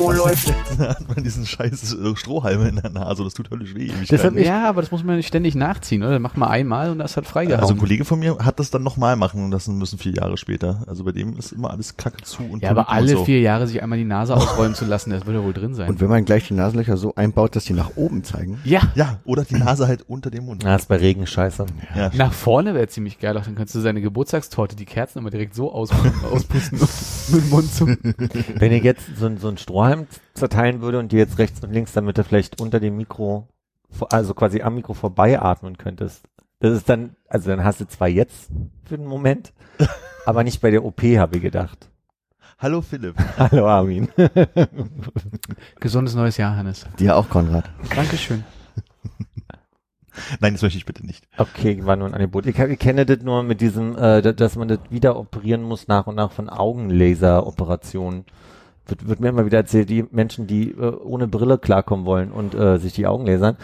Oh, 0.00 0.12
läuft. 0.12 0.54
Da 0.78 0.90
hat 0.90 1.08
man 1.12 1.24
diesen 1.24 1.44
scheiß 1.44 1.94
äh, 1.94 2.14
Strohhalme 2.14 2.68
in 2.68 2.76
der 2.76 2.90
Nase, 2.90 3.24
das 3.24 3.34
tut 3.34 3.50
höllisch 3.50 3.74
weh. 3.74 3.90
Deshalb, 4.08 4.36
lang. 4.36 4.44
ja, 4.44 4.68
aber 4.68 4.80
das 4.80 4.92
muss 4.92 5.02
man 5.02 5.16
nicht 5.16 5.26
ständig 5.26 5.56
nachziehen, 5.56 6.04
oder? 6.04 6.20
Mach 6.20 6.36
mal 6.36 6.46
einmal 6.46 6.90
und 6.90 7.00
das 7.00 7.16
hat 7.16 7.26
freigehauen. 7.26 7.60
also 7.60 7.74
ein 7.74 7.80
Kollege 7.80 8.04
von 8.04 8.20
mir 8.20 8.38
hat 8.38 8.60
das 8.60 8.70
dann 8.70 8.84
nochmal 8.84 9.16
machen 9.16 9.50
lassen 9.50 9.76
müssen, 9.76 9.98
vier 9.98 10.12
Jahre 10.12 10.36
später. 10.36 10.84
Also 10.86 11.02
bei 11.02 11.10
dem 11.10 11.36
ist 11.36 11.50
immer 11.50 11.70
alles 11.72 11.96
kacke 11.96 12.22
zu 12.22 12.44
und 12.44 12.62
ja, 12.62 12.70
aber 12.70 12.90
alle 12.90 13.08
so. 13.08 13.24
vier 13.24 13.40
Jahre 13.40 13.66
sich 13.66 13.82
einmal 13.82 13.98
die 13.98 14.04
Nase 14.04 14.36
ausräumen 14.36 14.76
zu 14.76 14.84
lassen, 14.84 15.10
das 15.10 15.26
würde 15.26 15.40
ja 15.40 15.44
wohl 15.44 15.52
drin 15.52 15.74
sein. 15.74 15.88
Und 15.88 16.00
wenn 16.00 16.08
man 16.08 16.24
gleich 16.24 16.46
die 16.46 16.54
Nasenlöcher 16.54 16.96
so 16.96 17.12
einbaut, 17.16 17.56
dass 17.56 17.64
die 17.64 17.72
nach 17.72 17.96
oben 17.96 18.22
zeigen. 18.22 18.60
ja, 18.64 18.82
Ja, 18.94 19.18
oder 19.24 19.44
die 19.44 19.56
Nase 19.56 19.88
halt 19.88 20.04
unter 20.06 20.30
dem 20.30 20.44
Mund. 20.46 20.62
Na, 20.64 20.76
ist 20.76 20.86
bei 20.88 20.96
Regen 20.98 21.26
scheiße. 21.26 21.66
Ja, 21.96 22.12
nach 22.14 22.32
vorne 22.32 22.72
wäre 22.74 22.86
ziemlich 22.86 23.18
geil, 23.18 23.36
auch 23.36 23.42
dann 23.44 23.56
könntest 23.56 23.74
du 23.74 23.80
seine 23.80 24.00
Geburtstagstorte, 24.00 24.76
die 24.76 24.84
Kerzen 24.84 25.18
immer 25.18 25.30
direkt 25.30 25.56
so 25.56 25.72
aus, 25.72 25.90
auspusten 26.32 26.78
mit 27.32 27.42
dem 27.42 27.50
Mund 27.50 27.74
zu. 27.74 27.86
Wenn 28.68 28.76
ich 28.76 28.84
jetzt 28.84 29.16
so, 29.16 29.24
ein- 29.24 29.38
so 29.38 29.48
einen 29.48 29.56
Strohhalm 29.56 30.06
zerteilen 30.34 30.82
würde 30.82 30.98
und 30.98 31.10
dir 31.10 31.18
jetzt 31.20 31.38
rechts 31.38 31.62
und 31.64 31.72
links, 31.72 31.92
damit 31.94 32.18
du 32.18 32.24
vielleicht 32.24 32.60
unter 32.60 32.80
dem 32.80 32.98
Mikro, 32.98 33.48
also 34.10 34.34
quasi 34.34 34.60
am 34.60 34.74
Mikro 34.74 34.92
vorbei 34.92 35.40
atmen 35.40 35.78
könntest. 35.78 36.26
Das 36.60 36.72
ist 36.76 36.86
dann, 36.86 37.16
also 37.28 37.48
dann 37.48 37.64
hast 37.64 37.80
du 37.80 37.86
zwar 37.86 38.08
jetzt 38.08 38.50
für 38.84 38.98
den 38.98 39.06
Moment, 39.06 39.54
aber 40.26 40.44
nicht 40.44 40.60
bei 40.60 40.70
der 40.70 40.84
OP, 40.84 41.00
habe 41.16 41.36
ich 41.36 41.42
gedacht. 41.42 41.88
Hallo 42.58 42.82
Philipp. 42.82 43.14
Hallo 43.38 43.66
Armin. 43.66 44.08
Gesundes 45.80 46.14
neues 46.14 46.36
Jahr, 46.36 46.54
Hannes. 46.56 46.84
Dir 46.98 47.16
auch, 47.16 47.30
Konrad. 47.30 47.70
Dankeschön. 47.96 48.44
Nein, 50.40 50.52
das 50.52 50.62
möchte 50.62 50.76
ich 50.76 50.84
bitte 50.84 51.06
nicht. 51.06 51.26
Okay, 51.38 51.86
war 51.86 51.96
nur 51.96 52.08
ein 52.08 52.14
Angebot. 52.14 52.44
Ich, 52.46 52.58
ich 52.58 52.78
kenne 52.78 53.06
das 53.06 53.20
nur 53.22 53.44
mit 53.44 53.60
diesem, 53.62 53.96
äh, 53.96 54.20
da- 54.20 54.32
dass 54.32 54.56
man 54.56 54.68
das 54.68 54.80
wieder 54.90 55.16
operieren 55.16 55.62
muss 55.62 55.86
nach 55.88 56.06
und 56.08 56.16
nach 56.16 56.32
von 56.32 56.50
Augenlaseroperationen. 56.50 58.24
Wird, 58.88 59.06
wird 59.06 59.20
mir 59.20 59.28
immer 59.28 59.46
wieder 59.46 59.58
erzählt, 59.58 59.88
die 59.88 60.04
Menschen, 60.10 60.46
die 60.46 60.70
äh, 60.70 60.96
ohne 60.96 61.28
Brille 61.28 61.58
klarkommen 61.58 62.06
wollen 62.06 62.32
und 62.32 62.54
äh, 62.54 62.78
sich 62.78 62.94
die 62.94 63.06
Augen 63.06 63.26
lasern, 63.26 63.56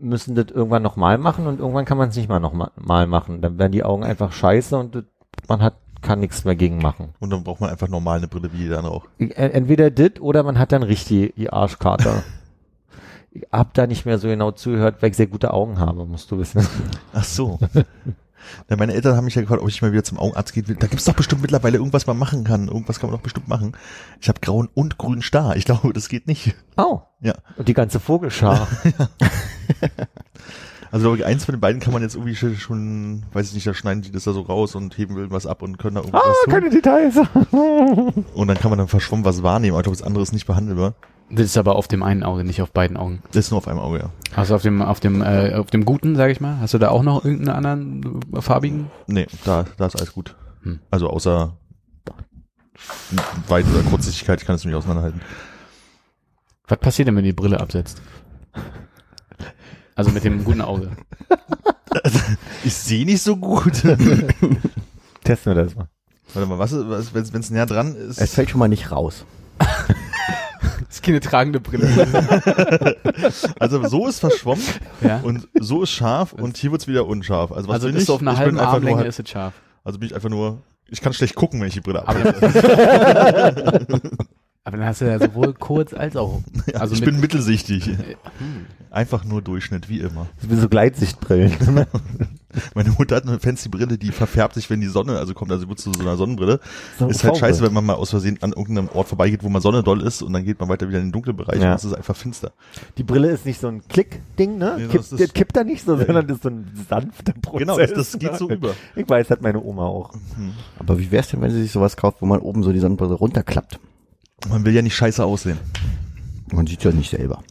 müssen 0.00 0.34
das 0.34 0.46
irgendwann 0.48 0.82
nochmal 0.82 1.18
machen 1.18 1.46
und 1.46 1.60
irgendwann 1.60 1.84
kann 1.84 1.98
man 1.98 2.08
es 2.08 2.16
nicht 2.16 2.28
mal 2.28 2.40
nochmal 2.40 2.70
mal 2.76 3.06
machen. 3.06 3.40
Dann 3.40 3.58
werden 3.58 3.72
die 3.72 3.84
Augen 3.84 4.02
einfach 4.02 4.32
scheiße 4.32 4.76
und 4.76 4.94
das, 4.94 5.04
man 5.48 5.62
hat 5.62 5.74
kann 6.02 6.20
nichts 6.20 6.44
mehr 6.44 6.54
gegen 6.54 6.78
machen. 6.78 7.14
Und 7.18 7.30
dann 7.30 7.42
braucht 7.42 7.60
man 7.60 7.70
einfach 7.70 7.88
normal 7.88 8.18
eine 8.18 8.28
Brille 8.28 8.52
wie 8.52 8.58
jeder 8.58 8.78
andere 8.78 8.94
auch. 8.94 9.06
Entweder 9.18 9.90
das 9.90 10.20
oder 10.20 10.42
man 10.42 10.58
hat 10.58 10.72
dann 10.72 10.82
richtig 10.82 11.34
die 11.36 11.50
Arschkarte. 11.50 12.22
ich 13.32 13.46
hab 13.52 13.74
da 13.74 13.86
nicht 13.86 14.06
mehr 14.06 14.18
so 14.18 14.28
genau 14.28 14.52
zugehört, 14.52 15.02
weil 15.02 15.10
ich 15.10 15.16
sehr 15.16 15.26
gute 15.26 15.52
Augen 15.52 15.78
habe, 15.80 16.06
musst 16.06 16.30
du 16.30 16.38
wissen. 16.38 16.66
Ach 17.12 17.24
so. 17.24 17.58
Ja, 18.68 18.76
meine 18.76 18.94
Eltern 18.94 19.16
haben 19.16 19.24
mich 19.24 19.34
ja 19.34 19.42
gefragt, 19.42 19.62
ob 19.62 19.68
ich 19.68 19.80
mal 19.82 19.92
wieder 19.92 20.04
zum 20.04 20.18
Augenarzt 20.18 20.52
gehen 20.52 20.68
will. 20.68 20.76
Da 20.76 20.86
gibt's 20.86 21.04
doch 21.04 21.14
bestimmt 21.14 21.42
mittlerweile 21.42 21.78
irgendwas, 21.78 22.06
man 22.06 22.18
machen 22.18 22.44
kann. 22.44 22.68
Irgendwas 22.68 23.00
kann 23.00 23.10
man 23.10 23.16
doch 23.18 23.22
bestimmt 23.22 23.48
machen. 23.48 23.72
Ich 24.20 24.28
habe 24.28 24.40
grauen 24.40 24.68
und 24.74 24.98
grünen 24.98 25.22
Star. 25.22 25.56
Ich 25.56 25.64
glaube, 25.64 25.92
das 25.92 26.08
geht 26.08 26.26
nicht. 26.26 26.54
Oh. 26.76 27.00
Ja. 27.20 27.34
Und 27.56 27.68
die 27.68 27.74
ganze 27.74 28.00
Vogelschar. 28.00 28.68
Also 30.92 31.04
glaube 31.08 31.18
ich, 31.18 31.24
eins 31.26 31.44
von 31.44 31.54
den 31.54 31.60
beiden 31.60 31.80
kann 31.80 31.92
man 31.92 32.00
jetzt 32.02 32.14
irgendwie 32.14 32.36
schon- 32.36 33.24
weiß 33.32 33.48
ich 33.48 33.54
nicht, 33.54 33.66
da 33.66 33.74
schneiden 33.74 34.02
die 34.02 34.12
das 34.12 34.24
da 34.24 34.32
so 34.32 34.42
raus 34.42 34.76
und 34.76 34.96
heben 34.96 35.16
will 35.16 35.30
was 35.32 35.44
ab 35.44 35.62
und 35.62 35.78
können 35.78 35.96
da 35.96 36.00
irgendwas 36.02 36.22
Ah, 36.24 36.50
keine 36.50 36.70
Details. 36.70 37.14
tun. 37.50 38.24
Und 38.34 38.48
dann 38.48 38.56
kann 38.56 38.70
man 38.70 38.78
dann 38.78 38.88
verschwommen 38.88 39.24
was 39.24 39.42
wahrnehmen. 39.42 39.72
Aber 39.74 39.80
ich 39.80 39.84
glaube, 39.84 39.98
das 39.98 40.06
andere 40.06 40.22
ist 40.22 40.32
nicht 40.32 40.46
behandelbar. 40.46 40.94
Das 41.28 41.46
ist 41.46 41.56
aber 41.56 41.74
auf 41.74 41.88
dem 41.88 42.02
einen 42.04 42.22
Auge, 42.22 42.44
nicht 42.44 42.62
auf 42.62 42.70
beiden 42.70 42.96
Augen. 42.96 43.20
Das 43.32 43.46
ist 43.46 43.50
nur 43.50 43.58
auf 43.58 43.66
einem 43.68 43.80
Auge, 43.80 43.98
ja. 43.98 44.10
Also 44.36 44.54
auf 44.54 44.62
dem, 44.62 44.80
auf 44.80 45.00
dem, 45.00 45.22
äh, 45.22 45.54
auf 45.54 45.70
dem 45.70 45.84
guten, 45.84 46.14
sag 46.14 46.30
ich 46.30 46.40
mal. 46.40 46.60
Hast 46.60 46.74
du 46.74 46.78
da 46.78 46.90
auch 46.90 47.02
noch 47.02 47.24
irgendeinen 47.24 47.56
anderen 47.56 48.20
farbigen? 48.40 48.90
Nee, 49.08 49.26
da, 49.44 49.64
da 49.76 49.86
ist 49.86 49.96
alles 49.96 50.12
gut. 50.12 50.36
Hm. 50.62 50.78
Also 50.90 51.10
außer 51.10 51.56
Weit- 53.48 53.66
oder 53.66 53.82
Kurzsichtigkeit, 53.90 54.40
ich 54.40 54.46
kann 54.46 54.54
es 54.56 54.64
nicht 54.64 54.74
auseinanderhalten. 54.74 55.20
Was 56.68 56.78
passiert 56.78 57.08
denn, 57.08 57.16
wenn 57.16 57.24
du 57.24 57.30
die 57.30 57.36
Brille 57.36 57.58
absetzt? 57.60 58.00
Also 59.94 60.10
mit 60.10 60.24
dem 60.24 60.44
guten 60.44 60.60
Auge. 60.60 60.90
Ich 62.64 62.74
sehe 62.74 63.06
nicht 63.06 63.22
so 63.22 63.36
gut. 63.36 63.72
Testen 65.24 65.54
wir 65.54 65.54
das 65.54 65.74
mal. 65.74 65.88
Warte 66.34 66.48
mal, 66.48 66.58
was, 66.58 66.72
ist- 66.72 66.90
was 67.14 67.32
wenn 67.32 67.40
es 67.40 67.50
näher 67.50 67.64
dran 67.64 67.94
ist? 67.96 68.18
Es 68.20 68.34
fällt 68.34 68.50
schon 68.50 68.58
mal 68.58 68.68
nicht 68.68 68.90
raus. 68.92 69.24
Das 70.80 70.88
ist 70.96 71.02
keine 71.02 71.20
tragende 71.20 71.60
Brille. 71.60 71.86
Also 73.58 73.86
so 73.88 74.06
ist 74.06 74.20
verschwommen 74.20 74.62
ja. 75.00 75.20
und 75.22 75.48
so 75.58 75.82
ist 75.82 75.90
scharf 75.90 76.32
und 76.32 76.56
hier 76.56 76.70
wird's 76.70 76.86
wieder 76.86 77.06
unscharf. 77.06 77.50
Also 77.52 77.68
was 77.68 77.74
also 77.76 77.86
bin 77.88 77.96
ist 77.96 78.04
ich? 78.04 78.10
auf 78.10 78.20
einer 78.20 78.32
ich 78.32 78.38
halben 78.38 78.58
einfach 78.58 78.64
nur, 78.72 78.74
Armlänge 78.76 78.98
halt- 78.98 79.08
ist 79.08 79.18
es 79.20 79.28
scharf. 79.28 79.54
also 79.84 79.98
bin 79.98 80.08
ich 80.08 80.14
einfach 80.14 80.28
nur, 80.28 80.62
ich 80.88 81.00
kann 81.00 81.12
schlecht 81.12 81.34
gucken, 81.34 81.60
wenn 81.60 81.68
ich 81.68 81.74
die 81.74 81.80
Brille 81.80 82.06
abnehme. 82.06 82.34
aber 84.66 84.78
dann 84.78 84.86
hast 84.86 85.00
du 85.00 85.04
ja 85.06 85.18
sowohl 85.18 85.54
kurz 85.58 85.94
als 85.94 86.16
auch. 86.16 86.42
Ja, 86.66 86.80
also 86.80 86.94
ich 86.94 87.00
mit- 87.00 87.10
bin 87.10 87.20
mittelsichtig. 87.20 87.86
Hm. 87.86 87.96
Einfach 88.90 89.24
nur 89.24 89.42
Durchschnitt, 89.42 89.88
wie 89.88 90.00
immer. 90.00 90.26
Das 90.40 90.48
sind 90.50 90.60
so 90.60 90.68
Gleitsichtbrillen. 90.68 91.52
Meine 92.74 92.90
Mutter 92.92 93.16
hat 93.16 93.24
eine 93.28 93.38
fancy 93.38 93.68
Brille, 93.68 93.98
die 93.98 94.10
verfärbt 94.12 94.54
sich, 94.54 94.70
wenn 94.70 94.80
die 94.80 94.86
Sonne 94.86 95.18
also 95.18 95.34
kommt, 95.34 95.52
also 95.52 95.68
wird 95.68 95.78
zu 95.78 95.92
so 95.92 96.00
einer 96.00 96.16
Sonnenbrille. 96.16 96.58
So 96.98 97.06
ist 97.06 97.22
halt 97.22 97.36
scheiße, 97.36 97.62
wenn 97.62 97.74
man 97.74 97.84
mal 97.84 97.94
aus 97.94 98.10
Versehen 98.10 98.38
an 98.40 98.52
irgendeinem 98.54 98.88
Ort 98.88 99.08
vorbeigeht, 99.08 99.42
wo 99.44 99.50
man 99.50 99.60
Sonne 99.60 99.82
doll 99.82 100.00
ist 100.00 100.22
und 100.22 100.32
dann 100.32 100.44
geht 100.44 100.58
man 100.58 100.68
weiter 100.70 100.88
wieder 100.88 100.98
in 100.98 101.06
den 101.06 101.12
dunklen 101.12 101.36
Bereich 101.36 101.60
Ja. 101.60 101.72
und 101.72 101.76
es 101.76 101.84
ist 101.84 101.92
einfach 101.92 102.16
finster. 102.16 102.52
Die 102.96 103.02
Brille 103.02 103.28
ist 103.28 103.44
nicht 103.44 103.60
so 103.60 103.68
ein 103.68 103.86
Klick-Ding, 103.86 104.56
ne? 104.56 104.76
Nee, 104.78 104.86
Kipp, 104.86 105.02
das 105.10 105.32
kippt 105.34 105.54
da 105.56 105.64
nicht 105.64 105.84
so, 105.84 105.96
Ja. 105.98 106.06
sondern 106.06 106.26
das 106.26 106.36
ist 106.38 106.42
so 106.44 106.48
ein 106.48 106.66
sanfter 106.88 107.34
Prozess. 107.34 107.58
Genau, 107.58 107.78
das, 107.78 107.92
das 107.92 108.18
geht 108.18 108.36
so 108.36 108.48
über. 108.48 108.72
Ich 108.94 109.06
weiß, 109.08 109.28
hat 109.28 109.42
meine 109.42 109.62
Oma 109.62 109.84
auch. 109.84 110.14
Aber 110.78 110.98
wie 110.98 111.10
wär's 111.10 111.28
denn, 111.28 111.42
wenn 111.42 111.50
sie 111.50 111.60
sich 111.60 111.72
sowas 111.72 111.96
kauft, 111.98 112.22
wo 112.22 112.26
man 112.26 112.40
oben 112.40 112.62
so 112.62 112.72
die 112.72 112.78
Sonnenbrille 112.80 113.14
runterklappt? 113.14 113.78
Man 114.48 114.64
will 114.64 114.74
ja 114.74 114.82
nicht 114.82 114.96
scheiße 114.96 115.24
aussehen. 115.24 115.58
Man 116.52 116.66
sieht 116.66 116.84
ja 116.84 116.92
nicht 116.92 117.10
selber. 117.10 117.42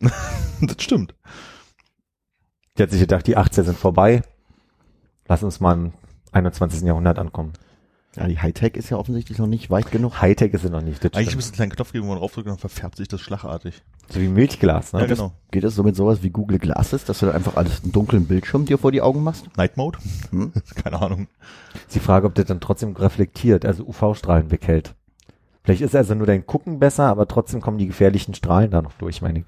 Das 0.60 0.76
stimmt. 0.82 1.14
Die 2.78 2.82
hat 2.84 2.90
sich 2.90 3.00
gedacht, 3.00 3.26
die 3.26 3.36
18 3.36 3.64
sind 3.64 3.76
vorbei. 3.76 4.22
Lass 5.26 5.42
uns 5.42 5.60
mal 5.60 5.74
im 5.74 5.92
21. 6.32 6.82
Jahrhundert 6.82 7.18
ankommen. 7.18 7.52
Ja, 8.16 8.28
die 8.28 8.38
Hightech 8.38 8.76
ist 8.76 8.90
ja 8.90 8.96
offensichtlich 8.96 9.38
noch 9.38 9.48
nicht 9.48 9.70
weit 9.70 9.90
genug. 9.90 10.20
Hightech 10.22 10.54
ist 10.54 10.62
sie 10.62 10.70
noch 10.70 10.80
nicht. 10.80 11.04
Das 11.04 11.12
Eigentlich 11.12 11.30
stimmt. 11.30 11.36
müsste 11.36 11.50
einen 11.50 11.56
kleinen 11.56 11.72
Knopf 11.72 11.92
geben, 11.92 12.04
wo 12.06 12.10
man 12.10 12.18
draufdrückt 12.18 12.46
und 12.46 12.52
dann 12.52 12.58
verfärbt 12.58 12.96
sich 12.96 13.08
das 13.08 13.20
schlagartig. 13.20 13.82
So 14.08 14.20
wie 14.20 14.28
Milchglas, 14.28 14.92
ne? 14.92 15.00
Ja, 15.00 15.06
genau. 15.06 15.32
Geht 15.50 15.64
es 15.64 15.74
so 15.74 15.82
mit 15.82 15.96
sowas 15.96 16.22
wie 16.22 16.30
Google 16.30 16.58
Glasses, 16.58 17.04
dass 17.04 17.18
du 17.18 17.26
dann 17.26 17.34
einfach 17.34 17.56
alles 17.56 17.82
einen 17.82 17.92
dunklen 17.92 18.26
Bildschirm 18.26 18.64
dir 18.64 18.78
vor 18.78 18.92
die 18.92 19.02
Augen 19.02 19.22
machst? 19.24 19.48
Night 19.56 19.76
Mode? 19.76 19.98
Hm? 20.30 20.52
Keine 20.76 21.02
Ahnung. 21.02 21.26
Ist 21.86 21.96
die 21.96 22.00
Frage, 22.00 22.26
ob 22.26 22.34
das 22.36 22.46
dann 22.46 22.60
trotzdem 22.60 22.94
reflektiert, 22.94 23.64
also 23.66 23.84
UV-Strahlen 23.84 24.50
weghält. 24.52 24.94
Vielleicht 25.64 25.80
ist 25.80 25.96
also 25.96 26.14
nur 26.14 26.26
dein 26.26 26.46
Gucken 26.46 26.78
besser, 26.78 27.04
aber 27.04 27.26
trotzdem 27.26 27.60
kommen 27.60 27.78
die 27.78 27.86
gefährlichen 27.86 28.34
Strahlen 28.34 28.70
da 28.70 28.82
noch 28.82 28.92
durch, 28.94 29.22
meine 29.22 29.40
ich. 29.40 29.44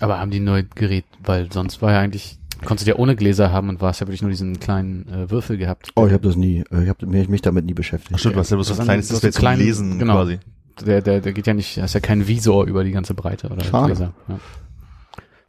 Aber 0.00 0.18
haben 0.18 0.30
die 0.30 0.40
ein 0.40 0.44
neues 0.44 0.64
Gerät, 0.74 1.04
weil 1.22 1.52
sonst 1.52 1.82
war 1.82 1.92
ja 1.92 2.00
eigentlich, 2.00 2.38
konntest 2.64 2.86
du 2.86 2.92
ja 2.92 2.98
ohne 2.98 3.16
Gläser 3.16 3.52
haben 3.52 3.68
und 3.68 3.82
warst 3.82 4.00
ja 4.00 4.06
wirklich 4.06 4.22
nur 4.22 4.30
diesen 4.30 4.58
kleinen 4.60 5.06
äh, 5.08 5.30
Würfel 5.30 5.58
gehabt. 5.58 5.90
Oh, 5.94 6.06
ich 6.06 6.12
habe 6.14 6.26
das 6.26 6.36
nie, 6.36 6.64
äh, 6.70 6.84
ich 6.84 6.88
habe 6.88 7.06
mich, 7.06 7.28
mich 7.28 7.42
damit 7.42 7.66
nie 7.66 7.74
beschäftigt. 7.74 8.12
Ach 8.14 8.18
stimmt, 8.18 8.36
du 8.36 8.40
hast 8.40 8.50
ja 8.50 8.56
bloß 8.56 8.68
Das 8.68 8.78
ist 8.78 8.84
kleines 8.84 9.10
ein- 9.10 9.20
Display 9.20 9.28
das 9.30 9.36
ist 9.36 9.40
zum 9.58 9.66
Lesen 9.66 9.98
genau. 9.98 10.14
quasi. 10.14 10.38
Der, 10.86 11.02
der, 11.02 11.20
der 11.20 11.32
geht 11.34 11.46
ja 11.46 11.52
nicht, 11.52 11.76
das 11.76 11.84
ist 11.90 11.94
ja 11.94 12.00
kein 12.00 12.26
Visor 12.26 12.64
über 12.64 12.82
die 12.84 12.92
ganze 12.92 13.12
Breite 13.12 13.48
oder 13.50 13.62
Schade. 13.62 13.86
Gläser. 13.88 14.14
Ja. 14.28 14.40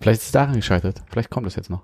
Vielleicht 0.01 0.19
ist 0.21 0.25
es 0.27 0.31
daran 0.33 0.56
gescheitert. 0.56 1.01
Vielleicht 1.09 1.29
kommt 1.29 1.47
es 1.47 1.56
jetzt 1.56 1.69
noch. 1.69 1.83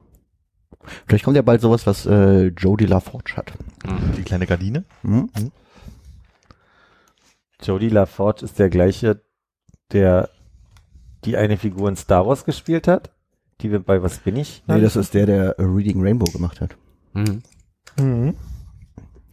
Vielleicht 1.05 1.23
kommt 1.23 1.37
ja 1.37 1.41
bald 1.41 1.61
sowas, 1.61 1.87
was 1.87 2.05
äh, 2.05 2.47
Jodie 2.47 2.85
LaForge 2.85 3.33
hat. 3.37 3.53
Die 4.17 4.23
kleine 4.23 4.45
Gardine. 4.45 4.83
Hm? 5.03 5.29
Jodie 7.61 7.89
LaForge 7.89 8.45
ist 8.45 8.59
der 8.59 8.69
gleiche, 8.69 9.21
der 9.91 10.29
die 11.25 11.37
eine 11.37 11.57
Figur 11.57 11.89
in 11.89 11.95
Star 11.95 12.27
Wars 12.27 12.45
gespielt 12.45 12.87
hat, 12.87 13.11
die 13.61 13.71
wir 13.71 13.79
bei 13.79 14.01
Was 14.03 14.19
bin 14.19 14.35
ich? 14.35 14.63
Nee, 14.67 14.81
das 14.81 14.95
ist 14.95 15.13
der, 15.13 15.25
der 15.25 15.59
äh, 15.59 15.63
Reading 15.63 16.01
Rainbow 16.01 16.31
gemacht 16.31 16.61
hat. 16.61 16.77
Mhm. 17.13 17.41
Mhm. 17.99 18.35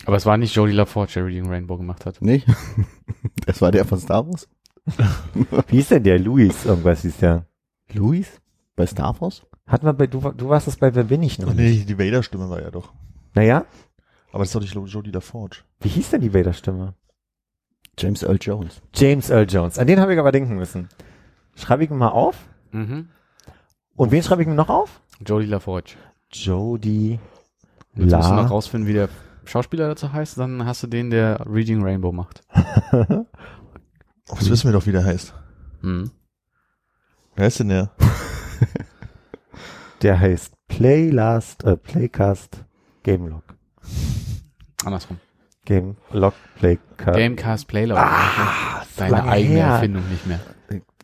Aber 0.07 0.17
es 0.17 0.27
war 0.27 0.37
nicht 0.37 0.55
Jodie 0.55 0.73
LaForge, 0.73 1.13
der 1.15 1.27
Reading 1.27 1.49
Rainbow 1.49 1.77
gemacht 1.77 2.07
hat. 2.07 2.19
Nee? 2.21 2.43
das 3.47 3.61
war 3.61 3.71
der 3.71 3.85
von 3.85 3.99
Star 3.99 4.27
Wars? 4.27 4.49
Wie 5.69 5.79
ist 5.79 5.91
denn 5.91 6.03
der? 6.03 6.19
Luis, 6.19 6.65
irgendwas 6.65 7.03
hieß 7.03 7.19
der. 7.19 7.47
Louis? 7.93 8.41
Bei 8.77 8.87
Star 8.87 9.19
Wars? 9.21 9.47
Hatten 9.67 9.87
wir 9.87 9.93
bei, 9.95 10.07
du, 10.07 10.21
du 10.33 10.49
warst 10.49 10.69
es 10.69 10.77
bei 10.77 10.95
Wer 10.95 11.05
bin 11.05 11.23
ich 11.23 11.39
noch 11.39 11.49
Ach 11.51 11.55
nicht? 11.55 11.79
nee, 11.79 11.85
die 11.85 11.99
Vader-Stimme 11.99 12.51
war 12.51 12.61
ja 12.61 12.71
doch. 12.71 12.93
Naja, 13.35 13.65
Aber 14.31 14.41
das 14.41 14.49
ist 14.49 14.55
doch 14.55 14.61
nicht 14.61 14.75
Jodie 14.93 15.11
LaForge. 15.11 15.59
wie 15.81 15.89
hieß 15.89 16.11
denn 16.11 16.21
die 16.21 16.35
Vader-Stimme? 16.35 16.95
James 17.99 18.23
Earl 18.23 18.39
Jones. 18.41 18.83
James 18.95 19.31
Earl 19.31 19.47
Jones. 19.49 19.79
An 19.79 19.87
den 19.87 20.01
habe 20.01 20.13
ich 20.13 20.19
aber 20.19 20.33
denken 20.33 20.57
müssen. 20.57 20.89
Schreibe 21.57 21.85
ich 21.85 21.91
ihn 21.91 21.99
mal 21.99 22.09
auf. 22.09 22.37
Mhm. 22.73 23.09
Und 23.97 24.11
wen 24.11 24.23
schreibe 24.23 24.43
ich 24.43 24.49
mir 24.49 24.55
noch 24.55 24.69
auf? 24.69 25.01
Jodie 25.25 25.47
LaForge. 25.47 25.95
Jodie 26.33 27.21
Jetzt 27.95 28.13
musst 28.13 28.31
du 28.31 28.35
noch 28.35 28.43
La. 28.43 28.47
rausfinden, 28.47 28.89
wie 28.89 28.95
der 28.95 29.09
Schauspieler 29.45 29.87
dazu 29.87 30.13
heißt, 30.13 30.37
dann 30.39 30.65
hast 30.65 30.83
du 30.83 30.89
den, 30.89 31.11
der 31.11 31.45
Reading 31.47 31.83
Rainbow 31.83 32.13
macht. 32.13 32.43
Das 34.27 34.49
wissen 34.49 34.69
wir 34.69 34.73
doch, 34.73 34.87
wie 34.87 34.93
der 34.93 35.05
heißt. 35.05 35.35
Mhm. 35.83 36.11
Wer 37.37 37.47
ist 37.47 37.61
denn 37.61 37.69
der? 37.69 37.91
Der 40.03 40.19
heißt 40.19 40.55
Playlast, 40.69 41.65
äh, 41.65 41.77
Playcast 41.77 42.65
Gamelog. 43.03 43.43
Andersrum. 44.85 45.19
Gamelog 45.67 46.35
Playcast. 46.57 47.19
Gamecast 47.19 47.69
Playlog. 47.69 47.99
Ah, 47.99 48.83
Deine 48.97 49.25
eigene 49.25 49.55
her. 49.57 49.67
Erfindung 49.67 50.09
nicht 50.11 50.27
mehr. 50.27 50.41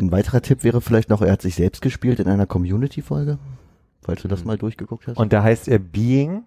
Ein 0.01 0.13
weiterer 0.13 0.41
Tipp 0.43 0.65
wäre 0.65 0.81
vielleicht 0.81 1.09
noch, 1.11 1.23
er 1.23 1.33
hat 1.33 1.43
sich 1.43 1.55
selbst 1.55 1.83
gespielt 1.83 2.21
in 2.21 2.29
einer 2.29 2.47
Community-Folge. 2.47 3.39
Falls 4.03 4.23
du 4.23 4.29
das 4.29 4.41
Mhm. 4.41 4.47
mal 4.47 4.59
durchgeguckt 4.59 5.07
hast. 5.07 5.17
Und 5.19 5.33
da 5.33 5.43
heißt 5.43 5.69
er 5.69 5.79
Being. 5.79 6.45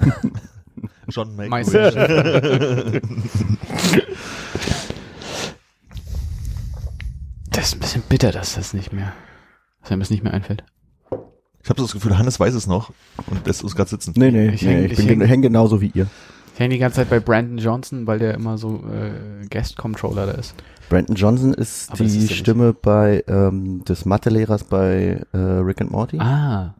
John 1.08 1.34
Meister. 1.36 1.92
Das 7.50 7.66
ist 7.68 7.74
ein 7.74 7.80
bisschen 7.80 8.02
bitter, 8.08 8.32
dass 8.32 8.54
das 8.54 8.74
nicht 8.74 8.92
mehr, 8.92 9.12
dass 9.80 9.90
einem 9.90 10.00
das 10.00 10.10
nicht 10.10 10.22
mehr 10.22 10.34
einfällt. 10.34 10.64
Ich 11.62 11.70
habe 11.70 11.80
das 11.82 11.92
Gefühl, 11.92 12.16
Hannes 12.16 12.38
weiß 12.38 12.54
es 12.54 12.66
noch 12.66 12.92
und 13.28 13.46
lässt 13.46 13.64
uns 13.64 13.74
gerade 13.74 13.90
sitzen. 13.90 14.12
nee, 14.16 14.30
nee, 14.30 14.48
Ich 14.48 14.62
ich, 14.62 14.68
häng- 14.68 14.80
nee, 14.80 14.86
ich 14.86 14.98
ich 14.98 15.06
häng- 15.08 15.24
häng 15.24 15.42
genauso 15.42 15.80
wie 15.80 15.90
ihr. 15.94 16.06
Ich 16.56 16.60
hänge 16.60 16.72
die 16.72 16.78
ganze 16.78 16.96
Zeit 16.96 17.10
bei 17.10 17.20
Brandon 17.20 17.58
Johnson, 17.58 18.06
weil 18.06 18.18
der 18.18 18.32
immer 18.32 18.56
so 18.56 18.82
äh, 18.90 19.46
Guest 19.50 19.76
Controller 19.76 20.24
da 20.24 20.32
ist. 20.32 20.54
Brandon 20.88 21.14
Johnson 21.14 21.52
ist 21.52 21.90
Aber 21.90 21.98
die 21.98 22.06
ist 22.06 22.14
er 22.14 22.20
nicht. 22.22 22.38
Stimme 22.38 22.72
bei 22.72 23.22
ähm, 23.28 23.84
des 23.84 24.06
Mathelehrers 24.06 24.64
bei 24.64 25.20
äh, 25.34 25.36
Rick 25.36 25.82
and 25.82 25.90
Morty. 25.90 26.18
Ah. 26.18 26.74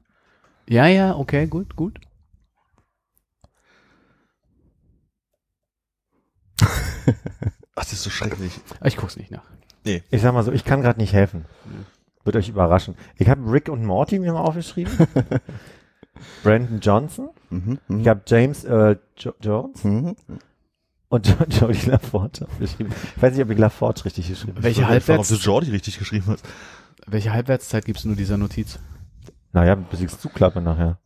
Ja, 0.67 0.87
ja, 0.87 1.14
okay, 1.14 1.46
gut, 1.46 1.76
gut. 1.76 2.00
Ach, 6.62 6.64
das 7.75 7.93
ist 7.93 8.02
so 8.02 8.08
schrecklich. 8.08 8.58
Ich 8.82 8.96
guck's 8.96 9.19
nicht 9.19 9.31
nach. 9.31 9.44
Ich 9.84 10.22
sag 10.22 10.32
mal 10.32 10.43
so, 10.43 10.52
ich 10.52 10.64
kann 10.64 10.81
gerade 10.81 10.99
nicht 10.99 11.12
helfen. 11.12 11.44
Wird 12.25 12.37
euch 12.37 12.49
überraschen. 12.49 12.96
Ich 13.17 13.29
habe 13.29 13.52
Rick 13.52 13.69
und 13.69 13.84
Morty 13.84 14.20
mir 14.20 14.32
mal 14.32 14.40
aufgeschrieben. 14.40 14.96
Brandon 16.43 16.81
Johnson. 16.81 17.29
Mhm, 17.50 17.78
mhm, 17.88 18.00
Ich 18.00 18.08
habe 18.08 18.22
James 18.26 18.64
Earl 18.64 18.98
jo 19.19 19.32
Jones 19.40 19.84
mhm. 19.84 20.16
und 21.08 21.26
jo 21.28 21.34
Jodie 21.48 21.90
LaForge 21.90 22.44
aufgeschrieben. 22.46 22.93
Ich 23.16 23.22
weiß 23.22 23.32
nicht, 23.34 23.44
ob 23.44 23.50
ich 23.50 23.58
LaForge 23.58 24.04
richtig 24.04 24.28
geschrieben 24.28 24.52
habe. 24.56 24.62
Welche 24.64 24.82
Ich 24.82 24.87
weiß 24.88 24.94
nicht, 24.94 25.08
Warum 25.08 25.26
du 25.26 25.34
Jordi 25.34 25.70
richtig 25.70 25.98
geschrieben 25.98 26.25
hast. 26.28 26.44
welche 27.06 27.32
Halbwertszeit 27.32 27.84
gibst 27.84 28.04
du 28.04 28.08
nur 28.08 28.16
dieser 28.16 28.37
Notiz? 28.37 28.78
Naja, 29.52 29.75
bis 29.76 30.00
ich 30.00 30.06
es 30.12 30.19
zuklappe 30.20 30.60
nachher. 30.60 30.98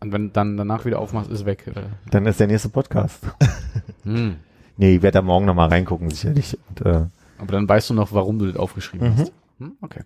Und 0.00 0.12
wenn 0.12 0.26
du 0.28 0.32
dann 0.32 0.56
danach 0.56 0.84
wieder 0.84 1.00
aufmachst, 1.00 1.30
ist 1.30 1.44
weg. 1.44 1.64
Oder? 1.68 1.84
Dann 2.10 2.26
ist 2.26 2.38
der 2.38 2.46
nächste 2.46 2.68
Podcast. 2.68 3.20
Hm. 4.04 4.36
Nee, 4.76 4.94
ich 4.96 5.02
werde 5.02 5.18
da 5.18 5.22
morgen 5.22 5.44
nochmal 5.44 5.68
reingucken, 5.68 6.08
sicherlich. 6.10 6.56
Und, 6.68 6.86
äh, 6.86 7.06
Aber 7.38 7.52
dann 7.52 7.68
weißt 7.68 7.90
du 7.90 7.94
noch, 7.94 8.12
warum 8.12 8.38
du 8.38 8.46
das 8.46 8.56
aufgeschrieben 8.56 9.08
Mhm. 9.14 9.18
hast. 9.18 9.32
Hm? 9.58 9.72
Okay. 9.82 10.02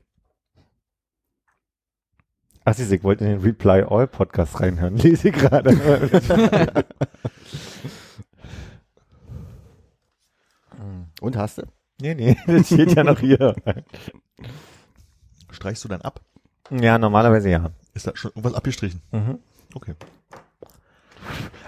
Ach, 2.64 2.74
siehst 2.74 2.90
du, 2.90 2.96
ich 2.96 3.04
wollte 3.04 3.24
in 3.24 3.30
den 3.30 3.40
Reply 3.40 3.82
All 3.88 4.06
Podcast 4.06 4.60
reinhören. 4.60 4.96
Lese 4.98 5.28
ich 5.28 5.34
gerade. 5.34 5.70
Und 11.20 11.36
hast 11.36 11.58
du? 11.58 11.62
nee, 12.00 12.14
nee, 12.14 12.36
das 12.46 12.66
steht 12.66 12.94
ja 12.96 13.04
noch 13.04 13.20
hier. 13.20 13.54
Streichst 15.50 15.84
du 15.84 15.88
dann 15.88 16.00
ab? 16.00 16.20
Ja, 16.70 16.98
normalerweise 16.98 17.48
ja. 17.48 17.70
Ist 17.94 18.08
da 18.08 18.12
schon 18.16 18.32
irgendwas 18.32 18.54
abgestrichen? 18.54 19.00
Mhm. 19.12 19.38
Okay. 19.74 19.94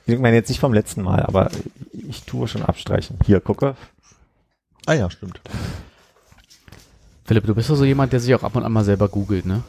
Ich 0.07 0.19
meine 0.19 0.37
jetzt 0.37 0.49
nicht 0.49 0.59
vom 0.59 0.75
letzten 0.75 1.03
Mal, 1.03 1.23
aber 1.23 1.51
ich 1.93 2.25
tue 2.25 2.49
schon 2.49 2.63
abstreichen. 2.63 3.19
Hier, 3.25 3.41
gucke. 3.41 3.77
Ah 4.87 4.95
ja, 4.95 5.09
stimmt. 5.09 5.41
Philipp, 7.25 7.47
du 7.47 7.55
bist 7.55 7.71
doch 7.71 7.77
so 7.77 7.85
jemand, 7.85 8.13
der 8.13 8.21
sich 8.21 8.35
auch 8.35 8.43
ab 8.43 8.57
und 8.57 8.65
an 8.65 8.73
mal 8.73 8.85
selber 8.85 9.09
googelt, 9.09 9.47
ne? 9.47 9.63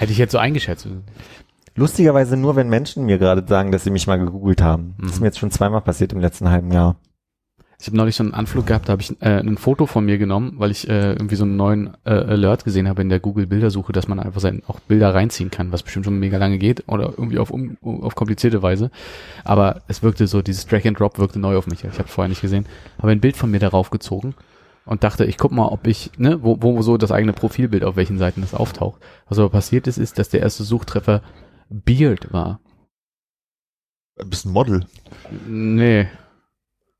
Hätte 0.00 0.12
ich 0.12 0.18
jetzt 0.18 0.32
so 0.32 0.38
eingeschätzt. 0.38 0.88
Lustigerweise 1.76 2.34
nur, 2.38 2.56
wenn 2.56 2.70
Menschen 2.70 3.04
mir 3.04 3.18
gerade 3.18 3.44
sagen, 3.46 3.70
dass 3.70 3.84
sie 3.84 3.90
mich 3.90 4.06
mal 4.06 4.18
gegoogelt 4.18 4.62
haben. 4.62 4.94
Das 4.98 5.10
ist 5.10 5.16
Mhm. 5.16 5.20
mir 5.20 5.26
jetzt 5.26 5.38
schon 5.38 5.50
zweimal 5.50 5.82
passiert 5.82 6.14
im 6.14 6.20
letzten 6.20 6.48
halben 6.48 6.72
Jahr. 6.72 6.96
Ich 7.78 7.86
habe 7.86 7.98
neulich 7.98 8.16
so 8.16 8.22
einen 8.24 8.32
Anflug 8.32 8.66
gehabt, 8.66 8.88
da 8.88 8.92
habe 8.92 9.02
ich 9.02 9.20
äh, 9.20 9.40
ein 9.40 9.58
Foto 9.58 9.84
von 9.84 10.06
mir 10.06 10.16
genommen, 10.16 10.54
weil 10.56 10.70
ich 10.70 10.88
äh, 10.88 11.12
irgendwie 11.12 11.34
so 11.36 11.44
einen 11.44 11.56
neuen 11.56 11.98
äh, 12.04 12.12
Alert 12.12 12.64
gesehen 12.64 12.88
habe 12.88 13.02
in 13.02 13.10
der 13.10 13.20
Google-Bildersuche, 13.20 13.92
dass 13.92 14.08
man 14.08 14.18
einfach 14.20 14.40
sein, 14.40 14.62
auch 14.66 14.80
Bilder 14.80 15.14
reinziehen 15.14 15.50
kann, 15.50 15.70
was 15.70 15.82
bestimmt 15.82 16.06
schon 16.06 16.18
mega 16.18 16.38
lange 16.38 16.56
geht 16.56 16.84
oder 16.88 17.10
irgendwie 17.10 17.38
auf, 17.38 17.50
um, 17.50 17.76
auf 17.82 18.14
komplizierte 18.14 18.62
Weise. 18.62 18.90
Aber 19.44 19.82
es 19.86 20.02
wirkte 20.02 20.26
so, 20.26 20.40
dieses 20.40 20.66
Drag 20.66 20.86
and 20.86 20.98
Drop 20.98 21.18
wirkte 21.18 21.38
neu 21.38 21.58
auf 21.58 21.66
mich. 21.66 21.84
Ich 21.84 21.98
habe 21.98 22.08
vorher 22.08 22.28
nicht 22.30 22.40
gesehen. 22.40 22.64
Habe 22.98 23.12
ein 23.12 23.20
Bild 23.20 23.36
von 23.36 23.50
mir 23.50 23.60
darauf 23.60 23.90
gezogen 23.90 24.34
und 24.90 25.04
dachte, 25.04 25.24
ich 25.24 25.38
guck 25.38 25.52
mal, 25.52 25.68
ob 25.68 25.86
ich, 25.86 26.10
ne, 26.18 26.42
wo, 26.42 26.60
wo 26.60 26.82
so 26.82 26.96
das 26.96 27.12
eigene 27.12 27.32
Profilbild 27.32 27.84
auf 27.84 27.94
welchen 27.94 28.18
Seiten 28.18 28.40
das 28.40 28.54
auftaucht. 28.54 29.00
Was 29.28 29.38
aber 29.38 29.48
passiert 29.48 29.86
ist, 29.86 29.98
ist, 29.98 30.18
dass 30.18 30.30
der 30.30 30.40
erste 30.40 30.64
Suchtreffer 30.64 31.22
Beard 31.68 32.32
war. 32.32 32.58
Du 34.16 34.28
bist 34.28 34.46
ein 34.46 34.52
Model. 34.52 34.84
Nee. 35.46 36.08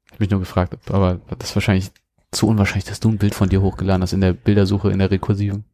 Ich 0.05 0.13
hab 0.13 0.21
mich 0.21 0.31
nur 0.31 0.39
gefragt, 0.39 0.79
aber 0.89 1.21
das 1.37 1.51
ist 1.51 1.57
wahrscheinlich 1.57 1.91
zu 2.31 2.47
unwahrscheinlich, 2.47 2.85
dass 2.85 3.01
du 3.01 3.09
ein 3.09 3.19
Bild 3.19 3.35
von 3.35 3.49
dir 3.49 3.61
hochgeladen 3.61 4.03
hast 4.03 4.13
in 4.13 4.21
der 4.21 4.35
Bildersuche 4.35 4.93
in 4.93 5.01
der 5.01 5.11
rekursiven. 5.11 5.65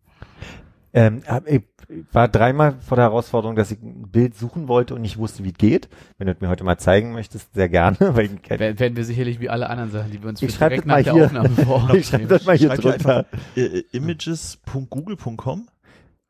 Ähm, 0.96 1.22
ich 1.44 1.62
war 2.10 2.26
dreimal 2.26 2.81
vor 2.81 2.96
der 2.96 3.04
Herausforderung, 3.04 3.54
dass 3.54 3.70
ich 3.70 3.81
ein 3.82 4.08
Bild 4.10 4.34
suchen 4.34 4.66
wollte 4.66 4.94
und 4.94 5.02
nicht 5.02 5.19
wusste, 5.19 5.44
wie 5.44 5.50
es 5.50 5.58
geht. 5.58 5.88
Wenn 6.19 6.26
du 6.26 6.32
es 6.32 6.40
mir 6.40 6.48
heute 6.48 6.64
mal 6.64 6.78
zeigen 6.78 7.12
möchtest, 7.12 7.52
sehr 7.54 7.69
gerne. 7.69 7.96
Weil 8.00 8.25
ich, 8.26 8.32
Wer- 8.48 8.78
Werden 8.78 8.96
wir 8.96 9.04
sicherlich 9.04 9.38
wie 9.38 9.50
alle 9.50 9.69
anderen 9.70 9.90
Sachen, 9.93 10.10
die 10.10 10.20
wir 10.22 10.31
uns 10.31 10.40
Ich 10.43 10.56
direkt 10.56 10.87
nach 10.87 11.02
der 11.02 11.12
hier. 11.12 11.26
Aufnahme 11.26 11.50
vor. 11.64 11.90
ich 11.94 12.06
schreibe 12.08 12.26
das 12.26 12.44
mal 12.46 12.56
hier 12.56 12.70
Schreib 12.75 12.81
drunter. 12.81 13.26
Äh, 13.54 13.60
äh, 13.60 13.84
images.google.com 13.93 15.69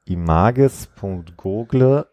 images.google 0.06 2.06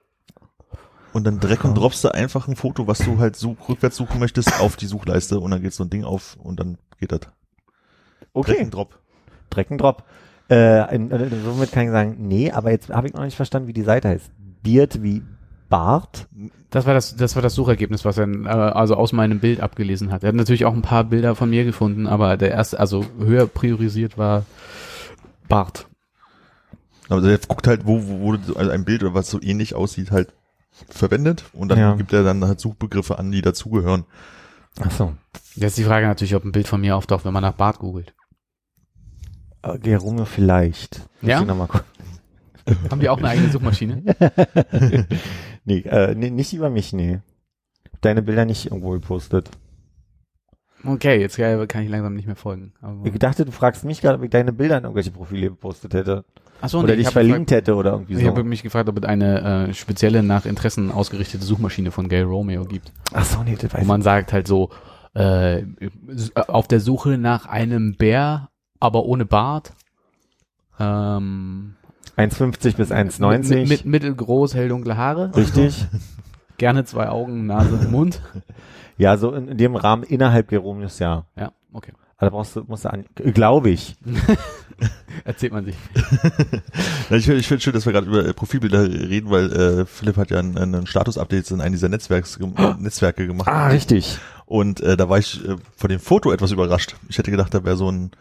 und 1.14 1.26
dann 1.28 1.40
Dreck 1.40 1.64
und 1.64 1.76
droppst 1.76 2.04
du 2.04 2.10
einfach 2.10 2.48
ein 2.48 2.56
Foto, 2.56 2.88
was 2.88 2.98
du 3.00 3.20
halt 3.20 3.36
such, 3.36 3.70
rückwärts 3.70 3.96
suchen 3.98 4.20
möchtest, 4.20 4.60
auf 4.60 4.76
die 4.78 4.88
Suchleiste 4.88 5.40
und 5.40 5.52
dann 5.52 5.62
geht 5.62 5.74
so 5.74 5.84
ein 5.84 5.90
Ding 5.92 6.04
auf 6.04 6.38
und 6.42 6.60
dann 6.60 6.78
geht 7.00 7.12
das. 7.12 7.20
Dreck 7.22 7.32
Okay, 8.34 8.64
und 8.64 8.74
Drop. 8.74 9.00
Äh, 10.50 10.96
in- 10.96 11.12
äh, 11.12 11.30
somit 11.44 11.72
kann 11.72 11.86
ich 11.86 11.92
sagen, 11.92 12.16
nee, 12.20 12.52
aber 12.52 12.72
jetzt 12.72 12.90
habe 12.90 13.08
ich 13.08 13.14
noch 13.14 13.24
nicht 13.24 13.36
verstanden, 13.36 13.68
wie 13.68 13.74
die 13.74 13.82
Seite 13.84 14.10
heißt. 14.10 14.30
Beard 14.62 15.02
wie 15.02 15.24
Bart. 15.70 16.28
Das 16.70 16.86
war 16.86 16.94
das, 16.94 17.16
das 17.16 17.36
war 17.36 17.42
das 17.42 17.56
Suchergebnis, 17.56 18.06
was 18.06 18.18
er 18.18 18.28
äh, 18.28 18.48
also 18.48 18.96
aus 18.96 19.14
meinem 19.14 19.40
Bild 19.40 19.60
abgelesen 19.62 20.12
hat. 20.12 20.24
Er 20.24 20.30
hat 20.30 20.36
natürlich 20.36 20.66
auch 20.66 20.74
ein 20.74 20.82
paar 20.82 21.04
Bilder 21.06 21.36
von 21.36 21.50
mir 21.50 21.64
gefunden, 21.66 22.08
aber 22.08 22.38
der 22.38 22.52
erste, 22.52 22.80
also 22.80 23.06
höher 23.20 23.48
priorisiert 23.48 24.18
war 24.18 24.46
Bart. 25.48 25.88
Aber 27.10 27.22
der 27.22 27.38
guckt 27.38 27.68
halt, 27.68 27.86
wo, 27.86 28.02
wo, 28.08 28.20
wo 28.22 28.54
also 28.58 28.70
ein 28.72 28.86
Bild 28.86 29.04
oder 29.04 29.14
was 29.14 29.30
so 29.30 29.42
ähnlich 29.42 29.76
aussieht, 29.76 30.12
halt 30.12 30.34
verwendet 30.90 31.44
und 31.54 31.70
dann 31.70 31.78
Ja. 31.80 31.94
gibt 31.96 32.14
er 32.14 32.24
dann 32.24 32.44
halt 32.44 32.60
Suchbegriffe 32.60 33.20
an, 33.20 33.32
die 33.32 33.42
dazugehören. 33.42 34.06
Ach 34.82 34.92
so. 34.92 35.14
Jetzt 35.56 35.78
die 35.78 35.84
Frage 35.84 36.08
natürlich, 36.08 36.34
ob 36.36 36.44
ein 36.46 36.52
Bild 36.52 36.68
von 36.68 36.82
mir 36.82 36.96
auftaucht, 36.96 37.26
wenn 37.26 37.34
man 37.34 37.44
nach 37.44 37.54
Bart 37.54 37.78
googelt. 37.80 38.14
Äh, 39.64 39.80
Gerume 39.80 40.26
vielleicht. 40.26 41.02
Muss 41.22 41.30
Ja? 41.32 41.42
ich. 41.42 41.48
Haben 42.92 43.00
die 43.00 43.10
auch 43.10 43.18
eine 43.18 43.30
eigene 43.30 43.50
Suchmaschine? 43.50 44.04
nee, 45.66 45.80
äh, 45.80 46.16
nee, 46.16 46.30
nicht 46.30 46.54
über 46.54 46.70
mich, 46.70 46.94
nee. 46.94 47.20
Deine 48.02 48.22
Bilder 48.22 48.46
nicht 48.46 48.68
irgendwo 48.68 48.92
gepostet. 48.92 49.50
Okay, 50.86 51.20
jetzt 51.20 51.38
kann 51.38 51.84
ich 51.84 51.90
langsam 51.90 52.14
nicht 52.14 52.26
mehr 52.26 52.36
folgen. 52.36 52.74
Aber 52.82 53.06
Ich 53.06 53.18
dachte, 53.18 53.46
du 53.46 53.52
fragst 53.52 53.86
mich 53.86 54.02
gerade, 54.02 54.18
ob 54.18 54.24
ich 54.24 54.30
deine 54.30 54.52
Bilder 54.52 54.78
in 54.78 54.84
irgendwelche 54.84 55.12
Profile 55.12 55.50
gepostet 55.50 55.94
hätte. 55.94 56.26
Achso, 56.60 56.80
oder 56.82 56.96
dich 56.96 57.10
verlinkt 57.10 57.52
hätte 57.52 57.76
oder 57.76 57.92
irgendwie 57.92 58.14
Ich 58.14 58.22
so. 58.22 58.28
habe 58.28 58.44
mich 58.44 58.64
gefragt, 58.64 58.90
ob 58.90 58.98
es 58.98 59.04
eine 59.04 59.68
äh, 59.70 59.74
spezielle 59.74 60.24
nach 60.24 60.46
Interessen 60.46 60.92
ausgerichtete 60.92 61.44
Suchmaschine 61.44 61.92
von 61.92 62.10
Gay 62.10 62.22
Romeo 62.22 62.66
gibt. 62.66 62.92
Ach 63.14 63.24
so, 63.26 63.44
nee, 63.44 63.58
das 63.60 63.74
weiß 63.74 63.82
Wo 63.82 63.86
man 63.86 64.02
sagt 64.02 64.34
halt 64.34 64.48
so, 64.48 64.70
äh, 65.14 65.64
auf 66.48 66.68
der 66.68 66.80
Suche 66.82 67.18
nach 67.18 67.46
einem 67.46 67.96
Bär, 67.96 68.50
aber 68.84 69.06
ohne 69.06 69.26
Bart. 69.26 69.72
Ähm, 70.80 71.76
ich. 72.18 72.24
1,50 72.24 72.76
bis 72.76 72.92
1,90. 72.92 73.60
Mit, 73.62 73.70
mit 73.70 73.86
mittelgroß, 73.86 74.54
hell 74.56 74.70
dunkle 74.70 74.98
Haare. 74.98 75.32
Richtig. 75.36 75.86
Gerne 76.58 76.84
zwei 76.86 77.10
Augen, 77.10 77.46
Nase, 77.48 77.88
Mund. 77.90 78.22
Ja, 78.98 79.18
so 79.18 79.32
in, 79.34 79.48
in 79.48 79.58
dem 79.58 79.76
Rahmen 79.76 80.04
innerhalb 80.04 80.50
Geromius, 80.50 81.00
ja. 81.00 81.26
Ja, 81.36 81.52
okay. 81.72 81.94
da 82.20 82.30
brauchst 82.30 82.56
du, 82.56 82.64
musst 82.68 82.86
du 82.86 82.92
an, 82.94 83.06
glaube 83.16 83.70
ich. 83.72 83.96
Erzählt 85.24 85.54
man 85.54 85.66
sich. 85.66 85.76
Ich 87.10 87.26
finde 87.26 87.40
ich 87.42 87.48
find 87.48 87.62
schön, 87.62 87.74
dass 87.74 87.86
wir 87.86 87.94
gerade 87.94 88.08
über 88.08 88.26
äh, 88.26 88.34
Profilbilder 88.34 88.84
reden, 88.90 89.30
weil 89.30 89.52
äh, 89.52 89.86
Philipp 89.86 90.18
hat 90.18 90.32
ja 90.32 90.40
einen, 90.40 90.58
einen 90.58 90.88
Status-Update 90.88 91.52
in 91.52 91.62
einem 91.62 91.74
dieser 91.74 91.90
Netzwerks, 91.90 92.40
gem- 92.40 92.56
Netzwerke 92.80 93.28
gemacht. 93.28 93.48
Ah, 93.48 93.68
richtig. 93.68 94.18
Und 94.46 94.82
äh, 94.82 94.98
da 94.98 95.10
war 95.10 95.20
ich 95.20 95.46
äh, 95.48 95.58
von 95.76 95.90
dem 95.90 96.00
Foto 96.00 96.32
etwas 96.32 96.52
überrascht. 96.52 96.96
Ich 97.10 97.18
hätte 97.18 97.30
gedacht, 97.30 97.54
da 97.54 97.64
wäre 97.64 97.76
so 97.76 97.92
ein 97.92 98.12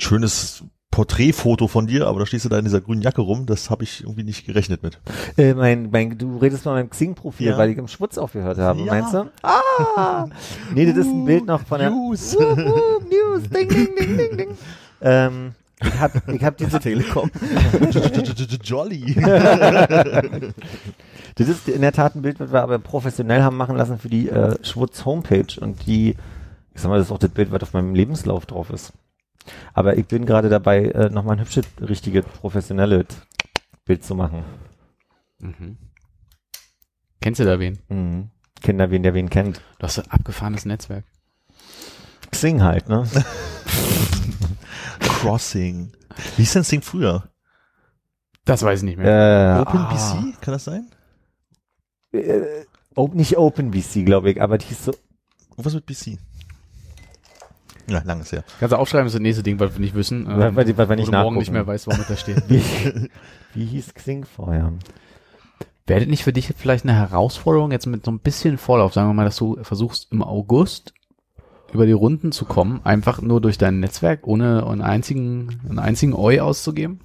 schönes 0.00 0.64
Porträtfoto 0.90 1.68
von 1.68 1.86
dir, 1.86 2.08
aber 2.08 2.18
da 2.18 2.26
stehst 2.26 2.44
du 2.44 2.48
da 2.48 2.58
in 2.58 2.64
dieser 2.64 2.80
grünen 2.80 3.00
Jacke 3.00 3.20
rum. 3.20 3.46
Das 3.46 3.70
habe 3.70 3.84
ich 3.84 4.02
irgendwie 4.02 4.24
nicht 4.24 4.44
gerechnet 4.44 4.82
mit. 4.82 4.98
Äh, 5.36 5.54
mein, 5.54 5.88
mein, 5.92 6.18
du 6.18 6.36
redest 6.38 6.64
von 6.64 6.72
meinem 6.72 6.90
Xing-Profil, 6.90 7.46
Ja. 7.48 7.58
weil 7.58 7.70
ich 7.70 7.78
im 7.78 7.86
Schwutz 7.86 8.18
aufgehört 8.18 8.58
habe, 8.58 8.80
Ja. 8.80 8.86
meinst 8.86 9.14
du? 9.14 9.30
Ah! 9.42 10.26
Nee, 10.74 10.86
das 10.86 10.96
ist 10.96 11.06
ein 11.06 11.24
Bild 11.24 11.46
noch 11.46 11.64
von 11.64 11.78
der 11.78 11.90
News. 11.90 12.34
Wup, 12.38 12.56
wup, 12.58 13.04
News, 13.08 13.48
ding, 13.50 13.68
ding, 13.68 13.88
ding, 13.96 14.16
ding, 14.18 14.36
ding. 14.36 14.48
Ähm, 15.02 15.52
ich 15.82 15.98
hab, 15.98 16.28
ich 16.28 16.44
hab 16.44 16.58
diese 16.58 16.78
Telekom. 16.78 17.30
Jolly. 18.62 19.14
Das 21.36 21.48
ist 21.48 21.68
in 21.68 21.80
der 21.80 21.92
Tat 21.92 22.14
ein 22.16 22.22
Bild, 22.22 22.38
das 22.40 22.52
wir 22.52 22.62
aber 22.62 22.78
professionell 22.78 23.42
haben 23.42 23.56
machen 23.56 23.76
lassen 23.76 23.98
für 23.98 24.08
die 24.10 24.28
äh, 24.28 24.56
Schwutz 24.62 25.04
Homepage 25.04 25.46
und 25.60 25.86
die, 25.86 26.16
ich 26.74 26.80
sag 26.82 26.90
mal, 26.90 26.98
das 26.98 27.06
ist 27.06 27.12
auch 27.12 27.18
das 27.18 27.30
Bild, 27.30 27.50
was 27.50 27.62
auf 27.62 27.72
meinem 27.72 27.94
Lebenslauf 27.94 28.44
drauf 28.44 28.70
ist. 28.70 28.92
Aber 29.72 29.96
ich 29.96 30.06
bin 30.06 30.26
gerade 30.26 30.48
dabei, 30.48 30.84
äh, 30.86 31.10
nochmal 31.10 31.36
ein 31.36 31.40
hübsches, 31.40 31.64
richtiges, 31.80 32.24
professionelles 32.24 33.06
Bild 33.84 34.04
zu 34.04 34.14
machen. 34.14 34.44
Mhm. 35.38 35.78
Kennst 37.20 37.40
du 37.40 37.44
da 37.44 37.58
wen? 37.58 37.78
Mhm. 37.88 38.30
Kinder, 38.62 38.90
wen 38.90 39.02
der 39.02 39.14
wen 39.14 39.30
kennt. 39.30 39.62
Du 39.78 39.84
hast 39.84 39.98
ein 39.98 40.10
abgefahrenes 40.10 40.64
Netzwerk. 40.66 41.04
Xing 42.30 42.62
halt, 42.62 42.88
ne? 42.88 43.08
Crossing. 45.00 45.92
Wie 46.36 46.42
ist 46.42 46.54
denn 46.54 46.60
das 46.60 46.68
Ding 46.68 46.82
früher? 46.82 47.30
Das 48.44 48.62
weiß 48.62 48.80
ich 48.80 48.84
nicht 48.84 48.98
mehr. 48.98 49.58
Äh, 49.58 49.60
OpenBC? 49.60 50.40
Kann 50.40 50.52
das 50.52 50.64
sein? 50.64 50.90
Äh, 52.12 52.64
Open, 52.94 53.16
nicht 53.16 53.36
OpenBC, 53.36 54.04
glaube 54.04 54.30
ich, 54.32 54.42
aber 54.42 54.58
die 54.58 54.72
ist 54.72 54.84
so. 54.84 54.92
Was 55.56 55.74
mit 55.74 55.86
BC? 55.86 56.18
Ja, 57.90 58.02
langes 58.04 58.32
her. 58.32 58.44
Kannst 58.58 58.72
du 58.72 58.78
aufschreiben, 58.78 59.06
das 59.06 59.12
ist 59.14 59.18
das 59.18 59.22
nächste 59.22 59.42
Ding, 59.42 59.58
was 59.60 59.72
wir 59.74 59.80
nicht 59.80 59.94
wissen. 59.94 60.26
ähm, 60.30 60.38
Weil- 60.38 60.56
weil- 60.56 60.88
weil 60.88 60.98
wo 60.98 61.04
du 61.04 61.10
morgen 61.12 61.36
nicht 61.38 61.50
mehr 61.52 61.66
weißt, 61.66 61.86
warum 61.88 62.04
da 62.08 62.16
steht. 62.16 62.42
Wie, 62.48 62.62
wie 63.54 63.64
hieß 63.64 63.94
Xing 63.94 64.24
vorher? 64.24 64.72
Wäre 65.86 66.06
nicht 66.06 66.22
für 66.22 66.32
dich 66.32 66.52
vielleicht 66.56 66.84
eine 66.84 66.94
Herausforderung, 66.94 67.72
jetzt 67.72 67.86
mit 67.86 68.04
so 68.04 68.10
ein 68.12 68.20
bisschen 68.20 68.58
Vorlauf, 68.58 68.92
sagen 68.94 69.08
wir 69.08 69.14
mal, 69.14 69.24
dass 69.24 69.36
du 69.36 69.58
versuchst 69.62 70.08
im 70.12 70.22
August 70.22 70.94
über 71.72 71.86
die 71.86 71.92
Runden 71.92 72.32
zu 72.32 72.44
kommen, 72.44 72.80
einfach 72.84 73.20
nur 73.22 73.40
durch 73.40 73.58
dein 73.58 73.80
Netzwerk, 73.80 74.26
ohne 74.26 74.66
einen 74.66 74.82
einzigen, 74.82 75.60
einen 75.68 75.78
einzigen 75.78 76.14
Eu 76.14 76.40
auszugeben? 76.40 77.00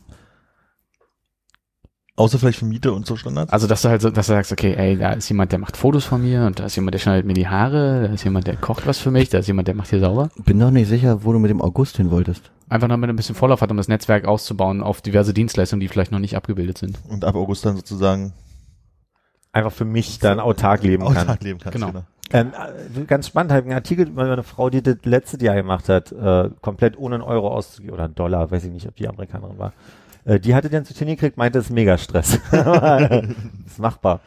Außer 2.18 2.40
vielleicht 2.40 2.60
für 2.60 2.66
Miete 2.66 2.94
und 2.94 3.06
so 3.06 3.18
Standards? 3.18 3.52
Also, 3.52 3.68
dass 3.68 3.82
du 3.82 3.90
halt 3.90 4.02
so, 4.02 4.10
dass 4.10 4.28
du 4.28 4.34
sagst, 4.34 4.52
okay, 4.52 4.74
ey, 4.76 4.98
da 4.98 5.14
ist 5.14 5.28
jemand, 5.28 5.52
der 5.52 5.60
macht 5.60 5.76
Fotos 5.76 6.06
von 6.06 6.22
mir 6.22 6.46
und 6.46 6.60
da 6.60 6.66
ist 6.66 6.76
jemand, 6.78 6.94
der 6.94 7.00
schneidet 7.00 7.26
mir 7.26 7.34
die 7.34 7.48
Haare, 7.48 8.08
da 8.08 8.14
ist 8.14 8.24
jemand, 8.24 8.48
der 8.48 8.56
kocht 8.56 8.88
was 8.88 9.00
für 9.00 9.12
mich, 9.12 9.30
da 9.30 9.40
ist 9.40 9.48
jemand, 9.48 9.68
der 9.68 9.76
macht 9.76 9.90
hier 9.90 10.00
sauber. 10.00 10.30
Bin 10.46 10.58
doch 10.60 10.72
nicht 10.72 10.88
sicher, 10.88 11.26
wo 11.26 11.34
du 11.34 11.40
mit 11.40 11.50
dem 11.50 11.62
August 11.62 11.98
hin 11.98 12.12
wolltest. 12.12 12.52
Einfach 12.70 12.88
damit 12.88 13.10
er 13.10 13.14
ein 13.14 13.18
bisschen 13.18 13.36
Vorlauf 13.36 13.62
hat, 13.62 13.70
um 13.70 13.78
das 13.78 13.90
Netzwerk 13.90 14.26
auszubauen 14.26 14.82
auf 14.82 15.02
diverse 15.02 15.34
Dienstleistungen, 15.34 15.82
die 15.82 15.90
vielleicht 15.90 16.12
noch 16.14 16.20
nicht 16.20 16.38
abgebildet 16.38 16.78
sind. 16.78 17.00
Und 17.10 17.26
ab 17.26 17.36
August 17.36 17.66
dann 17.66 17.76
sozusagen 17.76 18.34
Einfach 19.56 19.72
für 19.72 19.86
mich 19.86 20.20
dann 20.20 20.42
autark 20.42 20.84
leben 20.84 21.06
kann. 21.06 21.16
autark 21.16 21.42
leben 21.42 21.60
kannst. 21.60 21.80
Genau. 21.80 22.04
Ähm, 22.34 22.52
äh, 22.98 23.06
ganz 23.06 23.28
spannend, 23.28 23.54
habe 23.54 23.62
ich 23.62 23.66
einen 23.68 23.76
Artikel 23.76 24.08
über 24.10 24.24
eine 24.24 24.44
Frau, 24.44 24.70
die 24.70 24.84
das 24.84 24.98
letzte 25.04 25.42
Jahr 25.42 25.56
gemacht 25.56 25.88
hat, 25.88 26.12
äh, 26.12 26.50
komplett 26.60 26.98
ohne 26.98 27.16
einen 27.16 27.24
Euro 27.24 27.48
auszugeben, 27.48 27.94
oder 27.94 28.04
einen 28.04 28.16
Dollar, 28.16 28.52
weiß 28.52 28.66
ich 28.66 28.72
nicht, 28.72 28.86
ob 28.86 28.98
die 28.98 29.08
Amerikanerin 29.08 29.58
war. 29.58 29.72
Äh, 30.26 30.40
die 30.40 30.56
hatte 30.56 30.70
den 30.70 30.86
zu 30.86 30.94
tun 30.94 31.08
gekriegt, 31.08 31.38
meinte, 31.38 31.60
es 31.60 31.66
ist 31.66 31.72
mega 31.72 31.98
Stress. 31.98 32.40
ist 33.66 33.80
machbar. 33.80 34.22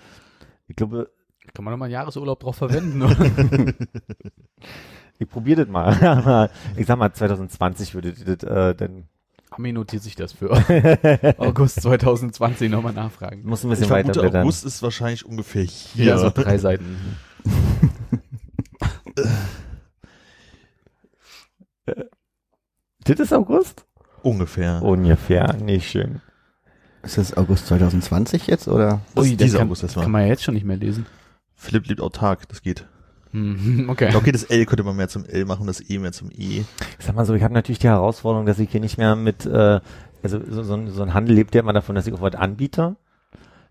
Ich 0.68 0.76
glaube, 0.76 1.10
Kann 1.52 1.64
man 1.64 1.72
doch 1.74 1.78
mal 1.78 1.86
einen 1.86 1.92
Jahresurlaub 1.92 2.38
drauf 2.40 2.56
verwenden, 2.56 3.02
oder? 3.02 3.16
ich 5.18 5.28
probiere 5.28 5.64
das 5.64 5.72
mal. 5.72 5.92
Aber 6.04 6.50
ich 6.76 6.86
sag 6.86 6.98
mal, 6.98 7.12
2020 7.12 7.94
würde 7.94 8.12
das 8.12 8.48
äh, 8.48 8.74
dann, 8.76 9.08
Ami 9.50 9.72
notiert 9.72 10.02
sich 10.02 10.14
das 10.14 10.32
für 10.32 10.52
August 11.38 11.82
2020 11.82 12.70
nochmal 12.70 12.92
nachfragen. 12.92 13.42
muss 13.44 13.64
ein 13.64 13.72
Ich 13.72 13.78
bisschen 13.78 13.90
weiter 13.90 14.12
vermute, 14.12 14.20
blättern. 14.20 14.42
August 14.42 14.64
ist 14.64 14.82
wahrscheinlich 14.82 15.26
ungefähr 15.26 15.64
hier. 15.64 16.04
Ja, 16.04 16.18
so 16.18 16.30
drei 16.30 16.58
Seiten. 16.58 17.16
Das 23.04 23.18
ist 23.18 23.32
August? 23.32 23.87
Ungefähr. 24.28 24.82
Ungefähr, 24.82 25.54
nicht 25.54 25.88
schön. 25.88 26.20
Ist 27.02 27.16
das 27.16 27.36
August 27.36 27.66
2020 27.68 28.46
jetzt 28.46 28.68
oder? 28.68 29.00
Das 29.14 29.24
den 29.24 29.38
dieser 29.38 29.58
kann, 29.58 29.68
August 29.68 29.82
erstmal. 29.82 30.04
kann 30.04 30.12
man 30.12 30.22
ja 30.22 30.28
jetzt 30.28 30.42
schon 30.42 30.54
nicht 30.54 30.66
mehr 30.66 30.76
lesen. 30.76 31.06
Philipp 31.54 31.86
liebt 31.86 32.00
autark, 32.00 32.46
das 32.48 32.60
geht. 32.60 32.86
Mhm, 33.32 33.88
okay. 33.90 34.14
Okay, 34.14 34.32
das 34.32 34.44
L 34.44 34.66
könnte 34.66 34.82
man 34.82 34.96
mehr 34.96 35.08
zum 35.08 35.24
L 35.24 35.44
machen, 35.44 35.66
das 35.66 35.80
E 35.88 35.98
mehr 35.98 36.12
zum 36.12 36.30
E. 36.30 36.64
Ich 36.98 37.06
sag 37.06 37.14
mal 37.14 37.24
so, 37.24 37.34
ich 37.34 37.42
habe 37.42 37.54
natürlich 37.54 37.78
die 37.78 37.88
Herausforderung, 37.88 38.46
dass 38.46 38.58
ich 38.58 38.70
hier 38.70 38.80
nicht 38.80 38.98
mehr 38.98 39.16
mit, 39.16 39.46
äh, 39.46 39.80
also 40.22 40.40
so, 40.46 40.62
so, 40.62 40.74
ein, 40.74 40.90
so 40.90 41.02
ein 41.02 41.14
Handel 41.14 41.34
lebt 41.34 41.54
ja 41.54 41.62
immer 41.62 41.72
davon, 41.72 41.94
dass 41.94 42.06
ich 42.06 42.12
auch 42.12 42.20
was 42.20 42.34
anbiete. 42.34 42.96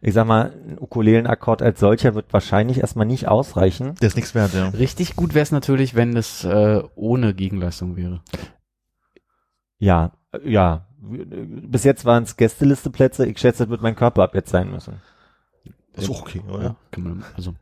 Ich 0.01 0.13
sag 0.13 0.27
mal, 0.27 0.53
ein 0.67 0.77
Ukulelenakkord 0.79 1.61
als 1.61 1.79
solcher 1.79 2.13
wird 2.13 2.31
wahrscheinlich 2.31 2.79
erstmal 2.79 3.07
nicht 3.07 3.27
ausreichen. 3.27 3.95
Der 4.01 4.07
ist 4.07 4.15
nichts 4.15 4.35
wert, 4.35 4.53
ja. 4.53 4.69
Richtig 4.69 5.15
gut 5.15 5.33
wäre 5.33 5.43
es 5.43 5.51
natürlich, 5.51 5.95
wenn 5.95 6.13
das 6.13 6.43
äh, 6.43 6.83
ohne 6.95 7.33
Gegenleistung 7.33 7.95
wäre. 7.95 8.21
Ja, 9.79 10.11
ja. 10.43 10.85
Bis 10.99 11.83
jetzt 11.83 12.05
waren 12.05 12.23
es 12.23 12.35
Gästelisteplätze. 12.35 13.25
Ich 13.25 13.39
schätze, 13.39 13.63
das 13.63 13.69
wird 13.69 13.81
mein 13.81 13.95
Körper 13.95 14.23
ab 14.23 14.35
jetzt 14.35 14.49
sein 14.49 14.71
müssen. 14.71 15.01
Ist 15.93 16.09
auch 16.09 16.21
okay, 16.21 16.41
oder? 16.47 16.63
Ja, 16.63 16.75
kann 16.91 17.03
man, 17.03 17.25
also 17.35 17.53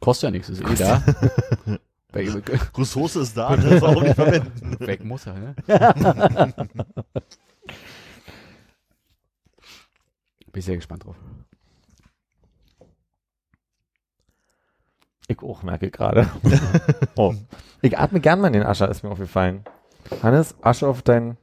kostet 0.00 0.28
ja 0.28 0.30
nichts, 0.30 0.48
ist 0.48 0.62
eh 0.62 0.74
da. 0.74 1.02
Ressource 2.76 3.16
ist 3.16 3.36
da, 3.36 3.56
das 3.56 3.82
auch 3.82 4.00
nicht 4.00 4.14
verwenden. 4.14 4.76
weg 4.80 5.04
muss 5.04 5.26
er, 5.26 5.34
ne? 5.34 5.54
Bin 10.46 10.60
ich 10.60 10.64
sehr 10.64 10.76
gespannt 10.76 11.04
drauf. 11.04 11.16
Ich 15.30 15.42
auch 15.42 15.62
merke 15.62 15.90
gerade. 15.90 16.30
oh. 17.16 17.34
Ich 17.82 17.98
atme 17.98 18.20
gern 18.20 18.40
mal 18.40 18.46
in 18.46 18.54
den 18.54 18.62
Ascher, 18.62 18.88
ist 18.88 19.02
mir 19.02 19.10
aufgefallen. 19.10 19.64
Hannes, 20.22 20.56
Asche 20.62 20.88
auf 20.88 21.02
dein 21.02 21.36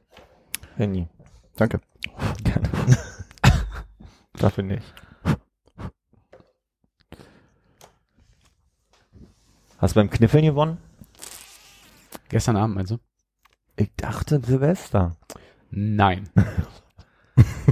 Handy. 0.76 1.08
Danke. 1.56 1.80
Gerne. 2.44 2.68
Dafür 4.34 4.64
nicht. 4.64 4.94
Hast 9.78 9.94
du 9.94 10.00
beim 10.00 10.10
Kniffeln 10.10 10.44
gewonnen? 10.44 10.78
Gestern 12.28 12.56
Abend, 12.56 12.76
meinst 12.76 12.92
du? 12.92 12.98
Ich 13.76 13.90
dachte 13.96 14.40
Silvester. 14.44 15.16
Nein. 15.70 16.28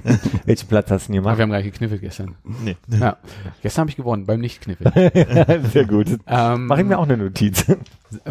Welchen 0.44 0.68
Platz 0.68 0.90
hast 0.90 1.08
du 1.08 1.12
denn 1.12 1.20
Aber 1.20 1.24
gemacht? 1.24 1.38
wir 1.38 1.42
haben 1.42 1.50
gleich 1.50 1.64
gekniffelt 1.64 2.00
gestern. 2.00 2.34
Nee. 2.44 2.76
Ja. 2.88 3.16
Gestern 3.62 3.82
habe 3.82 3.90
ich 3.90 3.96
gewonnen, 3.96 4.26
beim 4.26 4.40
Nichtkniffeln. 4.40 4.92
Sehr 5.72 5.86
gut. 5.86 6.06
ähm, 6.26 6.66
Mach 6.66 6.78
ich 6.78 6.84
mir 6.84 6.98
auch 6.98 7.04
eine 7.04 7.16
Notiz. 7.16 7.64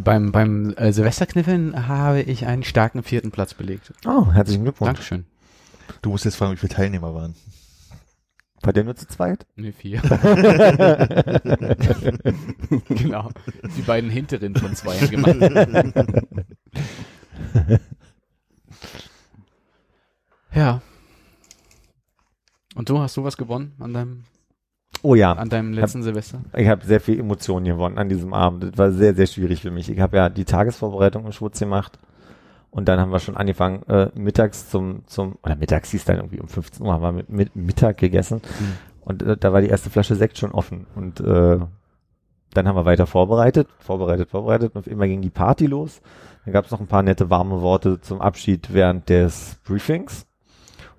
Beim, 0.02 0.32
beim 0.32 0.74
äh, 0.78 0.94
Silvesterkniffeln 0.94 1.88
habe 1.88 2.22
ich 2.22 2.46
einen 2.46 2.64
starken 2.64 3.04
vierten 3.04 3.32
Platz 3.32 3.54
belegt. 3.54 3.94
Oh, 4.06 4.32
herzlichen 4.32 4.64
Glückwunsch. 4.64 4.90
Dankeschön. 4.90 5.26
Du 6.02 6.10
musst 6.12 6.26
jetzt 6.26 6.36
fragen, 6.36 6.54
wie 6.54 6.58
viele 6.58 6.74
Teilnehmer 6.74 7.14
waren. 7.14 7.36
War 8.62 8.72
der 8.72 8.86
nur 8.86 8.96
zu 8.96 9.06
zweit? 9.08 9.46
Nee, 9.58 9.74
vier. 9.74 10.02
genau. 12.88 13.30
Die 13.76 13.82
beiden 13.82 14.10
hinteren 14.10 14.56
von 14.56 14.74
zwei 14.74 14.98
haben 15.00 15.10
gemacht. 15.10 15.36
ja. 20.56 20.82
Und 22.76 22.90
du, 22.90 23.00
hast 23.00 23.18
du 23.18 23.24
was 23.24 23.38
gewonnen 23.38 23.74
an 23.80 23.94
deinem, 23.94 24.24
Oh 25.02 25.16
ja. 25.16 25.34
an 25.34 25.50
deinem 25.50 25.74
letzten 25.74 26.04
Silvester? 26.04 26.42
Ich 26.56 26.68
habe 26.68 26.86
sehr 26.86 27.02
viel 27.02 27.20
Emotionen 27.20 27.66
gewonnen 27.66 27.98
an 27.98 28.10
diesem 28.10 28.34
Abend. 28.34 28.64
Das 28.64 28.78
war 28.78 28.92
sehr, 28.92 29.14
sehr 29.16 29.28
schwierig 29.28 29.62
für 29.62 29.72
mich. 29.72 29.90
Ich 29.90 30.00
habe 30.00 30.18
ja 30.18 30.30
die 30.30 30.46
Tagesvorbereitung 30.46 31.26
im 31.26 31.32
Schwutz 31.32 31.60
gemacht. 31.60 32.00
Und 32.72 32.88
dann 32.88 33.00
haben 33.00 33.12
wir 33.12 33.20
schon 33.20 33.38
angefangen, 33.38 33.84
äh, 33.84 34.10
mittags 34.16 34.70
zum, 34.70 35.06
zum, 35.06 35.38
oder 35.44 35.56
mittags 35.56 35.92
hieß 35.92 36.06
dann 36.06 36.18
irgendwie 36.18 36.40
um 36.40 36.48
15 36.48 36.84
Uhr, 36.84 36.92
haben 36.92 37.04
wir 37.04 37.12
mit, 37.12 37.30
mit 37.30 37.56
Mittag 37.56 37.98
gegessen. 37.98 38.42
Mhm. 38.60 38.78
Und 39.02 39.22
äh, 39.22 39.38
da 39.38 39.54
war 39.54 39.62
die 39.62 39.68
erste 39.68 39.92
Flasche 39.92 40.16
Sekt 40.16 40.40
schon 40.40 40.52
offen. 40.52 40.88
Und 40.96 41.20
äh, 41.20 41.60
dann 42.54 42.68
haben 42.68 42.76
wir 42.76 42.86
weiter 42.86 43.06
vorbereitet, 43.06 43.68
vorbereitet, 43.80 44.30
vorbereitet. 44.30 44.76
Und 44.76 44.88
immer 44.88 45.08
ging 45.08 45.22
die 45.22 45.30
Party 45.30 45.68
los. 45.68 46.02
Dann 46.46 46.54
gab 46.54 46.66
es 46.66 46.72
noch 46.72 46.80
ein 46.80 46.88
paar 46.88 47.04
nette 47.04 47.30
warme 47.30 47.62
Worte 47.62 48.02
zum 48.02 48.22
Abschied 48.22 48.74
während 48.74 49.10
des 49.10 49.60
Briefings. 49.66 50.26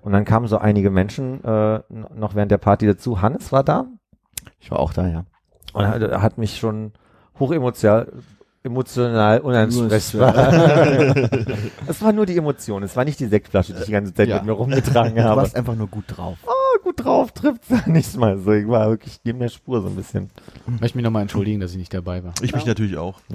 Und 0.04 0.12
dann 0.12 0.24
kamen 0.26 0.46
so 0.48 0.58
einige 0.58 0.90
Menschen 0.90 1.42
äh, 1.44 1.80
noch 1.88 2.34
während 2.34 2.50
der 2.50 2.58
Party 2.58 2.86
dazu. 2.86 3.22
Hannes 3.22 3.52
war 3.52 3.64
da. 3.64 3.86
Ich 4.60 4.70
war 4.70 4.78
auch 4.78 4.92
da, 4.92 5.08
ja. 5.08 5.24
Und 5.72 5.86
hat, 5.88 6.02
hat 6.20 6.36
mich 6.38 6.58
schon 6.58 6.92
hochemotional 7.40 8.12
emotional 8.62 9.40
unansprechbar. 9.40 10.34
Es 11.86 12.00
war 12.02 12.12
nur 12.12 12.24
die 12.26 12.36
Emotion, 12.36 12.82
es 12.82 12.96
war 12.96 13.04
nicht 13.04 13.18
die 13.20 13.26
Sektflasche, 13.26 13.72
die 13.74 13.80
ich 13.80 13.84
die 13.86 13.92
ganze 13.92 14.14
Zeit 14.14 14.28
Ja. 14.28 14.36
mit 14.36 14.46
mir 14.46 14.52
rumgetragen 14.52 15.14
Du 15.16 15.22
habe. 15.24 15.40
warst 15.40 15.56
einfach 15.56 15.74
nur 15.74 15.86
gut 15.88 16.04
drauf. 16.06 16.38
Oh, 16.46 16.82
gut 16.82 17.04
drauf, 17.04 17.32
trifft's 17.32 17.68
ja 17.70 17.82
nicht 17.86 18.16
mal 18.16 18.38
so. 18.38 18.52
Ich 18.52 18.66
war 18.68 18.88
wirklich 18.90 19.20
neben 19.24 19.38
der 19.38 19.48
Spur 19.50 19.80
so 19.82 19.88
ein 19.88 19.96
bisschen. 19.96 20.30
Ich 20.74 20.80
möchte 20.80 20.96
mich 20.98 21.04
nochmal 21.04 21.22
entschuldigen, 21.22 21.60
dass 21.60 21.72
ich 21.72 21.76
nicht 21.78 21.92
dabei 21.94 22.22
war. 22.24 22.32
Ich 22.42 22.54
mich 22.54 22.64
natürlich 22.66 22.96
auch. 22.98 23.20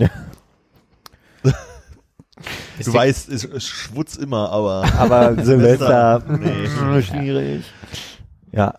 Ist 2.77 2.88
Du 2.88 2.93
weißt, 2.93 3.29
es 3.29 3.43
es 3.43 3.65
schwutz 3.67 4.15
immer, 4.15 4.50
aber 4.51 4.86
Aber 4.98 5.36
Silvester, 5.43 6.24
Nee. 6.27 7.01
schwierig. 7.01 7.65
Ja, 8.51 8.74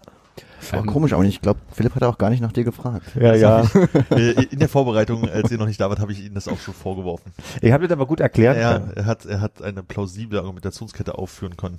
War 0.71 0.81
Ähm, 0.81 0.87
komisch, 0.87 1.13
aber 1.13 1.25
ich 1.25 1.41
glaube, 1.41 1.61
Philipp 1.73 1.95
hat 1.95 2.03
auch 2.05 2.19
gar 2.19 2.31
nicht 2.31 2.41
nach 2.41 2.53
dir 2.53 2.65
gefragt. 2.65 3.07
ja, 3.15 3.35
ja. 3.35 3.65
äh, 4.11 4.45
in 4.51 4.59
der 4.59 4.69
Vorbereitung, 4.69 5.29
als 5.29 5.51
ihr 5.51 5.59
noch 5.59 5.67
nicht 5.67 5.81
da 5.81 5.89
wart, 5.91 6.01
habe 6.01 6.13
ich 6.13 6.21
Ihnen 6.25 6.35
das 6.35 6.49
auch 6.49 6.59
schon 6.59 6.75
vorgeworfen. 6.75 7.33
Ich 7.61 7.73
habe 7.73 7.87
das 7.87 7.93
aber 7.93 8.07
gut 8.07 8.21
erklärt. 8.21 8.57
Er, 8.57 8.83
er, 8.95 9.07
hat, 9.07 9.27
er 9.27 9.41
hat 9.41 9.63
eine 9.63 9.83
plausible 9.83 10.39
Argumentationskette 10.39 11.17
aufführen 11.19 11.57
können. 11.57 11.79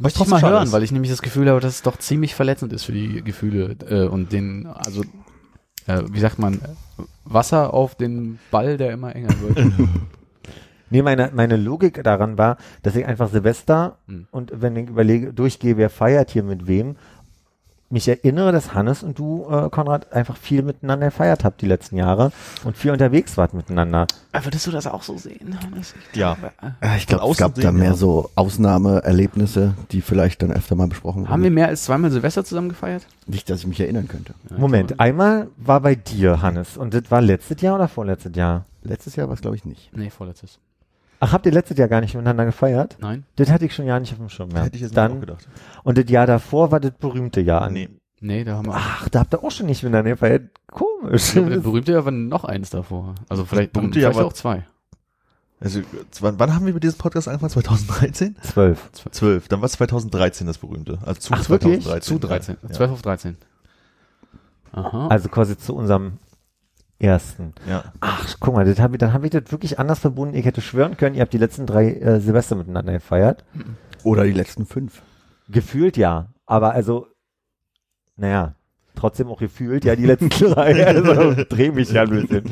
Möchte 0.00 0.08
ich 0.08 0.14
trotzdem 0.28 0.40
mal 0.40 0.50
hören, 0.50 0.64
ist. 0.64 0.72
weil 0.72 0.82
ich 0.82 0.92
nämlich 0.92 1.10
das 1.10 1.20
Gefühl 1.22 1.48
habe, 1.50 1.60
dass 1.60 1.74
es 1.74 1.82
doch 1.82 1.98
ziemlich 1.98 2.34
verletzend 2.34 2.72
ist 2.72 2.84
für 2.84 2.92
die 2.92 3.22
Gefühle 3.22 3.76
äh, 3.88 4.06
und 4.08 4.32
den, 4.32 4.66
also 4.66 5.02
äh, 5.86 6.02
wie 6.10 6.20
sagt 6.20 6.38
man, 6.38 6.60
Wasser 7.24 7.74
auf 7.74 7.94
den 7.94 8.38
Ball, 8.50 8.76
der 8.78 8.92
immer 8.92 9.14
enger 9.14 9.34
wird. 9.40 9.58
Nee, 10.90 11.02
meine, 11.02 11.30
meine 11.34 11.56
Logik 11.56 12.02
daran 12.04 12.38
war, 12.38 12.56
dass 12.82 12.94
ich 12.96 13.04
einfach 13.06 13.28
Silvester 13.30 13.96
Hm. 14.06 14.26
und 14.30 14.52
wenn 14.54 14.76
ich 14.76 14.88
überlege, 14.88 15.32
durchgehe, 15.32 15.76
wer 15.76 15.90
feiert 15.90 16.30
hier 16.30 16.42
mit 16.42 16.66
wem, 16.66 16.96
mich 17.88 18.08
erinnere, 18.08 18.50
dass 18.50 18.74
Hannes 18.74 19.04
und 19.04 19.16
du, 19.16 19.46
äh, 19.48 19.70
Konrad, 19.70 20.12
einfach 20.12 20.36
viel 20.36 20.62
miteinander 20.62 21.06
gefeiert 21.06 21.44
habt 21.44 21.62
die 21.62 21.66
letzten 21.68 21.96
Jahre 21.96 22.32
und 22.64 22.76
viel 22.76 22.90
unterwegs 22.90 23.36
wart 23.36 23.54
miteinander. 23.54 24.08
Würdest 24.42 24.66
du 24.66 24.72
das 24.72 24.88
auch 24.88 25.04
so 25.04 25.16
sehen? 25.18 25.56
Hannes? 25.62 25.94
Ich 26.12 26.18
Ja. 26.18 26.34
glaube, 26.34 26.52
äh, 26.80 26.94
Äh, 26.94 26.96
Ich 26.96 27.06
glaube, 27.06 27.30
es 27.30 27.36
gab 27.36 27.54
da 27.54 27.70
mehr 27.70 27.90
ja. 27.90 27.94
so 27.94 28.28
Ausnahmeerlebnisse, 28.34 29.74
die 29.92 30.00
vielleicht 30.02 30.42
dann 30.42 30.50
öfter 30.52 30.74
mal 30.74 30.88
besprochen 30.88 31.22
wurden. 31.22 31.30
Haben 31.30 31.42
wir 31.44 31.50
mehr 31.52 31.68
als 31.68 31.84
zweimal 31.84 32.10
Silvester 32.10 32.44
zusammen 32.44 32.68
gefeiert? 32.70 33.06
Nicht, 33.26 33.48
dass 33.50 33.60
ich 33.60 33.66
mich 33.68 33.80
erinnern 33.80 34.08
könnte. 34.08 34.34
Ja, 34.50 34.58
Moment, 34.58 34.98
einmal 35.00 35.46
war 35.56 35.80
bei 35.80 35.94
dir, 35.94 36.42
Hannes, 36.42 36.76
und 36.76 36.92
das 36.92 37.04
war 37.10 37.20
letztes 37.20 37.60
Jahr 37.60 37.76
oder 37.76 37.86
vorletztes 37.88 38.34
Jahr? 38.34 38.64
Letztes 38.82 39.14
Jahr 39.16 39.28
war 39.28 39.34
es, 39.34 39.40
glaube 39.40 39.56
ich, 39.56 39.64
nicht. 39.64 39.90
Nee, 39.96 40.10
vorletztes. 40.10 40.58
Ach, 41.20 41.32
habt 41.32 41.46
ihr 41.46 41.52
letztes 41.52 41.78
Jahr 41.78 41.88
gar 41.88 42.00
nicht 42.00 42.14
miteinander 42.14 42.44
gefeiert? 42.44 42.96
Nein? 43.00 43.24
Das 43.36 43.50
hatte 43.50 43.64
ich 43.64 43.74
schon 43.74 43.86
ja 43.86 43.98
nicht 43.98 44.12
auf 44.12 44.18
dem 44.18 44.28
Schirm 44.28 44.50
mehr. 44.50 44.64
Hätte 44.64 44.76
ich 44.76 44.82
jetzt 44.82 44.90
nicht 44.90 44.98
Dann, 44.98 45.12
auch 45.16 45.20
gedacht. 45.20 45.48
und 45.84 45.96
das 45.98 46.10
Jahr 46.10 46.26
davor 46.26 46.70
war 46.72 46.80
das 46.80 46.92
berühmte 46.92 47.40
Jahr. 47.40 47.70
Nee. 47.70 47.88
Nee, 48.20 48.44
da 48.44 48.56
haben 48.56 48.66
wir. 48.66 48.74
Ach, 48.74 49.08
da 49.10 49.20
habt 49.20 49.34
ihr 49.34 49.44
auch 49.44 49.50
schon 49.50 49.66
nicht 49.66 49.82
miteinander 49.82 50.10
gefeiert. 50.12 50.50
Komisch. 50.70 51.32
Glaube, 51.32 51.50
der 51.50 51.58
berühmte 51.58 51.92
Jahr 51.92 52.04
war 52.04 52.12
noch 52.12 52.44
eins 52.44 52.70
davor. 52.70 53.14
Also 53.28 53.44
vielleicht, 53.44 53.72
berühmte 53.74 53.98
vielleicht 53.98 54.14
Jahr 54.16 54.22
war- 54.24 54.28
auch 54.28 54.32
zwei. 54.32 54.64
Also, 55.60 55.80
wann, 56.20 56.38
wann 56.38 56.54
haben 56.54 56.66
wir 56.66 56.74
mit 56.74 56.82
diesem 56.84 56.98
Podcast 56.98 57.28
angefangen? 57.28 57.50
2013? 57.50 58.36
Zwölf. 58.42 58.90
12. 58.92 59.48
Dann 59.48 59.60
war 59.60 59.66
es 59.66 59.72
2013 59.72 60.46
das 60.46 60.58
berühmte. 60.58 60.98
Also 61.04 61.20
zu 61.20 61.32
Ach, 61.34 61.48
wirklich? 61.48 61.82
2013. 61.84 62.02
Zu 62.02 62.18
13. 62.26 62.56
Ja. 62.62 62.70
12 62.70 62.90
auf 62.92 63.02
13. 63.02 63.36
Aha. 64.72 65.08
Also 65.08 65.28
quasi 65.28 65.56
zu 65.56 65.74
unserem 65.74 66.18
ersten. 66.98 67.52
Ja. 67.68 67.84
Ach, 68.00 68.36
guck 68.40 68.54
mal, 68.54 68.64
das 68.64 68.80
hab 68.80 68.92
ich, 68.92 68.98
dann 68.98 69.12
habe 69.12 69.26
ich 69.26 69.30
das 69.30 69.52
wirklich 69.52 69.78
anders 69.78 70.00
verbunden. 70.00 70.34
Ich 70.34 70.46
hätte 70.46 70.60
schwören 70.60 70.96
können, 70.96 71.14
ihr 71.14 71.22
habt 71.22 71.32
die 71.32 71.38
letzten 71.38 71.66
drei 71.66 71.92
äh, 71.92 72.20
Silvester 72.20 72.56
miteinander 72.56 72.92
gefeiert. 72.92 73.44
Oder 74.02 74.24
die 74.24 74.32
letzten 74.32 74.66
fünf. 74.66 75.02
Gefühlt 75.48 75.96
ja, 75.96 76.32
aber 76.46 76.72
also, 76.72 77.06
naja, 78.16 78.55
trotzdem 78.96 79.28
auch 79.28 79.38
gefühlt, 79.38 79.84
ja, 79.84 79.94
die 79.94 80.06
letzten 80.06 80.28
drei. 80.30 80.86
Also 80.86 81.44
dreh 81.48 81.70
mich 81.70 81.92
ja 81.92 82.02
ein 82.02 82.10
bisschen. 82.10 82.44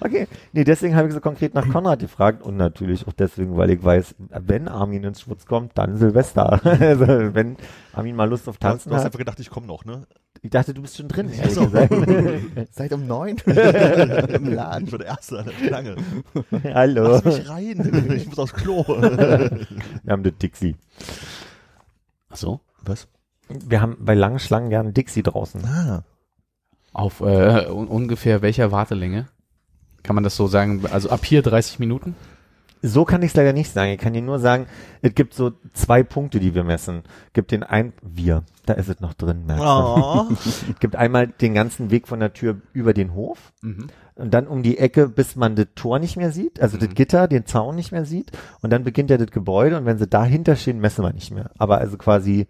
Okay, 0.00 0.28
nee, 0.52 0.64
deswegen 0.64 0.94
habe 0.94 1.08
ich 1.08 1.14
so 1.14 1.20
konkret 1.20 1.54
nach 1.54 1.68
Konrad 1.68 1.98
gefragt 1.98 2.42
und 2.42 2.56
natürlich 2.56 3.06
auch 3.08 3.12
deswegen, 3.12 3.56
weil 3.56 3.70
ich 3.70 3.82
weiß, 3.82 4.14
wenn 4.18 4.68
Armin 4.68 5.02
ins 5.04 5.22
Schwutz 5.22 5.46
kommt, 5.46 5.76
dann 5.76 5.96
Silvester. 5.96 6.60
also 6.80 7.06
wenn 7.34 7.56
Armin 7.92 8.14
mal 8.14 8.28
Lust 8.28 8.48
auf 8.48 8.58
Du 8.58 8.66
hast, 8.66 8.72
Tanzen 8.72 8.88
du 8.90 8.94
hast 8.94 9.00
hat. 9.00 9.06
einfach 9.06 9.18
gedacht, 9.18 9.40
ich 9.40 9.50
komme 9.50 9.66
noch, 9.66 9.84
ne? 9.84 10.06
Ich 10.42 10.50
dachte, 10.50 10.74
du 10.74 10.82
bist 10.82 10.96
schon 10.96 11.08
drin. 11.08 11.30
Ja, 11.36 11.48
so. 11.48 11.68
Seid 12.70 12.92
um 12.92 13.06
neun 13.06 13.36
im 13.46 14.52
Laden. 14.52 14.86
Ich 14.86 14.92
war 14.92 14.98
der 14.98 15.08
Erste 15.08 15.44
Schlange. 15.66 15.96
Hallo. 16.74 17.08
Lass 17.08 17.24
mich 17.24 17.48
rein. 17.48 18.12
Ich 18.14 18.28
muss 18.28 18.38
aufs 18.38 18.52
Klo. 18.52 18.84
Wir 18.86 19.66
haben 20.08 20.22
das 20.22 20.34
Dixie. 20.36 20.76
Ach 22.28 22.36
so. 22.36 22.60
Was? 22.84 23.08
Wir 23.48 23.80
haben 23.80 23.96
bei 24.00 24.14
langen 24.14 24.38
Schlangen 24.38 24.70
gerne 24.70 24.92
Dixie 24.92 25.22
draußen. 25.22 25.64
Ah. 25.64 26.02
Auf 26.92 27.20
äh, 27.20 27.66
un 27.70 27.86
ungefähr 27.88 28.42
welcher 28.42 28.72
Wartelänge? 28.72 29.26
Kann 30.02 30.14
man 30.14 30.24
das 30.24 30.36
so 30.36 30.46
sagen? 30.46 30.82
Also 30.90 31.10
ab 31.10 31.24
hier 31.24 31.42
30 31.42 31.78
Minuten? 31.78 32.14
So 32.82 33.04
kann 33.04 33.22
ich 33.22 33.30
es 33.30 33.36
leider 33.36 33.52
nicht 33.52 33.72
sagen. 33.72 33.90
Ich 33.92 33.98
kann 33.98 34.12
dir 34.12 34.22
nur 34.22 34.38
sagen, 34.38 34.66
es 35.02 35.14
gibt 35.14 35.34
so 35.34 35.52
zwei 35.72 36.02
Punkte, 36.02 36.38
die 36.40 36.54
wir 36.54 36.62
messen. 36.62 37.02
Gibt 37.32 37.50
den 37.50 37.62
ein, 37.64 37.92
wir, 38.02 38.44
da 38.66 38.74
ist 38.74 38.88
es 38.88 39.00
noch 39.00 39.14
drin. 39.14 39.44
merkst 39.46 39.64
du. 39.64 39.68
Oh. 39.68 40.26
Es 40.70 40.78
gibt 40.78 40.94
einmal 40.94 41.26
den 41.28 41.54
ganzen 41.54 41.90
Weg 41.90 42.06
von 42.06 42.20
der 42.20 42.32
Tür 42.32 42.60
über 42.72 42.92
den 42.94 43.14
Hof 43.14 43.52
Mhm. 43.62 43.88
und 44.14 44.32
dann 44.32 44.46
um 44.46 44.62
die 44.62 44.78
Ecke, 44.78 45.08
bis 45.08 45.34
man 45.36 45.56
das 45.56 45.66
Tor 45.74 45.98
nicht 45.98 46.16
mehr 46.16 46.30
sieht, 46.30 46.60
also 46.60 46.76
das 46.76 46.90
Gitter, 46.90 47.26
den 47.28 47.46
Zaun 47.46 47.74
nicht 47.74 47.90
mehr 47.92 48.04
sieht 48.04 48.30
und 48.60 48.70
dann 48.72 48.84
beginnt 48.84 49.10
ja 49.10 49.16
das 49.18 49.30
Gebäude 49.30 49.76
und 49.78 49.86
wenn 49.86 49.98
sie 49.98 50.06
dahinter 50.06 50.54
stehen, 50.54 50.78
messen 50.78 51.02
wir 51.04 51.12
nicht 51.12 51.32
mehr. 51.32 51.50
Aber 51.58 51.78
also 51.78 51.96
quasi 51.96 52.46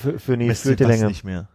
für, 0.00 0.18
für 0.18 0.32
eine 0.34 0.46
Messt 0.46 0.66
das 0.66 0.78
Länge, 0.78 1.06
nicht 1.06 1.24
mehr. 1.24 1.48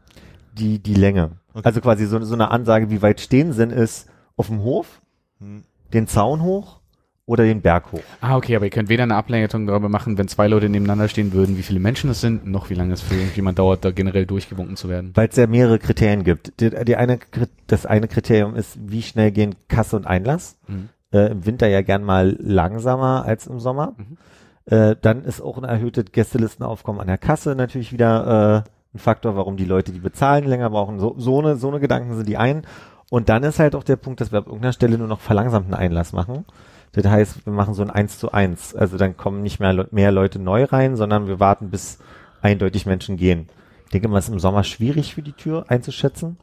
die, 0.54 0.80
die 0.80 0.94
Länge. 0.94 1.32
Okay. 1.54 1.62
Also 1.66 1.82
quasi 1.82 2.06
so, 2.06 2.20
so 2.24 2.34
eine 2.34 2.52
Ansage, 2.52 2.90
wie 2.90 3.02
weit 3.02 3.20
stehen 3.22 3.54
sind, 3.54 3.72
ist 3.72 4.08
auf 4.36 4.48
dem 4.48 4.62
Hof, 4.62 5.02
Hm. 5.40 5.64
den 5.94 6.08
Zaun 6.08 6.42
hoch 6.42 6.80
oder 7.26 7.44
den 7.44 7.62
Berg 7.62 7.92
hoch. 7.92 8.02
Ah, 8.22 8.38
okay, 8.38 8.56
aber 8.56 8.66
ihr 8.66 8.72
könnt 8.72 8.88
weder 8.88 9.04
eine 9.04 9.16
Ableitung 9.16 9.66
darüber 9.68 9.90
machen, 9.90 10.18
wenn 10.18 10.28
zwei 10.28 10.48
Leute 10.48 10.70
nebeneinander 10.70 11.08
stehen 11.10 11.34
würden, 11.34 11.58
wie 11.58 11.64
viele 11.64 11.80
Menschen 11.80 12.10
es 12.12 12.22
sind, 12.22 12.46
noch 12.46 12.70
wie 12.70 12.76
lange 12.76 12.94
es 12.94 13.02
für 13.02 13.16
irgendjemand 13.16 13.58
dauert, 13.60 13.84
da 13.84 13.92
generell 13.92 14.26
durchgewunken 14.26 14.76
zu 14.78 14.88
werden. 14.88 15.12
Weil 15.16 15.28
es 15.30 15.36
ja 15.36 15.48
mehrere 15.48 15.80
Kriterien 15.80 16.24
gibt. 16.24 16.60
Die, 16.62 16.70
die 16.86 16.96
eine, 16.96 17.20
das 17.68 17.86
eine 17.86 18.08
Kriterium 18.08 18.56
ist, 18.56 18.78
wie 18.80 19.02
schnell 19.02 19.32
gehen 19.32 19.56
Kasse 19.68 19.96
und 19.98 20.06
Einlass. 20.06 20.58
Mhm. 20.68 20.90
Äh, 21.12 21.32
Im 21.32 21.46
Winter 21.46 21.68
ja 21.68 21.82
gern 21.82 22.04
mal 22.04 22.38
langsamer 22.40 23.26
als 23.26 23.48
im 23.48 23.60
Sommer. 23.60 23.96
Mhm. 23.98 24.18
Äh, 24.66 24.96
dann 25.00 25.24
ist 25.24 25.42
auch 25.42 25.58
ein 25.58 25.64
erhöhtes 25.64 26.06
Gästelistenaufkommen 26.12 27.02
an 27.02 27.08
der 27.08 27.18
Kasse 27.18 27.56
natürlich 27.56 27.92
wieder 27.92 28.64
äh, 28.66 28.70
ein 28.96 29.00
Faktor, 29.00 29.36
warum 29.36 29.58
die 29.58 29.66
Leute, 29.66 29.92
die 29.92 30.00
bezahlen, 30.00 30.46
länger 30.46 30.70
brauchen. 30.70 31.00
So, 31.00 31.16
so, 31.18 31.40
eine, 31.40 31.58
so 31.58 31.68
eine 31.68 31.80
Gedanken 31.80 32.16
sind 32.16 32.28
die 32.28 32.38
einen. 32.38 32.64
Und 33.12 33.30
dann 33.30 33.44
ist 33.44 33.60
halt 33.60 33.76
auch 33.76 33.84
der 33.84 33.98
Punkt, 33.98 34.22
dass 34.22 34.32
wir 34.32 34.40
ab 34.40 34.48
irgendeiner 34.48 34.74
Stelle 34.74 34.98
nur 34.98 35.08
noch 35.08 35.20
verlangsamten 35.20 35.74
Einlass 35.74 36.14
machen. 36.14 36.46
Das 36.94 37.06
heißt, 37.06 37.46
wir 37.46 37.54
machen 37.54 37.74
so 37.74 37.84
ein 37.84 37.92
1 37.92 38.18
zu 38.18 38.32
1. 38.32 38.76
Also 38.76 38.98
dann 38.98 39.18
kommen 39.18 39.44
nicht 39.44 39.60
mehr, 39.60 39.88
mehr 39.92 40.12
Leute 40.12 40.40
neu 40.40 40.64
rein, 40.64 40.96
sondern 40.96 41.28
wir 41.28 41.40
warten, 41.40 41.70
bis 41.70 42.00
eindeutig 42.42 42.86
Menschen 42.86 43.18
gehen. 43.18 43.48
Ich 43.86 43.92
denke 43.92 44.08
mal, 44.08 44.18
es 44.18 44.26
ist 44.26 44.34
im 44.34 44.40
Sommer 44.40 44.64
schwierig 44.64 45.14
für 45.14 45.22
die 45.22 45.34
Tür 45.34 45.66
einzuschätzen. 45.68 46.38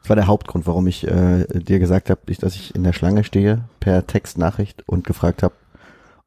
Das 0.00 0.08
war 0.08 0.16
der 0.16 0.26
Hauptgrund, 0.26 0.66
warum 0.66 0.86
ich 0.86 1.06
äh, 1.06 1.46
dir 1.46 1.78
gesagt 1.78 2.10
habe, 2.10 2.20
dass 2.40 2.54
ich 2.54 2.74
in 2.74 2.84
der 2.84 2.92
Schlange 2.92 3.22
stehe 3.22 3.64
per 3.80 4.06
Textnachricht 4.06 4.82
und 4.88 5.06
gefragt 5.06 5.42
habe, 5.42 5.54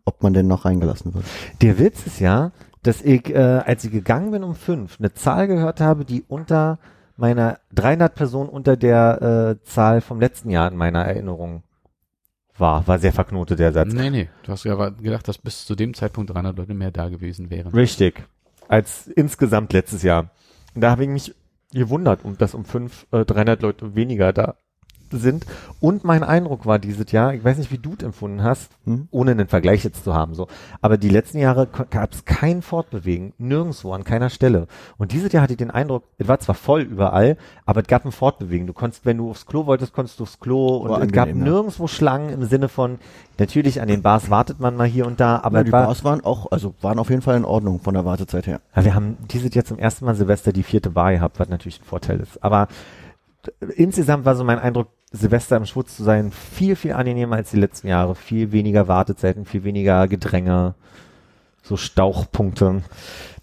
ob 0.06 0.24
man 0.24 0.34
denn 0.34 0.48
noch 0.48 0.66
reingelassen 0.66 1.14
wird. 1.14 1.26
Der 1.62 1.80
Witz 1.80 2.06
ist 2.06 2.20
ja, 2.20 2.52
dass 2.82 3.02
ich, 3.02 3.34
äh, 3.34 3.38
als 3.38 3.84
ich 3.86 3.92
gegangen 3.92 4.32
bin 4.32 4.44
um 4.44 4.56
fünf, 4.56 5.00
eine 5.00 5.14
Zahl 5.14 5.48
gehört 5.48 5.80
habe, 5.80 6.06
die 6.06 6.24
unter 6.28 6.80
meiner 7.16 7.60
300 7.74 8.14
Personen 8.14 8.50
unter 8.50 8.76
der 8.76 9.58
äh, 9.62 9.66
Zahl 9.66 10.02
vom 10.02 10.20
letzten 10.20 10.50
Jahr 10.50 10.72
in 10.72 10.78
meiner 10.78 11.06
Erinnerung 11.06 11.64
war. 12.58 12.86
War 12.88 13.00
sehr 13.00 13.14
verknotet 13.14 13.60
der 13.60 13.72
Satz. 13.72 13.94
Nee, 13.94 14.10
nee, 14.10 14.30
du 14.44 14.52
hast 14.52 14.64
ja 14.66 14.90
gedacht, 14.90 15.28
dass 15.28 15.38
bis 15.38 15.66
zu 15.66 15.76
dem 15.76 15.94
Zeitpunkt 15.94 16.34
300 16.34 16.58
Leute 16.58 16.74
mehr 16.74 16.92
da 16.92 17.10
gewesen 17.10 17.50
wären. 17.50 17.74
Richtig. 17.74 18.24
Als 18.68 19.08
insgesamt 19.08 19.74
letztes 19.74 20.04
Jahr. 20.04 20.30
Und 20.76 20.82
da 20.82 20.92
habe 20.92 21.04
ich 21.04 21.10
mich 21.10 21.36
gewundert, 21.72 22.24
um, 22.24 22.38
dass 22.38 22.54
um 22.54 22.66
fünf 22.66 23.08
äh, 23.12 23.26
300 23.26 23.62
Leute 23.62 23.96
weniger 23.96 24.34
da 24.34 24.56
sind. 25.18 25.46
Und 25.80 26.04
mein 26.04 26.24
Eindruck 26.24 26.66
war 26.66 26.80
dieses 26.80 27.12
Jahr, 27.12 27.34
ich 27.34 27.44
weiß 27.44 27.58
nicht, 27.58 27.72
wie 27.72 27.78
du 27.78 27.94
es 27.98 28.04
empfunden 28.04 28.44
hast, 28.44 28.72
Hm? 28.86 29.08
ohne 29.12 29.32
einen 29.32 29.48
Vergleich 29.48 29.84
jetzt 29.84 30.04
zu 30.04 30.14
haben, 30.14 30.34
so. 30.34 30.48
Aber 30.82 30.98
die 30.98 31.10
letzten 31.10 31.38
Jahre 31.40 31.68
gab 31.90 32.14
es 32.14 32.26
kein 32.26 32.62
Fortbewegen, 32.62 33.34
nirgendwo, 33.38 33.94
an 33.94 34.04
keiner 34.04 34.30
Stelle. 34.30 34.68
Und 34.98 35.12
dieses 35.12 35.32
Jahr 35.32 35.44
hatte 35.44 35.54
ich 35.54 35.58
den 35.58 35.72
Eindruck, 35.72 36.04
es 36.18 36.28
war 36.28 36.40
zwar 36.40 36.56
voll 36.56 36.82
überall, 36.82 37.38
aber 37.66 37.82
es 37.82 37.88
gab 37.88 38.06
ein 38.06 38.12
Fortbewegen. 38.12 38.68
Du 38.68 38.74
konntest, 38.74 39.06
wenn 39.06 39.18
du 39.18 39.30
aufs 39.30 39.46
Klo 39.46 39.66
wolltest, 39.66 39.94
konntest 39.94 40.20
du 40.20 40.24
aufs 40.24 40.40
Klo 40.40 40.78
und 40.78 41.02
es 41.02 41.12
gab 41.12 41.28
ja. 41.30 41.34
nirgendwo 41.34 41.88
Schlangen 41.88 42.30
im 42.30 42.44
Sinne 42.46 42.70
von, 42.70 43.00
natürlich 43.38 43.82
an 43.82 43.88
den 43.88 44.02
Bars 44.02 44.30
wartet 44.30 44.60
man 44.60 44.76
mal 44.76 44.88
hier 44.88 45.08
und 45.08 45.20
da, 45.20 45.40
aber 45.44 45.60
es 45.60 45.66
die 45.66 45.72
war, 45.72 45.86
Bars 45.86 46.04
waren 46.04 46.24
auch, 46.24 46.52
also 46.52 46.74
waren 46.82 47.00
auf 47.00 47.10
jeden 47.10 47.22
Fall 47.22 47.38
in 47.38 47.46
Ordnung 47.46 47.80
von 47.80 47.94
der 47.94 48.06
Wartezeit 48.06 48.48
her. 48.48 48.62
ja, 48.76 48.86
wir 48.86 48.96
haben 48.96 49.18
dieses 49.32 49.54
Jahr 49.54 49.66
zum 49.66 49.80
ersten 49.80 50.06
Mal 50.06 50.16
Silvester 50.16 50.52
die 50.54 50.64
vierte 50.64 50.90
Bar 50.90 51.14
gehabt, 51.14 51.40
was 51.40 51.50
natürlich 51.50 51.80
ein 51.82 51.86
Vorteil 51.86 52.20
ist. 52.20 52.44
Aber 52.44 52.68
insgesamt 53.76 54.26
war 54.26 54.36
so 54.36 54.44
mein 54.44 54.60
Eindruck, 54.60 54.88
Silvester 55.14 55.56
im 55.58 55.66
Schwutz 55.66 55.96
zu 55.96 56.04
sein, 56.04 56.32
viel, 56.32 56.76
viel 56.76 56.94
angenehmer 56.94 57.36
als 57.38 57.52
die 57.52 57.60
letzten 57.60 57.88
Jahre. 57.88 58.16
Viel 58.16 58.52
weniger 58.52 58.88
Wartezeiten, 58.88 59.46
viel 59.46 59.64
weniger 59.64 60.08
Gedränge. 60.08 60.74
So 61.62 61.78
Stauchpunkte. 61.78 62.82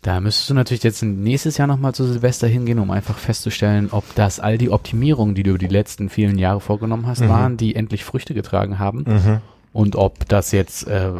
Da 0.02 0.20
müsstest 0.20 0.50
du 0.50 0.54
natürlich 0.54 0.82
jetzt 0.82 1.02
nächstes 1.02 1.56
Jahr 1.58 1.68
nochmal 1.68 1.94
zu 1.94 2.04
Silvester 2.04 2.48
hingehen, 2.48 2.78
um 2.78 2.90
einfach 2.90 3.16
festzustellen, 3.16 3.88
ob 3.92 4.04
das 4.14 4.40
all 4.40 4.58
die 4.58 4.70
Optimierungen, 4.70 5.34
die 5.34 5.42
du 5.42 5.50
über 5.50 5.58
die 5.58 5.68
letzten 5.68 6.08
vielen 6.10 6.38
Jahre 6.38 6.60
vorgenommen 6.60 7.06
hast, 7.06 7.20
Mhm. 7.20 7.28
waren, 7.28 7.56
die 7.56 7.74
endlich 7.76 8.04
Früchte 8.04 8.34
getragen 8.34 8.78
haben. 8.78 9.04
Mhm. 9.06 9.40
Und 9.72 9.96
ob 9.96 10.28
das 10.28 10.52
jetzt 10.52 10.86
äh, 10.88 11.12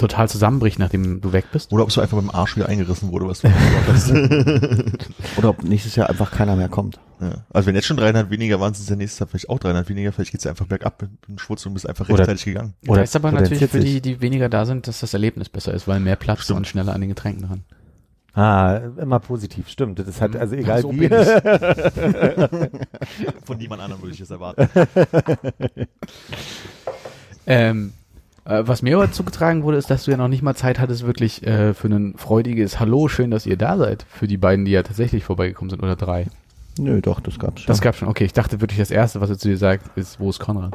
total 0.00 0.28
zusammenbricht, 0.28 0.78
nachdem 0.78 1.20
du 1.20 1.32
weg 1.32 1.46
bist. 1.52 1.72
Oder 1.72 1.82
ob 1.84 1.90
es 1.90 1.94
so 1.94 2.00
einfach 2.00 2.16
beim 2.16 2.30
Arsch 2.30 2.56
wieder 2.56 2.68
eingerissen 2.68 3.12
wurde, 3.12 3.28
was 3.28 3.40
du 3.40 3.48
hast. 3.86 4.10
Oder 5.38 5.50
ob 5.50 5.62
nächstes 5.62 5.94
Jahr 5.96 6.08
einfach 6.10 6.30
keiner 6.32 6.56
mehr 6.56 6.68
kommt. 6.68 6.98
ja. 7.20 7.44
Also 7.52 7.66
wenn 7.68 7.74
jetzt 7.76 7.86
schon 7.86 7.96
300 7.96 8.30
weniger 8.30 8.58
waren, 8.60 8.74
sind 8.74 8.82
es 8.84 8.88
ja 8.88 8.96
nächstes 8.96 9.18
Jahr 9.20 9.28
vielleicht 9.28 9.48
auch 9.48 9.58
300 9.60 9.88
weniger. 9.88 10.10
Vielleicht 10.12 10.32
geht's 10.32 10.44
ja 10.44 10.50
einfach 10.50 10.66
bergab 10.66 11.00
mit 11.02 11.10
dem 11.28 11.38
Schwurz 11.38 11.64
und 11.66 11.74
bist 11.74 11.88
einfach 11.88 12.08
Oder- 12.08 12.20
rechtzeitig 12.20 12.44
gegangen. 12.46 12.74
Oder 12.88 12.96
da 12.96 13.02
ist 13.02 13.14
aber 13.14 13.30
natürlich 13.30 13.70
für 13.70 13.80
die, 13.80 14.00
die 14.00 14.20
weniger 14.20 14.48
da 14.48 14.64
sind, 14.66 14.88
dass 14.88 15.00
das 15.00 15.12
Erlebnis 15.14 15.48
besser 15.48 15.72
ist, 15.74 15.86
weil 15.86 16.00
mehr 16.00 16.16
Platz 16.16 16.42
Stimmt. 16.44 16.56
und 16.58 16.66
schneller 16.66 16.94
an 16.94 17.00
den 17.00 17.10
Getränken 17.10 17.46
dran. 17.46 17.64
Ah, 18.32 18.76
immer 18.96 19.18
positiv, 19.18 19.68
stimmt. 19.68 19.98
Das 19.98 20.06
ist 20.06 20.20
halt, 20.20 20.36
also 20.36 20.54
egal 20.54 20.82
So 20.82 20.92
wie. 20.92 21.08
bin 21.08 21.10
Von 23.44 23.58
niemand 23.58 23.82
anderem 23.82 24.00
würde 24.02 24.12
ich 24.14 24.20
das 24.20 24.30
erwarten. 24.30 24.68
Ähm, 27.46 27.92
äh, 27.92 27.99
was 28.44 28.82
mir 28.82 28.96
aber 28.96 29.12
zugetragen 29.12 29.62
wurde, 29.62 29.76
ist, 29.76 29.90
dass 29.90 30.04
du 30.04 30.10
ja 30.10 30.16
noch 30.16 30.28
nicht 30.28 30.42
mal 30.42 30.54
Zeit 30.54 30.78
hattest, 30.80 31.06
wirklich 31.06 31.46
äh, 31.46 31.74
für 31.74 31.88
ein 31.88 32.14
freudiges 32.16 32.80
Hallo, 32.80 33.08
schön, 33.08 33.30
dass 33.30 33.46
ihr 33.46 33.56
da 33.56 33.76
seid. 33.76 34.04
Für 34.08 34.26
die 34.26 34.36
beiden, 34.38 34.64
die 34.64 34.72
ja 34.72 34.82
tatsächlich 34.82 35.24
vorbeigekommen 35.24 35.70
sind, 35.70 35.82
oder 35.82 35.96
drei. 35.96 36.26
Nö, 36.78 37.00
doch, 37.00 37.20
das 37.20 37.38
gab's 37.38 37.60
schon. 37.62 37.68
Das 37.68 37.80
gab 37.80 37.96
schon. 37.96 38.08
Okay, 38.08 38.24
ich 38.24 38.32
dachte 38.32 38.60
wirklich, 38.60 38.78
das 38.78 38.90
Erste, 38.90 39.20
was 39.20 39.30
er 39.30 39.38
zu 39.38 39.48
dir 39.48 39.58
sagt, 39.58 39.96
ist, 39.96 40.18
wo 40.20 40.30
ist 40.30 40.38
Konrad? 40.38 40.72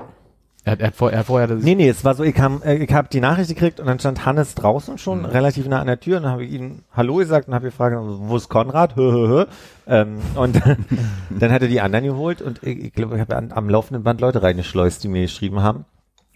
Er 0.64 0.72
hat, 0.74 0.80
er 0.82 0.88
hat, 0.88 0.96
vor, 0.96 1.12
er 1.12 1.20
hat 1.20 1.26
vorher 1.28 1.48
das, 1.48 1.64
Nee, 1.64 1.76
nee, 1.76 1.88
es 1.88 2.04
war 2.04 2.16
so, 2.16 2.24
ich, 2.24 2.34
kam, 2.34 2.62
äh, 2.64 2.76
ich 2.78 2.92
habe 2.92 3.08
die 3.12 3.20
Nachricht 3.20 3.50
gekriegt 3.50 3.80
und 3.80 3.86
dann 3.86 4.00
stand 4.00 4.26
Hannes 4.26 4.56
draußen 4.56 4.98
schon, 4.98 5.20
Mhm. 5.20 5.26
relativ 5.26 5.68
nah 5.68 5.80
an 5.80 5.86
der 5.88 6.00
Tür 6.00 6.18
und 6.18 6.24
dann 6.24 6.32
habe 6.32 6.44
ich 6.44 6.52
ihm 6.54 6.80
Hallo 6.92 7.16
gesagt 7.18 7.48
und 7.48 7.54
habe 7.54 7.68
gefragt, 7.68 7.96
wo 8.00 8.36
ist 8.36 8.50
Konrad? 8.50 8.96
Hö, 8.96 9.12
hö, 9.12 9.28
hö. 9.28 9.46
Ähm, 9.88 10.18
und 10.36 10.60
dann 11.30 11.52
hat 11.52 11.62
er 11.62 11.68
die 11.68 11.82
anderen 11.82 12.06
geholt 12.06 12.42
und 12.42 12.64
ich, 12.64 12.86
ich 12.86 12.94
glaube, 12.94 13.16
ich 13.16 13.22
habe 13.22 13.36
am 13.36 13.70
laufenden 13.70 14.04
Band 14.04 14.22
Leute 14.22 14.42
reingeschleust, 14.42 15.04
die 15.04 15.08
mir 15.08 15.22
geschrieben 15.22 15.62
haben. 15.62 15.86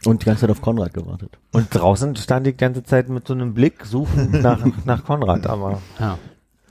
Und 0.06 0.22
die 0.22 0.26
ganze 0.26 0.42
Zeit 0.42 0.52
auf 0.52 0.62
Konrad 0.62 0.94
gewartet. 0.94 1.38
Und 1.52 1.68
draußen 1.74 2.16
stand 2.16 2.48
ich 2.48 2.54
die 2.54 2.58
ganze 2.58 2.84
Zeit 2.84 3.10
mit 3.10 3.28
so 3.28 3.34
einem 3.34 3.54
Blick 3.54 3.86
suchend 3.86 4.32
nach, 4.42 4.66
nach 4.86 5.04
Konrad, 5.04 5.48
aber 5.48 5.82
ja. 6.00 6.18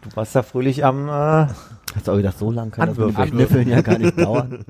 du 0.03 0.17
warst 0.17 0.35
da 0.35 0.43
fröhlich 0.43 0.85
am, 0.85 1.09
äh, 1.09 1.47
Hast 1.95 2.07
du 2.07 2.13
auch 2.13 2.17
gedacht, 2.17 2.39
so 2.39 2.51
lang 2.51 2.71
kann 2.71 2.95
das 2.95 2.99
mit. 2.99 3.29
Schnüffeln 3.29 3.69
ja 3.69 3.81
gar 3.81 3.99
nicht 3.99 4.19
dauern. 4.21 4.65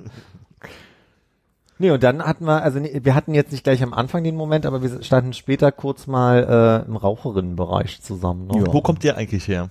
Nee, 1.80 1.90
und 1.92 2.02
dann 2.02 2.22
hatten 2.22 2.44
wir, 2.44 2.62
also 2.62 2.80
nee, 2.80 3.00
wir 3.04 3.14
hatten 3.14 3.34
jetzt 3.34 3.52
nicht 3.52 3.62
gleich 3.62 3.82
am 3.82 3.94
Anfang 3.94 4.24
den 4.24 4.34
Moment, 4.34 4.66
aber 4.66 4.82
wir 4.82 5.02
standen 5.02 5.32
später 5.32 5.70
kurz 5.70 6.08
mal 6.08 6.82
äh, 6.84 6.88
im 6.88 6.96
Raucherinnenbereich 6.96 8.02
zusammen. 8.02 8.48
Ne? 8.48 8.58
Ja. 8.58 8.72
Wo 8.72 8.80
kommt 8.80 9.04
der 9.04 9.16
eigentlich 9.16 9.46
her? 9.46 9.70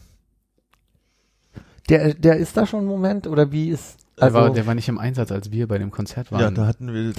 Der, 1.90 2.14
der 2.14 2.38
ist 2.38 2.56
da 2.56 2.66
schon 2.66 2.82
ein 2.82 2.88
Moment 2.88 3.28
oder 3.28 3.52
wie 3.52 3.70
ist? 3.70 3.98
Der, 4.18 4.26
Also, 4.26 4.38
war, 4.38 4.50
der 4.52 4.66
war 4.66 4.76
nicht 4.76 4.88
im 4.88 4.98
Einsatz, 5.00 5.32
als 5.32 5.52
wir 5.52 5.68
bei 5.68 5.78
dem 5.78 5.92
Konzert 5.92 6.32
waren. 6.32 6.42
Ja, 6.42 6.52
da 6.52 6.66
hatten 6.66 6.94
wir. 6.94 7.14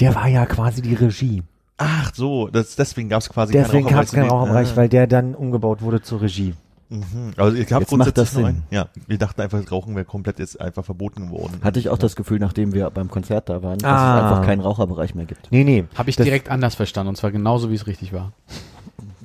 Der 0.00 0.14
war 0.14 0.28
ja 0.28 0.46
quasi 0.46 0.82
die 0.82 0.94
Regie. 0.94 1.42
Ach 1.78 2.10
so, 2.14 2.48
das, 2.48 2.74
deswegen 2.76 3.08
gab 3.08 3.20
es 3.20 3.28
quasi 3.28 3.52
Deswegen 3.52 3.86
gab 3.88 4.04
es 4.04 4.12
keinen 4.12 4.30
Raucherbereich, 4.30 4.72
Ah. 4.72 4.76
weil 4.76 4.88
der 4.88 5.06
dann 5.06 5.34
umgebaut 5.34 5.82
wurde 5.82 6.00
zur 6.00 6.22
Regie. 6.22 6.54
Mhm. 6.88 7.32
Also 7.36 7.56
ich 7.56 7.70
habe 7.72 7.82
Jetzt 7.82 7.92
macht 7.92 8.14
grundsätzlich 8.14 8.42
das 8.44 8.50
ein, 8.54 8.62
ja, 8.70 8.86
wir 9.08 9.18
dachten 9.18 9.40
einfach, 9.42 9.60
das 9.60 9.72
Rauchen 9.72 9.94
wäre 9.96 10.04
komplett 10.04 10.38
jetzt 10.38 10.60
einfach 10.60 10.84
verboten 10.84 11.26
geworden. 11.26 11.58
Hatte 11.62 11.80
ich 11.80 11.88
auch 11.88 11.98
das 11.98 12.14
Gefühl, 12.16 12.38
nachdem 12.38 12.72
wir 12.72 12.88
beim 12.90 13.10
Konzert 13.10 13.48
da 13.48 13.62
waren, 13.62 13.78
dass 13.78 13.90
Ah. 13.90 14.16
es 14.18 14.22
einfach 14.32 14.44
keinen 14.46 14.60
Raucherbereich 14.60 15.14
mehr 15.14 15.26
gibt. 15.26 15.50
Nee, 15.50 15.64
nee. 15.64 15.84
Habe 15.96 16.08
ich 16.10 16.16
Das- 16.16 16.24
direkt 16.24 16.48
anders 16.48 16.76
verstanden, 16.76 17.08
und 17.10 17.16
zwar 17.16 17.32
genauso, 17.32 17.70
wie 17.70 17.74
es 17.74 17.86
richtig 17.88 18.12
war. 18.12 18.32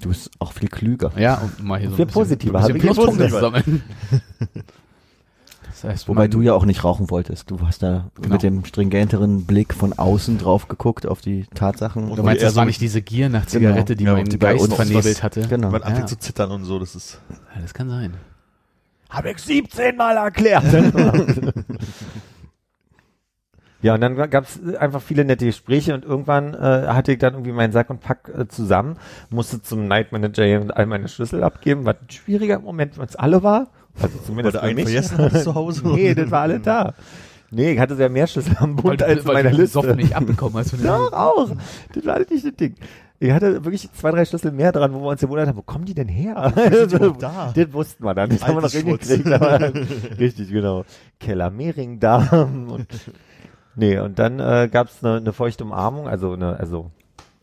Du 0.02 0.10
bist 0.10 0.32
auch 0.40 0.52
viel 0.54 0.68
klüger. 0.70 1.12
Ja, 1.16 1.36
und 1.36 1.64
mal 1.64 1.80
hier 1.80 1.90
so 1.92 1.96
Viel 1.96 2.06
ein 2.06 2.08
bisschen, 2.08 2.22
positiver, 2.22 2.58
ein 2.60 2.62
bisschen 2.64 2.76
ich 2.78 2.82
Pluspunkte 2.82 3.30
positiver. 3.30 3.40
sammeln. 3.40 3.84
Das 5.82 5.91
heißt, 5.91 6.08
Wobei 6.10 6.28
du 6.28 6.41
ja 6.41 6.54
auch 6.54 6.65
nicht 6.65 6.84
rauchen 6.84 7.10
wolltest. 7.10 7.50
Du 7.50 7.60
hast 7.65 7.82
da 7.82 8.12
Genau. 8.15 8.34
mit 8.34 8.44
dem 8.44 8.63
stringenteren 8.65 9.46
Blick 9.46 9.74
von 9.74 9.94
außen 9.94 10.38
drauf 10.38 10.67
geguckt 10.67 11.08
auf 11.08 11.22
die 11.22 11.46
Tatsachen. 11.56 12.10
Und 12.10 12.17
Du 12.17 12.24
meinst, 12.24 12.44
das 12.44 12.54
so 12.54 12.58
war 12.60 12.65
nicht 12.65 12.82
diese 12.82 13.02
Gier 13.02 13.30
nach 13.30 13.46
Zigarette, 13.48 13.96
die 13.96 14.04
Ja, 14.04 14.13
meinen 14.13 14.30
die 14.30 14.38
Geist 14.38 14.63
uns 14.63 14.76
vernebelt 14.76 15.06
was- 15.06 15.24
hatte? 15.24 15.41
Genau. 15.48 15.72
Man 15.72 15.82
anfängt 15.82 16.02
Ja. 16.02 16.08
zu 16.08 16.20
zittern 16.20 16.52
und 16.52 16.63
so, 16.65 16.78
das 16.78 16.96
ist. 16.96 17.20
Ja, 17.56 17.62
das 17.62 17.74
kann 17.74 17.89
sein. 17.89 18.13
Habe 19.10 19.32
ich 19.32 19.39
17 19.39 19.96
Mal 19.98 20.17
erklärt. 20.17 20.63
ja, 23.82 23.96
und 23.96 24.02
dann 24.02 24.15
gab 24.30 24.44
es 24.46 24.60
einfach 24.76 25.02
viele 25.02 25.26
nette 25.26 25.46
Gespräche 25.46 25.94
und 25.96 26.06
irgendwann 26.06 26.54
äh, 26.54 26.88
hatte 26.88 27.13
ich 27.13 27.17
dann 27.20 27.34
irgendwie 27.34 27.52
meinen 27.52 27.74
Sack 27.74 27.89
und 27.89 28.00
Pack 28.02 28.32
äh, 28.38 28.48
zusammen, 28.48 28.98
musste 29.32 29.62
zum 29.62 29.88
Night 29.88 30.12
Manager 30.12 30.46
hier 30.46 30.67
all 30.78 30.86
meine 30.86 31.08
Schlüssel 31.08 31.44
abgeben, 31.44 31.86
was 31.86 31.96
ein 32.02 32.10
schwieriger 32.12 32.60
Moment 32.60 32.96
für 32.96 33.02
uns 33.02 33.15
alle 33.15 33.41
war. 33.44 33.67
Also 34.04 34.18
Weil 34.18 34.26
zumindest 34.26 34.56
du 34.56 34.60
für 34.62 34.74
mich. 34.74 34.84
vergessen 34.86 35.32
zu 35.44 35.56
Hause. 35.56 35.88
nee, 35.88 36.14
das 36.16 36.32
war 36.32 36.42
alle 36.42 36.60
da. 36.60 36.94
Nee, 37.54 37.74
ich 37.74 37.80
hatte 37.80 37.96
sehr 37.96 38.10
mehr 38.10 38.28
Schlüssel 38.28 38.56
am 38.60 38.76
Bund 38.78 39.04
als 39.04 39.26
weil 39.26 39.34
meiner 39.36 39.50
Liste. 39.50 39.80
besoffen 39.80 39.96
nicht 39.98 40.16
abbekommen 40.16 40.56
hast. 40.58 40.74
Doch, 40.84 41.12
auch. 41.12 41.50
Das 41.94 42.06
war 42.06 42.20
nicht 42.20 42.32
das 42.32 42.56
Ding. 42.56 42.76
Ich 43.20 43.30
hatte 43.32 43.64
wirklich 43.66 43.92
zwei, 43.92 44.10
drei 44.12 44.26
Schlüssel 44.26 44.52
mehr 44.52 44.72
dran, 44.72 44.94
wo 44.94 45.02
wir 45.02 45.10
uns 45.10 45.22
gewundert 45.22 45.48
haben, 45.50 45.58
wo 45.58 45.62
kommen 45.62 45.86
die 45.86 45.94
denn 45.94 46.08
her? 46.08 46.52
die 46.56 47.20
da? 47.20 47.52
Das 47.56 47.74
wussten 47.74 48.04
wir 48.06 48.16
dann. 48.16 48.30
Das 48.30 48.48
haben 48.48 48.56
wir 48.56 48.62
noch 48.62 48.72
hingekriegt. 48.72 49.28
Richtig, 50.20 50.50
genau. 50.50 50.86
Keller 51.20 51.50
Mehringdarm 51.52 52.70
und 52.72 52.88
Nee, 53.76 54.00
und 54.00 54.20
dann 54.20 54.40
äh, 54.40 54.68
gab 54.72 54.88
es 54.88 55.04
eine, 55.04 55.18
eine 55.18 55.32
feuchte 55.34 55.64
Umarmung, 55.64 56.08
also 56.08 56.34
eine, 56.34 56.60
also 56.60 56.92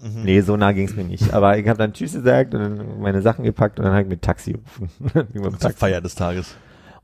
Mhm. 0.00 0.22
nee, 0.22 0.40
so 0.42 0.56
nah 0.56 0.72
ging 0.72 0.86
es 0.86 0.94
mir 0.94 1.04
nicht. 1.04 1.32
Aber 1.34 1.58
ich 1.58 1.66
habe 1.68 1.78
dann 1.78 1.92
Tschüss 1.92 2.12
gesagt 2.12 2.54
und 2.54 2.60
dann 2.60 3.00
meine 3.00 3.22
Sachen 3.22 3.44
gepackt 3.44 3.78
und 3.78 3.84
dann 3.84 3.92
habe 3.92 4.02
ich 4.02 4.08
mit 4.08 4.22
Taxi 4.22 4.52
gerufen. 4.52 4.90
Dem 5.34 5.42
Zur 5.42 5.58
Taxi. 5.58 5.76
Feier 5.78 6.00
des 6.00 6.14
Tages. 6.14 6.54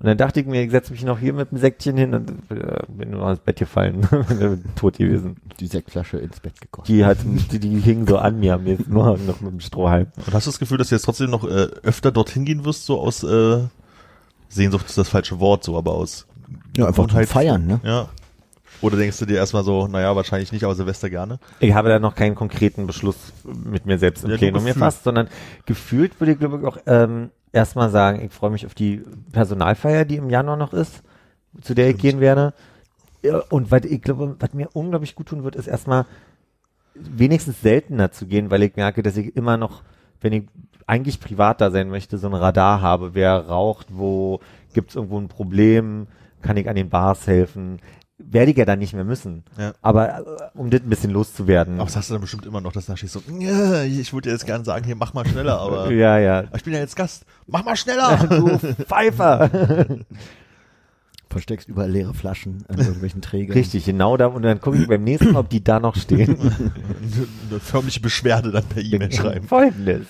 Und 0.00 0.06
dann 0.06 0.18
dachte 0.18 0.40
ich 0.40 0.46
mir, 0.46 0.62
ich 0.62 0.70
setze 0.70 0.92
mich 0.92 1.04
noch 1.04 1.18
hier 1.18 1.32
mit 1.32 1.50
dem 1.50 1.58
Säckchen 1.58 1.96
hin 1.96 2.14
und 2.14 2.30
äh, 2.50 2.82
bin 2.88 3.10
nur 3.10 3.30
ins 3.30 3.38
Bett 3.38 3.58
gefallen. 3.58 4.06
bin 4.28 4.64
tot 4.76 4.98
gewesen. 4.98 5.36
Die 5.60 5.66
Sektflasche 5.66 6.18
ins 6.18 6.40
Bett 6.40 6.60
gekocht. 6.60 6.88
Die 6.88 7.04
hat, 7.04 7.18
die, 7.24 7.58
die 7.58 7.80
hing 7.80 8.06
so 8.06 8.18
an 8.18 8.38
mir 8.38 8.54
am 8.54 8.64
nächsten 8.64 8.92
Morgen 8.92 9.24
noch 9.26 9.40
mit 9.40 9.52
dem 9.52 9.60
Strohhalm. 9.60 10.08
Und 10.16 10.34
hast 10.34 10.46
du 10.46 10.50
das 10.50 10.58
Gefühl, 10.58 10.78
dass 10.78 10.88
du 10.88 10.96
jetzt 10.96 11.04
trotzdem 11.04 11.30
noch 11.30 11.44
äh, 11.44 11.68
öfter 11.82 12.12
dorthin 12.12 12.44
gehen 12.44 12.64
wirst, 12.64 12.86
so 12.86 13.00
aus 13.00 13.22
äh, 13.22 13.60
Sehnsucht 14.48 14.86
ist 14.86 14.98
das 14.98 15.08
falsche 15.08 15.40
Wort, 15.40 15.64
so 15.64 15.78
aber 15.78 15.92
aus 15.92 16.26
Ja, 16.76 16.86
einfach 16.86 17.06
zum 17.06 17.24
Feiern, 17.26 17.66
ne? 17.66 17.80
Ja. 17.82 18.08
Oder 18.84 18.98
denkst 18.98 19.18
du 19.18 19.24
dir 19.24 19.38
erstmal 19.38 19.64
so, 19.64 19.86
naja, 19.86 20.14
wahrscheinlich 20.14 20.52
nicht, 20.52 20.62
aber 20.62 20.74
Silvester 20.74 21.08
gerne? 21.08 21.38
Ich 21.58 21.72
habe 21.72 21.88
da 21.88 21.98
noch 21.98 22.14
keinen 22.14 22.34
konkreten 22.34 22.86
Beschluss 22.86 23.16
mit 23.44 23.86
mir 23.86 23.96
selbst 23.96 24.24
im 24.24 24.30
Ja, 24.30 24.36
Plenum 24.36 24.66
gefasst, 24.66 25.04
sondern 25.04 25.28
gefühlt 25.64 26.20
würde 26.20 26.32
ich 26.32 26.38
glaube 26.38 26.58
ich 26.58 26.66
auch 26.66 26.76
ähm, 26.84 27.30
erstmal 27.50 27.88
sagen, 27.88 28.22
ich 28.22 28.30
freue 28.30 28.50
mich 28.50 28.66
auf 28.66 28.74
die 28.74 29.02
Personalfeier, 29.32 30.04
die 30.04 30.16
im 30.16 30.28
Januar 30.28 30.58
noch 30.58 30.74
ist, 30.74 31.02
zu 31.62 31.74
der 31.74 31.88
ich 31.88 31.96
gehen 31.96 32.20
werde. 32.20 32.52
Und 33.48 33.70
was 33.70 33.84
ich 33.84 34.02
glaube, 34.02 34.36
was 34.38 34.52
mir 34.52 34.68
unglaublich 34.74 35.14
gut 35.14 35.28
tun 35.28 35.44
wird, 35.44 35.56
ist 35.56 35.66
erstmal 35.66 36.04
wenigstens 36.94 37.62
seltener 37.62 38.12
zu 38.12 38.26
gehen, 38.26 38.50
weil 38.50 38.62
ich 38.64 38.76
merke, 38.76 39.02
dass 39.02 39.16
ich 39.16 39.34
immer 39.34 39.56
noch, 39.56 39.82
wenn 40.20 40.34
ich 40.34 40.42
eigentlich 40.86 41.20
privat 41.20 41.62
da 41.62 41.70
sein 41.70 41.88
möchte, 41.88 42.18
so 42.18 42.26
ein 42.26 42.34
Radar 42.34 42.82
habe, 42.82 43.14
wer 43.14 43.46
raucht, 43.48 43.86
wo 43.88 44.40
gibt 44.74 44.90
es 44.90 44.96
irgendwo 44.96 45.18
ein 45.18 45.28
Problem, 45.28 46.06
kann 46.42 46.58
ich 46.58 46.68
an 46.68 46.76
den 46.76 46.90
Bars 46.90 47.26
helfen, 47.26 47.78
werde 48.18 48.52
ich 48.52 48.56
ja 48.56 48.64
dann 48.64 48.78
nicht 48.78 48.94
mehr 48.94 49.04
müssen. 49.04 49.44
Ja. 49.58 49.72
Aber 49.82 50.18
äh, 50.18 50.58
um 50.58 50.70
das 50.70 50.82
ein 50.82 50.88
bisschen 50.88 51.10
loszuwerden. 51.10 51.74
Aber 51.74 51.86
das 51.86 51.96
hast 51.96 52.10
du 52.10 52.14
dann 52.14 52.20
bestimmt 52.20 52.46
immer 52.46 52.60
noch, 52.60 52.72
dass 52.72 52.86
du 52.86 52.92
da 52.92 52.96
stehst 52.96 53.14
so, 53.14 53.20
ich 53.20 54.12
würde 54.12 54.28
dir 54.28 54.32
jetzt 54.32 54.46
gerne 54.46 54.64
sagen, 54.64 54.84
hier, 54.84 54.96
mach 54.96 55.14
mal 55.14 55.26
schneller, 55.26 55.58
aber 55.58 55.90
ja, 55.92 56.18
ja. 56.18 56.44
ich 56.54 56.62
bin 56.62 56.72
ja 56.72 56.78
jetzt 56.78 56.96
Gast, 56.96 57.24
mach 57.46 57.64
mal 57.64 57.76
schneller! 57.76 58.18
Du 58.34 58.58
Pfeifer. 58.58 59.50
Versteckst 61.28 61.68
überall 61.68 61.90
leere 61.90 62.14
Flaschen 62.14 62.64
an 62.68 62.78
irgendwelchen 62.78 63.20
Trägern. 63.20 63.56
Richtig, 63.56 63.84
genau 63.84 64.16
da. 64.16 64.26
Und 64.26 64.42
dann 64.42 64.60
gucke 64.60 64.78
ich 64.78 64.86
beim 64.86 65.02
nächsten 65.02 65.32
Mal, 65.32 65.40
ob 65.40 65.48
die 65.48 65.62
da 65.62 65.80
noch 65.80 65.96
stehen. 65.96 66.38
eine, 66.40 66.72
eine 67.50 67.60
förmliche 67.60 68.00
Beschwerde 68.00 68.52
dann 68.52 68.64
per 68.64 68.82
E-Mail 68.82 69.10
schreiben. 69.10 69.46
Folgendes. 69.46 70.06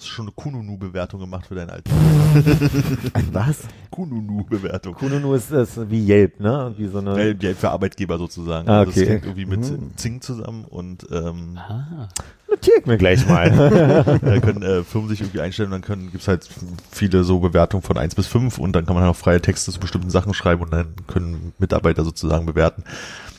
schon 0.11 0.25
eine 0.25 0.33
Kununu-Bewertung 0.33 1.19
gemacht 1.19 1.45
für 1.47 1.55
dein 1.55 1.69
Alter? 1.69 1.91
Was? 3.31 3.59
Kununu-Bewertung. 3.89 4.93
Kununu 4.93 5.33
ist, 5.33 5.51
ist 5.51 5.89
wie 5.89 6.05
Yelp, 6.07 6.39
ne? 6.39 6.49
Irgendwie 6.49 6.87
so 6.87 6.99
eine. 6.99 7.15
Geld 7.15 7.39
Geld 7.39 7.57
für 7.57 7.69
Arbeitgeber 7.71 8.17
sozusagen. 8.17 8.67
Ah, 8.69 8.79
Also 8.79 8.91
okay. 8.91 8.99
das 9.01 9.09
hängt 9.09 9.25
irgendwie 9.25 9.45
mit 9.45 9.65
Hm. 9.65 9.91
Zing 9.97 10.21
zusammen 10.21 10.65
und 10.65 11.05
ähm, 11.11 11.57
Ah. 11.57 12.07
Notiere 12.49 12.79
ich 12.79 12.85
mir 12.85 12.97
gleich 12.97 13.25
mal. 13.27 14.19
da 14.21 14.39
können 14.39 14.61
äh, 14.61 14.83
Firmen 14.83 15.09
sich 15.09 15.21
irgendwie 15.21 15.39
einstellen 15.41 15.67
und 15.67 15.71
dann 15.73 15.81
können 15.81 16.11
gibt's 16.11 16.27
halt 16.27 16.47
viele 16.91 17.23
so 17.23 17.39
Bewertungen 17.39 17.81
von 17.83 17.97
eins 17.97 18.13
bis 18.15 18.27
fünf 18.27 18.57
und 18.57 18.73
dann 18.73 18.85
kann 18.85 18.93
man 18.95 19.03
halt 19.03 19.11
auch 19.15 19.17
freie 19.19 19.41
Texte 19.41 19.71
zu 19.71 19.79
bestimmten 19.79 20.09
Sachen 20.09 20.33
schreiben 20.33 20.61
und 20.61 20.71
dann 20.73 20.93
können 21.07 21.53
Mitarbeiter 21.59 22.03
sozusagen 22.03 22.45
bewerten. 22.45 22.83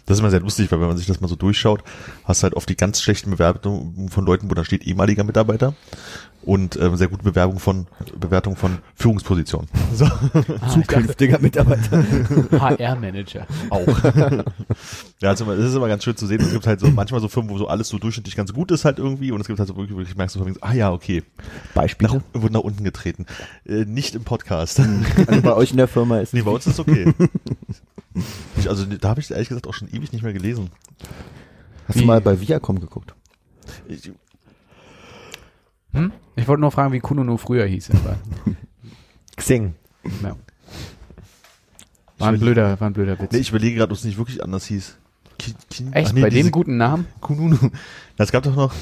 Das 0.07 0.17
ist 0.17 0.21
immer 0.21 0.31
sehr 0.31 0.41
lustig, 0.41 0.73
weil 0.73 0.81
wenn 0.81 0.89
man 0.89 0.97
sich 0.97 1.07
das 1.07 1.21
mal 1.21 1.29
so 1.29 1.37
durchschaut, 1.37 1.85
hast 2.25 2.43
du 2.43 2.45
halt 2.45 2.55
oft 2.55 2.69
die 2.69 2.77
ganz 2.77 3.01
schlechten 3.01 3.31
Bewertungen 3.31 4.09
von 4.09 4.25
Leuten, 4.27 4.51
wo 4.51 4.55
da 4.55 4.65
steht 4.65 4.83
ehemaliger 4.85 5.23
Mitarbeiter 5.23 5.75
und 6.45 6.77
ähm, 6.77 6.97
sehr 6.97 7.09
gute 7.09 7.23
Bewerbung 7.23 7.59
von 7.59 7.87
Bewertung 8.19 8.57
von 8.57 8.79
Führungspositionen. 8.95 9.69
So, 9.95 10.07
Ah, 10.07 10.69
Zukünftiger 10.71 11.39
Mitarbeiter. 11.39 12.03
HR-Manager. 12.53 13.47
auch. 13.71 13.87
ja, 15.21 15.29
also 15.29 15.45
das 15.45 15.67
ist 15.67 15.75
immer 15.75 15.89
ganz 15.89 16.03
schön 16.05 16.17
zu 16.17 16.27
sehen. 16.27 16.41
Es 16.41 16.51
gibt 16.53 16.67
halt 16.67 16.81
so 16.81 16.89
manchmal 16.89 17.21
so 17.21 17.29
Firmen, 17.29 17.51
wo 17.51 17.59
so 17.59 17.69
alles 17.69 17.89
so 17.89 17.99
durchschnittlich 17.99 18.37
ganz 18.37 18.53
gut 18.53 18.71
ist 18.71 18.85
halt 18.85 18.99
irgendwie 18.99 19.33
und 19.33 19.41
es 19.41 19.47
gibt 19.47 19.59
halt 19.59 19.69
so 19.69 19.77
wirklich, 19.77 19.97
wirklich 19.97 20.17
merkst 20.17 20.35
du, 20.37 20.41
von 20.41 20.49
wegen, 20.49 20.59
ah 20.63 20.73
ja, 20.73 20.91
okay, 20.93 21.23
nach, 21.75 21.83
Beispiele? 21.83 22.23
wurde 22.33 22.53
nach 22.55 22.61
unten 22.61 22.85
getreten. 22.85 23.27
Äh, 23.67 23.85
nicht 23.85 24.15
im 24.15 24.25
Podcast. 24.25 24.81
Also 25.27 25.43
bei 25.43 25.55
euch 25.55 25.73
in 25.73 25.77
der 25.77 25.89
Firma 25.89 26.19
ist 26.21 26.33
nee, 26.35 26.43
bei 26.43 26.51
uns 26.51 26.67
ist 26.67 26.75
es 26.75 26.81
okay. 26.81 27.13
Ich, 28.59 28.69
also 28.69 28.85
da 28.85 29.09
habe 29.09 29.21
ich 29.21 29.31
ehrlich 29.31 29.49
gesagt 29.49 29.67
auch 29.67 29.73
schon 29.73 29.89
ewig 29.89 30.13
nicht 30.13 30.23
mehr 30.23 30.35
gelesen. 30.35 30.69
Hast 31.89 32.01
du 32.01 32.05
mal 32.05 32.21
bei 32.21 32.41
Viacom 32.41 32.79
geguckt? 32.79 33.15
Ich, 33.89 34.11
Hm? 35.93 36.13
Ich 36.37 36.49
wollte 36.49 36.61
nur 36.61 36.71
fragen, 36.71 36.93
wie 36.93 37.01
Kununu 37.01 37.37
früher 37.37 37.67
hieß. 37.67 37.91
Aber, 37.91 38.17
Xing. 39.37 39.75
ja. 40.23 40.37
War 42.19 42.29
ein 42.29 42.39
blöder, 42.39 42.79
war 42.81 42.89
ein 42.89 42.93
blöder 42.93 43.19
Witz. 43.19 43.33
nee, 43.33 43.39
ich 43.39 43.51
überlege 43.51 43.77
gerade, 43.77 43.91
ob 43.93 43.99
es 43.99 44.05
nicht 44.05 44.17
wirklich 44.17 44.43
anders 44.43 44.65
hieß. 44.67 44.97
Ki, 45.39 45.55
Ki, 45.71 45.87
Echt? 45.93 46.15
nee, 46.15 46.21
bei 46.23 46.31
dem 46.31 46.51
guten 46.51 46.77
Namen? 46.77 47.07
Kununu. 47.21 47.57
Es 48.17 48.31
gab 48.31 48.45
doch 48.45 48.55
noch. 48.55 48.73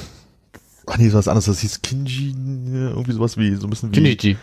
Ach 0.85 0.97
nee, 0.97 1.11
was 1.11 1.27
anderes. 1.27 1.45
Das 1.45 1.59
hieß 1.59 1.81
Kinji, 1.81 2.35
irgendwie 2.35 3.13
sowas 3.13 3.37
wie 3.37 3.55
so 3.55 3.65
ein 3.67 3.69
bisschen 3.69 3.89
wie, 3.91 3.95
Kiniji. 3.95 4.37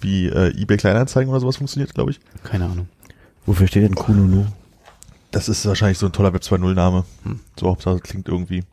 wie 0.00 0.26
äh, 0.26 0.60
eBay 0.60 0.76
Kleinanzeigen 0.76 1.30
oder 1.30 1.40
sowas 1.40 1.56
funktioniert, 1.56 1.94
glaube 1.94 2.10
ich. 2.10 2.20
Keine 2.42 2.66
Ahnung. 2.66 2.88
Wofür 3.46 3.66
steht 3.68 3.84
denn 3.84 3.94
Kununu? 3.94 4.46
Das 5.30 5.48
ist 5.48 5.64
wahrscheinlich 5.66 5.98
so 5.98 6.06
ein 6.06 6.12
toller 6.12 6.32
Web 6.32 6.42
2.0 6.42 6.74
Name. 6.74 7.04
Hm. 7.24 7.40
So 7.58 7.68
Hauptsache 7.68 8.00
klingt 8.00 8.28
irgendwie. 8.28 8.64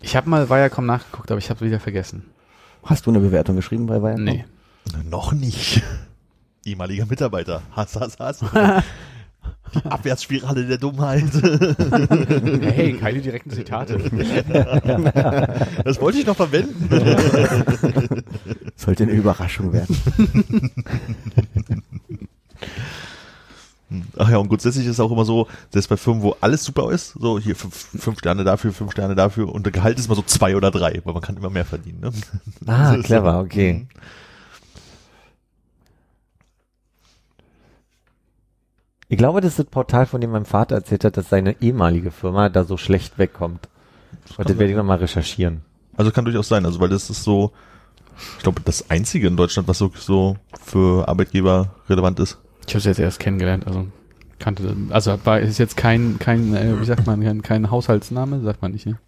Ich 0.00 0.14
habe 0.16 0.28
mal 0.30 0.48
Viacom 0.50 0.86
nachgeguckt, 0.86 1.30
aber 1.30 1.38
ich 1.38 1.50
habe 1.50 1.64
wieder 1.64 1.80
vergessen. 1.80 2.24
Hast 2.84 3.06
du 3.06 3.10
eine 3.10 3.20
Bewertung 3.20 3.56
geschrieben 3.56 3.86
bei 3.86 4.02
Viacom? 4.02 4.24
Nee. 4.24 4.44
Noch 5.08 5.32
nicht. 5.32 5.82
Ehemaliger 6.64 7.06
Mitarbeiter. 7.06 7.62
Hass, 7.72 7.96
hass, 7.96 8.18
hass. 8.18 8.40
Die 8.40 9.84
Abwärtsspirale 9.90 10.64
der 10.66 10.78
Dummheit. 10.78 11.24
Hey, 12.74 12.94
keine 12.94 13.20
direkten 13.20 13.50
Zitate. 13.50 13.98
Das 15.84 16.00
wollte 16.00 16.18
ich 16.18 16.26
noch 16.26 16.36
verwenden. 16.36 16.88
Sollte 18.76 19.04
eine 19.04 19.12
Überraschung 19.12 19.72
werden. 19.72 19.96
Ach 24.16 24.28
ja, 24.30 24.38
und 24.38 24.48
grundsätzlich 24.48 24.84
ist 24.86 24.92
es 24.92 25.00
auch 25.00 25.10
immer 25.10 25.24
so, 25.24 25.46
selbst 25.70 25.88
bei 25.88 25.96
Firmen, 25.96 26.22
wo 26.22 26.36
alles 26.40 26.64
super 26.64 26.90
ist, 26.90 27.14
so 27.18 27.38
hier 27.38 27.56
fünf, 27.56 27.74
fünf 27.74 28.18
Sterne 28.18 28.44
dafür, 28.44 28.72
fünf 28.72 28.92
Sterne 28.92 29.14
dafür 29.14 29.52
und 29.52 29.64
der 29.64 29.72
Gehalt 29.72 29.98
ist 29.98 30.06
immer 30.06 30.14
so 30.14 30.22
zwei 30.22 30.56
oder 30.56 30.70
drei, 30.70 31.00
weil 31.04 31.14
man 31.14 31.22
kann 31.22 31.36
immer 31.36 31.50
mehr 31.50 31.64
verdienen. 31.64 32.00
Ne? 32.00 32.10
Ah, 32.66 32.96
Das 32.96 33.06
clever, 33.06 33.40
okay. 33.40 33.86
Ich 39.08 39.18
glaube, 39.18 39.40
das 39.40 39.50
ist 39.52 39.58
das 39.58 39.66
Portal, 39.66 40.06
von 40.06 40.20
dem 40.20 40.30
mein 40.30 40.44
Vater 40.46 40.74
erzählt 40.74 41.04
hat, 41.04 41.16
dass 41.16 41.28
seine 41.28 41.60
ehemalige 41.62 42.10
Firma 42.10 42.48
da 42.48 42.64
so 42.64 42.76
schlecht 42.76 43.18
wegkommt. 43.18 43.68
Und 44.36 44.48
das 44.48 44.58
werde 44.58 44.70
ich 44.72 44.76
nochmal 44.76 44.98
recherchieren. 44.98 45.62
Also 45.96 46.10
kann 46.10 46.24
durchaus 46.24 46.48
sein, 46.48 46.64
also 46.66 46.80
weil 46.80 46.88
das 46.88 47.10
ist 47.10 47.22
so, 47.22 47.52
ich 48.36 48.42
glaube, 48.42 48.60
das 48.64 48.90
einzige 48.90 49.28
in 49.28 49.36
Deutschland, 49.36 49.68
was 49.68 49.80
wirklich 49.80 50.02
so 50.02 50.36
für 50.60 51.06
Arbeitgeber 51.08 51.74
relevant 51.88 52.18
ist. 52.18 52.38
Ich 52.66 52.74
habe 52.74 52.78
es 52.78 52.84
jetzt 52.84 52.98
erst 52.98 53.20
kennengelernt, 53.20 53.66
also 53.66 53.86
kannte, 54.38 54.76
also 54.90 55.18
war 55.24 55.40
ist 55.40 55.58
jetzt 55.58 55.76
kein 55.76 56.18
kein 56.18 56.54
äh, 56.54 56.80
wie 56.80 56.84
sagt 56.84 57.06
man 57.06 57.22
kein, 57.22 57.42
kein 57.42 57.70
Haushaltsname, 57.70 58.40
sagt 58.40 58.62
man 58.62 58.72
nicht, 58.72 58.86
ne? 58.86 58.98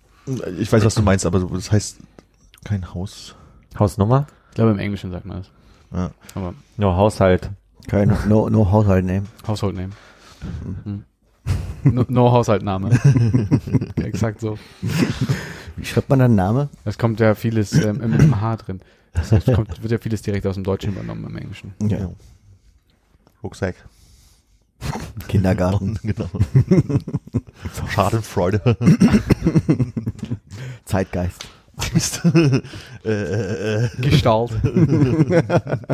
Ich 0.58 0.72
weiß, 0.72 0.84
was 0.84 0.94
du 0.94 1.02
meinst, 1.02 1.24
aber 1.24 1.40
das 1.40 1.70
heißt 1.70 1.98
kein 2.64 2.94
Haus. 2.94 3.34
Hausnummer? 3.78 4.26
Ich 4.50 4.56
glaube 4.56 4.72
im 4.72 4.78
Englischen 4.78 5.10
sagt 5.12 5.26
man 5.26 5.38
das. 5.38 5.50
Ja. 5.92 6.10
Aber 6.34 6.54
Nur 6.76 6.96
Haushalt. 6.96 7.50
Kein, 7.86 8.16
no, 8.28 8.48
no 8.48 8.70
Haushalt 8.70 9.04
Name. 9.04 9.26
Household 9.46 9.76
Name. 9.76 9.90
Hm. 10.84 11.04
No, 11.84 12.04
no 12.08 12.32
Haushaltname. 12.32 12.90
ja, 13.96 14.04
exakt 14.04 14.40
so. 14.40 14.58
Wie 15.76 15.84
schreibt 15.84 16.08
man 16.08 16.18
dann 16.18 16.34
Name? 16.34 16.68
Es 16.84 16.98
kommt 16.98 17.20
ja 17.20 17.34
vieles 17.34 17.72
ähm, 17.72 18.00
im, 18.00 18.12
im 18.14 18.40
H 18.40 18.56
drin. 18.56 18.80
Es 19.30 19.46
kommt, 19.46 19.82
wird 19.82 19.92
ja 19.92 19.96
vieles 19.96 20.20
direkt 20.20 20.46
aus 20.46 20.56
dem 20.56 20.64
Deutschen 20.64 20.92
übernommen 20.92 21.24
im 21.24 21.36
Englischen. 21.38 21.72
Ja. 21.80 22.10
Rucksack. 23.46 23.76
Kindergarten. 25.28 25.96
genau. 26.02 26.28
Schadenfreude. 27.88 28.60
Zeitgeist. 30.84 31.46
Mist. 31.94 32.22
äh, 32.24 32.60
äh, 33.04 33.84
äh, 33.84 33.88
Gestalt. 33.98 34.50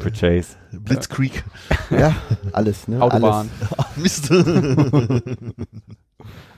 Purchase. 0.00 0.56
Blitzkrieg. 0.72 1.44
Ja, 1.90 2.16
alles, 2.52 2.88
ne? 2.88 3.00
Autobahn. 3.00 3.48
Mist. 3.94 4.28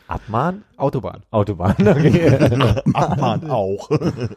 Abmahn? 0.07 0.65
Autobahn. 0.79 1.23
Autobahn. 1.31 1.75
Okay. 1.79 2.39
Abmahn 2.95 3.51
auch. 3.51 3.91
Wollen 3.91 4.31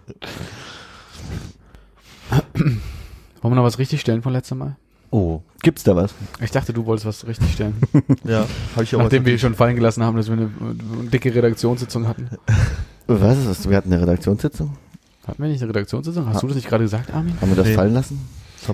wir 3.41 3.55
noch 3.55 3.63
was 3.63 3.79
richtig 3.79 4.01
stellen 4.01 4.21
von 4.21 4.33
letztem 4.33 4.57
Mal? 4.57 4.75
Oh. 5.11 5.41
Gibt's 5.63 5.83
da 5.83 5.95
was? 5.95 6.11
Ich 6.41 6.49
dachte, 6.49 6.73
du 6.73 6.85
wolltest 6.87 7.05
was 7.05 7.27
richtig 7.27 7.53
stellen. 7.53 7.75
Ja, 8.23 8.45
habe 8.75 8.83
ich 8.83 8.95
auch. 8.95 8.99
Nachdem 9.03 9.25
wir 9.25 9.37
schon 9.37 9.53
fallen 9.53 9.75
gelassen 9.75 10.03
haben, 10.03 10.17
dass 10.17 10.27
wir 10.27 10.33
eine, 10.33 10.49
eine 10.59 11.09
dicke 11.09 11.33
Redaktionssitzung 11.35 12.07
hatten. 12.07 12.29
Was 13.07 13.37
ist 13.37 13.47
das? 13.47 13.69
Wir 13.69 13.77
hatten 13.77 13.93
eine 13.93 14.01
Redaktionssitzung. 14.01 14.75
Hatten 15.27 15.43
wir 15.43 15.49
nicht 15.49 15.61
eine 15.61 15.69
Redaktionssitzung? 15.69 16.25
Hast 16.27 16.41
du 16.41 16.47
das 16.47 16.55
nicht 16.55 16.67
gerade 16.67 16.83
gesagt, 16.83 17.13
Armin? 17.13 17.35
Haben 17.39 17.49
wir 17.51 17.55
das 17.57 17.67
Nee. 17.67 17.73
fallen 17.75 17.93
lassen? 17.93 18.19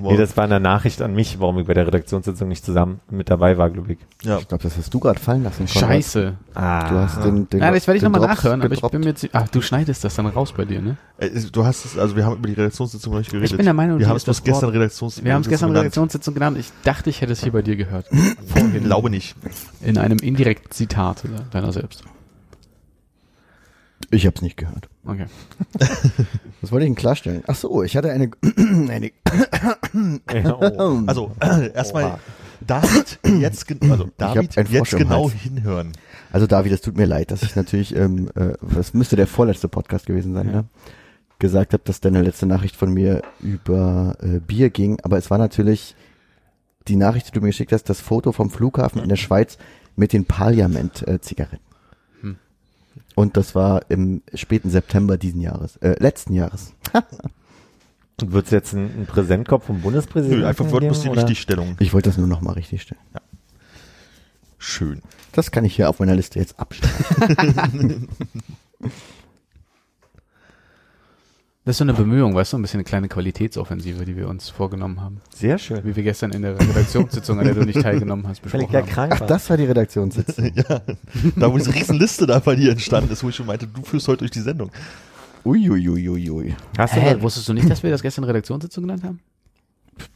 Nee, 0.01 0.17
das 0.17 0.35
war 0.37 0.43
eine 0.45 0.59
Nachricht 0.59 1.01
an 1.01 1.13
mich, 1.13 1.39
warum 1.39 1.59
ich 1.59 1.67
bei 1.67 1.73
der 1.73 1.87
Redaktionssitzung 1.87 2.47
nicht 2.47 2.63
zusammen 2.65 2.99
mit 3.09 3.29
dabei 3.29 3.57
war, 3.57 3.69
glaube 3.69 3.93
ich. 3.93 3.97
ja. 4.23 4.37
Ich 4.39 4.47
glaube, 4.47 4.63
das 4.63 4.77
hast 4.77 4.93
du 4.93 4.99
gerade 4.99 5.19
fallen 5.19 5.43
lassen. 5.43 5.65
Konrad. 5.65 5.89
Scheiße. 5.89 6.33
Ah. 6.53 6.89
Du 6.89 6.95
hast 6.95 7.23
den, 7.23 7.49
den 7.49 7.59
Ja, 7.61 7.71
das 7.71 7.87
werde 7.87 7.97
ich 7.97 8.03
nochmal 8.03 8.21
nachhören, 8.21 8.61
aber 8.61 8.71
ich 8.73 8.77
gedroppt. 8.77 8.91
bin 8.93 9.01
mir 9.01 9.15
zi- 9.15 9.29
Ach, 9.33 9.47
du 9.47 9.61
schneidest 9.61 10.03
das 10.03 10.15
dann 10.15 10.25
raus 10.27 10.53
bei 10.55 10.65
dir, 10.65 10.81
ne? 10.81 10.97
Äh, 11.17 11.29
Du 11.51 11.65
hast 11.65 11.85
es, 11.85 11.97
also 11.97 12.15
wir 12.15 12.25
haben 12.25 12.37
über 12.37 12.47
die 12.47 12.53
Redaktionssitzung 12.53 13.11
noch 13.13 13.19
nicht 13.19 13.31
geredet. 13.31 13.51
Ich 13.51 13.57
bin 13.57 13.65
der 13.65 13.73
Meinung, 13.73 13.99
wir 13.99 14.07
haben 14.09 14.15
es 14.17 14.23
das 14.23 14.43
gestern 14.43 14.69
Redaktionssitzung 14.69 15.25
Wir 15.25 15.33
haben 15.33 15.41
es 15.41 15.49
gestern. 15.49 15.71
Redaktionssitzung 15.75 16.33
genannt. 16.33 16.57
Ich 16.59 16.71
dachte, 16.83 17.09
ich 17.09 17.21
hätte 17.21 17.31
es 17.33 17.43
hier 17.43 17.51
bei 17.51 17.61
dir 17.61 17.75
gehört. 17.75 18.05
Ich 18.11 18.51
Vorhin. 18.51 18.83
glaube 18.83 19.09
nicht. 19.09 19.35
In 19.81 19.97
einem 19.97 20.17
indirekten 20.19 20.71
Zitat 20.71 21.23
deiner 21.51 21.71
selbst. 21.71 22.03
Ich 24.09 24.25
habe 24.25 24.35
es 24.35 24.41
nicht 24.41 24.57
gehört. 24.57 24.89
Okay. 25.05 25.25
Was 26.61 26.71
wollte 26.71 26.85
ich 26.85 26.89
denn 26.89 26.95
klarstellen? 26.95 27.43
Ach 27.47 27.55
so, 27.55 27.83
ich 27.83 27.97
hatte 27.97 28.11
eine, 28.11 28.31
eine 28.87 29.11
oh. 30.43 31.01
Also 31.07 31.31
äh, 31.41 31.71
erstmal. 31.73 32.19
David 32.65 33.19
jetzt 33.39 33.67
also 33.83 34.09
David 34.17 34.55
jetzt 34.71 34.97
genau 34.97 35.29
Hals. 35.29 35.33
hinhören. 35.33 35.91
Also 36.31 36.47
David, 36.47 36.71
es 36.71 36.81
tut 36.81 36.97
mir 36.97 37.05
leid, 37.05 37.29
dass 37.29 37.43
ich 37.43 37.55
natürlich, 37.55 37.95
ähm, 37.95 38.29
äh, 38.35 38.53
das 38.73 38.95
müsste 38.95 39.15
der 39.15 39.27
vorletzte 39.27 39.67
Podcast 39.67 40.07
gewesen 40.07 40.33
sein, 40.33 40.47
Ja. 40.47 40.51
ne? 40.53 40.65
gesagt 41.39 41.73
habe, 41.73 41.83
dass 41.85 42.01
deine 42.01 42.23
letzte 42.23 42.47
Nachricht 42.47 42.75
von 42.75 42.91
mir 42.91 43.21
über 43.41 44.17
äh, 44.21 44.39
Bier 44.39 44.71
ging, 44.71 44.99
aber 45.03 45.19
es 45.19 45.29
war 45.29 45.37
natürlich 45.37 45.95
die 46.87 46.95
Nachricht, 46.95 47.27
die 47.27 47.31
du 47.31 47.41
mir 47.41 47.47
geschickt 47.47 47.71
hast, 47.71 47.83
das 47.89 48.01
Foto 48.01 48.31
vom 48.31 48.49
Flughafen 48.49 49.03
in 49.03 49.09
der 49.09 49.17
Schweiz 49.17 49.59
mit 49.95 50.13
den 50.13 50.25
Parliament-Zigaretten. 50.25 51.66
Und 53.17 53.35
das 53.35 53.55
war 53.55 53.89
im 53.89 54.21
späten 54.35 54.69
September 54.69 55.17
diesen 55.17 55.41
Jahres, 55.41 55.77
äh, 55.77 55.95
letzten 55.97 56.33
Jahres. 56.33 56.75
Und 58.21 58.31
wird 58.31 58.45
es 58.45 58.51
jetzt 58.51 58.73
ein, 58.73 58.91
ein 59.01 59.05
Präsentkopf 59.07 59.65
vom 59.65 59.81
Bundespräsidenten? 59.81 60.41
Nö, 60.41 60.47
einfach 60.47 60.69
wird 60.69 60.83
bloß 60.83 60.97
die 60.99 61.03
geben, 61.05 61.13
oder? 61.13 61.21
Richtigstellung. 61.23 61.75
Ich 61.79 61.93
wollte 61.93 62.11
das 62.11 62.19
nur 62.19 62.27
noch 62.27 62.41
mal 62.41 62.51
richtig 62.51 62.83
stellen. 62.83 63.01
Schön. 64.59 65.01
Das 65.31 65.49
kann 65.49 65.65
ich 65.65 65.75
hier 65.75 65.89
auf 65.89 65.99
meiner 65.99 66.13
Liste 66.13 66.37
jetzt 66.37 66.59
abstellen. 66.59 68.07
Das 71.67 71.73
ist 71.73 71.79
so 71.79 71.83
eine 71.83 71.93
Bemühung, 71.93 72.33
weißt 72.33 72.53
du, 72.53 72.57
ein 72.57 72.61
bisschen 72.61 72.77
eine 72.77 72.85
kleine 72.85 73.09
Qualitätsoffensive, 73.09 74.05
die 74.05 74.15
wir 74.15 74.29
uns 74.29 74.47
vorgenommen 74.47 75.01
haben. 75.01 75.19
Sehr 75.35 75.57
schön. 75.57 75.83
Wie 75.83 75.97
wir 75.97 76.03
gestern 76.03 76.31
in 76.31 76.41
der 76.41 76.57
Redaktionssitzung, 76.57 77.39
an 77.39 77.43
der 77.43 77.55
du 77.55 77.65
nicht 77.65 77.81
teilgenommen 77.81 78.25
hast, 78.25 78.39
Weil 78.39 78.61
besprochen 78.61 78.67
ich 78.67 78.71
ja 78.71 78.79
haben. 78.79 78.87
krank 78.89 79.13
Ach, 79.13 79.27
das 79.27 79.49
war 79.49 79.57
die 79.57 79.65
Redaktionssitzung. 79.65 80.45
ja, 80.55 80.81
da 81.35 81.51
wo 81.51 81.57
diese 81.57 81.75
Riesenliste 81.75 82.25
da 82.25 82.39
bei 82.39 82.55
dir 82.55 82.71
entstanden 82.71 83.11
ist, 83.11 83.21
wo 83.21 83.27
ich 83.27 83.35
schon 83.35 83.47
meinte, 83.47 83.67
du 83.67 83.81
führst 83.81 84.07
heute 84.07 84.19
durch 84.19 84.31
die 84.31 84.39
Sendung. 84.39 84.71
Uiuiuiui. 85.43 86.55
Hast 86.77 86.95
du 86.95 87.01
Hä, 87.01 87.15
mal, 87.15 87.21
wusstest 87.21 87.49
du 87.49 87.53
nicht, 87.53 87.69
dass 87.69 87.83
wir 87.83 87.91
das 87.91 88.01
gestern 88.01 88.23
Redaktionssitzung 88.23 88.83
genannt 88.85 89.03
haben? 89.03 89.19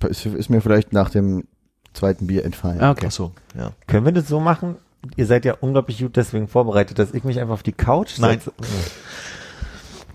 Ist, 0.08 0.26
ist 0.26 0.50
mir 0.50 0.62
vielleicht 0.62 0.94
nach 0.94 1.10
dem 1.10 1.44
zweiten 1.92 2.28
Bier 2.28 2.46
entfallen. 2.46 2.80
Ah, 2.80 2.92
okay. 2.92 3.08
Ach 3.10 3.12
so, 3.12 3.34
ja. 3.58 3.74
können 3.88 4.06
wir 4.06 4.14
das 4.14 4.30
so 4.30 4.40
machen? 4.40 4.78
Ihr 5.18 5.26
seid 5.26 5.44
ja 5.44 5.56
unglaublich 5.60 6.00
gut 6.00 6.16
deswegen 6.16 6.48
vorbereitet, 6.48 6.98
dass 6.98 7.14
ich 7.14 7.26
mich 7.26 7.42
einfach 7.42 7.56
auf 7.56 7.64
die 7.64 7.74
Couch 7.74 8.20
Nein. 8.20 8.40
setze. 8.40 8.54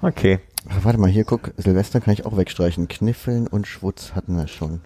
Okay. 0.01 0.40
Ach, 0.68 0.85
warte 0.85 0.98
mal, 0.98 1.11
hier 1.11 1.24
guck, 1.24 1.52
Silvester 1.57 2.00
kann 2.00 2.14
ich 2.14 2.26
auch 2.26 2.37
wegstreichen. 2.37 2.88
Kniffeln 2.88 3.46
und 3.46 3.66
Schwutz 3.66 4.12
hatten 4.14 4.37
wir 4.37 4.48
schon. 4.48 4.81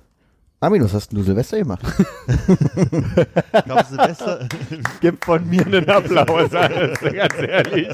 Armin, 0.62 0.84
was 0.84 0.92
hast 0.92 1.10
denn 1.10 1.18
du 1.18 1.24
Silvester 1.24 1.56
gemacht? 1.56 1.80
Ich 2.28 3.64
glaube, 3.64 3.84
Silvester, 3.88 4.46
Gib 5.00 5.24
von 5.24 5.48
mir 5.48 5.64
einen 5.64 5.88
Applaus, 5.88 6.54
alles, 6.54 7.00
ganz 7.00 7.34
ehrlich. 7.38 7.88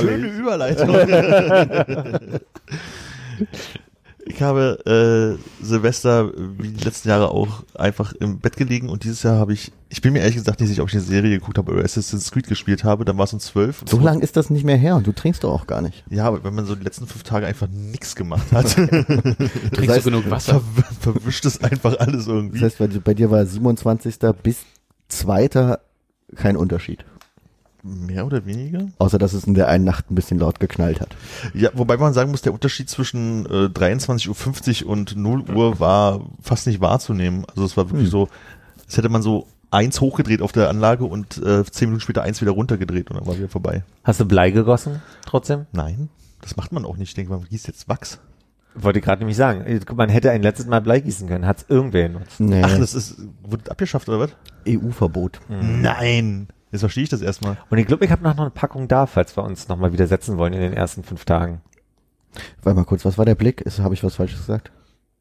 schöne 0.00 0.26
Überleitung. 0.28 0.94
Ich 4.26 4.40
habe 4.40 5.38
äh, 5.60 5.64
Silvester, 5.64 6.32
wie 6.58 6.68
die 6.68 6.82
letzten 6.84 7.08
Jahre 7.10 7.30
auch, 7.30 7.62
einfach 7.74 8.14
im 8.14 8.38
Bett 8.38 8.56
gelegen 8.56 8.88
und 8.88 9.04
dieses 9.04 9.22
Jahr 9.22 9.38
habe 9.38 9.52
ich, 9.52 9.70
ich 9.90 10.00
bin 10.00 10.14
mir 10.14 10.20
ehrlich 10.20 10.36
gesagt 10.36 10.60
nicht 10.60 10.70
sicher, 10.70 10.82
ob 10.82 10.88
ich 10.88 10.94
eine 10.94 11.04
Serie 11.04 11.38
geguckt 11.38 11.58
habe 11.58 11.72
oder 11.72 11.84
Assassin's 11.84 12.30
Creed 12.30 12.46
gespielt 12.46 12.84
habe, 12.84 13.04
dann 13.04 13.18
war 13.18 13.24
es 13.24 13.34
um 13.34 13.40
zwölf. 13.40 13.82
So 13.86 13.98
lang 14.00 14.20
ist 14.20 14.38
das 14.38 14.48
nicht 14.48 14.64
mehr 14.64 14.78
her 14.78 14.96
und 14.96 15.06
du 15.06 15.12
trinkst 15.12 15.44
doch 15.44 15.52
auch 15.52 15.66
gar 15.66 15.82
nicht. 15.82 16.04
Ja, 16.08 16.24
aber 16.24 16.42
wenn 16.42 16.54
man 16.54 16.64
so 16.64 16.74
die 16.74 16.84
letzten 16.84 17.06
fünf 17.06 17.22
Tage 17.22 17.46
einfach 17.46 17.68
nichts 17.68 18.16
gemacht 18.16 18.46
hat, 18.52 18.74
Trinkst 18.74 19.88
heißt, 19.88 20.06
du 20.06 20.10
genug 20.10 20.30
Wasser? 20.30 20.62
ver 21.00 21.12
verwischt 21.12 21.44
es 21.44 21.62
einfach 21.62 21.98
alles 21.98 22.26
irgendwie. 22.26 22.60
Das 22.60 22.78
heißt, 22.78 22.78
bei, 22.78 22.98
bei 23.00 23.14
dir 23.14 23.30
war 23.30 23.44
27. 23.44 24.16
bis 24.42 24.60
2. 25.08 25.76
kein 26.34 26.56
Unterschied. 26.56 27.04
Mehr 27.86 28.24
oder 28.26 28.46
weniger? 28.46 28.86
Außer, 28.98 29.18
dass 29.18 29.34
es 29.34 29.44
in 29.44 29.52
der 29.54 29.68
einen 29.68 29.84
Nacht 29.84 30.10
ein 30.10 30.14
bisschen 30.14 30.38
laut 30.38 30.58
geknallt 30.58 31.00
hat. 31.02 31.14
Ja, 31.52 31.68
wobei 31.74 31.98
man 31.98 32.14
sagen 32.14 32.30
muss, 32.30 32.40
der 32.40 32.54
Unterschied 32.54 32.88
zwischen 32.88 33.44
äh, 33.44 33.66
23.50 33.66 34.84
Uhr 34.84 34.90
und 34.90 35.16
0 35.16 35.50
Uhr 35.50 35.80
war 35.80 36.22
fast 36.40 36.66
nicht 36.66 36.80
wahrzunehmen. 36.80 37.44
Also 37.48 37.64
es 37.64 37.76
war 37.76 37.90
wirklich 37.90 38.06
Hm. 38.06 38.10
so, 38.10 38.28
als 38.86 38.96
hätte 38.96 39.10
man 39.10 39.20
so 39.20 39.46
eins 39.70 40.00
hochgedreht 40.00 40.40
auf 40.40 40.52
der 40.52 40.70
Anlage 40.70 41.04
und 41.04 41.36
äh, 41.38 41.62
zehn 41.64 41.88
Minuten 41.88 42.00
später 42.00 42.22
eins 42.22 42.40
wieder 42.40 42.52
runtergedreht 42.52 43.10
und 43.10 43.18
dann 43.18 43.26
war 43.26 43.36
wieder 43.36 43.48
vorbei. 43.48 43.82
Hast 44.02 44.18
du 44.20 44.24
Blei 44.24 44.50
gegossen 44.50 45.02
trotzdem? 45.26 45.66
Nein, 45.72 46.08
das 46.40 46.56
macht 46.56 46.72
man 46.72 46.84
auch 46.86 46.96
nicht. 46.96 47.08
Ich 47.10 47.14
denke, 47.14 47.32
man 47.32 47.44
gießt 47.44 47.66
jetzt 47.66 47.88
Wachs. 47.88 48.18
Wollte 48.76 48.98
ich 48.98 49.04
gerade 49.04 49.20
nämlich 49.20 49.36
sagen. 49.36 49.80
Man 49.94 50.08
hätte 50.08 50.30
ein 50.30 50.42
letztes 50.42 50.66
Mal 50.66 50.80
Blei 50.80 51.00
gießen 51.00 51.28
können. 51.28 51.46
Hat's 51.46 51.64
irgendwer 51.68 52.08
genutzt? 52.08 52.40
Nee, 52.40 52.62
Ach, 52.64 52.76
das 52.78 52.94
ist, 52.94 53.16
wurde 53.42 53.70
abgeschafft 53.70 54.08
oder 54.08 54.20
was? 54.20 54.30
EU-Verbot. 54.66 55.40
Nein. 55.48 56.48
Jetzt 56.74 56.80
verstehe 56.80 57.04
ich 57.04 57.08
das 57.08 57.22
erstmal. 57.22 57.56
Und 57.70 57.78
ich 57.78 57.86
glaube, 57.86 58.04
ich 58.04 58.10
habe 58.10 58.24
noch 58.24 58.36
eine 58.36 58.50
Packung 58.50 58.88
da, 58.88 59.06
falls 59.06 59.36
wir 59.36 59.44
uns 59.44 59.68
nochmal 59.68 59.92
wieder 59.92 60.08
setzen 60.08 60.38
wollen 60.38 60.52
in 60.52 60.60
den 60.60 60.72
ersten 60.72 61.04
fünf 61.04 61.24
Tagen. 61.24 61.60
Warte 62.64 62.76
mal 62.76 62.84
kurz, 62.84 63.04
was 63.04 63.16
war 63.16 63.24
der 63.24 63.36
Blick? 63.36 63.60
Ist- 63.60 63.78
Habe 63.78 63.94
ich 63.94 64.02
was 64.02 64.16
Falsches 64.16 64.40
gesagt? 64.40 64.72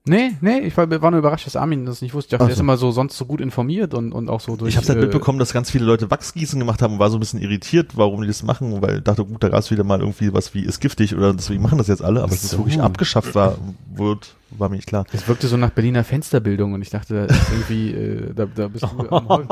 Nee, 0.06 0.32
nee, 0.42 0.60
ich 0.60 0.76
war, 0.76 0.90
war 1.02 1.12
nur 1.12 1.20
überrascht, 1.20 1.46
dass 1.46 1.56
Armin 1.56 1.86
das 1.86 2.02
nicht 2.02 2.14
wusste. 2.14 2.28
Ich 2.28 2.32
dachte, 2.32 2.44
Ach 2.44 2.48
der 2.48 2.56
ist 2.56 2.60
immer 2.60 2.76
so 2.76 2.92
sonst 2.92 3.16
so 3.16 3.26
gut 3.26 3.40
informiert 3.40 3.94
und, 3.94 4.12
und 4.12 4.30
auch 4.30 4.42
so 4.42 4.58
durch. 4.58 4.70
Ich 4.70 4.78
habe 4.78 4.86
halt 4.88 4.98
äh, 4.98 5.02
mitbekommen, 5.04 5.40
dass 5.40 5.54
ganz 5.54 5.70
viele 5.72 5.86
Leute 5.86 6.12
Wachsgießen 6.12 6.60
gemacht 6.60 6.82
haben 6.82 6.94
und 6.96 7.00
war 7.00 7.10
so 7.10 7.16
ein 7.18 7.20
bisschen 7.22 7.40
irritiert, 7.40 7.96
warum 7.96 8.20
die 8.22 8.28
das 8.28 8.44
machen, 8.44 8.82
weil 8.82 8.98
ich 8.98 9.04
dachte, 9.04 9.24
gut, 9.24 9.42
da 9.44 9.48
gab 9.50 9.60
es 9.60 9.72
wieder 9.72 9.86
mal 9.86 10.00
irgendwie 10.02 10.34
was 10.34 10.54
wie 10.56 10.66
ist 10.66 10.82
giftig 10.82 11.16
oder 11.16 11.34
deswegen 11.34 11.62
machen 11.62 11.78
das 11.78 11.88
jetzt 11.88 12.02
alle, 12.04 12.20
aber 12.22 12.32
dass 12.32 12.44
es 12.44 12.50
So. 12.50 12.58
wirklich 12.58 12.82
abgeschafft 12.82 13.34
war, 13.36 13.58
wird, 13.96 14.36
war 14.58 14.70
mir 14.70 14.76
nicht 14.78 14.88
klar. 14.88 15.06
Es 15.14 15.28
wirkte 15.28 15.48
so 15.48 15.58
nach 15.58 15.70
Berliner 15.72 16.04
Fensterbildung 16.04 16.74
und 16.74 16.82
ich 16.82 16.90
dachte, 16.90 17.28
irgendwie, 17.52 17.92
äh, 17.92 18.34
da, 18.34 18.46
da 18.46 18.68
bist 18.68 18.84
du 18.86 19.10
am 19.10 19.28
Holz. 19.30 19.48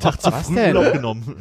Tag 0.00 0.20
zu 0.20 0.32
Was 0.32 0.46
früh 0.46 0.54
denn? 0.54 0.76
Urlaub 0.76 0.92
genommen. 0.92 1.36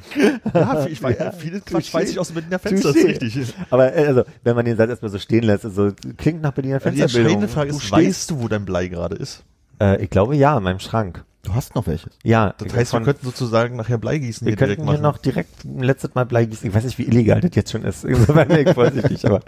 Ja, 0.54 0.86
ich 0.90 1.02
weiß, 1.02 1.18
viele 1.38 1.62
Quatsch 1.62 1.94
weiß 1.94 2.10
ich 2.12 2.20
aus 2.20 2.28
dem 2.28 2.36
Berliner 2.36 2.60
Fenster, 2.60 2.90
das 2.90 2.96
ist 2.98 3.08
richtig. 3.08 3.54
Aber 3.70 3.94
äh, 3.96 4.06
also, 4.08 4.24
wenn 4.44 4.56
man 4.56 4.66
den 4.66 4.78
Satz 4.78 4.90
erstmal 4.90 5.12
so 5.12 5.20
stehen 5.20 5.44
lässt, 5.44 5.66
also, 5.66 5.92
klingt 6.18 6.42
nach 6.42 6.52
Berliner 6.54 6.76
Also 6.76 6.90
die 6.90 6.98
Fensterbildung. 6.98 7.44
entscheidende 7.44 7.48
Frage 7.48 7.70
ist, 7.72 7.84
stehst- 7.84 7.92
weißt 8.08 8.32
du, 8.32 8.42
wo 8.42 8.48
dein 8.48 8.66
Blei 8.66 8.88
gerade 8.88 9.16
ist? 9.16 9.44
Äh, 9.82 10.04
ich 10.04 10.10
glaube 10.10 10.36
ja, 10.36 10.58
in 10.58 10.64
meinem 10.64 10.80
Schrank. 10.80 11.24
Du 11.44 11.56
hast 11.56 11.74
noch 11.76 11.88
welches. 11.88 12.12
Ja, 12.24 12.54
Das 12.58 12.68
heißt, 12.74 12.92
wir 12.92 12.98
von- 12.98 13.04
könnten 13.06 13.26
sozusagen 13.26 13.78
nachher 13.78 13.98
Bleigießen 13.98 14.46
wir 14.46 14.52
hier 14.52 14.58
direkt 14.58 14.78
könnten 14.80 14.92
hier 14.92 15.00
machen. 15.02 15.14
noch 15.14 15.18
direkt 15.20 15.64
ein 15.64 15.80
letztes 15.80 16.14
Mal 16.14 16.26
Blei 16.26 16.46
gießen. 16.46 16.68
Ich 16.68 16.76
weiß 16.76 16.84
nicht, 16.84 16.98
wie 16.98 17.06
illegal 17.08 17.40
das 17.42 17.52
jetzt 17.56 17.72
schon 17.72 17.84
ist. 17.84 18.04
Ich 18.10 18.74
vorsichtig, 18.74 19.26
aber 19.26 19.40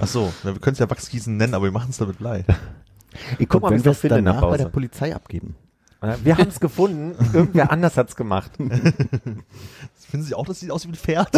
Ach 0.00 0.06
so, 0.08 0.32
na, 0.42 0.52
wir 0.54 0.60
können 0.60 0.72
es 0.74 0.80
ja 0.80 0.90
Wachsgießen 0.90 1.36
nennen, 1.36 1.54
aber 1.54 1.64
wir 1.66 1.72
machen 1.72 1.90
es 1.90 1.98
damit 1.98 2.18
Blei. 2.18 2.44
ich 3.38 3.48
guck 3.48 3.62
mal, 3.62 3.68
Und 3.68 3.74
wie 3.74 3.74
wenn 3.74 3.78
ich 3.78 3.84
wir 3.84 3.90
das 3.90 3.96
es 3.96 4.00
finde 4.00 4.18
in 4.18 4.24
der 4.24 4.34
danach 4.34 4.48
bei 4.50 4.56
der 4.56 4.64
Pause. 4.64 4.72
Polizei 4.72 5.14
abgeben. 5.14 5.54
Äh, 6.02 6.14
Wir 6.24 6.36
haben 6.36 6.48
es 6.48 6.58
gefunden. 6.60 7.14
Irgendwer 7.32 7.70
anders 7.70 7.96
hat's 7.96 8.16
gemacht. 8.16 8.50
Finden 8.58 10.26
Sie 10.26 10.34
auch, 10.34 10.46
dass 10.46 10.60
sieht 10.60 10.70
aus 10.72 10.84
wie 10.84 10.90
ein 10.90 10.94
Pferd? 10.94 11.30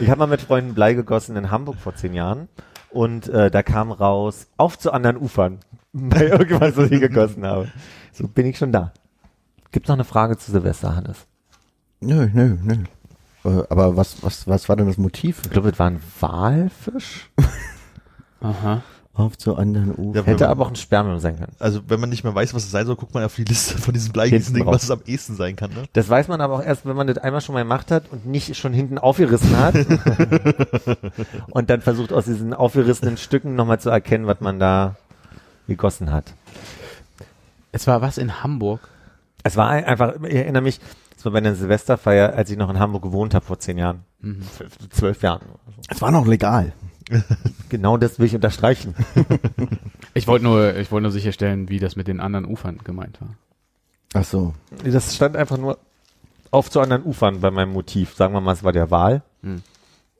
Ich 0.00 0.08
habe 0.10 0.18
mal 0.18 0.26
mit 0.26 0.40
Freunden 0.42 0.74
Blei 0.74 0.94
gegossen 0.94 1.36
in 1.36 1.50
Hamburg 1.50 1.76
vor 1.78 1.94
zehn 1.94 2.12
Jahren 2.14 2.48
und 2.90 3.28
äh, 3.28 3.50
da 3.50 3.62
kam 3.62 3.92
raus, 3.92 4.46
auf 4.56 4.78
zu 4.78 4.92
anderen 4.92 5.16
Ufern, 5.16 5.58
bei 6.10 6.26
irgendwas, 6.26 6.76
was 6.76 6.90
ich 6.90 7.00
gegossen 7.00 7.44
habe. 7.44 7.68
So 8.12 8.28
bin 8.28 8.46
ich 8.46 8.58
schon 8.58 8.72
da. 8.72 8.92
Gibt's 9.72 9.88
noch 9.88 9.96
eine 9.96 10.04
Frage 10.04 10.36
zu 10.38 10.50
Silvester, 10.50 10.94
Hannes? 10.96 11.26
Nö, 12.00 12.28
nö, 12.32 12.56
nö. 12.62 12.74
Äh, 13.44 13.64
Aber 13.70 13.96
was, 13.96 14.22
was, 14.22 14.46
was 14.46 14.68
war 14.68 14.76
denn 14.76 14.86
das 14.86 14.98
Motiv? 14.98 15.40
Ich 15.44 15.50
glaube, 15.50 15.70
das 15.70 15.78
war 15.78 15.88
ein 15.90 16.00
Walfisch. 16.20 17.30
Aha. 18.40 18.82
Auf 19.14 19.38
zu 19.38 19.56
anderen 19.56 19.92
Ufern. 19.92 20.12
Ja, 20.14 20.22
Hätte 20.24 20.44
man- 20.44 20.50
aber 20.50 20.66
auch 20.66 20.68
ein 20.68 20.76
Spermium 20.76 21.18
sein 21.20 21.38
können. 21.38 21.54
Also 21.58 21.80
wenn 21.88 21.98
man 22.00 22.10
nicht 22.10 22.22
mehr 22.22 22.34
weiß, 22.34 22.52
was 22.52 22.64
es 22.64 22.70
sein 22.70 22.84
soll, 22.84 22.96
guckt 22.96 23.14
man 23.14 23.24
auf 23.24 23.34
die 23.34 23.44
Liste 23.44 23.78
von 23.78 23.94
diesen 23.94 24.12
Bleigießen-Ding, 24.12 24.64
Hinten 24.64 24.74
was 24.74 24.82
es 24.82 24.90
am 24.90 25.00
ehesten 25.06 25.36
sein 25.36 25.56
kann. 25.56 25.70
Ne? 25.70 25.84
Das 25.94 26.10
weiß 26.10 26.28
man 26.28 26.42
aber 26.42 26.56
auch 26.56 26.62
erst, 26.62 26.84
wenn 26.84 26.96
man 26.96 27.06
das 27.06 27.16
einmal 27.18 27.40
schon 27.40 27.54
mal 27.54 27.62
gemacht 27.62 27.90
hat 27.90 28.04
und 28.12 28.26
nicht 28.26 28.54
schon 28.58 28.74
hinten 28.74 28.98
aufgerissen 28.98 29.56
hat. 29.58 29.74
und 31.50 31.70
dann 31.70 31.80
versucht 31.80 32.12
aus 32.12 32.26
diesen 32.26 32.52
aufgerissenen 32.52 33.16
Stücken 33.16 33.54
nochmal 33.54 33.80
zu 33.80 33.88
erkennen, 33.88 34.26
was 34.26 34.40
man 34.40 34.58
da 34.58 34.96
gegossen 35.66 36.12
hat. 36.12 36.34
Es 37.72 37.86
war 37.86 38.00
was 38.00 38.18
in 38.18 38.42
Hamburg. 38.42 38.80
Es 39.42 39.56
war 39.56 39.68
ein- 39.68 39.84
einfach, 39.84 40.14
ich 40.22 40.34
erinnere 40.34 40.62
mich, 40.62 40.80
es 41.16 41.24
war 41.24 41.32
bei 41.32 41.38
einer 41.38 41.54
Silvesterfeier, 41.54 42.34
als 42.34 42.50
ich 42.50 42.56
noch 42.58 42.70
in 42.70 42.78
Hamburg 42.78 43.02
gewohnt 43.02 43.34
habe 43.34 43.44
vor 43.44 43.58
zehn 43.58 43.78
Jahren. 43.78 44.04
Zwölf, 44.56 44.78
zwölf 44.90 45.22
Jahren. 45.22 45.42
Es 45.88 46.00
war 46.02 46.10
noch 46.10 46.26
legal. 46.26 46.72
Genau 47.68 47.96
das 47.96 48.18
will 48.18 48.26
ich 48.26 48.34
unterstreichen. 48.34 48.94
Ich 50.14 50.26
wollte 50.26 50.44
nur, 50.46 50.74
ich 50.76 50.90
wollte 50.90 51.02
nur 51.02 51.12
sicherstellen, 51.12 51.68
wie 51.68 51.78
das 51.78 51.94
mit 51.94 52.08
den 52.08 52.20
anderen 52.20 52.46
Ufern 52.46 52.78
gemeint 52.82 53.20
war. 53.20 53.34
Ach 54.14 54.24
so. 54.24 54.54
Das 54.82 55.14
stand 55.14 55.36
einfach 55.36 55.58
nur 55.58 55.78
auf 56.50 56.70
zu 56.70 56.80
anderen 56.80 57.04
Ufern 57.04 57.40
bei 57.42 57.50
meinem 57.50 57.72
Motiv. 57.72 58.14
Sagen 58.14 58.32
wir 58.32 58.40
mal, 58.40 58.52
es 58.52 58.64
war 58.64 58.72
der 58.72 58.90
Wahl. 58.90 59.20
Hm. 59.42 59.62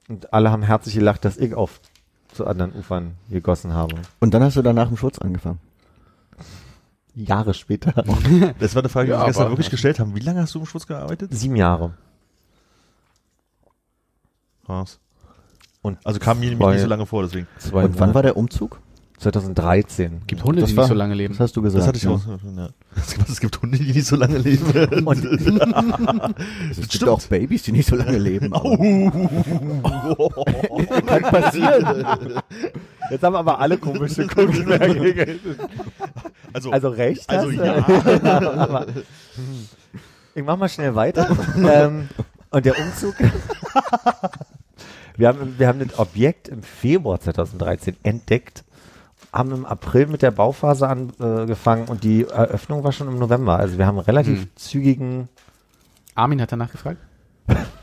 Und 0.07 0.31
alle 0.33 0.51
haben 0.51 0.61
herzlich 0.61 0.93
gelacht, 0.93 1.25
dass 1.25 1.35
ich 1.37 1.55
auf 1.55 1.79
zu 2.37 2.47
anderen 2.47 2.73
Ufern 2.73 3.15
gegossen 3.29 3.73
habe. 3.73 3.95
Und 4.19 4.33
dann 4.33 4.43
hast 4.43 4.55
du 4.55 4.61
danach 4.61 4.89
im 4.89 4.97
Schutz 4.97 5.19
angefangen. 5.19 5.59
Jahre 7.13 7.53
später. 7.53 7.93
Das 8.59 8.75
war 8.75 8.81
eine 8.83 8.89
Frage, 8.89 9.07
die 9.07 9.11
Ja, 9.11 9.19
wir 9.21 9.25
gestern 9.25 9.49
wirklich 9.49 9.69
gestellt 9.69 9.99
haben. 9.99 10.15
Wie 10.15 10.19
lange 10.19 10.41
hast 10.41 10.53
du 10.55 10.59
im 10.59 10.65
Schutz 10.65 10.85
gearbeitet? 10.87 11.33
Sieben 11.33 11.55
Jahre. 11.55 11.93
Krass. 14.65 14.99
Und 15.81 15.97
Also 16.05 16.19
kam 16.19 16.39
mir 16.39 16.53
nicht 16.53 16.81
so 16.81 16.87
lange 16.87 17.05
vor, 17.05 17.23
deswegen. 17.23 17.47
zwei 17.57 17.85
Und 17.85 17.99
wann 17.99 18.13
war 18.13 18.21
der 18.21 18.37
Umzug? 18.37 18.79
2013. 19.17 20.21
Gibt 20.27 20.43
Hunde, 20.43 20.61
Das 20.61 20.69
die 20.69 20.77
war- 20.77 20.83
nicht 20.83 20.89
so 20.89 20.93
lange 20.95 21.15
leben. 21.15 21.33
Das 21.33 21.39
hast 21.41 21.55
du 21.57 21.61
gesagt. 21.63 21.81
Das 21.81 21.87
hatte 21.87 21.97
ich 21.97 22.03
ja. 22.03 22.11
auch. 22.11 22.21
Ja. 22.55 22.69
Es 23.27 23.39
gibt 23.39 23.59
Hunde, 23.61 23.77
die 23.77 23.91
nicht 23.91 24.05
so 24.05 24.15
lange 24.15 24.37
leben. 24.37 25.07
Und 25.07 25.25
Es 26.69 26.77
gibt 26.77 26.93
Stimmt. 26.93 27.09
auch 27.11 27.21
Babys, 27.23 27.63
die 27.63 27.71
nicht 27.71 27.89
so 27.89 27.95
lange 27.95 28.17
leben. 28.19 28.53
aber- 28.53 28.77
kann 31.05 31.21
passieren. 31.23 32.05
Jetzt 33.09 33.23
haben 33.23 33.35
aber 33.35 33.59
alle 33.59 33.77
komische 33.77 34.27
Kunden. 34.27 34.71
Also, 36.53 36.71
Also 36.71 36.89
recht. 36.89 37.29
Also 37.29 37.51
hast 37.51 37.57
ja. 37.57 38.85
ich 40.35 40.43
mach 40.43 40.57
mal 40.57 40.69
schnell 40.69 40.93
weiter. 40.95 41.35
ähm, 41.57 42.09
und 42.51 42.65
der 42.65 42.77
Umzug. 42.79 43.15
wir, 45.17 45.27
haben, 45.27 45.55
wir 45.57 45.67
haben 45.67 45.79
das 45.79 45.97
Objekt 45.99 46.47
im 46.49 46.63
Februar 46.63 47.19
2013 47.19 47.97
entdeckt, 48.03 48.63
haben 49.33 49.51
im 49.51 49.65
April 49.65 50.07
mit 50.07 50.21
der 50.21 50.31
Bauphase 50.31 50.87
angefangen 50.87 51.87
und 51.87 52.03
die 52.03 52.23
Eröffnung 52.25 52.83
war 52.83 52.91
schon 52.91 53.07
im 53.07 53.19
November. 53.19 53.57
Also 53.57 53.77
wir 53.77 53.85
haben 53.85 53.99
relativ 53.99 54.41
Hm. 54.41 54.47
zügigen. 54.55 55.29
Armin 56.15 56.41
hat 56.41 56.51
danach 56.51 56.71
gefragt. 56.71 56.99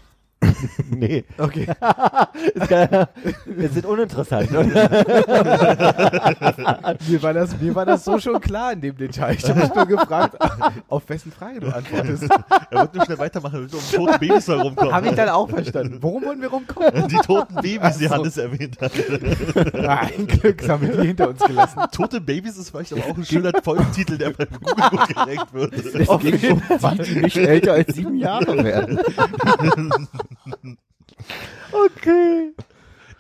Nee, 0.91 1.25
Okay. 1.39 1.67
wir 3.47 3.69
sind 3.69 3.87
uninteressant. 3.87 4.51
Oder? 4.51 4.65
Mir 7.09 7.23
war, 7.23 7.33
das, 7.33 7.59
mir 7.61 7.75
war 7.75 7.87
das 7.87 8.05
so 8.05 8.19
schon 8.19 8.41
klar 8.41 8.73
in 8.73 8.81
dem 8.81 8.97
Detail. 8.97 9.35
Ich 9.35 9.49
habe 9.49 9.61
mich 9.61 9.75
nur 9.75 9.87
gefragt, 9.87 10.37
auf 10.89 11.09
wessen 11.09 11.33
Frage 11.33 11.61
du 11.61 11.69
antwortest. 11.75 12.25
er 12.71 12.81
wird 12.83 12.95
nur 12.95 13.05
schnell 13.05 13.19
weitermachen, 13.19 13.55
damit 13.55 13.73
wir 13.73 13.79
um 13.79 14.07
toten 14.07 14.19
Babys 14.21 14.49
herumkommen. 14.49 14.95
Habe 14.95 15.09
ich 15.09 15.15
dann 15.15 15.29
auch 15.29 15.49
verstanden. 15.49 15.99
Worum 16.01 16.25
wollen 16.25 16.41
wir 16.41 16.49
rumkommen? 16.49 17.09
Die 17.09 17.17
toten 17.17 17.55
Babys, 17.57 17.99
die 17.99 18.09
Hannes 18.09 18.37
erwähnt 18.37 18.79
hat. 18.81 18.93
Ein 19.75 20.27
Glück 20.27 20.69
haben 20.69 20.83
wir 20.89 20.97
die 20.97 21.07
hinter 21.09 21.29
uns 21.29 21.41
gelassen. 21.45 21.81
Tote 21.93 22.21
Babys 22.21 22.57
ist 22.57 22.71
vielleicht 22.71 22.93
aber 22.93 23.03
auch 23.05 23.17
ein 23.17 23.25
schöner 23.25 23.53
Folgentitel, 23.63 24.19
der 24.19 24.31
bei 24.31 24.47
Google 24.47 24.91
gut 24.91 25.09
gerankt 25.09 25.55
wird. 25.55 25.73
Es 25.75 25.93
ging 25.93 26.09
um 26.09 26.21
die, 26.99 27.03
die 27.03 27.21
nicht 27.21 27.37
älter 27.37 27.73
als 27.75 27.95
sieben 27.95 28.17
Jahre 28.17 28.63
werden. 28.63 28.99
Okay. 31.73 32.53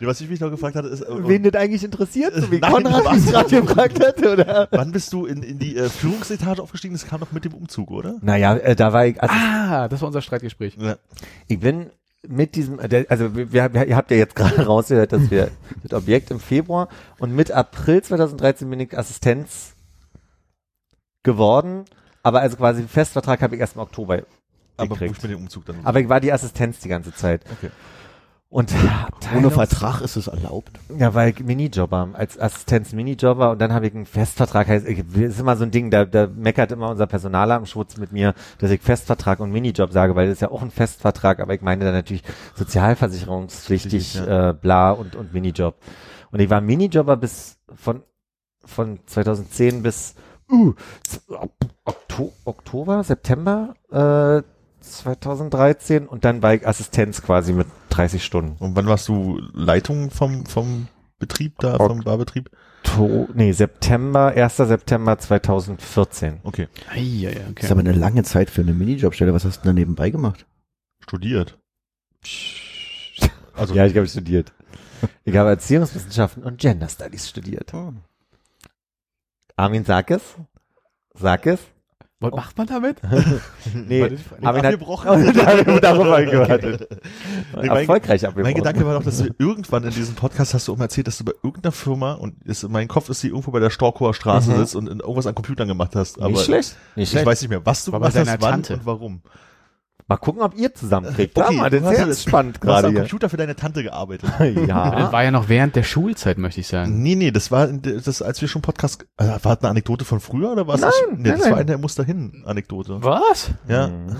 Was 0.00 0.20
ich 0.20 0.28
mich 0.28 0.40
noch 0.40 0.50
gefragt 0.50 0.76
hatte, 0.76 0.88
ist, 0.88 1.00
äh, 1.00 1.28
Wen 1.28 1.42
das 1.44 1.54
eigentlich 1.54 1.82
interessiert, 1.82 2.34
so 2.34 2.50
wie 2.50 2.58
Nein, 2.58 2.72
Konrad 2.72 3.14
mich 3.14 3.24
gerade 3.26 3.62
gefragt 3.62 4.04
hat, 4.04 4.18
oder? 4.26 4.68
wann 4.70 4.92
bist 4.92 5.12
du 5.12 5.24
in, 5.24 5.42
in 5.42 5.58
die 5.58 5.76
äh, 5.76 5.88
Führungsetage 5.88 6.62
aufgestiegen? 6.62 6.94
Das 6.94 7.06
kam 7.06 7.20
doch 7.20 7.32
mit 7.32 7.44
dem 7.44 7.54
Umzug, 7.54 7.90
oder? 7.90 8.16
Naja, 8.20 8.54
äh, 8.56 8.76
da 8.76 8.92
war 8.92 9.06
ich, 9.06 9.22
also 9.22 9.34
Ah, 9.34 9.88
das 9.88 10.00
war 10.02 10.08
unser 10.08 10.20
Streitgespräch. 10.20 10.76
Ja. 10.78 10.96
ich 11.48 11.58
bin 11.60 11.90
mit 12.26 12.54
diesem, 12.54 12.78
der, 12.88 13.06
also 13.08 13.34
wir, 13.34 13.52
wir, 13.52 13.86
ihr 13.86 13.96
habt 13.96 14.10
ja 14.10 14.16
jetzt 14.16 14.34
gerade 14.34 14.62
rausgehört, 14.66 15.12
dass 15.12 15.30
wir 15.30 15.50
das 15.82 15.98
Objekt 15.98 16.30
im 16.30 16.40
Februar 16.40 16.88
und 17.18 17.34
mit 17.34 17.50
April 17.50 18.02
2013 18.02 18.68
bin 18.68 18.80
ich 18.80 18.96
Assistenz 18.98 19.74
geworden, 21.22 21.84
aber 22.22 22.40
also 22.40 22.56
quasi 22.56 22.80
einen 22.80 22.88
Festvertrag 22.88 23.40
habe 23.42 23.54
ich 23.54 23.60
erst 23.60 23.76
im 23.76 23.80
Oktober 23.82 24.22
Aber 24.76 24.88
gekriegt. 24.90 25.10
ruhig 25.10 25.22
mit 25.22 25.32
dem 25.32 25.40
Umzug 25.40 25.64
dann. 25.66 25.76
Aber 25.84 26.00
ich 26.00 26.08
war 26.08 26.20
die 26.20 26.32
Assistenz 26.32 26.80
die 26.80 26.88
ganze 26.88 27.14
Zeit. 27.14 27.44
Okay. 27.50 27.70
Und 28.54 28.72
Ohne 29.36 29.50
Vertrag 29.50 30.00
ist 30.00 30.14
es 30.14 30.28
erlaubt. 30.28 30.78
Ja, 30.96 31.12
weil 31.12 31.30
ich 31.30 31.40
Minijobber, 31.40 32.10
als 32.12 32.38
Assistenz 32.38 32.92
Minijobber 32.92 33.50
und 33.50 33.60
dann 33.60 33.72
habe 33.72 33.88
ich 33.88 33.94
einen 33.96 34.06
Festvertrag. 34.06 34.68
Heißt, 34.68 34.86
ich, 34.86 35.02
das 35.08 35.22
ist 35.22 35.40
immer 35.40 35.56
so 35.56 35.64
ein 35.64 35.72
Ding, 35.72 35.90
da, 35.90 36.04
da 36.04 36.28
meckert 36.28 36.70
immer 36.70 36.88
unser 36.90 37.08
Personaler 37.08 37.56
am 37.56 37.66
Schutz 37.66 37.96
mit 37.96 38.12
mir, 38.12 38.32
dass 38.58 38.70
ich 38.70 38.80
Festvertrag 38.80 39.40
und 39.40 39.50
Minijob 39.50 39.90
sage, 39.90 40.14
weil 40.14 40.28
das 40.28 40.34
ist 40.34 40.40
ja 40.40 40.52
auch 40.52 40.62
ein 40.62 40.70
Festvertrag, 40.70 41.40
aber 41.40 41.52
ich 41.52 41.62
meine 41.62 41.84
dann 41.84 41.94
natürlich 41.94 42.22
sozialversicherungspflichtig, 42.54 44.14
ja. 44.14 44.50
äh, 44.50 44.54
bla 44.54 44.92
und, 44.92 45.16
und 45.16 45.34
Minijobber. 45.34 45.76
Und 46.30 46.38
ich 46.38 46.48
war 46.48 46.60
Minijobber 46.60 47.16
bis 47.16 47.58
von, 47.74 48.04
von 48.64 49.00
2010 49.04 49.82
bis 49.82 50.14
uh, 50.48 50.74
Okto 51.84 52.32
Oktober, 52.44 53.02
September 53.02 53.74
äh, 53.90 54.53
2013 54.92 56.06
und 56.06 56.24
dann 56.24 56.42
war 56.42 56.54
ich 56.54 56.66
Assistenz 56.66 57.22
quasi 57.22 57.52
mit 57.52 57.66
30 57.90 58.24
Stunden. 58.24 58.56
Und 58.58 58.76
wann 58.76 58.86
warst 58.86 59.08
du 59.08 59.40
Leitung 59.52 60.10
vom, 60.10 60.46
vom 60.46 60.88
Betrieb 61.18 61.58
da, 61.58 61.76
vom 61.76 62.00
Barbetrieb? 62.00 62.50
To 62.82 63.28
nee, 63.34 63.52
September, 63.52 64.32
1. 64.36 64.56
September 64.56 65.18
2014. 65.18 66.40
Okay. 66.42 66.68
Ei, 66.90 66.98
ei, 66.98 67.28
ei, 67.28 67.34
Das 67.34 67.50
okay. 67.50 67.64
ist 67.64 67.72
aber 67.72 67.80
eine 67.80 67.92
lange 67.92 68.22
Zeit 68.22 68.50
für 68.50 68.60
eine 68.60 68.74
Minijobstelle. 68.74 69.32
Was 69.32 69.44
hast 69.44 69.60
du 69.60 69.62
denn 69.64 69.76
da 69.76 69.80
nebenbei 69.80 70.10
gemacht? 70.10 70.46
Studiert. 71.00 71.58
Also, 73.56 73.72
Ja, 73.72 73.86
ich 73.86 73.96
habe 73.96 74.08
studiert. 74.08 74.52
Ich 75.24 75.36
habe 75.36 75.50
Erziehungswissenschaften 75.50 76.42
und 76.42 76.58
Gender 76.58 76.88
Studies 76.88 77.28
studiert. 77.28 77.72
Armin, 79.54 79.84
sag 79.84 80.10
es. 80.10 80.22
Sag 81.14 81.46
es. 81.46 81.60
Was 82.20 82.32
macht 82.32 82.56
man 82.56 82.66
damit? 82.66 82.96
Nee, 83.88 84.02
Warte, 84.02 84.16
Armin 84.42 84.62
hat 84.62 84.72
abgebrochen. 84.74 85.32
darüber, 85.34 85.80
darüber 85.80 86.22
gewartet. 86.24 86.88
Nee, 86.90 87.68
mein- 87.68 87.68
Erfolgreich 87.78 88.24
abgebrochen. 88.24 88.42
Mein 88.44 88.54
Gedanke 88.54 88.86
war 88.86 88.94
doch, 88.94 89.04
dass 89.04 89.18
du 89.18 89.28
irgendwann 89.38 89.84
in 89.84 89.90
diesem 89.90 90.14
Podcast 90.14 90.54
hast 90.54 90.68
du 90.68 90.76
mal 90.76 90.84
erzählt, 90.84 91.06
dass 91.06 91.18
du 91.18 91.24
bei 91.24 91.32
irgendeiner 91.42 91.72
Firma 91.72 92.12
und 92.14 92.40
ist, 92.44 92.66
mein 92.68 92.88
Kopf 92.88 93.08
ist, 93.10 93.22
die 93.22 93.28
irgendwo 93.28 93.50
bei 93.50 93.60
der 93.60 93.70
Storkower 93.70 94.14
Straße 94.14 94.50
Mhm. 94.52 94.56
sitzt 94.58 94.76
und 94.76 94.88
in 94.88 95.00
irgendwas 95.00 95.26
an 95.26 95.34
Computern 95.34 95.68
gemacht 95.68 95.96
hast. 95.96 96.18
Aber 96.18 96.28
Nicht 96.30 96.44
schlecht. 96.44 96.76
Nicht 96.94 97.04
ich 97.04 97.10
schlecht. 97.10 97.26
weiß 97.26 97.42
nicht 97.42 97.50
mehr, 97.50 97.66
was 97.66 97.84
du 97.84 97.92
War 97.92 98.00
bei 98.00 98.08
gemacht 98.10 98.20
hast, 98.20 98.26
deiner 98.28 98.42
wann 98.42 98.62
Tante. 98.62 98.74
und 98.74 98.86
warum. 98.86 99.22
Mal 100.06 100.16
gucken, 100.18 100.42
ob 100.42 100.54
ihr 100.54 100.74
zusammenkriegt. 100.74 101.38
Okay, 101.38 101.54
ja, 101.54 101.60
mal, 101.62 101.70
das 101.70 101.80
du 101.82 101.88
ist 101.90 101.98
hast 102.00 102.06
jetzt 102.08 102.28
spannend 102.28 102.56
Du 102.56 102.68
hast 102.68 102.82
gerade 102.82 102.88
am. 102.88 102.94
Computer 102.94 103.30
für 103.30 103.36
deine 103.38 103.56
Tante 103.56 103.82
gearbeitet. 103.82 104.30
Das 104.38 104.66
Ja. 104.66 105.10
war 105.12 105.24
ja 105.24 105.30
noch 105.30 105.48
während 105.48 105.76
der 105.76 105.82
Schulzeit, 105.82 106.36
möchte 106.36 106.60
ich 106.60 106.66
sagen. 106.66 107.02
Nee, 107.02 107.14
nee, 107.14 107.30
das 107.30 107.50
war 107.50 107.68
das, 107.68 108.20
als 108.20 108.40
wir 108.42 108.48
schon 108.48 108.60
Podcast, 108.62 109.06
äh, 109.16 109.24
war 109.24 109.38
das 109.54 109.60
eine 109.60 109.70
Anekdote 109.70 110.04
von 110.04 110.20
früher 110.20 110.52
oder 110.52 110.66
was? 110.68 110.82
Nein, 110.82 110.90
nee, 111.16 111.28
nein, 111.30 111.38
das 111.38 111.40
war 111.44 111.50
nein. 111.52 111.60
in 111.62 111.66
der 111.68 111.78
Muss 111.78 111.94
dahin 111.94 112.42
Anekdote. 112.46 112.98
Was? 113.02 113.50
Ja, 113.66 113.88
Mhm. 113.88 114.16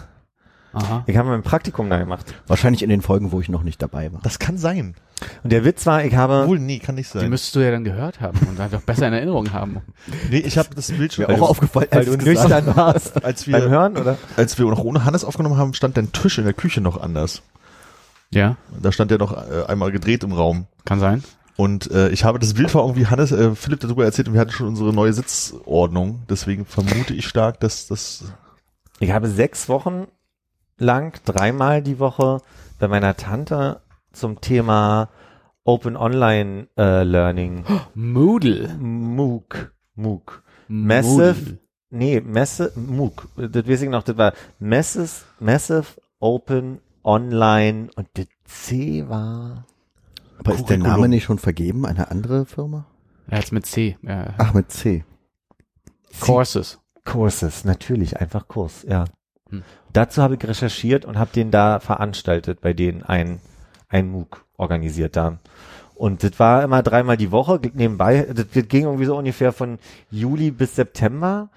Aha. 0.75 1.05
Ich 1.07 1.16
habe 1.16 1.29
mein 1.29 1.43
Praktikum 1.43 1.89
da 1.91 1.99
gemacht. 1.99 2.35
Wahrscheinlich 2.47 2.83
in 2.83 2.89
den 2.91 3.01
Folgen, 3.03 3.33
wo 3.33 3.41
ich 3.41 3.49
noch 3.49 3.62
nicht 3.62 3.81
dabei 3.83 4.12
war. 4.12 4.20
das 4.22 4.39
kann 4.39 4.59
sein. 4.59 4.95
Und 5.43 5.53
der 5.53 5.64
Witz 5.64 5.87
war, 5.87 6.05
ich 6.05 6.14
habe, 6.16 6.43
Obwohl, 6.43 6.59
nee, 6.59 6.81
kann 6.81 6.97
nicht 6.97 7.14
Die 7.14 7.18
sein. 7.18 7.31
müsstest 7.31 7.55
du 7.55 7.61
ja 7.61 7.70
dann 7.70 7.85
gehört 7.85 8.20
haben 8.20 8.39
und 8.49 8.59
einfach 8.61 8.81
besser 8.83 9.07
in 9.09 9.14
Erinnerung 9.14 9.53
haben. 9.53 9.81
Nee, 10.31 10.39
ich 10.41 10.59
habe 10.59 10.68
das 10.75 10.91
Bild 10.93 11.12
schon, 11.14 11.27
Mir 11.27 11.35
auch 11.41 11.51
aufgefallen, 11.51 11.87
weil 11.91 11.99
als 12.01 12.11
du 12.11 12.16
nüchtern 12.16 12.77
warst 12.77 13.25
als 13.25 13.45
beim 13.45 13.53
wir, 13.62 13.68
Hören, 13.70 13.97
oder? 13.97 14.18
als 14.37 14.59
wir 14.59 14.66
noch 14.66 14.83
ohne 14.83 15.05
Hannes 15.05 15.25
aufgenommen 15.25 15.57
haben, 15.57 15.72
stand 15.75 15.97
dein 15.97 16.12
Tisch 16.12 16.39
in 16.39 16.45
der 16.45 16.53
Küche 16.55 16.81
noch 16.81 17.01
anders. 17.01 17.43
Ja, 18.31 18.57
Da 18.83 18.91
stand 18.91 19.11
der 19.12 19.18
noch 19.18 19.33
äh, 19.33 19.64
einmal 19.68 19.93
gedreht 19.93 20.25
im 20.25 20.33
Raum. 20.33 20.66
kann 20.85 20.99
sein. 20.99 21.22
Und 21.57 21.89
äh, 21.93 22.09
ich 22.09 22.25
habe 22.25 22.41
das 22.41 22.55
Bild 22.55 22.75
war 22.75 22.83
irgendwie 22.83 23.07
Hannes, 23.07 23.31
äh, 23.31 23.55
Philipp 23.55 23.79
darüber 23.79 24.05
erzählt 24.05 24.27
und 24.27 24.35
wir 24.35 24.41
hatten 24.41 24.51
schon 24.51 24.66
unsere 24.66 24.93
neue 24.93 25.12
Sitzordnung. 25.12 26.22
Deswegen 26.29 26.66
vermute 26.66 27.14
ich 27.14 27.29
stark, 27.29 27.61
dass 27.61 27.87
das 27.87 28.25
Ich 28.99 29.12
habe 29.12 29.29
sechs 29.29 29.68
Wochen 29.68 30.07
lang, 30.79 31.20
dreimal 31.25 31.83
die 31.83 31.99
Woche 31.99 32.41
bei 32.79 32.89
meiner 32.89 33.16
Tante 33.16 33.81
zum 34.12 34.41
Thema 34.41 35.09
Open 35.64 35.97
Online 35.97 36.68
äh, 36.77 37.03
Learning, 37.05 37.64
Moodle. 37.95 38.75
MOOC, 38.79 39.72
MOOC, 39.95 40.43
Massive, 40.68 41.59
nee, 41.91 42.20
Massive, 42.20 42.72
MOOC, 42.79 43.29
das 43.37 43.66
weiß 43.66 43.83
ich 43.83 43.89
noch, 43.89 44.03
das 44.03 44.16
war 44.16 44.33
Massive, 44.59 45.11
Massive 45.41 45.87
Open 46.20 46.81
Online 47.03 47.89
und 47.97 48.09
das 48.14 48.27
C 48.45 49.09
war, 49.09 49.66
Aber 50.39 50.55
ist 50.55 50.68
der. 50.68 50.79
Name 50.79 51.09
nicht 51.09 51.25
schon 51.25 51.39
vergeben? 51.39 51.87
Eine 51.87 52.11
andere 52.11 52.47
Firma? 52.47 52.87
Er 53.27 53.39
hat's 53.39 53.53
mit 53.53 53.64
C. 53.66 53.97
Ja. 54.03 54.35
Ach, 54.37 54.53
mit 54.53 54.70
C. 54.70 55.05
Courses. 56.20 56.79
Courses, 57.05 57.64
natürlich, 57.64 58.18
einfach 58.18 58.49
Kurs, 58.49 58.85
ja. 58.89 59.05
Hm. 59.51 59.62
Dazu 59.95 60.22
habe 60.22 60.34
ich 60.34 60.47
recherchiert 60.47 61.05
und 61.05 61.18
habe 61.18 61.30
den 61.32 61.53
da 61.53 61.78
veranstaltet, 61.78 62.61
bei 62.61 62.72
denen 62.72 63.05
ein, 63.05 63.40
ein 63.88 64.09
MOOC 64.11 64.45
organisiert 64.57 65.14
da. 65.14 65.38
Und 65.95 66.24
das 66.24 66.38
war 66.40 66.64
immer 66.64 66.82
dreimal 66.82 67.16
die 67.16 67.30
Woche, 67.30 67.61
nebenbei, 67.72 68.26
das, 68.34 68.47
ging 68.68 68.84
irgendwie 68.84 69.05
so 69.05 69.16
ungefähr 69.16 69.53
von 69.53 69.78
Juli 70.11 70.51
bis 70.51 70.74
September. 70.74 71.49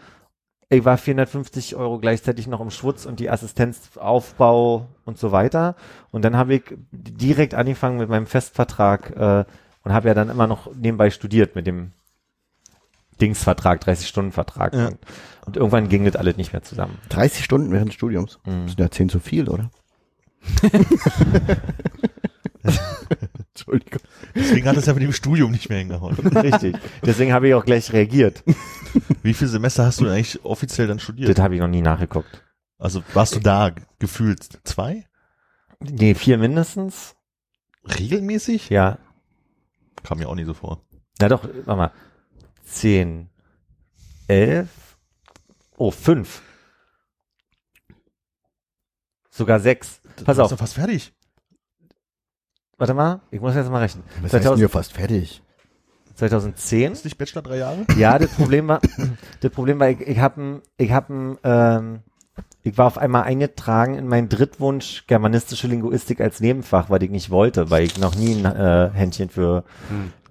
Ich 0.70 0.86
war 0.86 1.00
450 1.00 1.76
Euro 1.76 1.98
gleichzeitig 1.98 2.46
noch 2.46 2.62
im 2.62 2.70
Schwutz 2.70 3.08
und 3.08 3.20
die 3.20 3.32
Assistenzaufbau 3.32 4.88
und 5.04 5.18
so 5.18 5.32
weiter. 5.32 5.76
Und 6.12 6.24
dann 6.24 6.38
habe 6.38 6.56
ich 6.56 6.64
direkt 6.92 7.56
angefangen 7.56 7.98
mit 7.98 8.10
meinem 8.10 8.28
Festvertrag 8.28 9.16
äh, 9.16 9.46
und 9.84 9.94
habe 9.94 10.10
ja 10.10 10.14
dann 10.14 10.30
immer 10.30 10.46
noch 10.46 10.72
nebenbei 10.76 11.10
studiert 11.10 11.56
mit 11.56 11.66
dem 11.66 11.94
Dingsvertrag, 13.20 13.82
30-Stunden-Vertrag. 13.82 14.76
Ja. 14.76 14.92
Und, 15.48 15.58
irgendwann 15.58 15.90
ging 15.90 16.06
das 16.06 16.16
alles 16.16 16.38
nicht 16.38 16.54
mehr 16.54 16.62
zusammen. 16.62 16.98
30 17.10 17.44
Stunden 17.44 17.72
während 17.72 17.88
des 17.90 17.96
Studiums. 17.96 18.40
Mhm. 18.46 18.64
Das 18.64 18.72
sind 18.72 18.80
ja 18.80 18.92
10 18.92 19.10
zu 19.10 19.20
viel, 19.20 19.50
oder? 19.50 19.72
Entschuldigung. 23.50 24.02
deswegen 24.36 24.68
hat 24.68 24.78
es 24.78 24.86
ja 24.86 24.94
mit 24.94 25.04
dem 25.04 25.14
Studium 25.14 25.52
nicht 25.52 25.70
mehr 25.70 25.80
hingehauen. 25.80 26.16
Richtig. 26.36 26.76
Deswegen 27.04 27.34
habe 27.34 27.48
ich 27.48 27.54
auch 27.54 27.66
gleich 27.66 27.92
reagiert. 27.94 28.44
Wie 29.24 29.34
viele 29.34 29.50
Semester 29.50 29.86
hast 29.86 30.00
du 30.00 30.06
denn 30.06 30.14
eigentlich 30.14 30.44
offiziell 30.44 30.88
dann 30.88 31.00
studiert? 31.00 31.30
Das 31.30 31.44
habe 31.44 31.56
ich 31.56 31.62
noch 31.62 31.68
nie 31.68 31.82
nachgeguckt. 31.82 32.44
Also 32.78 33.02
warst 33.14 33.36
du 33.36 33.40
da 33.40 33.72
gefühlt 34.00 34.44
zwei? 34.64 35.06
Nee, 35.80 36.14
vier 36.14 36.38
mindestens. 36.38 37.16
Regelmäßig? 37.98 38.70
Ja. 38.70 39.00
Kam 40.04 40.20
mir 40.20 40.28
auch 40.28 40.36
nie 40.36 40.46
so 40.46 40.54
vor. 40.54 40.82
Na 41.20 41.30
doch, 41.30 41.44
warte 41.44 41.78
mal. 41.78 41.92
Zehn, 42.66 43.30
elf, 44.28 44.68
oh, 45.78 45.92
fünf. 45.92 46.42
Sogar 49.30 49.60
sechs. 49.60 50.02
Pass 50.26 50.36
du 50.36 50.44
auf, 50.44 50.50
bist 50.50 50.52
doch 50.52 50.60
fast 50.60 50.74
fertig. 50.74 51.14
warte 52.78 52.94
mal, 52.94 53.22
ich 53.32 53.40
muss 53.40 53.56
jetzt 53.56 53.70
mal 53.70 53.80
rechnen. 53.80 54.04
Heißt 54.24 54.34
denn 54.34 54.42
2000, 54.42 54.58
hier 54.58 54.70
fast 54.70 54.94
fertig? 54.94 55.42
2010. 56.16 56.92
Ist 56.92 57.06
nicht 57.06 57.18
Bachelor 57.18 57.44
drei 57.44 57.58
Jahre? 57.58 57.86
Ja, 57.96 58.18
das 58.18 58.32
Problem 58.32 58.68
war, 58.68 58.82
das 59.42 59.52
Problem 59.52 59.80
war, 59.80 59.90
ich, 59.90 60.02
ich 60.02 60.18
habe, 60.18 60.64
ich 60.78 60.92
habe, 60.92 61.38
ähm, 61.44 62.00
ich 62.64 62.78
war 62.78 62.88
auf 62.88 62.98
einmal 62.98 63.24
eingetragen 63.24 63.96
in 63.96 64.08
meinen 64.08 64.28
Drittwunsch 64.28 65.06
germanistische 65.06 65.68
Linguistik 65.68 66.20
als 66.20 66.40
Nebenfach, 66.40 66.90
weil 66.90 67.04
ich 67.04 67.12
nicht 67.12 67.30
wollte, 67.30 67.70
weil 67.70 67.84
ich 67.84 68.00
noch 68.00 68.16
nie 68.16 68.34
ein 68.34 68.46
äh, 68.46 68.90
Händchen 68.92 69.30
für 69.30 69.64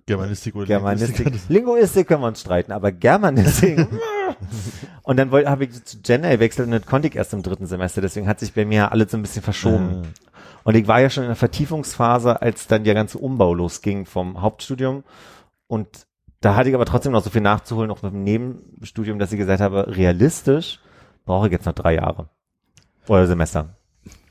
Germanistik 0.06 0.56
oder 0.56 0.66
Germanistik. 0.66 1.18
Linguistik 1.18 1.48
Linguistik 1.48 2.08
können 2.08 2.22
wir 2.22 2.28
uns 2.28 2.40
streiten, 2.40 2.72
aber 2.72 2.90
Germanistik. 2.90 3.86
und 5.02 5.16
dann 5.16 5.30
habe 5.30 5.64
ich 5.64 5.84
zu 5.84 6.00
Gender 6.00 6.30
gewechselt 6.30 6.66
und 6.66 6.72
das 6.72 6.86
konnte 6.86 7.08
ich 7.08 7.16
erst 7.16 7.32
im 7.32 7.42
dritten 7.42 7.66
Semester, 7.66 8.00
deswegen 8.00 8.28
hat 8.28 8.40
sich 8.40 8.52
bei 8.52 8.64
mir 8.64 8.92
alles 8.92 9.10
so 9.10 9.16
ein 9.16 9.22
bisschen 9.22 9.42
verschoben. 9.42 10.02
Ah. 10.04 10.26
Und 10.64 10.74
ich 10.74 10.88
war 10.88 11.00
ja 11.00 11.10
schon 11.10 11.22
in 11.22 11.28
der 11.28 11.36
Vertiefungsphase, 11.36 12.42
als 12.42 12.66
dann 12.66 12.82
der 12.82 12.94
ganze 12.94 13.18
Umbau 13.18 13.54
losging 13.54 14.04
vom 14.04 14.40
Hauptstudium. 14.42 15.04
Und 15.68 16.06
da 16.40 16.56
hatte 16.56 16.68
ich 16.68 16.74
aber 16.74 16.86
trotzdem 16.86 17.12
noch 17.12 17.22
so 17.22 17.30
viel 17.30 17.40
nachzuholen, 17.40 17.90
auch 17.90 18.02
mit 18.02 18.12
dem 18.12 18.24
Nebenstudium, 18.24 19.18
dass 19.18 19.32
ich 19.32 19.38
gesagt 19.38 19.60
habe, 19.60 19.96
realistisch 19.96 20.80
brauche 21.24 21.46
ich 21.46 21.52
jetzt 21.52 21.66
noch 21.66 21.72
drei 21.72 21.94
Jahre. 21.94 22.28
Oder 23.06 23.28
Semester. 23.28 23.76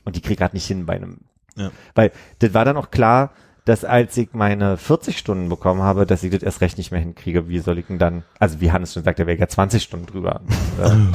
Und 0.04 0.16
die 0.16 0.20
krieg 0.20 0.32
ich 0.32 0.38
grad 0.38 0.52
nicht 0.54 0.66
hin 0.66 0.84
bei 0.84 0.96
einem. 0.96 1.20
Ja. 1.56 1.70
Weil 1.94 2.12
das 2.40 2.52
war 2.52 2.64
dann 2.64 2.76
auch 2.76 2.90
klar, 2.90 3.32
dass 3.66 3.84
als 3.84 4.16
ich 4.16 4.32
meine 4.32 4.76
40 4.76 5.18
Stunden 5.18 5.48
bekommen 5.48 5.82
habe, 5.82 6.06
dass 6.06 6.22
ich 6.22 6.30
das 6.30 6.42
erst 6.42 6.60
recht 6.60 6.78
nicht 6.78 6.92
mehr 6.92 7.00
hinkriege. 7.00 7.48
Wie 7.48 7.58
soll 7.58 7.78
ich 7.78 7.86
denn 7.86 7.98
dann, 7.98 8.22
also 8.38 8.60
wie 8.60 8.70
Hannes 8.70 8.94
schon 8.94 9.02
sagt, 9.02 9.18
da 9.18 9.26
wäre 9.26 9.38
ja 9.38 9.48
20 9.48 9.82
Stunden 9.82 10.06
drüber. 10.06 10.40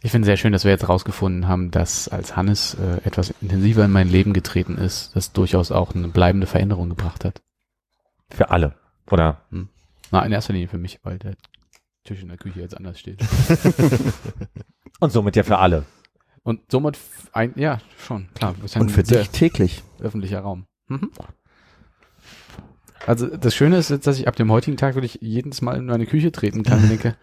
Ich 0.00 0.12
finde 0.12 0.26
sehr 0.26 0.36
schön, 0.36 0.52
dass 0.52 0.62
wir 0.62 0.70
jetzt 0.70 0.88
rausgefunden 0.88 1.48
haben, 1.48 1.72
dass 1.72 2.06
als 2.06 2.36
Hannes 2.36 2.74
äh, 2.74 3.04
etwas 3.04 3.34
intensiver 3.40 3.84
in 3.84 3.90
mein 3.90 4.08
Leben 4.08 4.32
getreten 4.32 4.78
ist, 4.78 5.10
das 5.16 5.32
durchaus 5.32 5.72
auch 5.72 5.92
eine 5.92 6.06
bleibende 6.06 6.46
Veränderung 6.46 6.88
gebracht 6.88 7.24
hat. 7.24 7.42
für 8.30 8.50
alle. 8.50 8.76
Oder? 9.10 9.42
Na, 10.12 10.24
in 10.24 10.30
erster 10.30 10.52
Linie 10.52 10.68
für 10.68 10.78
mich, 10.78 11.00
weil 11.02 11.18
der 11.18 11.34
Tisch 12.04 12.22
in 12.22 12.28
der 12.28 12.36
Küche 12.36 12.60
jetzt 12.60 12.76
anders 12.76 13.00
steht. 13.00 13.18
Und 15.00 15.10
somit 15.10 15.34
ja 15.34 15.42
für 15.42 15.58
alle. 15.58 15.84
Und 16.48 16.62
somit, 16.72 16.98
ein, 17.32 17.52
ja, 17.56 17.78
schon, 17.98 18.28
klar. 18.32 18.54
Und 18.78 18.90
für 18.90 19.02
dich 19.02 19.28
täglich. 19.28 19.82
öffentlicher 20.00 20.40
Raum. 20.40 20.64
Mhm. 20.86 21.10
Also 23.06 23.26
das 23.26 23.54
Schöne 23.54 23.76
ist 23.76 23.90
jetzt, 23.90 24.06
dass 24.06 24.18
ich 24.18 24.26
ab 24.28 24.34
dem 24.34 24.50
heutigen 24.50 24.78
Tag 24.78 24.94
wirklich 24.94 25.18
jedes 25.20 25.60
Mal 25.60 25.76
in 25.76 25.84
meine 25.84 26.06
Küche 26.06 26.32
treten 26.32 26.62
kann 26.62 26.84
und 26.84 26.88
denke, 26.88 27.16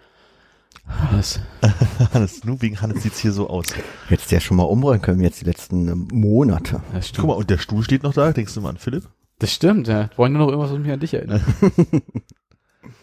das, 1.12 1.40
Hannes, 2.14 2.44
nur 2.44 2.62
wegen 2.62 2.80
Hannes 2.82 3.02
sieht's 3.02 3.18
hier 3.18 3.32
so 3.32 3.50
aus. 3.50 3.66
Hättest 4.10 4.32
ja 4.32 4.40
schon 4.40 4.58
mal 4.58 4.64
umräumen 4.64 5.02
können 5.02 5.22
jetzt 5.22 5.42
die 5.42 5.46
letzten 5.46 5.88
ähm, 5.88 6.08
Monate. 6.14 6.84
Guck 7.16 7.26
mal, 7.26 7.34
und 7.34 7.50
der 7.50 7.58
Stuhl 7.58 7.82
steht 7.84 8.04
noch 8.04 8.14
da. 8.14 8.32
Denkst 8.32 8.54
du 8.54 8.62
mal 8.62 8.70
an 8.70 8.78
Philipp? 8.78 9.10
Das 9.40 9.52
stimmt, 9.52 9.88
ja. 9.88 10.12
Wollen 10.18 10.34
nur 10.34 10.44
noch 10.44 10.50
irgendwas, 10.50 10.72
was 10.72 10.78
mich 10.78 10.92
an 10.92 11.00
dich 11.00 11.16
erinnert. 11.16 11.42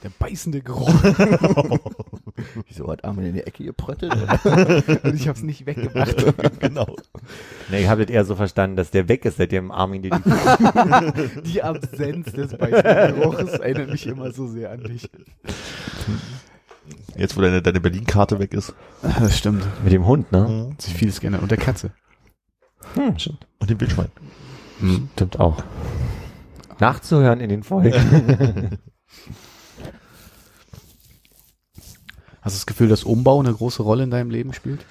Der 0.03 0.11
beißende 0.19 0.61
Geruch. 0.61 0.93
Wieso 2.67 2.91
hat 2.91 3.05
Armin 3.05 3.27
in 3.27 3.35
die 3.35 3.43
Ecke 3.43 3.65
gepröttelt? 3.65 4.15
Und 5.05 5.15
ich 5.15 5.29
hab's 5.29 5.43
nicht 5.43 5.67
weggemacht. 5.67 6.17
genau. 6.61 6.97
Ne, 7.71 7.81
ich 7.81 7.89
habe 7.89 8.05
das 8.05 8.13
eher 8.13 8.25
so 8.25 8.35
verstanden, 8.35 8.77
dass 8.77 8.91
der 8.91 9.09
weg 9.09 9.25
ist, 9.25 9.37
seitdem 9.37 9.71
Armin 9.71 10.03
die 10.03 10.11
Die 11.45 11.63
Absenz 11.63 12.33
des 12.33 12.57
beißenden 12.57 13.21
Geruches 13.21 13.51
erinnert 13.51 13.91
mich 13.91 14.07
immer 14.07 14.33
so 14.33 14.47
sehr 14.49 14.71
an 14.73 14.83
dich. 14.83 15.09
Jetzt, 17.17 17.37
wo 17.37 17.41
deine, 17.41 17.63
deine 17.63 17.81
Berlin-Karte 17.81 18.39
weg 18.39 18.55
ist. 18.55 18.75
Das 19.03 19.37
stimmt. 19.39 19.65
mit 19.85 19.93
dem 19.93 20.07
Hund, 20.07 20.33
ne? 20.33 20.49
Mhm. 20.49 20.73
Hat 20.73 20.83
sich 20.83 20.95
vieles 20.95 21.21
geändert. 21.21 21.43
Und 21.43 21.51
der 21.51 21.59
Katze. 21.59 21.93
Hm, 22.95 23.19
stimmt. 23.19 23.47
Und 23.61 23.71
dem 23.71 23.81
Wildschwein. 23.81 24.09
Mhm. 24.81 25.09
Stimmt 25.13 25.39
auch. 25.39 25.63
Nachzuhören 26.81 27.41
in 27.41 27.49
den 27.49 27.63
Folgen. 27.63 28.79
Hast 32.43 32.55
du 32.55 32.59
das 32.59 32.67
Gefühl, 32.67 32.89
dass 32.89 33.05
Umbau 33.05 33.41
eine 33.41 33.55
große 33.55 33.83
Rolle 33.83 34.05
in 34.05 34.11
deinem 34.11 34.31
Leben 34.31 34.53
spielt? 34.53 34.85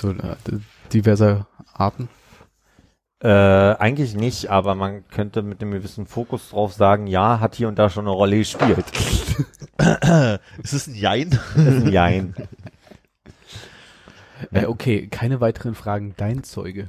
So, 0.00 0.10
äh, 0.10 0.36
diverser 0.92 1.46
Arten? 1.74 2.08
äh, 3.22 3.28
eigentlich 3.28 4.14
nicht, 4.14 4.48
aber 4.50 4.74
man 4.74 5.06
könnte 5.08 5.42
mit 5.42 5.60
einem 5.60 5.72
gewissen 5.72 6.06
Fokus 6.06 6.50
drauf 6.50 6.72
sagen, 6.72 7.06
ja, 7.06 7.40
hat 7.40 7.54
hier 7.54 7.68
und 7.68 7.78
da 7.78 7.90
schon 7.90 8.06
eine 8.06 8.14
Rolle 8.14 8.38
gespielt. 8.38 8.86
Ist 10.62 10.72
es 10.72 10.86
ein 10.86 10.94
Jein? 10.94 11.30
Das 11.54 11.74
ist 11.74 11.86
ein 11.86 11.92
Jein. 11.92 12.34
Äh, 14.52 14.64
okay, 14.64 15.06
keine 15.06 15.42
weiteren 15.42 15.74
Fragen. 15.74 16.14
Dein 16.16 16.42
Zeuge. 16.44 16.88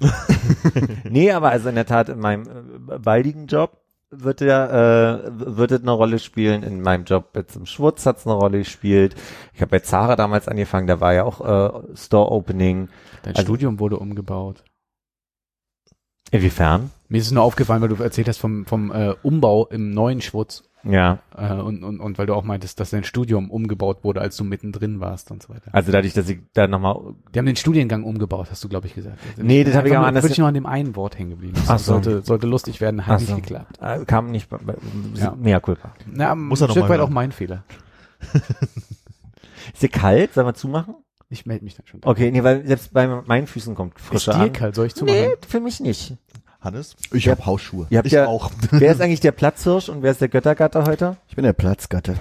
Nee, 1.03 1.33
aber 1.33 1.49
also 1.49 1.67
in 1.67 1.75
der 1.75 1.85
Tat 1.85 2.07
in 2.07 2.17
meinem 2.17 2.43
äh, 2.89 2.97
baldigen 2.97 3.47
Job 3.47 3.80
wird 4.11 4.41
der, 4.41 5.23
äh, 5.25 5.57
wird 5.57 5.71
es 5.71 5.81
eine 5.81 5.91
Rolle 5.91 6.19
spielen. 6.19 6.63
In 6.63 6.81
meinem 6.81 7.05
Job 7.05 7.29
jetzt 7.35 7.55
im 7.55 7.65
Schwurz 7.65 8.05
hat 8.05 8.17
es 8.17 8.27
eine 8.27 8.35
Rolle 8.35 8.59
gespielt. 8.59 9.15
Ich 9.53 9.61
habe 9.61 9.71
bei 9.71 9.79
Zara 9.79 10.15
damals 10.15 10.47
angefangen, 10.47 10.87
da 10.87 10.99
war 10.99 11.13
ja 11.13 11.23
auch 11.23 11.39
äh, 11.41 11.95
Store 11.97 12.29
Opening. 12.31 12.89
Dein 13.23 13.35
Also- 13.35 13.47
Studium 13.47 13.79
wurde 13.79 13.97
umgebaut. 13.97 14.63
Inwiefern? 16.31 16.91
Mir 17.09 17.17
ist 17.17 17.25
es 17.27 17.31
nur 17.31 17.43
aufgefallen, 17.43 17.81
weil 17.81 17.89
du 17.89 18.01
erzählt 18.01 18.27
hast 18.29 18.37
vom, 18.37 18.65
vom 18.65 18.91
äh, 18.91 19.15
Umbau 19.21 19.65
im 19.67 19.91
neuen 19.91 20.21
Schwutz. 20.21 20.63
Ja, 20.83 21.19
Äh, 21.37 21.53
und, 21.53 21.83
und, 21.83 21.99
und 21.99 22.17
weil 22.17 22.25
du 22.25 22.33
auch 22.33 22.43
meintest, 22.43 22.79
dass 22.79 22.89
dein 22.89 23.03
Studium 23.03 23.51
umgebaut 23.51 24.03
wurde, 24.03 24.21
als 24.21 24.35
du 24.37 24.43
mittendrin 24.43 24.99
warst 24.99 25.29
und 25.31 25.43
so 25.43 25.49
weiter. 25.49 25.69
also 25.73 25.91
dadurch, 25.91 26.13
dass 26.13 26.27
ich 26.29 26.39
da 26.53 26.67
nochmal 26.67 26.95
Die 27.33 27.39
haben 27.39 27.45
den 27.45 27.55
Studiengang 27.55 28.03
umgebracht, 28.03 28.49
hast 28.49 28.63
du, 28.63 28.69
glaube 28.69 28.87
ich, 28.87 28.95
gesagt. 28.95 29.17
Nee, 29.37 29.63
das 29.63 29.75
hab 29.75 29.85
ich 29.85 29.93
nur- 29.93 30.05
anders- 30.05 30.23
Bin 30.23 30.31
ich 30.31 30.37
nur 30.39 30.47
an 30.47 30.53
dem 30.55 30.65
einen 30.65 30.95
Wort 30.95 31.17
hängen 31.19 31.29
geblieben. 31.31 31.53
Das 31.55 31.69
Ach 31.69 31.77
so. 31.79 31.93
sollte, 31.93 32.21
sollte 32.23 32.47
lustig 32.47 32.81
werden, 32.81 33.05
hat 33.05 33.15
Ach 33.15 33.19
nicht 33.19 33.29
so. 33.29 33.35
geklappt. 33.35 33.77
äh, 33.81 34.03
kam 34.05 34.31
nicht, 34.31 34.49
Ja. 35.15 35.35
mehr 35.35 35.59
Culpa. 35.61 35.93
Na, 36.07 36.33
Muss 36.35 36.61
ein 36.61 36.67
noch 36.67 36.75
Stück 36.75 36.89
weit 36.89 36.99
auch 36.99 37.09
mein 37.09 37.31
Fehler. 37.31 37.63
Ist 39.73 39.81
dir 39.83 39.89
kalt? 39.89 40.33
Sollen 40.33 40.47
wir 40.47 40.53
zumachen? 40.53 40.95
Ich 41.29 41.45
melde 41.45 41.63
mich 41.63 41.75
dann 41.75 41.87
schon. 41.87 42.01
Okay, 42.03 42.29
nee, 42.31 42.43
weil 42.43 42.65
selbst 42.67 42.91
bei 42.93 43.07
meinen 43.07 43.47
Füßen 43.47 43.73
kommt 43.73 43.95
Ist 43.97 44.05
frische 44.05 44.31
dir 44.31 44.37
an. 44.37 44.53
kalt? 44.53 44.75
Soll 44.75 44.87
ich 44.87 44.95
zumachen? 44.95 45.17
Nee, 45.17 45.29
für 45.47 45.59
mich 45.61 45.79
nicht. 45.79 46.17
Hannes? 46.61 46.95
Ich 47.11 47.27
hab 47.27 47.45
Hausschuhe. 47.45 47.87
Ihr 47.89 47.97
habt 47.97 48.07
Ich 48.07 48.13
ja, 48.13 48.27
auch. 48.27 48.51
Wer 48.71 48.91
ist 48.91 49.01
eigentlich 49.01 49.19
der 49.19 49.31
Platzhirsch 49.31 49.89
und 49.89 50.03
wer 50.03 50.11
ist 50.11 50.21
der 50.21 50.29
Göttergatter 50.29 50.85
heute? 50.85 51.17
Ich 51.27 51.35
bin 51.35 51.43
der 51.43 51.53
Platzgatte. 51.53 52.15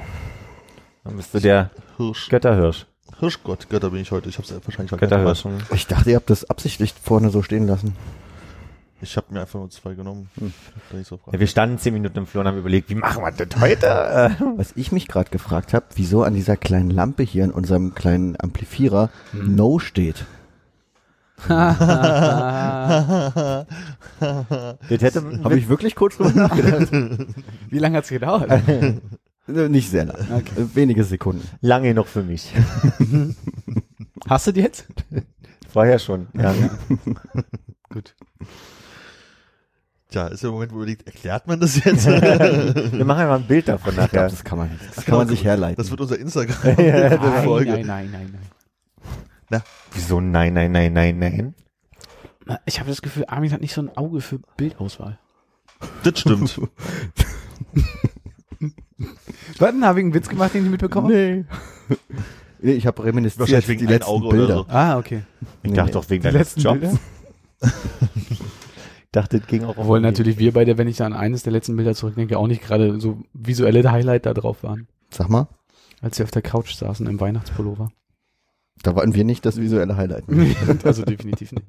Dann 1.04 1.16
bist 1.16 1.34
du 1.34 1.40
der 1.40 1.70
Hirsch. 1.98 2.28
Götterhirsch. 2.30 2.86
Hirschgott, 3.18 3.68
Götter 3.68 3.90
bin 3.90 4.00
ich 4.00 4.10
heute. 4.12 4.30
Ich 4.30 4.38
habe 4.38 4.48
es 4.48 4.66
wahrscheinlich. 4.66 4.98
Götterhirsch. 4.98 5.44
Ich 5.74 5.86
dachte, 5.86 6.10
ihr 6.10 6.16
habt 6.16 6.30
das 6.30 6.48
absichtlich 6.48 6.94
vorne 7.02 7.28
so 7.28 7.42
stehen 7.42 7.66
lassen. 7.66 7.94
Ich 9.02 9.16
habe 9.16 9.26
mir 9.30 9.40
einfach 9.40 9.58
nur 9.58 9.70
zwei 9.70 9.94
genommen. 9.94 10.30
Hm. 10.38 10.52
So 11.04 11.18
Ja, 11.30 11.40
wir 11.40 11.46
standen 11.46 11.78
zehn 11.78 11.92
Minuten 11.94 12.18
im 12.18 12.26
Flur 12.26 12.42
und 12.42 12.48
haben 12.48 12.58
überlegt, 12.58 12.88
wie 12.90 12.94
machen 12.94 13.22
wir 13.22 13.32
das 13.32 13.60
heute? 13.60 13.86
Was 14.56 14.72
ich 14.76 14.92
mich 14.92 15.08
gerade 15.08 15.30
gefragt 15.30 15.74
habe, 15.74 15.86
wieso 15.94 16.22
an 16.22 16.34
dieser 16.34 16.56
kleinen 16.56 16.90
Lampe 16.90 17.22
hier 17.22 17.44
in 17.44 17.50
unserem 17.50 17.94
kleinen 17.94 18.36
Amplifierer 18.40 19.10
Hm. 19.32 19.54
No 19.54 19.78
steht. 19.78 20.24
das 21.48 21.78
hätte, 24.90 25.22
Habe 25.44 25.58
ich 25.58 25.68
wirklich 25.68 25.94
kurz 25.94 26.16
drüber 26.16 26.32
nachgedacht. 26.32 26.90
Wie 27.70 27.78
lange 27.78 27.98
hat's 27.98 28.08
gedauert? 28.08 28.50
Äh, 28.50 28.94
Nicht 29.68 29.90
sehr 29.90 30.06
lang. 30.06 30.16
Äh, 30.16 30.42
Wenige 30.74 31.04
Sekunden. 31.04 31.46
lange 31.60 31.94
noch 31.94 32.06
für 32.06 32.22
mich. 32.22 32.52
Hast 34.28 34.46
du 34.46 34.52
die 34.52 34.60
jetzt? 34.60 34.86
Vorher 35.72 35.98
schon. 35.98 36.28
Ja. 36.34 36.54
Gut. 37.88 38.14
Tja, 40.10 40.26
ist 40.26 40.42
der 40.42 40.50
Moment, 40.50 40.72
wo 40.72 40.76
man 40.76 40.82
überlegt, 40.82 41.06
erklärt 41.06 41.46
man 41.46 41.60
das 41.60 41.82
jetzt? 41.84 42.04
Wir 42.06 43.04
machen 43.04 43.20
einfach 43.20 43.36
ein 43.36 43.46
Bild 43.46 43.68
davon 43.68 43.94
nachher. 43.94 44.28
das 44.28 44.42
kann 44.42 44.58
man, 44.58 44.70
das 44.94 45.04
kann 45.04 45.18
man 45.18 45.28
sich 45.28 45.44
herleiten. 45.44 45.76
Das 45.76 45.90
wird 45.90 46.00
unser 46.00 46.18
Instagram. 46.18 46.74
Nein, 46.76 47.44
Folge. 47.44 47.70
nein, 47.70 47.86
nein, 47.86 48.08
nein, 48.12 48.34
nein. 49.50 49.62
Wieso? 49.92 50.20
Nein, 50.20 50.54
nein, 50.54 50.72
nein, 50.72 50.92
nein, 50.92 51.18
nein. 51.18 51.54
Ich 52.66 52.80
habe 52.80 52.88
das 52.90 53.02
Gefühl, 53.02 53.24
Armin 53.28 53.52
hat 53.52 53.60
nicht 53.60 53.74
so 53.74 53.82
ein 53.82 53.96
Auge 53.96 54.20
für 54.20 54.40
Bildauswahl. 54.56 55.18
Das 56.02 56.18
stimmt. 56.20 56.60
Warte, 59.58 59.80
habe 59.82 60.00
ich 60.00 60.04
einen 60.04 60.14
Witz 60.14 60.28
gemacht, 60.28 60.54
den 60.54 60.64
ich 60.64 60.70
mitbekommen 60.70 61.06
habe? 61.06 61.14
Nee. 61.16 61.44
nee 62.60 62.72
ich 62.72 62.86
habe 62.86 63.04
reminisziert 63.04 63.40
Wahrscheinlich 63.40 63.68
wegen 63.68 63.80
die 63.80 63.86
letzten 63.92 64.10
Auge 64.10 64.28
Bilder. 64.28 64.54
so. 64.54 64.66
Ah, 64.68 64.98
okay. 64.98 65.22
Ich 65.62 65.70
Nee, 65.70 65.76
dachte 65.76 65.90
nee. 65.90 65.92
doch 65.92 66.10
wegen 66.10 66.22
Die 66.22 66.30
deines 66.30 66.56
letzten 66.56 66.60
Jobs. 66.60 66.98
Dachte, 69.12 69.40
das 69.40 69.48
ging 69.48 69.64
auch 69.64 69.76
Obwohl 69.76 70.00
natürlich 70.00 70.38
wir 70.38 70.52
beide, 70.52 70.78
wenn 70.78 70.86
ich 70.86 71.02
an 71.02 71.12
eines 71.12 71.42
der 71.42 71.52
letzten 71.52 71.76
Bilder 71.76 71.94
zurückdenke, 71.94 72.38
auch 72.38 72.46
nicht 72.46 72.62
gerade 72.62 73.00
so 73.00 73.22
visuelle 73.32 73.90
Highlight 73.90 74.26
da 74.26 74.34
drauf 74.34 74.62
waren. 74.62 74.86
Sag 75.10 75.28
mal, 75.28 75.48
Als 76.00 76.18
wir 76.18 76.24
auf 76.24 76.30
der 76.30 76.42
Couch 76.42 76.74
saßen 76.74 77.06
im 77.06 77.18
Weihnachtspullover. 77.20 77.90
Da 78.82 78.96
waren 78.96 79.14
wir 79.14 79.24
nicht 79.24 79.44
das 79.44 79.60
visuelle 79.60 79.96
Highlight. 79.96 80.24
also 80.84 81.02
definitiv 81.02 81.52
nicht. 81.52 81.66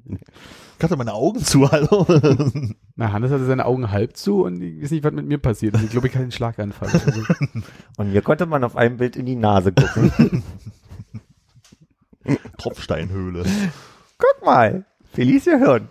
Ich 0.78 0.82
hatte 0.82 0.96
meine 0.96 1.12
Augen 1.12 1.40
zu, 1.40 1.70
hallo. 1.70 2.06
Na, 2.96 3.12
Hannes 3.12 3.30
hatte 3.30 3.44
seine 3.44 3.66
Augen 3.66 3.90
halb 3.90 4.16
zu 4.16 4.44
und 4.44 4.62
ich 4.62 4.82
weiß 4.82 4.90
nicht, 4.90 5.04
was 5.04 5.12
mit 5.12 5.26
mir 5.26 5.38
passiert. 5.38 5.74
Also 5.74 5.84
ich 5.84 5.92
glaube, 5.92 6.08
ich 6.08 6.14
hatte 6.14 6.22
einen 6.22 6.32
Schlaganfall. 6.32 6.88
Also, 6.88 7.22
Und 7.98 8.10
hier 8.10 8.22
konnte 8.22 8.46
man 8.46 8.64
auf 8.64 8.76
einem 8.76 8.96
Bild 8.96 9.16
in 9.16 9.26
die 9.26 9.36
Nase 9.36 9.72
gucken. 9.72 10.42
Tropfsteinhöhle. 12.58 13.44
Guck 14.18 14.46
mal. 14.46 14.84
Felicia 15.12 15.58
Hirn. 15.58 15.88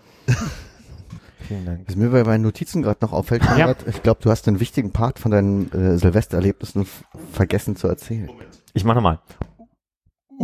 Vielen 1.46 1.66
Dank. 1.66 1.80
Was 1.86 1.96
mir 1.96 2.10
bei 2.10 2.24
meinen 2.24 2.42
Notizen 2.42 2.82
gerade 2.82 2.98
noch 3.02 3.12
auffällt, 3.12 3.42
Konrad, 3.42 3.86
ich 3.86 4.02
glaube, 4.02 4.20
du 4.22 4.30
hast 4.30 4.48
einen 4.48 4.60
wichtigen 4.60 4.92
Part 4.92 5.18
von 5.18 5.30
deinen 5.30 5.70
äh, 5.72 5.98
Silvestererlebnissen 5.98 6.86
vergessen 7.32 7.76
zu 7.76 7.88
erzählen. 7.88 8.30
Ich 8.74 8.84
mach 8.84 8.94
nochmal. 8.94 9.18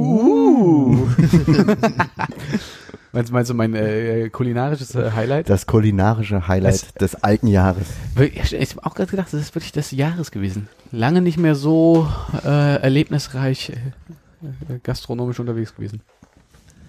meinst, 3.12 3.32
meinst 3.32 3.50
du 3.50 3.54
mein 3.54 3.74
äh, 3.74 4.28
kulinarisches 4.30 4.94
äh, 4.94 5.10
Highlight? 5.12 5.48
Das 5.48 5.66
kulinarische 5.66 6.46
Highlight 6.48 6.74
Es- 6.74 6.94
des 6.94 7.14
alten 7.16 7.46
Jahres. 7.48 7.86
Ich, 8.20 8.52
ich 8.52 8.70
habe 8.76 8.86
auch 8.86 8.94
gerade 8.94 9.10
gedacht, 9.10 9.28
das 9.32 9.40
ist 9.40 9.54
wirklich 9.54 9.72
das 9.72 9.90
Jahres 9.90 10.30
gewesen. 10.30 10.68
Lange 10.92 11.20
nicht 11.22 11.38
mehr 11.38 11.54
so 11.54 12.06
äh, 12.44 12.76
erlebnisreich 12.80 13.70
äh, 13.70 13.74
äh, 14.74 14.78
gastronomisch 14.82 15.40
unterwegs 15.40 15.74
gewesen. 15.74 16.02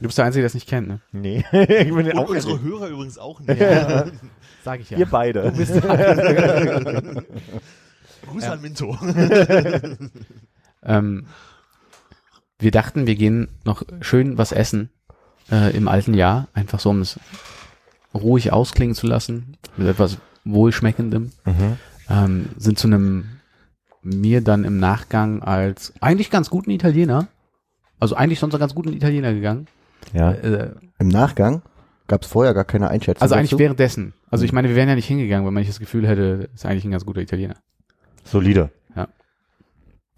Du 0.01 0.07
bist 0.07 0.17
der 0.17 0.25
Einzige, 0.25 0.41
der 0.43 0.47
es 0.47 0.53
nicht 0.53 0.67
kennt, 0.69 0.87
ne? 0.87 0.99
Nee, 1.11 1.43
ich 1.51 1.93
bin 1.93 2.07
Und 2.07 2.17
auch 2.17 2.29
unsere 2.29 2.53
ehrlich. 2.53 2.65
Hörer 2.71 2.87
übrigens 2.87 3.17
auch 3.17 3.39
nicht. 3.41 3.59
Sag 4.63 4.79
ich 4.81 4.89
ja. 4.89 4.97
Wir 4.97 5.05
beide. 5.07 5.51
Grüße 5.51 5.81
Ja. 8.45 8.51
an 8.53 8.61
Minto. 8.61 8.97
Ähm, 10.83 11.25
wir 12.59 12.71
dachten, 12.71 13.07
wir 13.07 13.15
gehen 13.15 13.47
noch 13.63 13.83
schön 14.01 14.37
was 14.37 14.51
essen 14.51 14.89
äh, 15.51 15.75
im 15.75 15.87
alten 15.87 16.13
Jahr, 16.13 16.49
einfach 16.53 16.79
so 16.79 16.89
um 16.89 17.01
es 17.01 17.19
ruhig 18.13 18.51
ausklingen 18.51 18.95
zu 18.95 19.07
lassen, 19.07 19.57
mit 19.77 19.87
etwas 19.87 20.17
wohlschmeckendem. 20.43 21.31
Mhm. 21.45 21.77
Ähm, 22.09 22.49
sind 22.57 22.77
zu 22.79 22.87
einem 22.87 23.25
mir 24.01 24.41
dann 24.41 24.63
im 24.63 24.79
Nachgang 24.79 25.41
als 25.41 25.93
eigentlich 26.01 26.29
ganz 26.29 26.49
guten 26.49 26.71
Italiener, 26.71 27.27
also 27.99 28.15
eigentlich 28.15 28.39
sonst 28.39 28.53
einen 28.53 28.61
ganz 28.61 28.75
guten 28.75 28.93
Italiener 28.93 29.33
gegangen. 29.33 29.67
Ja. 30.13 30.31
Äh, 30.31 30.71
Im 30.99 31.09
Nachgang 31.09 31.61
gab 32.07 32.23
es 32.23 32.27
vorher 32.27 32.53
gar 32.53 32.65
keine 32.65 32.89
Einschätzung. 32.89 33.21
also 33.21 33.35
eigentlich 33.35 33.51
dazu. 33.51 33.59
währenddessen. 33.59 34.13
Also 34.31 34.45
ich 34.45 34.53
meine, 34.53 34.69
wir 34.69 34.75
wären 34.75 34.89
ja 34.89 34.95
nicht 34.95 35.07
hingegangen, 35.07 35.45
wenn 35.45 35.53
man 35.53 35.61
nicht 35.61 35.69
das 35.69 35.79
Gefühl 35.79 36.07
hätte, 36.07 36.49
ist 36.53 36.65
eigentlich 36.65 36.85
ein 36.85 36.91
ganz 36.91 37.05
guter 37.05 37.21
Italiener. 37.21 37.55
Solide. 38.23 38.71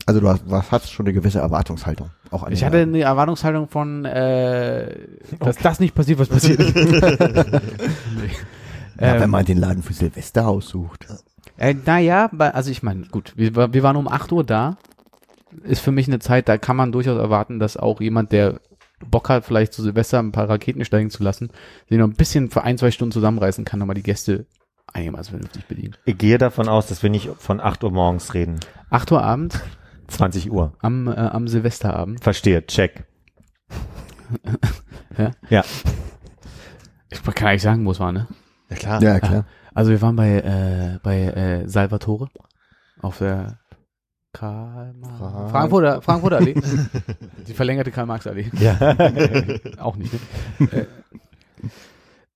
Also 0.06 0.20
du 0.20 0.30
hast, 0.30 0.44
was, 0.46 0.72
hast 0.72 0.92
schon 0.92 1.06
eine 1.06 1.14
gewisse 1.14 1.40
Erwartungshaltung. 1.40 2.10
Auch 2.32 2.44
an 2.44 2.54
Ich 2.54 2.64
hatte 2.64 2.80
eine 2.80 3.02
Erwartungshaltung 3.02 3.68
von, 3.68 4.06
äh, 4.06 4.96
dass 5.40 5.58
das 5.58 5.80
nicht 5.80 5.96
passiert, 5.96 6.20
was 6.20 6.30
passiert 6.30 6.60
ist. 6.60 6.76
nee. 6.76 6.88
ja, 9.00 9.16
wenn 9.16 9.24
ähm, 9.24 9.30
man 9.30 9.46
den 9.46 9.58
Laden 9.58 9.84
für 9.84 9.94
Silvester 9.94 10.48
aussucht. 10.48 11.08
Äh, 11.58 11.76
naja, 11.86 12.30
also 12.38 12.72
ich 12.72 12.84
meine, 12.84 13.06
gut, 13.08 13.34
wir, 13.36 13.74
wir 13.74 13.84
waren 13.84 13.96
um 13.96 14.08
8 14.08 14.32
Uhr 14.32 14.44
da. 14.44 14.78
Ist 15.64 15.82
für 15.82 15.92
mich 15.92 16.08
eine 16.08 16.20
Zeit, 16.20 16.48
da 16.48 16.58
kann 16.58 16.78
man 16.78 16.94
durchaus 16.94 17.18
erwarten, 17.18 17.60
dass 17.60 17.76
auch 17.76 18.00
jemand, 18.00 18.32
der 18.32 18.62
Bock 19.06 19.28
hat, 19.30 19.44
vielleicht 19.44 19.74
zu 19.74 19.82
Silvester 19.82 20.20
ein 20.20 20.32
paar 20.32 20.50
Raketen 20.50 20.86
steigen 20.86 21.10
zu 21.10 21.24
lassen, 21.24 21.50
sich 21.90 21.98
noch 21.98 22.08
ein 22.08 22.14
bisschen 22.14 22.50
für 22.50 22.64
ein, 22.64 22.78
zwei 22.78 22.92
Stunden 22.92 23.12
zusammenreißen 23.12 23.66
kann, 23.66 23.80
nochmal 23.80 23.96
die 23.96 24.04
Gäste 24.04 24.46
einigermaßen 24.94 25.32
vernünftig 25.32 25.66
bedienen. 25.66 25.96
Ich 26.06 26.18
gehe 26.18 26.38
davon 26.38 26.70
aus, 26.70 26.88
dass 26.88 27.04
wir 27.04 27.10
nicht 27.10 27.30
von 27.38 27.60
8 27.60 27.84
Uhr 27.84 27.92
morgens 27.92 28.34
reden. 28.34 28.60
8 28.90 29.12
Uhr 29.12 29.24
abends 29.24 29.60
20 30.12 30.52
Uhr. 30.52 30.74
am, 30.80 31.08
äh, 31.08 31.12
am 31.12 31.48
Silvesterabend. 31.48 32.24
Verstehe, 32.24 32.66
check. 32.68 33.06
Ich 37.10 37.22
kann 37.24 37.48
eigentlich 37.50 37.62
sagen, 37.62 37.86
wo 37.86 37.92
es 37.92 38.00
war, 38.00 38.12
ne? 38.12 38.28
Ja 38.70 38.76
klar. 38.78 39.02
Ja, 39.02 39.20
klar. 39.20 39.46
Also 39.74 39.92
wir 39.92 40.02
waren 40.02 40.16
bei, 40.16 40.40
äh, 40.40 41.00
bei 41.04 41.20
äh, 41.24 41.68
Salvatore 41.68 42.30
auf 43.02 43.18
der 43.18 43.60
Karl 44.34 44.96
Frank- 45.18 45.52
Frankfurter, 45.52 46.02
Frankfurter 46.02 46.38
Allee. 46.38 46.54
Die 47.48 47.54
verlängerte 47.54 47.92
Karl-Marx-Allee. 47.92 48.50
Ja. 48.54 48.78
Auch 49.80 49.98
nicht, 49.98 50.14
ne? 50.60 50.68
äh, 50.72 50.86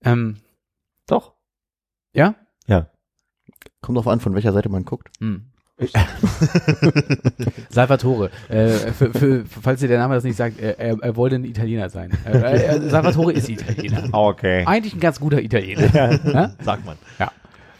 ähm, 0.03 0.38
Doch. 1.07 1.34
ja? 2.13 2.36
Kommt 3.82 3.97
drauf 3.97 4.07
an, 4.07 4.19
von 4.19 4.34
welcher 4.34 4.51
Seite 4.51 4.67
man 4.69 4.84
guckt. 4.84 5.09
Hm. 5.19 5.51
Salvatore. 7.69 8.30
Äh, 8.47 8.67
für, 8.93 9.13
für, 9.13 9.43
falls 9.45 9.82
ihr 9.82 9.89
der 9.89 9.99
Name 9.99 10.15
das 10.15 10.23
nicht 10.23 10.38
sagt, 10.38 10.59
er, 10.59 10.80
er, 10.80 11.15
wollte 11.17 11.36
ein 11.36 11.43
Italiener 11.43 11.89
sein. 11.89 12.11
Äh, 12.26 12.38
äh, 12.78 12.89
Salvatore 12.89 13.34
ist 13.34 13.49
Italiener. 13.49 14.07
Okay. 14.11 14.63
Eigentlich 14.65 14.93
ein 14.93 15.01
ganz 15.01 15.19
guter 15.19 15.41
Italiener. 15.41 15.86
Ja? 16.26 16.51
Sagt 16.63 16.86
man. 16.86 16.97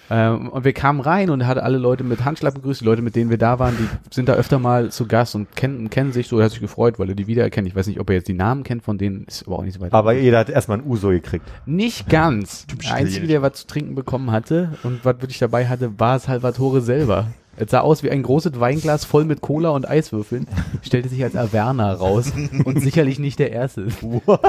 Ähm, 0.10 0.50
und 0.50 0.66
wir 0.66 0.74
kamen 0.74 1.00
rein 1.00 1.30
und 1.30 1.42
er 1.42 1.48
hatte 1.48 1.64
alle 1.64 1.78
Leute 1.78 2.04
mit 2.04 2.24
Handschlag 2.26 2.54
begrüßt. 2.54 2.82
Die 2.82 2.86
Leute, 2.86 3.02
mit 3.02 3.16
denen 3.16 3.30
wir 3.30 3.38
da 3.38 3.60
waren, 3.60 3.76
die 3.78 3.88
sind 4.14 4.30
da 4.30 4.34
öfter 4.34 4.60
mal 4.60 4.92
zu 4.92 5.08
Gast 5.08 5.36
und 5.36 5.56
kennen, 5.56 5.90
kennen 5.90 6.12
sich 6.12 6.28
so. 6.28 6.38
Er 6.38 6.46
hat 6.46 6.52
sich 6.52 6.62
gefreut, 6.62 7.00
weil 7.00 7.10
er 7.10 7.16
die 7.16 7.28
wiedererkennt. 7.28 7.68
Ich 7.68 7.76
weiß 7.76 7.88
nicht, 7.88 8.00
ob 8.00 8.10
er 8.10 8.18
jetzt 8.18 8.28
die 8.28 8.34
Namen 8.34 8.64
kennt 8.64 8.84
von 8.84 8.98
denen, 8.98 9.26
ist 9.26 9.48
aber 9.48 9.60
auch 9.60 9.64
nicht 9.64 9.76
so 9.76 9.82
weit. 9.82 9.94
Aber 9.94 10.14
jeder 10.14 10.40
hat 10.40 10.50
erstmal 10.50 10.80
ein 10.80 10.86
Uso 10.86 11.10
gekriegt. 11.10 11.46
Nicht 11.66 12.08
ganz. 12.10 12.68
Typisch 12.68 12.88
Der 12.88 12.98
Einzige, 12.98 13.28
der 13.28 13.42
was 13.42 13.54
zu 13.54 13.68
trinken 13.68 13.96
bekommen 13.96 14.32
hatte 14.32 14.78
und 14.84 15.04
was 15.04 15.22
wirklich 15.22 15.40
dabei 15.40 15.68
hatte, 15.68 16.00
war 16.00 16.20
Salvatore 16.20 16.82
selber. 16.82 17.28
Es 17.58 17.72
sah 17.72 17.80
aus 17.80 18.04
wie 18.04 18.12
ein 18.12 18.22
großes 18.22 18.60
Weinglas 18.60 19.06
voll 19.06 19.26
mit 19.26 19.42
Cola 19.42 19.70
und 19.70 19.88
Eiswürfeln. 19.88 20.48
Stellte 20.82 21.10
sich 21.10 21.24
als 21.24 21.36
Averna 21.36 21.94
raus. 21.94 22.32
Und 22.66 22.82
sicherlich 22.82 23.20
nicht 23.20 23.40
der 23.40 23.52
Erste. 23.52 23.88
What? 24.02 24.42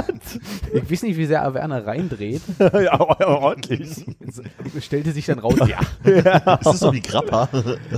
Ich 0.73 0.91
weiß 0.91 1.03
nicht, 1.03 1.17
wie 1.17 1.27
sehr 1.27 1.45
Averna 1.45 1.79
reindreht. 1.79 2.43
ja, 2.59 2.99
ordentlich. 3.01 4.05
Stellte 4.81 5.13
sich 5.13 5.27
dann 5.27 5.39
raus, 5.39 5.57
ja. 5.67 5.79
Ist 6.05 6.67
das 6.67 6.81
so 6.81 6.93
wie 6.93 7.01
Grappa? 7.01 7.49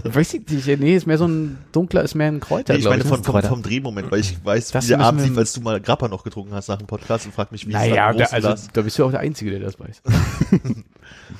Weiß 0.04 0.34
ich 0.34 0.48
nicht. 0.48 0.80
Nee, 0.80 0.96
ist 0.96 1.06
mehr 1.06 1.18
so 1.18 1.26
ein 1.26 1.58
dunkler, 1.72 2.02
ist 2.02 2.14
mehr 2.14 2.28
ein 2.28 2.40
Kräuter, 2.40 2.74
ich 2.74 2.82
glaub 2.82 2.92
meine 2.92 3.04
von, 3.04 3.22
vom, 3.22 3.32
Kräuter. 3.32 3.48
vom 3.48 3.62
Drehmoment, 3.62 4.10
weil 4.10 4.20
ich 4.20 4.44
weiß, 4.44 4.70
Das 4.72 4.84
wie 4.84 4.88
der 4.88 5.00
Abend 5.00 5.22
lief, 5.22 5.36
als 5.36 5.52
du 5.52 5.60
mal 5.60 5.80
Grappa 5.80 6.08
noch 6.08 6.24
getrunken 6.24 6.54
hast 6.54 6.68
nach 6.68 6.78
dem 6.78 6.86
Podcast 6.86 7.26
und 7.26 7.34
frag 7.34 7.50
mich, 7.52 7.66
wie 7.66 7.72
Naja, 7.72 8.10
es 8.10 8.16
da, 8.16 8.24
dann 8.24 8.34
also, 8.34 8.48
also, 8.48 8.68
da 8.72 8.82
bist 8.82 8.98
du 8.98 9.04
auch 9.04 9.10
der 9.10 9.20
Einzige, 9.20 9.50
der 9.50 9.60
das 9.60 9.78
weiß. 9.78 10.02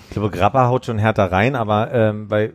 Ich 0.08 0.14
glaube, 0.14 0.30
Grappa 0.30 0.68
haut 0.68 0.86
schon 0.86 0.98
härter 0.98 1.30
rein, 1.30 1.54
aber 1.54 1.92
ähm, 1.92 2.28
bei 2.28 2.52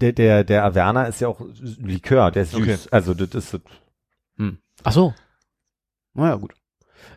der, 0.00 0.12
der, 0.12 0.44
der 0.44 0.64
Averna 0.64 1.04
ist 1.04 1.20
ja 1.20 1.28
auch 1.28 1.40
Likör, 1.80 2.30
der 2.30 2.42
ist 2.44 2.52
süß. 2.52 2.60
Okay. 2.60 2.76
Also 2.90 3.14
das 3.14 3.30
ist 3.34 3.50
so- 3.50 3.58
Hm. 4.36 4.58
Ach 4.84 4.92
so. 4.92 5.14
Naja, 6.14 6.36
gut. 6.36 6.52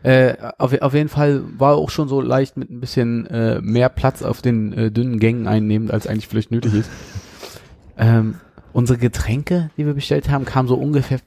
Äh, 0.02 0.34
auf, 0.58 0.72
auf 0.80 0.94
jeden 0.94 1.08
Fall 1.08 1.42
war 1.58 1.76
auch 1.76 1.90
schon 1.90 2.08
so 2.08 2.20
leicht 2.20 2.56
mit 2.56 2.70
ein 2.70 2.80
bisschen 2.80 3.26
äh, 3.26 3.60
mehr 3.60 3.88
Platz 3.88 4.22
auf 4.22 4.42
den 4.42 4.72
äh, 4.72 4.90
dünnen 4.90 5.18
Gängen 5.20 5.46
einnehmend, 5.46 5.90
als 5.92 6.06
eigentlich 6.06 6.28
vielleicht 6.28 6.50
nötig 6.50 6.74
ist. 6.74 6.90
ähm, 7.98 8.36
unsere 8.72 8.98
Getränke, 8.98 9.70
die 9.76 9.86
wir 9.86 9.94
bestellt 9.94 10.28
haben, 10.28 10.44
kamen 10.44 10.68
so 10.68 10.74
ungefähr 10.76 11.20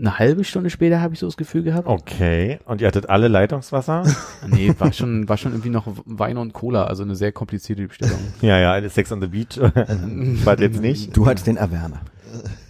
eine 0.00 0.18
halbe 0.18 0.44
Stunde 0.44 0.70
später, 0.70 1.00
habe 1.00 1.14
ich 1.14 1.20
so 1.20 1.26
das 1.26 1.36
Gefühl 1.36 1.62
gehabt. 1.62 1.86
okay. 1.86 2.58
Und 2.64 2.80
ihr 2.80 2.88
hattet 2.88 3.08
alle 3.08 3.28
Leitungswasser? 3.28 4.04
Nee, 4.46 4.74
war 4.78 4.92
schon, 4.92 5.28
war 5.28 5.36
schon 5.36 5.52
irgendwie 5.52 5.70
noch 5.70 5.86
Wein 6.06 6.38
und 6.38 6.52
Cola, 6.52 6.84
also 6.84 7.02
eine 7.02 7.14
sehr 7.14 7.30
komplizierte 7.30 7.86
Bestellung. 7.86 8.18
ja, 8.40 8.58
ja, 8.58 8.88
Sex 8.88 9.12
on 9.12 9.20
the 9.20 9.26
Beach 9.26 9.58
war 10.44 10.58
jetzt 10.58 10.80
nicht. 10.80 11.16
Du 11.16 11.26
hattest 11.26 11.46
den 11.46 11.58
Averna. 11.58 12.00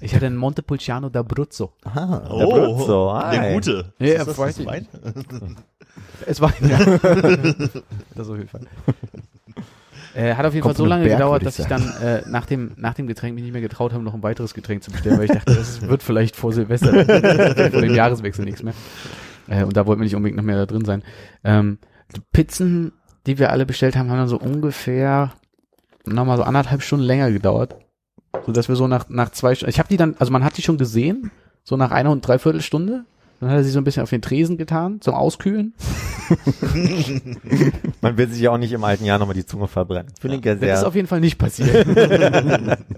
Ich 0.01 0.15
hatte 0.15 0.27
einen 0.27 0.37
Montepulciano 0.37 1.09
d'Abruzzo. 1.09 1.71
Aha. 1.85 2.23
Der 2.39 2.47
Brutzo, 2.47 3.21
der 3.31 3.55
gute. 3.55 3.93
Ja, 3.99 4.07
ist 4.07 4.27
das, 4.29 4.37
das 4.37 4.67
Wein? 4.67 4.87
Es 6.27 6.41
war 6.41 6.53
ja. 6.61 6.79
das 8.15 8.29
auf 8.29 8.37
jeden 8.37 8.49
Fall. 8.49 8.67
Äh, 10.15 10.35
hat 10.35 10.45
auf 10.45 10.55
jeden 10.55 10.63
Kommt 10.63 10.77
Fall 10.77 10.85
so 10.85 10.89
lange 10.89 11.05
Berg, 11.05 11.19
gedauert, 11.19 11.43
würd 11.43 11.47
dass 11.47 11.59
ich 11.59 11.65
ich 11.65 11.69
dann 11.69 11.83
äh, 12.03 12.23
nach, 12.29 12.47
dem, 12.47 12.73
nach 12.77 12.95
dem 12.95 13.07
Getränk 13.07 13.35
mich 13.35 13.45
nicht 13.45 13.53
mehr 13.53 13.63
getraut 13.63 13.93
habe, 13.93 14.03
noch 14.03 14.15
ein 14.15 14.23
weiteres 14.23 14.55
Getränk 14.55 14.83
zu 14.83 14.91
bestellen, 14.91 15.19
weil 15.19 15.27
ich 15.27 15.31
dachte, 15.31 15.55
das 15.55 15.83
wird 15.83 16.03
vielleicht 16.03 16.37
vor 16.37 16.53
Silvester, 16.53 16.93
vor 16.93 17.81
dem 17.81 17.95
Jahreswechsel 17.95 18.45
nichts 18.45 18.63
mehr. 18.63 18.75
Äh, 19.49 19.65
und 19.65 19.77
da 19.77 19.87
wollten 19.87 20.01
wir 20.01 20.05
nicht 20.05 20.17
unbedingt 20.17 20.37
noch 20.37 20.45
mehr 20.45 20.57
da 20.57 20.67
drin 20.67 20.85
sein. 20.85 21.03
Ähm, 21.45 21.79
die 22.17 22.21
Pizzen, 22.33 22.93
die 23.27 23.39
wir 23.39 23.51
alle 23.51 23.67
bestellt 23.67 23.97
haben, 23.97 24.11
haben 24.11 24.19
dann 24.19 24.29
so 24.29 24.39
ungefähr 24.39 25.33
nochmal 26.05 26.37
so 26.37 26.43
anderthalb 26.43 26.83
Stunden 26.83 27.05
länger 27.05 27.31
gedauert. 27.31 27.77
So 28.47 28.53
dass 28.53 28.69
wir 28.69 28.77
so 28.77 28.87
nach, 28.89 29.09
nach 29.09 29.31
zwei 29.31 29.55
Stunden, 29.55 29.71
ich 29.71 29.79
habe 29.79 29.89
die 29.89 29.97
dann, 29.97 30.17
also 30.19 30.33
man 30.33 30.45
hat 30.45 30.57
die 30.57 30.63
schon 30.63 30.79
gesehen, 30.79 31.31
so 31.63 31.77
nach 31.77 31.91
einer 31.91 32.11
und 32.11 32.27
dreiviertel 32.27 32.63
Stunde. 32.63 33.05
Dann 33.41 33.49
hat 33.49 33.57
er 33.57 33.65
sie 33.65 33.71
so 33.71 33.79
ein 33.81 33.85
bisschen 33.85 34.03
auf 34.03 34.11
den 34.11 34.21
Tresen 34.21 34.59
getan, 34.59 35.01
zum 35.01 35.15
Auskühlen. 35.15 35.73
Man 38.03 38.17
will 38.19 38.29
sich 38.29 38.43
ja 38.43 38.51
auch 38.51 38.59
nicht 38.59 38.73
im 38.73 38.85
alten 38.85 39.05
Jahr 39.05 39.19
nochmal 39.19 39.35
die 39.35 39.47
Zunge 39.47 39.67
verbrennen. 39.67 40.13
Finde 40.21 40.37
ich 40.37 40.45
ja 40.45 40.55
Das 40.55 40.63
ist 40.63 40.79
sehr. 40.81 40.89
auf 40.89 40.95
jeden 40.95 41.09
Fall 41.09 41.21
nicht 41.21 41.39
passiert. 41.39 41.87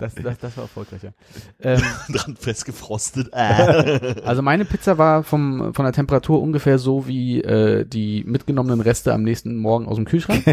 das, 0.01 0.15
das, 0.17 0.39
das 0.41 0.57
war 0.57 0.65
erfolgreicher. 0.65 1.13
Ähm, 1.61 1.81
Dran 2.13 2.37
festgefrostet. 2.37 3.29
Äh. 3.33 4.15
also 4.25 4.43
meine 4.43 4.65
Pizza 4.65 4.99
war 4.99 5.23
vom, 5.23 5.73
von 5.75 5.85
der 5.85 5.93
Temperatur 5.93 6.43
ungefähr 6.43 6.79
so 6.79 7.07
wie 7.07 7.41
äh, 7.41 7.85
die 7.87 8.25
mitgenommenen 8.27 8.81
Reste 8.81 9.13
am 9.15 9.23
nächsten 9.23 9.57
Morgen 9.57 9.87
aus 9.87 9.97
dem 9.97 10.07
Kühlschrank. 10.07 10.45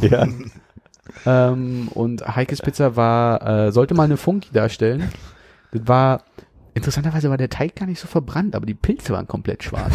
ja. 0.00 0.26
ähm, 1.26 1.88
und 1.92 2.26
Heikes 2.34 2.62
Pizza 2.62 2.96
war, 2.96 3.66
äh, 3.66 3.72
sollte 3.72 3.92
mal 3.92 4.04
eine 4.04 4.16
Funky 4.16 4.48
darstellen. 4.52 5.10
Das 5.72 5.82
war, 5.86 6.22
interessanterweise 6.74 7.30
war 7.30 7.36
der 7.36 7.48
Teig 7.48 7.76
gar 7.76 7.86
nicht 7.86 8.00
so 8.00 8.06
verbrannt, 8.06 8.54
aber 8.54 8.66
die 8.66 8.74
Pilze 8.74 9.12
waren 9.12 9.26
komplett 9.26 9.62
schwarz. 9.62 9.92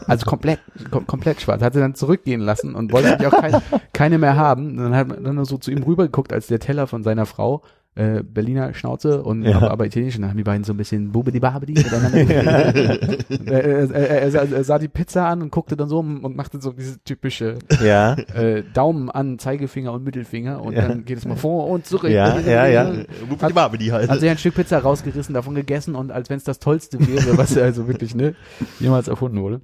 also 0.06 0.24
komplett, 0.24 0.60
kom 0.90 1.06
komplett 1.06 1.40
schwarz. 1.40 1.62
Hat 1.62 1.74
sie 1.74 1.80
dann 1.80 1.94
zurückgehen 1.94 2.40
lassen 2.40 2.74
und 2.74 2.92
wollte 2.92 3.12
eigentlich 3.12 3.32
auch 3.32 3.40
kein, 3.40 3.62
keine 3.92 4.18
mehr 4.18 4.36
haben. 4.36 4.76
Dann 4.76 4.94
hat 4.94 5.08
man 5.08 5.24
dann 5.24 5.34
nur 5.34 5.46
so 5.46 5.58
zu 5.58 5.70
ihm 5.70 5.82
rübergeguckt, 5.82 6.32
als 6.32 6.46
der 6.46 6.60
Teller 6.60 6.86
von 6.86 7.02
seiner 7.02 7.26
Frau, 7.26 7.62
äh, 7.96 8.22
Berliner 8.22 8.74
Schnauze 8.74 9.22
und 9.22 9.42
Ja. 9.42 9.56
aber, 9.56 9.70
aber 9.70 9.86
italienisch. 9.86 10.16
Und 10.16 10.22
dann 10.22 10.30
haben 10.30 10.36
die 10.36 10.44
beiden 10.44 10.64
so 10.64 10.72
ein 10.72 10.76
bisschen 10.76 11.12
bubidi 11.12 11.40
babidi 11.40 11.72
miteinander. 11.72 12.18
er, 13.46 13.64
er, 13.64 13.90
er, 13.90 14.34
er, 14.34 14.52
er 14.52 14.64
sah 14.64 14.78
die 14.78 14.88
Pizza 14.88 15.26
an 15.26 15.42
und 15.42 15.50
guckte 15.50 15.76
dann 15.76 15.88
so 15.88 15.98
und 15.98 16.36
machte 16.36 16.60
so 16.60 16.72
diese 16.72 16.98
typische 17.04 17.58
ja. 17.82 18.12
äh, 18.34 18.62
Daumen 18.74 19.10
an, 19.10 19.38
Zeigefinger 19.38 19.92
und 19.92 20.04
Mittelfinger 20.04 20.62
und 20.62 20.74
Ja. 20.74 20.88
dann 20.88 21.04
geht 21.04 21.18
es 21.18 21.24
mal 21.26 21.36
vor 21.36 21.68
und 21.68 21.86
zurück. 21.86 22.10
Ja, 22.10 22.38
ja, 22.38 22.66
ja. 22.66 22.84
Hat, 23.40 23.54
halt. 23.54 24.10
Hat 24.10 24.20
sich 24.20 24.30
ein 24.30 24.38
Stück 24.38 24.54
Pizza 24.54 24.78
rausgerissen, 24.78 25.34
davon 25.34 25.54
gegessen 25.54 25.94
und 25.94 26.12
als 26.12 26.30
wenn 26.30 26.36
es 26.36 26.44
das 26.44 26.58
Tollste 26.58 26.98
wäre, 27.06 27.36
was 27.38 27.56
also 27.56 27.88
wirklich 27.88 28.14
ne, 28.14 28.34
jemals 28.78 29.08
erfunden 29.08 29.40
wurde. 29.40 29.62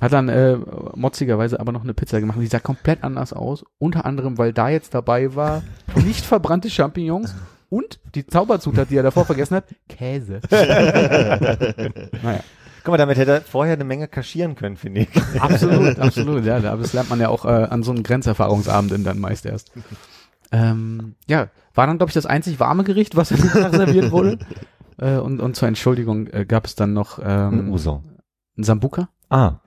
Hat 0.00 0.12
dann 0.12 0.28
äh, 0.28 0.56
motzigerweise 0.96 1.60
aber 1.60 1.70
noch 1.70 1.84
eine 1.84 1.94
Pizza 1.94 2.20
gemacht, 2.20 2.38
die 2.40 2.46
sah 2.46 2.58
komplett 2.58 3.04
anders 3.04 3.32
aus. 3.32 3.64
Unter 3.78 4.04
anderem, 4.04 4.36
weil 4.36 4.52
da 4.52 4.68
jetzt 4.68 4.94
dabei 4.94 5.36
war, 5.36 5.62
nicht 6.04 6.24
verbrannte 6.24 6.70
Champignons 6.70 7.34
und 7.72 8.00
die 8.14 8.26
Zauberzutat, 8.26 8.90
die 8.90 8.96
er 8.96 9.02
davor 9.02 9.24
vergessen 9.24 9.56
hat, 9.56 9.64
Käse. 9.88 10.40
naja. 10.50 12.40
Guck 12.84 12.92
mal, 12.92 12.98
damit 12.98 13.16
hätte 13.16 13.30
er 13.30 13.40
vorher 13.42 13.74
eine 13.74 13.84
Menge 13.84 14.08
kaschieren 14.08 14.56
können, 14.56 14.76
finde 14.76 15.02
ich. 15.02 15.08
Absolut, 15.40 15.98
absolut, 16.00 16.44
ja. 16.44 16.56
Aber 16.56 16.82
das 16.82 16.92
lernt 16.92 17.10
man 17.10 17.20
ja 17.20 17.28
auch 17.28 17.44
äh, 17.44 17.48
an 17.48 17.82
so 17.84 17.92
einem 17.92 18.02
Grenzerfahrungsabend 18.02 19.06
dann 19.06 19.20
meist 19.20 19.46
erst. 19.46 19.70
Ähm, 20.50 21.14
ja, 21.28 21.48
war 21.74 21.86
dann, 21.86 21.98
glaube 21.98 22.10
ich, 22.10 22.14
das 22.14 22.26
einzig 22.26 22.58
warme 22.58 22.82
Gericht, 22.84 23.14
was 23.16 23.28
serviert 23.28 24.10
wurde. 24.10 24.38
Äh, 24.98 25.16
und, 25.18 25.40
und 25.40 25.54
zur 25.54 25.68
Entschuldigung 25.68 26.26
äh, 26.26 26.44
gab 26.44 26.66
es 26.66 26.74
dann 26.74 26.92
noch 26.92 27.20
Ein 27.20 27.52
ähm, 27.60 27.72
Uso. 27.72 28.02
ein 28.58 28.64
Sambuka 28.64 29.08
Ah. 29.30 29.60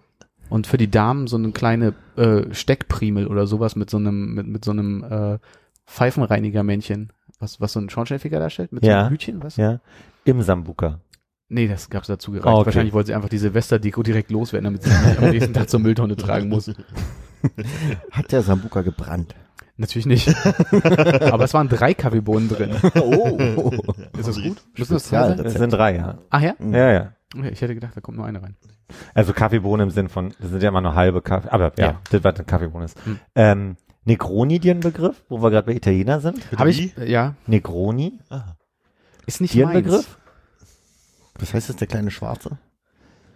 und 0.49 0.67
für 0.67 0.77
die 0.77 0.91
Damen 0.91 1.25
so 1.27 1.37
eine 1.37 1.51
kleine 1.51 1.93
äh, 2.17 2.53
Steckprimel 2.53 3.27
oder 3.27 3.47
sowas 3.47 3.75
mit 3.77 3.89
so 3.89 3.95
einem 3.97 4.33
mit, 4.35 4.45
mit 4.45 4.63
so 4.65 4.71
einem 4.71 5.03
äh, 5.03 5.39
Pfeifenreinigermännchen, 5.87 7.11
was 7.39 7.59
was 7.61 7.73
so 7.73 7.79
ein 7.79 7.89
Schornsteinfeger 7.89 8.39
darstellt 8.39 8.71
mit 8.71 8.83
so 8.83 8.89
Ja. 8.89 9.01
einem 9.01 9.09
Hütchen, 9.11 9.43
was? 9.43 9.57
Ja. 9.57 9.79
Im 10.23 10.41
Sambuka. 10.41 10.99
Nee, 11.47 11.67
das 11.67 11.89
gab's 11.91 12.07
dazu 12.07 12.31
gereicht. 12.31 12.47
Ah, 12.47 12.55
okay. 12.55 12.65
Wahrscheinlich 12.67 12.93
wollte 12.93 13.07
sie 13.07 13.13
einfach 13.13 13.29
die 13.29 13.37
Silvesterdeko 13.37 14.01
direkt 14.01 14.31
loswerden, 14.31 14.63
damit 14.65 14.83
sie 14.83 14.89
nicht 14.89 15.19
am 15.19 15.29
nächsten 15.29 15.53
Tag 15.53 15.69
zur 15.69 15.79
Mülltonne 15.79 16.15
tragen 16.15 16.49
muss. 16.49 16.71
Hat 18.11 18.31
der 18.31 18.41
Sambuka 18.41 18.81
gebrannt? 18.81 19.35
Natürlich 19.77 20.05
nicht. 20.05 20.27
Aber 21.31 21.43
es 21.43 21.53
waren 21.53 21.67
drei 21.69 21.93
Kaffeebohnen 21.93 22.47
drin. 22.49 22.71
Oh. 22.99 23.71
Ist 24.17 24.27
das 24.27 24.41
gut? 24.41 24.63
Müssen 24.77 24.93
das 24.93 25.03
zwei 25.03 25.27
sein? 25.35 25.39
Es 25.45 25.53
sind 25.53 25.71
drei, 25.73 25.95
ja. 25.97 26.17
Ach 26.29 26.41
ja? 26.41 26.55
Ja, 26.59 26.91
ja. 26.91 27.11
Okay, 27.37 27.49
ich 27.49 27.61
hätte 27.61 27.75
gedacht, 27.75 27.91
da 27.95 28.01
kommt 28.01 28.17
nur 28.17 28.25
eine 28.25 28.41
rein. 28.41 28.55
Also 29.13 29.33
Kaffeebohnen 29.33 29.87
im 29.89 29.91
Sinn 29.91 30.07
von, 30.07 30.33
das 30.39 30.49
sind 30.49 30.63
ja 30.63 30.69
immer 30.69 30.79
nur 30.81 30.95
halbe 30.95 31.21
Kaffee, 31.21 31.49
aber 31.49 31.73
ja, 31.77 31.85
Ja. 31.87 32.01
das 32.09 32.23
was 32.23 32.35
eine 32.35 32.45
Kaffeebohne 32.45 32.85
ist. 32.85 33.05
Hm. 33.05 33.19
Ähm, 33.35 33.77
Negroni 34.05 34.59
dir 34.59 34.73
ein 34.73 34.79
Begriff, 34.79 35.23
wo 35.29 35.41
wir 35.41 35.49
gerade 35.49 35.65
bei 35.67 35.73
Italiener 35.75 36.19
sind? 36.21 36.39
Habe 36.55 36.69
ich? 36.69 36.97
äh, 36.97 37.09
Ja. 37.11 37.35
Negroni, 37.47 38.19
Ist 39.25 39.41
nicht 39.41 39.53
dir 39.53 39.67
ein. 39.67 39.73
Begriff? 39.83 40.17
Was 41.39 41.53
heißt 41.53 41.69
das, 41.69 41.75
der 41.75 41.87
kleine 41.87 42.11
Schwarze? 42.11 42.57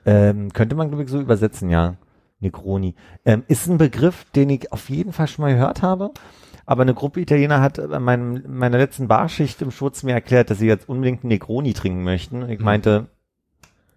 Ähm, 0.05 0.53
könnte 0.53 0.76
man, 0.76 0.88
glaube 0.89 1.03
ich, 1.03 1.09
so 1.09 1.20
übersetzen, 1.20 1.70
ja. 1.70 1.95
Negroni. 2.39 2.95
Ähm, 3.26 3.43
ist 3.47 3.67
ein 3.67 3.78
Begriff, 3.78 4.26
den 4.36 4.49
ich 4.49 4.72
auf 4.72 4.89
jeden 4.89 5.11
Fall 5.11 5.28
schon 5.28 5.43
mal 5.43 5.53
gehört 5.53 5.82
habe. 5.82 6.11
Aber 6.65 6.84
eine 6.84 6.93
Gruppe 6.93 7.20
Italiener 7.20 7.61
hat 7.61 7.80
an 7.80 8.03
meinem, 8.03 8.43
meiner 8.47 8.78
letzten 8.78 9.07
Barschicht 9.07 9.61
im 9.61 9.72
Schutz 9.72 10.03
mir 10.03 10.13
erklärt, 10.13 10.49
dass 10.51 10.59
sie 10.59 10.67
jetzt 10.67 10.88
unbedingt 10.88 11.24
einen 11.24 11.30
Negroni 11.30 11.74
trinken 11.74 12.03
möchten. 12.03 12.47
Ich 12.47 12.59
meinte, 12.59 13.07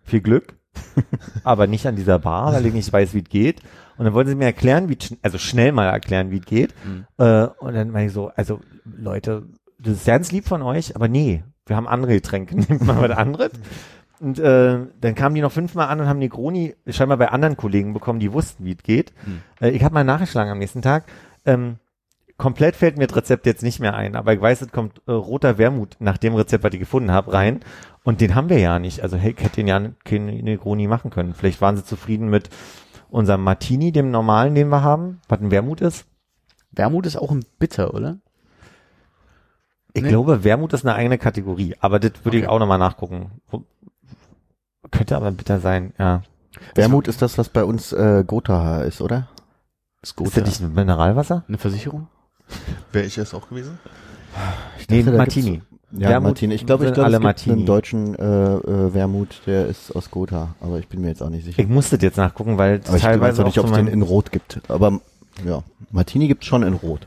viel 0.02 0.22
Glück, 0.22 0.54
aber 1.44 1.66
nicht 1.66 1.86
an 1.86 1.96
dieser 1.96 2.18
Bar, 2.18 2.54
weil 2.54 2.64
ich 2.66 2.72
nicht 2.72 2.90
weiß, 2.92 3.12
wie 3.14 3.18
es 3.22 3.28
geht. 3.28 3.60
Und 4.02 4.06
dann 4.06 4.14
wollten 4.14 4.30
sie 4.30 4.34
mir 4.34 4.46
erklären, 4.46 4.88
wie, 4.88 4.98
also 5.22 5.38
schnell 5.38 5.70
mal 5.70 5.86
erklären, 5.86 6.32
wie 6.32 6.38
es 6.38 6.44
geht. 6.44 6.74
Mhm. 6.84 7.06
Äh, 7.18 7.46
und 7.60 7.72
dann 7.72 7.90
meine 7.90 8.06
ich 8.06 8.12
so, 8.12 8.32
also 8.34 8.58
Leute, 8.84 9.44
das 9.78 9.92
ist 9.92 10.06
ganz 10.06 10.32
lieb 10.32 10.44
von 10.48 10.60
euch, 10.60 10.96
aber 10.96 11.06
nee, 11.06 11.44
wir 11.66 11.76
haben 11.76 11.86
andere 11.86 12.14
Getränke, 12.14 12.56
nehmt 12.68 12.84
mal 12.84 13.00
was 13.00 13.16
anderes. 13.16 13.52
Und 14.18 14.40
äh, 14.40 14.78
dann 15.00 15.14
kamen 15.14 15.36
die 15.36 15.40
noch 15.40 15.52
fünfmal 15.52 15.86
an 15.86 16.00
und 16.00 16.08
haben 16.08 16.18
Negroni 16.18 16.74
scheinbar 16.88 17.16
bei 17.16 17.28
anderen 17.28 17.56
Kollegen 17.56 17.92
bekommen, 17.92 18.18
die 18.18 18.32
wussten, 18.32 18.64
wie 18.64 18.72
es 18.72 18.82
geht. 18.82 19.12
Hm. 19.24 19.42
Äh, 19.60 19.70
ich 19.70 19.84
habe 19.84 19.94
mal 19.94 20.02
nachgeschlagen 20.02 20.50
am 20.50 20.58
nächsten 20.58 20.82
Tag. 20.82 21.04
Ähm, 21.46 21.76
komplett 22.38 22.74
fällt 22.74 22.98
mir 22.98 23.06
das 23.06 23.16
Rezept 23.16 23.46
jetzt 23.46 23.62
nicht 23.62 23.78
mehr 23.78 23.94
ein, 23.94 24.16
aber 24.16 24.32
ich 24.32 24.40
weiß, 24.40 24.62
es 24.62 24.72
kommt 24.72 25.00
äh, 25.06 25.12
roter 25.12 25.58
Wermut 25.58 25.94
nach 26.00 26.18
dem 26.18 26.34
Rezept, 26.34 26.64
was 26.64 26.72
ich 26.72 26.80
gefunden 26.80 27.12
habe, 27.12 27.32
rein. 27.32 27.60
Und 28.02 28.20
den 28.20 28.34
haben 28.34 28.48
wir 28.48 28.58
ja 28.58 28.80
nicht. 28.80 29.00
Also 29.00 29.16
hey, 29.16 29.32
ich 29.38 29.44
hätte 29.44 29.56
den 29.56 29.68
ja 29.68 29.80
kein 30.02 30.26
Negroni 30.26 30.88
machen 30.88 31.12
können. 31.12 31.34
Vielleicht 31.34 31.60
waren 31.60 31.76
sie 31.76 31.84
zufrieden 31.84 32.28
mit 32.28 32.50
unserem 33.12 33.42
Martini, 33.44 33.92
dem 33.92 34.10
normalen, 34.10 34.54
den 34.54 34.68
wir 34.68 34.82
haben, 34.82 35.20
was 35.28 35.40
ein 35.40 35.50
Wermut 35.50 35.80
ist. 35.80 36.06
Wermut 36.72 37.06
ist 37.06 37.16
auch 37.16 37.30
ein 37.30 37.44
Bitter, 37.58 37.94
oder? 37.94 38.18
Ich 39.92 40.02
Nee. 40.02 40.08
glaube, 40.08 40.42
Wermut 40.44 40.72
ist 40.72 40.86
eine 40.86 40.94
eigene 40.94 41.18
Kategorie, 41.18 41.76
aber 41.80 42.00
das 42.00 42.12
würde 42.24 42.38
ich 42.38 42.44
Okay. 42.44 42.52
auch 42.52 42.58
nochmal 42.58 42.78
nachgucken. 42.78 43.30
Könnte 44.90 45.16
aber 45.16 45.30
bitter 45.30 45.60
sein, 45.60 45.92
ja. 45.98 46.22
Wermut 46.74 47.08
ist 47.08 47.22
das, 47.22 47.38
was 47.38 47.48
bei 47.48 47.64
uns 47.64 47.92
äh, 47.92 48.24
Gotha 48.26 48.82
ist, 48.82 49.00
oder? 49.00 49.28
Ist 50.02 50.18
Ist 50.20 50.36
das 50.36 50.60
nicht 50.60 50.74
Mineralwasser? 50.74 51.44
Eine 51.48 51.58
Versicherung? 51.58 52.08
Wäre 52.92 53.04
ich 53.06 53.18
es 53.18 53.34
auch 53.34 53.48
gewesen? 53.48 53.78
Ich 54.78 54.88
Nee, 54.88 54.98
dachte, 55.00 55.12
da 55.12 55.16
Martini. 55.18 55.62
Ja, 55.92 56.08
Wermut 56.08 56.30
Martini. 56.30 56.54
Ich 56.54 56.64
glaube, 56.64 56.86
ich 56.86 56.94
glaube, 56.94 57.08
es 57.08 57.14
gibt 57.14 57.24
Martini. 57.24 57.56
einen 57.56 57.66
deutschen 57.66 58.14
äh, 58.14 58.24
äh, 58.24 58.94
Wermut, 58.94 59.42
der 59.46 59.66
ist 59.66 59.94
aus 59.94 60.10
Gotha, 60.10 60.54
aber 60.60 60.78
ich 60.78 60.88
bin 60.88 61.02
mir 61.02 61.08
jetzt 61.08 61.22
auch 61.22 61.28
nicht 61.28 61.44
sicher. 61.44 61.60
Ich 61.60 61.68
musste 61.68 61.96
das 61.96 62.02
jetzt 62.02 62.16
nachgucken, 62.16 62.56
weil 62.56 62.76
aber 62.76 62.84
ich 62.86 62.92
weiß 62.92 63.00
teilweise 63.02 63.42
auch 63.42 63.46
nicht, 63.46 63.58
auch 63.58 63.64
ob 63.64 63.70
es 63.70 63.76
den 63.76 63.88
in 63.88 64.02
Rot 64.02 64.32
gibt. 64.32 64.60
Aber 64.68 65.00
ja, 65.46 65.62
Martini 65.90 66.28
gibt's 66.28 66.46
schon 66.46 66.62
in 66.62 66.74
Rot. 66.74 67.06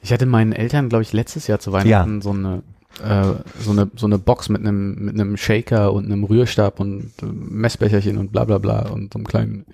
Ich 0.00 0.12
hatte 0.12 0.26
meinen 0.26 0.52
Eltern, 0.52 0.88
glaube 0.88 1.02
ich, 1.02 1.12
letztes 1.12 1.48
Jahr 1.48 1.58
zu 1.58 1.72
Weihnachten 1.72 2.22
so 2.22 2.30
eine 2.30 2.62
äh, 3.02 3.34
so 3.60 3.72
eine 3.72 3.90
so 3.96 4.06
eine 4.06 4.18
Box 4.18 4.48
mit 4.48 4.60
einem 4.60 4.94
mit 5.04 5.14
einem 5.14 5.36
Shaker 5.36 5.92
und 5.92 6.06
einem 6.06 6.22
Rührstab 6.24 6.78
und 6.78 7.12
äh, 7.22 7.26
Messbecherchen 7.26 8.18
und 8.18 8.30
bla 8.30 8.44
bla 8.44 8.58
bla 8.58 8.88
und 8.88 9.12
so 9.12 9.18
einem 9.18 9.26
kleinen 9.26 9.66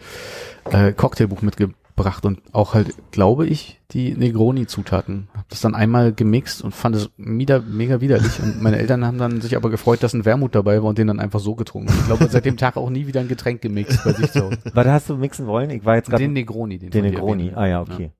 äh, 0.70 0.92
Cocktailbuch 0.92 1.42
mitgebracht 1.42 1.78
und 1.96 2.42
auch 2.52 2.74
halt, 2.74 2.94
glaube 3.12 3.46
ich, 3.46 3.80
die 3.92 4.14
Negroni-Zutaten. 4.14 5.28
Hab 5.34 5.48
das 5.48 5.60
dann 5.60 5.74
einmal 5.74 6.12
gemixt 6.12 6.62
und 6.62 6.74
fand 6.74 6.96
es 6.96 7.10
mega, 7.16 7.60
mega 7.60 8.00
widerlich. 8.00 8.40
Und 8.42 8.60
meine 8.60 8.78
Eltern 8.78 9.04
haben 9.04 9.18
dann 9.18 9.40
sich 9.40 9.56
aber 9.56 9.70
gefreut, 9.70 10.02
dass 10.02 10.12
ein 10.12 10.24
Wermut 10.24 10.54
dabei 10.54 10.82
war 10.82 10.88
und 10.88 10.98
den 10.98 11.06
dann 11.06 11.20
einfach 11.20 11.40
so 11.40 11.54
getrunken. 11.54 11.92
Ich 11.96 12.06
glaube, 12.06 12.26
seit 12.28 12.44
dem 12.44 12.56
Tag 12.56 12.76
auch 12.76 12.90
nie 12.90 13.06
wieder 13.06 13.20
ein 13.20 13.28
Getränk 13.28 13.62
gemixt 13.62 14.02
bei 14.04 14.12
sich 14.12 14.32
zu 14.32 14.44
Hause. 14.44 14.58
was 14.74 14.86
hast 14.86 15.10
du 15.10 15.16
mixen 15.16 15.46
wollen? 15.46 15.70
Ich 15.70 15.84
war 15.84 15.96
jetzt 15.96 16.10
gerade 16.10 16.24
Den 16.24 16.32
Negroni, 16.32 16.78
den, 16.78 16.90
den 16.90 17.04
Negroni. 17.04 17.52
Ah 17.54 17.66
ja, 17.66 17.80
okay. 17.80 18.10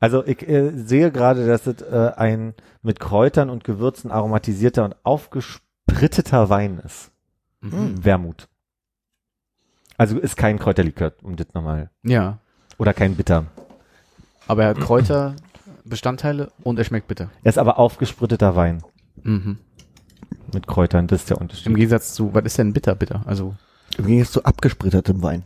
Also 0.00 0.24
ich 0.26 0.48
äh, 0.48 0.72
sehe 0.74 1.12
gerade, 1.12 1.46
dass 1.46 1.66
es 1.66 1.82
äh, 1.82 2.12
ein 2.16 2.54
mit 2.82 2.98
Kräutern 2.98 3.50
und 3.50 3.64
Gewürzen 3.64 4.10
aromatisierter 4.10 4.84
und 4.84 4.96
aufgespritteter 5.04 6.48
Wein 6.48 6.80
ist. 6.84 7.12
Mhm. 7.60 8.02
Wermut. 8.02 8.48
Also 9.98 10.18
ist 10.18 10.38
kein 10.38 10.58
Kräuterlikör, 10.58 11.12
um 11.22 11.36
das 11.36 11.52
nochmal. 11.52 11.90
Ja, 12.02 12.38
Oder 12.80 12.94
kein 12.94 13.14
Bitter. 13.14 13.44
aber 14.48 14.62
er 14.64 14.68
hat 14.70 14.80
Kräuter, 14.80 15.36
Bestandteile 15.84 16.50
und 16.64 16.78
er 16.78 16.84
schmeckt 16.84 17.08
bitter. 17.08 17.30
Er 17.44 17.48
ist 17.50 17.58
aber 17.58 17.78
aufgespritteter 17.78 18.56
Wein 18.56 18.82
Mhm. 19.22 19.58
mit 20.52 20.66
Kräutern, 20.66 21.06
das 21.06 21.20
ist 21.20 21.30
der 21.30 21.36
Im 21.36 21.42
Unterschied. 21.42 21.74
Gegensatz 21.74 22.14
zu, 22.14 22.32
was 22.34 22.44
ist 22.44 22.58
denn 22.58 22.72
bitter, 22.72 22.94
bitter? 22.94 23.22
Also, 23.26 23.54
Im 23.98 24.06
Gegensatz 24.06 24.32
zu 24.32 24.44
abgesprittertem 24.44 25.22
Wein. 25.22 25.44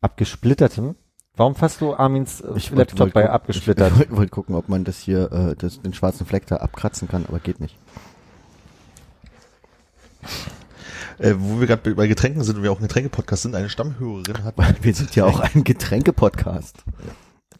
Abgesplittertem? 0.00 0.94
Warum 1.36 1.54
fasst 1.56 1.80
du 1.80 1.94
Armins 1.94 2.40
äh, 2.42 2.52
Ich 2.56 2.70
Laptop 2.70 3.00
wollte 3.00 3.12
bei 3.14 3.22
gucken- 3.22 3.30
abgesplittert? 3.34 3.92
Ich 3.92 3.98
wollte 3.98 4.16
wollt 4.16 4.30
gucken, 4.30 4.54
ob 4.54 4.68
man 4.68 4.84
das 4.84 4.98
hier, 4.98 5.32
äh, 5.32 5.56
das, 5.56 5.82
den 5.82 5.94
schwarzen 5.94 6.26
Fleck 6.26 6.46
da 6.46 6.56
abkratzen 6.58 7.08
kann, 7.08 7.24
aber 7.26 7.40
geht 7.40 7.60
nicht. 7.60 7.76
Äh, 11.18 11.34
wo 11.38 11.60
wir 11.60 11.66
gerade 11.66 11.94
bei 11.94 12.06
Getränken 12.06 12.42
sind 12.42 12.56
und 12.56 12.62
wir 12.62 12.72
auch 12.72 12.78
ein 12.78 12.86
Getränke-Podcast 12.86 13.42
sind, 13.42 13.54
eine 13.54 13.68
Stammhörerin 13.68 14.44
hat 14.44 14.54
Wir 14.82 14.94
sind 14.94 15.14
ja 15.16 15.24
auch 15.24 15.40
ein 15.40 15.64
Getränke-Podcast. 15.64 16.84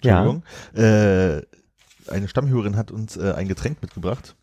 Entschuldigung, 0.02 0.42
äh, 0.74 1.42
eine 2.11 2.28
Stammhörerin 2.28 2.76
hat 2.76 2.90
uns 2.90 3.16
äh, 3.16 3.32
ein 3.36 3.48
Getränk 3.48 3.80
mitgebracht. 3.82 4.34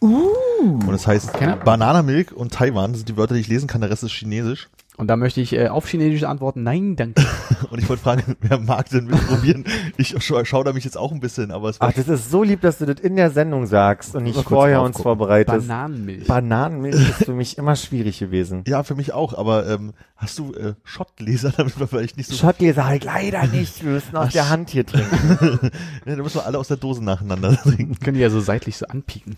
Und 0.00 0.94
es 0.94 1.06
heißt? 1.06 1.32
Bananamilk 1.64 2.32
und 2.32 2.52
Taiwan. 2.52 2.92
Das 2.92 3.00
sind 3.00 3.08
die 3.08 3.16
Wörter, 3.16 3.34
die 3.34 3.40
ich 3.40 3.48
lesen 3.48 3.66
kann. 3.66 3.80
Der 3.80 3.90
Rest 3.90 4.04
ist 4.04 4.12
Chinesisch. 4.12 4.68
Und 4.96 5.08
da 5.08 5.16
möchte 5.16 5.40
ich 5.40 5.52
äh, 5.52 5.68
auf 5.68 5.88
Chinesisch 5.88 6.22
antworten, 6.22 6.62
nein, 6.62 6.94
danke. 6.94 7.24
Und 7.70 7.80
ich 7.80 7.88
wollte 7.88 8.02
fragen, 8.02 8.36
wer 8.40 8.58
mag 8.58 8.88
denn 8.90 9.06
mitprobieren? 9.06 9.64
Ich 9.96 10.14
scha 10.22 10.44
schau 10.44 10.62
da 10.62 10.72
mich 10.72 10.84
jetzt 10.84 10.96
auch 10.96 11.10
ein 11.10 11.18
bisschen, 11.18 11.50
aber 11.50 11.68
es 11.68 11.80
war 11.80 11.88
Ach, 11.88 11.92
das 11.92 12.06
ist 12.06 12.30
so 12.30 12.44
lieb, 12.44 12.60
dass 12.60 12.78
du 12.78 12.86
das 12.86 13.00
in 13.00 13.16
der 13.16 13.30
Sendung 13.30 13.66
sagst 13.66 14.14
und 14.14 14.22
nicht 14.22 14.40
vorher 14.40 14.82
uns 14.82 15.00
vorbereitest. 15.00 15.66
Bananenmilch. 15.66 16.28
Bananenmilch 16.28 16.94
ist 16.94 17.24
für 17.24 17.32
mich 17.32 17.58
immer 17.58 17.74
schwierig 17.74 18.20
gewesen. 18.20 18.62
ja 18.68 18.84
für 18.84 18.94
mich 18.94 19.12
auch. 19.12 19.34
Aber 19.36 19.68
ähm, 19.68 19.94
hast 20.14 20.38
du 20.38 20.54
äh, 20.54 20.74
Schottgläser, 20.84 21.50
damit 21.56 21.78
wir 21.80 21.88
vielleicht 21.88 22.16
nicht 22.16 22.28
so. 22.28 22.36
Schottgläser 22.36 22.86
halt 22.86 23.02
leider 23.02 23.48
nicht. 23.48 23.82
Wir 23.82 23.92
müssen 23.92 24.16
aus 24.16 24.32
der 24.32 24.48
Hand 24.48 24.70
hier 24.70 24.86
trinken. 24.86 25.70
ne, 26.04 26.16
da 26.16 26.22
müssen 26.22 26.36
wir 26.36 26.46
alle 26.46 26.58
aus 26.58 26.68
der 26.68 26.76
Dose 26.76 27.02
nacheinander 27.02 27.56
trinken. 27.56 27.98
Können 27.98 28.14
die 28.14 28.22
ja 28.22 28.30
so 28.30 28.40
seitlich 28.40 28.76
so 28.76 28.86
anpieken. 28.86 29.36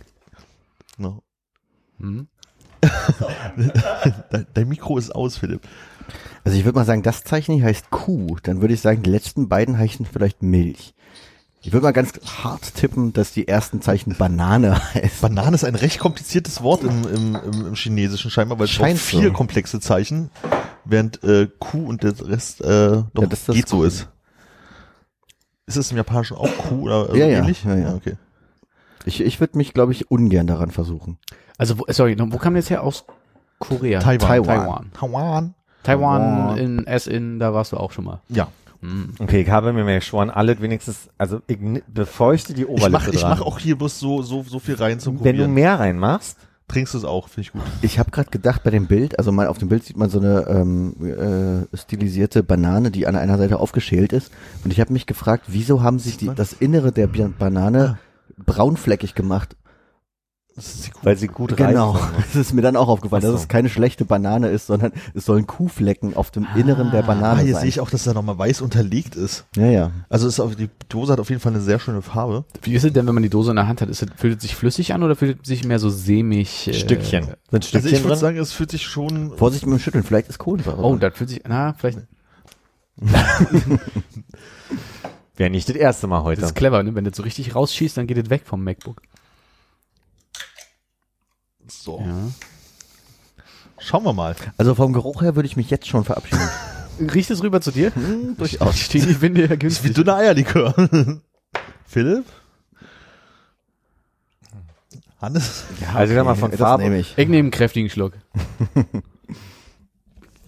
No. 0.98 1.22
Mhm. 1.98 2.28
Dein, 4.55 4.68
Mikro 4.68 4.99
ist 4.99 5.14
aus, 5.14 5.37
Philipp. 5.39 5.62
Also 6.45 6.57
ich 6.57 6.64
würde 6.64 6.79
mal 6.79 6.85
sagen, 6.85 7.03
das 7.03 7.24
Zeichen 7.24 7.55
hier 7.57 7.64
heißt 7.64 7.91
Kuh. 7.91 8.37
Dann 8.43 8.61
würde 8.61 8.74
ich 8.74 8.81
sagen, 8.81 9.03
die 9.03 9.11
letzten 9.11 9.49
beiden 9.49 9.79
heißen 9.79 10.07
vielleicht 10.07 10.43
Milch. 10.43 10.95
Ich 11.62 11.72
würde 11.72 11.83
mal 11.85 11.93
ganz 11.93 12.12
hart 12.45 12.74
tippen, 12.74 13.12
dass 13.12 13.33
die 13.33 13.49
ersten 13.49 13.81
Zeichen 13.83 14.14
Banane 14.16 14.81
heißen. 14.95 15.20
Banane 15.20 15.57
ist 15.57 15.64
ein 15.64 15.74
recht 15.74 15.99
kompliziertes 15.99 16.62
Wort 16.62 16.85
im, 16.85 17.05
im, 17.09 17.35
im, 17.35 17.66
im 17.66 17.74
Chinesischen 17.74 18.31
scheinbar, 18.31 18.59
weil 18.59 18.66
es 18.66 18.70
Scheint 18.70 19.01
vier 19.01 19.29
so. 19.29 19.33
komplexe 19.33 19.81
Zeichen, 19.81 20.31
während 20.85 21.24
äh, 21.24 21.49
Q 21.59 21.79
und 21.87 22.05
der 22.05 22.14
Rest 22.29 22.61
äh, 22.61 23.03
doch 23.12 23.22
Ja, 23.22 23.27
das 23.27 23.47
das 23.47 23.57
geht 23.57 23.68
so 23.68 23.83
ist. 23.83 24.09
Ist 25.66 25.77
es 25.77 25.91
im 25.91 25.97
Japanischen 25.97 26.37
auch 26.37 26.57
Q 26.57 26.83
oder 26.83 27.01
also 27.09 27.16
Ja, 27.16 27.27
ja, 27.27 27.39
ähnlich? 27.41 27.64
ja, 27.64 27.74
ja. 27.74 27.95
okay. 27.95 28.16
Ich, 29.05 29.20
ich 29.20 29.41
würde 29.41 29.59
mich, 29.59 29.72
glaube 29.74 29.91
ich, 29.93 30.09
ungern 30.11 30.47
daran 30.47 30.70
versuchen. 30.70 31.18
Also, 31.59 31.78
wo, 31.78 31.84
sorry, 31.88 32.16
wo 32.18 32.38
kam 32.38 32.54
das 32.54 32.70
her? 32.70 32.82
Aus 32.82 33.04
Korea? 33.59 34.00
Taiwan. 34.00 34.28
Taiwan. 34.28 34.90
Taiwan. 34.92 35.54
Taiwan 35.82 36.20
Taiwan. 36.22 36.59
in 36.59 36.86
S-In, 36.86 37.38
da 37.38 37.54
warst 37.54 37.72
du 37.72 37.76
auch 37.76 37.92
schon 37.92 38.04
mal. 38.04 38.20
Ja. 38.28 38.48
Mhm. 38.82 39.14
Okay, 39.18 39.40
ich 39.40 39.50
habe 39.50 39.72
mir 39.72 39.84
mal 39.84 39.94
geschworen, 39.94 40.30
alle 40.30 40.61
wenigstens, 40.61 41.09
also 41.16 41.40
ich 41.46 41.59
befeuchte 41.86 42.52
die 42.54 42.62
Ich 42.62 42.68
Oberlippe 42.68 42.90
mach, 42.92 43.09
ich 43.09 43.20
dran. 43.20 43.30
mach 43.30 43.40
auch 43.40 43.59
hier 43.59 43.76
bloß 43.78 43.98
so, 43.98 44.22
so, 44.22 44.42
so 44.42 44.59
viel 44.59 44.74
rein 44.74 45.00
zum 45.00 45.14
Wenn 45.14 45.36
du 45.36 45.42
Probieren. 45.44 45.54
mehr 45.54 45.78
reinmachst, 45.78 46.36
Trinkst 46.68 46.94
du 46.94 46.98
es 46.98 47.04
auch, 47.04 47.28
finde 47.28 47.42
ich 47.42 47.52
gut. 47.52 47.62
Ich 47.82 48.00
habe 48.00 48.11
gerade 48.11 48.28
gedacht, 48.28 48.64
bei 48.64 48.70
dem 48.70 48.88
Bild, 48.88 49.20
also 49.20 49.30
mal 49.30 49.46
auf 49.46 49.59
dem 49.59 49.68
Bild 49.68 49.84
sieht 49.84 49.96
man 49.96 50.11
so 50.11 50.18
eine 50.18 50.46
ähm, 50.48 50.96
äh, 51.72 51.76
stilisierte 51.76 52.42
Banane, 52.42 52.90
die 52.90 53.07
an 53.07 53.14
einer 53.14 53.38
Seite 53.38 53.61
aufgeschält 53.61 54.12
ist. 54.12 54.32
Und 54.64 54.72
ich 54.72 54.80
habe 54.80 54.92
mich 54.92 55.07
gefragt, 55.07 55.44
wieso 55.46 55.84
haben 55.84 56.00
sich 56.00 56.16
die, 56.16 56.28
das 56.34 56.52
Innere 56.52 56.90
der 56.90 57.07
Banane 57.07 57.98
braunfleckig 58.36 59.14
gemacht? 59.14 59.54
Das 60.57 60.90
Kuh. 60.90 61.00
weil 61.02 61.16
sie 61.18 61.28
gut 61.28 61.54
Genau, 61.54 61.90
reifen. 61.90 62.14
das 62.32 62.36
ist 62.36 62.52
mir 62.54 62.62
dann 62.62 62.76
auch 62.76 62.88
aufgefallen, 62.88 63.22
so. 63.22 63.30
dass 63.32 63.42
es 63.42 63.48
keine 63.48 63.68
schlechte 63.68 64.07
Banane 64.07 64.48
ist, 64.48 64.66
sondern 64.66 64.92
es 65.14 65.26
sollen 65.26 65.46
Kuhflecken 65.46 66.16
auf 66.16 66.30
dem 66.30 66.46
Inneren 66.57 66.90
der 66.90 67.04
Ah, 67.04 67.07
Banane 67.07 67.42
hier 67.42 67.52
sein. 67.52 67.61
sehe 67.61 67.68
ich 67.68 67.80
auch, 67.80 67.90
dass 67.90 68.04
da 68.04 68.14
nochmal 68.14 68.38
weiß 68.38 68.62
unterlegt 68.62 69.16
ist. 69.16 69.44
ja, 69.54 69.66
ja. 69.66 69.90
Also 70.09 70.26
ist 70.26 70.40
auf, 70.40 70.57
die 70.57 70.70
Dose 70.88 71.12
hat 71.12 71.20
auf 71.20 71.28
jeden 71.28 71.42
Fall 71.42 71.52
eine 71.52 71.61
sehr 71.61 71.78
schöne 71.78 72.00
Farbe. 72.00 72.44
Wie 72.62 72.74
ist 72.74 72.84
es 72.84 72.92
denn, 72.94 73.07
wenn 73.07 73.12
man 73.14 73.22
die 73.22 73.28
Dose 73.28 73.50
in 73.50 73.57
der 73.57 73.68
Hand 73.68 73.82
hat? 73.82 73.90
Ist 73.90 74.02
es, 74.02 74.09
fühlt 74.16 74.36
es 74.38 74.42
sich 74.42 74.57
flüssig 74.57 74.94
an 74.94 75.02
oder 75.02 75.14
fühlt 75.14 75.40
es 75.42 75.46
sich 75.48 75.64
mehr 75.64 75.78
so 75.78 75.90
sämig? 75.90 76.68
Äh, 76.68 76.72
Stückchen. 76.72 77.24
Sind 77.24 77.36
Also 77.52 77.68
Stückchen 77.68 77.94
ich 77.94 78.02
würde 78.04 78.16
sagen, 78.16 78.38
es 78.38 78.52
fühlt 78.52 78.70
sich 78.70 78.82
schon 78.86 79.36
Vorsicht 79.36 79.66
mit 79.66 79.78
dem 79.78 79.80
Schütteln, 79.82 80.04
vielleicht 80.04 80.28
ist 80.30 80.38
Kohlensäure. 80.38 80.82
Oh, 80.82 80.96
das 80.96 81.14
fühlt 81.16 81.28
sich, 81.30 81.42
na, 81.46 81.74
vielleicht. 81.78 81.98
Wäre 85.36 85.50
nicht 85.50 85.68
das 85.68 85.76
erste 85.76 86.07
Mal 86.07 86.16
Das 86.18 86.24
heute. 86.24 86.40
ist 86.42 86.54
clever, 86.54 86.82
ne? 86.82 86.94
Wenn 86.94 87.04
du 87.04 87.11
so 87.14 87.22
richtig 87.22 87.54
rausschießt, 87.54 87.96
dann 87.98 88.07
geht 88.07 88.16
es 88.16 88.30
weg 88.30 88.42
vom 88.46 88.64
MacBook. 88.64 89.02
So. 91.87 92.01
Ja. 92.05 92.16
Schauen 93.78 94.03
wir 94.05 94.12
mal. 94.12 94.34
Also 94.59 94.74
vom 94.74 94.93
Geruch 94.93 95.22
her 95.22 95.37
würde 95.37 95.47
ich 95.47 95.57
mich 95.57 95.70
jetzt 95.70 95.87
schon 95.87 96.03
verabschieden. 96.05 96.49
Riecht 97.14 97.30
es 97.30 97.43
rüber 97.45 97.61
zu 97.61 97.70
dir? 97.70 97.95
Hm, 97.95 98.37
durchaus. 98.37 98.76
Steht 98.80 99.05
die 99.05 99.20
Winde 99.20 99.43
ja 99.43 99.47
Das 99.47 99.55
ist 99.55 99.61
wie 99.84 99.89
günstig. 99.89 99.95
dünner 99.95 100.16
Eierlikör. 100.16 100.74
Philipp? 101.87 102.24
Hannes? 105.20 105.64
also 105.95 106.12
ich 106.12 106.16
sag 106.16 106.24
mal 106.26 106.34
von 106.34 106.51
das 106.51 106.59
Farbe. 106.61 106.82
nehme 106.82 106.99
ich. 106.99 107.12
Ich 107.16 107.28
nehme 107.28 107.39
einen 107.39 107.51
kräftigen 107.53 107.89
Schluck. 107.89 108.14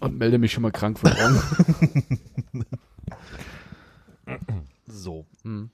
Und 0.00 0.18
melde 0.18 0.38
mich 0.38 0.52
schon 0.52 0.62
mal 0.62 0.72
krank 0.72 0.98
von 0.98 1.12
morgen. 1.12 1.42
So. 4.86 5.24
Hm. 5.44 5.70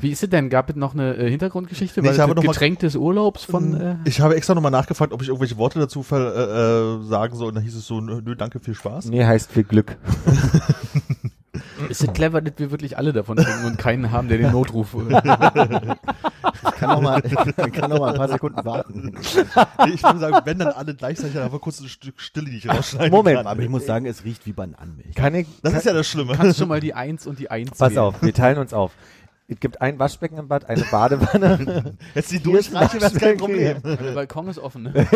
Wie 0.00 0.10
ist 0.10 0.22
es 0.22 0.30
denn? 0.30 0.50
Gab 0.50 0.68
es 0.70 0.76
noch 0.76 0.94
eine 0.94 1.14
äh, 1.16 1.30
Hintergrundgeschichte? 1.30 2.02
Nee, 2.02 2.10
ich 2.10 2.18
habe 2.20 2.34
noch 2.34 2.42
mal- 2.42 2.52
Getränk 2.52 2.78
des 2.80 2.96
Urlaubs 2.96 3.44
von... 3.44 3.80
Äh, 3.80 3.96
Ich 4.04 4.20
habe 4.20 4.36
extra 4.36 4.54
nochmal 4.54 4.70
nachgefragt, 4.70 5.12
ob 5.12 5.22
ich 5.22 5.28
irgendwelche 5.28 5.56
Worte 5.56 5.78
dazu 5.78 6.02
ver, 6.02 7.00
äh, 7.00 7.04
sagen 7.06 7.36
soll. 7.36 7.48
Und 7.48 7.54
dann 7.56 7.64
hieß 7.64 7.74
es 7.76 7.86
so, 7.86 8.00
nö, 8.00 8.20
nö, 8.24 8.34
danke, 8.36 8.60
viel 8.60 8.74
Spaß. 8.74 9.06
Nee, 9.06 9.24
heißt 9.24 9.50
viel 9.50 9.64
Glück. 9.64 9.96
ist 11.88 12.02
es 12.04 12.12
clever, 12.12 12.40
dass 12.40 12.54
wir 12.58 12.70
wirklich 12.70 12.98
alle 12.98 13.12
davon 13.12 13.36
trinken 13.36 13.64
und 13.64 13.78
keinen 13.78 14.10
haben, 14.10 14.28
der 14.28 14.38
den 14.38 14.52
Notruf... 14.52 14.94
Äh, 14.94 15.20
Ich 16.68 16.80
kann 16.80 16.90
noch 16.90 17.00
mal, 17.00 17.22
ich 17.24 17.72
kann 17.72 17.90
noch 17.90 17.98
mal 18.00 18.10
ein 18.10 18.16
paar 18.16 18.28
Sekunden 18.28 18.62
warten. 18.64 19.12
Ich 19.20 20.02
würde 20.02 20.18
sagen, 20.18 20.36
wenn 20.44 20.58
dann 20.58 20.68
alle 20.68 20.94
gleichzeitig 20.94 21.38
einfach 21.38 21.60
kurz 21.60 21.80
ein 21.80 21.88
Stück 21.88 22.20
Stille, 22.20 22.50
die 22.50 22.58
ich 22.58 22.68
rausschneiden 22.68 23.10
Moment, 23.10 23.36
kann. 23.38 23.46
Aber 23.46 23.62
ich 23.62 23.68
muss 23.68 23.86
sagen, 23.86 24.04
es 24.06 24.24
riecht 24.24 24.46
wie 24.46 24.52
Bananenmilch. 24.52 25.14
Kann 25.14 25.34
ich, 25.34 25.46
Das 25.62 25.72
kann, 25.72 25.78
ist 25.80 25.84
ja 25.86 25.92
das 25.94 26.06
Schlimme. 26.06 26.34
kannst 26.34 26.58
schon 26.58 26.68
mal 26.68 26.80
die 26.80 26.92
Eins 26.92 27.26
und 27.26 27.38
die 27.38 27.50
Eins 27.50 27.70
pass 27.78 27.90
wählen. 27.92 27.98
auf, 28.00 28.20
wir 28.22 28.34
teilen 28.34 28.58
uns 28.58 28.74
auf. 28.74 28.92
Es 29.48 29.60
gibt 29.60 29.80
ein 29.80 29.96
Waschbecken 30.00 30.38
im 30.38 30.48
Bad, 30.48 30.68
eine 30.68 30.82
Badewanne. 30.90 31.94
Jetzt 32.16 32.32
die 32.32 32.38
Hier 32.38 32.58
ist 32.58 32.72
durchreiche, 32.72 33.00
wäre 33.00 33.12
kein. 33.12 33.36
Problem. 33.36 33.80
Der 33.84 33.96
Balkon 34.14 34.48
ist 34.48 34.58
offen, 34.58 34.82
ne? 34.84 34.92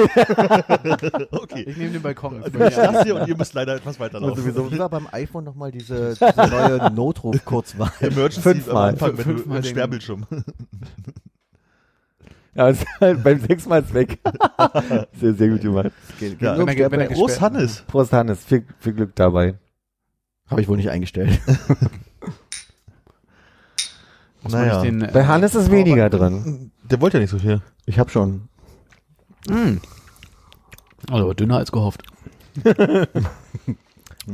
Okay. 1.33 1.64
Ich 1.66 1.76
nehme 1.76 1.91
den 1.91 2.03
Balkon. 2.03 2.43
Also 2.45 2.59
ich 2.64 2.76
lasse 2.76 3.05
dir 3.05 3.16
und 3.16 3.26
ihr 3.28 3.37
müsst 3.37 3.55
leider 3.55 3.74
etwas 3.74 3.97
Und 3.97 4.01
weiterlaufen. 4.01 4.53
sowieso 4.55 4.78
war 4.78 4.89
beim 4.89 5.09
iPhone 5.11 5.43
noch 5.45 5.57
mal 5.57 5.72
diese, 5.72 6.11
diese 6.14 6.49
neue 6.49 6.93
Notruf-Kurzwahl. 6.93 7.91
Emergency 8.01 8.41
Fünfmal. 8.41 8.91
Anfang, 8.91 9.18
wenn 9.18 9.24
Fünfmal 9.24 9.62
du 9.62 9.68
Sperrbildschirm. 9.68 10.26
ja, 12.55 12.68
ist 12.68 12.87
halt 13.01 13.24
beim 13.24 13.41
sechsmal 13.41 13.83
ist 13.83 13.95
weg. 13.95 14.18
sehr, 15.20 15.35
sehr 15.35 15.49
gut 15.49 15.61
gemacht. 15.62 15.91
Ja. 16.41 16.57
Wenn 16.57 16.68
er- 16.68 16.91
wenn 16.93 17.01
er. 17.01 17.09
Groß 17.09 17.41
Hannes. 17.41 17.83
Prost 17.89 18.12
Hannes, 18.12 18.45
viel, 18.45 18.64
viel 18.78 18.93
Glück 18.93 19.16
dabei. 19.16 19.55
Habe 20.49 20.61
ich 20.61 20.68
wohl 20.68 20.76
nicht 20.76 20.91
eingestellt. 20.91 21.41
Muss 24.43 24.53
man 24.53 24.68
nicht 24.68 24.82
den, 24.82 25.03
äh, 25.03 25.11
Bei 25.12 25.26
Hannes 25.26 25.55
ist 25.55 25.70
weniger 25.70 26.09
drin. 26.11 26.72
Der 26.91 27.01
wollte 27.01 27.18
ja 27.18 27.22
nicht 27.22 27.30
so 27.30 27.38
viel. 27.38 27.61
Ich 27.86 27.99
habe 27.99 28.11
schon. 28.11 28.49
Mm. 29.49 29.78
Also 31.11 31.32
dünner 31.34 31.57
als 31.57 31.72
gehofft. 31.72 32.03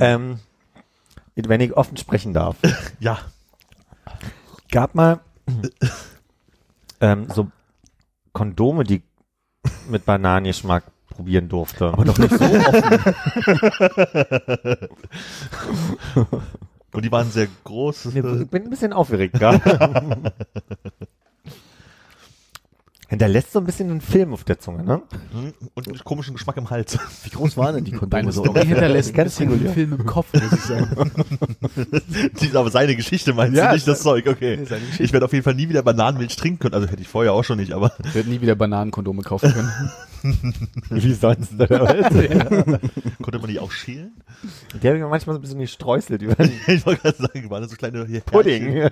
Ähm, 0.01 0.41
wenn 1.35 1.61
ich 1.61 1.77
offen 1.77 1.97
sprechen 1.97 2.33
darf. 2.33 2.57
Ja. 3.01 3.19
Gab 4.71 4.95
mal 4.95 5.21
ähm, 7.01 7.29
so 7.33 7.51
Kondome, 8.33 8.85
die 8.85 9.03
mit 9.89 10.05
Bananengeschmack 10.05 10.85
probieren 11.09 11.49
durfte. 11.49 11.87
Aber 11.93 12.05
doch 12.05 12.19
nicht 12.19 12.35
so. 12.37 12.45
Und 16.93 17.05
die 17.05 17.13
waren 17.13 17.31
sehr 17.31 17.49
groß. 17.65 18.07
Ich 18.07 18.23
bin 18.23 18.63
ein 18.65 18.71
bisschen 18.71 18.93
aufgeregt 18.93 19.35
gerade. 19.35 20.33
Hinterlässt 23.09 23.53
so 23.53 23.61
ein 23.61 23.65
bisschen 23.65 23.89
einen 23.91 24.01
Film 24.01 24.33
auf 24.33 24.43
der 24.43 24.59
Zunge, 24.59 24.83
ne? 24.83 25.01
Und 25.75 25.87
einen 25.87 25.99
komischen 26.01 26.35
Geschmack 26.35 26.57
im 26.57 26.71
Hals. 26.71 26.99
Wie 27.25 27.31
groß 27.31 27.57
waren 27.57 27.77
denn 27.77 27.85
die 27.85 27.93
Kondome 27.93 28.33
so? 28.33 28.43
Story 28.43 28.67
hinterlässt 28.67 29.11
ein 29.11 29.15
Ganz 29.15 29.33
bisschen 29.33 29.49
einen 29.49 29.53
regulär. 29.67 29.75
Film 29.75 29.93
im 29.93 30.07
Kopf, 30.07 30.33
muss 30.33 30.53
ich 30.53 30.61
sagen. 30.63 31.13
Die 32.41 32.47
ist 32.47 32.57
aber 32.57 32.71
seine 32.71 32.97
Geschichte, 32.97 33.33
meinst 33.33 33.57
Ja, 33.57 33.69
du 33.69 33.75
nicht 33.75 33.87
das 33.87 34.03
Zeug? 34.03 34.27
Okay. 34.27 34.59
Ich 34.99 35.13
werde 35.13 35.25
auf 35.25 35.33
jeden 35.33 35.45
Fall 35.45 35.55
nie 35.55 35.69
wieder 35.69 35.83
Bananenmilch 35.85 36.35
trinken 36.35 36.59
können. 36.59 36.75
Also 36.75 36.89
hätte 36.89 37.01
ich 37.01 37.09
vorher 37.09 37.33
auch 37.33 37.45
schon 37.45 37.59
nicht, 37.59 37.73
aber 37.73 37.93
Ich 38.05 38.15
werde 38.17 38.29
nie 38.29 38.41
wieder 38.41 38.57
Bananenkondome 38.57 39.23
kaufen 39.23 39.53
können. 39.53 39.93
Wie 40.91 41.15
sonst, 41.15 41.55
oder 41.55 41.83
was? 41.83 42.11
konnte 43.23 43.39
man 43.39 43.49
die 43.49 43.61
auch 43.61 43.71
schälen? 43.71 44.21
Die 44.83 44.87
habe 44.89 44.97
ich 44.97 45.03
mir 45.03 45.09
manchmal 45.09 45.35
so 45.35 45.39
ein 45.39 45.43
bisschen 45.43 45.61
gesträuselt 45.61 46.23
über 46.23 46.35
ich 46.67 46.85
wollte 46.85 47.03
gerade 47.03 47.17
sagen, 47.19 47.51
waren 47.51 47.63
das 47.63 47.71
so 47.71 47.77
kleine 47.77 48.05
hier 48.07 48.21
Pudding. 48.23 48.89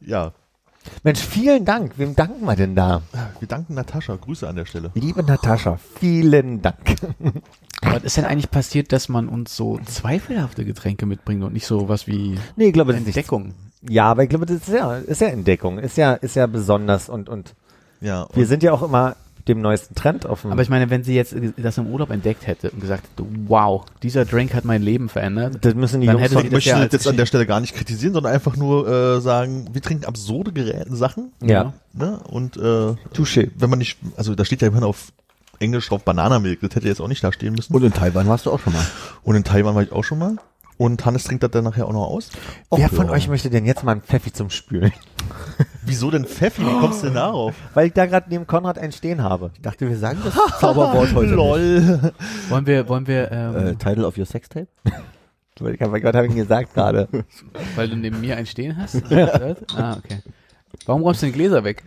Ja. 0.00 0.32
Mensch, 1.02 1.20
vielen 1.20 1.64
Dank. 1.64 1.92
Wem 1.98 2.16
danken 2.16 2.44
wir 2.44 2.56
denn 2.56 2.74
da? 2.74 3.02
Wir 3.38 3.48
danken 3.48 3.74
Natascha. 3.74 4.16
Grüße 4.16 4.48
an 4.48 4.56
der 4.56 4.64
Stelle. 4.66 4.90
Liebe 4.94 5.22
Natascha, 5.22 5.78
vielen 5.98 6.62
Dank. 6.62 6.96
Was 7.82 8.02
ist 8.04 8.16
denn 8.16 8.24
eigentlich 8.24 8.50
passiert, 8.50 8.92
dass 8.92 9.08
man 9.08 9.28
uns 9.28 9.56
so 9.56 9.78
zweifelhafte 9.84 10.64
Getränke 10.64 11.06
mitbringt 11.06 11.42
und 11.42 11.52
nicht 11.52 11.66
so 11.66 11.88
was 11.88 12.06
wie 12.06 12.38
Nee, 12.56 12.66
ich 12.68 12.72
glaube, 12.72 12.92
das 12.92 13.00
ist 13.02 13.06
Entdeckung? 13.08 13.54
Ja, 13.88 14.04
aber 14.10 14.22
ich 14.24 14.28
glaube, 14.28 14.44
das 14.46 14.56
ist 14.56 14.68
ja, 14.68 14.96
ist 14.96 15.20
ja 15.22 15.28
Entdeckung, 15.28 15.78
ist 15.78 15.96
ja, 15.96 16.12
ist 16.14 16.36
ja 16.36 16.46
besonders 16.46 17.08
und, 17.08 17.28
und 17.30 17.54
Ja. 18.02 18.26
wir 18.34 18.46
sind 18.46 18.62
ja 18.62 18.72
auch 18.72 18.82
immer 18.82 19.16
dem 19.54 19.60
neuesten 19.60 19.94
Trend 19.94 20.24
dem. 20.24 20.52
Aber 20.52 20.62
ich 20.62 20.68
meine, 20.68 20.90
wenn 20.90 21.04
sie 21.04 21.14
jetzt 21.14 21.34
das 21.56 21.78
im 21.78 21.86
Urlaub 21.86 22.10
entdeckt 22.10 22.46
hätte 22.46 22.70
und 22.70 22.80
gesagt 22.80 23.04
hätte, 23.04 23.28
wow, 23.46 23.84
dieser 24.02 24.24
Drink 24.24 24.54
hat 24.54 24.64
mein 24.64 24.82
Leben 24.82 25.08
verändert, 25.08 25.58
das 25.60 25.74
müssen 25.74 26.00
die 26.00 26.06
Dann 26.06 26.16
Jungs 26.16 26.24
hätte 26.24 26.34
von, 26.34 26.42
sie 26.42 26.48
ich 26.48 26.52
das 26.52 26.56
möchte 26.56 26.70
ja 26.70 26.82
jetzt 26.82 27.06
an 27.08 27.16
der 27.16 27.26
Stelle 27.26 27.46
gar 27.46 27.60
nicht 27.60 27.74
kritisieren, 27.74 28.14
sondern 28.14 28.32
einfach 28.32 28.56
nur 28.56 28.88
äh, 28.88 29.20
sagen, 29.20 29.68
wir 29.72 29.82
trinken 29.82 30.04
absurde 30.04 30.52
Geräten 30.52 30.96
Sachen. 30.96 31.32
ja, 31.42 31.72
Ne? 31.92 32.20
Und 32.28 32.56
äh, 32.56 32.60
Touché. 33.14 33.50
wenn 33.58 33.68
man 33.68 33.80
nicht, 33.80 33.98
also 34.16 34.34
da 34.34 34.44
steht 34.44 34.62
ja 34.62 34.68
immerhin 34.68 34.84
auf 34.84 35.12
Englisch 35.58 35.88
drauf 35.88 36.04
Bananamilk, 36.04 36.60
das 36.60 36.74
hätte 36.74 36.88
jetzt 36.88 37.00
auch 37.00 37.08
nicht 37.08 37.22
da 37.22 37.32
stehen 37.32 37.54
müssen. 37.54 37.74
Und 37.74 37.82
in 37.82 37.92
Taiwan 37.92 38.28
warst 38.28 38.46
du 38.46 38.52
auch 38.52 38.60
schon 38.60 38.72
mal. 38.72 38.84
Und 39.22 39.34
in 39.36 39.44
Taiwan 39.44 39.74
war 39.74 39.82
ich 39.82 39.92
auch 39.92 40.04
schon 40.04 40.18
mal. 40.18 40.36
Und 40.80 41.04
Hannes 41.04 41.24
trinkt 41.24 41.42
das 41.42 41.50
dann 41.50 41.64
nachher 41.64 41.86
auch 41.86 41.92
noch 41.92 42.06
aus. 42.06 42.30
Wer 42.70 42.86
Och, 42.86 42.94
von 42.96 43.06
ja. 43.08 43.12
euch 43.12 43.28
möchte 43.28 43.50
denn 43.50 43.66
jetzt 43.66 43.84
mal 43.84 43.92
einen 43.92 44.00
Pfeffi 44.00 44.32
zum 44.32 44.48
Spülen? 44.48 44.90
Wieso 45.84 46.10
denn 46.10 46.24
Pfeffi? 46.24 46.62
Wie 46.62 46.80
kommst 46.80 47.02
du 47.02 47.08
denn 47.08 47.16
darauf? 47.16 47.54
Weil 47.74 47.88
ich 47.88 47.92
da 47.92 48.06
gerade 48.06 48.30
neben 48.30 48.46
Konrad 48.46 48.78
einen 48.78 48.90
stehen 48.90 49.22
habe. 49.22 49.50
Ich 49.56 49.60
dachte, 49.60 49.86
wir 49.86 49.98
sagen 49.98 50.20
das 50.24 50.32
Zauberwort 50.58 51.12
heute. 51.12 51.26
nicht. 51.26 51.36
Lol. 51.36 52.12
wollen 52.48 52.66
wir, 52.66 52.88
wollen 52.88 53.06
wir, 53.06 53.30
ähm, 53.30 53.56
Äh, 53.56 53.74
Title 53.74 54.06
of 54.06 54.16
your 54.16 54.24
Sextape? 54.24 54.68
Ich 55.62 55.80
habe 55.82 56.00
gerade 56.00 56.16
hab 56.16 56.24
ich 56.24 56.30
ihn 56.30 56.38
gesagt 56.38 56.72
gerade. 56.72 57.08
weil 57.76 57.90
du 57.90 57.96
neben 57.96 58.18
mir 58.22 58.38
einen 58.38 58.46
stehen 58.46 58.74
hast? 58.78 59.02
ah, 59.76 59.98
okay. 59.98 60.22
Warum 60.86 61.02
räumst 61.02 61.20
du 61.20 61.26
den 61.26 61.34
Gläser 61.34 61.62
weg? 61.62 61.84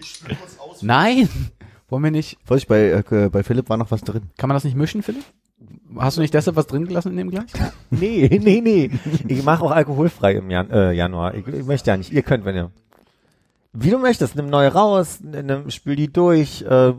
Nein! 0.81 1.27
Wollen 1.89 2.03
wir 2.03 2.11
nicht, 2.11 2.37
Vorsicht, 2.45 2.67
bei, 2.67 2.91
äh, 2.91 3.29
bei 3.31 3.41
Philipp 3.41 3.69
war 3.69 3.77
noch 3.77 3.89
was 3.89 4.01
drin. 4.01 4.29
kann 4.37 4.49
man 4.49 4.55
das 4.55 4.63
nicht 4.65 4.77
mischen, 4.77 5.01
Philipp? 5.01 5.23
Hast 5.97 6.17
du 6.17 6.21
nicht 6.21 6.33
deshalb 6.33 6.55
was 6.55 6.67
drin 6.67 6.85
gelassen 6.85 7.11
in 7.11 7.17
dem 7.17 7.29
Glas? 7.29 7.45
Nee, 7.89 8.39
nee, 8.41 8.61
nee. 8.61 8.89
Ich 9.27 9.43
mache 9.43 9.63
auch 9.63 9.71
alkoholfrei 9.71 10.33
im 10.33 10.49
Jan 10.49 10.71
äh, 10.71 10.91
Januar. 10.93 11.35
Ich, 11.35 11.47
ich 11.47 11.65
möchte 11.65 11.91
ja 11.91 11.97
nicht. 11.97 12.11
Ihr 12.11 12.23
könnt, 12.23 12.43
wenn 12.43 12.55
ihr. 12.55 12.71
Wie 13.71 13.91
du 13.91 13.99
möchtest. 13.99 14.35
Nimm 14.35 14.47
neue 14.47 14.73
raus, 14.73 15.19
nimm, 15.21 15.69
spül 15.69 15.95
die 15.95 16.11
durch. 16.11 16.63
Äh, 16.63 16.93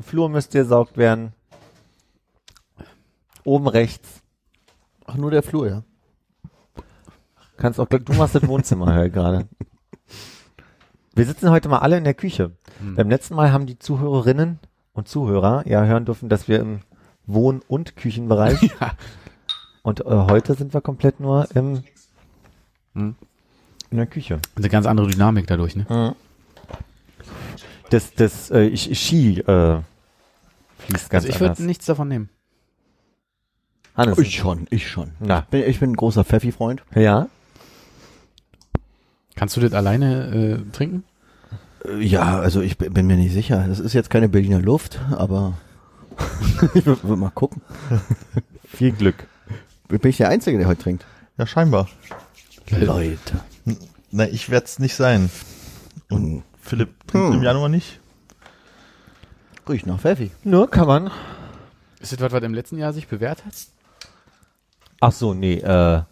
Flur 0.00 0.28
müsste 0.28 0.58
gesaugt 0.58 0.96
werden. 0.96 1.32
Oben 3.44 3.68
rechts. 3.68 4.22
Ach, 5.04 5.16
nur 5.16 5.30
der 5.30 5.42
Flur, 5.42 5.68
ja. 5.68 5.82
Kannst 7.56 7.78
auch, 7.78 7.86
du 7.86 8.12
machst 8.14 8.34
das 8.34 8.46
Wohnzimmer 8.46 8.86
halt 8.86 9.12
gerade. 9.12 9.48
Wir 11.14 11.26
sitzen 11.26 11.50
heute 11.50 11.68
mal 11.68 11.78
alle 11.78 11.98
in 11.98 12.04
der 12.04 12.14
Küche. 12.14 12.52
Hm. 12.80 12.96
Beim 12.96 13.10
letzten 13.10 13.34
Mal 13.34 13.52
haben 13.52 13.66
die 13.66 13.78
Zuhörerinnen 13.78 14.58
und 14.92 15.08
Zuhörer 15.08 15.66
ja 15.66 15.84
hören 15.84 16.04
dürfen, 16.04 16.28
dass 16.28 16.48
wir 16.48 16.60
im 16.60 16.80
Wohn- 17.26 17.62
und 17.68 17.96
Küchenbereich 17.96 18.60
Ja. 18.80 18.92
und 19.82 20.00
äh, 20.00 20.04
heute 20.04 20.54
sind 20.54 20.74
wir 20.74 20.80
komplett 20.80 21.20
nur 21.20 21.48
im 21.54 21.82
Hm. 22.94 23.14
in 23.90 23.96
der 23.96 24.06
Küche. 24.06 24.38
Eine 24.56 24.68
ganz 24.68 24.86
andere 24.86 25.06
Dynamik 25.08 25.46
dadurch, 25.46 25.76
ne? 25.76 26.14
Das 27.90 28.12
das 28.14 28.50
äh, 28.50 28.70
Sch- 28.74 28.94
Ski 28.94 29.40
äh, 29.40 29.80
fließt 30.78 31.10
ganz 31.10 31.24
Also 31.24 31.28
ich 31.28 31.36
anders. 31.36 31.58
würde 31.58 31.62
nichts 31.66 31.86
davon 31.86 32.08
nehmen. 32.08 32.28
Hannes, 33.96 34.18
Ich 34.18 34.34
schon, 34.36 34.66
ich 34.70 34.88
schon. 34.90 35.12
Na. 35.20 35.40
Ich 35.40 35.44
bin, 35.46 35.62
ich 35.70 35.80
bin 35.80 35.90
ein 35.92 35.96
großer 35.96 36.24
Pfeffi-Freund. 36.24 36.82
ja. 36.94 37.28
Kannst 39.34 39.56
du 39.56 39.60
das 39.62 39.72
alleine 39.72 40.60
äh, 40.66 40.70
trinken? 40.72 41.04
Äh, 41.86 42.02
Ja, 42.02 42.38
also 42.38 42.60
ich 42.60 42.76
bin 42.78 42.92
bin 42.92 43.06
mir 43.06 43.16
nicht 43.16 43.32
sicher. 43.32 43.66
Das 43.66 43.80
ist 43.80 43.94
jetzt 43.94 44.10
keine 44.10 44.28
Berliner 44.28 44.60
Luft, 44.60 45.00
aber 45.12 45.54
ich 46.74 46.86
würde 46.86 47.02
würd 47.04 47.18
mal 47.18 47.30
gucken. 47.30 47.62
Viel 48.64 48.92
Glück. 48.92 49.26
Bin 49.88 50.00
ich 50.04 50.16
der 50.16 50.28
Einzige, 50.28 50.58
der 50.58 50.66
heute 50.68 50.82
trinkt? 50.82 51.04
Ja, 51.38 51.46
scheinbar. 51.46 51.88
Leute. 52.70 53.40
Na, 54.10 54.26
ich 54.28 54.48
werde 54.50 54.64
es 54.66 54.78
nicht 54.78 54.94
sein. 54.94 55.30
Und 56.10 56.42
Philipp 56.60 57.06
trinkt 57.06 57.28
Hm. 57.28 57.34
im 57.36 57.42
Januar 57.42 57.68
nicht. 57.68 58.00
Riecht 59.68 59.86
nach 59.86 60.00
Pfeffi. 60.00 60.30
Nur 60.44 60.70
kann 60.70 60.86
man. 60.86 61.10
Ist 62.00 62.12
das 62.12 62.20
was, 62.20 62.32
was 62.32 62.42
im 62.42 62.54
letzten 62.54 62.78
Jahr 62.78 62.92
sich 62.92 63.06
bewährt 63.06 63.44
hat? 63.44 63.54
Ach 65.00 65.12
so, 65.12 65.34
nee, 65.34 65.58
äh, 65.58 66.02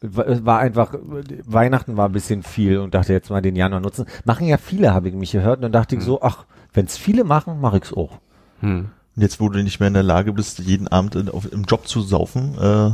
wa- 0.00 0.38
war 0.44 0.58
einfach, 0.60 0.94
Weihnachten 1.00 1.96
war 1.96 2.08
ein 2.08 2.12
bisschen 2.12 2.42
viel 2.42 2.78
und 2.78 2.94
dachte 2.94 3.12
jetzt 3.12 3.30
mal 3.30 3.42
den 3.42 3.56
Januar 3.56 3.80
nutzen. 3.80 4.06
Machen 4.24 4.46
ja 4.46 4.56
viele, 4.58 4.94
habe 4.94 5.08
ich 5.08 5.14
mich 5.14 5.32
gehört 5.32 5.56
und 5.56 5.62
dann 5.62 5.72
dachte 5.72 5.96
ich 5.96 6.02
so, 6.02 6.22
ach, 6.22 6.44
wenn 6.72 6.86
es 6.86 6.96
viele 6.96 7.24
machen, 7.24 7.60
mache 7.60 7.78
ich's 7.78 7.92
auch. 7.92 8.18
Hm. 8.60 8.90
Und 9.16 9.22
jetzt, 9.22 9.40
wo 9.40 9.48
du 9.48 9.62
nicht 9.62 9.80
mehr 9.80 9.88
in 9.88 9.94
der 9.94 10.02
Lage 10.02 10.32
bist, 10.32 10.58
jeden 10.58 10.88
Abend 10.88 11.14
in, 11.14 11.28
auf, 11.28 11.50
im 11.50 11.64
Job 11.64 11.88
zu 11.88 12.02
saufen, 12.02 12.56
äh, 12.60 12.90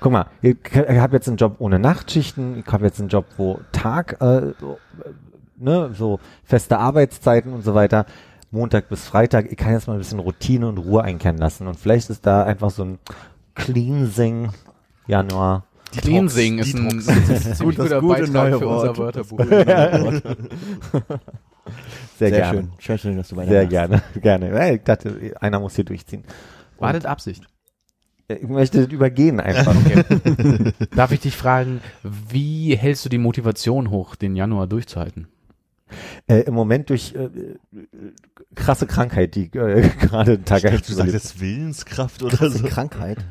Guck 0.00 0.12
mal, 0.12 0.26
ich, 0.42 0.56
habe 0.74 1.16
jetzt 1.16 1.28
einen 1.28 1.36
Job 1.36 1.56
ohne 1.58 1.78
Nachtschichten, 1.78 2.58
ich 2.58 2.66
habe 2.72 2.86
jetzt 2.86 3.00
einen 3.00 3.08
Job, 3.08 3.26
wo 3.36 3.60
Tag, 3.72 4.20
äh, 4.20 4.52
so, 4.58 4.78
äh, 5.04 5.10
ne, 5.56 5.90
so 5.96 6.20
feste 6.44 6.78
Arbeitszeiten 6.78 7.52
und 7.52 7.62
so 7.62 7.74
weiter, 7.74 8.06
Montag 8.50 8.88
bis 8.88 9.06
Freitag, 9.06 9.50
ich 9.50 9.56
kann 9.56 9.72
jetzt 9.72 9.86
mal 9.86 9.94
ein 9.94 9.98
bisschen 9.98 10.18
Routine 10.18 10.68
und 10.68 10.78
Ruhe 10.78 11.02
einkehren 11.02 11.38
lassen 11.38 11.66
und 11.66 11.78
vielleicht 11.78 12.10
ist 12.10 12.26
da 12.26 12.44
einfach 12.44 12.70
so 12.70 12.84
ein 12.84 12.98
Cleansing 13.54 14.50
Januar. 15.06 15.64
Cleansing 15.96 16.58
ist 16.58 16.74
ein, 16.74 16.98
ist 16.98 17.08
ein 17.08 17.24
ziemlich 17.24 17.76
das 17.76 17.88
guter 17.88 18.00
gute 18.00 18.26
Beitrag 18.26 18.32
neue 18.32 18.58
für 18.58 18.68
unser 18.68 18.96
Wort. 18.96 19.16
Wörterbuch. 19.16 19.40
Sehr, 22.18 22.30
Sehr 22.30 22.38
gerne. 22.40 22.58
schön. 22.60 22.70
Schön, 22.78 22.98
schön, 22.98 23.16
dass 23.16 23.28
du 23.28 23.36
weiter 23.36 23.50
Sehr 23.50 23.66
gerne, 23.66 24.02
gerne. 24.20 24.74
Ich 24.74 24.82
dachte, 24.82 25.32
einer 25.40 25.60
muss 25.60 25.76
hier 25.76 25.84
durchziehen. 25.84 26.24
War 26.78 26.92
das 26.92 27.04
Absicht? 27.04 27.44
Ich 28.28 28.46
möchte 28.46 28.82
das 28.84 28.92
übergehen 28.92 29.40
einfach. 29.40 29.74
Okay. 29.74 30.72
Darf 30.94 31.12
ich 31.12 31.20
dich 31.20 31.34
fragen, 31.36 31.80
wie 32.02 32.76
hältst 32.76 33.04
du 33.04 33.08
die 33.08 33.16
Motivation 33.18 33.90
hoch, 33.90 34.16
den 34.16 34.36
Januar 34.36 34.66
durchzuhalten? 34.66 35.28
äh, 36.26 36.40
Im 36.40 36.52
Moment 36.52 36.90
durch 36.90 37.14
äh, 37.14 37.24
äh, 37.24 37.56
krasse 38.54 38.86
Krankheit, 38.86 39.34
die 39.34 39.44
äh, 39.56 39.88
gerade 40.00 40.32
einen 40.32 40.44
Tag 40.44 40.60
du 40.62 40.92
sagst 40.92 41.14
jetzt 41.14 41.40
Willenskraft 41.40 42.22
oder 42.22 42.42
ist 42.42 42.58
so. 42.58 42.66
Krankheit. 42.66 43.24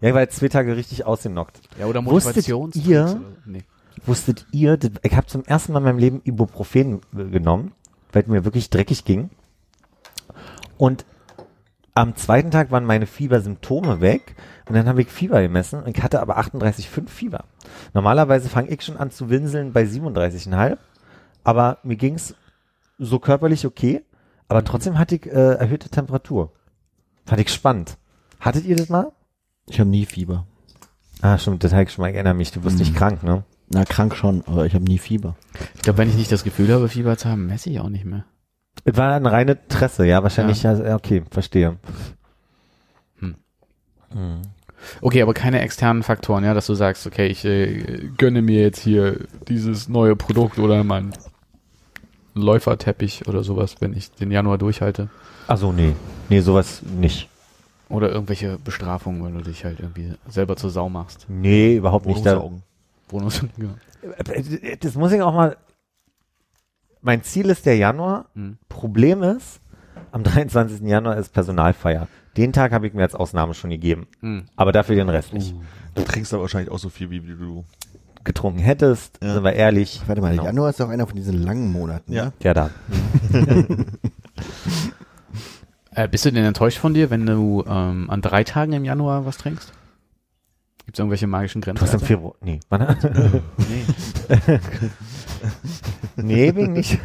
Ja, 0.00 0.08
ich 0.08 0.14
war 0.14 0.22
jetzt 0.22 0.36
zwei 0.36 0.48
Tage 0.48 0.74
richtig 0.76 1.04
ausgenockt. 1.04 1.60
Ja, 1.78 1.84
oder 1.86 2.02
Wusstet 2.06 2.36
Motivations... 2.48 2.76
ihr- 2.76 3.20
Nee. 3.44 3.62
Wusstet 4.04 4.46
ihr, 4.52 4.78
ich 5.02 5.16
habe 5.16 5.26
zum 5.26 5.44
ersten 5.44 5.72
Mal 5.72 5.78
in 5.78 5.84
meinem 5.84 5.98
Leben 5.98 6.22
Ibuprofen 6.24 7.00
äh, 7.16 7.24
genommen, 7.24 7.72
weil 8.12 8.22
es 8.22 8.28
mir 8.28 8.44
wirklich 8.44 8.70
dreckig 8.70 9.04
ging. 9.04 9.30
Und 10.76 11.04
am 11.94 12.16
zweiten 12.16 12.50
Tag 12.50 12.70
waren 12.70 12.84
meine 12.84 13.06
Fiebersymptome 13.06 14.00
weg 14.00 14.34
und 14.66 14.74
dann 14.74 14.88
habe 14.88 15.02
ich 15.02 15.08
Fieber 15.08 15.42
gemessen 15.42 15.82
und 15.82 15.96
ich 15.96 16.02
hatte 16.02 16.20
aber 16.20 16.38
38,5 16.38 17.08
Fieber. 17.08 17.44
Normalerweise 17.92 18.48
fange 18.48 18.70
ich 18.70 18.82
schon 18.82 18.96
an 18.96 19.10
zu 19.10 19.28
winseln 19.28 19.72
bei 19.72 19.82
37,5, 19.82 20.78
aber 21.44 21.78
mir 21.82 21.96
ging's 21.96 22.34
so 22.98 23.18
körperlich 23.18 23.66
okay, 23.66 24.02
aber 24.48 24.64
trotzdem 24.64 24.98
hatte 24.98 25.16
ich 25.16 25.26
äh, 25.26 25.54
erhöhte 25.54 25.90
Temperatur. 25.90 26.52
Fand 27.26 27.40
ich 27.40 27.52
spannend. 27.52 27.98
Hattet 28.40 28.64
ihr 28.64 28.76
das 28.76 28.88
mal? 28.88 29.12
Ich 29.66 29.78
habe 29.78 29.90
nie 29.90 30.06
Fieber. 30.06 30.46
Ah, 31.20 31.38
stimmt, 31.38 31.62
das 31.62 31.72
habe 31.72 31.84
ich 31.84 31.92
schon 31.92 32.02
mal, 32.02 32.08
ich 32.08 32.14
erinnere 32.14 32.34
mich, 32.34 32.50
du 32.50 32.64
wirst 32.64 32.78
nicht 32.78 32.96
krank, 32.96 33.22
ne? 33.22 33.44
Na, 33.72 33.84
krank 33.84 34.14
schon, 34.14 34.42
aber 34.46 34.66
ich 34.66 34.74
habe 34.74 34.84
nie 34.84 34.98
Fieber. 34.98 35.34
Ich 35.74 35.82
glaube, 35.82 35.98
wenn 35.98 36.08
ich 36.08 36.16
nicht 36.16 36.30
das 36.30 36.44
Gefühl 36.44 36.72
habe, 36.72 36.88
Fieber 36.88 37.16
zu 37.16 37.28
haben, 37.28 37.46
messe 37.46 37.70
ich 37.70 37.80
auch 37.80 37.88
nicht 37.88 38.04
mehr. 38.04 38.24
Es 38.84 38.96
war 38.96 39.14
eine 39.14 39.32
reine 39.32 39.66
Tresse, 39.68 40.04
ja, 40.04 40.22
wahrscheinlich, 40.22 40.62
ja. 40.62 40.74
ja 40.74 40.94
okay, 40.94 41.22
verstehe. 41.30 41.78
Hm. 43.18 43.34
Hm. 44.10 44.42
Okay, 45.00 45.22
aber 45.22 45.32
keine 45.32 45.60
externen 45.60 46.02
Faktoren, 46.02 46.44
ja, 46.44 46.54
dass 46.54 46.66
du 46.66 46.74
sagst, 46.74 47.06
okay, 47.06 47.28
ich 47.28 47.44
äh, 47.44 48.10
gönne 48.18 48.42
mir 48.42 48.60
jetzt 48.60 48.80
hier 48.80 49.20
dieses 49.48 49.88
neue 49.88 50.16
Produkt 50.16 50.58
oder 50.58 50.84
mein 50.84 51.12
Läuferteppich 52.34 53.28
oder 53.28 53.42
sowas, 53.42 53.76
wenn 53.80 53.94
ich 53.94 54.10
den 54.10 54.30
Januar 54.30 54.58
durchhalte. 54.58 55.08
Also 55.46 55.72
nee, 55.72 55.94
nee, 56.28 56.40
sowas 56.40 56.82
nicht. 56.82 57.28
Oder 57.88 58.10
irgendwelche 58.10 58.58
Bestrafungen, 58.58 59.24
wenn 59.24 59.34
du 59.34 59.42
dich 59.42 59.64
halt 59.64 59.80
irgendwie 59.80 60.12
selber 60.28 60.56
zur 60.56 60.70
Sau 60.70 60.88
machst. 60.88 61.26
Nee, 61.28 61.76
überhaupt 61.76 62.06
nicht. 62.06 62.24
Da. 62.24 62.50
Bonus. 63.12 63.40
genau. 63.56 63.74
das 64.80 64.94
muss 64.96 65.12
ich 65.12 65.22
auch 65.22 65.32
mal. 65.34 65.56
Mein 67.00 67.22
Ziel 67.22 67.48
ist 67.50 67.66
der 67.66 67.76
Januar. 67.76 68.26
Hm. 68.34 68.58
Problem 68.68 69.22
ist, 69.22 69.60
am 70.10 70.24
23. 70.24 70.80
Januar 70.82 71.16
ist 71.16 71.32
Personalfeier. 71.32 72.08
Den 72.36 72.52
Tag 72.52 72.72
habe 72.72 72.86
ich 72.86 72.94
mir 72.94 73.02
als 73.02 73.14
Ausnahme 73.14 73.54
schon 73.54 73.70
gegeben. 73.70 74.06
Hm. 74.20 74.44
Aber 74.56 74.72
dafür 74.72 74.96
den 74.96 75.08
Rest 75.08 75.32
nicht. 75.32 75.54
Du 75.94 76.02
trinkst 76.02 76.32
aber 76.32 76.42
wahrscheinlich 76.42 76.70
auch 76.72 76.78
so 76.78 76.88
viel, 76.88 77.10
wie, 77.10 77.26
wie 77.28 77.34
du. 77.34 77.64
Getrunken 78.24 78.60
hättest, 78.60 79.18
Ja. 79.20 79.34
sind 79.34 79.42
wir 79.42 79.52
ehrlich. 79.54 80.00
Warte 80.06 80.20
mal, 80.22 80.30
Genau. 80.30 80.44
Januar 80.44 80.70
ist 80.70 80.78
doch 80.78 80.88
einer 80.88 81.08
von 81.08 81.16
diesen 81.16 81.42
langen 81.42 81.72
Monaten. 81.72 82.12
Ja. 82.12 82.26
ne? 82.26 82.32
Ja, 82.40 82.54
da. 82.54 82.70
Äh, 85.94 86.08
bist 86.08 86.24
du 86.24 86.32
denn 86.32 86.44
enttäuscht 86.44 86.78
von 86.78 86.94
dir, 86.94 87.10
wenn 87.10 87.26
du 87.26 87.64
ähm, 87.68 88.08
an 88.08 88.22
drei 88.22 88.44
Tagen 88.44 88.72
im 88.72 88.84
Januar 88.84 89.26
was 89.26 89.36
trinkst? 89.36 89.72
Gibt 90.84 90.96
es 90.96 90.98
irgendwelche 90.98 91.26
magischen 91.26 91.60
Du 91.60 91.70
hast 91.70 91.78
Grenzen? 91.78 92.00
im 92.00 92.06
Februar. 92.06 92.34
Nee, 92.40 92.60
wann? 92.68 92.96
Nee. 96.16 96.46
nee, 96.46 96.52
bin 96.52 96.76
ich 96.76 96.98
nicht. 97.02 97.04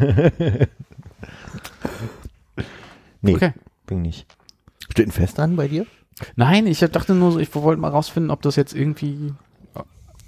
nee, 3.22 3.36
Okay. 3.36 3.54
bin 3.86 4.00
ich 4.00 4.04
nicht. 4.06 4.28
Steht 4.90 5.08
ein 5.08 5.12
Fest 5.12 5.40
an 5.40 5.56
bei 5.56 5.68
dir? 5.68 5.86
Nein, 6.36 6.66
ich 6.66 6.80
dachte 6.80 7.14
nur, 7.14 7.32
so, 7.34 7.40
ich 7.40 7.54
wollte 7.54 7.80
mal 7.82 7.90
rausfinden, 7.90 8.32
ob 8.32 8.42
das 8.42 8.56
jetzt 8.56 8.74
irgendwie, 8.74 9.34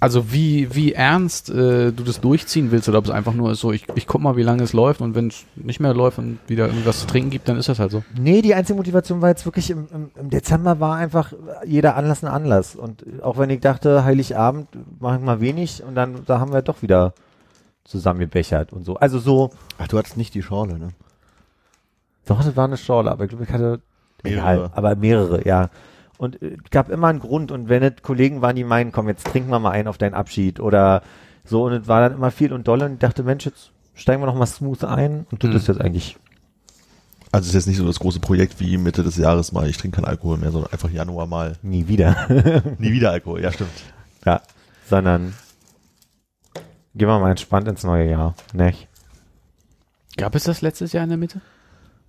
also 0.00 0.32
wie 0.32 0.74
wie 0.74 0.94
ernst 0.94 1.50
äh, 1.50 1.92
du 1.92 2.02
das 2.04 2.20
durchziehen 2.20 2.70
willst 2.70 2.88
oder 2.88 2.98
ob 2.98 3.04
es 3.04 3.10
einfach 3.10 3.34
nur 3.34 3.52
ist 3.52 3.60
so, 3.60 3.70
ich, 3.70 3.86
ich 3.94 4.06
guck 4.06 4.22
mal, 4.22 4.34
wie 4.36 4.42
lange 4.42 4.62
es 4.62 4.72
läuft 4.72 5.02
und 5.02 5.14
wenn 5.14 5.28
es 5.28 5.44
nicht 5.56 5.78
mehr 5.78 5.92
läuft 5.92 6.18
und 6.18 6.38
wieder 6.46 6.66
irgendwas 6.66 7.00
zu 7.00 7.06
trinken 7.06 7.28
gibt, 7.28 7.48
dann 7.48 7.58
ist 7.58 7.68
das 7.68 7.78
halt 7.78 7.90
so. 7.90 8.02
Nee, 8.18 8.40
die 8.40 8.54
einzige 8.54 8.78
Motivation 8.78 9.20
war 9.20 9.28
jetzt 9.28 9.44
wirklich 9.44 9.70
im, 9.70 9.86
im, 9.92 10.10
im 10.18 10.30
Dezember 10.30 10.80
war 10.80 10.96
einfach 10.96 11.34
jeder 11.66 11.96
Anlass 11.96 12.24
ein 12.24 12.28
Anlass. 12.28 12.74
Und 12.76 13.04
auch 13.22 13.36
wenn 13.36 13.50
ich 13.50 13.60
dachte, 13.60 14.04
Heiligabend 14.04 14.68
mache 14.98 15.16
ich 15.16 15.22
mal 15.22 15.40
wenig 15.40 15.82
und 15.82 15.94
dann 15.94 16.24
da 16.24 16.40
haben 16.40 16.52
wir 16.52 16.62
doch 16.62 16.80
wieder 16.80 17.12
zusammen 17.84 18.20
gebechert 18.20 18.72
und 18.72 18.84
so. 18.84 18.96
Also 18.96 19.18
so, 19.18 19.50
Ach, 19.78 19.86
du 19.86 19.98
hattest 19.98 20.16
nicht 20.16 20.34
die 20.34 20.42
Schorle, 20.42 20.78
ne? 20.78 20.88
doch, 22.26 22.42
das 22.42 22.56
war 22.56 22.64
eine 22.64 22.76
Schorle, 22.76 23.10
aber 23.10 23.24
ich 23.24 23.30
glaube, 23.30 23.44
ich 23.44 23.50
hatte 23.50 23.80
Mehrere. 24.22 24.40
egal, 24.40 24.70
aber 24.74 24.96
mehrere, 24.96 25.46
ja. 25.46 25.68
Und 26.20 26.42
äh, 26.42 26.58
gab 26.70 26.90
immer 26.90 27.08
einen 27.08 27.18
Grund 27.18 27.50
und 27.50 27.70
wenn 27.70 27.82
es 27.82 28.02
Kollegen 28.02 28.42
waren, 28.42 28.54
die 28.54 28.62
meinen, 28.64 28.92
komm, 28.92 29.08
jetzt 29.08 29.26
trinken 29.26 29.48
wir 29.48 29.58
mal 29.58 29.70
einen 29.70 29.88
auf 29.88 29.96
deinen 29.96 30.12
Abschied 30.12 30.60
oder 30.60 31.00
so 31.46 31.64
und 31.64 31.72
es 31.72 31.88
war 31.88 32.02
dann 32.02 32.12
immer 32.18 32.30
viel 32.30 32.52
und 32.52 32.68
doll 32.68 32.82
und 32.82 32.92
ich 32.92 32.98
dachte, 32.98 33.22
Mensch, 33.22 33.46
jetzt 33.46 33.70
steigen 33.94 34.20
wir 34.20 34.26
noch 34.26 34.34
mal 34.34 34.44
smooth 34.44 34.84
ein 34.84 35.26
und 35.30 35.42
das 35.42 35.50
Mhm. 35.50 35.74
jetzt 35.74 35.80
eigentlich 35.80 36.18
Also 37.32 37.44
es 37.44 37.48
ist 37.48 37.54
jetzt 37.54 37.66
nicht 37.68 37.78
so 37.78 37.86
das 37.86 38.00
große 38.00 38.20
Projekt 38.20 38.60
wie 38.60 38.76
Mitte 38.76 39.02
des 39.02 39.16
Jahres 39.16 39.52
mal, 39.52 39.66
ich 39.66 39.78
trinke 39.78 39.96
keinen 39.96 40.10
Alkohol 40.10 40.36
mehr, 40.36 40.50
sondern 40.52 40.70
einfach 40.72 40.90
Januar 40.90 41.26
mal 41.26 41.56
nie 41.62 41.88
wieder. 41.88 42.26
nie 42.78 42.92
wieder 42.92 43.12
Alkohol. 43.12 43.40
Ja, 43.40 43.50
stimmt. 43.50 43.70
Ja, 44.26 44.42
sondern 44.90 45.32
gehen 46.94 47.08
wir 47.08 47.18
mal 47.18 47.30
entspannt 47.30 47.66
ins 47.66 47.82
neue 47.82 48.10
Jahr, 48.10 48.34
nicht? 48.52 48.88
Gab 50.18 50.34
es 50.34 50.44
das 50.44 50.60
letztes 50.60 50.92
Jahr 50.92 51.04
in 51.04 51.08
der 51.10 51.18
Mitte? 51.18 51.40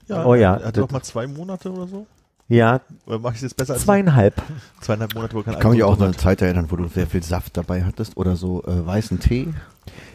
Ja, 0.08 0.26
Oh 0.26 0.36
ja, 0.36 0.60
hatte 0.62 0.82
doch 0.82 0.92
mal 0.92 1.02
zwei 1.02 1.28
Monate 1.28 1.72
oder 1.72 1.88
so. 1.88 2.08
Ja, 2.52 2.82
Oder 3.06 3.20
mache 3.20 3.32
ich 3.32 3.38
es 3.38 3.44
jetzt 3.44 3.56
besser 3.56 3.76
als 3.76 3.84
zweieinhalb. 3.84 4.34
zweieinhalb 4.82 5.16
Monate, 5.16 5.36
wo 5.36 5.42
kein 5.42 5.54
Ich 5.54 5.60
kann 5.62 5.72
mich 5.72 5.84
auch 5.84 5.96
drin 5.96 6.08
eine 6.08 6.18
Zeit 6.18 6.42
erinnern, 6.42 6.66
wo 6.70 6.76
du 6.76 6.86
sehr 6.90 7.08
viel 7.08 7.24
Saft 7.24 7.56
dabei 7.56 7.86
hattest 7.86 8.18
oder 8.18 8.36
so 8.36 8.62
äh, 8.66 8.86
weißen 8.86 9.22
Tee. 9.22 9.54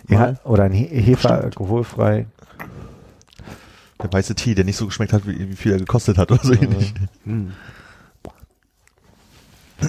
Ja, 0.09 0.19
Mal. 0.19 0.41
oder 0.45 0.65
ein 0.65 0.73
He 0.73 0.85
Hefe 0.85 1.31
alkoholfrei. 1.31 2.27
Der 4.03 4.13
weiße 4.13 4.35
Tee, 4.35 4.55
der 4.55 4.67
nicht 4.67 4.77
so 4.77 4.85
geschmeckt 4.85 5.15
hat, 5.15 5.27
wie, 5.27 5.49
wie 5.49 5.57
viel 5.57 5.73
er 5.73 5.79
gekostet 5.79 6.19
hat 6.19 6.31
oder 6.31 6.45
so 6.45 6.53
ähnlich. 6.53 6.93
Hm. 7.25 7.53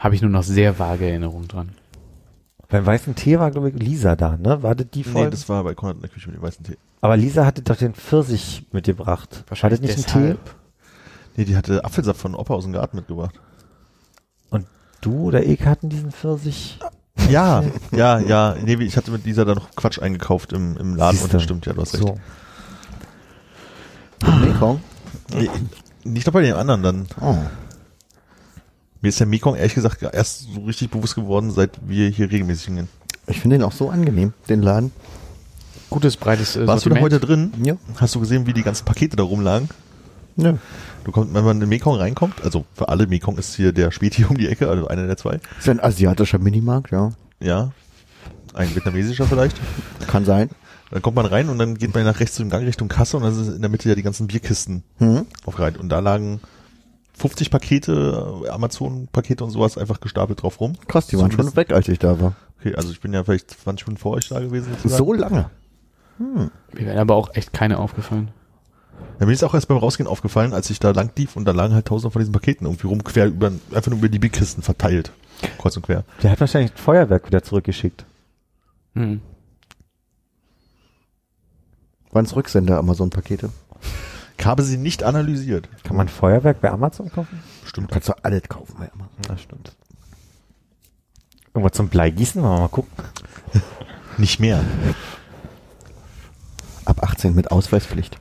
Habe 0.00 0.14
ich 0.16 0.22
nur 0.22 0.30
noch 0.30 0.42
sehr 0.42 0.80
vage 0.80 1.08
Erinnerungen 1.08 1.46
dran. 1.46 1.68
Beim 2.68 2.84
weißen 2.84 3.14
Tee 3.14 3.38
war, 3.38 3.52
glaube 3.52 3.68
ich, 3.70 3.76
Lisa 3.76 4.16
da, 4.16 4.36
ne? 4.36 4.60
War 4.64 4.74
das 4.74 4.88
die 4.90 5.04
Nee, 5.04 5.04
Folge? 5.04 5.30
das 5.30 5.48
war 5.48 5.62
bei 5.62 5.74
Konrad 5.76 5.96
in 5.96 6.02
der 6.02 6.10
Küche 6.10 6.30
mit 6.30 6.38
dem 6.38 6.42
weißen 6.42 6.64
Tee. 6.64 6.76
Aber 7.00 7.16
Lisa 7.16 7.46
hatte 7.46 7.62
doch 7.62 7.76
den 7.76 7.94
Pfirsich 7.94 8.66
mitgebracht. 8.72 9.44
War 9.60 9.70
das 9.70 9.80
nicht 9.80 9.96
ein 9.96 10.04
Tee? 10.04 10.36
Nee, 11.36 11.44
die 11.44 11.56
hatte 11.56 11.84
Apfelsaft 11.84 12.20
von 12.20 12.34
Opa 12.34 12.54
aus 12.54 12.64
dem 12.64 12.72
Garten 12.72 12.96
mitgebracht. 12.96 13.38
Du 15.00 15.20
oder 15.20 15.44
ich 15.44 15.64
hatten 15.64 15.88
diesen 15.88 16.10
Pfirsich? 16.10 16.78
Ja, 17.30 17.62
ja, 17.92 18.18
ja. 18.18 18.56
Nee, 18.62 18.74
ich 18.82 18.96
hatte 18.96 19.10
mit 19.10 19.24
Lisa 19.24 19.44
da 19.44 19.54
noch 19.54 19.70
Quatsch 19.76 20.00
eingekauft 20.00 20.52
im, 20.52 20.76
im 20.76 20.96
Laden 20.96 21.16
und 21.16 21.22
Siehste. 21.22 21.36
das 21.36 21.42
stimmt, 21.44 21.66
ja, 21.66 21.74
du 21.74 21.80
hast 21.82 21.94
recht. 21.94 22.02
So. 22.02 22.18
Mit 24.26 24.52
Mekong? 24.52 24.80
Nee, 25.32 25.50
nicht 26.04 26.26
doch 26.26 26.32
bei 26.32 26.42
den 26.42 26.54
anderen 26.54 26.82
dann. 26.82 27.06
Oh. 27.20 27.36
Mir 29.00 29.08
ist 29.08 29.20
der 29.20 29.26
Mekong 29.26 29.56
ehrlich 29.56 29.74
gesagt 29.74 30.02
erst 30.02 30.52
so 30.52 30.60
richtig 30.62 30.90
bewusst 30.90 31.14
geworden, 31.14 31.50
seit 31.52 31.78
wir 31.86 32.08
hier 32.08 32.30
regelmäßig 32.30 32.66
hingehen. 32.66 32.88
Ich 33.26 33.40
finde 33.40 33.58
den 33.58 33.64
auch 33.64 33.72
so 33.72 33.90
angenehm, 33.90 34.32
den 34.48 34.62
Laden. 34.62 34.92
Gutes, 35.90 36.16
breites 36.16 36.56
äh, 36.56 36.66
Warst 36.66 36.84
du 36.84 36.90
da 36.90 36.96
Sortiment. 36.96 37.02
heute 37.02 37.20
drin? 37.20 37.52
Ja. 37.62 37.76
Hast 37.96 38.14
du 38.14 38.20
gesehen, 38.20 38.46
wie 38.46 38.52
die 38.52 38.62
ganzen 38.62 38.84
Pakete 38.84 39.16
da 39.16 39.22
rumlagen? 39.22 39.68
ja. 40.36 40.54
Du 41.06 41.12
kommst, 41.12 41.32
wenn 41.32 41.44
man 41.44 41.58
in 41.58 41.60
den 41.60 41.68
Mekong 41.68 41.94
reinkommt, 41.98 42.42
also 42.42 42.64
für 42.74 42.88
alle, 42.88 43.06
Mekong 43.06 43.38
ist 43.38 43.54
hier 43.54 43.72
der 43.72 43.92
Späti 43.92 44.24
um 44.24 44.36
die 44.36 44.48
Ecke, 44.48 44.68
also 44.68 44.88
einer 44.88 45.06
der 45.06 45.16
zwei. 45.16 45.38
Ist 45.56 45.66
ja 45.68 45.72
ein 45.72 45.78
asiatischer 45.80 46.40
Minimarkt, 46.40 46.90
ja. 46.90 47.12
Ja. 47.38 47.70
Ein 48.54 48.74
vietnamesischer 48.74 49.24
vielleicht. 49.26 49.56
Kann 50.08 50.24
sein. 50.24 50.50
Dann 50.90 51.02
kommt 51.02 51.14
man 51.14 51.26
rein 51.26 51.48
und 51.48 51.58
dann 51.60 51.78
geht 51.78 51.94
man 51.94 52.02
nach 52.02 52.18
rechts 52.18 52.40
im 52.40 52.50
Gang 52.50 52.66
Richtung 52.66 52.88
Kasse 52.88 53.16
und 53.18 53.22
dann 53.22 53.32
sind 53.34 53.54
in 53.54 53.60
der 53.60 53.70
Mitte 53.70 53.88
ja 53.88 53.94
die 53.94 54.02
ganzen 54.02 54.26
Bierkisten 54.26 54.82
Hm? 54.98 55.26
aufgereiht. 55.44 55.78
Und 55.78 55.90
da 55.90 56.00
lagen 56.00 56.40
50 57.16 57.52
Pakete, 57.52 58.42
Amazon-Pakete 58.50 59.44
und 59.44 59.50
sowas 59.50 59.78
einfach 59.78 60.00
gestapelt 60.00 60.42
drauf 60.42 60.58
rum. 60.60 60.72
Krass, 60.88 61.06
die 61.06 61.18
waren 61.18 61.30
schon 61.30 61.54
weg, 61.54 61.70
als 61.70 61.86
ich 61.86 62.00
da 62.00 62.20
war. 62.20 62.34
Okay, 62.58 62.74
also 62.74 62.90
ich 62.90 63.00
bin 63.00 63.12
ja 63.12 63.22
vielleicht 63.22 63.48
20 63.52 63.86
Minuten 63.86 64.02
vor 64.02 64.14
euch 64.14 64.28
da 64.28 64.40
gewesen. 64.40 64.72
sozusagen. 64.74 65.04
So 65.04 65.12
lange. 65.12 65.50
Mir 66.18 66.50
wären 66.72 66.98
aber 66.98 67.14
auch 67.14 67.32
echt 67.34 67.52
keine 67.52 67.78
aufgefallen. 67.78 68.30
Ja, 69.18 69.26
mir 69.26 69.32
ist 69.32 69.44
auch 69.44 69.54
erst 69.54 69.68
beim 69.68 69.78
Rausgehen 69.78 70.06
aufgefallen, 70.06 70.52
als 70.52 70.68
ich 70.70 70.78
da 70.78 70.90
lang 70.90 71.10
lief 71.16 71.36
und 71.36 71.46
da 71.46 71.52
lagen 71.52 71.74
halt 71.74 71.86
tausende 71.86 72.12
von 72.12 72.20
diesen 72.20 72.32
Paketen 72.32 72.66
irgendwie 72.66 72.86
rum, 72.86 73.02
quer 73.02 73.26
über, 73.26 73.50
einfach 73.72 73.90
nur 73.90 73.98
über 73.98 74.08
die 74.08 74.18
Bigkisten 74.18 74.62
verteilt. 74.62 75.10
Kreuz 75.58 75.76
und 75.76 75.82
quer. 75.82 76.04
Der 76.22 76.30
hat 76.30 76.40
wahrscheinlich 76.40 76.72
ein 76.72 76.76
Feuerwerk 76.76 77.26
wieder 77.26 77.42
zurückgeschickt. 77.42 78.04
Hm. 78.94 79.20
Waren's 82.10 82.34
Rücksender 82.34 82.78
Amazon-Pakete? 82.78 83.50
Ich 84.38 84.46
habe 84.46 84.62
sie 84.62 84.76
nicht 84.76 85.02
analysiert. 85.02 85.68
Kann 85.82 85.96
man 85.96 86.08
Feuerwerk 86.08 86.60
bei 86.60 86.70
Amazon 86.70 87.10
kaufen? 87.10 87.42
Stimmt. 87.64 87.90
Kannst 87.90 88.08
du 88.08 88.14
alles 88.22 88.42
kaufen 88.48 88.76
bei 88.78 88.90
Amazon. 88.92 89.22
Das 89.28 89.40
stimmt. 89.40 89.76
Irgendwas 91.54 91.72
zum 91.72 91.88
Bleigießen? 91.88 92.42
Wollen 92.42 92.54
wir 92.54 92.60
mal 92.60 92.68
gucken. 92.68 92.92
Nicht 94.18 94.40
mehr. 94.40 94.62
Ab 96.84 97.02
18 97.02 97.34
mit 97.34 97.50
Ausweispflicht. 97.50 98.20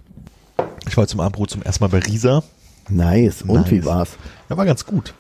Ich 0.88 0.97
war 0.97 1.07
zum 1.07 1.19
Abendbrot 1.19 1.49
zum 1.49 1.61
ersten 1.63 1.83
Mal 1.83 1.88
bei 1.89 1.99
Risa. 1.99 2.43
Nice. 2.89 3.41
Und 3.41 3.61
Nice. 3.61 3.71
wie 3.71 3.86
war's? 3.86 4.09
Ja, 4.49 4.57
war 4.57 4.65
ganz 4.65 4.86
gut. 4.86 5.13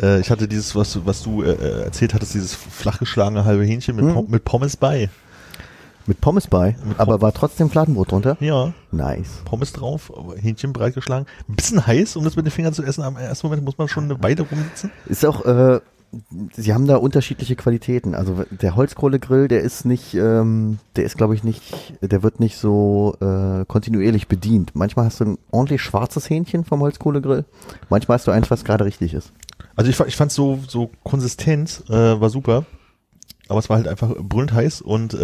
Äh, 0.00 0.20
ich 0.20 0.30
hatte 0.30 0.48
dieses, 0.48 0.74
was, 0.74 0.92
du- 0.92 1.04
was 1.06 1.22
du 1.22 1.42
äh, 1.42 1.50
äh, 1.52 1.82
erzählt 1.84 2.14
hattest, 2.14 2.34
dieses 2.34 2.54
flachgeschlagene 2.54 3.44
halbe 3.44 3.64
Hähnchen 3.64 3.96
mit, 3.96 4.04
Mhm. 4.06 4.12
Pom 4.14 4.26
mit 4.30 4.44
Pommes 4.44 4.76
bei. 4.76 5.08
Mit 6.06 6.20
Pommes 6.20 6.46
bei, 6.48 6.76
Mit 6.84 7.00
aber 7.00 7.22
war 7.22 7.32
trotzdem 7.32 7.70
Fladenbrot 7.70 8.12
drunter? 8.12 8.36
Ja, 8.40 8.74
Nice. 8.92 9.40
Pommes 9.46 9.72
drauf, 9.72 10.12
Hähnchen 10.38 10.72
breit 10.74 10.94
geschlagen. 10.94 11.24
Ein 11.48 11.56
bisschen 11.56 11.86
heiß, 11.86 12.16
um 12.16 12.24
das 12.24 12.36
mit 12.36 12.44
den 12.44 12.50
Fingern 12.50 12.74
zu 12.74 12.82
essen. 12.82 13.02
Am 13.02 13.16
ersten 13.16 13.46
Moment 13.46 13.64
muss 13.64 13.78
man 13.78 13.88
schon 13.88 14.04
eine 14.04 14.22
Weile 14.22 14.42
rumsitzen. 14.42 14.90
Ist 15.06 15.24
auch, 15.24 15.44
äh, 15.46 15.80
sie 16.52 16.72
haben 16.74 16.86
da 16.86 16.96
unterschiedliche 16.96 17.56
Qualitäten. 17.56 18.14
Also 18.14 18.44
der 18.50 18.76
Holzkohlegrill, 18.76 19.48
der 19.48 19.60
ist 19.62 19.84
nicht, 19.84 20.14
ähm, 20.14 20.78
der 20.96 21.04
ist 21.04 21.16
glaube 21.16 21.34
ich 21.34 21.44
nicht, 21.44 21.62
der 22.00 22.22
wird 22.22 22.40
nicht 22.40 22.56
so 22.56 23.16
äh, 23.20 23.64
kontinuierlich 23.66 24.28
bedient. 24.28 24.72
Manchmal 24.74 25.06
hast 25.06 25.20
du 25.20 25.24
ein 25.24 25.38
ordentlich 25.50 25.82
schwarzes 25.82 26.28
Hähnchen 26.28 26.64
vom 26.64 26.80
Holzkohlegrill. 26.80 27.44
Manchmal 27.88 28.18
hast 28.18 28.26
du 28.26 28.30
eins, 28.30 28.50
was 28.50 28.64
gerade 28.64 28.84
richtig 28.84 29.14
ist. 29.14 29.32
Also 29.76 29.90
ich, 29.90 30.00
ich 30.00 30.16
fand 30.16 30.32
so 30.32 30.58
so 30.68 30.90
Konsistenz 31.02 31.82
äh, 31.88 32.20
war 32.20 32.30
super, 32.30 32.64
aber 33.48 33.58
es 33.58 33.68
war 33.68 33.76
halt 33.76 33.88
einfach 33.88 34.14
brüllend 34.16 34.52
heiß 34.52 34.80
und 34.80 35.14
äh, 35.14 35.18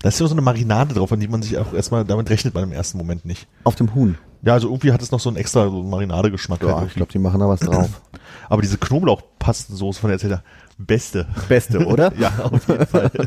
da 0.00 0.08
ist 0.08 0.20
ja 0.20 0.26
so 0.26 0.34
eine 0.34 0.42
Marinade 0.42 0.94
drauf, 0.94 1.12
an 1.12 1.20
die 1.20 1.28
man 1.28 1.42
sich 1.42 1.58
auch 1.58 1.72
erstmal 1.72 2.04
damit 2.04 2.30
rechnet 2.30 2.54
man 2.54 2.64
im 2.64 2.72
ersten 2.72 2.98
Moment 2.98 3.24
nicht. 3.24 3.48
Auf 3.64 3.74
dem 3.74 3.94
Huhn. 3.94 4.16
Ja, 4.42 4.52
also 4.54 4.68
irgendwie 4.68 4.92
hat 4.92 5.02
es 5.02 5.10
noch 5.10 5.20
so 5.20 5.28
einen 5.30 5.36
extra 5.36 5.64
so 5.68 5.82
Marinadegeschmack. 5.82 6.60
halt 6.60 6.68
Ja, 6.70 6.76
ich 6.76 6.82
irgendwie. 6.82 6.94
glaube, 6.96 7.12
die 7.12 7.18
machen 7.18 7.40
da 7.40 7.48
was 7.48 7.60
drauf. 7.60 7.88
aber 8.48 8.62
diese 8.62 8.78
Knoblauchpastensoße 8.78 10.00
von 10.00 10.08
der 10.08 10.14
Erzähler, 10.14 10.42
beste. 10.78 11.26
Beste, 11.48 11.84
oder? 11.86 12.12
ja, 12.18 12.30
auf 12.42 12.68
jeden 12.68 12.86
Fall. 12.86 13.10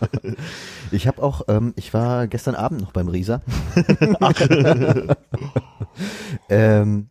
Ich 0.94 1.08
habe 1.08 1.24
auch, 1.24 1.44
ähm, 1.48 1.72
ich 1.78 1.94
war 1.94 2.28
gestern 2.28 2.54
Abend 2.54 2.82
noch 2.82 2.92
beim 2.92 3.08
Rieser. 3.08 3.40
ähm, 6.50 7.08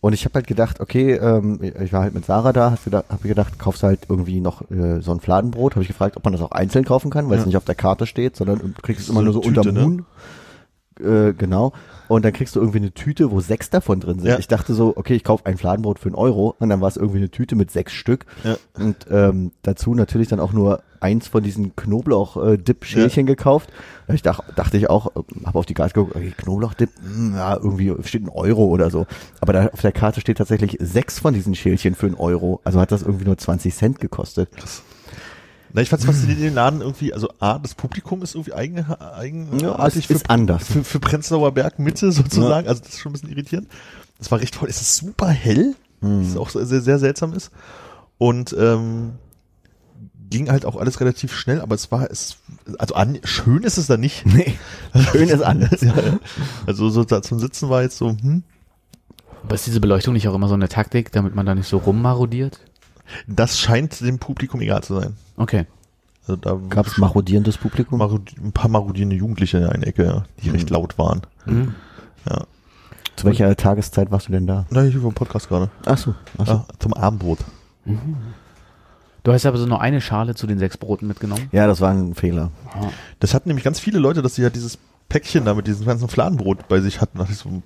und 0.00 0.12
ich 0.12 0.24
habe 0.24 0.34
halt 0.34 0.46
gedacht, 0.46 0.80
okay, 0.80 1.14
ähm, 1.14 1.58
ich 1.62 1.92
war 1.92 2.02
halt 2.02 2.14
mit 2.14 2.24
Sarah 2.24 2.52
da, 2.52 2.70
habe 2.72 2.80
gedacht, 2.84 3.06
hab 3.08 3.22
gedacht, 3.22 3.58
kaufst 3.58 3.82
halt 3.82 4.00
irgendwie 4.08 4.40
noch 4.40 4.70
äh, 4.70 5.00
so 5.00 5.10
ein 5.12 5.20
Fladenbrot. 5.20 5.72
Habe 5.74 5.82
ich 5.82 5.88
gefragt, 5.88 6.16
ob 6.16 6.24
man 6.24 6.32
das 6.32 6.42
auch 6.42 6.52
einzeln 6.52 6.84
kaufen 6.84 7.10
kann, 7.10 7.28
weil 7.28 7.36
es 7.38 7.42
Ja. 7.42 7.46
nicht 7.46 7.56
auf 7.56 7.64
der 7.64 7.74
Karte 7.74 8.06
steht, 8.06 8.36
sondern 8.36 8.58
du 8.58 8.72
kriegst 8.82 9.02
es 9.02 9.08
immer 9.08 9.22
nur 9.22 9.32
so 9.32 9.40
Tüte, 9.40 9.60
unterm 9.60 9.74
ne? 9.74 9.84
Huhn. 9.84 10.06
Äh, 11.30 11.32
genau. 11.32 11.72
Und 12.08 12.24
dann 12.24 12.32
kriegst 12.32 12.56
du 12.56 12.60
irgendwie 12.60 12.78
eine 12.78 12.92
Tüte, 12.92 13.30
wo 13.30 13.40
sechs 13.40 13.70
davon 13.70 14.00
drin 14.00 14.18
sind. 14.18 14.28
Ja. 14.28 14.38
Ich 14.38 14.48
dachte 14.48 14.74
so, 14.74 14.96
okay, 14.96 15.14
ich 15.14 15.24
kaufe 15.24 15.46
ein 15.46 15.56
Fladenbrot 15.56 15.98
für 15.98 16.06
einen 16.06 16.14
Euro 16.14 16.54
und 16.58 16.68
dann 16.68 16.80
war 16.80 16.88
es 16.88 16.96
irgendwie 16.96 17.18
eine 17.18 17.30
Tüte 17.30 17.54
mit 17.56 17.70
sechs 17.70 17.92
Stück. 17.92 18.26
Ja. 18.44 18.56
Und 18.74 19.06
ähm, 19.10 19.52
dazu 19.62 19.94
natürlich 19.94 20.28
dann 20.28 20.40
auch 20.40 20.52
nur 20.52 20.82
eins 21.00 21.28
von 21.28 21.42
diesen 21.42 21.76
Knoblauch-Dip-Schälchen 21.76 23.26
gekauft. 23.26 23.70
Da 24.06 24.14
Ich 24.14 24.22
dachte, 24.22 24.52
dachte 24.54 24.76
ich 24.76 24.90
auch, 24.90 25.12
habe 25.44 25.58
auf 25.58 25.66
die 25.66 25.74
Karte 25.74 25.94
geguckt, 25.94 26.16
okay, 26.16 26.32
Knoblauch-Dip, 26.36 26.90
hm, 27.00 27.34
ja, 27.34 27.56
irgendwie 27.56 27.94
steht 28.04 28.24
ein 28.24 28.28
Euro 28.28 28.64
oder 28.66 28.90
so. 28.90 29.06
Aber 29.40 29.52
da 29.52 29.66
auf 29.68 29.80
der 29.80 29.92
Karte 29.92 30.20
steht 30.20 30.38
tatsächlich 30.38 30.76
sechs 30.80 31.18
von 31.18 31.34
diesen 31.34 31.54
Schälchen 31.54 31.94
für 31.94 32.06
einen 32.06 32.16
Euro. 32.16 32.60
Also 32.64 32.80
hat 32.80 32.92
das 32.92 33.02
irgendwie 33.02 33.26
nur 33.26 33.38
20 33.38 33.74
Cent 33.74 34.00
gekostet. 34.00 34.48
Na, 35.72 35.82
ich 35.82 35.88
fand's 35.88 36.04
faszinierend 36.06 36.40
in 36.40 36.48
den 36.48 36.54
Laden 36.54 36.80
irgendwie, 36.80 37.12
also 37.12 37.28
A, 37.40 37.58
das 37.58 37.74
Publikum 37.74 38.22
ist 38.22 38.34
irgendwie 38.34 38.54
eigen, 38.54 38.84
eigen 38.84 39.58
Ja, 39.60 39.86
es 39.86 39.96
ist 39.96 40.30
anders. 40.30 40.64
für, 40.66 40.82
für 40.84 41.00
Prenzlauer 41.00 41.52
Berg 41.52 41.78
Mitte 41.78 42.10
sozusagen, 42.12 42.68
also 42.68 42.80
das 42.82 42.94
ist 42.94 43.00
schon 43.00 43.10
ein 43.10 43.12
bisschen 43.14 43.30
irritierend. 43.30 43.68
Das 44.18 44.30
war 44.30 44.40
recht 44.40 44.54
toll. 44.54 44.68
Es 44.68 44.80
ist 44.80 44.96
super 44.96 45.28
hell, 45.28 45.74
Hm. 46.00 46.24
was 46.24 46.36
auch 46.36 46.50
sehr, 46.50 46.80
sehr 46.80 46.98
seltsam 46.98 47.32
ist. 47.34 47.50
Und 48.18 48.54
ähm, 48.58 49.12
ging 50.30 50.50
halt 50.50 50.64
auch 50.64 50.76
alles 50.76 51.00
relativ 51.00 51.34
schnell, 51.34 51.60
aber 51.60 51.74
es 51.74 51.90
war 51.90 52.10
es, 52.10 52.36
also 52.78 52.94
an, 52.94 53.18
schön 53.24 53.62
ist 53.62 53.78
es 53.78 53.86
da 53.86 53.96
nicht. 53.96 54.26
Nee, 54.26 54.54
schön 55.10 55.28
ist 55.28 55.42
anders. 55.42 55.80
ja, 55.82 55.94
also 56.66 56.88
so 56.90 57.04
da 57.04 57.22
zum 57.22 57.38
Sitzen 57.38 57.68
war 57.68 57.82
jetzt 57.82 57.98
so, 57.98 58.10
hm, 58.10 58.42
Aber 59.42 59.54
ist 59.54 59.66
diese 59.66 59.80
Beleuchtung 59.80 60.14
nicht 60.14 60.28
auch 60.28 60.34
immer 60.34 60.48
so 60.48 60.54
eine 60.54 60.68
Taktik, 60.68 61.12
damit 61.12 61.34
man 61.34 61.46
da 61.46 61.54
nicht 61.54 61.68
so 61.68 61.78
rummarodiert? 61.78 62.60
Das 63.26 63.58
scheint 63.58 64.00
dem 64.00 64.18
Publikum 64.18 64.60
egal 64.60 64.82
zu 64.82 65.00
sein. 65.00 65.16
Okay. 65.36 65.66
Also 66.22 66.36
da 66.36 66.58
Gab 66.68 66.86
es 66.86 66.98
marodierendes 66.98 67.56
Publikum? 67.56 68.00
Marodi- 68.00 68.38
ein 68.42 68.52
paar 68.52 68.68
marodierende 68.68 69.16
Jugendliche 69.16 69.58
in 69.58 69.64
einer 69.64 69.86
Ecke, 69.86 70.04
ja, 70.04 70.24
die 70.42 70.50
recht 70.50 70.68
laut 70.70 70.98
waren. 70.98 71.22
Mhm. 71.46 71.74
Ja. 72.28 72.44
Zu 73.16 73.26
welcher 73.26 73.56
Tageszeit 73.56 74.10
warst 74.10 74.28
du 74.28 74.32
denn 74.32 74.46
da? 74.46 74.66
Na, 74.70 74.82
hier 74.82 75.00
vom 75.00 75.14
Podcast 75.14 75.48
gerade. 75.48 75.70
Ach 75.86 75.98
so. 75.98 76.14
Ach 76.38 76.46
so. 76.46 76.52
Ja, 76.52 76.66
zum 76.78 76.94
Abendbrot. 76.94 77.38
Du 79.24 79.32
hast 79.32 79.44
aber 79.46 79.58
so 79.58 79.66
nur 79.66 79.80
eine 79.80 80.00
Schale 80.00 80.34
zu 80.34 80.46
den 80.46 80.58
sechs 80.58 80.76
Broten 80.76 81.06
mitgenommen. 81.08 81.48
Ja, 81.50 81.66
das 81.66 81.80
war 81.80 81.90
ein 81.90 82.14
Fehler. 82.14 82.50
Das 83.18 83.34
hatten 83.34 83.48
nämlich 83.48 83.64
ganz 83.64 83.80
viele 83.80 83.98
Leute, 83.98 84.22
dass 84.22 84.36
sie 84.36 84.42
ja 84.42 84.50
dieses 84.50 84.78
Päckchen 85.08 85.46
da 85.46 85.54
mit 85.54 85.66
diesem 85.66 85.86
ganzen 85.86 86.08
Fladenbrot 86.08 86.68
bei 86.68 86.80
sich 86.80 87.00
hatten. 87.00 87.18
Dachte 87.18 87.32
ich 87.32 87.38
so, 87.38 87.62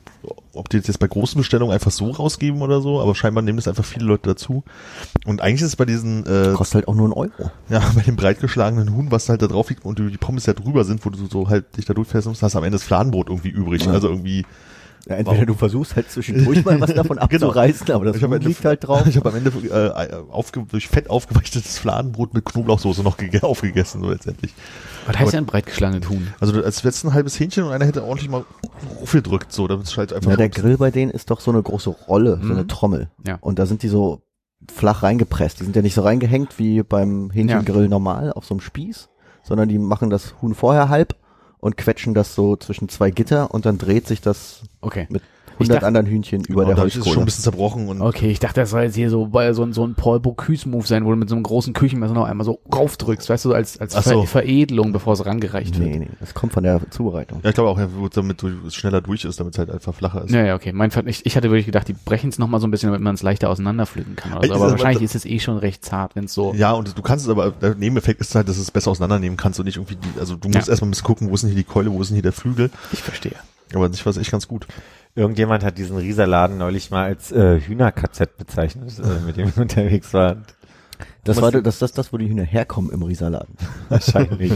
ob 0.55 0.68
die 0.68 0.78
das 0.78 0.86
jetzt 0.86 0.99
bei 0.99 1.09
großen 1.09 1.36
Bestellungen 1.38 1.74
einfach 1.74 1.90
so 1.90 2.11
rausgeben 2.11 2.62
oder 2.62 2.80
so, 2.80 3.01
aber 3.01 3.14
scheinbar 3.16 3.43
nehmen 3.43 3.57
das 3.59 3.66
einfach 3.66 3.84
viele 3.84 4.05
Leute 4.05 4.28
dazu. 4.30 4.62
Und 5.26 5.40
eigentlich 5.40 5.62
ist 5.62 5.68
es 5.68 5.76
bei 5.76 5.84
diesen, 5.84 6.24
äh, 6.26 6.53
Kostet 6.55 6.76
halt 6.76 6.88
auch 6.88 6.95
nur 6.95 7.07
einen 7.07 7.14
Euro. 7.14 7.51
ja, 7.68 7.80
bei 7.97 8.03
dem 8.03 8.14
breitgeschlagenen 8.16 8.95
Huhn, 8.95 9.11
was 9.11 9.28
halt 9.28 9.43
da 9.43 9.49
drauf 9.49 9.70
liegt 9.70 9.84
und 9.84 9.99
die 9.99 10.16
Pommes 10.18 10.47
ja 10.47 10.53
drüber 10.53 10.84
sind, 10.84 11.05
wo 11.05 11.11
du 11.11 11.26
so 11.26 11.49
halt 11.49 11.76
dich 11.76 11.84
da 11.84 11.95
durchfährst 11.95 12.28
musst, 12.28 12.43
hast 12.43 12.53
du 12.55 12.59
am 12.59 12.64
Ende 12.64 12.76
das 12.76 12.84
Fladenbrot 12.84 13.28
irgendwie 13.28 13.49
übrig. 13.51 13.84
Ja. 13.86 13.90
Also 13.93 14.09
irgendwie, 14.09 14.47
Ja, 15.09 15.16
entweder 15.16 15.45
du 15.47 15.55
versuchst 15.55 15.97
halt 15.97 16.12
zwischendurch 16.12 16.64
mal 16.64 16.80
was 16.80 16.95
davon 16.95 17.18
abzureißen, 17.18 17.90
aber 17.90 18.05
das 18.05 18.16
Ich 18.18 18.22
Huhn 18.22 18.40
liegt 18.40 18.64
halt 18.64 18.86
drauf. 18.86 19.05
ich 19.09 19.16
habe 19.16 19.30
am 19.30 19.34
Ende 19.34 19.51
äh, 19.51 20.14
aufge 20.30 20.64
durch 20.70 20.86
Fett 20.86 21.11
aufgeweichtes 21.11 21.76
Fladenbrot 21.80 22.34
mit 22.34 22.45
Knoblauchsoße 22.45 23.03
noch 23.03 23.18
gege- 23.18 23.43
aufgegessen, 23.43 24.01
so 24.01 24.11
letztendlich. 24.11 24.55
Was 25.07 25.18
heißt 25.18 25.32
denn 25.32 25.46
breitgeschlagenes 25.46 26.09
Huhn? 26.09 26.28
Also 26.40 26.62
als 26.62 26.82
letzten 26.84 27.09
ein 27.09 27.14
halbes 27.14 27.38
Hähnchen 27.38 27.64
und 27.64 27.72
einer 27.72 27.84
hätte 27.86 28.05
ordentlich 28.05 28.28
mal 28.30 28.44
gedrückt, 29.11 29.53
so, 29.53 29.66
damit 29.66 29.86
es 29.86 29.96
halt 29.96 30.12
einfach 30.12 30.30
Ja, 30.30 30.36
der 30.36 30.48
Grill 30.48 30.76
bei 30.78 30.90
denen 30.90 31.11
ist 31.11 31.30
doch 31.30 31.40
so 31.40 31.50
eine 31.50 31.62
große 31.62 31.90
Rolle, 31.90 32.38
so 32.42 32.53
eine 32.53 32.62
Mhm. 32.62 32.68
Trommel. 32.68 33.11
Ja. 33.26 33.38
Und 33.40 33.59
da 33.59 33.66
sind 33.66 33.82
die 33.82 33.88
so 33.88 34.22
flach 34.72 35.03
reingepresst. 35.03 35.59
Die 35.61 35.64
sind 35.64 35.74
ja 35.76 35.82
nicht 35.82 35.94
so 35.94 36.03
reingehängt 36.03 36.59
wie 36.59 36.82
beim 36.82 37.30
Hähnchengrill 37.30 37.88
normal 37.88 38.32
auf 38.32 38.44
so 38.44 38.55
einem 38.55 38.61
Spieß, 38.61 39.09
sondern 39.42 39.68
die 39.68 39.78
machen 39.78 40.09
das 40.11 40.34
Huhn 40.40 40.55
vorher 40.55 40.88
halb 40.88 41.16
und 41.59 41.76
quetschen 41.76 42.14
das 42.14 42.34
so 42.34 42.57
zwischen 42.57 42.88
zwei 42.88 43.11
Gitter 43.11 43.53
und 43.53 43.66
dann 43.66 43.78
dreht 43.78 44.07
sich 44.07 44.20
das 44.20 44.62
Okay. 44.80 45.07
mit 45.11 45.22
100 45.59 45.76
dachte- 45.76 45.86
anderen 45.86 46.07
Hühnchen 46.07 46.42
über 46.44 46.62
Genau, 46.62 46.66
der 46.68 46.74
dadurch 46.76 46.96
ist 46.96 47.09
schon 47.09 47.18
ein 47.20 47.24
bisschen 47.24 47.42
zerbrochen 47.44 47.88
und 47.88 48.00
Okay, 48.00 48.30
ich 48.30 48.38
dachte, 48.40 48.61
das 48.61 48.70
soll 48.70 48.82
jetzt 48.82 48.94
hier 48.96 49.11
so, 49.11 49.26
bei 49.26 49.53
so, 49.53 49.62
ein- 49.62 49.72
so 49.72 49.86
ein 49.86 49.94
Paul 49.94 50.20
Bocuse-Move 50.20 50.86
sein, 50.86 51.05
wo 51.05 51.11
du 51.11 51.16
mit 51.16 51.28
so 51.28 51.34
einem 51.34 51.44
großen 51.44 51.72
Küchenmesser 51.72 52.14
noch 52.14 52.26
einmal 52.26 52.44
so 52.44 52.61
raufdrückst, 52.74 53.28
weißt 53.28 53.44
du, 53.44 53.53
als, 53.55 53.78
als 53.80 53.94
Ach 53.96 54.03
so. 54.03 54.22
Ver 54.24 54.42
Veredelung, 54.42 54.92
bevor 54.92 55.12
es 55.14 55.24
rangereicht 55.24 55.78
wird. 55.78 55.88
Nee, 55.90 55.98
nee, 56.00 56.09
das 56.20 56.34
kommt 56.34 56.53
von 56.53 56.62
der 56.64 56.80
Zubereitung. 56.90 57.40
ja, 57.42 57.50
ich 57.50 57.55
glaube 57.55 57.70
auch, 57.70 57.78
damit 58.11 58.42
du 58.42 58.48
es 58.66 58.74
schneller 58.74 59.00
durch 59.00 59.24
ist, 59.24 59.38
damit 59.40 59.55
es 59.55 59.59
halt 59.59 59.70
einfach 59.70 59.94
flacher 59.94 60.24
ist. 60.24 60.30
Ja, 60.32 60.44
ja, 60.44 60.55
okay. 60.55 60.72
Mein, 60.72 60.90
Ver- 60.90 61.07
ich, 61.07 61.24
ich 61.26 61.36
hatte 61.36 61.50
wirklich 61.50 61.66
gedacht, 61.66 61.86
die 61.88 61.92
brechen 61.94 62.30
es 62.30 62.38
nochmal 62.38 62.61
so 62.61 62.66
ein 62.66 62.70
bisschen, 62.70 62.88
damit 62.88 63.00
man 63.03 63.14
es 63.14 63.22
leichter 63.22 63.50
auseinanderpflücken 63.50 64.16
kann. 64.16 64.32
Oder 64.32 64.40
so. 64.40 64.44
Ist 64.46 64.50
Aber 64.57 64.64
aber 64.64 64.72
wahrscheinlich 64.72 64.98
da- 64.98 65.05
ist 65.05 65.14
es 65.14 65.24
eh 65.24 65.38
schon 65.38 65.57
recht 65.59 65.84
zart, 65.84 66.16
wenn 66.16 66.24
es 66.24 66.34
so. 66.34 66.53
Ja, 66.55 66.72
und 66.72 66.96
du 66.96 67.03
kannst 67.03 67.24
es 67.24 67.30
aber, 67.30 67.50
der 67.53 67.74
Nebeneffekt 67.74 68.20
ist 68.20 68.34
halt, 68.34 68.48
dass 68.48 68.57
du 68.57 68.62
es 68.62 68.70
besser 68.70 68.90
auseinandernehmen 68.90 69.36
kannst 69.36 69.59
und 69.61 69.66
nicht 69.66 69.76
irgendwie, 69.76 69.96
die, 69.96 70.18
also 70.20 70.36
du 70.36 70.48
musst 70.48 70.66
Ja. 70.66 70.72
erstmal 70.72 70.88
ein 70.88 70.90
bisschen 70.92 71.07
gucken, 71.07 71.30
wo 71.30 71.34
ist 71.34 71.42
denn 71.42 71.50
hier 71.50 71.59
die 71.59 71.64
Keule, 71.64 71.92
wo 71.92 72.00
ist 72.00 72.09
denn 72.09 72.16
hier 72.16 72.22
der 72.22 72.32
Flügel, 72.32 72.70
Ich 72.92 73.00
verstehe. 73.03 73.34
aber 73.74 73.82
war 73.82 73.90
es 73.90 74.16
echt 74.16 74.30
ganz 74.30 74.48
gut. 74.48 74.66
Irgendjemand 75.14 75.62
hat 75.62 75.76
diesen 75.76 75.96
Rieserladen 75.98 76.56
neulich 76.56 76.90
mal 76.90 77.04
als 77.04 77.30
äh, 77.32 77.60
Hühner-KZ 77.60 78.38
bezeichnet, 78.38 78.98
äh, 78.98 79.20
mit 79.26 79.36
dem 79.36 79.48
ich 79.48 79.56
unterwegs 79.59 80.14
war. 80.14 80.39
Das 81.24 81.40
war 81.40 81.51
das, 81.52 81.78
das, 81.78 81.93
das, 81.93 82.12
wo 82.12 82.16
die 82.16 82.28
Hühner 82.28 82.44
herkommen 82.44 82.90
im 82.90 83.02
Rieserladen. 83.02 83.56
Wahrscheinlich. 83.89 84.52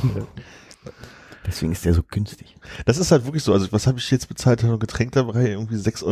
Deswegen 1.47 1.73
ist 1.73 1.85
der 1.85 1.95
so 1.95 2.03
günstig. 2.03 2.57
Das 2.87 2.99
ist 2.99 3.13
halt 3.13 3.25
wirklich 3.25 3.43
so, 3.43 3.53
also 3.53 3.71
was 3.71 3.87
habe 3.87 3.99
ich 3.99 4.11
jetzt 4.11 4.29
bezahlt, 4.29 4.65
ein 4.65 4.79
Getränk 4.79 5.13
dabei, 5.13 5.51
irgendwie 5.51 5.77
6,20 5.77 6.05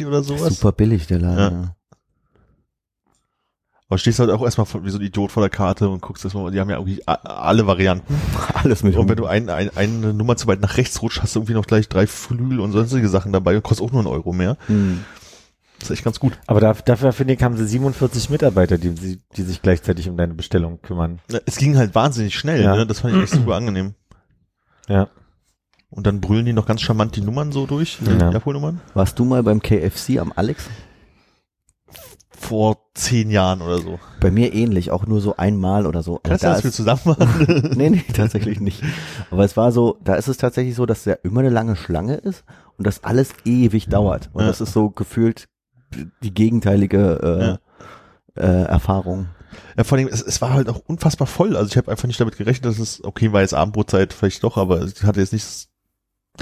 Euro 0.00 0.08
oder 0.08 0.22
sowas. 0.22 0.54
Super 0.54 0.72
billig, 0.72 1.06
der 1.06 1.20
Laden. 1.20 1.62
Ja. 1.62 1.76
Aber 3.88 3.98
stehst 3.98 4.18
halt 4.18 4.30
auch 4.30 4.42
erstmal 4.42 4.66
wie 4.84 4.90
so 4.90 4.98
ein 4.98 5.04
Idiot 5.04 5.30
vor 5.30 5.42
der 5.42 5.50
Karte 5.50 5.88
und 5.88 6.00
guckst 6.02 6.24
das 6.24 6.34
mal, 6.34 6.50
die 6.50 6.58
haben 6.58 6.68
ja 6.70 6.76
irgendwie 6.76 7.02
alle 7.06 7.66
Varianten. 7.68 8.14
Alles 8.54 8.82
mit 8.82 8.96
Und 8.96 9.08
wenn 9.08 9.16
du 9.16 9.26
ein, 9.26 9.48
ein, 9.48 9.70
eine 9.76 10.12
Nummer 10.12 10.36
zu 10.36 10.48
weit 10.48 10.60
nach 10.60 10.76
rechts 10.76 11.02
rutscht, 11.02 11.22
hast 11.22 11.36
du 11.36 11.40
irgendwie 11.40 11.54
noch 11.54 11.66
gleich 11.66 11.88
drei 11.88 12.08
Flügel 12.08 12.58
und 12.58 12.72
sonstige 12.72 13.08
Sachen 13.08 13.32
dabei 13.32 13.54
und 13.54 13.62
kostet 13.62 13.86
auch 13.86 13.92
nur 13.92 14.00
einen 14.00 14.08
Euro 14.08 14.32
mehr. 14.32 14.56
Hm. 14.66 15.04
Das 15.78 15.90
ist 15.90 15.96
echt 15.98 16.04
ganz 16.04 16.18
gut. 16.18 16.36
Aber 16.46 16.58
da, 16.58 16.72
dafür 16.72 17.12
finde 17.12 17.34
ich, 17.34 17.42
haben 17.42 17.56
sie 17.56 17.66
47 17.66 18.30
Mitarbeiter, 18.30 18.76
die, 18.78 19.18
die 19.36 19.42
sich 19.42 19.62
gleichzeitig 19.62 20.08
um 20.08 20.16
deine 20.16 20.34
Bestellung 20.34 20.80
kümmern. 20.82 21.20
Es 21.44 21.56
ging 21.56 21.76
halt 21.76 21.94
wahnsinnig 21.94 22.34
schnell, 22.34 22.62
Ja. 22.62 22.74
ne? 22.74 22.86
Das 22.86 23.00
fand 23.00 23.14
ich 23.14 23.22
echt 23.22 23.32
super 23.34 23.54
angenehm. 23.54 23.94
Ja. 24.88 25.08
Und 25.90 26.06
dann 26.06 26.20
brüllen 26.20 26.44
die 26.46 26.52
noch 26.52 26.66
ganz 26.66 26.80
charmant 26.80 27.14
die 27.14 27.20
Nummern 27.20 27.52
so 27.52 27.66
durch, 27.66 28.00
ne? 28.00 28.16
Ja. 28.18 28.30
die 28.30 28.36
Abholnummern. 28.36 28.80
Warst 28.94 29.18
du 29.18 29.24
mal 29.24 29.42
beim 29.42 29.62
KFC 29.62 30.18
am 30.18 30.32
Alex? 30.34 30.64
Vor 32.38 32.76
zehn 32.94 33.30
Jahren 33.30 33.62
oder 33.62 33.78
so. 33.78 33.98
Bei 34.20 34.30
mir 34.30 34.52
ähnlich, 34.52 34.90
auch 34.90 35.06
nur 35.06 35.20
so 35.20 35.36
einmal 35.36 35.86
oder 35.86 36.02
so. 36.02 36.20
Kannst 36.22 36.44
du 36.44 36.48
da 36.48 36.54
das 36.54 36.64
ist- 36.64 36.74
zusammen 36.76 37.00
machen? 37.04 37.70
nee, 37.76 37.90
nee, 37.90 38.04
tatsächlich 38.14 38.60
nicht. 38.60 38.82
Aber 39.30 39.44
es 39.44 39.56
war 39.56 39.72
so, 39.72 39.96
da 40.04 40.14
ist 40.16 40.28
es 40.28 40.36
tatsächlich 40.36 40.74
so, 40.74 40.84
dass 40.86 41.04
ja 41.06 41.14
immer 41.22 41.40
eine 41.40 41.48
lange 41.48 41.76
Schlange 41.76 42.16
ist 42.16 42.44
und 42.76 42.86
das 42.86 43.02
alles 43.04 43.30
ewig 43.44 43.86
dauert. 43.88 44.30
Und 44.34 44.42
Ja. 44.42 44.48
das 44.48 44.60
ist 44.60 44.72
so 44.72 44.90
gefühlt 44.90 45.48
die 46.22 46.34
gegenteilige 46.34 47.58
äh, 48.36 48.40
äh, 48.40 48.64
Erfahrung. 48.64 49.28
Ja, 49.78 49.84
vor 49.84 49.96
allem, 49.96 50.08
es, 50.08 50.20
es 50.20 50.42
war 50.42 50.52
halt 50.52 50.68
auch 50.68 50.80
unfassbar 50.86 51.26
voll. 51.26 51.56
Also 51.56 51.70
ich 51.70 51.76
habe 51.78 51.90
einfach 51.90 52.06
nicht 52.06 52.20
damit 52.20 52.36
gerechnet, 52.36 52.66
dass 52.66 52.78
es, 52.78 53.02
okay, 53.02 53.32
war 53.32 53.40
jetzt 53.40 53.54
Abendbrotzeit 53.54 54.12
vielleicht 54.12 54.44
doch, 54.44 54.58
aber 54.58 54.82
ich 54.84 55.02
hatte 55.04 55.20
jetzt 55.20 55.32
nicht, 55.32 55.68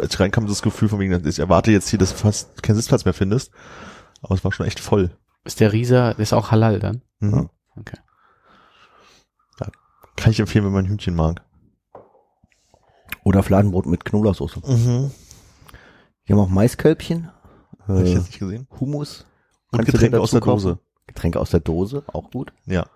als 0.01 0.13
ich 0.15 0.19
reinkam, 0.21 0.47
das 0.49 0.63
Gefühl 0.63 0.89
von 0.89 0.99
wegen, 0.99 1.25
ich 1.29 1.39
erwarte 1.39 1.71
jetzt 1.71 1.89
hier, 1.89 1.99
dass 2.01 2.11
du 2.11 2.17
fast 2.17 2.63
keinen 2.65 2.77
Sitzplatz 2.77 3.05
mehr 3.05 3.15
findest. 3.15 3.53
Aber 4.23 4.35
es 4.35 4.43
war 4.43 4.51
schon 4.51 4.67
echt 4.67 4.81
voll. 4.81 5.11
Ist 5.45 5.61
der 5.61 5.73
Rieser, 5.73 6.15
der 6.15 6.23
ist 6.23 6.33
auch 6.33 6.51
halal 6.51 6.79
dann? 6.81 7.03
Mhm. 7.21 7.51
Okay. 7.77 7.99
Ja, 9.61 9.69
kann 10.17 10.33
ich 10.33 10.41
empfehlen, 10.41 10.65
wenn 10.65 10.73
man 10.73 10.87
Hühnchen 10.87 11.15
mag. 11.15 11.43
Oder 13.25 13.43
Fladenbrot 13.43 13.87
mit 13.87 14.05
Knoblauchsoße. 14.05 14.61
Mhm. 14.61 15.11
Wir 16.25 16.37
haben 16.37 16.43
auch 16.43 16.49
Maiskölbchen, 16.49 17.31
Hab 17.87 18.01
ich 18.01 18.11
äh, 18.11 18.15
jetzt 18.15 18.27
nicht 18.27 18.39
gesehen. 18.39 18.67
Hummus. 18.81 19.27
Und 19.71 19.79
Kannst 19.79 19.93
Getränke 19.93 20.21
aus 20.21 20.31
der 20.31 20.41
kaufen? 20.41 20.63
Dose. 20.63 20.79
Getränke 21.07 21.41
aus 21.41 21.51
der 21.51 21.61
Dose, 21.61 22.05
auch 22.07 22.31
gut. 22.31 22.53
Ja. 22.67 22.87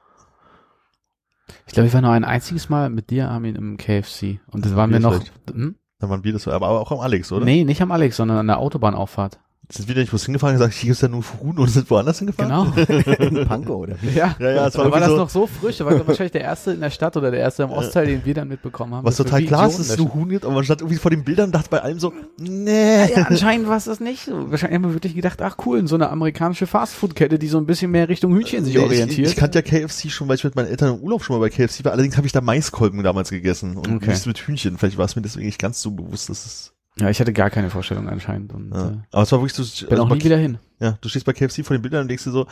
Ich 1.66 1.75
glaube, 1.75 1.87
ich 1.89 1.95
war 1.95 2.01
noch 2.01 2.11
ein 2.11 2.25
einziges 2.25 2.69
Mal 2.69 2.89
mit 2.89 3.11
dir, 3.11 3.29
Armin, 3.29 3.55
im 3.57 3.77
KFC. 3.77 4.41
Und 4.51 4.65
das 4.65 4.75
war 4.77 4.87
mir 4.87 4.99
Bier 4.99 5.01
noch, 5.01 5.23
hm? 5.51 5.77
Dann 5.99 6.11
waren 6.11 6.25
wir 6.25 6.33
das, 6.33 6.47
aber 6.47 6.69
auch 6.69 6.93
am 6.93 7.01
Alex, 7.01 7.33
oder? 7.33 7.45
nee, 7.45 7.65
nicht 7.65 7.83
am 7.83 7.91
Alex, 7.91 8.16
sondern 8.16 8.39
an 8.39 8.47
der 8.47 8.59
Autobahnauffahrt. 8.59 9.41
Sind 9.70 9.86
wir 9.86 9.95
nicht 9.97 10.09
bloß 10.09 10.24
hingefahren 10.24 10.55
und 10.57 10.61
gesagt, 10.61 10.74
hier 10.78 10.93
ist 10.93 11.03
ja 11.03 11.09
nur 11.09 11.23
Huhn 11.43 11.59
und 11.59 11.69
sind 11.69 11.90
woanders 11.90 12.19
hingefahren? 12.20 12.73
Genau. 12.74 13.16
In 13.19 13.45
Pankow, 13.49 13.77
oder 13.77 13.97
wie? 14.01 14.16
ja. 14.16 14.35
Ja, 14.39 14.51
ja, 14.51 14.66
es 14.69 14.78
war 14.78 14.86
da 14.86 14.93
war 14.93 15.01
das 15.01 15.11
so- 15.11 15.16
noch 15.19 15.28
so 15.28 15.47
frisch. 15.47 15.77
Da 15.77 15.85
war 15.85 16.07
wahrscheinlich 16.07 16.32
der 16.32 16.40
erste 16.40 16.70
in 16.70 16.81
der 16.81 16.89
Stadt 16.89 17.19
oder 17.19 17.31
der 17.31 17.40
erste 17.40 17.65
im 17.65 17.70
Ostteil, 17.70 18.07
den 18.07 18.24
wir 18.24 18.32
dann 18.32 18.49
mitbekommen 18.49 18.95
haben. 18.95 19.05
Was 19.07 19.16
total 19.16 19.43
klar 19.43 19.66
ist, 19.66 19.78
dass 19.78 19.89
es 19.90 19.97
da 19.97 20.03
nur 20.03 20.15
Huhn 20.15 20.28
gibt, 20.31 20.47
aber 20.47 20.55
man 20.55 20.65
stand 20.65 20.81
irgendwie 20.81 20.97
vor 20.99 21.11
den 21.11 21.23
Bildern 21.23 21.47
und 21.47 21.55
dachte 21.55 21.69
bei 21.69 21.82
allem 21.82 22.01
so, 22.01 22.15
nee. 22.39 23.11
Ja, 23.15 23.24
anscheinend 23.27 23.69
war 23.69 23.77
es 23.77 23.85
das 23.85 24.01
nicht 24.01 24.24
so. 24.24 24.51
Wahrscheinlich 24.51 24.77
haben 24.77 24.85
wir 24.85 24.95
wirklich 24.95 25.15
gedacht, 25.15 25.43
ach 25.43 25.57
cool, 25.66 25.86
so 25.86 25.97
eine 25.97 26.09
amerikanische 26.09 26.66
Fastfood-Kette, 26.66 27.39
die 27.39 27.49
so 27.49 27.59
ein 27.59 27.66
bisschen 27.66 27.90
mehr 27.90 28.09
Richtung 28.09 28.35
Hühnchen 28.35 28.65
sich 28.65 28.74
Nee, 28.74 28.81
orientiert. 28.81 29.27
Ich, 29.28 29.32
ich 29.35 29.36
kannte 29.36 29.59
ja 29.59 29.62
KFC 29.62 30.11
schon, 30.11 30.28
weil 30.28 30.36
ich 30.36 30.45
mit 30.45 30.57
meinen 30.57 30.69
Eltern 30.69 30.95
im 30.95 31.01
Urlaub 31.03 31.23
schon 31.23 31.36
mal 31.39 31.40
bei 31.40 31.51
KFC 31.51 31.85
war. 31.85 31.93
Allerdings 31.93 32.16
habe 32.16 32.27
ich 32.27 32.32
da 32.32 32.40
Maiskolben 32.40 33.03
damals 33.03 33.28
gegessen 33.28 33.77
und 33.77 33.86
Okay. 33.97 34.07
nichts 34.09 34.24
mit 34.24 34.39
Hühnchen. 34.39 34.78
Vielleicht 34.78 34.97
war 34.97 35.05
es 35.05 35.15
mir 35.15 35.20
deswegen 35.20 35.45
nicht 35.47 35.59
ganz 35.61 35.82
so 35.82 35.90
bewusst, 35.90 36.31
dass 36.31 36.47
es. 36.47 36.73
Ja, 37.01 37.09
ich 37.11 37.20
hatte 37.20 37.33
gar 37.33 37.51
keine 37.51 37.70
Vorstellung 37.70 38.09
anscheinend. 38.09 38.53
Und 38.53 38.73
Ja. 38.75 38.89
äh, 38.91 38.97
Aber 39.12 39.23
es 39.23 39.33
war 39.33 39.41
wirklich 39.41 39.55
so. 39.55 39.87
bin 39.87 39.99
also 39.99 40.05
auch 40.05 40.15
nie 40.15 40.25
wieder 40.25 40.37
hin. 40.37 40.59
Ja, 40.81 40.97
du 41.01 41.09
stehst 41.09 41.27
bei 41.27 41.33
KFC 41.33 41.65
vor 41.65 41.77
den 41.77 41.83
Bildern 41.83 42.03
und 42.03 42.09
denkst 42.09 42.25
dir 42.25 42.31
so, 42.31 42.47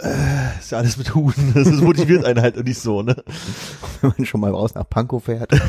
äh, 0.00 0.58
ist 0.58 0.70
ja 0.70 0.78
alles 0.78 0.96
mit 0.96 1.14
Huhn. 1.14 1.32
Das 1.54 1.66
ist- 1.68 1.80
motiviert 1.82 2.24
einen 2.24 2.40
halt 2.40 2.56
und 2.56 2.66
nicht 2.66 2.78
so, 2.80 3.02
ne? 3.02 3.16
Wenn 4.00 4.12
man 4.16 4.26
schon 4.26 4.40
mal 4.40 4.50
raus 4.50 4.74
nach 4.74 4.88
Pankow 4.88 5.22
fährt. 5.22 5.50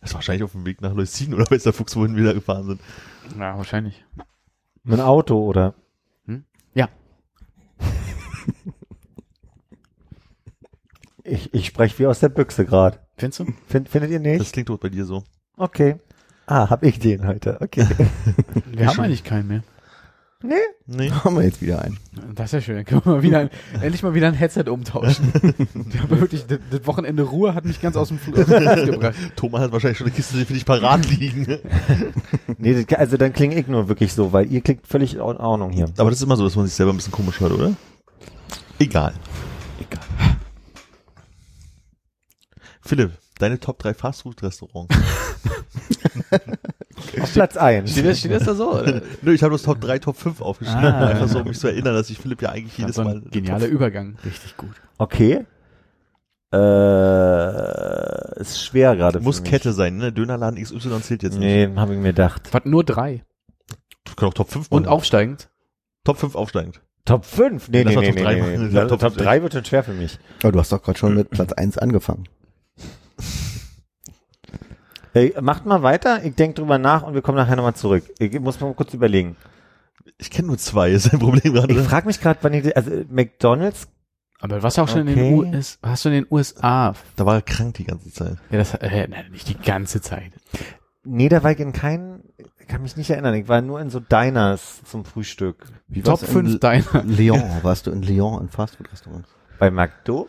Das 0.00 0.10
ist 0.10 0.14
wahrscheinlich 0.14 0.44
auf 0.44 0.52
dem 0.52 0.64
Weg 0.64 0.80
nach 0.80 0.94
Leucin 0.94 1.34
oder 1.34 1.50
Westerfuchs, 1.50 1.96
wohin 1.96 2.14
wir 2.14 2.22
da 2.24 2.32
gefahren 2.32 2.64
sind. 2.66 2.80
Ja, 3.36 3.56
wahrscheinlich. 3.58 4.04
Mit 4.84 5.00
einem 5.00 5.08
Auto 5.08 5.36
oder? 5.44 5.74
Ja. 6.72 6.88
Ich, 11.24 11.52
ich 11.52 11.66
spreche 11.66 11.98
wie 11.98 12.06
aus 12.06 12.20
der 12.20 12.28
Büchse 12.28 12.64
gerade. 12.64 13.00
Findest 13.16 13.40
du? 13.40 13.46
Find, 13.66 13.88
findet 13.88 14.10
ihr 14.12 14.20
nicht? 14.20 14.40
Das 14.40 14.52
klingt 14.52 14.68
doch 14.68 14.78
bei 14.78 14.88
dir 14.88 15.04
so. 15.04 15.24
Okay. 15.56 15.96
Ah, 16.50 16.70
hab 16.70 16.82
ich 16.82 16.98
den 16.98 17.26
heute. 17.26 17.58
Okay. 17.60 17.86
Wir 18.72 18.86
haben 18.86 19.00
eigentlich 19.00 19.22
keinen 19.22 19.48
mehr. 19.48 19.62
nee. 20.42 20.54
Nee. 20.86 21.10
haben 21.10 21.36
wir 21.36 21.42
jetzt 21.42 21.60
wieder 21.60 21.82
einen. 21.82 21.98
Das 22.34 22.46
ist 22.46 22.52
ja 22.52 22.60
schön. 22.62 22.76
Dann 22.76 22.84
können 22.86 23.04
wir 23.04 23.12
mal 23.16 23.22
wieder 23.22 23.38
ein, 23.40 23.50
endlich 23.82 24.02
mal 24.02 24.14
wieder 24.14 24.28
ein 24.28 24.34
Headset 24.34 24.64
umtauschen. 24.70 25.30
Wir 25.74 26.02
haben 26.02 26.20
wirklich, 26.20 26.46
das, 26.46 26.58
das 26.70 26.86
Wochenende 26.86 27.24
Ruhe 27.24 27.54
hat 27.54 27.66
mich 27.66 27.82
ganz 27.82 27.96
aus 27.96 28.08
dem 28.08 28.18
Flug 28.18 28.36
gebracht. 28.36 29.14
Thomas 29.36 29.60
hat 29.60 29.72
wahrscheinlich 29.72 29.98
schon 29.98 30.06
eine 30.06 30.16
Kiste 30.16 30.46
für 30.46 30.54
dich 30.54 30.64
parat 30.64 31.06
liegen. 31.10 31.58
Nee, 32.56 32.82
das, 32.82 32.98
also 32.98 33.18
dann 33.18 33.34
klinge 33.34 33.56
ich 33.56 33.66
nur 33.66 33.88
wirklich 33.90 34.14
so, 34.14 34.32
weil 34.32 34.50
ihr 34.50 34.62
klingt 34.62 34.86
völlig 34.86 35.12
in 35.12 35.20
Ordnung 35.20 35.70
hier. 35.70 35.90
Aber 35.98 36.08
das 36.08 36.20
ist 36.20 36.24
immer 36.24 36.36
so, 36.36 36.44
dass 36.44 36.56
man 36.56 36.64
sich 36.64 36.74
selber 36.74 36.94
ein 36.94 36.96
bisschen 36.96 37.12
komisch 37.12 37.40
hört, 37.40 37.52
oder? 37.52 37.74
Egal. 38.78 39.12
Egal. 39.78 40.04
Philipp, 42.80 43.12
deine 43.38 43.60
Top 43.60 43.78
3 43.80 43.92
Fastfood-Restaurants. 43.92 44.96
Auf 47.20 47.32
Platz 47.32 47.56
1. 47.56 47.90
Steht 47.90 48.06
das, 48.06 48.18
steht 48.18 48.32
das 48.32 48.44
da 48.44 48.54
so? 48.54 48.72
Oder? 48.80 49.02
Nö, 49.22 49.32
ich 49.32 49.42
habe 49.42 49.52
das 49.52 49.62
Top 49.62 49.80
3, 49.80 49.98
Top 49.98 50.16
5 50.16 50.40
aufgeschrieben. 50.40 50.84
Ah. 50.84 51.06
Einfach 51.08 51.28
so, 51.28 51.40
um 51.40 51.48
mich 51.48 51.58
zu 51.58 51.68
erinnern, 51.68 51.94
dass 51.94 52.10
ich 52.10 52.18
Philipp 52.18 52.42
ja 52.42 52.50
eigentlich 52.50 52.76
jedes 52.76 52.96
so 52.96 53.04
Mal. 53.04 53.22
genialer 53.30 53.66
Übergang. 53.66 54.16
Richtig 54.24 54.56
gut. 54.56 54.70
Okay. 54.98 55.46
Äh, 56.52 58.40
ist 58.40 58.62
schwer 58.64 58.96
gerade. 58.96 59.20
Muss 59.20 59.36
für 59.36 59.42
mich. 59.42 59.50
Kette 59.50 59.72
sein, 59.72 59.96
ne? 59.96 60.12
Dönerladen 60.12 60.62
XY 60.62 61.00
zählt 61.02 61.22
jetzt 61.22 61.38
nicht. 61.38 61.70
Nee, 61.70 61.76
habe 61.76 61.94
ich 61.94 62.00
mir 62.00 62.08
gedacht. 62.08 62.48
Was, 62.52 62.64
nur 62.64 62.84
drei. 62.84 63.22
Du 64.04 64.14
kannst 64.16 64.22
auch 64.22 64.34
Top 64.34 64.50
5 64.50 64.66
Und 64.70 64.84
machen. 64.84 64.92
aufsteigend. 64.92 65.48
Top 66.04 66.18
5 66.18 66.34
aufsteigend. 66.34 66.80
Top 67.04 67.24
5? 67.24 67.68
Nee, 67.68 67.84
nee, 67.84 67.90
nee, 67.90 67.94
Top 67.94 68.02
nee, 68.02 68.56
nee, 68.56 68.56
nee. 68.58 68.86
Top 68.86 69.16
3 69.16 69.42
wird 69.42 69.52
schon 69.52 69.64
schwer 69.64 69.84
für 69.84 69.92
mich. 69.92 70.18
Aber 70.42 70.52
du 70.52 70.58
hast 70.60 70.72
doch 70.72 70.82
gerade 70.82 70.98
schon 70.98 71.14
mit 71.14 71.30
Platz 71.30 71.52
1 71.52 71.78
angefangen. 71.78 72.24
Hey, 75.12 75.34
macht 75.40 75.64
mal 75.66 75.82
weiter, 75.82 76.22
ich 76.24 76.34
denke 76.34 76.60
drüber 76.60 76.78
nach 76.78 77.02
und 77.02 77.14
wir 77.14 77.22
kommen 77.22 77.38
nachher 77.38 77.56
nochmal 77.56 77.74
zurück. 77.74 78.04
Ich 78.18 78.38
muss 78.40 78.60
mal 78.60 78.72
kurz 78.74 78.92
überlegen. 78.94 79.36
Ich 80.18 80.30
kenne 80.30 80.48
nur 80.48 80.58
zwei, 80.58 80.90
ist 80.90 81.12
ein 81.12 81.18
Problem 81.18 81.52
gerade. 81.54 81.72
Ich 81.72 81.80
frage 81.80 82.06
mich 82.06 82.20
gerade, 82.20 82.38
wann 82.42 82.52
ich, 82.54 82.76
also 82.76 82.90
McDonalds, 83.08 83.88
Aber 84.40 84.62
was 84.62 84.78
auch 84.78 84.88
schon 84.88 85.06
in 85.06 85.08
Okay. 85.08 85.30
den 85.44 85.54
US, 85.54 85.78
hast 85.82 86.04
du 86.04 86.08
in 86.10 86.14
den 86.16 86.26
USA? 86.30 86.94
Da 87.16 87.26
war 87.26 87.34
er 87.36 87.42
krank 87.42 87.74
die 87.74 87.84
ganze 87.84 88.12
Zeit. 88.12 88.36
Ja, 88.50 88.58
das, 88.58 88.74
äh, 88.74 89.08
nein, 89.08 89.30
nicht 89.30 89.48
die 89.48 89.58
ganze 89.58 90.00
Zeit. 90.00 90.32
nee, 91.04 91.28
da 91.28 91.42
war 91.42 91.52
ich 91.52 91.60
in 91.60 91.72
keinen, 91.72 92.22
ich 92.60 92.66
kann 92.68 92.82
mich 92.82 92.96
nicht 92.96 93.10
erinnern, 93.10 93.34
ich 93.34 93.48
war 93.48 93.60
nur 93.62 93.80
in 93.80 93.90
so 93.90 94.00
Diners 94.00 94.82
zum 94.84 95.04
Frühstück. 95.04 95.66
Wie 95.88 96.02
Top 96.02 96.20
war's 96.22 96.30
5 96.30 96.48
in 96.54 96.60
deiner. 96.60 97.02
Lyon, 97.04 97.42
warst 97.62 97.86
du 97.86 97.90
in 97.90 98.02
Lyon 98.02 98.42
in 98.42 98.48
Fastfood-Restaurants? 98.48 99.28
Bei 99.58 99.70
McDo? 99.70 100.28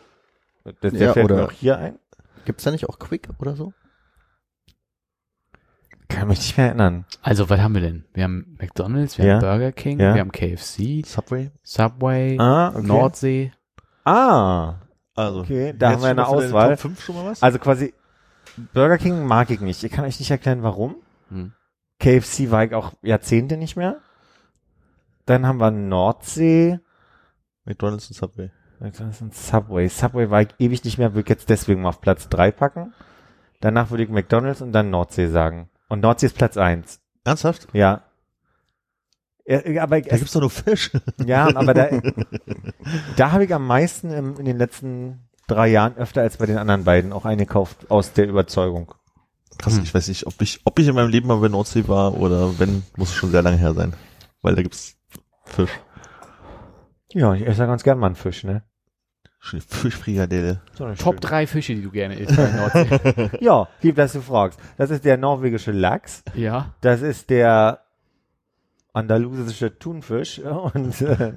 Das, 0.80 0.92
der 0.92 1.00
Ja, 1.08 1.12
fällt 1.12 1.24
oder- 1.26 1.36
mir 1.36 1.44
auch 1.46 1.52
hier 1.52 1.78
ein. 1.78 1.98
Gibt's 2.44 2.64
da 2.64 2.70
nicht 2.70 2.88
auch 2.88 2.98
Quick 2.98 3.28
oder 3.38 3.54
so? 3.56 3.72
Kann 6.10 6.28
mich 6.28 6.38
nicht 6.40 6.56
mehr 6.58 6.66
erinnern. 6.66 7.06
Also, 7.22 7.48
was 7.48 7.60
haben 7.60 7.74
wir 7.74 7.80
denn? 7.80 8.04
Wir 8.12 8.24
haben 8.24 8.56
McDonalds, 8.60 9.16
wir 9.16 9.24
Ja. 9.24 9.34
haben 9.34 9.40
Burger 9.40 9.72
King, 9.72 9.98
Ja. 10.00 10.14
wir 10.14 10.20
haben 10.20 10.32
KFC, 10.32 11.02
Subway? 11.06 11.50
Subway, 11.62 12.36
Ah, 12.38 12.68
okay. 12.74 12.86
Nordsee. 12.86 13.52
Ah, 14.04 14.74
Also. 15.16 15.40
Okay, 15.40 15.74
da 15.76 15.92
haben 15.92 16.02
wir 16.02 16.08
eine 16.10 16.26
Auswahl. 16.26 16.70
Top 16.70 16.80
5 16.80 17.00
schon 17.02 17.14
mal 17.16 17.26
was? 17.26 17.42
also 17.42 17.58
quasi 17.58 17.94
Burger 18.74 18.98
King 18.98 19.24
mag 19.26 19.50
ich 19.50 19.60
nicht. 19.60 19.82
Ich 19.84 19.92
kann 19.92 20.04
euch 20.04 20.18
nicht 20.18 20.30
erklären, 20.30 20.62
warum. 20.62 20.96
Hm. 21.28 21.52
KFC 21.98 22.50
war 22.50 22.64
ich 22.64 22.74
auch 22.74 22.92
Jahrzehnte 23.02 23.56
nicht 23.56 23.76
mehr. 23.76 23.98
Dann 25.26 25.46
haben 25.46 25.58
wir 25.60 25.70
Nordsee. 25.70 26.80
McDonalds 27.64 28.08
und 28.08 28.14
Subway. 28.16 28.50
Das 28.80 28.98
ist 28.98 29.46
Subway. 29.48 29.88
Subway 29.88 30.30
war 30.30 30.42
ich 30.42 30.48
ewig 30.58 30.82
nicht 30.84 30.96
mehr, 30.98 31.12
würde 31.12 31.20
ich 31.22 31.28
jetzt 31.28 31.50
deswegen 31.50 31.82
mal 31.82 31.90
auf 31.90 32.00
Platz 32.00 32.28
drei 32.28 32.50
packen. 32.50 32.94
Danach 33.60 33.90
würde 33.90 34.02
ich 34.04 34.08
McDonalds 34.08 34.62
und 34.62 34.72
dann 34.72 34.90
Nordsee 34.90 35.26
sagen. 35.26 35.68
Und 35.90 36.00
Nordsee 36.00 36.26
ist 36.26 36.36
Platz 36.36 36.56
eins. 36.56 37.00
Ernsthaft? 37.24 37.68
Ja. 37.74 38.04
ja 39.44 39.82
aber 39.82 39.98
ich, 39.98 40.06
Da 40.06 40.16
gibt's 40.16 40.32
doch 40.32 40.40
nur 40.40 40.48
Fisch. 40.50 40.90
ja, 41.26 41.54
aber 41.54 41.74
da, 41.74 41.88
da 43.16 43.32
habe 43.32 43.44
ich 43.44 43.52
am 43.54 43.66
meisten 43.66 44.10
im, 44.12 44.38
in 44.38 44.44
den 44.46 44.56
letzten 44.56 45.28
drei 45.48 45.68
Jahren 45.68 45.96
öfter 45.96 46.22
als 46.22 46.36
bei 46.38 46.46
den 46.46 46.56
anderen 46.58 46.84
beiden 46.84 47.12
auch 47.12 47.26
eingekauft 47.26 47.90
aus 47.90 48.12
der 48.12 48.28
Überzeugung. 48.28 48.94
Krass, 49.58 49.76
Hm. 49.76 49.82
ich 49.82 49.92
weiß 49.92 50.08
nicht, 50.08 50.26
ob 50.26 50.40
ich, 50.40 50.60
ob 50.64 50.78
ich 50.78 50.86
in 50.86 50.94
meinem 50.94 51.10
Leben 51.10 51.26
mal 51.26 51.36
bei 51.38 51.48
Nordsee 51.48 51.86
war 51.88 52.14
oder 52.14 52.58
wenn, 52.58 52.84
muss 52.96 53.08
es 53.10 53.14
schon 53.16 53.30
sehr 53.32 53.42
lange 53.42 53.58
her 53.58 53.74
sein. 53.74 53.92
Weil 54.42 54.54
da 54.54 54.62
gibt's 54.62 54.96
Fisch. 55.44 55.70
Ja, 57.12 57.34
ich 57.34 57.44
esse 57.44 57.60
ja 57.62 57.66
ganz 57.66 57.82
gern 57.82 57.98
mal 57.98 58.06
einen 58.06 58.14
Fisch, 58.14 58.44
ne? 58.44 58.62
Schöne 59.42 59.62
Fischfrikadelle. 59.66 60.60
So 60.76 60.84
Top 60.94 61.14
schöne- 61.14 61.20
3 61.20 61.46
Fische, 61.46 61.74
die 61.74 61.82
du 61.82 61.90
gerne 61.90 62.14
isst 62.16 62.36
Nordsee. 62.36 63.30
Ja, 63.40 63.68
lieb, 63.80 63.96
dass 63.96 64.12
du 64.12 64.20
fragst. 64.20 64.60
Das 64.76 64.90
ist 64.90 65.04
der 65.04 65.16
norwegische 65.16 65.72
Lachs. 65.72 66.22
ja. 66.34 66.74
Das 66.82 67.00
ist 67.00 67.30
der 67.30 67.80
andalusische 68.92 69.78
Thunfisch 69.78 70.40
und 70.40 71.00
äh, 71.00 71.32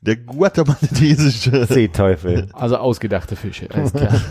Der 0.00 0.16
guatemaltesische. 0.16 1.66
Seeteufel. 1.68 2.48
Also 2.52 2.76
ausgedachte 2.78 3.36
Fische, 3.36 3.70
alles 3.70 3.92
klar. 3.92 4.20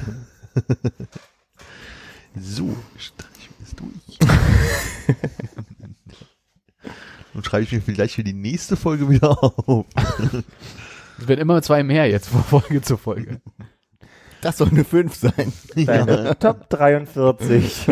So, 2.38 2.76
streich 2.98 3.50
mir 3.50 3.56
das 3.62 3.76
durch. 3.76 4.20
und 7.34 7.46
schreibe 7.46 7.64
ich 7.64 7.72
mir 7.72 7.82
vielleicht 7.82 8.16
für 8.16 8.24
die 8.26 8.34
nächste 8.34 8.76
Folge 8.76 9.10
wieder 9.10 9.42
auf. 9.42 9.86
Es 11.20 11.28
wird 11.28 11.40
immer 11.40 11.62
zwei 11.62 11.84
mehr 11.84 12.08
jetzt 12.10 12.28
von 12.30 12.44
Folge 12.44 12.82
zu 12.82 12.98
Folge. 12.98 13.42
Das 14.42 14.58
soll 14.58 14.70
eine 14.70 14.84
5 14.84 15.16
sein. 15.16 15.54
Deine 15.76 16.38
Top 16.38 16.70
43. 16.70 17.88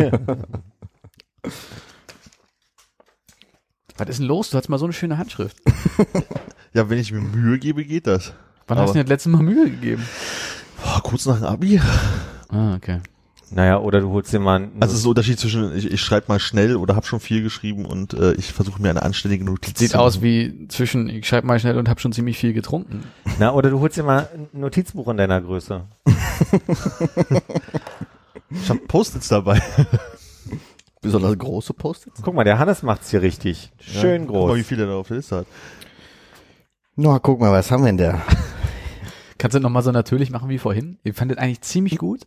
Was 3.96 4.08
ist 4.08 4.18
denn 4.18 4.26
los? 4.26 4.50
Du 4.50 4.58
hast 4.58 4.68
mal 4.68 4.78
so 4.78 4.86
eine 4.86 4.92
schöne 4.92 5.18
Handschrift. 5.18 5.56
Ja, 6.72 6.90
wenn 6.90 6.98
ich 6.98 7.12
mir 7.12 7.20
Mühe 7.20 7.58
gebe, 7.58 7.84
geht 7.84 8.06
das. 8.06 8.32
Wann 8.66 8.78
Aber- 8.78 8.86
hast 8.86 8.94
du 8.94 8.98
dir 8.98 9.04
das 9.04 9.10
letzte 9.10 9.28
Mal 9.28 9.42
Mühe 9.42 9.70
gegeben? 9.70 10.06
Boah, 10.82 11.00
kurz 11.02 11.26
nach 11.26 11.36
dem 11.36 11.44
Abi. 11.44 11.80
Ah, 12.48 12.74
okay. 12.74 13.00
Naja, 13.50 13.78
oder 13.78 14.00
du 14.00 14.10
holst 14.10 14.32
dir 14.32 14.38
mal 14.40 14.60
ein 14.60 14.72
Also 14.80 14.94
es 14.94 15.00
ist 15.00 15.06
ein 15.06 15.10
Unterschied 15.10 15.38
zwischen, 15.38 15.76
ich, 15.76 15.90
ich 15.90 16.00
schreibe 16.00 16.26
mal 16.28 16.38
schnell 16.40 16.76
oder 16.76 16.96
habe 16.96 17.06
schon 17.06 17.20
viel 17.20 17.42
geschrieben 17.42 17.84
und 17.84 18.14
äh, 18.14 18.32
ich 18.34 18.52
versuche 18.52 18.80
mir 18.80 18.90
eine 18.90 19.02
anständige 19.02 19.44
Notiz 19.44 19.78
Sieht 19.78 19.90
zu 19.92 19.98
aus 20.00 20.22
wie 20.22 20.66
zwischen, 20.68 21.08
ich 21.08 21.26
schreibe 21.26 21.46
mal 21.46 21.58
schnell 21.58 21.78
und 21.78 21.88
habe 21.88 22.00
schon 22.00 22.12
ziemlich 22.12 22.38
viel 22.38 22.52
getrunken. 22.52 23.04
Na, 23.38 23.52
oder 23.52 23.70
du 23.70 23.80
holst 23.80 23.96
dir 23.96 24.02
mal 24.02 24.28
ein 24.34 24.48
Notizbuch 24.60 25.08
in 25.08 25.16
deiner 25.16 25.40
Größe. 25.40 25.84
Ich 28.50 28.68
habe 28.68 28.80
Post-its 28.80 29.28
dabei. 29.28 29.60
Besonders 31.00 31.36
große 31.36 31.74
Post-its. 31.74 32.22
Guck 32.22 32.34
mal, 32.34 32.44
der 32.44 32.58
Hannes 32.58 32.82
macht's 32.82 33.10
hier 33.10 33.20
richtig. 33.20 33.72
Schön 33.78 34.26
Guck 34.26 34.36
mal, 34.36 34.54
wie 34.54 34.60
groß. 34.60 34.66
viel 34.66 34.80
er 34.80 34.86
da 34.86 34.94
auf 34.94 35.08
der 35.08 35.18
Liste 35.18 35.36
hat. 35.38 35.46
Na, 36.96 37.18
guck 37.18 37.40
mal, 37.40 37.52
was 37.52 37.70
haben 37.70 37.82
wir 37.82 37.88
denn 37.92 37.98
da? 37.98 38.22
Kannst 39.38 39.54
du 39.56 39.60
noch 39.60 39.70
mal 39.70 39.82
so 39.82 39.90
natürlich 39.90 40.30
machen 40.30 40.48
wie 40.48 40.58
vorhin? 40.58 40.98
Ihr 41.04 41.12
fandet 41.12 41.38
eigentlich 41.38 41.60
ziemlich 41.60 41.98
gut. 41.98 42.22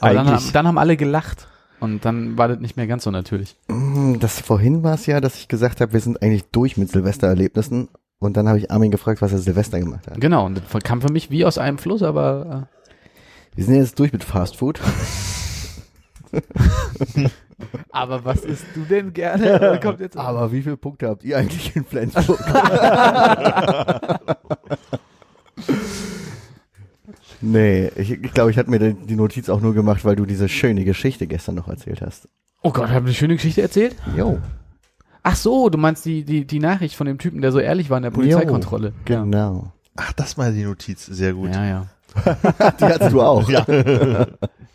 Aber 0.00 0.14
dann, 0.14 0.26
haben- 0.28 0.52
dann 0.52 0.66
haben 0.68 0.78
alle 0.78 0.96
gelacht. 0.96 1.48
Und 1.80 2.04
dann 2.04 2.38
war 2.38 2.48
das 2.48 2.60
nicht 2.60 2.76
mehr 2.76 2.86
ganz 2.86 3.04
so 3.04 3.10
natürlich. 3.10 3.56
Hm, 3.68 4.18
Das 4.20 4.40
vorhin 4.40 4.82
war 4.82 4.94
es 4.94 5.06
ja, 5.06 5.20
dass 5.20 5.36
ich 5.36 5.48
gesagt 5.48 5.80
habe, 5.80 5.92
wir 5.92 6.00
sind 6.00 6.22
eigentlich 6.22 6.44
durch 6.50 6.76
mit 6.76 6.90
Silvestererlebnissen. 6.90 7.88
Und 8.20 8.36
dann 8.38 8.48
habe 8.48 8.58
ich 8.58 8.70
Armin 8.70 8.90
gefragt, 8.90 9.20
was 9.20 9.32
er 9.32 9.38
Silvester 9.38 9.78
gemacht 9.78 10.06
hat. 10.06 10.18
Genau, 10.20 10.46
und 10.46 10.62
das 10.72 10.82
kam 10.82 11.02
für 11.02 11.12
mich 11.12 11.30
wie 11.30 11.44
aus 11.44 11.58
einem 11.58 11.76
Fluss, 11.78 12.02
aber 12.02 12.68
Wir 13.54 13.64
sind 13.64 13.74
jetzt 13.74 13.98
durch 13.98 14.12
mit 14.12 14.24
Fast 14.24 14.56
Food. 14.56 14.80
äh, 16.32 17.28
Aber 17.90 18.24
was 18.24 18.40
isst 18.44 18.64
du 18.74 18.80
denn 18.82 19.12
gerne? 19.12 19.78
Kommt 19.82 20.00
jetzt 20.00 20.16
Aber 20.16 20.50
wie 20.52 20.62
viele 20.62 20.76
Punkte 20.76 21.08
habt 21.08 21.22
ihr 21.22 21.36
eigentlich 21.38 21.74
in 21.76 21.84
Flensburg? 21.84 22.40
nee, 27.40 27.90
ich 27.96 28.08
glaube, 28.08 28.26
ich, 28.26 28.32
glaub, 28.34 28.50
ich 28.50 28.58
hatte 28.58 28.70
mir 28.70 28.78
die 28.94 29.16
Notiz 29.16 29.48
auch 29.48 29.60
nur 29.60 29.74
gemacht, 29.74 30.04
weil 30.04 30.16
du 30.16 30.26
diese 30.26 30.48
schöne 30.48 30.84
Geschichte 30.84 31.26
gestern 31.26 31.54
noch 31.54 31.68
erzählt 31.68 32.02
hast. 32.02 32.28
Oh 32.62 32.70
Gott, 32.70 32.88
haben 32.88 33.04
eine 33.06 33.14
schöne 33.14 33.34
Geschichte 33.34 33.62
erzählt? 33.62 33.96
Jo, 34.16 34.38
Ach 35.26 35.36
so, 35.36 35.70
du 35.70 35.78
meinst 35.78 36.04
die, 36.04 36.22
die, 36.22 36.46
die 36.46 36.58
Nachricht 36.58 36.96
von 36.96 37.06
dem 37.06 37.16
Typen, 37.16 37.40
der 37.40 37.50
so 37.50 37.58
ehrlich 37.58 37.88
war 37.88 37.96
in 37.96 38.02
der 38.02 38.10
Polizeikontrolle. 38.10 38.92
genau. 39.06 39.72
Ach, 39.96 40.12
das 40.12 40.36
mal 40.36 40.52
die 40.52 40.64
Notiz. 40.64 41.06
Sehr 41.06 41.32
gut. 41.32 41.54
Ja, 41.54 41.64
ja. 41.64 41.86
Die 42.80 42.84
hattest 42.84 43.12
du 43.12 43.22
auch. 43.22 43.48
Ja. 43.48 43.64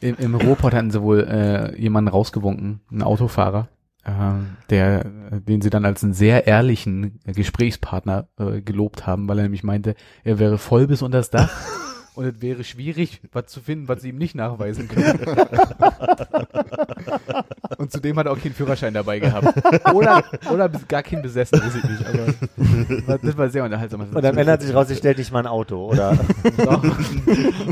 Im, 0.02 0.15
im 0.18 0.36
Ruhrpott 0.36 0.73
hatten 0.73 0.91
sie 0.91 1.02
wohl 1.02 1.26
äh, 1.26 1.77
jemanden 1.80 2.10
rausgewunken, 2.10 2.80
einen 2.90 3.03
Autofahrer, 3.03 3.68
äh, 4.06 4.11
der, 4.69 5.03
den 5.03 5.61
sie 5.61 5.69
dann 5.69 5.84
als 5.84 6.03
einen 6.03 6.14
sehr 6.14 6.48
ehrlichen 6.48 7.19
Gesprächspartner 7.26 8.30
äh, 8.40 8.61
gelobt 8.61 9.06
haben, 9.06 9.27
weil 9.27 9.40
er 9.40 9.44
nämlich 9.44 9.64
meinte, 9.64 9.95
er 10.23 10.40
wäre 10.40 10.57
voll 10.57 10.88
bis 10.88 11.02
unter 11.02 11.18
das 11.18 11.31
Dach 11.31 11.52
und 12.15 12.26
es 12.26 12.41
wäre 12.41 12.64
schwierig, 12.64 13.22
was 13.31 13.48
zu 13.48 13.61
finden, 13.61 13.88
was 13.88 14.02
sie 14.02 14.10
ihm 14.10 14.18
nicht 14.18 14.36
nachweisen 14.36 14.88
können. 14.88 15.19
und 17.77 17.91
zudem 17.91 18.18
hat 18.18 18.26
er 18.26 18.31
auch 18.34 18.40
keinen 18.40 18.53
Führerschein 18.53 18.94
dabei 18.94 19.19
gehabt. 19.19 19.48
Oder, 19.94 20.23
oder 20.52 20.69
bis- 20.69 20.88
gar 20.88 21.03
keinen 21.03 21.22
besessen, 21.22 21.60
weiß 21.60 21.76
ich 21.76 21.84
nicht. 21.84 23.07
Aber 23.07 23.18
das 23.22 23.38
war 23.38 23.49
sehr 23.49 23.64
unterhaltsam. 23.64 24.02
Und 24.02 24.26
am 24.26 24.38
Ende 24.38 24.52
hat 24.52 24.61
sich 24.61 24.73
rausgestellt, 24.73 25.18
nicht 25.18 25.31
mal 25.31 25.40
ein 25.40 25.48
Auto, 25.48 25.88
oder? 25.90 26.18
Doch. 26.57 26.81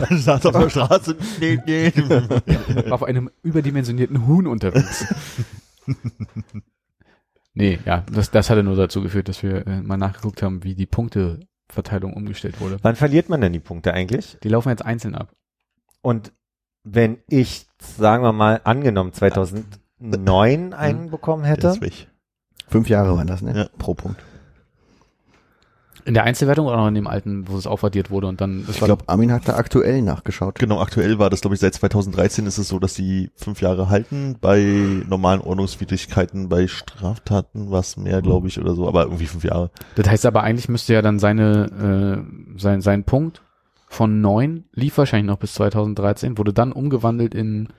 Dann 0.10 0.18
saß 0.18 0.46
er 0.46 0.56
auf 0.56 0.62
der 0.64 0.70
Straße. 0.70 1.16
Nee, 1.40 1.60
nee. 1.66 1.92
auf 2.90 3.04
einem 3.04 3.30
überdimensionierten 3.44 4.28
Huhn 4.28 4.48
unterwegs. 4.48 5.06
nee, 7.54 7.80
ja, 7.86 8.04
das, 8.12 8.32
das 8.32 8.50
hatte 8.50 8.64
nur 8.64 8.76
dazu 8.76 9.02
geführt, 9.02 9.30
dass 9.30 9.44
wir 9.44 9.66
äh, 9.68 9.82
mal 9.82 9.98
nachgeguckt 9.98 10.42
haben, 10.42 10.64
wie 10.64 10.76
die 10.76 10.86
Punkteverteilung 11.68 12.14
umgestellt 12.14 12.60
wurde. 12.60 12.78
Wann 12.82 12.96
verliert 12.96 13.30
man 13.30 13.42
denn 13.42 13.54
die 13.54 13.60
Punkte 13.60 13.94
eigentlich? 13.94 14.38
Die 14.44 14.50
laufen 14.50 14.70
jetzt 14.70 14.86
einzeln 14.86 15.16
ab. 15.16 15.34
Und 16.02 16.32
wenn 16.84 17.18
ich, 17.28 17.68
sagen 17.80 18.24
wir 18.24 18.32
mal, 18.32 18.62
angenommen 18.64 19.14
2009 19.14 20.74
einen 20.74 21.12
bekommen 21.12 21.44
hätte. 21.44 21.78
Fünf 22.70 22.90
Jahre 22.90 23.16
waren 23.16 23.28
das, 23.28 23.42
ne? 23.42 23.56
Ja. 23.56 23.70
Pro 23.78 23.94
Punkt. 23.94 24.24
In 26.06 26.14
der 26.14 26.24
Einzelwertung 26.24 26.68
oder 26.68 26.78
noch 26.78 26.88
in 26.88 26.96
dem 26.96 27.08
alten, 27.08 27.48
wo 27.48 27.58
es 27.58 27.68
aufaddiert 27.68 28.10
wurde 28.10 28.28
und 28.28 28.40
dann, 28.42 28.64
das 28.66 28.78
Ich 28.78 28.84
glaube, 28.84 29.04
Armin 29.08 29.32
hat 29.32 29.48
da 29.48 29.56
aktuell 29.56 30.02
nachgeschaut. 30.02 30.60
Genau, 30.60 30.80
aktuell 30.80 31.20
war 31.20 31.30
das, 31.30 31.42
glaube 31.42 31.56
ich, 31.56 31.60
seit 31.60 31.74
2013 31.74 32.46
ist 32.46 32.58
es 32.58 32.68
so, 32.68 32.80
dass 32.80 32.94
die 32.94 33.30
fünf 33.36 33.62
Jahre 33.62 33.90
halten. 33.90 34.38
Bei 34.40 34.60
normalen 35.08 35.42
Ordnungswidrigkeiten, 35.42 36.50
bei 36.50 36.68
Straftaten 36.68 37.72
was 37.72 37.98
mehr, 37.98 38.22
glaube 38.22 38.48
ich, 38.48 38.60
oder 38.60 38.74
so, 38.76 38.88
aber 38.88 39.04
irgendwie 39.04 39.26
fünf 39.26 39.44
Jahre. 39.44 39.72
das 39.96 40.08
heißt 40.10 40.26
aber 40.26 40.44
eigentlich 40.44 40.70
müsste 40.70 40.94
ja 40.94 41.02
dann 41.02 41.20
seine, 41.20 42.24
äh, 42.56 42.60
sein, 42.60 42.82
sein 42.82 43.04
Punkt 43.04 43.42
von 43.90 44.22
neun 44.22 44.66
lief 44.74 44.98
wahrscheinlich 44.98 45.28
noch 45.28 45.38
bis 45.40 45.54
2013, 45.54 46.38
wurde 46.38 46.54
dann 46.54 46.72
umgewandelt 46.72 47.34
in 47.34 47.70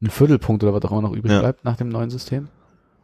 einen 0.00 0.10
Viertelpunkt 0.10 0.62
oder 0.62 0.74
was 0.74 0.84
auch 0.84 0.92
immer 0.92 1.02
noch 1.02 1.14
übrig 1.14 1.32
Ja. 1.32 1.40
bleibt 1.40 1.64
nach 1.64 1.76
dem 1.76 1.88
neuen 1.88 2.10
System. 2.10 2.48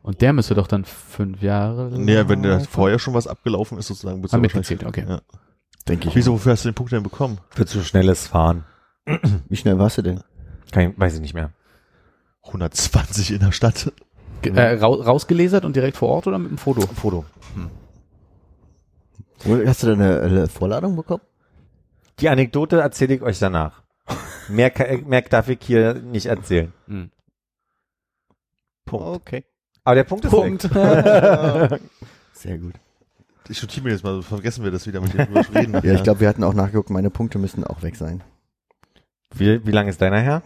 Und 0.03 0.21
der 0.21 0.33
müsste 0.33 0.55
doch 0.55 0.67
dann 0.67 0.85
fünf 0.85 1.43
Jahre. 1.43 1.91
Nee, 1.97 2.29
wenn 2.29 2.43
da 2.43 2.59
vorher 2.61 2.99
schon 2.99 3.15
was 3.15 3.27
abgelaufen 3.29 3.79
ist, 3.79 3.87
sozusagen, 3.87 4.21
wird's 4.23 4.35
Ah, 4.35 4.39
mitgezählt, 4.39 4.85
okay. 4.85 5.05
Ja. 5.09 5.21
Denke 5.89 6.09
ich. 6.09 6.15
Wieso, 6.17 6.33
wofür 6.33 6.53
hast 6.53 6.65
du 6.65 6.71
den 6.71 6.75
Punkt 6.75 6.93
denn 6.93 7.03
bekommen? 7.03 7.39
für 7.51 7.67
zu 7.67 7.83
schnelles 7.85 8.27
Fahren. 8.27 8.65
Wie 9.49 9.57
schnell 9.57 9.79
warst 9.79 9.99
du 9.99 10.03
denn? 10.03 10.21
Kein, 10.73 10.99
weiß 10.99 11.15
ich 11.15 11.21
nicht 11.21 11.35
mehr. 11.35 11.53
120 12.47 13.33
in 13.33 13.41
der 13.41 13.53
Stadt. 13.53 13.93
Ge- 14.43 14.53
Äh, 14.57 14.79
rau 14.81 14.95
rausgelesert 14.95 15.65
und 15.65 15.77
direkt 15.77 15.97
vor 15.97 16.09
Ort 16.09 16.27
oder 16.27 16.39
mit 16.39 16.51
dem 16.51 16.59
Foto? 16.59 16.81
Foto. 16.83 17.25
Wo- 19.45 19.65
Hast 19.67 19.83
du 19.83 19.87
da 19.89 19.93
eine, 19.93 20.21
eine 20.23 20.49
Vorladung 20.49 20.97
bekommen? 20.97 21.23
Die 22.21 22.29
Anekdote 22.29 22.81
erzähle 22.81 23.15
ich 23.15 23.23
euch 23.23 23.39
danach. 23.39 23.83
Mehr, 24.49 24.73
mehr 25.07 25.23
darf 25.23 25.49
ich 25.49 25.59
hier 25.63 25.95
nicht 25.95 26.27
erzählen. 26.27 26.73
Hm. 26.87 27.11
Punkt. 28.85 29.07
Okay. 29.07 29.45
Aber 29.85 29.95
der 29.97 30.05
Punkt 30.05 30.25
ist 30.25 30.31
Punkt. 30.31 30.75
weg. 30.75 31.81
Sehr 32.35 32.59
gut. 32.59 32.75
Ich 33.49 33.61
notiere 33.61 33.85
mir 33.87 33.91
jetzt 33.93 34.05
mal, 34.05 34.23
vergessen 34.23 34.63
wir 34.65 34.71
das 34.71 34.87
wieder 34.87 35.01
mit 35.01 35.13
dem 35.15 35.21
reden. 35.55 35.75
Ja, 35.83 35.95
ich 35.95 36.03
glaube, 36.05 36.21
wir 36.21 36.29
hatten 36.29 36.45
auch 36.45 36.55
nachgeguckt, 36.55 36.91
meine 36.91 37.11
Punkte 37.11 37.39
müssten 37.39 37.65
auch 37.65 37.83
weg 37.83 37.97
sein. 37.97 38.23
Wie, 39.35 39.67
wie 39.67 39.71
lange 39.73 39.91
ist 39.91 40.01
deiner 40.01 40.21
her? 40.21 40.43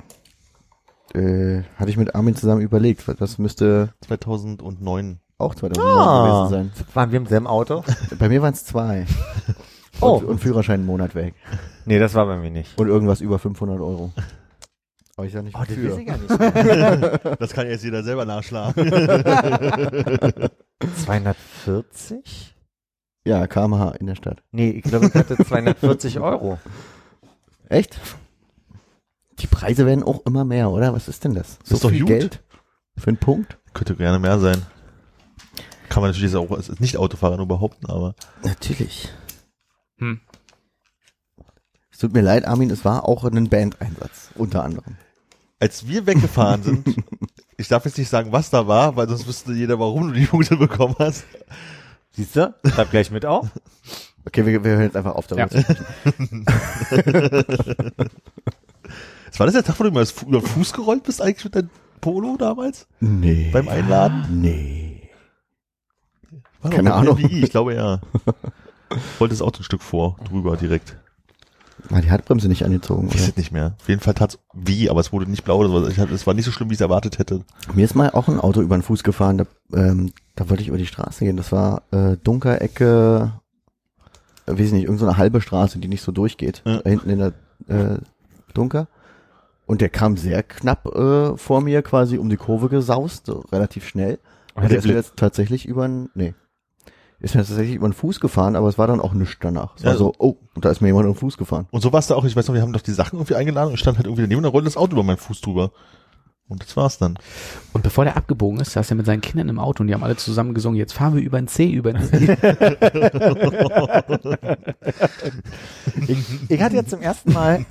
Äh, 1.14 1.62
hatte 1.76 1.90
ich 1.90 1.96
mit 1.96 2.14
Armin 2.14 2.34
zusammen 2.34 2.62
überlegt. 2.62 3.04
Das 3.20 3.38
müsste 3.38 3.92
2009. 4.06 5.20
auch 5.38 5.54
2009 5.54 5.98
Ah. 5.98 6.48
gewesen 6.48 6.72
Waren 6.94 7.10
wir 7.12 7.16
im 7.18 7.26
selben 7.26 7.46
Auto? 7.46 7.84
sein. 7.86 8.18
Bei 8.18 8.28
mir 8.28 8.40
waren 8.42 8.54
es 8.54 8.64
zwei. 8.64 9.06
Oh. 10.00 10.16
Und, 10.18 10.24
und 10.24 10.38
Führerschein 10.40 10.80
einen 10.80 10.86
Monat 10.86 11.14
weg. 11.14 11.34
Nee, 11.84 11.98
das 11.98 12.14
war 12.14 12.26
bei 12.26 12.36
mir 12.36 12.50
nicht. 12.50 12.78
Und 12.78 12.88
irgendwas 12.88 13.20
über 13.20 13.38
500 13.38 13.80
Euro. 13.80 14.12
Aber 15.16 15.26
ich 15.26 15.32
sag 15.32 15.44
nicht 15.44 15.56
Oh, 15.56 15.60
das 15.66 15.70
weiß 15.70 15.97
ich 15.98 16.06
gar 16.06 16.18
nicht 16.18 16.38
mehr. 16.38 17.36
Das 17.38 17.52
kann 17.52 17.66
jetzt 17.66 17.82
jeder 17.84 18.02
selber 18.02 18.26
nachschlagen. 18.26 18.74
240? 21.05 22.55
Ja, 23.24 23.47
kmh 23.47 23.93
in 23.98 24.06
der 24.06 24.14
Stadt. 24.14 24.43
Nee, 24.52 24.70
ich 24.70 24.82
glaube, 24.82 25.06
ich 25.06 25.14
hatte 25.14 25.36
240 25.38 26.20
Euro. 26.20 26.59
Echt? 27.70 27.98
Die 29.38 29.47
Preise 29.47 29.86
werden 29.86 30.05
auch 30.05 30.24
immer 30.26 30.44
mehr, 30.44 30.70
oder? 30.70 30.93
Was 30.93 31.09
ist 31.09 31.24
denn 31.24 31.34
das? 31.34 31.59
So 31.64 31.76
ist 31.76 31.84
doch 31.84 31.90
viel 31.90 32.01
gut. 32.01 32.09
Geld? 32.09 32.43
Für 32.98 33.09
einen 33.09 33.16
Punkt? 33.16 33.59
Könnte 33.72 33.97
gerne 33.97 34.18
mehr 34.18 34.38
sein. 34.38 34.62
Kann 35.88 36.02
man 36.02 36.10
natürlich 36.10 36.36
auch 36.36 36.51
als 36.51 36.78
Nicht-Autofahrer 36.78 37.38
nur 37.38 37.48
behaupten, 37.48 37.86
aber 37.86 38.14
Natürlich. 38.43 39.09
Hm. 39.98 40.20
Es 41.90 41.98
tut 41.98 42.12
mir 42.12 42.20
leid, 42.20 42.44
Armin, 42.44 42.68
es 42.70 42.84
war 42.84 43.09
auch 43.09 43.24
ein 43.24 43.48
Bandeinsatz, 43.48 44.30
unter 44.34 44.62
anderem. 44.62 44.97
Als 45.58 45.86
wir 45.86 46.06
weggefahren 46.06 46.62
sind, 46.62 46.96
ich 47.56 47.68
darf 47.68 47.84
jetzt 47.84 47.98
nicht 47.98 48.08
sagen, 48.08 48.32
was 48.32 48.50
da 48.50 48.66
war, 48.66 48.96
weil 48.96 49.08
sonst 49.08 49.26
wüsste 49.26 49.52
jeder, 49.52 49.78
warum 49.78 50.08
du 50.08 50.14
die 50.14 50.26
Punkte 50.26 50.56
bekommen 50.56 50.96
hast. 50.98 51.24
Siehst 52.12 52.36
du? 52.36 52.54
Schreib 52.66 52.90
gleich 52.90 53.10
mit 53.10 53.26
auf. 53.26 53.48
Okay, 54.26 54.44
wir, 54.44 54.64
wir 54.64 54.72
hören 54.72 54.82
jetzt 54.82 54.96
einfach 54.96 55.14
auf 55.14 55.26
damit. 55.26 55.52
Ja. 55.52 55.62
war 59.38 59.46
das 59.46 59.54
der 59.54 59.64
Tag, 59.64 59.78
wo 59.78 59.84
du 59.84 59.90
mal 59.90 60.06
über 60.26 60.40
den 60.40 60.46
Fuß 60.46 60.72
gerollt 60.72 61.04
bist 61.04 61.20
eigentlich 61.22 61.44
mit 61.44 61.54
deinem 61.54 61.70
Polo 62.00 62.36
damals? 62.36 62.86
Nee. 63.00 63.50
Beim 63.52 63.68
Einladen? 63.68 64.40
Nee. 64.40 65.10
War 66.62 66.70
Keine 66.70 66.94
Ahnung. 66.94 67.18
Ich 67.18 67.50
glaube 67.50 67.74
ja. 67.74 68.00
Wollte 69.18 69.34
das 69.34 69.42
Auto 69.42 69.60
ein 69.60 69.64
Stück 69.64 69.82
vor, 69.82 70.16
drüber 70.28 70.56
direkt. 70.56 70.96
Ah, 71.90 72.00
die 72.00 72.10
Handbremse 72.10 72.48
nicht 72.48 72.64
angezogen. 72.64 73.08
Ich 73.08 73.14
weiß 73.14 73.28
es 73.28 73.36
nicht 73.36 73.52
mehr. 73.52 73.74
Auf 73.80 73.88
jeden 73.88 74.00
Fall 74.00 74.14
tat's 74.14 74.38
weh, 74.52 74.88
aber 74.88 75.00
es 75.00 75.12
wurde 75.12 75.30
nicht 75.30 75.44
blau 75.44 75.58
oder 75.58 75.68
so. 75.68 76.02
Hab, 76.02 76.10
es 76.10 76.26
war 76.26 76.34
nicht 76.34 76.44
so 76.44 76.50
schlimm, 76.50 76.70
wie 76.70 76.74
ich 76.74 76.78
es 76.78 76.82
erwartet 76.82 77.18
hätte. 77.18 77.42
Mir 77.74 77.84
ist 77.84 77.94
mal 77.94 78.10
auch 78.10 78.28
ein 78.28 78.40
Auto 78.40 78.60
über 78.62 78.76
den 78.76 78.82
Fuß 78.82 79.02
gefahren. 79.02 79.38
Da, 79.38 79.46
ähm, 79.72 80.12
da 80.34 80.48
wollte 80.48 80.62
ich 80.62 80.68
über 80.68 80.78
die 80.78 80.86
Straße 80.86 81.24
gehen. 81.24 81.36
Das 81.36 81.52
war 81.52 81.82
äh, 81.92 82.16
Dunkerecke, 82.22 83.32
äh, 84.46 84.52
weiß 84.52 84.60
ich 84.60 84.72
nicht, 84.72 84.84
irgendeine 84.84 85.12
so 85.12 85.16
halbe 85.16 85.40
Straße, 85.40 85.78
die 85.78 85.88
nicht 85.88 86.02
so 86.02 86.12
durchgeht. 86.12 86.62
Ja. 86.64 86.78
Da 86.78 86.90
hinten 86.90 87.10
in 87.10 87.18
der 87.18 87.32
äh, 87.68 87.98
Dunker. 88.54 88.88
Und 89.66 89.80
der 89.80 89.88
kam 89.88 90.16
sehr 90.16 90.42
knapp 90.42 90.86
äh, 90.94 91.36
vor 91.36 91.60
mir 91.60 91.82
quasi 91.82 92.18
um 92.18 92.30
die 92.30 92.36
Kurve 92.36 92.68
gesaust, 92.68 93.26
so 93.26 93.44
relativ 93.52 93.86
schnell. 93.86 94.18
Hat 94.54 94.62
Und 94.62 94.62
der 94.62 94.68
der 94.68 94.78
ist 94.78 94.86
jetzt 94.86 95.16
tatsächlich 95.16 95.66
über 95.66 95.86
den, 95.86 96.08
nee, 96.14 96.34
ist 97.20 97.34
mir 97.34 97.43
tatsächlich 97.44 97.76
über 97.76 97.88
den 97.88 97.94
Fuß 97.94 98.20
gefahren, 98.20 98.56
aber 98.56 98.68
es 98.68 98.78
war 98.78 98.86
dann 98.86 99.01
auch 99.01 99.12
nichts 99.14 99.36
danach. 99.40 99.74
Es 99.76 99.84
war 99.84 99.93
Ja. 99.93 99.98
so, 99.98 100.12
oh, 100.18 100.36
und 100.55 100.64
da 100.64 100.70
ist 100.70 100.80
mir 100.80 100.88
jemand 100.88 101.05
über 101.06 101.14
den 101.14 101.18
Fuß 101.18 101.38
gefahren. 101.38 101.66
Und 101.70 101.80
so 101.80 101.93
war 101.93 102.01
es 102.01 102.06
da 102.09 102.14
auch. 102.14 102.24
Ich 102.24 102.36
weiß 102.36 102.47
noch, 102.48 102.55
wir 102.55 102.62
haben 102.62 102.72
doch 102.72 102.82
die 102.82 102.93
Sachen 102.93 103.18
irgendwie 103.18 103.34
eingeladen 103.36 103.70
und 103.70 103.78
stand 103.78 103.97
halt 103.97 104.06
irgendwie 104.06 104.22
daneben 104.22 104.38
und 104.38 104.43
da 104.44 104.51
rollte 104.51 104.66
das 104.66 104.76
Auto 104.76 104.93
über 104.93 105.02
meinen 105.02 105.16
Fuß 105.16 105.40
drüber. 105.40 105.70
Und 106.48 106.62
das 106.62 106.76
war's 106.76 106.98
dann. 106.98 107.18
Und 107.72 107.82
bevor 107.82 108.05
der 108.05 108.16
abgebogen 108.16 108.60
ist, 108.60 108.72
saß 108.72 108.90
er 108.90 108.97
mit 108.97 109.06
seinen 109.06 109.20
Kindern 109.20 109.48
im 109.48 109.59
Auto 109.59 109.82
und 109.82 109.88
die 109.88 109.94
haben 109.94 110.05
alle 110.05 110.14
zusammen 110.16 110.55
gesungen, 110.55 110.78
jetzt 110.78 110.93
fahren 110.93 111.14
wir 111.16 111.22
über 111.22 111.40
den 111.40 111.48
See, 111.48 111.70
über 111.72 111.93
den 111.93 112.05
See. 112.06 112.36
Ich, 116.06 116.51
ich 116.51 116.62
hatte 116.62 116.76
jetzt 116.76 116.90
zum 116.90 117.01
ersten 117.02 117.32
Mal. 117.32 117.64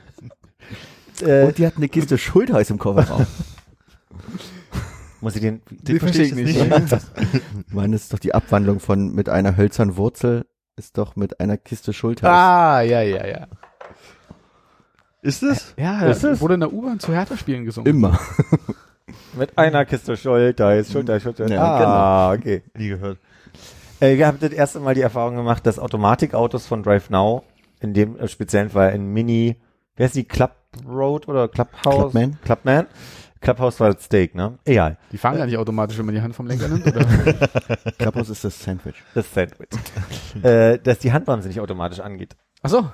äh, 1.22 1.44
Und 1.46 1.58
die 1.58 1.66
hat 1.66 1.76
eine 1.76 1.88
Kiste 1.88 2.18
Schultheiß 2.18 2.70
im 2.70 2.78
Kofferraum. 2.78 3.26
Muss 5.20 5.36
ich 5.36 5.42
den. 5.42 5.62
Den 5.70 5.98
verstehe 5.98 6.24
ich 6.24 6.34
nicht. 6.34 6.56
Ich 6.56 7.72
meine, 7.72 7.92
das 7.92 8.02
ist 8.02 8.12
doch 8.12 8.18
die 8.18 8.34
Abwandlung 8.34 8.80
von 8.80 9.14
mit 9.14 9.28
einer 9.28 9.56
hölzernen 9.56 9.96
Wurzel, 9.96 10.46
ist 10.76 10.98
doch 10.98 11.16
mit 11.16 11.40
einer 11.40 11.56
Kiste 11.56 11.92
Schultheiß. 11.92 12.28
ah, 12.28 12.80
ja, 12.82 13.02
ja, 13.02 13.26
ja. 13.26 13.46
Ist 15.22 15.42
es? 15.42 15.74
Ja, 15.76 16.06
Ist 16.06 16.22
es? 16.22 16.40
wurde 16.40 16.54
in 16.54 16.60
der 16.60 16.72
U-Bahn 16.72 17.00
zu 17.00 17.12
Hertha-Spielen 17.12 17.64
gesungen. 17.64 17.90
Immer. 17.90 18.18
Mit 19.36 19.58
einer 19.58 19.84
Kiste 19.84 20.16
Schulter, 20.16 20.76
ist 20.76 20.92
Schulter, 20.92 21.18
Schulter. 21.18 21.48
Ja, 21.48 21.62
ah, 21.62 22.32
okay. 22.32 22.62
Nie 22.76 22.88
gehört. 22.88 23.18
Äh, 24.00 24.14
ich 24.14 24.22
habe 24.22 24.38
das 24.38 24.52
erste 24.52 24.78
Mal 24.80 24.94
die 24.94 25.00
Erfahrung 25.00 25.36
gemacht, 25.36 25.66
dass 25.66 25.78
Automatikautos 25.78 26.66
von 26.66 26.82
Drive 26.82 27.10
Now, 27.10 27.42
in 27.80 27.92
dem 27.92 28.16
äh, 28.18 28.28
speziellen 28.28 28.70
Fall 28.70 28.94
in 28.94 29.12
Mini, 29.12 29.56
wer 29.96 30.06
ist 30.06 30.14
die 30.14 30.24
Club 30.24 30.52
Road 30.86 31.28
oder 31.28 31.48
Clubhouse? 31.48 32.12
Clubman. 32.12 32.38
Clubman. 32.44 32.86
Clubhouse 33.46 33.78
war 33.78 33.94
das 33.94 34.02
Steak, 34.02 34.34
ne? 34.34 34.58
Egal. 34.64 34.98
Die 35.12 35.18
fahren 35.18 35.38
gar 35.38 35.46
nicht 35.46 35.56
automatisch, 35.56 35.96
wenn 35.98 36.06
man 36.06 36.16
die 36.16 36.20
Hand 36.20 36.34
vom 36.34 36.48
Lenker 36.48 36.66
nimmt, 36.66 36.84
oder? 36.84 37.04
Klapphaus 37.98 38.28
ist 38.28 38.42
das 38.42 38.60
Sandwich. 38.60 38.96
Das 39.14 39.32
Sandwich. 39.32 39.68
äh, 40.42 40.80
dass 40.80 40.98
die 40.98 41.12
Handbremse 41.12 41.46
nicht 41.46 41.60
automatisch 41.60 42.00
angeht. 42.00 42.34
Ach 42.62 42.70
so. 42.70 42.90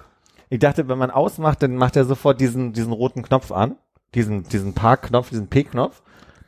Ich 0.51 0.59
dachte, 0.59 0.89
wenn 0.89 0.99
man 0.99 1.11
ausmacht, 1.11 1.62
dann 1.62 1.77
macht 1.77 1.97
er 1.97 2.05
sofort 2.05 2.39
diesen, 2.39 2.74
diesen 2.74 2.93
roten 2.93 3.23
Knopf 3.23 3.51
an. 3.51 3.77
Diesen, 4.15 4.43
diesen 4.43 4.74
Parkknopf, 4.74 5.31
diesen 5.31 5.49
P-Knopf. 5.49 6.03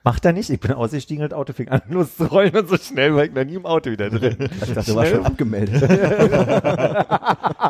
Macht 0.06 0.26
er 0.26 0.34
nicht. 0.34 0.50
Ich 0.50 0.60
bin 0.60 0.72
ausgestiegen 0.72 1.24
und 1.24 1.32
das 1.32 1.38
Auto 1.38 1.54
fing 1.54 1.70
an 1.70 1.80
loszurollen 1.88 2.54
und 2.54 2.68
so 2.68 2.76
schnell 2.76 3.14
war 3.14 3.24
ich 3.24 3.32
noch 3.32 3.44
nie 3.44 3.54
im 3.54 3.64
Auto 3.64 3.90
wieder 3.90 4.10
drin. 4.10 4.36
Ich 4.38 4.74
dachte, 4.74 4.90
du 4.90 4.96
warst 4.96 5.12
schon 5.12 5.24
abgemeldet. 5.24 5.80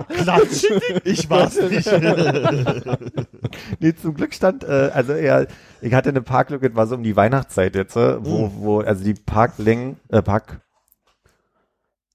Klatsch! 0.09 0.65
Ich 1.05 1.31
war's 1.31 1.61
nicht. 1.61 1.89
Nee, 3.78 3.94
zum 3.94 4.15
Glück 4.15 4.35
stand, 4.35 4.65
äh, 4.65 4.90
also 4.93 5.12
eher, 5.12 5.47
ich 5.85 5.94
hatte 5.94 6.09
eine 6.09 6.23
Parklücke, 6.23 6.69
das 6.69 6.77
war 6.77 6.86
so 6.86 6.94
um 6.94 7.02
die 7.02 7.16
Weihnachtszeit 7.16 7.74
jetzt, 7.74 7.97
äh, 7.97 8.24
wo, 8.24 8.51
wo, 8.56 8.81
also 8.81 9.05
die 9.05 9.15
Parklängen, 9.15 9.97
äh, 10.09 10.23
Parkbuchten 10.23 10.65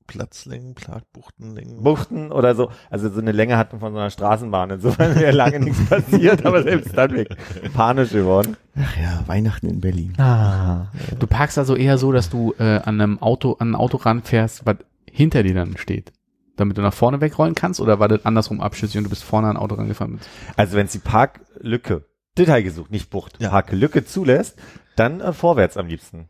Platzlängen, 0.09 0.73
Plagbuchtenlängen. 0.73 2.31
oder 2.31 2.55
so, 2.55 2.71
also 2.89 3.09
so 3.09 3.21
eine 3.21 3.31
Länge 3.31 3.57
hatten 3.57 3.79
von 3.79 3.93
so 3.93 3.99
einer 3.99 4.09
Straßenbahn. 4.09 4.71
Insofern 4.71 5.15
wäre 5.15 5.31
lange 5.31 5.59
nichts 5.59 5.85
passiert, 5.85 6.45
aber 6.47 6.63
selbst 6.63 6.97
dann 6.97 7.11
weg. 7.13 7.29
Panisch 7.75 8.09
geworden. 8.09 8.57
Ach 8.75 8.97
ja, 8.97 9.23
Weihnachten 9.27 9.67
in 9.67 9.81
Berlin. 9.81 10.15
Ah. 10.17 10.87
Du 11.19 11.27
parkst 11.27 11.59
also 11.59 11.75
eher 11.75 11.99
so, 11.99 12.11
dass 12.11 12.31
du 12.31 12.55
äh, 12.57 12.79
an 12.79 12.99
einem 12.99 13.21
Auto, 13.21 13.57
an 13.59 13.71
ein 13.71 13.75
Auto 13.75 13.97
ranfährst, 13.97 14.65
was 14.65 14.77
hinter 15.05 15.43
dir 15.43 15.53
dann 15.53 15.77
steht. 15.77 16.11
Damit 16.55 16.77
du 16.77 16.81
nach 16.81 16.93
vorne 16.93 17.21
wegrollen 17.21 17.53
kannst, 17.53 17.79
oder 17.79 17.99
war 17.99 18.07
das 18.07 18.25
andersrum 18.25 18.61
abschüssig 18.61 18.97
und 18.97 19.03
du 19.03 19.09
bist 19.11 19.23
vorne 19.23 19.47
an 19.47 19.57
ein 19.57 19.61
Auto 19.61 19.75
rangefahren? 19.75 20.19
Also 20.57 20.75
wenn 20.75 20.87
es 20.87 20.91
die 20.91 20.99
Parklücke, 20.99 22.08
Detail 22.37 22.61
gesucht, 22.63 22.91
nicht 22.91 23.09
Bucht, 23.09 23.41
Ja. 23.41 23.49
Parklücke 23.49 24.05
zulässt, 24.05 24.57
dann 24.95 25.19
äh, 25.21 25.33
vorwärts 25.33 25.77
am 25.77 25.87
liebsten. 25.87 26.29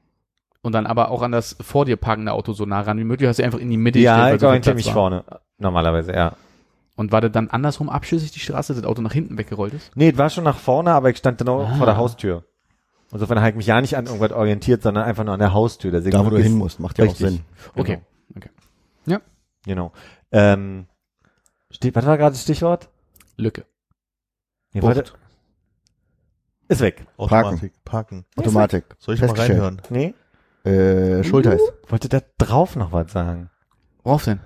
Und 0.62 0.74
dann 0.74 0.86
aber 0.88 1.10
auch 1.12 1.22
an 1.22 1.32
das 1.32 1.56
vor 1.62 1.86
dir 1.86 1.96
parkende 1.96 2.34
Auto 2.34 2.52
so 2.54 2.66
nah 2.66 2.82
ran 2.82 2.98
wie 2.98 3.04
möglich, 3.04 3.28
hast 3.30 3.40
du 3.40 3.44
einfach 3.44 3.60
in 3.60 3.70
die 3.70 3.78
Mitte 3.78 4.00
Ja, 4.00 4.34
ich 4.34 4.44
orientiere 4.44 4.76
mich 4.76 4.88
war. 4.88 4.94
vorne. 4.94 5.24
Normalerweise, 5.58 6.14
ja. 6.14 6.34
Und 6.96 7.12
war 7.14 7.22
das 7.22 7.32
dann 7.32 7.50
andersrum 7.50 7.90
abschüssig 7.90 8.32
die 8.32 8.40
Straße, 8.42 8.74
dass 8.74 8.82
das 8.82 8.90
Auto 8.90 9.02
nach 9.02 9.14
hinten 9.14 9.38
weggerollt 9.38 9.74
ist? 9.74 9.92
Nee, 9.96 10.10
es 10.10 10.18
war 10.18 10.30
schon 10.30 10.44
nach 10.44 10.58
vorne, 10.58 10.92
aber 10.94 11.10
ich 11.10 11.18
stand 11.18 11.40
dann 11.40 11.48
auch 11.48 11.70
Ah. 11.70 11.76
vor 11.76 11.86
der 11.86 11.96
Haustür. 11.96 12.44
Insofern 13.12 13.40
habe 13.40 13.52
ich 13.52 13.56
mich 13.56 13.68
ja 13.68 13.80
nicht 13.80 13.96
an 13.96 14.06
irgendwas 14.06 14.32
orientiert, 14.34 14.84
sondern 14.84 15.06
einfach 15.06 15.24
nur 15.24 15.34
an 15.34 15.40
der 15.40 15.54
Haustür. 15.54 15.92
Deswegen 15.92 16.12
Da, 16.18 16.26
wo 16.26 16.30
du 16.30 16.38
hin 16.38 16.56
musst, 16.58 16.80
macht 16.80 16.98
ja 17.00 17.06
auch. 17.06 17.16
Sinn. 17.16 17.42
Okay. 17.76 18.00
Genau. 19.66 19.92
Ähm, 20.32 20.88
steht, 21.70 21.94
was 21.96 22.06
war 22.06 22.18
gerade 22.18 22.32
das 22.32 22.44
Stichwort? 22.44 22.88
Lücke. 23.36 23.66
Nee, 24.74 24.80
Bucht. 24.80 24.96
warte. 24.96 25.12
Ist 26.70 26.80
weg. 26.82 27.06
Automatik. 27.18 27.74
Parken. 27.84 28.26
Automatik. 28.38 28.86
Soll 29.00 29.16
ich 29.16 29.22
mal 29.22 29.32
reinhören? 29.32 29.82
Nee? 29.90 30.14
Äh, 30.64 31.24
Schultheiß. 31.24 31.60
Wollte 31.88 32.08
da 32.10 32.22
drauf 32.38 32.76
noch 32.76 32.92
was 32.94 33.12
sagen? 33.12 33.50
Worauf 34.04 34.24
denn? 34.24 34.40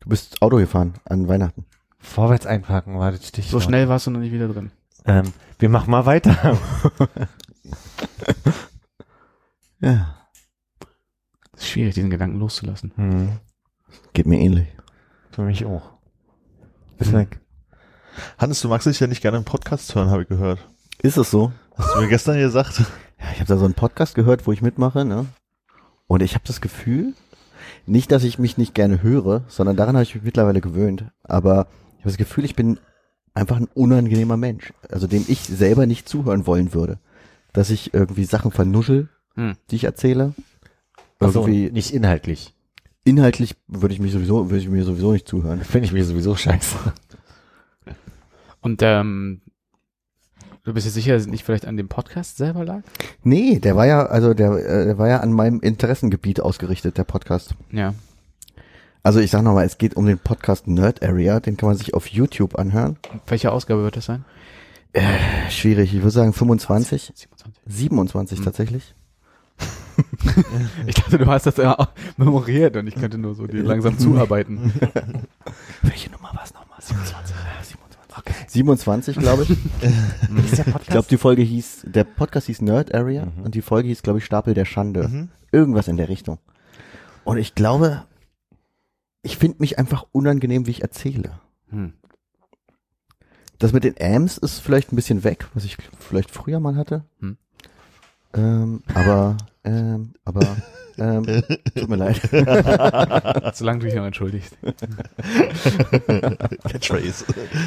Du 0.00 0.08
bist 0.08 0.40
Auto 0.42 0.56
gefahren 0.58 0.94
an 1.04 1.28
Weihnachten. 1.28 1.64
Vorwärts 1.98 2.46
einparken 2.46 2.98
war 2.98 3.12
das 3.12 3.26
Stichwort. 3.28 3.50
So 3.50 3.60
schnell 3.60 3.88
warst 3.88 4.06
du 4.06 4.10
noch 4.10 4.20
nicht 4.20 4.32
wieder 4.32 4.48
drin. 4.48 4.70
Ähm, 5.04 5.32
wir 5.58 5.68
machen 5.68 5.90
mal 5.90 6.06
weiter. 6.06 6.58
Ja, 9.80 10.14
Das 11.52 11.62
ist 11.62 11.68
schwierig, 11.70 11.94
diesen 11.94 12.10
Gedanken 12.10 12.38
loszulassen. 12.38 12.92
hm, 12.94 13.38
geht 14.12 14.26
mir 14.26 14.38
ähnlich. 14.38 14.68
für 15.32 15.42
mich 15.42 15.64
auch. 15.64 15.90
Ist 16.98 17.12
weg. 17.12 17.40
Hannes, 18.38 18.60
du 18.60 18.68
magst 18.68 18.86
dich 18.86 19.00
ja 19.00 19.08
nicht 19.08 19.22
gerne 19.22 19.38
im 19.38 19.44
Podcast 19.44 19.92
hören, 19.94 20.10
habe 20.10 20.22
ich 20.22 20.28
gehört. 20.28 20.60
Ist 21.02 21.16
es 21.16 21.30
so? 21.30 21.52
Hast 21.76 21.94
du 21.96 22.00
mir 22.00 22.08
gestern 22.08 22.38
gesagt? 22.38 22.78
Ja, 23.18 23.26
ich 23.32 23.40
habe 23.40 23.46
da 23.48 23.56
so 23.56 23.64
einen 23.64 23.74
Podcast 23.74 24.14
gehört, 24.14 24.46
wo 24.46 24.52
ich 24.52 24.62
mitmache, 24.62 25.04
ne? 25.04 25.26
Und 26.06 26.22
ich 26.22 26.34
habe 26.34 26.44
das 26.46 26.60
Gefühl, 26.60 27.14
nicht, 27.86 28.12
dass 28.12 28.24
ich 28.24 28.38
mich 28.38 28.58
nicht 28.58 28.74
gerne 28.74 29.02
höre, 29.02 29.44
sondern 29.48 29.76
daran 29.76 29.94
habe 29.96 30.02
ich 30.04 30.14
mich 30.14 30.24
mittlerweile 30.24 30.60
gewöhnt. 30.60 31.04
Aber 31.22 31.66
ich 31.94 32.00
habe 32.00 32.10
das 32.10 32.16
Gefühl, 32.16 32.44
ich 32.44 32.54
bin 32.56 32.78
einfach 33.34 33.56
ein 33.56 33.68
unangenehmer 33.74 34.36
Mensch, 34.36 34.72
also 34.90 35.06
dem 35.06 35.24
ich 35.28 35.40
selber 35.40 35.86
nicht 35.86 36.08
zuhören 36.08 36.46
wollen 36.46 36.74
würde. 36.74 36.98
Dass 37.52 37.70
ich 37.70 37.92
irgendwie 37.94 38.24
Sachen 38.24 38.50
vernuschel, 38.50 39.08
Hm. 39.34 39.54
die 39.70 39.76
ich 39.76 39.84
erzähle. 39.84 40.34
Also 41.18 41.46
nicht 41.46 41.92
inhaltlich. 41.94 42.54
inhaltlich 43.04 43.54
würde 43.68 43.94
ich 43.94 44.00
mich 44.00 44.12
sowieso, 44.12 44.50
würde 44.50 44.58
ich 44.62 44.68
mir 44.68 44.84
sowieso 44.84 45.12
nicht 45.12 45.26
zuhören. 45.28 45.62
Finde 45.62 45.86
ich 45.86 45.92
mir 45.92 46.04
sowieso 46.04 46.36
scheiße. 46.36 46.76
Und 48.60 48.80
ähm, 48.82 49.40
du 50.64 50.72
bist 50.74 50.86
dir 50.86 50.90
sicher, 50.90 51.12
dass 51.14 51.22
es 51.22 51.28
nicht 51.28 51.44
vielleicht 51.44 51.66
an 51.66 51.76
dem 51.76 51.88
Podcast 51.88 52.36
selber 52.36 52.64
lag? 52.64 52.82
Nee, 53.22 53.58
der 53.58 53.76
war 53.76 53.86
ja, 53.86 54.06
also 54.06 54.34
der, 54.34 54.52
äh, 54.52 54.84
der 54.86 54.98
war 54.98 55.08
ja 55.08 55.20
an 55.20 55.32
meinem 55.32 55.60
Interessengebiet 55.60 56.40
ausgerichtet, 56.40 56.98
der 56.98 57.04
Podcast. 57.04 57.54
Ja. 57.70 57.94
Also 59.02 59.18
ich 59.20 59.30
sag 59.30 59.42
nochmal, 59.42 59.66
es 59.66 59.78
geht 59.78 59.96
um 59.96 60.06
den 60.06 60.18
Podcast 60.18 60.68
Nerd 60.68 61.02
Area, 61.02 61.40
den 61.40 61.56
kann 61.56 61.68
man 61.68 61.76
sich 61.76 61.94
auf 61.94 62.06
YouTube 62.06 62.56
anhören. 62.56 62.96
Welche 63.26 63.50
Ausgabe 63.50 63.82
wird 63.82 63.96
das 63.96 64.04
sein? 64.06 64.24
Schwierig, 65.48 65.92
ich 65.94 66.00
würde 66.02 66.10
sagen 66.10 66.32
25, 66.32 67.12
27. 67.14 67.62
27 67.66 68.38
Hm. 68.38 68.44
tatsächlich. 68.44 68.94
Ich 70.86 70.94
dachte, 70.94 71.18
du 71.18 71.26
hast 71.26 71.44
das 71.44 71.58
ja 71.58 71.78
auch 71.78 71.88
memoriert 72.16 72.76
und 72.76 72.86
ich 72.86 72.94
könnte 72.94 73.18
nur 73.18 73.34
so 73.34 73.46
dir 73.46 73.62
langsam 73.62 73.98
zuarbeiten. 73.98 74.72
Welche 75.82 76.10
Nummer 76.10 76.30
war 76.34 76.42
es 76.44 76.54
nochmal? 76.54 76.78
27. 76.80 77.36
27. 77.62 77.91
Okay. 78.16 78.34
27, 78.48 79.16
glaube 79.18 79.44
ich. 79.44 79.50
Ich 80.82 80.88
glaube, 80.88 81.08
die 81.08 81.16
Folge 81.18 81.42
hieß, 81.42 81.82
der 81.86 82.04
Podcast 82.04 82.46
hieß 82.46 82.60
Nerd 82.62 82.94
Area 82.94 83.26
Mhm. 83.26 83.42
und 83.44 83.54
die 83.54 83.62
Folge 83.62 83.88
hieß, 83.88 84.02
glaube 84.02 84.18
ich, 84.18 84.24
Stapel 84.24 84.54
der 84.54 84.64
Schande. 84.64 85.08
Mhm. 85.08 85.28
Irgendwas 85.50 85.88
in 85.88 85.96
der 85.96 86.08
Richtung. 86.08 86.38
Und 87.24 87.38
ich 87.38 87.54
glaube, 87.54 88.04
ich 89.22 89.36
finde 89.36 89.58
mich 89.60 89.78
einfach 89.78 90.04
unangenehm, 90.12 90.66
wie 90.66 90.70
ich 90.72 90.82
erzähle. 90.82 91.38
Hm. 91.70 91.92
Das 93.58 93.72
mit 93.72 93.84
den 93.84 93.94
Ams 94.00 94.38
ist 94.38 94.58
vielleicht 94.58 94.92
ein 94.92 94.96
bisschen 94.96 95.22
weg, 95.24 95.46
was 95.54 95.64
ich 95.64 95.76
vielleicht 95.98 96.30
früher 96.32 96.58
mal 96.58 96.74
hatte. 96.76 97.04
Hm. 97.20 97.36
Ähm, 98.34 98.82
aber, 98.94 99.36
ähm, 99.64 100.14
aber, 100.24 100.56
ähm, 100.98 101.24
tut 101.76 101.88
mir 101.88 101.96
leid. 101.96 102.20
Solange 103.54 103.78
du 103.80 103.86
dich 103.86 103.94
noch 103.94 104.04
entschuldigst. 104.04 104.56
Catchphrase. 106.68 107.24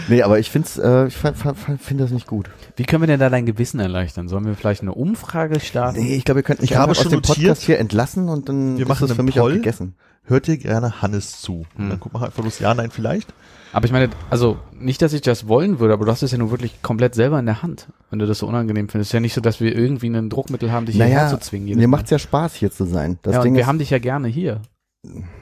Nee, 0.08 0.22
aber 0.24 0.40
ich 0.40 0.50
find's, 0.52 0.78
äh, 0.78 1.08
ich 1.08 1.16
finde 1.16 2.04
das 2.04 2.12
nicht 2.12 2.28
gut. 2.28 2.50
Wie 2.76 2.84
können 2.84 3.04
wir 3.04 3.08
denn 3.08 3.20
da 3.20 3.30
dein 3.30 3.46
Gewissen 3.46 3.80
erleichtern? 3.80 4.28
Sollen 4.28 4.46
wir 4.46 4.56
vielleicht 4.56 4.82
eine 4.82 4.94
Umfrage 4.94 5.60
starten? 5.60 6.00
Nee, 6.00 6.16
ich 6.16 6.26
glaube, 6.26 6.40
ihr 6.42 6.44
könnt 6.44 6.62
mich 6.62 6.72
Ich 6.72 6.78
habe 6.78 6.92
aus 6.92 6.98
schon 7.02 7.12
dem 7.12 7.18
notiert, 7.18 7.38
Podcast 7.38 7.62
hier 7.64 7.80
entlassen 7.80 8.30
und 8.30 8.50
dann 8.50 8.78
Wir 8.78 8.84
ist 8.84 8.90
machen 8.90 9.08
das 9.08 9.16
für 9.16 9.24
mich 9.24 9.36
Poll. 9.36 9.52
auch 9.52 9.56
gegessen. 9.56 9.96
hört 10.24 10.48
ihr 10.48 10.58
gerne 10.58 11.02
Hannes 11.02 11.42
zu? 11.42 11.66
Hm. 11.78 11.90
dann 11.90 12.00
guck 12.00 12.14
mal 12.14 12.26
einfach 12.26 12.42
bloß 12.42 12.60
ja, 12.60 12.74
nein, 12.74 12.92
vielleicht. 12.92 13.34
Aber 13.74 13.86
ich 13.86 13.92
meine, 13.92 14.10
also 14.30 14.58
nicht, 14.74 15.02
dass 15.02 15.12
ich 15.14 15.22
das 15.22 15.48
wollen 15.48 15.80
würde, 15.80 15.94
aber 15.94 16.06
du 16.06 16.12
hast 16.12 16.22
es 16.24 16.32
ja 16.32 16.38
nun 16.38 16.50
wirklich 16.52 16.82
komplett 16.82 17.14
selber 17.16 17.38
in 17.40 17.46
der 17.46 17.62
Hand, 17.62 17.88
wenn 18.10 18.20
du 18.20 18.26
das 18.26 18.40
so 18.40 18.48
unangenehm 18.48 18.88
findest. 18.88 19.08
Es 19.08 19.10
ist 19.10 19.14
ja 19.14 19.20
nicht 19.20 19.34
so, 19.34 19.42
dass 19.42 19.60
wir 19.60 19.76
irgendwie 19.76 20.08
ein 20.08 20.30
Druckmittel 20.30 20.72
haben, 20.72 20.86
dich 20.86 20.96
hierher 20.96 21.26
Naja, 21.26 21.30
zu 21.30 21.38
zwingen. 21.40 21.68
mir 21.78 21.88
Mal. 21.88 21.98
macht's 21.98 22.10
ja 22.12 22.20
Spaß, 22.20 22.54
hier 22.56 22.72
zu 22.72 22.86
sein. 22.86 23.20
Das 23.22 23.34
ja, 23.34 23.40
und 23.40 23.46
Ding 23.46 23.54
wir 23.56 23.62
ist, 23.62 23.68
haben 23.68 23.80
dich 23.80 23.90
ja 23.90 24.00
gerne 24.00 24.28
hier. 24.30 24.62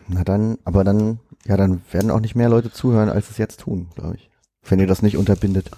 na 0.08 0.24
dann, 0.24 0.58
aber 0.66 0.84
dann, 0.84 1.20
ja, 1.45 1.58
dann 1.58 1.82
werden 1.91 2.10
auch 2.12 2.20
nicht 2.22 2.36
mehr 2.36 2.50
Leute 2.50 2.72
zuhören, 2.72 3.10
als 3.10 3.30
es 3.30 3.38
jetzt 3.38 3.60
tun, 3.62 3.88
glaube 3.95 4.16
ich. 4.16 4.30
Wenn 4.68 4.80
ihr 4.80 4.88
das 4.88 5.02
nicht 5.02 5.18
unterbindet. 5.18 5.70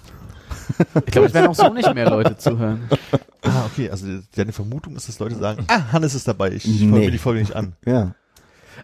Ich 1.04 1.12
glaube, 1.12 1.28
es 1.28 1.34
werden 1.34 1.48
auch 1.48 1.54
so 1.54 1.72
nicht 1.72 1.94
mehr 1.94 2.08
Leute 2.10 2.36
zuhören. 2.38 2.88
Ah, 3.42 3.64
okay, 3.66 3.90
also 3.90 4.06
deine 4.34 4.52
Vermutung 4.52 4.96
ist, 4.96 5.08
dass 5.08 5.18
Leute 5.18 5.36
sagen, 5.36 5.64
ah, 5.68 5.92
Hannes 5.92 6.14
ist 6.14 6.26
dabei, 6.26 6.50
ich 6.52 6.66
Nee. 6.66 6.78
folge 6.88 7.04
mir 7.06 7.10
die 7.12 7.18
Folge 7.18 7.40
nicht 7.40 7.54
an. 7.54 7.74
Ja. 7.84 8.14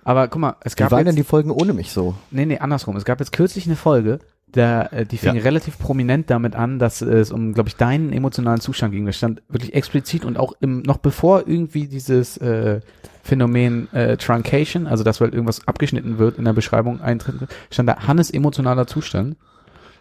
Aber 0.05 0.29
guck 0.29 0.41
mal, 0.41 0.57
es 0.63 0.75
Wie 0.75 0.79
gab 0.81 0.91
waren 0.93 1.01
jetzt, 1.01 1.09
denn 1.09 1.17
die 1.17 1.25
Folgen 1.25 1.51
ohne 1.51 1.73
mich 1.73 1.93
so? 1.93 2.15
nee, 2.31 2.47
nee, 2.47 2.59
andersrum. 2.59 2.97
Es 2.97 3.05
gab 3.05 3.21
jetzt 3.21 3.33
kürzlich 3.33 3.67
eine 3.67 3.77
Folge, 3.77 4.19
da, 4.51 4.83
äh, 4.87 5.07
die 5.07 5.17
fing 5.17 5.35
Ja. 5.37 5.43
relativ 5.43 5.79
prominent 5.79 6.29
damit 6.29 6.55
an, 6.55 6.79
dass 6.79 7.01
es 7.01 7.33
um, 7.33 7.55
glaube 7.55 7.69
ich, 7.69 7.77
deinen 7.77 8.13
emotionalen 8.13 8.61
Zustand 8.61 8.93
ging. 8.93 9.07
Das 9.07 9.17
stand 9.17 9.43
wirklich 9.49 9.75
explizit 9.75 10.25
und 10.25 10.39
auch 10.39 10.53
im, 10.61 10.83
noch 10.83 10.99
bevor 10.99 11.49
irgendwie 11.49 11.87
dieses 11.89 12.37
äh, 12.37 12.81
Phänomen 13.23 13.91
äh, 13.95 14.17
Truncation, 14.19 14.87
also 14.87 15.05
dass 15.05 15.21
halt 15.21 15.33
irgendwas 15.33 15.67
abgeschnitten 15.67 16.19
wird 16.19 16.39
in 16.39 16.45
der 16.45 16.53
Beschreibung 16.53 17.01
eintritt, 17.01 17.49
stand 17.71 17.89
da 17.89 18.07
Hannes 18.07 18.31
emotionaler 18.31 18.87
Zustand. 18.87 19.37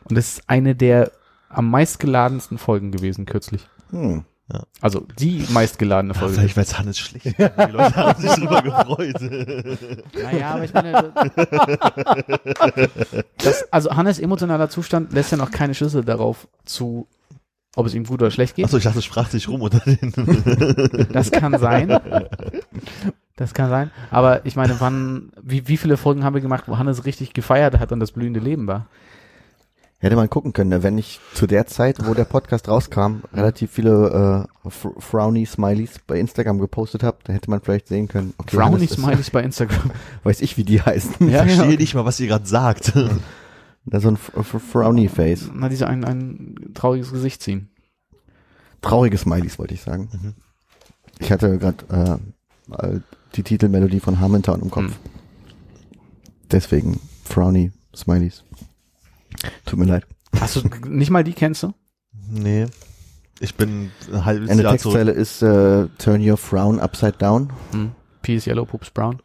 Und 0.09 0.17
das 0.17 0.33
ist 0.33 0.43
eine 0.47 0.75
der 0.75 1.11
am 1.47 1.69
meistgeladensten 1.69 2.57
Folgen 2.57 2.91
gewesen 2.91 3.25
kürzlich. 3.25 3.67
Hm. 3.91 4.23
Also 4.81 5.05
die 5.19 5.45
meistgeladene 5.49 6.13
Folge. 6.13 6.35
vielleicht, 6.35 6.57
weil 6.57 6.63
es 6.63 6.77
Hannes 6.77 6.97
schlecht. 6.97 7.25
Die 7.25 7.71
Leute 7.71 7.95
haben 7.95 8.21
sich 8.21 8.31
drüber 8.31 8.61
gefreut. 8.61 9.21
Naja, 10.21 10.51
aber 10.51 10.63
ich 10.63 10.73
meine, 10.73 11.13
das, 13.37 13.71
also 13.71 13.91
Hannes 13.95 14.19
emotionaler 14.19 14.69
Zustand 14.69 15.13
lässt 15.13 15.31
ja 15.31 15.37
noch 15.37 15.51
keine 15.51 15.73
Schlüssel 15.73 16.03
darauf 16.03 16.47
zu, 16.65 17.07
ob 17.75 17.85
es 17.85 17.93
ihm 17.93 18.05
gut 18.05 18.21
oder 18.21 18.31
schlecht 18.31 18.55
geht. 18.55 18.65
Achso, 18.65 18.77
ich 18.77 18.83
dachte, 18.83 18.99
es 18.99 19.05
sprach 19.05 19.29
sich 19.29 19.47
rum 19.47 19.61
unter 19.61 19.79
den. 19.79 21.07
Das 21.11 21.31
kann 21.31 21.57
sein. 21.57 21.99
Das 23.35 23.53
kann 23.53 23.69
sein. 23.69 23.91
Aber 24.11 24.45
ich 24.45 24.55
meine, 24.55 24.79
wann, 24.79 25.31
wie, 25.41 25.67
wie 25.67 25.77
viele 25.77 25.97
Folgen 25.97 26.23
haben 26.23 26.33
wir 26.33 26.41
gemacht, 26.41 26.65
wo 26.67 26.77
Hannes 26.77 27.05
richtig 27.05 27.33
gefeiert 27.33 27.79
hat 27.79 27.91
und 27.91 27.99
das 27.99 28.11
blühende 28.11 28.39
Leben 28.39 28.67
war? 28.67 28.87
Hätte 30.01 30.15
man 30.15 30.29
gucken 30.31 30.51
können, 30.51 30.71
ne? 30.71 30.81
wenn 30.83 30.97
ich 30.97 31.19
zu 31.35 31.45
der 31.45 31.67
Zeit, 31.67 32.05
wo 32.07 32.15
der 32.15 32.25
Podcast 32.25 32.67
rauskam, 32.67 33.21
relativ 33.33 33.69
viele 33.71 34.47
äh, 34.65 34.67
Fr- 34.67 34.99
Frowny 34.99 35.45
Smileys 35.45 35.99
bei 36.07 36.19
Instagram 36.19 36.57
gepostet 36.59 37.03
habe, 37.03 37.19
dann 37.23 37.35
hätte 37.35 37.51
man 37.51 37.61
vielleicht 37.61 37.87
sehen 37.87 38.07
können. 38.07 38.33
Okay, 38.39 38.55
Frowny 38.55 38.87
Smileys 38.87 39.29
bei 39.29 39.43
Instagram. 39.43 39.91
Weiß 40.23 40.41
ich, 40.41 40.57
wie 40.57 40.63
die 40.63 40.81
heißen. 40.81 41.15
Ich 41.19 41.31
Ja, 41.33 41.43
verstehe 41.45 41.71
ja. 41.73 41.77
nicht 41.77 41.93
mal, 41.93 42.03
was 42.05 42.19
ihr 42.19 42.27
gerade 42.27 42.45
sagt. 42.47 42.93
Da 43.83 43.99
so 43.99 44.09
ein 44.09 44.17
Frowny 44.17 45.07
Face. 45.07 45.49
Na, 45.55 45.67
diese 45.67 45.87
ein, 45.87 46.03
ein 46.05 46.55
trauriges 46.75 47.11
Gesicht 47.11 47.41
ziehen. 47.41 47.69
Traurige 48.81 49.17
Smileys 49.17 49.57
wollte 49.57 49.73
ich 49.73 49.81
sagen. 49.81 50.09
Mhm. 50.13 50.33
Ich 51.17 51.31
hatte 51.31 51.57
gerade 51.57 52.19
äh, 52.79 52.99
die 53.35 53.41
Titelmelodie 53.41 53.99
von 53.99 54.19
Harmontown 54.19 54.61
im 54.61 54.69
Kopf. 54.69 54.83
Hm. 54.85 54.93
Deswegen 56.51 56.99
Frowny 57.23 57.71
Smileys. 57.95 58.43
Tut 59.65 59.79
mir 59.79 59.85
leid. 59.85 60.05
Hast 60.39 60.55
du 60.55 60.61
nicht 60.87 61.09
mal 61.09 61.23
die 61.23 61.33
kennst 61.33 61.63
du? 61.63 61.73
nee. 62.29 62.65
Ich 63.43 63.55
bin 63.55 63.89
ein 64.13 64.23
halbes 64.25 64.51
Eine 64.51 64.61
Jahr 64.61 64.77
zurück. 64.77 64.93
Textzeile 64.97 65.11
ist 65.13 65.41
äh, 65.41 65.87
Turn 65.97 66.21
your 66.21 66.37
frown 66.37 66.79
upside 66.79 67.13
down. 67.17 67.51
Hm. 67.71 67.91
P 68.21 68.35
is 68.35 68.45
yellow, 68.45 68.65
Poops 68.65 68.91
brown. 68.91 69.19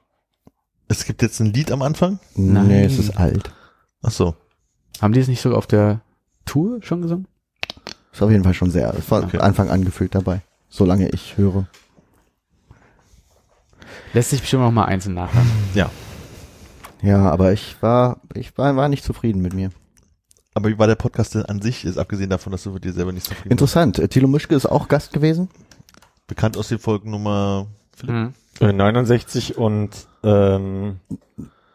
Es 0.88 1.04
gibt 1.04 1.20
jetzt 1.20 1.38
ein 1.40 1.52
Lied 1.52 1.70
am 1.70 1.82
Anfang. 1.82 2.18
Nein. 2.34 2.66
Nee, 2.68 2.84
es 2.84 2.98
ist 2.98 3.18
alt. 3.18 3.52
Ach 4.02 4.10
so. 4.10 4.34
Haben 5.02 5.12
die 5.12 5.20
es 5.20 5.28
nicht 5.28 5.42
sogar 5.42 5.58
auf 5.58 5.66
der 5.66 6.00
Tour 6.46 6.78
schon 6.82 7.02
gesungen? 7.02 7.28
Ist 8.10 8.22
auf 8.22 8.30
jeden 8.30 8.42
Fall 8.44 8.54
schon 8.54 8.70
sehr, 8.70 8.94
von 8.94 9.24
Okay. 9.24 9.38
Anfang 9.38 9.68
an 9.68 9.84
gefühlt 9.84 10.14
dabei. 10.14 10.40
Solange 10.70 11.10
ich 11.10 11.36
höre. 11.36 11.66
Lässt 14.14 14.30
sich 14.30 14.40
bestimmt 14.40 14.62
noch 14.62 14.70
mal 14.72 14.86
einzeln 14.86 15.14
nachhören. 15.14 15.46
Ja. 15.74 15.90
Ja, 17.02 17.30
aber 17.30 17.52
ich 17.52 17.76
war, 17.82 18.20
ich 18.32 18.56
war, 18.56 18.74
war 18.76 18.88
nicht 18.88 19.04
zufrieden 19.04 19.42
mit 19.42 19.52
mir. 19.52 19.70
Aber 20.56 20.70
wie 20.70 20.78
war 20.78 20.86
der 20.86 20.94
Podcast 20.94 21.34
denn 21.34 21.44
an 21.44 21.60
sich, 21.60 21.84
ist 21.84 21.98
abgesehen 21.98 22.30
davon, 22.30 22.50
dass 22.50 22.62
du 22.62 22.70
mit 22.70 22.82
dir 22.82 22.94
selber 22.94 23.12
nicht 23.12 23.24
zufrieden 23.26 23.42
bist? 23.42 23.52
Interessant. 23.52 23.98
Äh, 23.98 24.08
Thilo 24.08 24.26
Mischke 24.26 24.54
ist 24.54 24.64
auch 24.64 24.88
Gast 24.88 25.12
gewesen. 25.12 25.50
Bekannt 26.28 26.56
aus 26.56 26.68
den 26.68 26.78
Folgen 26.78 27.10
Nummer 27.10 27.66
Philipp, 27.94 28.14
Mhm. 28.14 28.34
Äh, 28.60 28.72
69 28.72 29.58
und 29.58 29.90
ähm, 30.24 30.98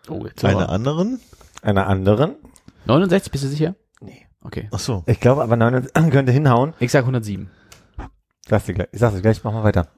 Oh, 0.10 0.26
jetzt 0.26 0.44
einer 0.44 0.64
aber. 0.64 0.70
anderen. 0.70 1.20
einer 1.62 1.86
anderen. 1.86 2.34
69, 2.88 3.32
bist 3.32 3.44
du 3.44 3.50
sicher? 3.50 3.76
Nee. 4.02 4.26
Okay. 4.44 4.68
Ach 4.72 4.80
so. 4.80 5.04
Ich 5.06 5.20
glaube 5.20 5.44
aber 5.44 5.56
69 5.58 5.94
könnte 6.12 6.32
hinhauen. 6.32 6.74
Ich 6.80 6.92
sag 6.92 7.02
107. 7.02 7.52
Sag's 8.50 8.66
dir 8.66 8.74
gleich. 8.74 8.88
Ich 8.92 9.00
sag's 9.00 9.14
dir 9.16 9.22
gleich, 9.22 9.44
mach 9.44 9.54
mal 9.54 9.64
weiter. 9.64 9.90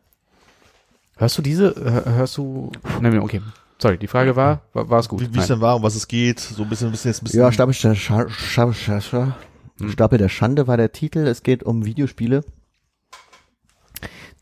Hörst 1.16 1.38
du 1.38 1.42
diese? 1.42 1.74
Hör- 1.78 2.16
Hörst 2.16 2.38
du? 2.38 2.70
Nein, 3.00 3.18
okay. 3.20 3.42
Sorry, 3.84 3.98
die 3.98 4.08
Frage 4.08 4.38
war, 4.38 4.62
war, 4.72 4.90
war 4.90 5.00
es 5.02 5.10
gut? 5.10 5.34
Wie 5.34 5.40
es 5.40 5.48
denn 5.48 5.60
war, 5.60 5.76
um 5.76 5.84
was 5.84 5.96
es 5.96 6.08
geht, 6.08 6.40
so 6.40 6.64
ein 6.64 6.70
bisschen, 6.70 6.88
ein 6.88 6.92
bisschen 6.92 7.12
jetzt 7.12 7.22
ein 7.22 7.26
bisschen. 7.26 7.42
Ja, 7.42 7.52
Stapel 7.52 7.76
der, 7.84 7.96
Scha 7.96 8.30
Scha 8.30 8.72
Scha 8.72 9.02
Scha 9.02 9.36
Hm. 9.78 9.90
Stapel 9.90 10.18
der 10.18 10.30
Schande 10.30 10.68
war 10.68 10.78
der 10.78 10.94
Titel. 10.94 11.28
Es 11.28 11.44
geht 11.44 11.64
um 11.64 11.84
Videospiele, 11.84 12.46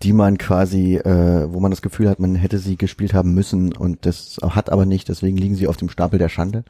die 0.04 0.14
man 0.14 0.38
quasi, 0.38 0.98
äh, 0.98 1.52
wo 1.52 1.60
man 1.60 1.72
das 1.72 1.82
Gefühl 1.82 2.08
hat, 2.08 2.20
man 2.20 2.36
hätte 2.36 2.60
sie 2.60 2.78
gespielt 2.78 3.16
haben 3.16 3.34
müssen 3.34 3.76
und 3.76 4.06
das 4.06 4.38
hat 4.44 4.70
aber 4.70 4.86
nicht, 4.86 5.10
deswegen 5.10 5.38
liegen 5.38 5.56
sie 5.56 5.66
auf 5.68 5.78
dem 5.78 5.90
Stapel 5.90 6.20
der 6.20 6.30
Schande. 6.30 6.64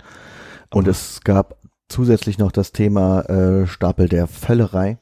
Und 0.70 0.88
es 0.88 1.20
gab 1.26 1.58
zusätzlich 1.90 2.38
noch 2.38 2.54
das 2.54 2.72
Thema 2.72 3.24
äh, 3.24 3.68
Stapel 3.68 4.08
der 4.08 4.28
Völlerei. 4.28 4.98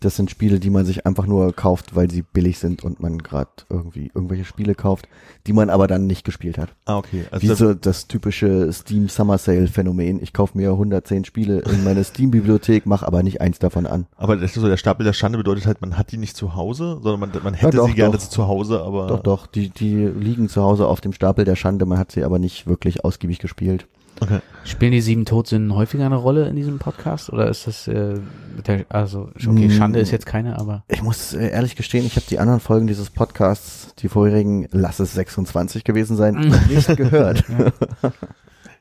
Das 0.00 0.16
sind 0.16 0.30
Spiele, 0.30 0.60
die 0.60 0.70
man 0.70 0.84
sich 0.86 1.06
einfach 1.06 1.26
nur 1.26 1.52
kauft, 1.52 1.96
weil 1.96 2.10
sie 2.10 2.22
billig 2.22 2.58
sind 2.58 2.84
und 2.84 3.00
man 3.00 3.18
gerade 3.18 3.50
irgendwie 3.68 4.12
irgendwelche 4.14 4.44
Spiele 4.44 4.74
kauft, 4.74 5.08
die 5.46 5.52
man 5.52 5.70
aber 5.70 5.86
dann 5.88 6.06
nicht 6.06 6.24
gespielt 6.24 6.56
hat. 6.58 6.74
ah, 6.84 6.98
okay. 6.98 7.24
Also 7.30 7.48
Wie 7.48 7.54
so 7.54 7.74
das 7.74 8.06
typische 8.06 8.72
Steam 8.72 9.08
Summer 9.08 9.38
Sale 9.38 9.66
Phänomen. 9.66 10.22
Ich 10.22 10.32
kaufe 10.32 10.56
mir 10.56 10.70
110 10.70 11.24
Spiele 11.24 11.60
in 11.60 11.82
meine 11.84 12.04
Steam 12.04 12.30
Bibliothek, 12.30 12.86
mache 12.86 13.06
aber 13.06 13.22
nicht 13.22 13.40
eins 13.40 13.58
davon 13.58 13.86
an. 13.86 14.06
aber 14.16 14.36
das 14.36 14.54
ist 14.54 14.62
so, 14.62 14.68
der 14.68 14.76
Stapel 14.76 15.04
der 15.04 15.12
Schande 15.12 15.38
bedeutet 15.38 15.66
halt, 15.66 15.80
man 15.80 15.98
hat 15.98 16.12
die 16.12 16.16
nicht 16.16 16.36
zu 16.36 16.54
Hause, 16.54 17.00
sondern 17.02 17.20
man, 17.20 17.42
man 17.42 17.54
hätte 17.54 17.78
doch, 17.78 17.88
sie 17.88 17.94
gerne 17.94 18.16
doch. 18.16 18.28
zu 18.28 18.46
Hause, 18.46 18.80
aber. 18.82 19.08
Doch, 19.08 19.20
doch, 19.20 19.46
die, 19.46 19.70
die 19.70 20.06
liegen 20.06 20.48
zu 20.48 20.62
Hause 20.62 20.86
auf 20.86 21.00
dem 21.00 21.12
Stapel 21.12 21.44
der 21.44 21.56
Schande, 21.56 21.86
man 21.86 21.98
hat 21.98 22.12
sie 22.12 22.24
aber 22.24 22.38
nicht 22.38 22.66
wirklich 22.66 23.04
ausgiebig 23.04 23.38
gespielt. 23.40 23.86
Okay. 24.20 24.40
Spielen 24.64 24.92
die 24.92 25.00
sieben 25.00 25.24
Todsünden 25.24 25.74
häufiger 25.74 26.04
eine 26.06 26.16
Rolle 26.16 26.48
in 26.48 26.56
diesem 26.56 26.78
Podcast? 26.78 27.30
Oder 27.32 27.48
ist 27.48 27.66
das, 27.66 27.88
äh, 27.88 28.18
der, 28.66 28.84
also, 28.88 29.30
okay, 29.36 29.68
Mm. 29.68 29.70
Schande 29.70 30.00
ist 30.00 30.10
jetzt 30.10 30.26
keine, 30.26 30.58
aber. 30.58 30.84
Ich 30.88 31.02
muss 31.02 31.32
äh, 31.34 31.48
ehrlich 31.48 31.76
gestehen, 31.76 32.04
ich 32.04 32.16
habe 32.16 32.26
die 32.28 32.38
anderen 32.38 32.60
Folgen 32.60 32.86
dieses 32.86 33.10
Podcasts, 33.10 33.94
die 33.96 34.08
vorherigen, 34.08 34.68
lass 34.72 34.98
es 34.98 35.14
26 35.14 35.84
gewesen 35.84 36.16
sein, 36.16 36.34
noch 36.34 36.66
nicht 36.68 36.96
gehört. 36.96 37.44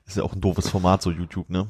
Ist 0.05 0.17
ja 0.17 0.23
auch 0.23 0.33
ein 0.33 0.41
doofes 0.41 0.69
Format, 0.69 1.01
so 1.01 1.11
YouTube, 1.11 1.49
ne? 1.49 1.67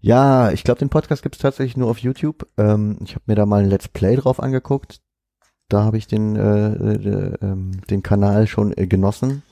Ja, 0.00 0.50
ich 0.50 0.64
glaube, 0.64 0.80
den 0.80 0.90
Podcast 0.90 1.22
gibt 1.22 1.36
es 1.36 1.40
tatsächlich 1.40 1.76
nur 1.76 1.88
auf 1.88 1.98
YouTube. 1.98 2.46
Ähm, 2.58 2.98
ich 3.04 3.14
habe 3.14 3.22
mir 3.26 3.36
da 3.36 3.46
mal 3.46 3.62
ein 3.62 3.70
Let's 3.70 3.88
Play 3.88 4.16
drauf 4.16 4.42
angeguckt. 4.42 5.00
Da 5.68 5.82
habe 5.82 5.96
ich 5.96 6.06
den, 6.06 6.36
äh, 6.36 6.72
äh, 6.72 7.34
ähm, 7.40 7.80
den 7.88 8.02
Kanal 8.02 8.46
schon 8.46 8.76
äh, 8.76 8.86
genossen. 8.86 9.42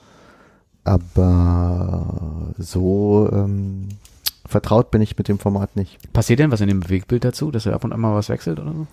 Aber 0.85 2.55
so 2.59 3.29
ähm, 3.33 3.89
vertraut 4.47 4.91
bin 4.91 5.01
ich 5.03 5.17
mit 5.17 5.29
dem 5.29 5.39
Format 5.39 5.77
nicht. 5.77 6.13
Passiert 6.13 6.41
denn 6.41 6.51
was 6.51 6.61
in 6.61 6.69
dem 6.69 6.81
Bewegtbild 6.81 7.25
dazu, 7.25 7.51
dass 7.51 7.67
er 7.67 7.75
ab 7.75 7.85
und 7.85 7.93
an 7.93 8.01
mal 8.01 8.15
was 8.15 8.29
wechselt 8.29 8.59
oder 8.59 8.73
so? 8.73 8.87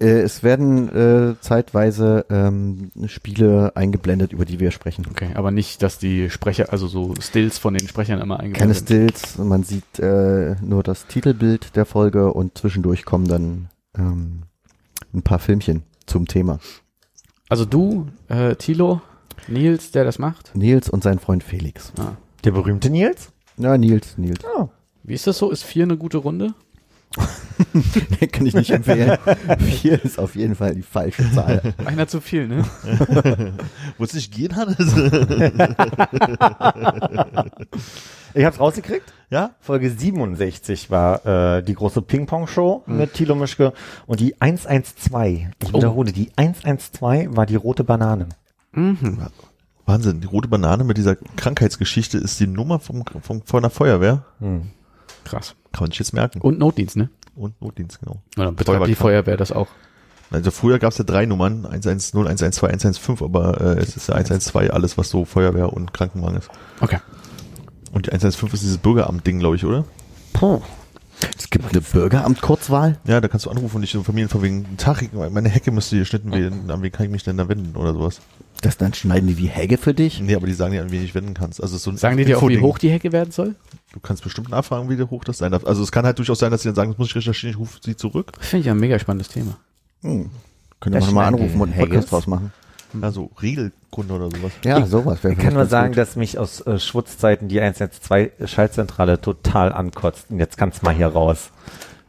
Äh, 0.00 0.22
es 0.22 0.42
werden 0.42 0.88
äh, 0.88 1.34
zeitweise 1.40 2.26
ähm, 2.28 2.90
Spiele 3.06 3.72
eingeblendet, 3.76 4.32
über 4.32 4.44
die 4.44 4.58
wir 4.58 4.70
sprechen. 4.70 5.06
Okay, 5.08 5.30
aber 5.34 5.50
nicht, 5.50 5.82
dass 5.82 5.98
die 5.98 6.30
Sprecher, 6.30 6.72
also 6.72 6.88
so 6.88 7.14
Stills 7.20 7.58
von 7.58 7.74
den 7.74 7.86
Sprechern 7.86 8.20
immer 8.20 8.36
Keine 8.36 8.48
eingeblendet 8.48 8.88
sind. 8.88 9.16
Stills, 9.18 9.38
man 9.38 9.62
sieht 9.62 9.98
äh, 10.00 10.56
nur 10.62 10.82
das 10.82 11.06
Titelbild 11.06 11.76
der 11.76 11.86
Folge 11.86 12.32
und 12.32 12.58
zwischendurch 12.58 13.04
kommen 13.04 13.28
dann 13.28 13.68
ähm, 13.96 14.42
ein 15.14 15.22
paar 15.22 15.38
Filmchen 15.38 15.84
zum 16.06 16.26
Thema. 16.26 16.58
Also 17.48 17.64
du, 17.64 18.08
äh, 18.28 18.56
Tilo, 18.56 19.00
Nils, 19.48 19.90
der 19.90 20.04
das 20.04 20.18
macht. 20.18 20.54
Nils 20.54 20.88
und 20.88 21.02
sein 21.02 21.18
Freund 21.18 21.42
Felix. 21.44 21.92
Ah. 21.98 22.12
Der 22.44 22.50
berühmte 22.52 22.90
Nils? 22.90 23.30
Ja, 23.56 23.76
Nils, 23.78 24.16
Nils. 24.18 24.40
Oh. 24.56 24.68
Wie 25.02 25.14
ist 25.14 25.26
das 25.26 25.38
so? 25.38 25.50
Ist 25.50 25.64
vier 25.64 25.84
eine 25.84 25.96
gute 25.96 26.18
Runde? 26.18 26.54
Kann 28.32 28.44
ich 28.46 28.54
nicht 28.54 28.70
empfehlen. 28.70 29.16
Vier 29.60 30.02
ist 30.04 30.18
auf 30.18 30.34
jeden 30.34 30.56
Fall 30.56 30.74
die 30.74 30.82
falsche 30.82 31.30
Zahl. 31.32 31.62
Einer 31.84 32.08
zu 32.08 32.20
viel, 32.20 32.48
ne? 32.48 32.64
Wo 33.98 34.02
es 34.02 34.14
nicht 34.14 34.32
gehen, 34.34 34.56
Hannes? 34.56 34.78
Ich 38.34 38.44
hab's 38.44 38.58
rausgekriegt. 38.58 39.12
ja? 39.30 39.50
Folge 39.60 39.90
67 39.90 40.90
war 40.90 41.24
äh, 41.58 41.62
die 41.62 41.74
große 41.74 42.02
Ping-Pong-Show 42.02 42.82
Mhm. 42.86 42.96
mit 42.96 43.14
Thilo 43.14 43.36
Mischke. 43.36 43.72
Und 44.06 44.18
die 44.18 44.34
112, 44.40 45.42
ich 45.62 45.72
Oh. 45.72 45.76
wiederhole, 45.76 46.10
die 46.12 46.30
112 46.36 47.36
war 47.36 47.46
die 47.46 47.54
rote 47.56 47.84
Banane. 47.84 48.28
Mhm. 48.74 49.18
Wahnsinn, 49.86 50.20
die 50.20 50.26
rote 50.26 50.48
Banane 50.48 50.84
mit 50.84 50.96
dieser 50.96 51.16
Krankheitsgeschichte 51.16 52.16
ist 52.18 52.40
die 52.40 52.46
Nummer 52.46 52.78
vom, 52.80 53.04
vom, 53.20 53.42
von 53.42 53.62
der 53.62 53.70
Feuerwehr. 53.70 54.24
Hm. 54.40 54.70
Krass. 55.24 55.54
Kann 55.72 55.84
man 55.84 55.90
sich 55.90 55.98
jetzt 55.98 56.14
merken. 56.14 56.40
Und 56.40 56.58
Notdienst, 56.58 56.96
ne? 56.96 57.10
Und 57.36 57.60
Notdienst, 57.60 58.00
genau. 58.00 58.22
Oder 58.38 58.52
betreibt 58.52 58.86
die 58.86 58.94
Feuerwehr- 58.94 59.36
das 59.36 59.52
auch? 59.52 59.68
Also 60.30 60.50
früher 60.50 60.78
gab 60.78 60.92
es 60.92 60.98
ja 60.98 61.04
drei 61.04 61.26
Nummern, 61.26 61.66
110, 61.66 62.18
112, 62.18 62.64
115, 62.70 63.24
aber 63.24 63.60
äh, 63.60 63.78
es 63.78 63.96
ist 63.96 64.08
ja 64.08 64.14
112 64.14 64.72
alles, 64.72 64.96
was 64.98 65.10
so 65.10 65.24
Feuerwehr 65.24 65.72
und 65.72 65.92
Krankenwagen 65.92 66.38
ist. 66.38 66.48
Okay. 66.80 66.98
Und 67.92 68.06
die 68.06 68.10
115 68.10 68.54
ist 68.54 68.62
dieses 68.62 68.78
Bürgeramt-Ding, 68.78 69.38
glaube 69.38 69.56
ich, 69.56 69.64
oder? 69.64 69.84
Puh. 70.32 70.60
Es 71.38 71.48
gibt 71.50 71.70
eine 71.70 71.80
Bürgeramt-Kurzwahl. 71.80 72.98
Ja, 73.06 73.20
da 73.20 73.28
kannst 73.28 73.46
du 73.46 73.50
anrufen 73.50 73.76
und 73.76 73.82
dich 73.82 73.92
so 73.92 74.02
Familien 74.02 74.28
von 74.28 74.42
wegen, 74.42 74.76
Tag, 74.76 75.04
meine 75.12 75.48
Hecke 75.48 75.70
müsste 75.70 75.98
geschnitten 75.98 76.32
werden, 76.32 76.70
an 76.70 76.82
wen 76.82 76.90
kann 76.90 77.06
ich 77.06 77.12
mich 77.12 77.22
denn 77.22 77.36
da 77.36 77.48
wenden 77.48 77.76
oder 77.76 77.92
sowas. 77.92 78.20
Das 78.64 78.76
dann 78.78 78.94
schneiden 78.94 79.28
die 79.28 79.34
die 79.34 79.48
Hecke 79.48 79.76
für 79.78 79.94
dich. 79.94 80.20
Nee, 80.20 80.34
aber 80.34 80.46
die 80.46 80.54
sagen 80.54 80.72
dir, 80.72 80.82
an 80.82 80.90
wen 80.90 81.04
ich 81.04 81.14
wenden 81.14 81.34
kannst. 81.34 81.62
Also 81.62 81.76
so 81.76 81.90
ein 81.90 81.96
Sagen 81.96 82.16
die 82.16 82.24
dir 82.24 82.38
auch, 82.38 82.48
wie 82.48 82.60
hoch 82.60 82.78
die 82.78 82.90
Hecke 82.90 83.12
werden 83.12 83.30
soll? 83.30 83.54
Du 83.92 84.00
kannst 84.00 84.22
bestimmt 84.24 84.48
nachfragen, 84.48 84.88
wie 84.90 85.02
hoch 85.02 85.24
das 85.24 85.38
sein 85.38 85.52
darf. 85.52 85.64
Also 85.66 85.82
es 85.82 85.92
kann 85.92 86.04
halt 86.04 86.18
durchaus 86.18 86.38
sein, 86.38 86.50
dass 86.50 86.62
sie 86.62 86.68
dann 86.68 86.74
sagen, 86.76 86.90
das 86.92 86.98
muss 86.98 87.08
ich 87.08 87.16
recherchieren, 87.16 87.52
ich 87.54 87.58
rufe 87.58 87.78
sie 87.82 87.96
zurück. 87.96 88.32
Finde 88.40 88.60
ich 88.60 88.66
ja 88.66 88.72
ein 88.72 88.80
mega 88.80 88.98
spannendes 88.98 89.28
Thema. 89.28 89.56
Hm. 90.02 90.30
Können 90.80 91.00
wir 91.04 91.12
mal 91.12 91.26
anrufen 91.26 91.60
und 91.60 91.72
einen 91.72 91.78
Podcast 91.78 92.10
draus 92.10 92.26
machen. 92.26 92.52
Also 93.00 93.30
Regelkunde 93.42 94.14
oder 94.14 94.30
sowas. 94.30 94.52
Ja, 94.64 94.78
Ich- 94.78 94.86
sowas. 94.86 95.22
wäre 95.24 95.34
Ich 95.34 95.38
kann 95.40 95.54
nur 95.54 95.66
sagen, 95.66 95.88
gut. 95.88 95.98
dass 95.98 96.14
mich 96.16 96.38
aus 96.38 96.60
äh, 96.60 96.78
Schwutzzeiten 96.78 97.48
die 97.48 97.60
112 97.60 98.32
Schaltzentrale 98.48 99.20
total 99.20 99.72
ankotzt. 99.72 100.26
Und 100.30 100.38
jetzt 100.38 100.56
kannst 100.56 100.82
mal 100.82 100.94
hier 100.94 101.08
raus. 101.08 101.50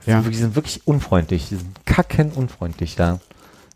Die 0.06 0.12
Ja. 0.12 0.18
sind 0.22 0.26
wirklich- 0.26 0.38
Die 0.38 0.42
sind 0.44 0.56
wirklich 0.56 0.82
unfreundlich. 0.88 1.50
Die 1.50 1.56
sind 1.56 1.86
kacken 1.86 2.32
unfreundlich 2.32 2.96
da. 2.96 3.14
Und 3.14 3.22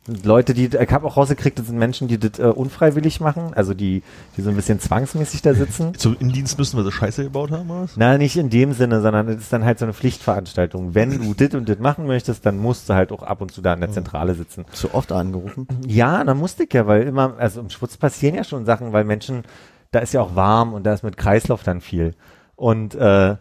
Leute, 0.08 0.54
die, 0.54 0.66
ich 0.66 0.92
habe 0.92 1.06
auch 1.06 1.18
rausgekriegt, 1.18 1.60
das 1.60 1.68
sind 1.68 1.78
Menschen, 1.78 2.08
die 2.08 2.18
das 2.18 2.40
äh, 2.40 2.44
unfreiwillig 2.44 3.20
machen, 3.20 3.54
also 3.54 3.74
die, 3.74 4.02
die 4.36 4.42
so 4.42 4.50
ein 4.50 4.56
bisschen 4.56 4.80
zwangsmäßig 4.80 5.42
da 5.42 5.54
sitzen. 5.54 5.94
Zum 5.98 6.18
Indienst 6.20 6.58
müssen 6.58 6.78
wir 6.78 6.84
so 6.84 6.92
Scheiße 6.92 7.24
gebaut 7.24 7.52
haben, 7.52 7.70
oder 7.70 7.82
was? 7.84 7.98
Na, 7.98 8.18
nicht 8.18 8.36
in 8.38 8.50
dem 8.50 8.74
Sinne, 8.74 9.02
sondern 9.02 9.28
es 9.28 9.42
ist 9.42 9.54
dann 9.54 9.66
halt 9.66 9.78
so 9.78 9.86
eine 9.86 9.94
Pflichtveranstaltung. 9.94 10.96
Wenn 10.96 11.12
du 11.12 11.34
dit 11.34 11.54
und 11.54 11.70
dit 11.70 11.80
machen 11.80 12.08
möchtest, 12.08 12.46
dann 12.46 12.58
musst 12.58 12.90
du 12.90 12.94
halt 12.94 13.12
auch 13.12 13.24
ab 13.24 13.42
und 13.42 13.52
zu 13.52 13.62
da 13.62 13.74
in 13.74 13.82
der 13.82 13.92
Zentrale 13.92 14.34
sitzen. 14.34 14.66
Zu 14.72 14.94
oft 14.94 15.12
angerufen. 15.12 15.68
Ja, 15.86 16.24
dann 16.24 16.38
musste 16.38 16.64
ich 16.64 16.74
ja, 16.74 16.88
weil 16.88 17.04
immer, 17.04 17.36
also 17.38 17.60
im 17.60 17.70
Schwutz 17.70 17.98
passieren 17.98 18.36
ja 18.36 18.44
schon 18.44 18.66
Sachen, 18.66 18.94
weil 18.94 19.04
Menschen, 19.04 19.44
da 19.92 20.00
ist 20.00 20.14
ja 20.14 20.22
auch 20.22 20.36
warm 20.36 20.74
und 20.74 20.86
da 20.86 20.94
ist 20.94 21.04
mit 21.04 21.18
Kreislauf 21.18 21.62
dann 21.64 21.82
viel. 21.82 22.16
Und 22.56 22.96
äh, 22.96 23.36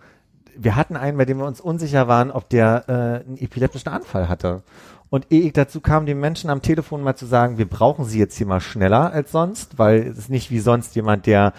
wir 0.59 0.76
hatten 0.76 0.97
einen, 0.97 1.16
bei 1.16 1.24
dem 1.24 1.39
wir 1.39 1.47
uns 1.47 1.60
unsicher 1.60 2.09
waren, 2.09 2.30
ob 2.30 2.48
der 2.48 2.85
äh, 2.89 2.93
einen 3.26 3.39
epileptischen 3.39 3.90
Anfall 3.90 4.28
hatte. 4.28 4.62
Und 5.10 5.26
ehe 5.30 5.43
ich 5.43 5.52
dazu 5.52 5.80
kam, 5.80 6.06
den 6.06 6.20
Menschen 6.20 6.51
am 6.51 6.62
Telefon 6.62 7.02
mal 7.02 7.16
zu 7.16 7.26
sagen, 7.26 7.56
wir 7.56 7.68
brauchen 7.68 8.05
sie 8.05 8.18
jetzt 8.18 8.36
hier 8.36 8.47
mal 8.47 8.60
schneller 8.60 9.12
als 9.12 9.32
sonst, 9.32 9.78
weil 9.78 10.02
es 10.02 10.18
ist 10.18 10.30
nicht 10.30 10.51
wie 10.51 10.59
sonst 10.59 10.94
jemand, 10.97 11.26
der 11.26 11.52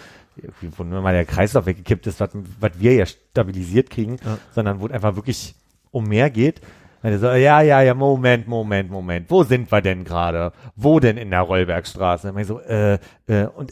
wo 0.77 0.83
nur 0.83 1.01
mal 1.01 1.13
der 1.13 1.25
Kreislauf 1.25 1.65
weggekippt 1.65 2.07
ist, 2.07 2.19
was, 2.19 2.29
was 2.59 2.71
wir 2.75 2.93
ja 2.93 3.05
stabilisiert 3.05 3.89
kriegen, 3.89 4.17
sondern 4.51 4.79
wo 4.79 4.87
es 4.87 4.91
einfach 4.93 5.15
wirklich 5.15 5.55
um 5.91 6.05
mehr 6.05 6.29
geht. 6.29 6.61
So, 7.01 7.31
ja, 7.31 7.61
ja, 7.61 7.81
ja, 7.81 7.93
Moment, 7.93 8.47
Moment, 8.47 8.91
Moment, 8.91 9.29
wo 9.29 9.43
sind 9.43 9.71
wir 9.71 9.81
denn 9.81 10.03
gerade? 10.03 10.51
Wo 10.75 10.99
denn 10.99 11.17
in 11.17 11.29
der 11.29 11.41
Rollbergstraße? 11.41 12.33
Und 12.33 12.43
so, 12.43 12.59
äh, 12.59 12.99
äh, 13.27 13.45
und 13.55 13.71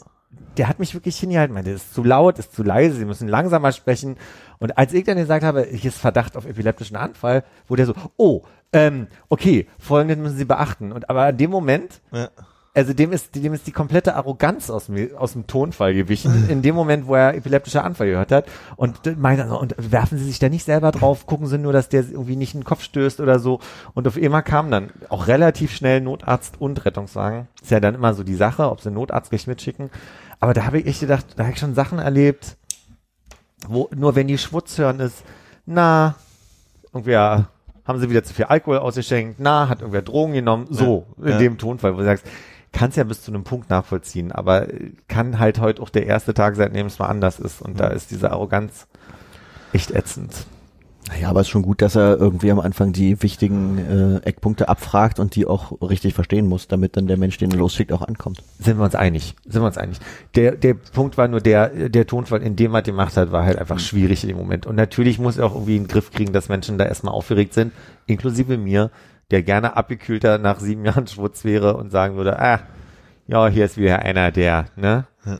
der 0.56 0.66
hat 0.66 0.78
mich 0.78 0.94
wirklich 0.94 1.18
hingehalten, 1.18 1.54
meinte, 1.54 1.70
ist 1.70 1.94
zu 1.94 2.02
laut, 2.02 2.38
ist 2.38 2.54
zu 2.54 2.62
leise, 2.62 2.96
sie 2.96 3.04
müssen 3.04 3.28
langsamer 3.28 3.72
sprechen. 3.72 4.16
Und 4.58 4.78
als 4.78 4.94
ich 4.94 5.04
dann 5.04 5.18
gesagt 5.18 5.44
habe, 5.44 5.64
hier 5.64 5.90
ist 5.90 5.98
Verdacht 5.98 6.36
auf 6.36 6.46
epileptischen 6.46 6.96
Anfall, 6.96 7.44
wurde 7.68 7.82
er 7.82 7.86
so, 7.86 7.94
oh, 8.16 8.42
ähm, 8.72 9.06
okay, 9.28 9.66
folgendes 9.78 10.18
müssen 10.18 10.36
Sie 10.36 10.44
beachten. 10.44 10.92
Und 10.92 11.08
aber 11.10 11.28
in 11.30 11.36
dem 11.36 11.50
Moment, 11.50 12.00
Ja. 12.12 12.28
also 12.74 12.92
dem 12.92 13.12
ist, 13.12 13.34
dem 13.34 13.54
ist 13.54 13.66
die 13.66 13.72
komplette 13.72 14.14
Arroganz 14.14 14.68
aus 14.70 14.86
dem, 14.86 15.16
aus 15.16 15.32
dem 15.32 15.46
Tonfall 15.46 15.94
gewichen, 15.94 16.46
in 16.50 16.62
dem 16.62 16.74
Moment, 16.74 17.06
wo 17.06 17.14
er 17.14 17.34
epileptischer 17.34 17.82
Anfall 17.84 18.08
gehört 18.08 18.30
hat. 18.30 18.46
Und 18.76 19.00
so, 19.04 19.10
und 19.58 19.74
werfen 19.78 20.18
Sie 20.18 20.24
sich 20.24 20.38
da 20.38 20.48
nicht 20.48 20.64
selber 20.64 20.92
drauf, 20.92 21.26
gucken 21.26 21.46
Sie 21.46 21.58
nur, 21.58 21.72
dass 21.72 21.88
der 21.88 22.02
irgendwie 22.02 22.36
nicht 22.36 22.54
in 22.54 22.60
den 22.60 22.66
Kopf 22.66 22.82
stößt 22.82 23.20
oder 23.20 23.38
so. 23.38 23.60
Und 23.94 24.06
auf 24.06 24.16
einmal 24.16 24.42
kam 24.42 24.70
dann 24.70 24.90
auch 25.08 25.26
relativ 25.28 25.74
schnell 25.74 26.00
Notarzt 26.00 26.60
und 26.60 26.84
Rettungswagen. 26.84 27.48
Ist 27.62 27.70
ja 27.70 27.80
dann 27.80 27.94
immer 27.94 28.12
so 28.14 28.22
die 28.22 28.34
Sache, 28.36 28.70
ob 28.70 28.80
sie 28.80 28.88
einen 28.88 28.96
Notarzt 28.96 29.30
gleich 29.30 29.46
mitschicken. 29.46 29.90
Aber 30.40 30.52
da 30.54 30.66
habe 30.66 30.78
ich 30.78 30.86
echt 30.86 31.00
gedacht, 31.00 31.24
da 31.36 31.44
habe 31.44 31.52
ich 31.54 31.58
schon 31.58 31.74
Sachen 31.74 31.98
erlebt, 31.98 32.56
wo 33.66 33.88
nur 33.96 34.14
wenn 34.14 34.28
die 34.28 34.38
Schwutz 34.38 34.78
hören 34.78 35.00
ist, 35.00 35.24
na, 35.66 36.14
irgendwer 36.92 37.48
haben 37.88 37.98
sie 37.98 38.08
wieder 38.10 38.22
zu 38.22 38.32
viel 38.34 38.44
Alkohol 38.44 38.78
ausgeschenkt, 38.78 39.40
na, 39.40 39.68
hat 39.68 39.80
irgendwer 39.80 40.02
Drogen 40.02 40.34
genommen, 40.34 40.66
so, 40.70 41.06
in 41.20 41.28
Ja. 41.30 41.38
dem 41.38 41.58
Tonfall, 41.58 41.94
wo 41.94 41.98
du 41.98 42.04
sagst, 42.04 42.24
kannst 42.70 42.96
ja 42.98 43.04
bis 43.04 43.22
zu 43.22 43.32
einem 43.32 43.44
Punkt 43.44 43.70
nachvollziehen, 43.70 44.30
aber 44.30 44.68
äh, 44.72 44.92
kann 45.08 45.38
halt 45.38 45.58
heute 45.58 45.82
auch 45.82 45.88
der 45.88 46.06
erste 46.06 46.34
Tag 46.34 46.54
sein, 46.54 46.68
in 46.68 46.74
dem 46.74 46.86
es 46.86 46.98
mal 46.98 47.06
anders 47.06 47.40
ist 47.40 47.62
und 47.62 47.80
da 47.80 47.88
ist 47.88 48.10
diese 48.10 48.30
Arroganz 48.30 48.86
echt 49.72 49.90
ätzend. 49.90 50.46
Naja, 51.08 51.30
aber 51.30 51.40
es 51.40 51.46
ist 51.46 51.50
schon 51.50 51.62
gut, 51.62 51.80
dass 51.80 51.96
er 51.96 52.18
irgendwie 52.18 52.50
am 52.50 52.60
Anfang 52.60 52.92
die 52.92 53.22
wichtigen 53.22 53.78
äh, 53.78 54.26
Eckpunkte 54.26 54.68
abfragt 54.68 55.18
und 55.18 55.34
die 55.34 55.46
auch 55.46 55.80
richtig 55.80 56.12
verstehen 56.12 56.46
muss, 56.46 56.68
damit 56.68 56.98
dann 56.98 57.06
der 57.06 57.16
Mensch, 57.16 57.38
den 57.38 57.50
er 57.50 57.56
losschickt, 57.56 57.92
auch 57.92 58.02
ankommt. 58.02 58.42
Sind 58.58 58.76
wir 58.76 58.84
uns 58.84 58.94
einig? 58.94 59.34
Sind 59.46 59.62
wir 59.62 59.66
uns 59.66 59.78
einig? 59.78 59.98
Der, 60.34 60.52
der 60.52 60.74
Punkt 60.74 61.16
war 61.16 61.26
nur 61.26 61.40
der, 61.40 61.88
der 61.88 62.06
Tonfall, 62.06 62.42
in 62.42 62.56
dem 62.56 62.74
er 62.74 62.82
gemacht 62.82 63.16
hat, 63.16 63.32
war 63.32 63.44
halt 63.44 63.58
einfach 63.58 63.78
schwierig 63.78 64.22
in 64.22 64.28
dem 64.28 64.36
Moment. 64.36 64.66
Und 64.66 64.76
natürlich 64.76 65.18
muss 65.18 65.38
er 65.38 65.46
auch 65.46 65.54
irgendwie 65.54 65.76
in 65.76 65.84
den 65.84 65.88
Griff 65.88 66.10
kriegen, 66.10 66.34
dass 66.34 66.50
Menschen 66.50 66.76
da 66.76 66.84
erstmal 66.84 67.14
aufgeregt 67.14 67.54
sind, 67.54 67.72
inklusive 68.06 68.58
mir, 68.58 68.90
der 69.30 69.42
gerne 69.42 69.76
abgekühlter 69.76 70.36
nach 70.36 70.60
sieben 70.60 70.84
Jahren 70.84 71.06
Schwutz 71.06 71.42
wäre 71.44 71.76
und 71.76 71.90
sagen 71.90 72.16
würde, 72.16 72.38
ah, 72.38 72.60
ja, 73.26 73.48
hier 73.48 73.64
ist 73.64 73.78
wieder 73.78 74.00
einer, 74.00 74.30
der, 74.30 74.66
ne? 74.76 75.06
Ja. 75.24 75.38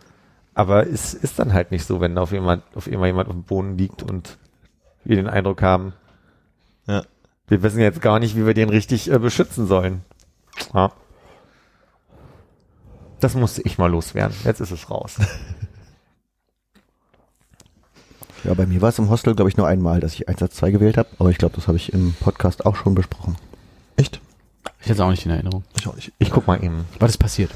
Aber 0.55 0.87
es 0.87 1.15
ist 1.15 1.39
dann 1.39 1.53
halt 1.53 1.71
nicht 1.71 1.85
so, 1.85 2.01
wenn 2.01 2.17
auf 2.19 2.33
jemand, 2.33 2.63
auf 2.75 2.87
immer 2.87 3.07
jemand 3.07 3.29
auf 3.29 3.35
dem 3.35 3.45
Boden 3.45 3.79
liegt 3.79 4.03
und 4.03 4.39
wir 5.09 5.17
den 5.17 5.27
Eindruck 5.29 5.63
haben, 5.63 5.93
Ja. 6.87 7.03
wir 7.49 7.63
wissen 7.63 7.81
jetzt 7.81 8.01
gar 8.03 8.19
nicht, 8.19 8.37
wie 8.37 8.47
wir 8.47 8.55
den 8.55 8.69
richtig 8.69 9.11
äh, 9.11 9.19
beschützen 9.19 9.67
sollen. 9.67 10.03
Ja. 10.75 10.93
Das 13.21 13.35
musste 13.35 13.63
ich 13.63 13.79
mal 13.79 13.91
loswerden. 13.91 14.37
Jetzt 14.45 14.61
ist 14.61 14.71
es 14.71 14.91
raus. 14.91 15.17
Ja, 18.45 18.55
bei 18.55 18.67
mir 18.67 18.81
war 18.81 18.91
es 18.91 18.99
im 19.01 19.11
Hostel, 19.11 19.35
glaube 19.35 19.51
ich, 19.51 19.57
nur 19.57 19.67
einmal, 19.67 19.99
dass 19.99 20.15
ich 20.15 20.29
112 20.29 20.73
gewählt 20.75 20.97
habe, 20.97 21.09
aber 21.19 21.31
ich 21.31 21.39
glaube, 21.39 21.57
das 21.57 21.67
habe 21.67 21.77
ich 21.77 21.93
im 21.93 22.15
Podcast 22.21 22.65
auch 22.67 22.77
schon 22.77 22.95
besprochen. 22.95 23.37
Echt? 23.97 24.21
Ich 24.81 24.85
hätte 24.87 24.93
es 24.95 25.01
auch 25.01 25.11
nicht 25.11 25.27
in 25.27 25.33
Erinnerung. 25.33 25.65
Ich 25.77 25.89
auch 25.89 25.97
nicht. 25.97 26.13
Ich 26.21 26.31
guck 26.31 26.47
mal 26.47 26.63
eben. 26.63 26.85
Was 27.01 27.11
ist 27.11 27.19
passiert? 27.19 27.51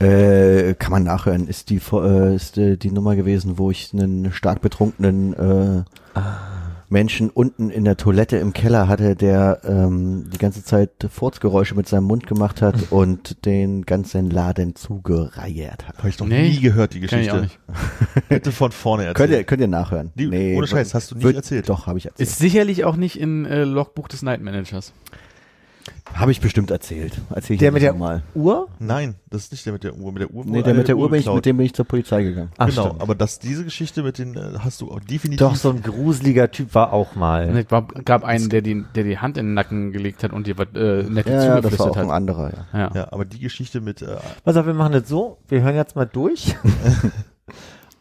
Äh, 0.00 0.74
kann 0.78 0.92
man 0.92 1.02
nachhören. 1.04 1.46
Ist 1.46 1.68
die 1.70 1.80
äh, 1.92 2.34
ist 2.34 2.56
äh, 2.58 2.76
die 2.76 2.90
Nummer 2.90 3.16
gewesen, 3.16 3.58
wo 3.58 3.70
ich 3.70 3.90
einen 3.92 4.32
stark 4.32 4.60
betrunkenen 4.62 5.34
äh, 5.34 5.82
Menschen 6.88 7.30
unten 7.30 7.70
in 7.70 7.84
der 7.84 7.96
Toilette 7.96 8.38
im 8.38 8.52
Keller 8.52 8.88
hatte, 8.88 9.14
der 9.14 9.60
ähm, 9.64 10.28
die 10.32 10.38
ganze 10.38 10.64
Zeit 10.64 10.90
Furzgeräusche 11.08 11.74
mit 11.76 11.86
seinem 11.86 12.04
Mund 12.04 12.26
gemacht 12.26 12.62
hat 12.62 12.74
und 12.90 13.44
den 13.44 13.82
ganzen 13.86 14.28
Laden 14.30 14.74
zugereiert 14.74 15.86
hat. 15.86 15.98
Habe 15.98 16.08
ich 16.08 16.18
noch 16.18 16.26
Nee, 16.26 16.48
nie 16.48 16.60
gehört, 16.60 16.94
die 16.94 17.00
Kenn 17.00 17.20
ich 17.20 17.26
Geschichte. 17.30 17.36
auch 17.36 17.42
nicht. 17.42 17.58
Bitte 18.28 18.50
von 18.52 18.72
vorne 18.72 19.04
erzählen. 19.04 19.14
Könnt 19.28 19.38
ihr, 19.38 19.44
könnt 19.44 19.60
ihr 19.60 19.68
nachhören. 19.68 20.10
Die- 20.16 20.54
ohne 20.56 20.66
Scheiß, 20.66 20.94
hast 20.94 21.10
du 21.12 21.14
nicht 21.16 21.24
wird- 21.24 21.36
erzählt. 21.36 21.68
Doch, 21.68 21.86
habe 21.86 21.98
ich 21.98 22.06
erzählt. 22.06 22.28
Ist 22.28 22.38
sicherlich 22.38 22.84
auch 22.84 22.96
nicht 22.96 23.20
im 23.20 23.44
äh, 23.44 23.62
Logbuch 23.64 24.08
des 24.08 24.22
Night 24.22 24.40
Managers. 24.40 24.92
Habe 26.14 26.32
ich 26.32 26.40
bestimmt 26.40 26.70
erzählt. 26.70 27.18
Erzähl 27.30 27.54
ich 27.54 27.60
Der 27.60 27.68
jetzt 27.68 27.74
mit 27.74 27.82
der 27.82 27.94
mal. 27.94 28.22
Uhr? 28.34 28.68
Nein, 28.78 29.14
das 29.30 29.44
ist 29.44 29.52
nicht 29.52 29.64
der 29.64 29.72
mit 29.72 29.84
der 29.84 29.94
Uhr. 29.96 30.12
Mit 30.12 30.22
der 30.22 30.30
Uhr 30.30 30.44
Nee, 30.44 30.62
der 30.62 30.74
mit 30.74 30.88
der 30.88 30.96
Uhr 30.96 31.08
bin 31.10 31.20
ich, 31.20 31.26
mit 31.32 31.46
dem 31.46 31.56
bin 31.56 31.66
ich 31.66 31.72
zur 31.74 31.84
Polizei 31.86 32.22
gegangen. 32.22 32.50
Ach, 32.58 32.68
genau, 32.68 32.86
stimmt. 32.86 33.00
aber 33.00 33.14
das, 33.14 33.38
diese 33.38 33.64
Geschichte 33.64 34.02
mit 34.02 34.18
den 34.18 34.34
äh, 34.36 34.58
hast 34.58 34.80
du 34.80 34.90
auch 34.90 35.00
definitiv. 35.00 35.38
Doch, 35.46 35.54
so 35.56 35.70
ein 35.70 35.82
gruseliger 35.82 36.50
Typ 36.50 36.74
war 36.74 36.92
auch 36.92 37.14
mal. 37.14 37.56
Es 37.56 37.66
gab 38.04 38.24
einen, 38.24 38.48
der 38.50 38.60
die, 38.60 38.84
der 38.94 39.04
die 39.04 39.18
Hand 39.18 39.38
in 39.38 39.46
den 39.46 39.54
Nacken 39.54 39.92
gelegt 39.92 40.22
hat 40.22 40.32
und 40.32 40.46
dir 40.46 40.58
was 40.58 40.68
äh, 40.74 41.04
Nettes 41.04 41.32
Ja, 41.32 41.44
ja, 41.56 41.60
das 41.60 41.78
war 41.78 41.86
zugeflüstert 41.86 41.90
auch 41.90 41.96
ein 41.96 42.06
hat. 42.08 42.14
anderer, 42.14 42.52
ja. 42.72 42.78
Ja. 42.78 42.90
Ja, 42.94 43.12
aber 43.12 43.24
die 43.24 43.38
Geschichte 43.38 43.80
mit 43.80 44.02
äh, 44.02 44.16
Pass 44.44 44.56
auf, 44.56 44.66
wir 44.66 44.74
machen 44.74 44.92
das 44.92 45.08
so. 45.08 45.38
Wir 45.48 45.62
hören 45.62 45.76
jetzt 45.76 45.96
mal 45.96 46.06
durch. 46.06 46.54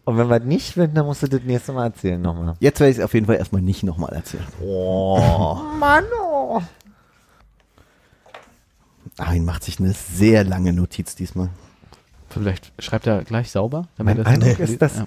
Und 0.06 0.18
wenn 0.18 0.28
wir 0.30 0.40
nicht 0.40 0.74
finden, 0.74 0.96
dann 0.96 1.06
musst 1.06 1.22
du 1.22 1.28
das 1.28 1.42
nächste 1.44 1.72
Mal 1.72 1.86
erzählen 1.86 2.20
nochmal. 2.20 2.56
Jetzt 2.60 2.80
werde 2.80 2.92
ich 2.92 2.98
es 2.98 3.04
auf 3.04 3.14
jeden 3.14 3.28
Fall 3.28 3.36
erstmal 3.36 3.62
nicht 3.62 3.84
nochmal 3.84 4.12
erzählen. 4.14 4.44
oh, 4.62 5.60
Mann, 5.80 6.04
oh. 6.20 6.60
Armin 9.20 9.46
macht 9.46 9.64
sich 9.64 9.80
eine 9.80 9.94
sehr 9.94 10.44
lange 10.44 10.74
Notiz 10.74 11.16
diesmal. 11.16 11.50
Vielleicht 12.30 12.72
schreibt 12.80 13.08
er 13.08 13.24
gleich 13.24 13.52
sauber. 13.52 13.88
Mein 13.98 14.18
das 14.18 14.26
Eindruck 14.28 14.60
ist, 14.60 14.82
dass, 14.82 14.98
Ja. 14.98 15.06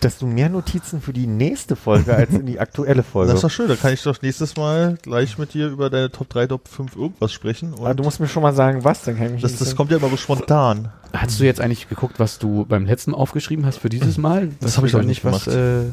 dass 0.00 0.18
du 0.18 0.26
mehr 0.26 0.48
Notizen 0.50 1.00
für 1.00 1.12
die 1.14 1.26
nächste 1.26 1.74
Folge 1.74 2.14
als 2.14 2.30
in 2.34 2.44
die 2.46 2.60
aktuelle 2.60 3.02
Folge. 3.02 3.28
das 3.32 3.38
ist 3.38 3.44
doch 3.44 3.50
schön. 3.50 3.68
Da 3.68 3.76
kann 3.76 3.92
ich 3.94 4.02
doch 4.02 4.20
nächstes 4.20 4.56
Mal 4.56 4.98
gleich 5.02 5.38
mit 5.38 5.54
dir 5.54 5.68
über 5.68 5.88
deine 5.88 6.10
Top 6.10 6.28
3, 6.28 6.46
Top 6.48 6.68
5 6.68 6.96
irgendwas 6.96 7.32
sprechen. 7.32 7.72
Und 7.72 7.80
Aber 7.86 7.94
du 7.94 8.02
musst 8.02 8.20
mir 8.20 8.28
schon 8.28 8.42
mal 8.42 8.52
sagen, 8.54 8.84
was, 8.84 9.02
dann 9.04 9.16
kann 9.16 9.26
ich 9.26 9.32
mich 9.32 9.42
das, 9.42 9.56
das 9.56 9.74
kommt 9.74 9.90
ja 9.90 9.96
immer 9.96 10.10
so 10.10 10.16
spontan. 10.18 10.92
Hast 11.14 11.40
du 11.40 11.44
jetzt 11.44 11.60
eigentlich 11.60 11.88
geguckt, 11.88 12.18
was 12.20 12.38
du 12.38 12.66
beim 12.66 12.84
letzten 12.84 13.12
Mal 13.12 13.16
aufgeschrieben 13.16 13.64
hast 13.66 13.78
für 13.78 13.88
dieses 13.88 14.18
Mal? 14.18 14.50
Das 14.60 14.76
hab 14.76 14.84
ich 14.84 14.92
noch 14.92 15.02
nicht 15.02 15.24
was, 15.24 15.46
äh, 15.46 15.84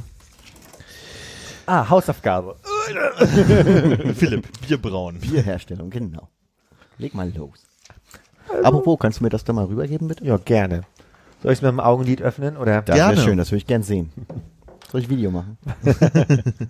Ah, 1.65 1.89
Hausaufgabe. 1.89 2.55
Philipp, 4.15 4.47
Bierbrauen. 4.65 5.19
Bierherstellung, 5.19 5.89
genau. 5.89 6.29
Leg 6.97 7.13
mal 7.13 7.31
los. 7.35 7.59
Apropos, 8.63 8.97
kannst 8.99 9.19
du 9.19 9.23
mir 9.23 9.29
das 9.29 9.43
da 9.43 9.53
mal 9.53 9.65
rübergeben, 9.65 10.07
bitte? 10.07 10.25
Ja, 10.25 10.37
gerne. 10.37 10.81
Soll 11.43 11.51
ich 11.51 11.59
es 11.59 11.61
mit 11.61 11.69
dem 11.69 11.79
Augenlid 11.79 12.21
öffnen 12.21 12.57
oder? 12.57 12.81
Das 12.81 12.97
wäre 12.97 13.17
schön, 13.17 13.37
das 13.37 13.51
würde 13.51 13.57
ich 13.59 13.67
gern 13.67 13.83
sehen. 13.83 14.11
Soll 14.91 15.01
ich 15.01 15.09
Video 15.09 15.31
machen? 15.31 15.57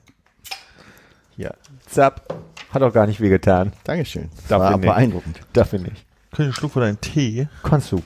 Ja. 1.38 1.52
Zap. 1.86 2.34
Hat 2.72 2.82
auch 2.82 2.92
gar 2.92 3.06
nicht 3.08 3.22
wehgetan. 3.22 3.72
Dankeschön. 3.84 4.30
Das 4.36 4.48
Dafür 4.48 4.72
war 4.72 4.78
beeindruckend. 4.80 5.40
Dafür 5.54 5.80
nicht. 5.80 6.06
Können 6.32 6.48
einen 6.48 6.54
Schluck 6.54 6.72
von 6.72 6.82
deinem 6.82 7.00
Tee? 7.00 7.48
Kannst 7.64 7.92
du. 7.92 8.04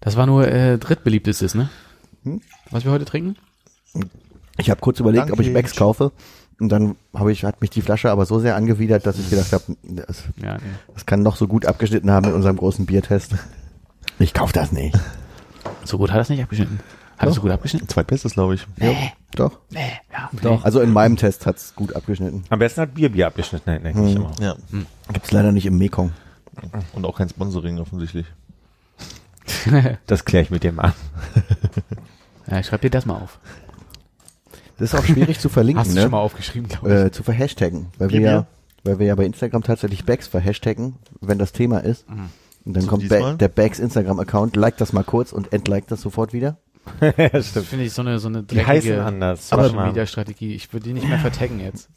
Das 0.00 0.16
war 0.16 0.26
nur 0.26 0.46
äh, 0.46 0.76
drittbeliebtestes, 0.76 1.54
ne? 1.54 1.70
Hm? 2.24 2.42
Was 2.70 2.84
wir 2.84 2.90
heute 2.90 3.04
trinken? 3.04 3.36
Ich 4.58 4.70
habe 4.70 4.80
kurz 4.80 5.00
überlegt, 5.00 5.30
ob 5.30 5.40
ich 5.40 5.46
Danke. 5.46 5.52
Becks 5.62 5.76
kaufe. 5.76 6.12
Und 6.60 6.68
dann 6.68 6.96
habe 7.14 7.32
ich, 7.32 7.44
hat 7.44 7.60
mich 7.60 7.70
die 7.70 7.80
Flasche 7.82 8.10
aber 8.10 8.26
so 8.26 8.38
sehr 8.38 8.54
angewidert, 8.54 9.06
dass 9.06 9.18
ich 9.18 9.30
gedacht 9.30 9.52
habe, 9.52 9.64
das, 9.82 10.24
Ja, 10.36 10.54
nee. 10.56 10.60
das 10.94 11.06
kann 11.06 11.22
noch 11.22 11.36
so 11.36 11.48
gut 11.48 11.64
abgeschnitten 11.66 12.10
haben 12.10 12.26
mit 12.26 12.34
unserem 12.34 12.56
großen 12.56 12.84
Biertest. 12.86 13.34
Ich 14.18 14.34
kauf 14.34 14.52
das 14.52 14.70
nicht. 14.70 14.98
So 15.84 15.96
gut 15.98 16.12
hat 16.12 16.20
es 16.20 16.28
nicht 16.28 16.42
abgeschnitten. 16.42 16.80
Hat 17.16 17.28
es 17.28 17.34
so 17.34 17.40
gut 17.40 17.50
abgeschnitten? 17.50 17.88
Zweitbestes, 17.88 18.32
glaube 18.34 18.54
ich. 18.54 18.66
Doch. 19.34 19.58
Nee, 19.70 19.92
ja. 20.12 20.30
Doch. 20.42 20.64
Also 20.64 20.80
in 20.80 20.90
meinem 20.92 21.16
Test 21.16 21.46
hat's 21.46 21.74
gut 21.74 21.94
abgeschnitten. 21.94 22.44
Am 22.48 22.58
besten 22.58 22.80
hat 22.82 22.94
Bier 22.94 23.10
Bier 23.10 23.26
abgeschnitten. 23.26 23.64
Nein, 23.70 23.80
nein, 23.82 24.04
nicht 24.04 24.16
immer. 24.16 24.32
Ja. 24.40 24.54
Gibt's 25.12 25.30
leider 25.32 25.52
nicht 25.52 25.66
im 25.66 25.78
Mekong. 25.78 26.12
Und 26.94 27.04
auch 27.04 27.16
kein 27.18 27.28
Sponsoring 27.28 27.78
offensichtlich. 27.78 28.26
Das 30.06 30.24
kläre 30.24 30.44
ich 30.44 30.50
mit 30.50 30.62
dem 30.64 30.78
an. 30.78 30.92
ja, 32.46 32.62
schreib 32.62 32.82
dir 32.82 32.90
das 32.90 33.04
mal 33.04 33.16
auf. 33.16 33.38
Das 34.80 34.92
ist 34.92 34.98
auch 34.98 35.04
schwierig 35.04 35.38
zu 35.38 35.48
verlinken, 35.48 35.80
Hast 35.80 35.90
du 35.92 35.94
ne? 35.94 36.02
schon 36.02 36.10
mal 36.10 36.18
aufgeschrieben, 36.18 36.68
glaube 36.68 36.88
ich. 36.88 36.94
äh, 37.06 37.10
zu 37.12 37.22
verhashtaggen, 37.22 37.86
weil 37.98 38.10
wir 38.10 38.20
ja, 38.20 38.46
weil 38.82 38.98
wir 38.98 39.06
ja 39.06 39.14
bei 39.14 39.24
Instagram 39.26 39.62
tatsächlich 39.62 40.04
Bags 40.04 40.26
verhashtaggen, 40.26 40.96
wenn 41.20 41.38
das 41.38 41.52
Thema 41.52 41.78
ist. 41.84 42.08
Mhm. 42.10 42.30
Und 42.64 42.74
dann 42.76 42.82
So 42.82 42.88
kommt 42.90 43.08
ba 43.08 43.34
der 43.34 43.48
Bags 43.48 43.78
Instagram-Account, 43.78 44.56
like 44.56 44.76
das 44.76 44.92
mal 44.92 45.04
kurz 45.04 45.32
und 45.32 45.52
entliked 45.52 45.90
das 45.92 46.00
sofort 46.00 46.32
wieder. 46.32 46.58
Das 47.32 47.48
finde 47.50 47.84
ich 47.84 47.92
so 47.92 48.02
eine, 48.02 48.18
so 48.18 48.28
eine 48.28 48.42
dreckige 48.42 49.04
anders. 49.04 49.48
Social. 49.50 49.86
Media 49.86 50.06
Strategie. 50.06 50.54
Ich 50.54 50.72
würde 50.72 50.84
die 50.88 50.94
nicht 50.94 51.08
mehr 51.08 51.18
vertaggen 51.18 51.60
jetzt. 51.60 51.88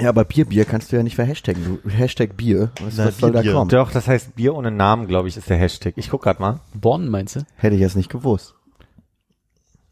Ja, 0.00 0.08
aber 0.08 0.24
Bier, 0.24 0.46
Bier 0.46 0.64
kannst 0.64 0.90
du 0.90 0.96
ja 0.96 1.02
nicht 1.02 1.16
verhashtaggen. 1.16 1.78
Du 1.84 1.90
Hashtag 1.90 2.36
Bier. 2.36 2.70
Was, 2.82 2.96
Na, 2.96 3.06
was 3.06 3.18
soll 3.18 3.30
Bier, 3.30 3.36
da 3.38 3.42
Bier. 3.42 3.52
kommen? 3.52 3.68
Doch, 3.70 3.90
das 3.92 4.08
heißt 4.08 4.34
Bier 4.34 4.54
ohne 4.54 4.70
Namen, 4.70 5.06
glaube 5.06 5.28
ich, 5.28 5.36
ist 5.36 5.48
der 5.50 5.58
Hashtag. 5.58 5.94
Ich 5.96 6.10
guck 6.10 6.22
grad 6.22 6.40
mal. 6.40 6.60
Bonn, 6.74 7.08
meinst 7.08 7.36
du? 7.36 7.40
Hätte 7.56 7.74
ich 7.76 7.80
jetzt 7.82 7.94
nicht 7.96 8.08
gewusst. 8.10 8.54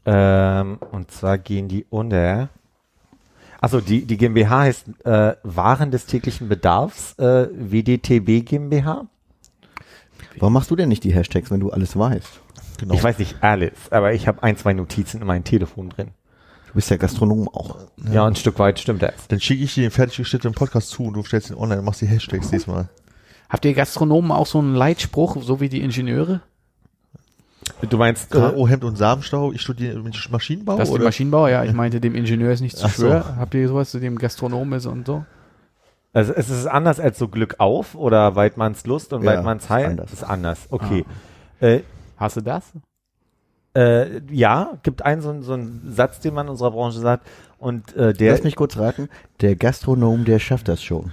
Ähm, 0.07 0.79
und 0.91 1.11
zwar 1.11 1.39
gehen 1.39 1.69
die 1.69 1.87
unter. 1.91 2.49
Also 3.61 3.81
die, 3.81 4.07
die 4.07 4.17
GmbH 4.17 4.61
heißt 4.61 4.87
äh, 5.05 5.35
Waren 5.43 5.91
des 5.91 6.07
täglichen 6.07 6.49
Bedarfs, 6.49 7.19
äh, 7.19 7.49
WDTB 7.53 8.45
GmbH. 8.45 9.07
Warum 10.39 10.53
machst 10.55 10.71
du 10.71 10.77
denn 10.77 10.89
nicht 10.89 11.05
die 11.05 11.13
Hashtags, 11.13 11.51
wenn 11.51 11.61
du 11.61 11.71
alles 11.71 11.97
weißt? 11.99 12.41
Genau. 12.79 12.95
Ich 12.95 13.05
weiß 13.05 13.19
nicht 13.19 13.43
alles, 13.43 13.73
aber 13.91 14.15
ich 14.15 14.27
habe 14.27 14.43
ein, 14.43 14.57
zwei 14.57 14.73
Notizen 14.73 15.21
in 15.21 15.27
meinem 15.27 15.45
Telefon 15.45 15.91
drin. 15.91 16.13
Du 16.69 16.75
bist 16.75 16.89
ja 16.89 16.97
Gastronom 16.97 17.49
auch. 17.49 17.79
Ja, 18.11 18.25
ein 18.27 18.37
Stück 18.37 18.59
weit 18.59 18.79
stimmt 18.79 19.03
das. 19.03 19.27
Dann 19.29 19.41
schicke 19.41 19.65
ich 19.65 19.75
dir 19.75 19.83
den 19.83 19.91
fertig 19.91 20.19
geschnittenen 20.19 20.55
Podcast 20.55 20.89
zu 20.91 21.03
und 21.03 21.15
du 21.15 21.23
stellst 21.25 21.51
ihn 21.51 21.57
online 21.57 21.81
und 21.81 21.85
machst 21.85 22.01
die 22.01 22.07
Hashtags 22.07 22.51
diesmal. 22.51 22.89
Habt 23.51 23.65
ihr 23.65 23.75
Gastronomen 23.75 24.31
auch 24.31 24.47
so 24.47 24.61
einen 24.61 24.77
Leitspruch, 24.77 25.43
so 25.43 25.61
wie 25.61 25.69
die 25.69 25.83
Ingenieure? 25.83 26.41
Du 27.89 27.97
meinst, 27.97 28.35
Äh, 28.35 28.53
oh, 28.57 28.69
Hemd 28.69 28.85
und 28.85 28.97
Samenstau, 28.97 29.53
ich 29.53 29.61
studiere 29.63 30.03
Maschinenbau 30.31 30.77
Das 30.77 30.85
ist 30.89 30.93
der 30.93 30.95
oder? 30.97 31.05
Maschinenbauer, 31.05 31.49
ja. 31.51 31.65
Ich 31.65 31.73
meinte, 31.73 32.01
dem 32.01 32.15
Ingenieur 32.15 32.53
ist 32.53 32.61
nicht 32.61 32.77
zu 32.77 32.87
Ach 32.87 32.91
so. 32.95 33.07
schwer. 33.09 33.37
Habt 33.39 33.55
ihr 33.55 33.67
sowas, 33.69 33.91
zu 33.91 33.99
dem 34.01 34.17
Gastronom 34.19 34.73
ist 34.75 34.87
und 34.87 35.07
so? 35.07 35.25
also 36.13 36.33
es 36.33 36.51
ist 36.51 36.67
anders 36.67 36.99
als 36.99 37.19
so 37.19 37.29
Glück 37.29 37.55
auf 37.59 37.95
oder 37.95 38.35
Weidmanns 38.35 38.85
Lust 38.87 39.13
und 39.13 39.23
Ja, 39.23 39.37
Weidmanns 39.37 39.65
ist 39.65 39.71
Heil. 39.71 39.87
anders. 39.87 40.13
Ist 40.13 40.25
anders, 40.25 40.67
okay. 40.71 41.05
Äh, 41.61 41.81
Hast 42.17 42.37
du 42.37 42.41
das? 42.41 42.73
äh, 43.77 44.21
ja, 44.33 44.79
gibt 44.83 45.03
einen 45.05 45.23
so, 45.23 45.31
einen- 45.31 45.43
so 45.43 45.53
einen 45.53 45.93
Satz, 45.95 46.19
den 46.21 46.35
man 46.35 46.47
in 46.47 46.51
unserer 46.51 46.73
Branche 46.73 46.99
sagt. 46.99 47.27
Und 47.59 47.95
äh, 47.97 48.13
der 48.13 48.33
Lass 48.33 48.43
mich 48.43 48.57
kurz 48.57 48.77
raten. 48.77 49.09
Der 49.41 49.55
Gastronom, 49.55 50.25
der 50.25 50.39
schafft 50.41 50.67
das 50.69 50.83
schon. 50.83 51.13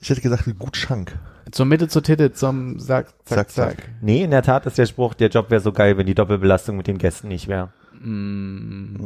Ich 0.00 0.08
hätte 0.08 0.20
gesagt, 0.22 0.44
gut 0.58 0.76
Schank. 0.76 1.18
Zur 1.50 1.66
Mitte, 1.66 1.88
zur 1.88 2.02
Titte, 2.02 2.32
zum 2.32 2.78
Zack, 2.78 3.08
Zack, 3.24 3.50
Zack, 3.50 3.50
zack. 3.50 3.76
Nee, 4.00 4.22
in 4.24 4.30
der 4.30 4.42
Tat 4.42 4.66
ist 4.66 4.78
der 4.78 4.86
Spruch, 4.86 5.14
der 5.14 5.28
Job 5.28 5.50
wäre 5.50 5.60
so 5.60 5.72
geil, 5.72 5.96
wenn 5.96 6.06
die 6.06 6.14
Doppelbelastung 6.14 6.76
mit 6.76 6.86
den 6.86 6.98
Gästen 6.98 7.28
nicht 7.28 7.48
wäre. 7.48 7.70
Mm, 8.00 8.96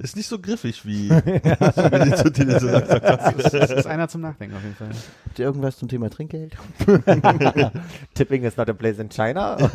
Ist 0.00 0.14
nicht 0.16 0.26
so 0.28 0.38
griffig 0.38 0.84
wie, 0.84 1.08
wie 1.10 2.04
die 2.04 2.14
zu 2.14 2.30
dir 2.30 2.60
so 2.60 2.68
sagt. 2.68 2.90
das 2.92 3.70
ist 3.70 3.86
einer 3.86 4.08
zum 4.08 4.20
Nachdenken 4.20 4.56
auf 4.56 4.62
jeden 4.62 4.74
Fall. 4.74 4.90
Habt 5.24 5.38
ihr 5.38 5.46
irgendwas 5.46 5.78
zum 5.78 5.88
Thema 5.88 6.10
Trinkgeld? 6.10 6.54
Tipping 8.14 8.44
is 8.44 8.56
not 8.58 8.68
a 8.68 8.74
place 8.74 8.98
in 8.98 9.08
China. 9.08 9.56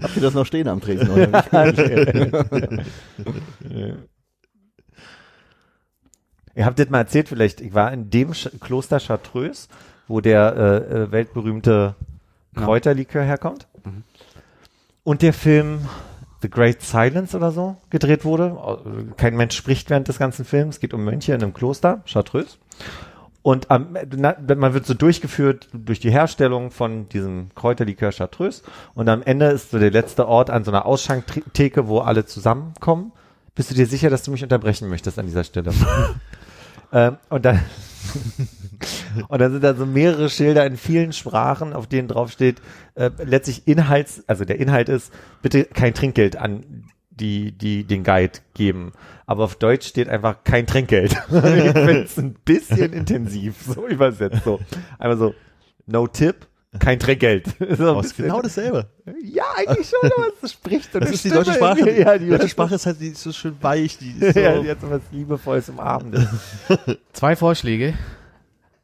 Habt 0.00 0.16
ihr 0.16 0.22
das 0.22 0.34
noch 0.34 0.46
stehen 0.46 0.68
am 0.68 0.80
Tresen? 0.80 1.10
Oder? 1.10 1.44
Ihr 6.54 6.66
habt 6.66 6.78
das 6.78 6.90
mal 6.90 6.98
erzählt 6.98 7.28
vielleicht, 7.28 7.60
ich 7.60 7.74
war 7.74 7.92
in 7.92 8.10
dem 8.10 8.34
Sch 8.34 8.50
Kloster 8.60 9.00
Chartreuse, 9.00 9.68
wo 10.08 10.20
der 10.20 10.56
äh, 10.56 10.76
äh, 10.76 11.12
weltberühmte. 11.12 11.94
Kräuterlikör 12.54 13.22
herkommt. 13.22 13.66
Mhm. 13.84 14.02
Und 15.04 15.22
der 15.22 15.32
Film 15.32 15.88
The 16.42 16.50
Great 16.50 16.82
Silence 16.82 17.36
oder 17.36 17.52
so 17.52 17.76
gedreht 17.90 18.24
wurde. 18.24 18.56
Kein 19.16 19.36
Mensch 19.36 19.56
spricht 19.56 19.90
während 19.90 20.08
des 20.08 20.18
ganzen 20.18 20.44
Films. 20.44 20.76
Es 20.76 20.80
geht 20.80 20.92
um 20.92 21.04
Mönche 21.04 21.32
in 21.34 21.42
einem 21.42 21.54
Kloster, 21.54 22.02
Chartreuse. 22.04 22.58
Und 23.42 23.70
am, 23.70 23.96
na, 24.14 24.36
man 24.54 24.74
wird 24.74 24.86
so 24.86 24.94
durchgeführt 24.94 25.68
durch 25.72 25.98
die 25.98 26.12
Herstellung 26.12 26.70
von 26.70 27.08
diesem 27.08 27.48
Kräuterlikör 27.54 28.12
Chartreuse. 28.12 28.62
Und 28.94 29.08
am 29.08 29.22
Ende 29.22 29.46
ist 29.46 29.70
so 29.70 29.78
der 29.78 29.90
letzte 29.90 30.28
Ort 30.28 30.50
an 30.50 30.62
so 30.64 30.70
einer 30.70 30.86
Ausschanktheke, 30.86 31.88
wo 31.88 31.98
alle 32.00 32.24
zusammenkommen. 32.26 33.12
Bist 33.54 33.70
du 33.70 33.74
dir 33.74 33.86
sicher, 33.86 34.10
dass 34.10 34.22
du 34.22 34.30
mich 34.30 34.42
unterbrechen 34.42 34.88
möchtest 34.88 35.18
an 35.18 35.26
dieser 35.26 35.44
Stelle? 35.44 35.72
ähm, 36.92 37.18
und 37.28 37.44
dann 37.44 37.60
und 39.28 39.40
dann 39.40 39.52
sind 39.52 39.64
da 39.64 39.74
so 39.74 39.86
mehrere 39.86 40.28
Schilder 40.28 40.66
in 40.66 40.76
vielen 40.76 41.12
Sprachen, 41.12 41.72
auf 41.72 41.86
denen 41.86 42.08
drauf 42.08 42.30
steht, 42.30 42.60
äh, 42.94 43.10
letztlich 43.22 43.66
Inhalts, 43.68 44.24
also 44.26 44.44
der 44.44 44.58
Inhalt 44.58 44.88
ist, 44.88 45.12
bitte 45.40 45.64
kein 45.64 45.94
Trinkgeld 45.94 46.36
an 46.36 46.84
die, 47.10 47.52
die 47.52 47.84
den 47.84 48.04
Guide 48.04 48.38
geben. 48.54 48.92
Aber 49.26 49.44
auf 49.44 49.56
Deutsch 49.56 49.86
steht 49.86 50.08
einfach 50.08 50.44
kein 50.44 50.66
Trinkgeld. 50.66 51.12
ich 51.28 51.40
finde 51.40 52.02
es 52.02 52.18
ein 52.18 52.34
bisschen 52.44 52.92
intensiv, 52.92 53.56
so 53.62 53.86
übersetzt. 53.86 54.44
So. 54.44 54.60
Einmal 54.98 55.18
so, 55.18 55.34
no 55.86 56.06
tip, 56.06 56.46
kein 56.78 56.98
Trinkgeld. 56.98 57.46
so 57.76 58.00
bisschen- 58.00 58.24
genau 58.26 58.40
dasselbe. 58.42 58.86
ja, 59.22 59.44
eigentlich 59.56 59.88
schon, 59.90 60.10
aber 60.10 60.28
es 60.42 60.52
spricht. 60.52 60.94
und 60.94 61.02
Das 61.04 61.10
ist 61.10 61.24
die 61.24 61.30
deutsche 61.30 61.52
Sprache. 61.52 61.90
Ja, 61.90 62.16
die 62.18 62.28
deutsche 62.28 62.48
Sprache 62.48 62.74
ist 62.76 62.86
halt 62.86 63.00
die 63.00 63.08
ist 63.08 63.22
so 63.22 63.32
schön 63.32 63.56
weich. 63.60 63.98
Die 63.98 64.10
ist 64.20 64.34
so, 64.34 64.40
ja, 64.40 64.60
die 64.60 64.70
hat 64.70 64.80
so 64.80 64.90
was 64.90 65.02
Liebevolles 65.10 65.68
im 65.68 65.78
Abend. 65.80 66.16
Zwei 67.12 67.36
Vorschläge. 67.36 67.94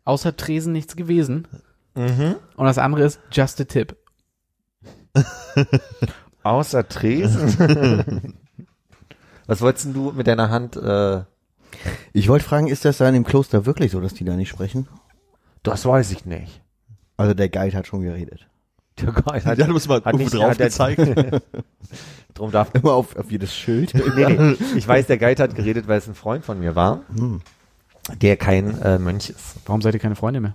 Außer 0.05 0.37
Tresen 0.37 0.73
nichts 0.73 0.97
gewesen. 0.97 1.47
mhm. 1.95 2.37
Und 2.57 2.67
das 2.67 2.79
andere 2.79 3.05
ist 3.05 3.21
Just 3.33 3.61
a 3.61 3.65
Tip. 3.65 3.97
Außer 6.43 6.89
Tresen. 6.89 8.35
Was 9.47 9.61
wolltest 9.61 9.87
denn 9.87 9.95
du 9.95 10.13
mit 10.13 10.27
deiner 10.27 10.51
Hand? 10.51 10.77
Äh, 10.77 11.23
Ich 12.13 12.29
wollte 12.29 12.45
fragen, 12.45 12.69
ist 12.69 12.85
das 12.85 12.99
da 12.99 13.09
in 13.09 13.15
dem 13.15 13.25
Kloster 13.25 13.67
wirklich 13.67 13.93
so, 13.93 14.01
dass 14.01 14.15
die 14.15 14.25
da 14.25 14.37
nicht 14.37 14.49
sprechen? 14.51 14.89
das 15.65 15.85
weiß 15.85 16.13
ich 16.13 16.25
nicht. 16.25 16.63
Also 17.19 17.35
der 17.35 17.51
Guide 17.51 17.77
hat 17.77 17.87
schon 17.87 18.01
geredet. 18.01 18.47
Der 19.01 19.13
Geist 19.13 19.45
hat, 19.47 19.59
die 19.59 19.63
hat 19.65 19.71
uns 19.71 19.87
mal 19.87 20.01
hat 20.03 20.15
nicht- 20.17 20.33
drauf 20.35 20.51
hat 20.51 20.59
gezeigt. 20.59 21.01
Drum 22.35 22.51
darf. 22.51 22.71
Immer 22.75 22.95
auf, 22.95 23.15
auf 23.17 23.31
jedes 23.31 23.55
Schild. 23.55 23.93
Nee, 23.95 24.27
nee. 24.37 24.57
Ich 24.77 24.89
weiß, 24.89 25.07
der 25.07 25.19
Guide 25.19 25.43
hat 25.43 25.55
geredet, 25.55 25.87
weil 25.89 25.99
es 25.99 26.09
ein 26.09 26.15
Freund 26.15 26.45
von 26.45 26.59
mir 26.59 26.75
war, 26.75 27.01
Hm. 27.17 27.41
der 28.23 28.37
kein 28.37 28.81
äh, 28.81 28.99
Mönch 28.99 29.29
ist. 29.31 29.57
Warum 29.67 29.83
seid 29.83 29.95
ihr 29.95 30.01
keine 30.01 30.15
Freunde 30.17 30.41
mehr? 30.41 30.55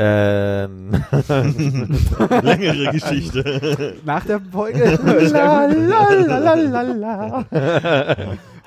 Ähm, 0.00 0.92
Längere 2.42 2.92
Geschichte. 2.92 3.96
Nach 4.04 4.24
der 4.24 4.40
Folge? 4.40 4.84
la, 5.32 5.66
la, 5.66 6.10
la, 6.14 6.54
la, 6.54 6.82
la, 6.82 6.82
la. 6.82 7.44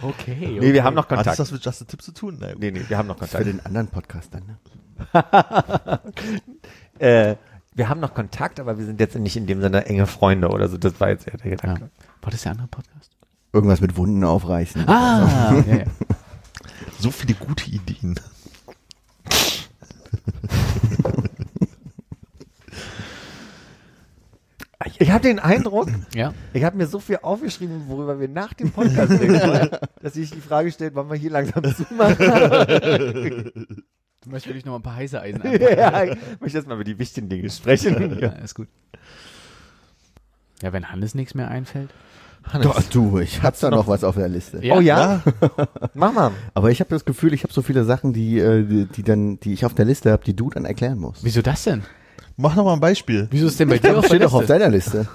Okay, 0.02 0.57
nee, 0.60 0.73
wir 0.73 0.84
haben 0.84 0.95
noch 0.95 1.07
Hat 1.10 1.26
das 1.26 1.38
Kontakt. 1.38 1.52
mit 1.53 1.64
Just 1.65 1.82
a 1.82 1.86
Tip 1.86 2.02
zu 2.02 2.11
tun? 2.14 2.38
Nein. 2.40 2.56
Nee, 2.60 2.72
nee, 2.72 2.82
wir 2.88 2.98
haben 2.98 3.07
noch 3.07 3.15
Für 3.18 3.22
Kontakt. 3.26 3.45
den 3.48 3.65
anderen 3.65 3.88
Podcast 3.88 4.34
dann, 4.34 4.44
ne? 4.45 4.57
Äh, 7.02 7.36
wir 7.73 7.90
haben 7.90 7.99
noch 7.99 8.14
Kontakt, 8.14 8.60
aber 8.60 8.78
wir 8.78 8.86
sind 8.86 8.99
jetzt 8.99 9.18
nicht 9.18 9.36
in 9.38 9.48
dem 9.48 9.61
Sinne 9.61 9.86
enge 9.86 10.06
Freunde 10.06 10.49
oder 10.49 10.68
so. 10.68 10.78
Das 10.78 10.99
war 10.99 11.10
jetzt 11.10 11.28
eher 11.28 11.38
der 11.38 11.52
Ja. 11.52 11.56
Gedanke. 11.56 11.90
War 12.22 12.32
das 12.32 12.44
der 12.44 12.52
andere 12.52 12.68
Podcast? 12.68 13.11
Irgendwas 13.53 13.82
mit 13.82 13.98
Wunden 13.98 14.23
aufreißen. 14.23 14.88
Ah, 14.88 15.53
ja, 15.68 15.76
ja. 15.78 15.84
So 16.99 17.10
viele 17.10 17.34
gute 17.34 17.69
Ideen. 17.72 18.19
Ich 24.98 25.11
habe 25.11 25.22
den 25.22 25.40
Eindruck, 25.40 25.90
ja. 26.14 26.34
ich 26.53 26.64
habe 26.64 26.78
mir 26.78 26.88
so 26.88 26.99
viel 26.99 27.19
aufgeschrieben, 27.22 27.84
worüber 27.88 28.19
wir 28.19 28.28
nach 28.28 28.53
dem 28.53 28.72
Podcast 28.72 29.11
reden 29.11 29.40
wollen, 29.41 29.69
dass 30.02 30.14
sich 30.14 30.32
die 30.32 30.41
Frage 30.41 30.72
stellt, 30.72 30.95
wann 30.95 31.10
wir 31.10 31.18
hier 31.18 31.32
langsam 31.32 31.64
zumachen. 31.76 33.52
Du 34.23 34.30
möchtest 34.30 34.48
wirklich 34.48 34.65
noch 34.65 34.73
mal 34.73 34.80
ein 34.80 34.84
paar 34.84 34.95
heiße 34.95 35.19
Eisen 35.19 35.41
ja, 35.77 36.03
ich 36.03 36.18
möchte 36.39 36.57
jetzt 36.57 36.68
mal 36.68 36.76
über 36.76 36.84
die 36.84 36.99
wichtigen 36.99 37.27
Dinge 37.27 37.49
sprechen. 37.49 38.18
Ja, 38.22 38.30
ist 38.30 38.53
gut. 38.53 38.68
Ja, 40.61 40.72
wenn 40.73 40.91
Hannes 40.91 41.15
nichts 41.15 41.34
mehr 41.34 41.49
einfällt. 41.49 41.89
Doch, 42.61 42.81
du, 42.84 43.18
ich 43.19 43.41
hab 43.41 43.60
da 43.60 43.72
noch 43.72 43.88
was 43.88 44.03
auf 44.03 44.15
der 44.15 44.27
Liste. 44.27 44.64
Ja. 44.64 44.76
Oh 44.76 44.80
ja? 44.80 45.22
Mach 45.95 46.14
mal. 46.14 46.31
Aber 46.53 46.69
ich 46.69 46.80
habe 46.80 46.89
das 46.91 47.06
Gefühl, 47.06 47.34
ich 47.34 47.43
habe 47.43 47.53
so 47.53 47.64
viele 47.64 47.84
Sachen, 47.84 48.14
die, 48.14 48.38
äh, 48.39 48.64
die, 48.64 48.85
die 48.85 49.03
dann, 49.03 49.39
die 49.39 49.53
ich 49.53 49.65
auf 49.65 49.73
der 49.73 49.85
Liste 49.85 50.11
habe, 50.11 50.23
die 50.23 50.35
du 50.35 50.49
dann 50.52 50.65
erklären 50.65 50.99
musst. 50.99 51.23
Wieso 51.23 51.41
das 51.41 51.64
denn? 51.64 51.84
Mach 52.38 52.56
noch 52.56 52.65
mal 52.65 52.73
ein 52.73 52.80
Beispiel. 52.80 53.27
Wieso 53.31 53.48
ist 53.48 53.60
denn 53.60 53.69
bei 53.69 53.80
dir 53.80 53.98
auf 53.98 54.02
der 54.02 54.07
Steht 54.10 54.23
doch 54.23 54.34
auf 54.34 54.41
Liste? 54.41 54.53
deiner 54.53 54.69
Liste. 54.69 55.07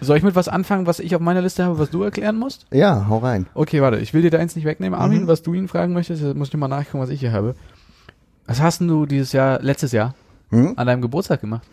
Soll 0.00 0.16
ich 0.18 0.22
mit 0.22 0.34
was 0.34 0.48
anfangen, 0.48 0.86
was 0.86 1.00
ich 1.00 1.14
auf 1.14 1.20
meiner 1.22 1.42
Liste 1.42 1.64
habe, 1.64 1.78
was 1.78 1.90
du 1.90 2.02
erklären 2.02 2.38
musst? 2.38 2.66
Ja, 2.70 3.06
hau 3.08 3.18
rein. 3.18 3.46
Okay, 3.54 3.80
warte, 3.82 3.98
ich 3.98 4.12
will 4.14 4.22
dir 4.22 4.30
da 4.30 4.38
eins 4.38 4.56
nicht 4.56 4.66
wegnehmen, 4.66 4.98
Armin, 4.98 5.26
was 5.26 5.42
du 5.42 5.54
ihn 5.54 5.68
fragen 5.68 5.94
möchtest, 5.94 6.22
jetzt 6.22 6.36
muss 6.36 6.48
ich 6.48 6.54
mal 6.56 6.68
nachgucken, 6.68 7.00
was 7.00 7.08
ich 7.10 7.20
hier 7.20 7.32
habe. 7.32 7.54
Was 8.46 8.60
hast 8.60 8.80
denn 8.80 8.88
du 8.88 9.06
dieses 9.06 9.32
Jahr, 9.32 9.60
letztes 9.60 9.92
Jahr, 9.92 10.14
Hm? 10.50 10.74
an 10.76 10.86
deinem 10.86 11.02
Geburtstag 11.02 11.40
gemacht? 11.40 11.66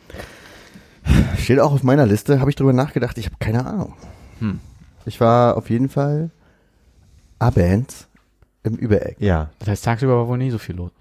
Steht 1.37 1.59
auch 1.59 1.73
auf 1.73 1.83
meiner 1.83 2.05
Liste, 2.05 2.39
habe 2.39 2.49
ich 2.49 2.55
drüber 2.55 2.73
nachgedacht, 2.73 3.17
ich 3.17 3.25
habe 3.25 3.35
keine 3.39 3.65
Ahnung. 3.65 3.93
Hm. 4.39 4.59
Ich 5.05 5.19
war 5.19 5.57
auf 5.57 5.69
jeden 5.69 5.89
Fall 5.89 6.31
abends 7.39 8.07
im 8.63 8.75
Übereck. 8.75 9.17
Ja. 9.19 9.49
Das 9.59 9.67
heißt, 9.69 9.85
tagsüber 9.85 10.17
war 10.17 10.27
wohl 10.27 10.37
nie 10.37 10.51
so 10.51 10.57
viel 10.57 10.75
los. 10.75 10.91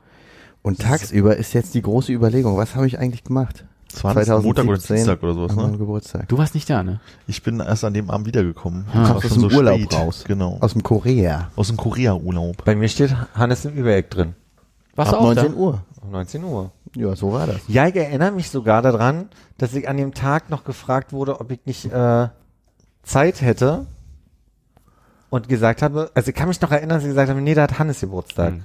Und 0.62 0.81
tagsüber 0.81 1.36
ist 1.36 1.55
jetzt 1.55 1.74
die 1.74 1.82
große 1.82 2.12
Überlegung, 2.12 2.57
was 2.57 2.74
habe 2.74 2.86
ich 2.86 2.99
eigentlich 2.99 3.24
gemacht? 3.24 3.65
Das 3.93 4.05
war 4.05 4.15
das 4.15 4.28
Montag 4.28 4.65
oder 4.66 4.78
2017 4.81 4.97
Dienstag 4.97 5.23
oder 5.23 5.35
sowas, 5.35 5.57
ne? 5.57 5.77
Geburtstag. 5.78 6.28
Du 6.28 6.39
warst 6.39 6.55
nicht 6.55 6.69
da, 6.70 6.82
ne? 6.82 7.01
Ich 7.27 7.43
bin 7.43 7.61
erst 7.61 7.85
an 7.85 7.93
dem 7.93 8.11
Abend 8.11 8.27
wiedergekommen. 8.27 8.86
Ah. 8.89 9.03
Es 9.03 9.09
war 9.09 9.20
Kommst 9.20 9.27
aus 9.27 9.49
dem 9.49 9.57
Urlaub 9.57 9.93
raus. 9.93 10.24
Genau. 10.27 10.59
Aus 10.61 10.73
dem 10.73 10.82
Korea. 10.82 11.51
Aus 11.57 11.69
dem 11.69 11.77
Korea-Urlaub. 11.77 12.65
Bei 12.65 12.74
mir 12.74 12.89
steht 12.89 13.15
Hannes 13.35 13.65
im 13.65 13.74
Übereck 13.74 14.09
drin. 14.11 14.35
Warst 14.94 15.12
Ab 15.12 15.19
du 15.20 15.24
auch 15.24 15.35
19 15.35 15.52
da? 15.52 15.59
Uhr. 15.59 15.82
Um 16.02 16.10
19 16.10 16.44
Uhr. 16.44 16.70
Ja, 16.97 17.16
so 17.16 17.32
war 17.32 17.47
das. 17.47 17.60
Ja, 17.69 17.86
ich 17.89 17.97
erinnere 17.97 18.32
mich 18.32 18.51
sogar 18.51 18.82
daran, 18.82 19.28
dass 19.56 19.74
ich 19.74 19.89
an 19.89 19.97
dem 19.97 20.12
Tag 20.12 20.51
noch 20.51 20.64
gefragt 20.64 21.12
wurde, 21.12 21.40
ob 21.40 21.51
ich 21.51 21.60
nicht 21.64 21.86
äh, 21.90 22.28
Zeit 23.02 23.40
hätte. 23.40 23.86
Und 25.31 25.48
gesagt 25.48 25.81
habe, 25.81 26.10
also 26.14 26.28
ich 26.28 26.35
kann 26.35 26.48
mich 26.48 26.60
noch 26.60 26.70
erinnern, 26.70 26.97
dass 26.98 27.05
ich 27.05 27.09
gesagt 27.09 27.31
habe, 27.31 27.40
nee, 27.40 27.55
da 27.55 27.62
hat 27.62 27.78
Hannes 27.78 28.01
Geburtstag. 28.01 28.52
Hm. 28.52 28.64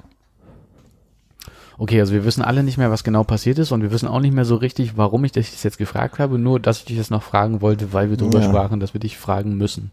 Okay, 1.77 1.99
also 2.01 2.11
wir 2.11 2.25
wissen 2.25 2.41
alle 2.41 2.63
nicht 2.63 2.77
mehr, 2.77 2.91
was 2.91 3.05
genau 3.05 3.23
passiert 3.23 3.57
ist 3.59 3.71
und 3.71 3.81
wir 3.83 3.91
wissen 3.91 4.07
auch 4.07 4.19
nicht 4.19 4.33
mehr 4.33 4.43
so 4.43 4.55
richtig, 4.55 4.97
warum 4.97 5.23
ich 5.23 5.31
dich 5.31 5.51
das 5.51 5.63
jetzt 5.63 5.77
gefragt 5.77 6.19
habe, 6.19 6.37
nur 6.39 6.59
dass 6.59 6.79
ich 6.79 6.85
dich 6.85 6.97
das 6.97 7.09
noch 7.09 7.23
fragen 7.23 7.61
wollte, 7.61 7.93
weil 7.93 8.09
wir 8.09 8.17
darüber 8.17 8.41
Ja. 8.41 8.49
sprachen, 8.49 8.79
dass 8.81 8.93
wir 8.93 8.99
dich 8.99 9.17
fragen 9.17 9.55
müssen. 9.55 9.91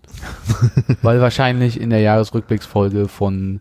weil 1.02 1.20
wahrscheinlich 1.20 1.78
in 1.78 1.90
der 1.90 2.00
Jahresrückblicksfolge 2.00 3.06
von 3.06 3.60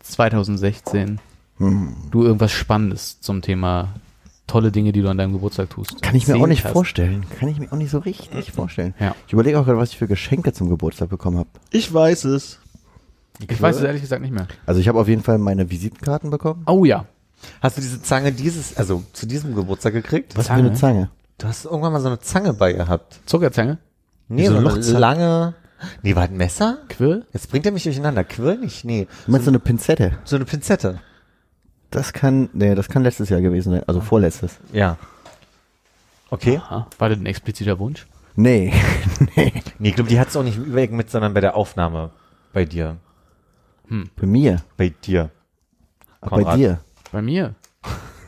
2016 0.00 1.20
Hm. 1.58 1.94
du 2.10 2.24
irgendwas 2.24 2.52
Spannendes 2.52 3.20
zum 3.20 3.42
Thema 3.42 3.94
tolle 4.46 4.72
Dinge, 4.72 4.92
die 4.92 5.02
du 5.02 5.08
an 5.08 5.18
deinem 5.18 5.32
Geburtstag 5.32 5.70
tust. 5.70 6.02
Kann 6.02 6.16
ich 6.16 6.26
mir 6.26 6.36
auch 6.36 6.46
nicht 6.46 6.64
hast. 6.64 6.72
vorstellen. 6.72 7.26
Kann 7.38 7.48
ich 7.48 7.58
mir 7.58 7.70
auch 7.70 7.76
nicht 7.76 7.90
so 7.90 7.98
richtig 7.98 8.50
vorstellen. 8.50 8.94
Ja. 8.98 9.14
Ich 9.26 9.32
überlege 9.32 9.60
auch 9.60 9.64
gerade, 9.64 9.78
was 9.78 9.90
ich 9.90 9.98
für 9.98 10.08
Geschenke 10.08 10.52
zum 10.52 10.68
Geburtstag 10.68 11.10
bekommen 11.10 11.38
habe. 11.38 11.48
Ich 11.70 11.92
weiß 11.92 12.24
es. 12.24 12.58
Ich 13.46 13.60
weiß 13.60 13.76
es 13.76 13.82
ehrlich 13.82 14.02
gesagt 14.02 14.22
nicht 14.22 14.32
mehr. 14.32 14.48
Also 14.66 14.80
ich 14.80 14.88
habe 14.88 14.98
auf 14.98 15.06
jeden 15.06 15.22
Fall 15.22 15.38
meine 15.38 15.70
Visitenkarten 15.70 16.30
bekommen. 16.30 16.62
Oh 16.66 16.84
ja. 16.84 17.04
Hast 17.60 17.76
du 17.76 17.80
diese 17.82 18.02
Zange 18.02 18.32
dieses, 18.32 18.76
also 18.76 19.04
zu 19.12 19.26
diesem 19.26 19.54
Geburtstag 19.54 19.92
gekriegt? 19.92 20.36
Was 20.36 20.48
für 20.48 20.54
eine 20.54 20.72
Zange? 20.72 21.10
Du 21.38 21.46
hast 21.46 21.66
irgendwann 21.66 21.92
mal 21.92 22.00
so 22.00 22.08
eine 22.08 22.18
Zange 22.18 22.52
bei 22.52 22.72
gehabt. 22.72 23.20
Zuckerzange? 23.26 23.78
Nee, 24.28 24.46
so 24.46 24.52
so 24.52 24.58
eine 24.58 24.68
Lochzange? 24.68 24.98
lange. 24.98 25.54
Nee, 26.02 26.16
war 26.16 26.24
ein 26.24 26.36
Messer? 26.36 26.78
Quirl? 26.88 27.26
Jetzt 27.32 27.48
bringt 27.50 27.64
er 27.64 27.70
mich 27.70 27.84
durcheinander. 27.84 28.24
Quirl 28.24 28.58
nicht? 28.58 28.84
Nee. 28.84 29.06
Du 29.26 29.30
meinst 29.30 29.44
so 29.44 29.52
eine 29.52 29.60
Pinzette? 29.60 30.18
So 30.24 30.34
eine 30.34 30.44
Pinzette. 30.44 31.00
Das 31.90 32.12
kann, 32.12 32.50
nee, 32.52 32.74
das 32.74 32.88
kann 32.88 33.02
letztes 33.02 33.28
Jahr 33.30 33.40
gewesen 33.40 33.72
sein. 33.72 33.82
Also 33.86 34.00
vorletztes. 34.00 34.58
Ja. 34.72 34.96
Okay. 36.30 36.58
Aha. 36.58 36.86
War 36.98 37.08
das 37.08 37.18
ein 37.18 37.26
expliziter 37.26 37.78
Wunsch? 37.78 38.06
Nee. 38.36 38.72
nee. 39.36 39.52
Nee, 39.78 39.88
ich 39.88 39.94
glaube, 39.94 40.10
die 40.10 40.20
hat 40.20 40.28
es 40.28 40.36
auch 40.36 40.42
nicht 40.42 40.58
im 40.58 40.64
Überweg 40.64 40.92
mit, 40.92 41.10
sondern 41.10 41.34
bei 41.34 41.40
der 41.40 41.56
Aufnahme. 41.56 42.10
Bei 42.52 42.64
dir. 42.64 42.96
Bei 43.88 44.26
mir. 44.26 44.62
Bei 44.76 44.90
dir. 44.90 45.30
Aber 46.20 46.36
bei 46.36 46.42
Konrad. 46.42 46.58
dir. 46.58 46.80
Bei 47.10 47.22
mir? 47.22 47.54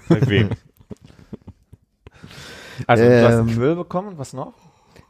Bei 0.09 0.27
wem? 0.27 0.51
Also, 2.87 3.05
du 3.05 3.25
hast 3.27 3.35
einen 3.35 3.49
Ähm, 3.49 3.55
Quill 3.55 3.77
bekommen, 3.77 4.15
was 4.17 4.33
noch? 4.33 4.55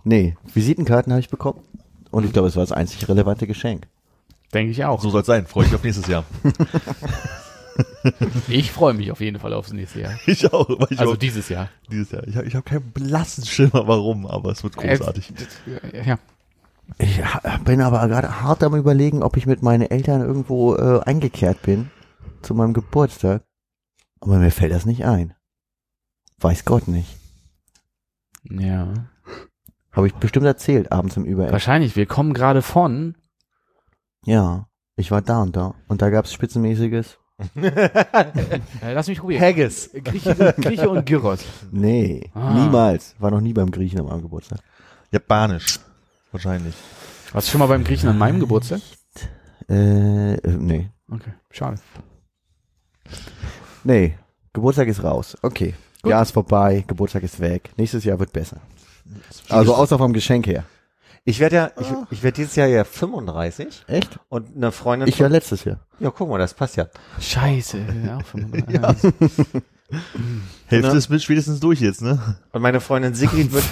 Nee. 0.03 0.37
Visitenkarten 0.53 1.13
habe 1.13 1.21
ich 1.21 1.29
bekommen. 1.29 1.61
Und 2.11 2.25
ich 2.25 2.33
glaube, 2.33 2.49
es 2.49 2.57
war 2.57 2.65
das 2.65 2.73
einzig 2.73 3.09
relevante 3.09 3.47
Geschenk. 3.47 3.87
Denke 4.53 4.73
ich 4.73 4.85
auch. 4.85 5.01
So 5.01 5.11
soll 5.11 5.21
es 5.21 5.27
sein. 5.29 5.47
Freue 5.47 5.67
ich 5.67 5.75
auf 5.75 5.85
nächstes 5.85 6.09
Jahr. 6.09 6.25
Ich 8.48 8.70
freue 8.73 8.94
mich 8.94 9.11
auf 9.12 9.20
jeden 9.20 9.39
Fall 9.39 9.52
aufs 9.52 9.73
nächste 9.73 10.01
Jahr. 10.01 10.12
Ich 10.27 10.52
auch. 10.52 10.69
Weil 10.69 10.86
ich 10.90 10.98
Also 11.01 11.12
auch 11.12 11.16
dieses 11.16 11.48
Jahr. 11.48 11.69
dieses 11.90 12.11
Jahr. 12.12 12.27
Ich 12.27 12.36
habe 12.36 12.47
ich 12.47 12.55
hab 12.55 12.65
keinen 12.66 12.90
blassen 12.93 13.44
Schimmer, 13.44 13.86
warum, 13.86 14.27
aber 14.27 14.51
es 14.52 14.62
wird 14.62 14.77
großartig. 14.77 15.32
Äh, 15.93 16.07
ja. 16.09 16.19
Ich 16.98 17.24
ha- 17.24 17.59
bin 17.65 17.81
aber 17.81 18.07
gerade 18.09 18.40
hart 18.43 18.65
am 18.65 18.74
überlegen, 18.74 19.23
ob 19.23 19.36
ich 19.36 19.47
mit 19.47 19.62
meinen 19.62 19.82
Eltern 19.89 20.20
irgendwo 20.23 20.74
äh, 20.74 21.01
eingekehrt 21.05 21.62
bin 21.62 21.90
zu 22.43 22.55
meinem 22.55 22.73
Geburtstag. 22.74 23.43
Aber 24.20 24.39
mir 24.39 24.51
fällt 24.51 24.73
das 24.73 24.86
nicht 24.86 25.05
ein. 25.05 25.35
Weiß 26.39 26.65
Gott 26.65 26.89
nicht. 26.89 27.16
Ja. 28.51 28.93
Habe 29.93 30.07
ich 30.09 30.15
bestimmt 30.15 30.47
erzählt, 30.47 30.90
abends 30.90 31.16
im 31.16 31.24
Übereck. 31.24 31.52
Wahrscheinlich. 31.52 31.94
Wir 31.94 32.07
kommen 32.07 32.35
gerade 32.35 32.61
von. 32.62 33.15
Ja, 34.24 34.66
ich 34.97 35.11
war 35.12 35.23
da 35.23 35.43
und 35.43 35.55
da. 35.57 35.74
Und 35.89 36.02
da 36.02 36.11
gab's 36.11 36.32
spitzenmäßiges. 36.32 37.19
Äh, 38.83 38.93
lass 38.95 39.09
mich 39.09 39.19
probieren. 39.19 39.43
Haggis. 39.43 39.91
Grieche, 40.05 40.55
Grieche 40.61 40.89
und 40.91 41.05
Gyros. 41.07 41.41
Nee, 41.71 42.31
Ah. 42.35 42.55
niemals. 42.55 43.15
War 43.19 43.31
noch 43.31 43.41
nie 43.41 43.53
beim 43.53 43.71
Griechen 43.71 44.01
an 44.01 44.07
meinem 44.07 44.23
Geburtstag. 44.23 44.61
Japanisch. 45.11 45.79
Wahrscheinlich. 46.33 46.75
Warst 47.33 47.49
du 47.49 47.53
schon 47.53 47.59
mal 47.61 47.67
beim 47.67 47.85
Griechen 47.85 48.09
an 48.09 48.19
meinem 48.19 48.41
Geburtstag? 48.41 48.81
Äh, 49.69 50.35
äh, 50.35 50.41
nee. 50.59 50.91
Okay, 51.11 51.33
schade. 51.51 51.79
Nee, 53.85 54.15
Geburtstag 54.53 54.89
ist 54.89 55.03
raus. 55.03 55.37
Okay. 55.43 55.75
Gut. 56.03 56.11
Jahr 56.11 56.23
ist 56.23 56.33
vorbei, 56.33 56.85
Geburtstag 56.87 57.23
ist 57.23 57.41
weg. 57.41 57.71
Nächstes 57.77 58.05
Jahr 58.05 58.19
wird 58.19 58.33
besser. 58.33 58.57
Also 59.49 59.75
außer 59.75 59.99
vom 59.99 60.12
Geschenk 60.12 60.47
her. 60.47 60.65
Ich 61.25 61.39
werde 61.39 61.57
ja, 61.57 61.71
ich, 61.79 61.87
ich 62.11 62.23
werde 62.23 62.37
dieses 62.37 62.57
Jahr 62.57 62.67
ja 62.67 62.83
35 62.85 63.85
Echt? 63.87 64.19
und 64.29 64.57
eine 64.57 64.73
Freundin. 64.73 65.09
Ich 65.09 65.19
ja 65.19 65.27
von, 65.27 65.33
letztes 65.33 65.65
Jahr. 65.65 65.87
ja, 65.99 66.11
guck 66.11 66.29
mal, 66.29 66.39
das 66.39 66.55
passt 66.55 66.77
ja. 66.77 66.87
Scheiße. 67.21 67.79
Ja, 68.07 68.17
auch 68.19 68.25
35. 68.27 69.13
Hälfte 70.67 70.89
Ne? 70.93 70.97
ist 70.97 71.09
mit 71.11 71.23
spätestens 71.23 71.61
durch 71.61 71.81
jetzt, 71.81 72.01
ne? 72.01 72.37
Und 72.53 72.63
meine 72.63 72.81
Freundin 72.81 73.15
Sigrid 73.15 73.53
wird, 73.53 73.65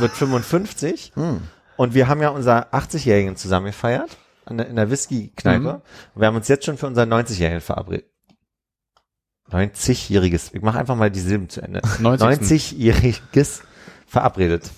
wird 0.00 0.12
55 0.12 1.12
Hm. 1.14 1.40
und 1.76 1.94
wir 1.94 2.08
haben 2.08 2.20
ja 2.20 2.28
unser 2.30 2.74
80-Jährigen 2.74 3.36
zusammen 3.36 3.66
gefeiert 3.66 4.16
an 4.44 4.58
der, 4.58 4.66
in 4.68 4.76
der 4.76 4.90
Whisky-Kneipe. 4.90 5.60
Mhm. 5.60 5.68
Und 6.14 6.20
wir 6.20 6.26
haben 6.26 6.36
uns 6.36 6.48
jetzt 6.48 6.64
schon 6.66 6.76
für 6.76 6.86
unseren 6.88 7.12
90-Jährigen 7.12 7.60
verabredet. 7.60 8.06
90-jähriges. 9.50 10.50
Ich 10.54 10.62
mache 10.62 10.78
einfach 10.78 10.96
mal 10.96 11.10
die 11.10 11.20
Silben 11.20 11.48
zu 11.48 11.60
Ende. 11.60 11.80
90. 12.00 12.72
90-jähriges 12.72 13.60
verabredet. 14.06 14.70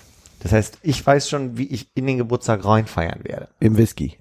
Das 0.43 0.53
heißt, 0.53 0.79
ich 0.83 1.07
weiß 1.07 1.29
schon, 1.29 1.57
wie 1.57 1.69
ich 1.69 1.89
in 1.95 2.07
den 2.07 2.19
Geburtstag 2.19 2.65
rein 2.65 2.87
feiern 2.87 3.21
werde. 3.23 3.49
Im 3.61 3.77
Whisky. 3.77 4.19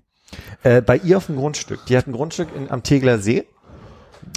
Äh, 0.64 0.82
bei 0.82 0.98
ihr 0.98 1.18
auf 1.18 1.26
dem 1.26 1.36
Grundstück. 1.36 1.86
Die 1.88 1.98
hat 1.98 2.08
ein 2.08 2.14
Grundstück 2.14 2.56
in, 2.56 2.70
am 2.70 2.84
Tegler 2.84 3.18
See. 3.18 3.46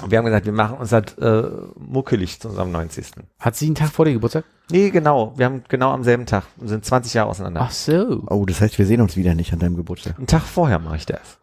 Und 0.02 0.10
wir 0.10 0.18
haben 0.18 0.24
gesagt, 0.24 0.46
wir 0.46 0.52
machen 0.52 0.78
uns 0.78 0.92
halt 0.92 1.18
äh, 1.18 1.42
muckelig 1.76 2.40
zu 2.40 2.48
unserem 2.48 2.72
90. 2.72 3.06
Hat 3.38 3.54
sie 3.54 3.66
einen 3.66 3.74
Tag 3.74 3.90
vor 3.90 4.06
dir 4.06 4.14
Geburtstag? 4.14 4.44
Nee, 4.70 4.88
genau. 4.90 5.34
Wir 5.36 5.44
haben 5.44 5.62
genau 5.68 5.92
am 5.92 6.04
selben 6.04 6.24
Tag. 6.24 6.44
Wir 6.56 6.68
sind 6.68 6.86
20 6.86 7.12
Jahre 7.12 7.28
auseinander. 7.28 7.60
Ach 7.62 7.70
so. 7.70 8.24
Oh, 8.28 8.46
das 8.46 8.62
heißt, 8.62 8.78
wir 8.78 8.86
sehen 8.86 9.02
uns 9.02 9.16
wieder 9.16 9.34
nicht 9.34 9.52
an 9.52 9.58
deinem 9.58 9.76
Geburtstag. 9.76 10.16
Einen 10.16 10.26
Tag 10.26 10.42
vorher 10.42 10.78
mache 10.78 10.96
ich 10.96 11.06
das. 11.06 11.38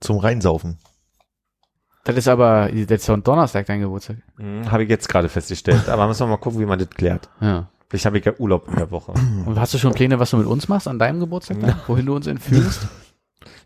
Zum 0.00 0.18
Reinsaufen. 0.18 0.78
Das 2.04 2.16
ist 2.16 2.28
aber, 2.28 2.68
das 2.70 3.00
ist 3.00 3.08
doch 3.08 3.14
ein 3.14 3.24
Donnerstag 3.24 3.66
dein 3.66 3.80
Geburtstag. 3.80 4.18
Hm, 4.36 4.70
habe 4.70 4.84
ich 4.84 4.90
jetzt 4.90 5.08
gerade 5.08 5.28
festgestellt. 5.30 5.88
Aber 5.88 6.06
müssen 6.06 6.20
wir 6.20 6.26
mal 6.26 6.36
gucken, 6.36 6.60
wie 6.60 6.66
man 6.66 6.78
das 6.78 6.90
klärt. 6.90 7.30
Ja. 7.40 7.68
Vielleicht 7.88 8.06
habe 8.06 8.18
ich 8.18 8.24
ja 8.24 8.32
Urlaub 8.38 8.68
in 8.68 8.76
der 8.76 8.90
Woche. 8.90 9.12
Und 9.12 9.60
hast 9.60 9.74
du 9.74 9.78
schon 9.78 9.92
Pläne, 9.94 10.18
was 10.18 10.30
du 10.30 10.38
mit 10.38 10.46
uns 10.46 10.68
machst 10.68 10.88
an 10.88 10.98
deinem 10.98 11.20
Geburtstag? 11.20 11.60
Dann? 11.60 11.80
Wohin 11.86 12.06
du 12.06 12.16
uns 12.16 12.26
entführst? 12.26 12.88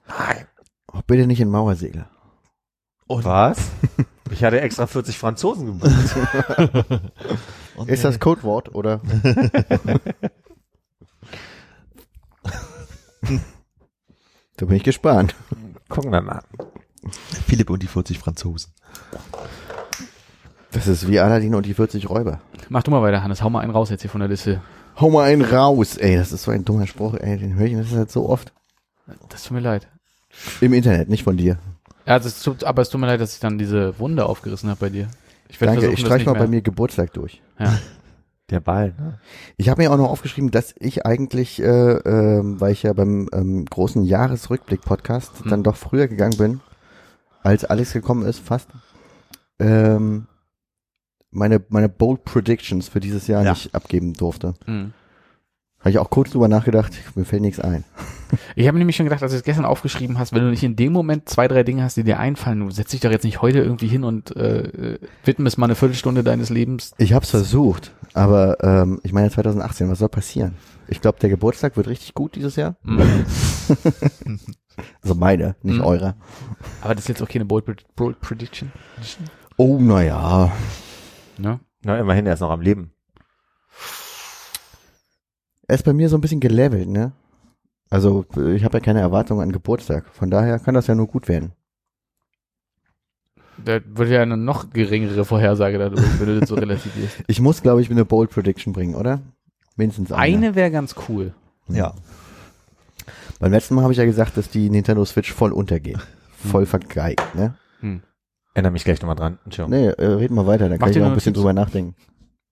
Nein. 0.06 0.46
Oh, 0.92 1.00
bitte 1.06 1.26
nicht 1.26 1.40
in 1.40 1.48
Mauersegler. 1.50 2.10
Was? 3.08 3.70
Ich 4.30 4.44
hatte 4.44 4.60
extra 4.60 4.86
40 4.86 5.18
Franzosen 5.18 5.66
gebucht. 5.66 6.16
Und 7.74 7.90
Ist 7.90 8.04
das 8.04 8.20
Codewort 8.20 8.72
oder? 8.74 9.00
da 14.56 14.66
bin 14.66 14.76
ich 14.76 14.84
gespannt. 14.84 15.34
Gucken 15.88 16.12
wir 16.12 16.20
mal. 16.20 16.44
Philipp 17.46 17.70
und 17.70 17.82
die 17.82 17.88
40 17.88 18.18
Franzosen. 18.20 18.72
Das 20.72 20.86
ist 20.86 21.08
wie 21.08 21.18
Aladdin 21.18 21.54
und 21.54 21.66
die 21.66 21.74
40 21.74 22.08
Räuber. 22.08 22.40
Mach 22.68 22.82
du 22.82 22.90
mal 22.90 23.02
weiter, 23.02 23.22
Hannes. 23.22 23.42
Hau 23.42 23.50
mal 23.50 23.60
einen 23.60 23.72
raus 23.72 23.90
jetzt 23.90 24.02
hier 24.02 24.10
von 24.10 24.20
der 24.20 24.28
Liste. 24.28 24.60
Hau 25.00 25.10
mal 25.10 25.24
einen 25.24 25.42
raus, 25.42 25.96
ey. 25.96 26.16
Das 26.16 26.32
ist 26.32 26.44
so 26.44 26.50
ein 26.50 26.64
dummer 26.64 26.86
Spruch, 26.86 27.14
ey. 27.14 27.38
Den 27.38 27.54
höre 27.56 27.66
ich 27.66 27.76
das 27.76 27.92
halt 27.92 28.10
so 28.10 28.28
oft. 28.28 28.52
Das 29.28 29.42
tut 29.42 29.52
mir 29.52 29.60
leid. 29.60 29.88
Im 30.60 30.72
Internet, 30.72 31.08
nicht 31.08 31.24
von 31.24 31.36
dir. 31.36 31.58
Ja, 32.06 32.14
also 32.14 32.28
es 32.28 32.42
tut, 32.42 32.62
aber 32.64 32.82
es 32.82 32.88
tut 32.90 33.00
mir 33.00 33.08
leid, 33.08 33.20
dass 33.20 33.34
ich 33.34 33.40
dann 33.40 33.58
diese 33.58 33.98
Wunde 33.98 34.26
aufgerissen 34.26 34.70
habe 34.70 34.78
bei 34.80 34.88
dir. 34.90 35.08
Ich 35.48 35.60
werde 35.60 35.74
Danke, 35.74 35.88
ich 35.88 36.00
das 36.00 36.06
streich 36.06 36.24
mal 36.24 36.32
mehr. 36.34 36.42
bei 36.42 36.48
mir 36.48 36.62
Geburtstag 36.62 37.12
durch. 37.14 37.42
Ja. 37.58 37.76
Der 38.50 38.60
Ball, 38.60 38.94
ne? 38.98 39.18
Ich 39.56 39.68
habe 39.68 39.82
mir 39.82 39.92
auch 39.92 39.96
noch 39.96 40.08
aufgeschrieben, 40.10 40.50
dass 40.50 40.74
ich 40.78 41.04
eigentlich, 41.06 41.60
äh, 41.62 41.64
ähm, 41.66 42.60
weil 42.60 42.72
ich 42.72 42.82
ja 42.84 42.92
beim 42.92 43.28
ähm, 43.32 43.64
großen 43.64 44.02
Jahresrückblick-Podcast 44.04 45.42
Hm. 45.44 45.50
dann 45.50 45.62
doch 45.62 45.76
früher 45.76 46.06
gegangen 46.08 46.36
bin, 46.36 46.60
als 47.42 47.64
Alex 47.64 47.92
gekommen 47.92 48.24
ist, 48.24 48.40
fast, 48.40 48.68
ähm, 49.58 50.26
meine, 51.30 51.60
meine 51.68 51.88
Bold 51.88 52.24
Predictions 52.24 52.88
für 52.88 53.00
dieses 53.00 53.26
Jahr 53.26 53.42
Ja. 53.44 53.50
nicht 53.52 53.74
abgeben 53.74 54.12
durfte. 54.14 54.54
Mhm. 54.66 54.92
Habe 55.80 55.90
ich 55.90 55.98
auch 55.98 56.10
kurz 56.10 56.30
drüber 56.30 56.46
nachgedacht, 56.48 56.92
mir 57.14 57.24
fällt 57.24 57.42
nichts 57.42 57.60
ein. 57.60 57.84
Ich 58.54 58.68
habe 58.68 58.78
nämlich 58.78 58.94
schon 58.94 59.06
gedacht, 59.06 59.24
als 59.24 59.32
du 59.32 59.38
es 59.38 59.42
gestern 59.42 59.64
aufgeschrieben 59.64 60.16
hast, 60.16 60.32
wenn 60.32 60.42
du 60.42 60.50
nicht 60.50 60.62
in 60.62 60.76
dem 60.76 60.92
Moment 60.92 61.28
zwei, 61.28 61.48
drei 61.48 61.64
Dinge 61.64 61.82
hast, 61.82 61.96
die 61.96 62.04
dir 62.04 62.20
einfallen, 62.20 62.60
du 62.60 62.70
setzt 62.70 62.92
dich 62.92 63.00
doch 63.00 63.10
jetzt 63.10 63.24
nicht 63.24 63.42
heute 63.42 63.58
irgendwie 63.58 63.88
hin 63.88 64.04
und 64.04 64.36
äh, 64.36 65.00
widmest 65.24 65.58
mal 65.58 65.66
eine 65.66 65.74
Viertelstunde 65.74 66.22
deines 66.22 66.48
Lebens. 66.48 66.92
Ich 66.98 67.12
habe 67.12 67.24
es 67.24 67.30
versucht, 67.30 67.90
aber 68.14 68.62
ähm, 68.62 69.00
ich 69.02 69.12
meine 69.12 69.30
2018, 69.32 69.88
was 69.90 69.98
soll 69.98 70.08
passieren? 70.10 70.54
Ich 70.86 71.00
glaube, 71.00 71.18
der 71.18 71.28
Geburtstag 71.28 71.76
wird 71.76 71.88
richtig 71.88 72.14
gut 72.14 72.36
dieses 72.36 72.54
Jahr. 72.54 72.76
Mhm. 72.84 73.24
Also 75.02 75.14
meine, 75.14 75.56
nicht 75.62 75.78
Mhm. 75.78 75.84
eure. 75.84 76.14
Aber 76.80 76.94
das 76.94 77.04
ist 77.04 77.08
jetzt 77.08 77.22
auch 77.22 77.28
keine 77.28 77.44
Bold, 77.44 77.64
Bold 77.96 78.20
Prediction. 78.20 78.70
Oh, 79.56 79.76
naja. 79.80 80.52
Ne? 81.40 81.60
Na, 81.82 81.98
immerhin, 81.98 82.26
er 82.26 82.34
ist 82.34 82.40
noch 82.40 82.50
am 82.50 82.60
Leben. 82.60 82.92
Er 85.66 85.74
ist 85.76 85.84
bei 85.84 85.92
mir 85.92 86.08
so 86.08 86.16
ein 86.16 86.20
bisschen 86.20 86.40
gelevelt, 86.40 86.88
ne? 86.88 87.12
Also 87.88 88.24
ich 88.54 88.64
habe 88.64 88.78
ja 88.78 88.84
keine 88.84 89.00
Erwartungen 89.00 89.42
an 89.42 89.52
Geburtstag. 89.52 90.06
Von 90.12 90.30
daher 90.30 90.58
kann 90.58 90.74
das 90.74 90.86
ja 90.86 90.94
nur 90.94 91.06
gut 91.06 91.28
werden. 91.28 91.52
Da 93.64 93.80
würde 93.84 94.14
ja 94.14 94.22
eine 94.22 94.36
noch 94.36 94.70
geringere 94.70 95.24
Vorhersage 95.24 95.78
dadurch, 95.78 96.02
wenn 96.18 96.26
du 96.26 96.40
das 96.40 96.48
so 96.48 96.54
relativierst. 96.54 97.22
Ich 97.26 97.40
muss, 97.40 97.62
glaube 97.62 97.82
ich, 97.82 97.90
eine 97.90 98.04
Bold 98.04 98.30
Prediction 98.30 98.72
bringen, 98.72 98.94
oder? 98.94 99.20
Mindestens 99.76 100.12
eine. 100.12 100.36
Eine 100.36 100.54
wäre 100.54 100.70
ganz 100.70 100.94
cool. 101.08 101.34
Ja. 101.68 101.94
Beim 103.38 103.52
letzten 103.52 103.74
Mal 103.74 103.82
habe 103.82 103.92
ich 103.92 103.98
ja 103.98 104.04
gesagt, 104.04 104.36
dass 104.36 104.50
die 104.50 104.70
Nintendo 104.70 105.04
Switch 105.04 105.32
voll 105.32 105.52
untergeht. 105.52 105.98
Voll 106.30 106.66
vergeigt, 106.66 107.34
ne? 107.34 107.54
Erinnere 108.54 108.72
mich 108.72 108.84
gleich 108.84 109.00
nochmal 109.00 109.16
dran. 109.16 109.38
Entschuldigung. 109.44 109.80
Nee, 109.80 109.88
äh, 109.88 110.06
red 110.14 110.30
mal 110.30 110.46
weiter, 110.46 110.64
dann 110.68 110.72
Mach 110.72 110.78
kann 110.80 110.88
ich 110.90 110.94
dir 110.96 111.00
noch 111.02 111.08
ein 111.10 111.14
bisschen 111.14 111.34
drüber 111.34 111.52
nachdenken. 111.52 111.94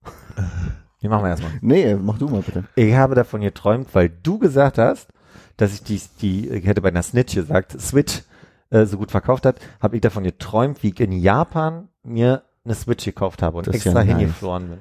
Die 1.03 1.09
machen 1.09 1.23
wir 1.25 1.29
erstmal. 1.31 1.53
Nee, 1.61 1.95
mach 1.95 2.19
du 2.19 2.29
mal 2.29 2.41
bitte. 2.43 2.65
Ich 2.75 2.93
habe 2.95 3.15
davon 3.15 3.41
geträumt, 3.41 3.89
weil 3.95 4.09
du 4.09 4.39
gesagt 4.39 4.79
hast, 4.79 5.09
dass 5.57 5.73
ich 5.73 5.83
die, 5.85 6.01
die 6.21 6.49
ich 6.51 6.67
hätte 6.67 6.81
bei 6.83 6.89
einer 6.89 7.03
Snitch 7.03 7.35
gesagt, 7.37 7.81
Switch 7.81 8.23
äh, 8.71 8.85
so 8.85 8.99
gut 8.99 9.11
verkauft 9.13 9.47
hat, 9.47 9.61
habe 9.81 9.95
ich 9.97 10.03
davon 10.03 10.25
geträumt, 10.25 10.83
wie 10.83 10.89
ich 10.89 10.99
in 11.01 11.13
Japan 11.13 11.89
mir 12.03 12.43
eine 12.65 12.75
Switch 12.75 13.05
gekauft 13.05 13.43
habe 13.43 13.59
und 13.59 13.67
Das 13.69 13.77
extra 13.77 13.91
ja 14.03 14.05
nice. 14.07 14.17
hingeflogen 14.19 14.69
bin. 14.71 14.79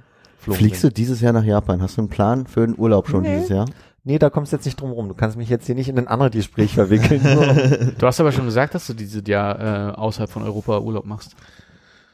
Fliegst 0.55 0.81
bin. 0.81 0.89
du 0.89 0.93
dieses 0.95 1.21
Jahr 1.21 1.33
nach 1.33 1.43
Japan? 1.43 1.81
Hast 1.81 1.97
du 1.97 2.01
einen 2.01 2.09
Plan 2.09 2.47
für 2.47 2.63
einen 2.63 2.77
Urlaub 2.77 3.07
schon 3.09 3.21
Nee. 3.21 3.35
dieses 3.35 3.49
Jahr? 3.49 3.65
Nee, 4.07 4.19
da 4.19 4.29
kommst 4.29 4.53
du 4.53 4.55
jetzt 4.55 4.63
nicht 4.63 4.79
drum 4.79 4.91
rum. 4.91 5.09
Du 5.09 5.15
kannst 5.15 5.35
mich 5.35 5.49
jetzt 5.49 5.65
hier 5.65 5.75
nicht 5.75 5.89
in 5.89 5.97
ein 5.97 6.07
anderes 6.07 6.31
Gespräch 6.31 6.73
verwickeln. 6.73 7.21
Du 7.99 8.07
hast 8.07 8.21
aber 8.21 8.31
schon 8.31 8.45
gesagt, 8.45 8.73
dass 8.73 8.87
du 8.87 8.93
dieses 8.93 9.21
Jahr 9.27 9.59
äh, 9.59 9.91
außerhalb 9.95 10.29
von 10.29 10.43
Europa 10.43 10.79
Urlaub 10.79 11.03
machst. 11.05 11.35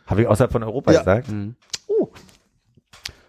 habe 0.07 0.23
ich 0.23 0.27
außerhalb 0.27 0.51
von 0.51 0.63
Europa 0.63 0.91
Ja. 0.91 0.99
gesagt? 0.99 1.29
Mhm. 1.29 1.53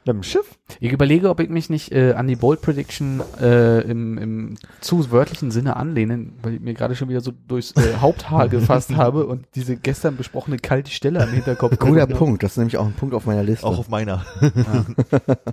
Mit 0.06 0.16
dem 0.16 0.22
Schiff? 0.22 0.58
Ich 0.80 0.92
überlege, 0.92 1.30
ob 1.30 1.40
ich 1.40 1.48
mich 1.48 1.70
nicht 1.70 1.92
äh, 1.92 2.12
an 2.12 2.26
die 2.26 2.36
Bold 2.36 2.60
Prediction 2.60 3.22
äh, 3.40 3.80
im, 3.80 4.18
im 4.18 4.54
zu 4.80 5.10
wörtlichen 5.10 5.50
Sinne 5.50 5.76
anlehne, 5.76 6.26
weil 6.42 6.54
ich 6.54 6.60
mir 6.60 6.74
gerade 6.74 6.94
schon 6.94 7.08
wieder 7.08 7.22
so 7.22 7.32
durchs 7.48 7.72
äh, 7.72 7.94
Haupthaar 8.00 8.48
gefasst 8.48 8.94
habe 8.96 9.26
und 9.26 9.46
diese 9.54 9.76
gestern 9.76 10.16
besprochene 10.16 10.58
kalte 10.58 10.90
Stelle 10.90 11.22
am 11.22 11.30
Hinterkopf. 11.30 11.78
Guter 11.78 12.06
Punkt, 12.06 12.42
das 12.42 12.52
ist 12.52 12.56
nämlich 12.58 12.76
auch 12.76 12.84
ein 12.84 12.92
Punkt 12.92 13.14
auf 13.14 13.24
meiner 13.24 13.42
Liste. 13.42 13.66
Auch 13.66 13.78
auf 13.78 13.88
meiner. 13.88 14.26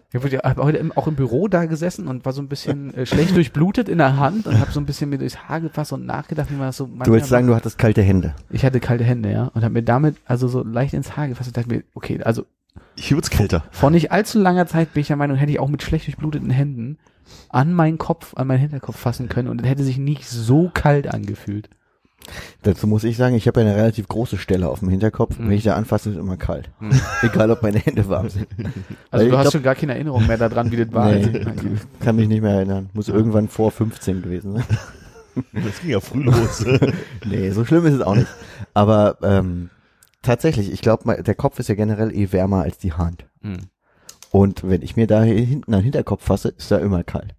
Ich 0.10 0.16
habe 0.16 0.30
ja 0.30 0.56
heute 0.58 0.78
im, 0.78 0.92
auch 0.92 1.08
im 1.08 1.16
Büro 1.16 1.48
da 1.48 1.64
gesessen 1.66 2.08
und 2.08 2.26
war 2.26 2.34
so 2.34 2.42
ein 2.42 2.50
bisschen 2.50 2.94
äh, 2.94 3.06
schlecht 3.06 3.36
durchblutet 3.36 3.88
in 3.88 4.00
der 4.00 4.18
Hand 4.18 4.48
und 4.48 4.60
habe 4.60 4.72
so 4.72 4.82
ein 4.82 4.86
bisschen 4.86 5.10
mir 5.10 5.18
durchs 5.18 5.38
Haar 5.48 5.62
gefasst 5.62 5.94
und 5.94 6.06
nachgedacht, 6.06 6.52
wie 6.52 6.56
man 6.56 6.68
das 6.68 6.78
so 6.78 6.88
du 6.88 7.12
willst 7.12 7.30
sagen, 7.30 7.48
du 7.48 7.56
hattest 7.56 7.78
kalte 7.78 8.02
Hände. 8.02 8.36
Ich 8.50 8.66
hatte 8.66 8.82
kalte 8.82 9.06
Hände, 9.06 9.32
ja, 9.32 9.46
und 9.54 9.64
habe 9.64 9.74
mir 9.74 9.84
damit 9.84 10.18
also 10.26 10.50
so 10.50 10.62
leicht 10.62 10.94
ins 10.94 11.16
Haar 11.16 11.30
gefasst 11.30 11.50
und 11.50 11.58
dachte 11.58 11.70
mir, 11.70 11.84
okay, 11.94 12.22
also 12.22 12.46
Hier 12.98 13.18
wird's 13.18 13.30
kälter. 13.30 13.64
vor 13.72 13.90
nicht 13.90 14.12
allzu 14.12 14.40
langer 14.40 14.68
Zeit 14.68 14.94
bin 14.94 15.02
ich 15.02 15.08
der 15.08 15.16
Meinung, 15.16 15.38
hätte 15.38 15.52
ich 15.52 15.60
auch 15.60 15.70
mit 15.70 15.82
schlecht 15.84 16.08
durchbluteten 16.08 16.50
Händen 16.50 16.98
an 17.50 17.74
meinen 17.74 17.98
Kopf, 17.98 18.34
an 18.36 18.48
meinen 18.48 18.60
Hinterkopf 18.60 18.98
fassen 18.98 19.30
können 19.30 19.48
und 19.48 19.62
es 19.62 19.68
hätte 19.68 19.84
sich 19.84 19.98
nicht 19.98 20.28
so 20.28 20.70
kalt 20.74 21.08
angefühlt. 21.14 21.70
Dazu 22.62 22.86
muss 22.86 23.04
ich 23.04 23.18
sagen, 23.18 23.34
ich 23.36 23.48
habe 23.48 23.62
ja 23.62 23.68
eine 23.68 23.76
relativ 23.76 24.08
große 24.08 24.38
Stelle 24.38 24.70
auf 24.70 24.80
dem 24.80 24.90
Hinterkopf. 24.90 25.40
Mhm. 25.40 25.46
Wenn 25.46 25.52
ich 25.58 25.64
da 25.64 25.76
anfasse, 25.76 26.10
ist 26.10 26.16
es 26.18 26.22
immer 26.22 26.38
kalt. 26.38 26.70
Egal, 27.24 27.50
ob 27.50 27.64
meine 27.64 27.80
Hände 27.80 28.08
warm 28.10 28.30
sind. 28.30 28.48
Also 29.10 29.26
Weil 29.26 29.30
du 29.32 29.38
hast 29.38 29.44
glaub- 29.46 29.52
schon 29.54 29.64
gar 29.64 29.74
keine 29.76 29.94
Erinnerung 29.94 30.28
mehr 30.28 30.38
daran, 30.38 30.70
wie 30.72 30.78
das 30.78 30.94
war. 30.94 31.10
Nee, 31.12 31.24
Also, 31.26 31.30
ich 31.74 32.00
kann 32.06 32.16
mich 32.18 32.28
nicht 32.28 32.42
mehr 32.44 32.54
erinnern. 32.54 32.90
Muss 32.94 33.08
irgendwann 33.10 33.48
vor 33.48 33.72
15 33.72 34.22
gewesen 34.22 34.54
sein. 34.54 34.64
Das 35.54 35.82
ging 35.82 35.92
ja 35.92 36.00
früh 36.00 36.22
los. 36.24 36.64
Nee, 37.26 37.50
so 37.52 37.66
schlimm 37.66 37.86
ist 37.88 37.94
es 37.94 38.02
auch 38.02 38.16
nicht. 38.16 38.28
Aber 38.76 39.18
ähm, 39.24 39.70
tatsächlich, 40.22 40.72
ich 40.72 40.82
glaube, 40.82 41.22
der 41.24 41.36
Kopf 41.36 41.60
ist 41.60 41.70
ja 41.70 41.76
generell 41.76 42.14
eh 42.16 42.32
wärmer 42.32 42.62
als 42.64 42.78
die 42.78 42.94
Hand. 42.94 43.26
Hm. 43.42 43.58
Und 44.32 44.68
wenn 44.68 44.82
ich 44.82 44.96
mir 44.96 45.08
da 45.08 45.22
hinten 45.24 45.74
an 45.74 45.80
den 45.80 45.84
Hinterkopf 45.84 46.24
fasse, 46.24 46.50
ist 46.50 46.72
da 46.72 46.78
immer 46.78 47.04
kalt. 47.04 47.36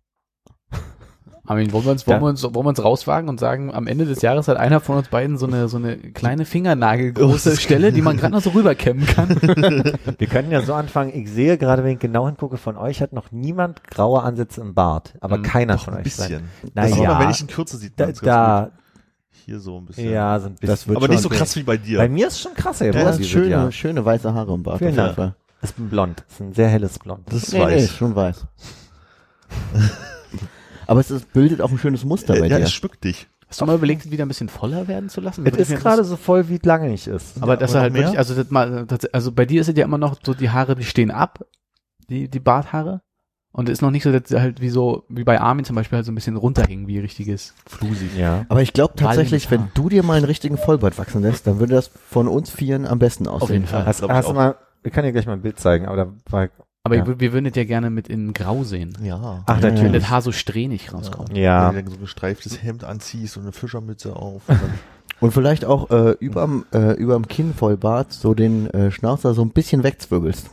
Armin, 1.44 1.72
wollen 1.72 1.84
wir 1.84 1.90
uns, 1.90 2.06
wollen 2.06 2.18
Ja. 2.18 2.22
wir 2.22 2.28
uns, 2.28 2.42
wollen 2.44 2.54
wir 2.54 2.68
uns 2.68 2.84
rauswagen 2.84 3.28
und 3.28 3.40
sagen, 3.40 3.74
am 3.74 3.88
Ende 3.88 4.04
des 4.04 4.22
Jahres 4.22 4.46
hat 4.46 4.58
einer 4.58 4.78
von 4.78 4.96
uns 4.98 5.08
beiden 5.08 5.38
so 5.38 5.46
eine, 5.46 5.66
so 5.68 5.76
eine 5.76 5.96
kleine 5.96 6.44
Fingernagelgroße 6.44 7.56
Stelle, 7.60 7.90
die 7.92 8.00
man 8.00 8.16
gerade 8.16 8.32
noch 8.32 8.42
so 8.42 8.50
rüberkämmen 8.50 9.04
kann. 9.06 9.28
Wir 10.18 10.26
könnten 10.28 10.52
ja 10.52 10.62
so 10.62 10.72
anfangen. 10.74 11.10
Ich 11.12 11.28
sehe 11.30 11.58
gerade, 11.58 11.82
wenn 11.82 11.94
ich 11.94 11.98
genau 11.98 12.26
hingucke, 12.26 12.58
von 12.58 12.76
euch 12.76 13.02
hat 13.02 13.12
noch 13.12 13.32
niemand 13.32 13.82
graue 13.82 14.22
Ansätze 14.22 14.60
im 14.60 14.74
Bart. 14.74 15.14
Aber 15.20 15.38
Mhm. 15.38 15.42
keiner 15.42 15.74
Doch 15.76 15.84
von 15.86 15.94
ein 15.94 15.98
euch. 15.98 16.04
bisschen. 16.04 16.44
Na 16.74 16.82
das 16.82 16.92
ist 16.92 16.98
ja. 16.98 17.10
aber, 17.10 17.24
wenn 17.24 17.30
ich 17.30 17.40
in 17.40 17.48
Kürze 17.48 17.76
sieht, 17.76 17.98
Da, 17.98 18.12
da. 18.12 18.70
Hier 19.44 19.58
so 19.60 19.78
ein 19.78 19.86
bisschen. 19.86 20.10
ja, 20.10 20.38
so 20.38 20.46
ein 20.46 20.52
bisschen. 20.54 20.66
Das 20.68 20.86
wird 20.86 20.96
aber 20.96 21.08
nicht 21.08 21.20
so 21.20 21.28
krass 21.28 21.54
wie 21.56 21.62
bei 21.62 21.76
dir. 21.76 21.98
Bei 21.98 22.08
mir 22.08 22.28
ist 22.28 22.40
schon 22.40 22.54
krasser 22.54 22.86
Du 22.86 22.92
geworden 22.92 23.08
hast 23.18 23.24
schöne, 23.26 23.48
Jahr. 23.50 23.72
schöne 23.72 24.04
weiße 24.04 24.32
Haare 24.32 24.54
im 24.54 24.62
Bart. 24.62 24.78
Vielen 24.78 24.90
auf 24.90 24.96
jeden 24.96 25.04
Dank. 25.06 25.16
Fall. 25.16 25.34
Ich 25.62 25.74
bin 25.74 25.88
blond. 25.88 26.24
Das 26.26 26.34
ist 26.34 26.40
ein 26.40 26.52
sehr 26.54 26.68
helles 26.68 26.98
Blond. 26.98 27.22
das 27.26 27.42
ist 27.44 27.52
Nee, 27.52 27.58
nee, 27.60 27.64
weiß. 27.66 27.82
ist 27.84 27.96
schon 27.96 28.14
weiß. 28.16 28.46
Aber 30.86 31.00
es 31.00 31.10
ist, 31.10 31.32
bildet 31.32 31.60
auch 31.60 31.70
ein 31.70 31.78
schönes 31.78 32.04
Muster 32.04 32.34
bei 32.34 32.46
Äh, 32.46 32.50
ja, 32.50 32.58
dir. 32.58 32.64
es 32.64 32.72
schmückt 32.72 33.04
dich. 33.04 33.28
Hast 33.48 33.60
du 33.60 33.66
mal 33.66 33.74
überlegt, 33.76 34.04
es 34.06 34.10
wieder 34.10 34.24
ein 34.24 34.28
bisschen 34.28 34.48
voller 34.48 34.88
werden 34.88 35.08
zu 35.10 35.20
lassen? 35.20 35.44
Es 35.46 35.68
ist 35.70 35.80
gerade 35.82 36.04
so 36.04 36.16
voll, 36.16 36.48
wie 36.48 36.56
es 36.56 36.64
lange 36.64 36.88
nicht 36.88 37.06
ist. 37.06 37.36
Aber 37.42 37.52
Ja, 37.52 37.56
das 37.58 37.70
aber 37.72 37.78
er 37.78 37.82
halt 37.82 37.92
mehr? 37.92 38.02
wirklich, 38.02 38.18
also 38.18 38.34
das 38.34 38.50
mal, 38.50 38.86
das, 38.86 39.04
also 39.12 39.30
bei 39.30 39.44
dir 39.44 39.60
ist 39.60 39.68
es 39.68 39.76
ja 39.76 39.84
immer 39.84 39.98
noch 39.98 40.16
so, 40.24 40.32
die 40.34 40.48
Haare, 40.50 40.74
die 40.74 40.84
stehen 40.84 41.10
ab, 41.10 41.44
die, 42.08 42.28
die 42.28 42.40
Barthaare. 42.40 43.02
Und 43.52 43.68
es 43.68 43.74
ist 43.74 43.82
noch 43.82 43.90
nicht 43.90 44.02
so, 44.02 44.10
dass 44.12 44.28
sie 44.30 44.40
halt 44.40 44.60
wie 44.62 44.70
so, 44.70 45.04
wie 45.10 45.24
bei 45.24 45.38
Armin 45.40 45.64
zum 45.66 45.76
Beispiel 45.76 45.96
halt 45.96 46.06
so 46.06 46.12
ein 46.12 46.14
bisschen 46.14 46.36
runterhängen, 46.36 46.86
wie 46.88 46.98
richtiges 46.98 47.52
Flusi. 47.66 48.08
Ja. 48.16 48.46
Aber 48.48 48.62
ich 48.62 48.72
glaube 48.72 48.94
tatsächlich, 48.96 49.50
wenn 49.50 49.68
du 49.74 49.90
dir 49.90 50.02
mal 50.02 50.14
einen 50.16 50.24
richtigen 50.24 50.56
Vollbart 50.56 50.96
wachsen 50.98 51.20
lässt, 51.20 51.46
dann 51.46 51.58
würde 51.60 51.74
das 51.74 51.90
von 52.08 52.28
uns 52.28 52.50
Vieren 52.50 52.86
am 52.86 52.98
besten 52.98 53.28
aussehen. 53.28 53.52
jeden 53.52 53.66
Fall. 53.66 53.84
Hast, 53.84 54.02
hast 54.02 54.28
du 54.28 54.32
mal, 54.32 54.54
ich 54.82 54.92
kann 54.92 55.04
dir 55.04 55.12
gleich 55.12 55.26
mal 55.26 55.34
ein 55.34 55.42
Bild 55.42 55.60
zeigen, 55.60 55.86
aber 55.86 55.96
da 55.96 56.06
war, 56.30 56.48
Aber 56.84 56.96
Ja. 56.96 57.06
wir 57.20 57.32
würden 57.34 57.44
es 57.46 57.54
ja 57.54 57.64
gerne 57.64 57.90
mit 57.90 58.08
in 58.08 58.32
Grau 58.32 58.64
sehen. 58.64 58.96
Ja. 59.02 59.44
ach, 59.46 59.56
Ja. 59.58 59.62
Wenn 59.62 59.74
natürlich. 59.74 59.92
das 60.02 60.10
Haar 60.10 60.22
so 60.22 60.32
strähnig 60.32 60.92
rauskommt. 60.94 61.36
Ja. 61.36 61.68
Wenn 61.68 61.76
du 61.76 61.82
dann 61.82 61.90
so 61.92 61.96
ein 61.98 62.00
gestreiftes 62.00 62.62
Hemd 62.62 62.84
anziehst 62.84 63.36
und 63.36 63.42
eine 63.42 63.52
Fischermütze 63.52 64.16
auf. 64.16 64.48
Und 64.48 64.58
Und 65.20 65.30
vielleicht 65.32 65.64
auch 65.64 65.90
äh, 65.90 66.12
überm, 66.18 66.64
äh, 66.74 66.94
überm 66.94 67.28
Kinnvollbart 67.28 68.12
so 68.12 68.34
den 68.34 68.68
äh, 68.70 68.90
Schnauzer 68.90 69.34
so 69.34 69.42
ein 69.42 69.50
bisschen 69.50 69.84
wegzwirbelst. 69.84 70.48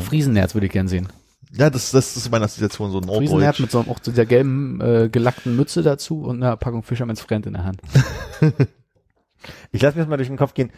Friesennerz 0.00 0.54
würde 0.54 0.66
ich 0.66 0.72
gern 0.72 0.88
sehen. 0.88 1.08
Ja, 1.56 1.70
das, 1.70 1.90
das 1.90 2.16
ist 2.16 2.30
meine 2.30 2.44
Assoziation, 2.44 2.90
so 2.90 3.00
Friesennerz 3.00 3.30
Norddeutsch. 3.30 3.60
mit 3.60 3.70
so 3.70 3.80
auch 3.80 3.98
so 4.02 4.12
der 4.12 4.26
gelben 4.26 4.80
äh, 4.80 5.08
gelackten 5.08 5.56
Mütze 5.56 5.82
dazu 5.82 6.22
und 6.22 6.42
einer 6.42 6.56
Packung 6.56 6.82
Fisherman's 6.82 7.20
Friend 7.20 7.46
in 7.46 7.52
der 7.54 7.64
Hand. 7.64 7.80
Ich 9.72 9.82
lasse 9.82 9.96
mir 9.96 10.04
das 10.04 10.08
mal 10.08 10.16
durch 10.16 10.28
den 10.28 10.38
Kopf 10.38 10.54
gehen. 10.54 10.70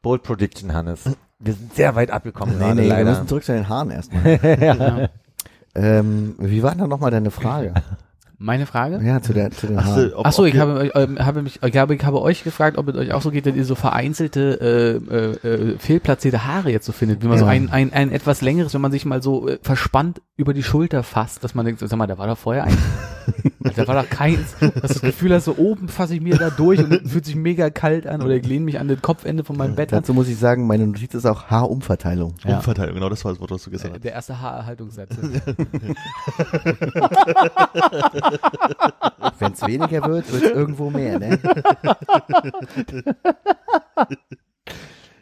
Bold 0.00 0.22
Prediction, 0.22 0.72
Hannes. 0.72 1.10
Wir 1.40 1.54
sind 1.54 1.74
sehr 1.74 1.96
weit 1.96 2.10
abgekommen 2.12 2.54
Nee, 2.56 2.60
gerade, 2.60 2.74
nee, 2.76 2.82
wir 2.82 2.88
leider. 2.90 3.10
müssen 3.10 3.26
zurück 3.28 3.44
zu 3.44 3.52
den 3.52 3.68
Haaren 3.68 3.90
erstmal. 3.90 4.38
Ja. 4.60 5.08
ähm, 5.74 6.36
wie 6.38 6.62
war 6.62 6.74
denn 6.74 6.88
nochmal 6.88 7.10
deine 7.10 7.30
Frage? 7.32 7.74
Meine 8.38 8.66
Frage? 8.66 9.00
Ja, 9.02 9.22
zu, 9.22 9.32
der, 9.32 9.50
zu 9.50 9.66
den 9.66 9.78
Ach 9.78 9.86
Haaren. 9.86 10.10
so, 10.10 10.20
Ach 10.24 10.32
so, 10.32 10.44
ich 10.44 10.58
habe, 10.58 10.90
ähm, 10.94 11.18
habe 11.24 11.40
mich, 11.42 11.58
ich 11.62 11.72
glaube, 11.72 11.94
ich 11.94 12.04
habe 12.04 12.20
euch 12.20 12.44
gefragt, 12.44 12.76
ob 12.76 12.86
es 12.88 12.94
euch 12.96 13.12
auch 13.12 13.22
so 13.22 13.30
geht, 13.30 13.46
dass 13.46 13.56
ihr 13.56 13.64
so 13.64 13.74
vereinzelte 13.74 15.00
äh, 15.10 15.46
äh, 15.46 15.54
äh, 15.72 15.78
fehlplatzierte 15.78 16.44
Haare 16.44 16.70
jetzt 16.70 16.84
so 16.84 16.92
findet, 16.92 17.22
wie 17.22 17.28
man 17.28 17.38
so 17.38 17.46
Ja. 17.46 17.50
ein, 17.52 17.70
ein, 17.70 17.94
ein 17.94 18.12
etwas 18.12 18.42
längeres, 18.42 18.74
wenn 18.74 18.82
man 18.82 18.92
sich 18.92 19.06
mal 19.06 19.22
so 19.22 19.48
äh, 19.48 19.58
verspannt 19.62 20.20
über 20.36 20.52
die 20.52 20.62
Schulter 20.62 21.02
fasst, 21.02 21.44
dass 21.44 21.54
man 21.54 21.64
denkt, 21.64 21.80
sag 21.80 21.96
mal, 21.96 22.06
da 22.06 22.18
war 22.18 22.26
doch 22.26 22.36
vorher 22.36 22.64
ein, 22.64 22.76
da 23.74 23.88
war 23.88 24.02
doch 24.02 24.10
keins, 24.10 24.54
dass 24.60 24.70
du 24.70 24.80
das 24.80 25.00
Gefühl 25.00 25.32
hast, 25.32 25.46
so 25.46 25.56
oben 25.56 25.88
fasse 25.88 26.14
ich 26.14 26.20
mir 26.20 26.36
da 26.36 26.50
durch 26.50 26.78
und 26.78 27.08
fühlt 27.08 27.24
sich 27.24 27.36
mega 27.36 27.70
kalt 27.70 28.06
an 28.06 28.20
oder 28.20 28.34
ich 28.34 28.46
lehne 28.46 28.66
mich 28.66 28.78
an 28.78 28.86
das 28.88 29.00
Kopfende 29.00 29.44
von 29.44 29.56
meinem 29.56 29.76
Bett 29.76 29.94
an. 29.94 30.00
Dazu 30.00 30.12
muss 30.12 30.28
ich 30.28 30.36
sagen, 30.36 30.66
meine 30.66 30.86
Notiz 30.86 31.14
ist 31.14 31.24
auch 31.24 31.44
Haarumverteilung. 31.46 32.34
Ja. 32.44 32.56
Umverteilung, 32.56 32.94
genau 32.96 33.08
das 33.08 33.24
war 33.24 33.32
das 33.32 33.40
Wort, 33.40 33.50
was 33.50 33.62
du 33.64 33.70
gestern 33.70 33.92
Äh, 33.92 33.94
hast. 33.94 34.04
Der 34.04 34.12
erste 34.12 34.38
Haarerhaltungssatz. 34.42 35.08
Wenn 39.38 39.52
es 39.52 39.66
weniger 39.66 40.02
wird, 40.08 40.32
wird 40.32 40.42
es 40.44 40.50
irgendwo 40.50 40.90
mehr, 40.90 41.18
ne? 41.18 41.38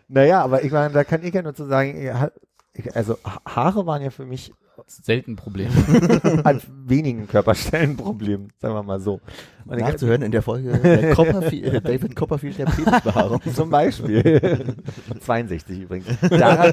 Naja, 0.08 0.42
aber 0.44 0.62
ich 0.64 0.70
meine, 0.70 0.92
da 0.92 1.02
kann 1.04 1.22
ich 1.24 1.32
ja 1.34 1.42
nur 1.42 1.54
zu 1.54 1.64
sagen, 1.64 2.20
also 2.94 3.16
Ha- 3.24 3.40
Haare 3.46 3.86
waren 3.86 4.02
ja 4.02 4.10
für 4.10 4.26
mich 4.26 4.52
Selten 4.88 5.32
ein 5.32 5.36
Problem. 5.36 5.70
an 6.44 6.60
wenigen 6.84 7.28
Körperstellen 7.28 7.90
ein 7.92 7.96
Problem, 7.96 8.48
sagen 8.58 8.74
wir 8.74 8.82
mal 8.82 8.98
so. 9.00 9.20
Und 9.66 9.78
ich- 9.78 9.84
Nachzuhören 9.84 10.20
in 10.22 10.32
der 10.32 10.42
Folge 10.42 10.72
der 10.78 11.14
Copperfield, 11.14 11.72
äh, 11.74 11.80
David 11.80 12.16
Copperfield 12.16 12.58
der 12.58 12.64
Penisbehaarung. 12.66 13.40
Zum 13.54 13.70
Beispiel. 13.70 14.74
62 15.20 15.80
übrigens. 15.80 16.08
Daran, 16.28 16.72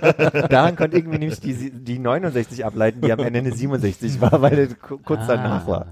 daran 0.49 0.75
konnte 0.75 0.97
irgendwie 0.97 1.19
nämlich 1.19 1.39
die, 1.41 1.69
die 1.71 1.99
69 1.99 2.65
ableiten, 2.65 3.01
die 3.01 3.11
am 3.13 3.19
Ende 3.19 3.37
eine 3.39 3.53
67 3.53 4.19
war, 4.19 4.41
weil 4.41 4.67
das 4.67 4.79
ku- 4.79 4.97
kurz 4.97 5.27
danach 5.27 5.67
war. 5.67 5.85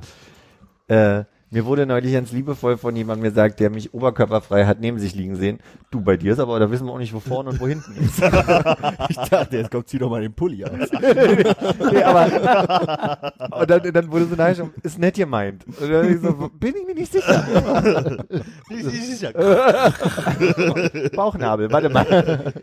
Äh, 0.90 1.24
mir 1.52 1.66
wurde 1.66 1.86
neulich 1.88 2.14
ganz 2.14 2.32
liebevoll 2.32 2.78
von 2.78 2.96
jemandem 2.96 3.24
gesagt, 3.24 3.60
der 3.60 3.72
mich 3.72 3.94
oberkörperfrei 3.94 4.66
hat 4.66 4.80
neben 4.80 5.00
sich 5.00 5.16
liegen 5.16 5.36
sehen. 5.36 5.60
Du, 5.90 6.02
bei 6.02 6.16
dir 6.16 6.34
ist 6.34 6.40
aber, 6.40 6.60
da 6.60 6.70
wissen 6.70 6.86
wir 6.86 6.94
auch 6.94 7.00
nicht, 7.00 7.14
wo 7.14 7.20
vorne 7.20 7.50
und 7.50 7.60
wo 7.60 7.68
hinten 7.68 7.96
ist. 7.96 8.22
Ich 9.10 9.18
dachte, 9.30 9.58
jetzt 9.58 9.72
kommt, 9.72 9.88
zieh 9.88 9.98
doch 9.98 10.10
mal 10.10 10.22
den 10.22 10.34
Pulli 10.34 10.64
aus. 10.64 10.72
nee, 11.92 12.04
aber, 12.04 13.34
und 13.60 13.70
dann, 13.70 13.94
dann 13.94 14.12
wurde 14.12 14.26
so 14.26 14.36
neidisch, 14.36 14.64
ist 14.84 15.00
nett 15.00 15.16
gemeint. 15.16 15.66
Und 15.66 15.90
dann 15.90 16.12
ich 16.12 16.22
so, 16.22 16.50
bin 16.60 16.76
ich 16.76 16.86
mir 16.86 16.94
nicht 16.94 17.12
sicher. 17.12 17.44
Bauchnabel, 21.16 21.72
warte 21.72 21.90
mal. 21.90 22.54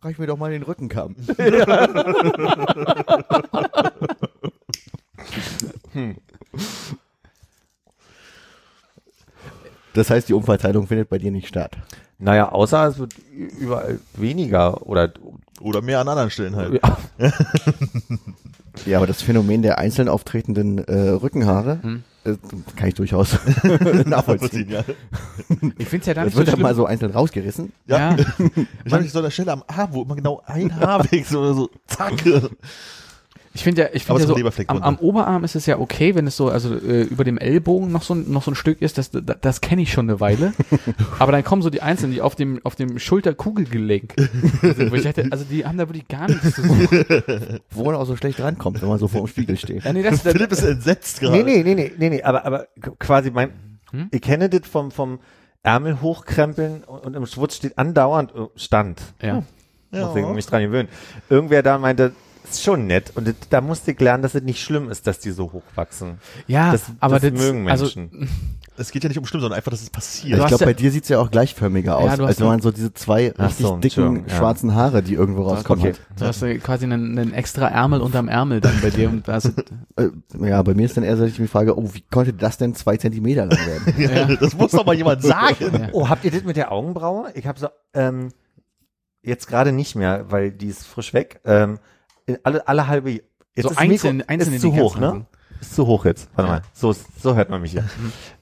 Reich 0.00 0.18
mir 0.18 0.26
doch 0.26 0.38
mal 0.38 0.50
den 0.50 0.62
Rückenkamm. 0.62 1.16
Das 9.94 10.10
heißt, 10.10 10.28
die 10.28 10.34
Umverteilung 10.34 10.86
findet 10.86 11.08
bei 11.10 11.18
dir 11.18 11.30
nicht 11.30 11.48
statt. 11.48 11.76
Naja, 12.18 12.50
außer 12.50 12.86
es 12.88 12.98
wird 12.98 13.14
überall 13.58 13.98
weniger 14.14 14.86
oder 14.86 15.12
Oder 15.60 15.82
mehr 15.82 16.00
an 16.00 16.08
anderen 16.08 16.30
Stellen 16.30 16.56
halt. 16.56 16.80
ja, 16.82 16.98
Ja, 18.86 18.96
aber 18.98 19.06
das 19.06 19.20
Phänomen 19.22 19.60
der 19.62 19.78
einzeln 19.78 20.08
auftretenden 20.08 20.78
äh, 20.78 21.10
Rückenhaare 21.10 21.82
Hm. 21.82 22.04
äh, 22.24 22.34
kann 22.74 22.88
ich 22.88 22.94
durchaus 22.94 23.36
nachvollziehen. 24.06 24.70
ja. 24.70 24.80
Ich 25.78 25.88
finde 25.88 26.00
es 26.00 26.06
ja 26.06 26.14
Das 26.14 26.24
nicht 26.24 26.32
so 26.34 26.38
wird 26.38 26.48
dann 26.48 26.54
schlimm. 26.54 26.62
mal 26.62 26.74
so 26.74 26.86
einzeln 26.86 27.12
rausgerissen. 27.12 27.72
Ja. 27.86 28.16
ja. 28.16 28.16
Ich 28.84 28.92
habe 28.92 29.02
nicht 29.02 29.12
so 29.12 29.18
an 29.18 29.24
der 29.24 29.30
Stelle 29.30 29.52
am 29.52 29.62
Arm, 29.66 29.88
wo 29.92 30.02
immer 30.02 30.16
genau 30.16 30.42
ein 30.46 30.74
Haar 30.80 31.04
wächst 31.12 31.34
oder 31.34 31.52
so, 31.54 31.68
zack. 31.86 32.14
Ich 33.54 33.62
finde 33.64 33.82
ja, 33.82 33.88
ich 33.92 34.04
finde 34.04 34.22
es 34.22 34.28
ja 34.28 34.34
so, 34.34 34.62
am, 34.68 34.82
am 34.82 34.96
Oberarm 34.96 35.44
ist 35.44 35.54
es 35.56 35.66
ja 35.66 35.78
okay, 35.78 36.14
wenn 36.14 36.26
es 36.26 36.36
so, 36.38 36.48
also 36.48 36.74
äh, 36.74 37.02
über 37.02 37.22
dem 37.24 37.36
Ellbogen 37.36 37.92
noch 37.92 38.02
so, 38.02 38.14
ein- 38.14 38.30
noch 38.30 38.42
so 38.42 38.50
ein 38.50 38.54
Stück 38.54 38.80
ist, 38.80 38.96
das, 38.96 39.10
das, 39.10 39.22
das 39.40 39.60
kenne 39.60 39.82
ich 39.82 39.92
schon 39.92 40.08
eine 40.08 40.20
Weile. 40.20 40.54
Aber 41.18 41.32
dann 41.32 41.44
kommen 41.44 41.60
so 41.60 41.68
die 41.68 41.82
Einzelnen, 41.82 42.12
die 42.12 42.22
auf 42.22 42.34
dem, 42.34 42.60
auf 42.64 42.76
dem 42.76 42.98
Schulterkugelgelenk 42.98 44.14
sind, 44.62 44.90
wo 44.90 44.94
ich 44.94 45.02
dachte, 45.02 45.28
also 45.30 45.44
die 45.44 45.66
haben 45.66 45.76
da 45.76 45.88
wirklich 45.88 46.08
gar 46.08 46.28
nichts 46.28 46.54
zu 46.54 46.62
suchen. 46.62 46.88
Wo 47.70 47.84
man 47.84 47.94
auch 47.94 48.06
so 48.06 48.16
schlecht 48.16 48.40
rankommt, 48.40 48.80
wenn 48.80 48.88
man 48.88 48.98
so 48.98 49.08
vor 49.08 49.20
dem 49.22 49.26
Spiegel 49.26 49.56
steht. 49.56 49.84
Ja, 49.84 49.92
nee, 49.92 50.02
das, 50.02 50.22
das, 50.22 50.32
Philipp 50.32 50.52
ist 50.52 50.62
entsetzt 50.62 51.20
gerade. 51.20 51.44
Nee, 51.44 51.62
nee, 51.62 51.62
nee, 51.62 51.74
nee, 51.74 51.92
nee, 51.98 52.08
nee, 52.10 52.22
aber, 52.22 52.44
aber 52.46 52.66
quasi 52.98 53.30
mein, 53.30 53.50
Hm? 53.90 54.08
ich 54.10 54.22
kenne 54.22 54.48
das 54.48 54.66
vom, 54.66 54.90
vom 54.90 55.18
Ärmel 55.62 56.00
hochkrempeln 56.00 56.84
und, 56.84 57.04
und 57.06 57.14
im 57.14 57.26
Schwutz 57.26 57.56
steht 57.56 57.76
andauernd 57.76 58.32
äh, 58.34 58.46
Stand. 58.56 59.02
ja. 59.20 59.42
Muss 59.90 60.16
ich 60.16 60.26
mich 60.26 60.46
dran 60.46 60.62
gewöhnen. 60.62 60.88
Irgendwer 61.28 61.62
da 61.62 61.76
meinte, 61.76 62.12
ist 62.44 62.62
schon 62.62 62.86
nett 62.86 63.12
und 63.14 63.34
da 63.50 63.60
musste 63.60 63.92
ich 63.92 64.00
lernen, 64.00 64.22
dass 64.22 64.34
es 64.34 64.42
nicht 64.42 64.60
schlimm 64.62 64.90
ist, 64.90 65.06
dass 65.06 65.18
die 65.20 65.30
so 65.30 65.52
hochwachsen. 65.52 66.18
Ja, 66.46 66.72
Das, 66.72 66.84
aber 67.00 67.18
das 67.20 67.32
das, 67.32 67.40
mögen 67.40 67.68
also, 67.68 67.84
Menschen. 67.84 68.28
Es 68.78 68.90
geht 68.90 69.02
ja 69.04 69.08
nicht 69.10 69.18
um 69.18 69.26
schlimm, 69.26 69.42
sondern 69.42 69.58
einfach, 69.58 69.70
dass 69.70 69.82
es 69.82 69.90
passiert. 69.90 70.38
Du 70.38 70.42
ich 70.42 70.48
glaube, 70.48 70.62
ja- 70.64 70.66
bei 70.66 70.72
dir 70.72 70.90
sieht's 70.90 71.10
ja 71.10 71.18
auch 71.20 71.30
gleichförmiger 71.30 71.98
aus, 71.98 72.06
Ja, 72.06 72.16
du 72.16 72.22
hast 72.22 72.28
als 72.30 72.38
wenn 72.40 72.46
ja- 72.46 72.52
man 72.52 72.62
so 72.62 72.70
diese 72.70 72.94
zwei 72.94 73.34
Ach 73.36 73.48
richtig 73.48 73.66
so, 73.66 73.76
dicken 73.76 74.24
ja. 74.26 74.34
schwarzen 74.34 74.74
Haare, 74.74 75.02
die 75.02 75.12
irgendwo 75.12 75.42
rauskommen 75.42 75.84
Okay. 75.86 75.98
du 76.18 76.24
hast 76.24 76.40
ja 76.40 76.56
quasi 76.56 76.86
einen, 76.86 77.18
einen 77.18 77.34
extra 77.34 77.68
Ärmel 77.68 78.00
unterm 78.00 78.28
Ärmel 78.28 78.62
dann 78.62 78.80
bei 78.80 78.88
dir 78.88 79.10
und 79.10 79.28
das, 79.28 79.44
hat. 79.56 79.66
Äh, 79.96 80.08
ja, 80.40 80.62
bei 80.62 80.72
mir 80.72 80.86
ist 80.86 80.96
dann 80.96 81.04
eher 81.04 81.16
so, 81.18 81.22
dass 81.22 81.32
ich 81.32 81.38
mich 81.38 81.50
frage, 81.50 81.76
oh, 81.78 81.90
wie 81.92 82.00
konnte 82.10 82.32
das 82.32 82.56
denn 82.56 82.74
zwei 82.74 82.96
Zentimeter 82.96 83.44
lang 83.44 83.58
werden? 83.58 83.94
ja. 84.30 84.36
Das 84.36 84.56
muss 84.56 84.70
doch 84.72 84.86
mal 84.86 84.94
jemand 84.96 85.22
sagen. 85.22 85.56
Ja. 85.78 85.88
Oh, 85.92 86.08
habt 86.08 86.24
ihr 86.24 86.30
das 86.30 86.42
mit 86.42 86.56
der 86.56 86.72
Augenbraue? 86.72 87.26
Ich 87.34 87.46
habe 87.46 87.60
so, 87.60 87.68
ähm, 87.92 88.30
jetzt 89.22 89.48
gerade 89.48 89.72
nicht 89.72 89.96
mehr, 89.96 90.24
weil 90.30 90.50
die 90.50 90.68
ist 90.68 90.86
frisch 90.86 91.12
weg. 91.12 91.40
Ähm, 91.44 91.78
alle, 92.42 92.66
alle 92.68 92.86
halbe, 92.86 93.10
jetzt 93.10 93.22
So 93.56 93.70
ist 93.70 93.78
einzeln, 93.78 94.16
Mikro, 94.18 94.32
einzelne 94.32 94.56
ist 94.56 94.62
zu 94.62 94.74
hoch, 94.74 94.98
ne? 94.98 95.26
Ist 95.60 95.74
zu 95.74 95.86
hoch 95.86 96.04
jetzt. 96.04 96.28
Warte 96.34 96.50
mal, 96.50 96.62
so, 96.72 96.92
so 97.20 97.34
hört 97.36 97.50
man 97.50 97.60
mich 97.62 97.72
hier. 97.72 97.84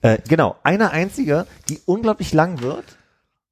äh, 0.03 0.19
genau, 0.29 0.57
eine 0.63 0.91
einzige, 0.91 1.47
die 1.69 1.81
unglaublich 1.85 2.33
lang 2.33 2.63
wird, 2.63 2.85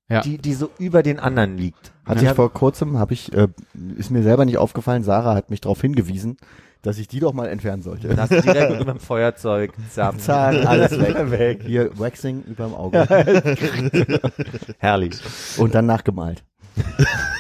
Ja. 0.08 0.20
die, 0.22 0.38
die 0.38 0.54
so 0.54 0.70
über 0.78 1.02
den 1.02 1.18
anderen 1.20 1.58
liegt. 1.58 1.92
Hatte 2.06 2.24
ich 2.24 2.30
vor 2.32 2.50
kurzem, 2.52 2.98
habe 2.98 3.12
ich, 3.12 3.32
äh, 3.34 3.48
ist 3.96 4.10
mir 4.10 4.22
selber 4.22 4.44
nicht 4.46 4.56
aufgefallen, 4.58 5.02
Sarah 5.04 5.34
hat 5.34 5.50
mich 5.50 5.60
darauf 5.60 5.80
hingewiesen, 5.82 6.38
dass 6.80 6.96
ich 6.98 7.08
die 7.08 7.20
doch 7.20 7.32
mal 7.34 7.48
entfernen 7.48 7.82
sollte. 7.82 8.08
Dann 8.08 8.20
hast 8.20 8.30
du 8.32 8.40
direkt 8.40 8.78
mit 8.78 8.88
dem 8.88 9.00
Feuerzeug, 9.00 9.72
zapp, 9.90 10.18
Zack, 10.20 10.64
alles 10.64 10.92
weg. 10.98 11.16
weg. 11.30 11.62
Hier 11.66 11.90
Waxing 11.98 12.44
überm 12.44 12.72
Auge 12.74 13.06
Herrlich. 14.78 15.20
und 15.58 15.74
dann 15.74 15.86
nachgemalt. 15.86 16.44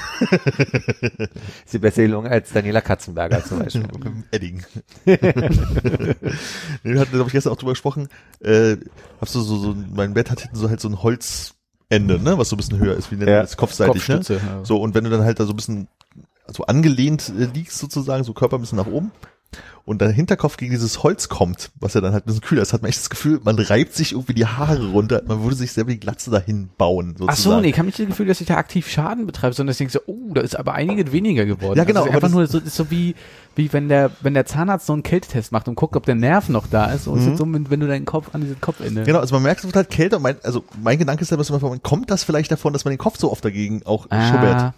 Ist 1.64 1.72
die 1.72 1.78
bessere 1.78 2.06
Gelungen 2.06 2.30
als 2.30 2.52
Daniela 2.52 2.80
Katzenberger 2.80 3.44
zum 3.44 3.60
Beispiel. 3.60 3.84
Edding. 4.30 4.64
nee, 5.04 5.18
wir 6.82 7.00
hatten, 7.00 7.12
glaube 7.12 7.28
ich, 7.28 7.32
gestern 7.32 7.52
auch 7.52 7.56
drüber 7.56 7.72
gesprochen. 7.72 8.08
Äh, 8.40 8.76
hast 9.20 9.34
du 9.34 9.40
so, 9.40 9.56
so, 9.58 9.76
mein 9.94 10.14
Bett 10.14 10.30
hat 10.30 10.40
hinten 10.40 10.56
so 10.56 10.68
halt 10.68 10.80
so 10.80 10.88
ein 10.88 11.02
Holzende, 11.02 12.18
ne, 12.20 12.38
was 12.38 12.48
so 12.48 12.56
ein 12.56 12.58
bisschen 12.58 12.78
höher 12.78 12.96
ist, 12.96 13.10
wie 13.10 13.16
nennt 13.16 13.28
Ja. 13.28 13.36
man 13.36 13.44
das, 13.44 13.56
kopfseitig, 13.56 14.08
ne? 14.08 14.16
Kopfstütze. 14.16 14.44
Ja. 14.44 14.64
So, 14.64 14.80
und 14.80 14.94
wenn 14.94 15.04
du 15.04 15.10
dann 15.10 15.22
halt 15.24 15.40
da 15.40 15.44
so 15.46 15.52
ein 15.52 15.56
bisschen 15.56 15.88
so 16.46 16.64
angelehnt 16.64 17.32
äh, 17.38 17.44
liegst 17.52 17.78
sozusagen, 17.78 18.24
so 18.24 18.32
Körper 18.32 18.56
ein 18.58 18.60
bisschen 18.62 18.78
nach 18.78 18.86
oben 18.86 19.12
und 19.86 20.02
der 20.02 20.10
Hinterkopf 20.10 20.58
gegen 20.58 20.70
dieses 20.72 21.02
Holz 21.02 21.30
kommt, 21.30 21.70
was 21.80 21.94
ja 21.94 22.02
dann 22.02 22.12
halt 22.12 22.24
ein 22.24 22.26
bisschen 22.26 22.42
kühler 22.42 22.60
ist, 22.60 22.74
hat 22.74 22.82
man 22.82 22.90
echt 22.90 22.98
das 22.98 23.08
Gefühl, 23.08 23.40
man 23.42 23.58
reibt 23.58 23.94
sich 23.94 24.12
irgendwie 24.12 24.34
die 24.34 24.44
Haare 24.46 24.90
runter, 24.90 25.22
man 25.26 25.42
würde 25.42 25.56
sich 25.56 25.72
selber 25.72 25.90
die 25.92 25.98
Glatze 26.00 26.30
dahin 26.30 26.68
bauen, 26.76 27.14
sozusagen. 27.18 27.30
Ach 27.30 27.36
so, 27.36 27.60
nee, 27.62 27.70
ich 27.70 27.78
habe 27.78 27.86
nicht 27.86 27.98
das 27.98 28.06
Gefühl, 28.06 28.26
dass 28.26 28.42
ich 28.42 28.46
da 28.46 28.56
aktiv 28.58 28.86
Schaden 28.90 29.24
betreibe, 29.24 29.54
sondern 29.54 29.72
ich 29.72 29.78
denke 29.78 29.92
so, 29.94 30.00
oh, 30.06 30.34
da 30.34 30.42
ist 30.42 30.58
aber 30.58 30.74
einiges 30.74 31.10
weniger 31.12 31.46
geworden. 31.46 31.78
Ja, 31.78 31.84
genau, 31.84 32.00
Also 32.00 32.10
aber 32.10 32.16
einfach 32.16 32.28
das- 32.28 32.32
nur 32.34 32.46
so, 32.46 32.58
ist 32.58 32.76
so 32.76 32.90
wie, 32.90 33.14
wie 33.56 33.72
wenn 33.72 33.88
der, 33.88 34.10
wenn 34.20 34.34
der 34.34 34.44
Zahnarzt 34.44 34.84
so 34.86 34.92
einen 34.92 35.02
Kältetest 35.02 35.50
macht 35.52 35.66
und 35.68 35.74
guckt, 35.76 35.96
ob 35.96 36.04
der 36.04 36.14
Nerv 36.14 36.50
noch 36.50 36.66
da 36.66 36.92
ist. 36.92 37.06
Und 37.06 37.26
ist 37.26 37.38
so, 37.38 37.50
wenn, 37.50 37.70
wenn 37.70 37.80
du 37.80 37.86
deinen 37.86 38.04
Kopf 38.04 38.34
an 38.34 38.42
dieses 38.42 38.60
Kopfende. 38.60 39.04
Genau, 39.04 39.20
also 39.20 39.34
man 39.34 39.42
merkt, 39.44 39.60
es 39.60 39.66
wird 39.66 39.76
halt 39.76 39.88
kälter. 39.88 40.18
und 40.18 40.22
Mein, 40.24 40.36
also 40.42 40.64
mein 40.82 40.98
Gedanke 40.98 41.22
ist 41.22 41.30
ja, 41.30 41.38
dass 41.38 41.48
man 41.50 41.82
kommt 41.82 42.10
das 42.10 42.24
vielleicht 42.24 42.52
davon, 42.52 42.74
dass 42.74 42.84
man 42.84 42.92
den 42.92 42.98
Kopf 42.98 43.18
so 43.18 43.32
oft 43.32 43.42
dagegen 43.42 43.80
auch 43.86 44.02
schubbert. 44.04 44.60
Ah, 44.60 44.74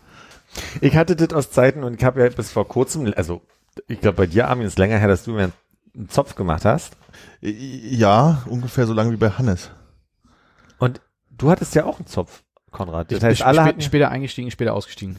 Ich 0.81 0.95
hatte 0.97 1.17
das 1.17 1.33
aus 1.33 1.51
Zeiten 1.51 1.83
und 1.83 1.95
ich 1.95 2.05
habe 2.05 2.23
ja 2.23 2.29
bis 2.29 2.51
vor 2.53 2.67
kurzem, 2.69 3.13
also 3.17 3.43
ich 3.89 4.01
glaube 4.01 4.17
bei 4.17 4.27
dir, 4.27 4.49
Armin, 4.49 4.67
ist 4.67 4.79
länger 4.79 4.99
her, 4.99 5.09
dass 5.09 5.25
du 5.25 5.33
mir 5.33 5.53
einen 5.95 6.09
Zopf 6.09 6.35
gemacht 6.35 6.65
hast. 6.65 6.97
Ja, 7.41 8.43
ungefähr 8.47 8.87
so 8.87 8.93
lange 8.93 9.13
wie 9.13 9.17
bei 9.17 9.31
Hannes. 9.31 9.71
Und 10.79 11.01
du 11.37 11.51
hattest 11.51 11.75
ja 11.75 11.85
auch 11.85 11.99
einen 11.99 12.07
Zopf, 12.07 12.43
Konrad. 12.71 13.11
Das 13.11 13.19
ich 13.19 13.25
heißt, 13.25 13.39
bin 13.39 13.47
alle 13.47 13.65
hatten, 13.65 13.81
später 13.81 14.11
eingestiegen, 14.11 14.51
später 14.51 14.75
ausgestiegen. 14.75 15.17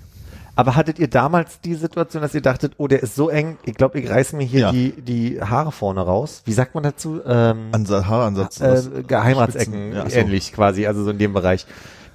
aber 0.56 0.76
hattet 0.76 1.00
ihr 1.00 1.10
damals 1.10 1.60
die 1.62 1.76
Situation, 1.76 2.22
dass 2.22 2.34
ihr 2.34 2.42
dachtet, 2.42 2.74
oh, 2.78 2.88
der 2.88 3.04
ist 3.04 3.16
so 3.16 3.30
eng, 3.30 3.58
ich 3.66 3.76
glaube, 3.76 4.00
ich 4.00 4.10
reiß 4.10 4.34
mir 4.34 4.44
hier 4.46 4.60
Ja. 4.62 4.72
die, 4.72 4.92
die 5.02 5.42
Haare 5.42 5.72
vorne 5.72 6.02
raus. 6.02 6.42
Wie 6.46 6.54
sagt 6.54 6.74
man 6.76 6.84
dazu? 6.84 7.22
Ähm, 7.26 7.70
Ansa 7.72 8.06
Haaransatz. 8.08 8.62
äh, 8.62 9.04
Geheimratsecken, 9.04 9.94
ja, 9.94 10.10
so. 10.10 10.16
ähnlich 10.16 10.54
quasi, 10.54 10.88
also 10.88 11.04
so 11.04 11.10
in 11.12 11.18
dem 11.18 11.34
Bereich. 11.34 11.66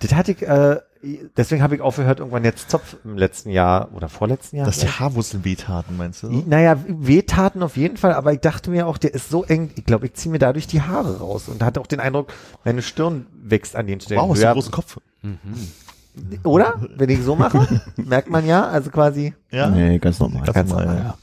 Das 0.01 0.15
hatte 0.15 0.33
ich, 0.33 0.43
äh, 0.43 0.79
deswegen 1.37 1.63
habe 1.63 1.75
ich 1.75 1.81
aufgehört, 1.81 2.19
irgendwann 2.21 2.45
jetzt 2.45 2.71
Zopf 2.71 2.97
im 3.05 3.17
letzten 3.17 3.51
Jahr 3.51 3.89
oder 3.95 4.09
vorletzten 4.09 4.57
Jahr. 4.57 4.67
Dass 4.67 4.79
die 4.79 4.89
Haarwurzeln 4.89 5.45
wehtaten, 5.45 5.97
meinst 5.97 6.23
du? 6.23 6.31
Naja, 6.47 6.77
wehtaten 6.87 7.63
auf 7.63 7.77
jeden 7.77 7.97
Fall, 7.97 8.15
aber 8.15 8.33
ich 8.33 8.41
dachte 8.41 8.71
mir 8.71 8.87
auch, 8.87 8.99
der 8.99 9.15
ist 9.15 9.31
so 9.31 9.45
eng, 9.45 9.71
ich 9.77 9.85
glaube, 9.85 10.07
ich 10.07 10.15
ziehe 10.15 10.33
mir 10.33 10.39
dadurch 10.39 10.67
die 10.67 10.83
Haare 10.83 11.19
raus 11.19 11.49
und 11.49 11.63
hatte 11.63 11.81
auch 11.81 11.87
den 11.87 12.01
Eindruck, 12.01 12.33
meine 12.65 12.83
Stirn 12.83 13.27
wächst 13.43 13.77
an 13.77 13.87
den 13.87 14.01
Stellen 14.01 14.21
Wow, 14.21 14.31
hast 14.31 14.43
du 14.43 14.47
einen 14.47 14.55
großen 14.55 14.73
Kopf. 14.73 14.99
Oder? 16.45 16.75
Wenn 16.97 17.11
ich 17.11 17.23
so 17.23 17.37
mache, 17.37 17.67
merkt 17.97 18.31
man 18.31 18.47
ja, 18.47 18.67
also 18.67 18.91
quasi 18.91 19.35
Ja, 19.51 19.69
Nee, 19.69 19.99
ganz 19.99 20.19
normal. 20.19 20.45
ganz, 20.53 20.71
normal. 20.71 20.87
Ja. 20.87 21.19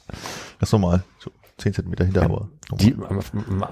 Ganz 0.60 0.72
normal. 0.72 1.03
So 1.19 1.31
10 1.57 1.73
Zentimeter 1.73 2.05
hinter, 2.05 2.23
aber 2.23 2.49
normal. 2.69 2.80
die 2.80 2.95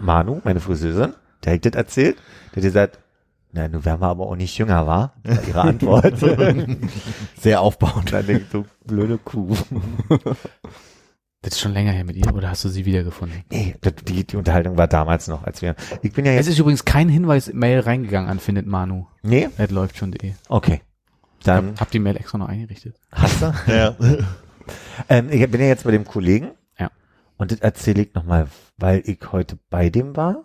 Manu, 0.02 0.42
meine 0.44 0.60
Friseurin, 0.60 1.14
der 1.44 1.54
hat 1.54 1.66
das 1.66 1.74
erzählt, 1.74 2.18
der 2.52 2.58
hat 2.58 2.64
gesagt, 2.64 3.00
na, 3.54 3.68
nun 3.68 3.84
werden 3.86 4.02
wir 4.02 4.08
aber 4.08 4.28
auch 4.28 4.36
nicht 4.36 4.58
jünger, 4.58 4.88
war? 4.88 5.16
Ihre 5.48 5.62
Antwort. 5.62 6.18
Sehr 7.40 7.62
aufbauend. 7.62 8.12
Dann 8.14 8.26
denkt 8.26 8.52
so, 8.52 8.66
blöde 8.86 9.18
Kuh. 9.18 9.56
Das 11.44 11.54
ist 11.54 11.60
schon 11.60 11.74
länger 11.74 11.92
her 11.92 12.04
mit 12.04 12.16
ihr, 12.16 12.34
oder 12.36 12.50
hast 12.52 12.64
du 12.66 12.70
sie 12.70 12.86
wiedergefunden? 12.86 13.44
Nee, 13.52 13.76
die, 14.08 14.26
die 14.28 14.36
Unterhaltung 14.38 14.78
war 14.78 14.88
damals 14.88 15.28
noch, 15.28 15.44
als 15.44 15.62
wir, 15.64 15.76
ich 16.04 16.14
bin 16.14 16.24
ja 16.26 16.34
Es 16.34 16.46
jetzt, 16.46 16.50
ist 16.50 16.60
übrigens 16.60 16.86
kein 16.86 17.10
Hinweis-Mail 17.10 17.80
reingegangen 17.80 18.30
an 18.30 18.40
findet 18.40 18.68
Manu. 18.68 19.08
nee, 19.24 19.50
Das 19.58 19.72
läuft 19.72 19.98
schon.de. 19.98 20.34
okay. 20.50 20.82
Dann 21.44 21.70
Hab, 21.72 21.82
hab 21.82 21.92
die 21.92 21.98
Mail 21.98 22.16
extra 22.18 22.38
noch 22.38 22.48
eingerichtet. 22.50 22.96
hast 23.12 23.42
du. 23.42 23.52
Ja. 23.68 23.96
Ähm, 25.10 25.30
ich 25.32 25.50
bin 25.50 25.60
ja 25.60 25.66
jetzt 25.68 25.84
bei 25.86 25.90
dem 25.92 26.06
Kollegen. 26.06 26.52
Ja. 26.78 26.92
Und 27.38 27.52
das 27.52 27.60
erzähle 27.62 28.04
ich 28.04 28.14
nochmal, 28.14 28.48
weil 28.78 29.02
ich 29.06 29.18
heute 29.32 29.58
bei 29.72 29.90
dem 29.90 30.16
war. 30.16 30.44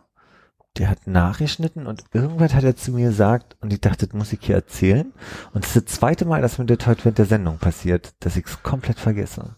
Der 0.78 0.90
hat 0.90 1.06
nachgeschnitten 1.06 1.86
und 1.86 2.04
irgendwas 2.12 2.54
hat 2.54 2.64
er 2.64 2.76
zu 2.76 2.92
mir 2.92 3.08
gesagt 3.08 3.56
und 3.60 3.72
ich 3.72 3.80
dachte, 3.80 4.06
das 4.06 4.14
muss 4.14 4.32
ich 4.32 4.40
hier 4.42 4.54
erzählen. 4.54 5.12
Und 5.52 5.64
das 5.64 5.76
ist 5.76 5.86
das 5.86 5.94
zweite 5.96 6.24
Mal, 6.24 6.42
dass 6.42 6.58
mir 6.58 6.66
das 6.66 6.86
heute 6.86 7.04
während 7.04 7.18
der 7.18 7.26
Sendung 7.26 7.58
passiert, 7.58 8.14
dass 8.20 8.36
ich 8.36 8.46
es 8.46 8.62
komplett 8.62 8.98
vergesse. 8.98 9.56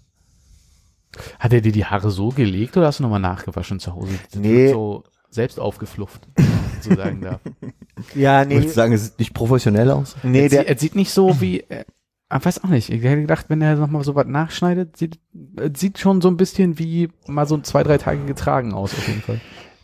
Hat 1.39 1.53
er 1.53 1.61
dir 1.61 1.73
die 1.73 1.87
Haare 1.87 2.11
so 2.11 2.29
gelegt 2.29 2.77
oder 2.77 2.87
hast 2.87 2.99
du 2.99 3.03
nochmal 3.03 3.21
nachgewaschen 3.21 3.81
zu 3.81 3.95
Hause? 3.95 4.13
Das 4.31 4.41
Nee. 4.41 4.73
So 4.73 5.05
selbst 5.31 5.61
aufgeflufft, 5.61 6.27
so 6.81 6.95
sagen 6.95 7.21
darf. 7.21 7.41
Ja, 8.15 8.43
Ich 8.45 8.51
würde 8.51 8.69
sagen, 8.69 8.93
es 8.93 9.07
sieht 9.07 9.19
nicht 9.19 9.35
professionell 9.35 9.91
aus. 9.91 10.15
nee, 10.23 10.43
er, 10.43 10.49
der, 10.49 10.61
sieht, 10.61 10.69
er 10.69 10.79
sieht 10.79 10.95
nicht 10.95 11.11
so 11.11 11.41
wie, 11.41 11.61
äh, 11.69 11.85
ich 12.33 12.45
weiß 12.45 12.63
auch 12.63 12.69
nicht. 12.69 12.91
Ich 12.91 13.03
hätte 13.03 13.23
gedacht, 13.23 13.47
wenn 13.49 13.61
er 13.61 13.75
nochmal 13.75 14.05
so 14.05 14.15
was 14.15 14.27
nachschneidet, 14.27 14.97
sieht, 14.97 15.19
äh, 15.57 15.71
sieht 15.75 15.99
schon 15.99 16.21
so 16.21 16.29
ein 16.29 16.37
bisschen 16.37 16.79
wie 16.79 17.09
mal 17.27 17.47
so 17.47 17.59
zwei, 17.59 17.83
drei 17.83 17.99
Tage 17.99 18.25
getragen 18.25 18.73
aus, 18.73 18.93
auf 18.93 19.09
jeden 19.09 19.23
Fall. 19.23 19.41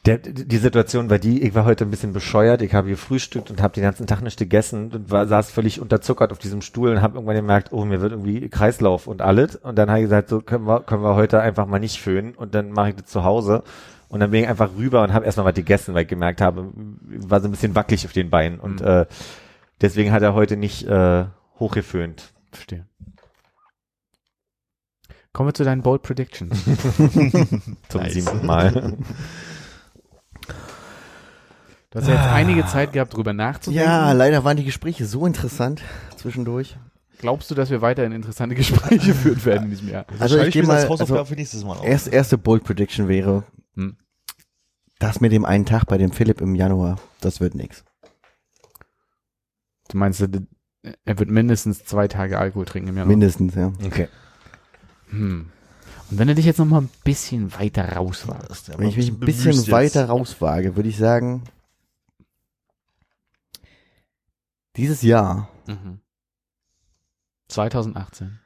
Der, 0.07 0.19
die 0.19 0.59
Situation 0.59 1.09
war 1.09 1.19
die, 1.19 1.43
ich 1.43 1.55
war 1.55 1.65
heute 1.65 1.85
ein 1.87 1.91
bisschen 1.91 2.13
bescheuert, 2.13 2.61
ich 2.61 2.75
habe 2.75 2.89
gefrühstückt 2.91 3.51
und 3.51 3.63
habe 3.63 3.73
den 3.73 3.83
ganzen 3.85 4.07
Tag 4.07 4.21
nicht 4.21 4.39
gegessen 4.39 4.93
und 4.93 5.11
war, 5.11 5.27
saß 5.27 5.51
völlig 5.51 5.81
unterzuckert 5.81 6.31
auf 6.31 6.39
diesem 6.39 6.61
Stuhl 6.61 6.91
und 6.91 7.01
habe 7.01 7.15
irgendwann 7.15 7.37
gemerkt, 7.37 7.73
oh, 7.73 7.87
mir 7.87 8.03
wird 8.03 8.13
irgendwie 8.13 8.47
Kreislauf 8.51 9.07
und 9.07 9.23
alles. 9.23 9.57
Und 9.57 9.77
dann 9.77 9.89
habe 9.89 10.01
ich 10.01 10.05
gesagt, 10.05 10.29
so 10.29 10.43
können 10.43 10.67
wir, 10.67 10.81
können 10.81 11.03
wir 11.03 11.15
heute 11.15 11.41
einfach 11.41 11.67
mal 11.67 11.79
nicht 11.79 12.03
föhnen 12.03 12.35
und 12.35 12.55
dann 12.55 12.71
mache 12.71 12.91
ich 12.91 12.97
das 12.97 13.07
zu 13.07 13.25
Hause. 13.25 13.63
Und 14.11 14.21
dann 14.21 14.31
bin 14.31 14.43
ich 14.43 14.49
einfach 14.49 14.71
rüber 14.77 15.03
und 15.03 15.15
habe 15.15 15.25
erstmal 15.25 15.47
was 15.47 15.55
gegessen, 15.55 15.95
weil 15.95 16.03
ich 16.03 16.09
gemerkt 16.09 16.43
habe, 16.43 16.71
war 16.75 17.41
so 17.41 17.49
ein 17.49 17.51
bisschen 17.53 17.75
wackelig 17.75 18.05
auf 18.05 18.13
den 18.13 18.29
Beinen. 18.29 18.61
Und 18.61 18.83
Mhm. 18.83 18.87
äh, 18.87 19.07
deswegen 19.81 20.13
hat 20.13 20.23
er 20.23 20.35
heute 20.35 20.59
nicht 20.59 20.87
äh, 20.87 21.25
hochgeföhnt. 21.59 22.35
Verstehe. 22.53 22.87
Kommen 25.33 25.49
wir 25.49 25.55
zu 25.55 25.65
deinen 25.65 25.81
Bold 25.83 26.03
Predictions. 26.03 26.63
Zum 27.89 28.01
Nice. 28.03 28.13
siebten 28.13 28.45
Mal. 28.45 28.99
Du 31.95 32.01
hast 32.01 32.09
ja 32.09 32.15
jetzt 32.15 32.27
einige 32.33 32.67
Zeit 32.67 32.93
gehabt, 32.93 33.15
drüber 33.15 33.33
nachzudenken. 33.33 33.87
Ja, 33.87 34.11
leider 34.11 34.43
waren 34.43 34.57
die 34.57 34.65
Gespräche 34.65 35.07
so 35.07 35.27
interessant 35.27 35.81
zwischendurch. 36.17 36.77
Glaubst 37.19 37.53
du, 37.53 37.55
dass 37.55 37.71
wir 37.71 37.83
weiterhin 37.83 38.11
interessante 38.11 38.55
Gespräche 38.57 39.15
führen 39.15 39.45
werden 39.45 39.65
in 39.67 39.71
diesem 39.71 39.89
Jahr? 39.89 40.05
Also 40.19 40.37
ich 40.41 40.53
gehe 40.53 40.65
mal, 40.65 40.75
das 40.75 40.89
Hausaufgabe 40.89 41.21
also 41.21 41.29
für 41.33 41.37
nächstes 41.37 41.63
Mal 41.63 41.77
auf. 41.77 41.85
erst, 41.87 42.09
erste 42.13 42.37
Bold 42.37 42.65
Prediction 42.65 43.07
wäre, 43.07 43.45
Hm. 43.77 43.97
das 44.99 45.21
mit 45.21 45.31
dem 45.31 45.45
einen 45.45 45.67
Tag 45.67 45.87
bei 45.87 45.97
dem 45.97 46.11
Philipp 46.11 46.41
im 46.41 46.57
Januar, 46.57 46.99
das 47.21 47.41
wird 47.41 47.55
nix. 47.55 47.85
Du 49.89 49.97
meinst, 49.97 50.21
er 50.21 51.19
wird 51.19 51.31
mindestens 51.31 51.85
zwei 51.85 52.09
Tage 52.09 52.41
Alkohol 52.41 52.65
trinken 52.65 52.89
im 52.89 52.97
Januar? 52.97 53.09
Mindestens, 53.09 53.55
ja. 53.55 53.73
Okay. 53.87 54.09
Hm. 55.11 55.47
Und 56.11 56.19
wenn 56.19 56.27
du 56.27 56.35
dich 56.35 56.45
jetzt 56.45 56.59
noch 56.59 56.67
mal 56.67 56.81
ein 56.81 56.91
bisschen 57.05 57.55
weiter 57.55 57.93
rauswagst. 57.93 58.77
Wenn 58.79 58.89
ich 58.89 58.97
mich 58.97 59.09
ein 59.11 59.21
bisschen 59.21 59.53
jetzt. 59.53 59.71
weiter 59.71 60.07
rauswage, 60.07 60.75
würde 60.75 60.89
ich 60.89 60.99
sagen, 60.99 61.45
dieses 64.77 65.03
Jahr 65.03 65.49
Mhm. 65.67 66.01
2018. 67.49 68.39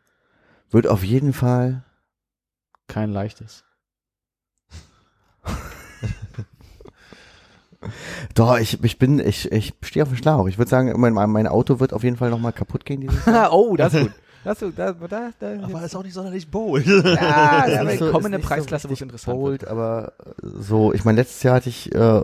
wird 0.71 0.87
auf 0.87 1.03
jeden 1.05 1.33
Fall 1.33 1.85
Kein 2.87 3.11
leichtes. 3.13 3.65
Doch, 8.35 8.59
ich, 8.59 8.83
ich 8.83 8.99
bin, 8.99 9.19
ich, 9.21 9.53
ich 9.53 9.73
stehe 9.83 10.03
auf 10.03 10.09
dem 10.09 10.17
Schlauch. 10.19 10.49
Ich 10.49 10.59
würde 10.59 10.69
sagen, 10.71 10.99
mein, 11.01 11.13
mein 11.13 11.47
Auto 11.47 11.79
wird 11.81 11.93
auf 11.93 12.03
jeden 12.03 12.17
Fall 12.17 12.31
nochmal 12.31 12.53
kaputt 12.53 12.85
gehen 12.85 13.01
dieses 13.03 13.25
Jahr. 13.27 13.53
oh, 13.55 13.77
das 13.77 13.95
ist 13.95 14.03
gut. 14.03 14.13
Das, 14.45 14.63
ist- 14.63 14.79
da, 14.79 14.93
da, 14.93 15.31
da, 15.41 15.63
Aber 15.65 15.83
ist 15.85 15.97
auch 15.97 16.05
nicht 16.05 16.15
sonderlich 16.15 16.49
bold. 16.49 16.87
ja, 16.87 17.65
Ist 17.65 17.75
ja, 17.75 17.83
nicht 17.85 17.99
wir 18.01 18.07
so- 18.07 18.13
kommen 18.13 18.21
ist 18.21 18.27
in 18.29 18.35
eine 18.35 18.37
nicht 18.37 18.45
so 18.45 18.49
Preisklasse, 18.55 18.89
wo 18.89 18.93
es 18.95 19.01
interessant 19.01 19.37
wird. 19.37 19.41
bold, 19.45 19.67
aber 19.69 20.13
äh, 20.25 20.31
so, 20.43 20.93
ich 20.95 21.05
meine, 21.05 21.19
letztes 21.21 21.43
Jahr 21.43 21.57
hatte 21.57 21.69
ich, 21.69 21.93
äh, 21.93 22.23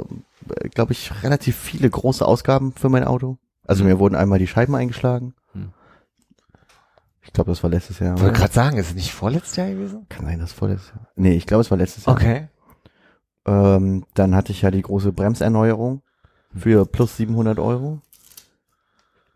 glaube 0.73 0.93
ich, 0.93 1.11
relativ 1.25 1.57
viele 1.57 1.91
große 1.91 2.25
Ausgaben 2.25 2.73
für 2.73 2.89
mein 2.89 3.03
Auto. 3.05 3.37
Also 3.67 3.83
Mhm. 3.85 3.91
mir 3.91 3.99
wurden 3.99 4.15
einmal 4.15 4.39
die 4.39 4.47
Scheiben 4.47 4.75
eingeschlagen. 4.75 5.35
Mhm. 5.55 5.73
Ich 7.23 7.33
glaube, 7.33 7.51
das 7.51 7.63
war 7.63 7.71
letztes 7.71 7.99
Jahr. 7.99 8.17
Ich 8.17 8.23
wollte 8.23 8.39
gerade 8.39 8.53
sagen, 8.53 8.77
ist 8.77 8.89
es 8.89 8.95
nicht 8.95 9.13
vorletztes 9.13 9.57
Jahr 9.57 9.69
gewesen? 9.69 10.07
Kann 10.09 10.27
sein, 10.27 10.39
das 10.39 10.53
vorletztes 10.53 10.91
Jahr. 10.95 11.09
Nee, 11.17 11.33
ich 11.35 11.47
glaube, 11.47 11.63
es 11.63 11.71
war 11.71 11.79
letztes 11.79 12.05
Jahr. 12.05 12.15
Okay. 12.17 12.49
Ähm, 13.47 14.05
dann 14.15 14.35
hatte 14.35 14.53
ich 14.53 14.63
ja 14.63 14.71
die 14.71 14.83
große 14.83 15.13
Bremserneuerung 15.13 16.03
für 16.57 16.87
plus 16.87 17.17
700 17.17 17.59
Euro, 17.59 18.01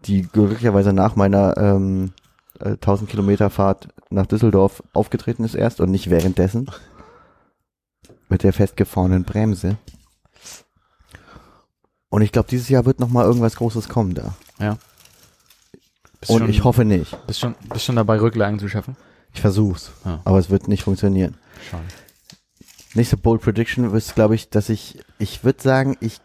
die 0.04 0.22
glücklicherweise 0.22 0.92
nach 0.92 1.16
meiner 1.16 1.56
ähm, 1.56 2.12
äh, 2.60 2.70
1000 2.70 3.10
Kilometer 3.10 3.50
Fahrt 3.50 3.88
nach 4.10 4.26
Düsseldorf 4.26 4.82
aufgetreten 4.92 5.44
ist 5.44 5.54
erst 5.54 5.80
und 5.80 5.90
nicht 5.90 6.10
währenddessen 6.10 6.70
mit 8.28 8.42
der 8.42 8.52
festgefahrenen 8.52 9.24
Bremse. 9.24 9.76
Und 12.10 12.22
ich 12.22 12.32
glaube, 12.32 12.48
dieses 12.48 12.68
Jahr 12.68 12.84
wird 12.86 13.00
noch 13.00 13.08
mal 13.10 13.24
irgendwas 13.24 13.56
Großes 13.56 13.88
kommen 13.88 14.14
da. 14.14 14.34
Bist 16.20 16.30
und 16.30 16.38
schon, 16.40 16.48
ich 16.50 16.64
hoffe 16.64 16.84
nicht. 16.84 17.16
Bist 17.26 17.40
schon, 17.40 17.54
bist 17.72 17.84
schon 17.84 17.96
dabei, 17.96 18.18
Rücklagen 18.20 18.58
zu 18.58 18.68
schaffen? 18.68 18.96
Ich 19.34 19.40
versuch's, 19.40 19.92
Ja. 20.04 20.20
aber 20.24 20.38
es 20.38 20.50
wird 20.50 20.68
nicht 20.68 20.82
funktionieren. 20.82 21.36
Schade. 21.70 21.84
Nächste 22.94 23.16
Bold 23.16 23.42
Prediction 23.42 23.92
ist, 23.94 24.14
glaube 24.14 24.34
ich, 24.34 24.48
dass 24.48 24.68
ich, 24.70 24.98
ich 25.18 25.44
würde 25.44 25.62
sagen, 25.62 25.96
ich, 26.00 26.20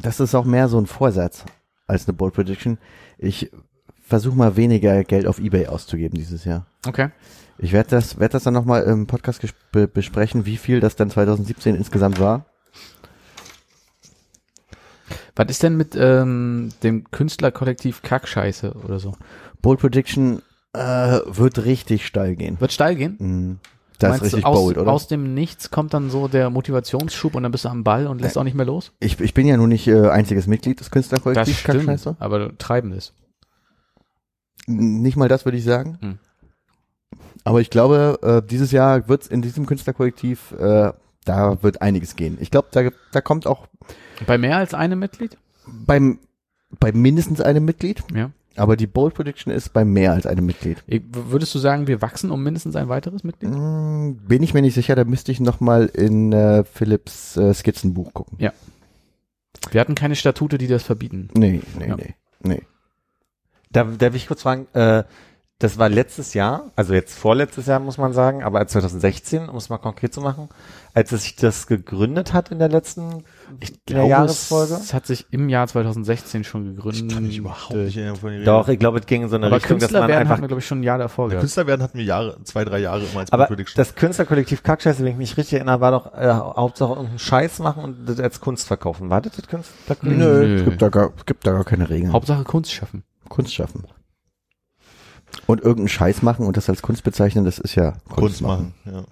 das 0.00 0.20
ist 0.20 0.34
auch 0.34 0.44
mehr 0.44 0.68
so 0.68 0.78
ein 0.78 0.86
Vorsatz 0.86 1.44
als 1.86 2.06
eine 2.06 2.16
Bold 2.16 2.32
Prediction. 2.34 2.78
Ich 3.18 3.50
versuche 4.06 4.36
mal 4.36 4.56
weniger 4.56 5.02
Geld 5.04 5.26
auf 5.26 5.38
Ebay 5.40 5.66
auszugeben 5.66 6.16
dieses 6.16 6.44
Jahr. 6.44 6.66
Okay. 6.86 7.10
Ich 7.58 7.72
werde 7.72 7.90
das, 7.90 8.18
werde 8.18 8.32
das 8.32 8.44
dann 8.44 8.54
nochmal 8.54 8.84
im 8.84 9.06
Podcast 9.06 9.42
besprechen, 9.72 10.46
wie 10.46 10.56
viel 10.56 10.80
das 10.80 10.96
dann 10.96 11.10
2017 11.10 11.74
insgesamt 11.74 12.18
war. 12.20 12.46
Was 15.36 15.46
ist 15.48 15.62
denn 15.62 15.76
mit 15.76 15.96
ähm, 15.96 16.70
dem 16.82 17.10
Künstlerkollektiv 17.10 18.02
Kackscheiße 18.02 18.74
oder 18.84 18.98
so? 18.98 19.14
Bold 19.62 19.80
Prediction 19.80 20.42
äh, 20.74 20.78
wird 21.26 21.64
richtig 21.64 22.06
steil 22.06 22.36
gehen. 22.36 22.60
Wird 22.60 22.72
steil 22.72 22.96
gehen? 22.96 23.16
Mm, 23.18 23.58
Das 23.98 24.10
Meinst 24.10 24.24
ist 24.26 24.32
richtig 24.34 24.46
aus, 24.46 24.58
bold, 24.58 24.78
oder? 24.78 24.92
Aus 24.92 25.06
dem 25.08 25.32
Nichts 25.34 25.70
kommt 25.70 25.94
dann 25.94 26.10
so 26.10 26.28
der 26.28 26.50
Motivationsschub 26.50 27.34
und 27.34 27.42
dann 27.44 27.52
bist 27.52 27.64
du 27.64 27.68
am 27.70 27.82
Ball 27.84 28.06
und 28.06 28.20
lässt 28.20 28.36
auch 28.36 28.44
nicht 28.44 28.54
mehr 28.56 28.66
los? 28.66 28.92
ich, 29.00 29.18
ich 29.20 29.32
bin 29.34 29.46
ja 29.46 29.56
nun 29.56 29.70
nicht 29.70 29.86
äh, 29.88 30.08
einziges 30.08 30.46
Mitglied 30.46 30.80
des 30.80 30.90
Künstlerkollektivs 30.90 31.64
Kackscheiße. 31.64 32.16
aber 32.18 32.38
du 32.38 32.56
Treibendes. 32.58 33.14
Nicht 34.66 35.16
mal 35.16 35.28
das 35.28 35.44
würde 35.44 35.58
ich 35.58 35.64
sagen. 35.64 35.98
Hm. 36.00 36.18
Aber 37.44 37.60
ich 37.60 37.70
glaube, 37.70 38.18
äh, 38.22 38.46
dieses 38.46 38.70
Jahr 38.70 39.08
wird 39.08 39.22
es 39.22 39.28
in 39.28 39.42
diesem 39.42 39.66
Künstlerkollektiv, 39.66 40.52
äh, 40.52 40.92
da 41.24 41.62
wird 41.62 41.82
einiges 41.82 42.16
gehen. 42.16 42.38
Ich 42.40 42.50
glaube, 42.50 42.68
da, 42.70 42.82
da 43.12 43.20
kommt 43.20 43.46
auch 43.46 43.66
Bei 44.26 44.38
mehr 44.38 44.56
als 44.56 44.74
einem 44.74 44.98
Mitglied? 44.98 45.36
beim 45.66 46.18
bei 46.80 46.90
mindestens 46.90 47.40
einem 47.40 47.64
Mitglied, 47.64 48.02
Ja. 48.14 48.30
aber 48.56 48.76
die 48.76 48.86
Bold 48.86 49.14
Prediction 49.14 49.52
ist 49.52 49.72
bei 49.74 49.84
mehr 49.84 50.12
als 50.12 50.26
einem 50.26 50.46
Mitglied. 50.46 50.82
Würdest 51.12 51.54
du 51.54 51.58
sagen, 51.58 51.86
wir 51.86 52.00
wachsen 52.02 52.30
um 52.30 52.42
mindestens 52.42 52.76
ein 52.76 52.88
weiteres 52.88 53.22
Mitglied? 53.24 53.50
Mm, 53.52 54.14
bin 54.26 54.42
ich 54.42 54.54
mir 54.54 54.62
nicht 54.62 54.74
sicher, 54.74 54.94
da 54.96 55.04
müsste 55.04 55.30
ich 55.32 55.38
noch 55.38 55.60
mal 55.60 55.86
in 55.86 56.32
äh, 56.32 56.64
Philips 56.64 57.36
äh, 57.36 57.52
Skizzenbuch 57.54 58.12
gucken. 58.14 58.38
Wir 59.70 59.80
hatten 59.80 59.94
keine 59.94 60.16
Statute, 60.16 60.58
die 60.58 60.66
das 60.66 60.82
verbieten. 60.82 61.28
Nee, 61.36 61.60
nee, 61.78 61.88
Ja. 61.88 61.96
nee, 61.96 62.14
nee. 62.42 62.62
Da, 63.70 63.84
da 63.84 64.12
will 64.12 64.16
ich 64.16 64.26
kurz 64.26 64.42
fragen, 64.42 64.66
äh, 64.74 65.04
das 65.62 65.78
war 65.78 65.88
letztes 65.88 66.34
Jahr, 66.34 66.72
also 66.74 66.92
jetzt 66.92 67.16
vorletztes 67.16 67.66
Jahr 67.66 67.78
muss 67.78 67.96
man 67.96 68.12
sagen, 68.12 68.42
aber 68.42 68.66
2016, 68.66 69.48
um 69.48 69.56
es 69.56 69.68
mal 69.68 69.78
konkret 69.78 70.12
zu 70.12 70.20
machen, 70.20 70.48
als 70.92 71.12
es 71.12 71.22
sich 71.22 71.36
das 71.36 71.68
gegründet 71.68 72.32
hat 72.32 72.50
in 72.50 72.58
der 72.58 72.68
letzten 72.68 73.22
Glaube, 73.86 74.08
Jahresfolge. 74.08 74.74
Es 74.74 74.92
hat 74.92 75.06
sich 75.06 75.26
im 75.30 75.48
Jahr 75.48 75.68
2016 75.68 76.42
schon 76.42 76.74
gegründet. 76.74 77.04
Ich 77.06 77.14
kann 77.14 77.22
mich 77.24 77.38
überhaupt 77.38 77.76
nicht 77.76 77.96
erinnern 77.96 78.16
von 78.16 78.32
den 78.32 78.44
Doch, 78.44 78.66
ich 78.66 78.78
glaube, 78.78 78.98
es 78.98 79.06
ging 79.06 79.22
in 79.22 79.28
so 79.28 79.36
eine 79.36 79.46
Aber 79.46 79.56
Richtung, 79.56 79.78
dass 79.78 79.84
Künstler 79.84 80.00
man 80.00 80.08
werden 80.08 80.20
einfach 80.22 80.32
hatten 80.32 80.42
wir, 80.42 80.48
glaube 80.48 80.60
ich, 80.60 80.66
schon 80.66 80.80
ein 80.80 80.82
Jahr 80.82 80.98
davor 80.98 81.28
gehabt. 81.28 81.42
Künstler 81.42 81.66
werden 81.68 81.82
hatten 81.82 81.98
wir 81.98 82.04
Jahre, 82.04 82.42
zwei, 82.42 82.64
drei 82.64 82.78
Jahre 82.80 83.04
immer 83.04 83.20
als 83.20 83.32
Aber 83.32 83.48
das 83.76 83.94
Künstlerkollektiv 83.94 84.64
Kackscheiße, 84.64 85.04
wenn 85.04 85.12
ich 85.12 85.16
mich 85.16 85.36
richtig 85.36 85.54
erinnere, 85.54 85.80
war 85.80 85.92
doch 85.92 86.12
äh, 86.12 86.28
Hauptsache 86.28 86.90
irgendeinen 86.90 87.20
Scheiß 87.20 87.60
machen 87.60 87.84
und 87.84 88.08
das 88.08 88.18
als 88.18 88.40
Kunst 88.40 88.66
verkaufen. 88.66 89.10
War 89.10 89.20
das 89.20 89.36
das 89.36 89.46
Künstlerkollektiv? 89.46 90.26
Nö. 90.26 90.46
Nö, 90.46 90.56
es 90.56 90.64
gibt 90.64 90.82
da 90.82 90.88
gar, 90.88 91.12
es 91.16 91.24
gibt 91.24 91.46
da 91.46 91.52
gar 91.52 91.64
keine 91.64 91.88
Regeln. 91.88 92.12
Hauptsache 92.12 92.42
Kunst 92.42 92.72
schaffen. 92.72 93.04
Kunst 93.28 93.54
schaffen. 93.54 93.84
Und 95.46 95.60
irgendeinen 95.60 95.88
Scheiß 95.88 96.22
machen 96.22 96.46
und 96.46 96.56
das 96.56 96.68
als 96.68 96.82
Kunst 96.82 97.04
bezeichnen, 97.04 97.44
das 97.44 97.58
ist 97.58 97.74
ja 97.74 97.94
Kunst 98.10 98.42
machen. 98.42 98.74
Ja. 98.84 99.04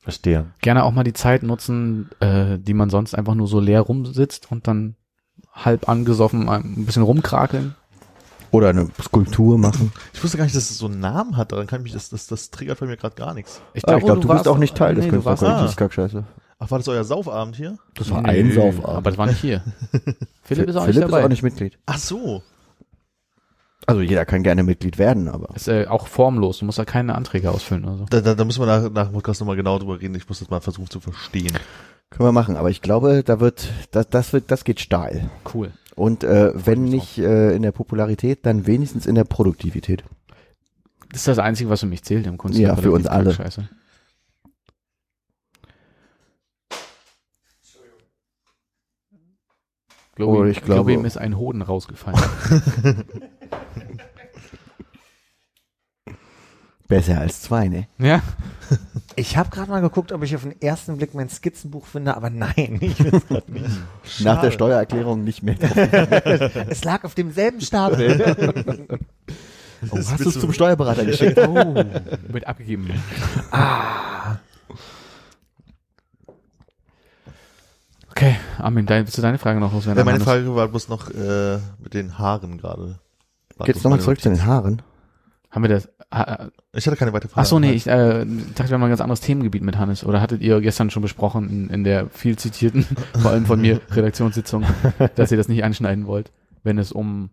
Verstehe. 0.00 0.46
Gerne 0.60 0.84
auch 0.84 0.92
mal 0.92 1.04
die 1.04 1.12
Zeit 1.12 1.42
nutzen, 1.42 2.08
äh, 2.20 2.58
die 2.58 2.74
man 2.74 2.90
sonst 2.90 3.14
einfach 3.14 3.34
nur 3.34 3.46
so 3.48 3.60
leer 3.60 3.80
rumsitzt 3.80 4.50
und 4.50 4.66
dann 4.66 4.94
halb 5.52 5.88
angesoffen 5.88 6.48
ein 6.48 6.86
bisschen 6.86 7.02
rumkrakeln. 7.02 7.74
Oder 8.50 8.70
eine 8.70 8.88
Skulptur 9.02 9.58
machen. 9.58 9.92
Ich 10.14 10.24
wusste 10.24 10.38
gar 10.38 10.44
nicht, 10.44 10.56
dass 10.56 10.70
es 10.70 10.78
so 10.78 10.86
einen 10.86 11.00
Namen 11.00 11.36
hat. 11.36 11.52
Daran 11.52 11.66
kann 11.66 11.80
ich 11.80 11.84
mich, 11.84 11.92
das, 11.92 12.08
das, 12.08 12.26
das 12.28 12.50
triggert 12.50 12.80
bei 12.80 12.86
mir 12.86 12.96
gerade 12.96 13.14
gar 13.14 13.34
nichts. 13.34 13.60
Ich 13.74 13.82
glaube, 13.82 14.04
glaub, 14.06 14.22
du, 14.22 14.28
bist 14.28 14.48
auch 14.48 14.56
nicht 14.56 14.74
Teil 14.74 14.94
des 14.94 15.04
nee, 15.04 15.10
du 15.10 15.24
warst- 15.24 15.40
Künstlerkollektivs 15.42 15.72
Ah. 15.74 15.78
Kackscheiße. 15.78 16.24
Ach, 16.60 16.70
war 16.70 16.78
das 16.78 16.88
euer 16.88 17.04
Saufabend 17.04 17.56
hier? 17.56 17.76
Das 17.94 18.10
war 18.10 18.22
Nö, 18.22 18.28
ein 18.30 18.52
Saufabend. 18.52 18.84
Aber 18.86 19.10
das 19.10 19.18
war 19.18 19.26
nicht 19.26 19.40
hier. 19.40 19.62
Philipp 20.42 20.68
ist 20.68 20.76
auch 20.76 20.86
nicht 20.86 20.94
Philipp 20.94 21.08
dabei. 21.10 21.18
ist 21.20 21.24
auch 21.26 21.28
nicht 21.28 21.42
Mitglied. 21.42 21.78
Ach 21.86 21.98
so. 21.98 22.42
Also 23.88 24.02
jeder 24.02 24.26
kann 24.26 24.42
gerne 24.42 24.64
Mitglied 24.64 24.98
werden, 24.98 25.28
aber. 25.28 25.56
Ist 25.56 25.66
äh, 25.66 25.86
auch 25.86 26.08
formlos. 26.08 26.58
Du 26.58 26.66
musst 26.66 26.78
da 26.78 26.84
keine 26.84 27.14
Anträge 27.14 27.50
ausfüllen 27.50 27.86
oder 27.86 27.96
so. 27.96 28.04
Da, 28.10 28.20
da, 28.20 28.34
da 28.34 28.44
müssen 28.44 28.60
wir 28.60 28.66
nach, 28.66 28.90
nach 28.90 29.06
dem 29.06 29.14
Podcast 29.14 29.40
nochmal 29.40 29.56
genau 29.56 29.78
drüber 29.78 29.98
reden. 29.98 30.14
Ich 30.14 30.28
muss 30.28 30.40
das 30.40 30.50
mal 30.50 30.60
versuchen 30.60 30.90
zu 30.90 31.00
verstehen. 31.00 31.56
Können 32.10 32.28
wir 32.28 32.32
machen, 32.32 32.58
aber 32.58 32.68
ich 32.68 32.82
glaube, 32.82 33.22
da 33.24 33.40
wird, 33.40 33.66
das, 33.90 34.10
das 34.10 34.34
wird, 34.34 34.50
das 34.50 34.64
geht 34.64 34.80
steil. 34.80 35.30
Cool. 35.54 35.72
Und 35.94 36.22
äh, 36.22 36.52
wenn 36.54 36.84
nicht 36.84 37.16
äh, 37.16 37.56
in 37.56 37.62
der 37.62 37.72
Popularität, 37.72 38.44
dann 38.44 38.66
wenigstens 38.66 39.06
in 39.06 39.14
der 39.14 39.24
Produktivität. 39.24 40.04
Das 41.10 41.22
ist 41.22 41.28
das 41.28 41.38
Einzige, 41.38 41.70
was 41.70 41.80
für 41.80 41.86
mich 41.86 42.02
zählt 42.04 42.26
im 42.26 42.36
Kunst. 42.36 42.58
Ja, 42.58 42.76
für 42.76 42.92
uns 42.92 43.06
alle. 43.06 43.32
Scheiße. 43.32 43.70
Globi, 50.14 50.38
Oh, 50.38 50.44
ich 50.44 50.56
glaube- 50.62 50.74
Globi, 50.84 50.94
ihm 50.94 51.04
ist 51.04 51.16
ein 51.16 51.36
Hoden 51.38 51.62
rausgefallen. 51.62 52.18
Besser 56.88 57.20
als 57.20 57.42
zwei, 57.42 57.68
ne? 57.68 57.86
ja? 57.98 58.22
Ich 59.14 59.36
habe 59.36 59.50
gerade 59.50 59.70
mal 59.70 59.80
geguckt, 59.80 60.10
ob 60.12 60.22
ich 60.22 60.34
auf 60.34 60.42
den 60.42 60.60
ersten 60.62 60.96
Blick 60.96 61.12
mein 61.12 61.28
Skizzenbuch 61.28 61.86
finde, 61.86 62.16
aber 62.16 62.30
nein, 62.30 62.78
ich 62.80 62.94
finde 62.94 63.16
es 63.16 63.26
gerade 63.26 63.52
nicht. 63.52 63.68
Nach 64.20 64.40
der 64.40 64.52
Steuererklärung 64.52 65.22
nicht 65.22 65.42
mehr. 65.42 65.56
es 66.68 66.84
lag 66.84 67.04
auf 67.04 67.14
demselben 67.14 67.60
Stapel. 67.60 68.98
Oh, 69.90 69.96
hast 69.96 70.24
du 70.24 70.30
es 70.30 70.40
zum 70.40 70.52
Steuerberater 70.52 71.04
geschickt? 71.04 71.38
Oh, 71.38 71.74
wird 72.28 72.46
abgegeben. 72.46 72.90
Ah. 73.50 74.36
Okay, 78.10 78.36
Armin, 78.58 78.86
dein, 78.86 79.04
willst 79.04 79.16
du 79.16 79.22
deine 79.22 79.38
Frage 79.38 79.60
noch 79.60 79.72
loswerden? 79.72 79.98
Ja, 79.98 80.04
meine? 80.04 80.24
Frage 80.24 80.54
war 80.54 80.68
bloß 80.68 80.88
noch 80.88 81.10
äh, 81.10 81.58
mit 81.78 81.94
den 81.94 82.18
Haaren 82.18 82.58
gerade. 82.58 82.98
Geht's 83.66 83.82
nochmal 83.84 84.00
zurück 84.00 84.20
zu 84.20 84.28
den 84.28 84.44
Haaren? 84.44 84.82
Haben 85.50 85.62
wir 85.62 85.68
das? 85.70 85.88
Ha, 86.12 86.50
Ich 86.74 86.86
hatte 86.86 86.96
keine 86.96 87.12
weitere 87.14 87.30
Frage. 87.30 87.40
ach 87.42 87.48
so, 87.48 87.58
nee, 87.58 87.72
ich 87.72 87.86
äh, 87.86 88.24
dachte, 88.54 88.68
wir 88.68 88.74
haben 88.74 88.82
ein 88.82 88.88
ganz 88.90 89.00
anderes 89.00 89.20
Themengebiet 89.20 89.62
mit 89.62 89.78
Hannes. 89.78 90.04
Oder 90.04 90.20
hattet 90.20 90.42
ihr 90.42 90.60
gestern 90.60 90.90
schon 90.90 91.02
besprochen 91.02 91.48
in, 91.48 91.70
in 91.70 91.84
der 91.84 92.08
viel 92.10 92.36
zitierten, 92.36 92.84
vor 93.20 93.30
allem 93.30 93.46
von 93.46 93.60
mir, 93.60 93.80
Redaktionssitzung, 93.90 94.64
dass 95.16 95.30
ihr 95.30 95.36
das 95.38 95.48
nicht 95.48 95.64
anschneiden 95.64 96.06
wollt, 96.06 96.32
wenn 96.64 96.78
es 96.78 96.92
um... 96.92 97.30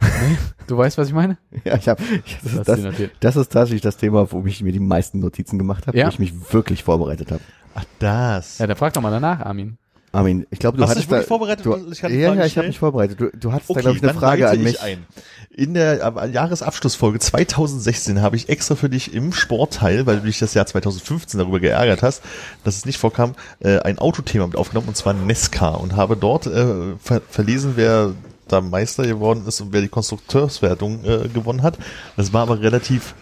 Nee? 0.00 0.36
Du 0.66 0.76
weißt, 0.76 0.98
was 0.98 1.08
ich 1.08 1.14
meine? 1.14 1.38
Ja, 1.64 1.76
ich 1.76 1.88
hab, 1.88 2.00
ich, 2.00 2.38
das, 2.42 2.64
Das 2.66 2.80
das 3.20 3.36
ist 3.36 3.52
tatsächlich 3.52 3.80
das 3.82 3.96
Thema, 3.96 4.30
wo 4.32 4.44
ich 4.46 4.62
mir 4.62 4.72
die 4.72 4.80
meisten 4.80 5.18
Notizen 5.20 5.58
gemacht 5.58 5.86
habe, 5.86 5.96
Ja. 5.96 6.06
wo 6.06 6.10
ich 6.10 6.18
mich 6.18 6.52
wirklich 6.52 6.82
vorbereitet 6.84 7.30
habe. 7.30 7.40
Ach, 7.74 7.84
das. 8.00 8.58
Ja, 8.58 8.66
dann 8.66 8.76
frag 8.76 8.92
doch 8.92 9.00
mal 9.02 9.10
danach, 9.10 9.40
Armin. 9.40 9.78
Armin, 10.14 10.46
ich 10.50 10.58
glaube, 10.60 10.76
du 10.76 10.82
Hast 10.84 10.90
hattest 10.90 11.06
dich 11.06 11.10
wirklich 11.10 11.26
da, 11.26 11.28
vorbereitet? 11.28 11.66
Du, 11.66 11.90
Ich 11.90 12.00
kann 12.00 12.12
die 12.12 12.18
ja, 12.18 12.32
ja, 12.34 12.44
ich 12.46 12.56
habe 12.56 12.68
mich 12.68 12.78
vorbereitet. 12.78 13.20
Du, 13.20 13.30
du 13.36 13.52
hattest 13.52 13.70
da, 13.70 13.72
Okay, 13.74 13.80
glaube 13.82 13.96
ich, 13.96 14.02
eine 14.04 14.14
Frage 14.14 14.48
an 14.48 14.62
mich. 14.62 14.74
Ich 14.74 14.80
ein. 14.82 15.06
In 15.50 15.74
der 15.74 16.12
Jahresabschlussfolge 16.32 17.18
2016 17.18 18.22
habe 18.22 18.36
ich 18.36 18.48
extra 18.48 18.74
für 18.76 18.88
dich 18.88 19.12
im 19.12 19.32
Sportteil, 19.32 20.06
weil 20.06 20.20
du 20.20 20.26
dich 20.26 20.38
das 20.38 20.54
Jahr 20.54 20.66
2015 20.66 21.38
darüber 21.38 21.60
geärgert 21.60 22.02
hast, 22.02 22.22
dass 22.64 22.76
es 22.76 22.86
nicht 22.86 22.98
vorkam, 22.98 23.34
äh, 23.60 23.78
ein 23.80 23.98
Autothema 23.98 24.46
mit 24.46 24.56
aufgenommen 24.56 24.88
und 24.88 24.96
zwar 24.96 25.14
Nesca 25.14 25.70
und 25.70 25.96
habe 25.96 26.16
dort 26.16 26.46
äh, 26.46 26.96
ver 27.00 27.20
verlesen, 27.28 27.72
wer 27.76 28.12
da 28.48 28.60
Meister 28.60 29.04
geworden 29.06 29.44
ist 29.46 29.60
und 29.60 29.72
wer 29.72 29.80
die 29.80 29.88
Konstrukteurswertung 29.88 31.04
äh, 31.04 31.28
gewonnen 31.28 31.62
hat. 31.62 31.78
Das 32.16 32.32
war 32.32 32.42
aber 32.42 32.60
relativ, 32.60 33.14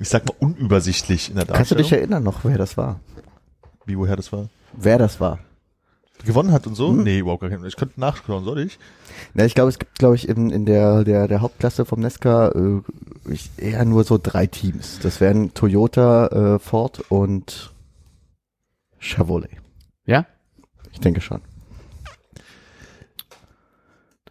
ich 0.00 0.08
sag 0.08 0.26
mal, 0.26 0.34
unübersichtlich 0.38 1.28
in 1.30 1.36
der 1.36 1.46
Kannst 1.46 1.70
du 1.70 1.74
Darstellung. 1.76 1.82
dich 1.84 1.92
erinnern 1.92 2.22
noch, 2.22 2.44
wer 2.44 2.58
das 2.58 2.76
war? 2.76 3.00
Wie, 3.86 3.98
woher 3.98 4.16
das 4.16 4.32
war? 4.32 4.48
Wer 4.72 4.98
das 4.98 5.20
war? 5.20 5.38
Gewonnen 6.24 6.52
hat 6.52 6.66
und 6.66 6.74
so? 6.74 6.92
Mhm. 6.92 7.02
Nee, 7.02 7.18
überhaupt 7.18 7.40
gar 7.40 7.50
kein. 7.50 7.64
Ich 7.64 7.76
könnte 7.76 8.00
nachschauen, 8.00 8.44
soll 8.44 8.60
ich? 8.60 8.78
Na, 9.34 9.44
ich 9.44 9.54
glaube, 9.54 9.70
es 9.70 9.78
gibt, 9.78 9.98
glaube 9.98 10.14
ich, 10.16 10.28
in, 10.28 10.50
in 10.50 10.66
der, 10.66 11.04
der, 11.04 11.28
der 11.28 11.40
Hauptklasse 11.40 11.84
vom 11.84 12.00
Nesca 12.00 12.48
äh, 12.48 12.80
ich, 13.30 13.50
eher 13.56 13.84
nur 13.84 14.04
so 14.04 14.18
drei 14.22 14.46
Teams. 14.46 14.98
Das 15.02 15.20
wären 15.20 15.54
Toyota, 15.54 16.26
äh, 16.26 16.58
Ford 16.58 17.02
und 17.08 17.72
Chevrolet. 18.98 19.50
Ja? 20.06 20.26
Ich 20.92 21.00
denke 21.00 21.20
schon. 21.20 21.40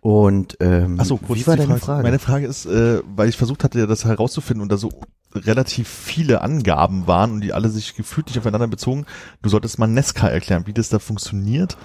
Und 0.01 0.57
ähm, 0.59 0.97
Ach 0.99 1.05
so, 1.05 1.17
kurz 1.17 1.39
wie 1.39 1.47
war 1.47 1.55
die 1.55 1.67
deine 1.67 1.77
Frage? 1.77 2.03
Meine 2.03 2.19
Frage 2.19 2.47
ist, 2.47 2.65
äh, 2.65 3.01
weil 3.15 3.29
ich 3.29 3.37
versucht 3.37 3.63
hatte, 3.63 3.79
ja 3.79 3.85
das 3.85 4.03
herauszufinden 4.03 4.61
und 4.63 4.71
da 4.71 4.77
so 4.77 4.91
relativ 5.33 5.87
viele 5.87 6.41
Angaben 6.41 7.07
waren 7.07 7.31
und 7.31 7.41
die 7.41 7.53
alle 7.53 7.69
sich 7.69 7.95
gefühlt 7.95 8.27
nicht 8.27 8.37
aufeinander 8.37 8.67
bezogen. 8.67 9.05
Du 9.41 9.49
solltest 9.49 9.79
mal 9.79 9.87
Nesca 9.87 10.27
erklären, 10.27 10.67
wie 10.67 10.73
das 10.73 10.89
da 10.89 10.99
funktioniert 10.99 11.77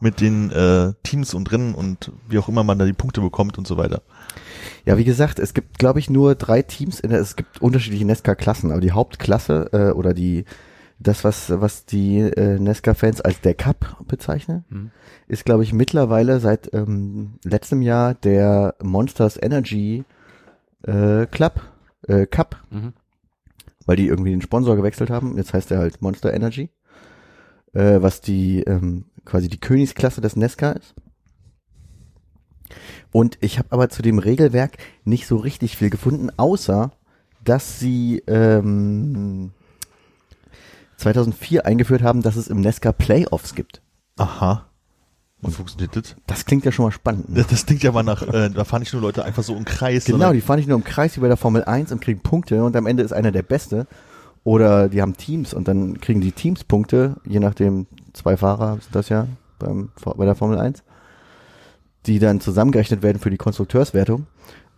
mit 0.00 0.20
den 0.20 0.50
äh, 0.50 0.92
Teams 1.04 1.32
und 1.32 1.52
Rennen 1.52 1.74
und 1.74 2.10
wie 2.28 2.38
auch 2.38 2.48
immer 2.48 2.64
man 2.64 2.78
da 2.78 2.84
die 2.84 2.92
Punkte 2.92 3.20
bekommt 3.20 3.56
und 3.56 3.66
so 3.66 3.76
weiter. 3.76 4.02
Ja, 4.84 4.98
wie 4.98 5.04
gesagt, 5.04 5.38
es 5.38 5.54
gibt, 5.54 5.78
glaube 5.78 6.00
ich, 6.00 6.10
nur 6.10 6.34
drei 6.34 6.62
Teams. 6.62 6.98
In 6.98 7.10
der, 7.10 7.20
es 7.20 7.36
gibt 7.36 7.62
unterschiedliche 7.62 8.04
Nesca-Klassen, 8.04 8.72
aber 8.72 8.80
die 8.80 8.92
Hauptklasse 8.92 9.70
äh, 9.72 9.90
oder 9.92 10.12
die 10.12 10.44
das, 10.98 11.24
was 11.24 11.50
was 11.50 11.84
die 11.84 12.18
äh, 12.18 12.58
Nesca-Fans 12.58 13.20
als 13.20 13.40
der 13.40 13.54
Cup 13.54 13.96
bezeichnen, 14.06 14.64
Hm. 14.70 14.90
ist, 15.28 15.44
glaube 15.44 15.62
ich, 15.64 15.72
mittlerweile 15.72 16.40
seit 16.40 16.72
ähm, 16.74 17.34
letztem 17.44 17.82
Jahr 17.82 18.14
der 18.14 18.74
Monsters 18.82 19.38
Energy 19.40 20.04
äh, 20.82 21.26
Club 21.26 21.60
äh, 22.08 22.26
Cup, 22.26 22.62
Mhm. 22.70 22.92
weil 23.86 23.96
die 23.96 24.06
irgendwie 24.08 24.30
den 24.30 24.42
Sponsor 24.42 24.76
gewechselt 24.76 25.10
haben. 25.10 25.36
Jetzt 25.36 25.52
heißt 25.54 25.70
er 25.70 25.78
halt 25.78 26.02
Monster 26.02 26.32
Energy, 26.32 26.70
äh, 27.72 28.00
was 28.02 28.20
die 28.20 28.60
ähm, 28.62 29.06
quasi 29.24 29.48
die 29.48 29.60
Königsklasse 29.60 30.20
des 30.20 30.36
Nesca 30.36 30.72
ist. 30.72 30.94
Und 33.12 33.36
ich 33.40 33.58
habe 33.58 33.68
aber 33.70 33.88
zu 33.90 34.00
dem 34.02 34.18
Regelwerk 34.18 34.78
nicht 35.04 35.26
so 35.26 35.36
richtig 35.36 35.76
viel 35.76 35.90
gefunden, 35.90 36.30
außer 36.36 36.92
dass 37.44 37.78
sie 37.78 38.22
ähm, 38.26 39.52
2004 40.96 41.66
eingeführt 41.66 42.02
haben, 42.02 42.22
dass 42.22 42.36
es 42.36 42.48
im 42.48 42.60
Nesca 42.60 42.92
Playoffs 42.92 43.54
gibt. 43.54 43.82
Aha. 44.16 44.68
Und 45.42 45.50
funktioniert 45.52 45.94
das? 45.96 46.14
Das 46.26 46.44
klingt 46.44 46.64
ja 46.64 46.70
schon 46.72 46.84
mal 46.84 46.92
spannend. 46.92 47.28
Ne? 47.28 47.36
Das, 47.40 47.48
das 47.48 47.66
klingt 47.66 47.82
ja 47.82 47.90
mal 47.92 48.04
nach, 48.04 48.22
äh, 48.22 48.48
da 48.48 48.64
fahren 48.64 48.80
nicht 48.80 48.92
nur 48.92 49.02
Leute 49.02 49.24
einfach 49.24 49.42
so 49.42 49.56
im 49.56 49.64
Kreis. 49.64 50.04
Genau, 50.04 50.32
die 50.32 50.40
fahren 50.40 50.58
nicht 50.58 50.68
nur 50.68 50.78
im 50.78 50.84
Kreis 50.84 51.16
wie 51.16 51.20
bei 51.20 51.28
der 51.28 51.36
Formel 51.36 51.64
1 51.64 51.90
und 51.90 52.00
kriegen 52.00 52.20
Punkte 52.20 52.62
und 52.64 52.76
am 52.76 52.86
Ende 52.86 53.02
ist 53.02 53.12
einer 53.12 53.32
der 53.32 53.42
Beste. 53.42 53.86
Oder 54.44 54.88
die 54.88 55.02
haben 55.02 55.16
Teams 55.16 55.52
und 55.52 55.68
dann 55.68 56.00
kriegen 56.00 56.20
die 56.20 56.32
Teams 56.32 56.64
Punkte, 56.64 57.16
je 57.24 57.38
nachdem, 57.40 57.86
zwei 58.12 58.36
Fahrer 58.36 58.78
sind 58.80 58.94
das 58.94 59.08
ja 59.08 59.26
beim, 59.58 59.90
bei 60.16 60.24
der 60.24 60.34
Formel 60.34 60.58
1, 60.58 60.82
die 62.06 62.18
dann 62.18 62.40
zusammengerechnet 62.40 63.02
werden 63.02 63.18
für 63.18 63.30
die 63.30 63.36
Konstrukteurswertung. 63.36 64.26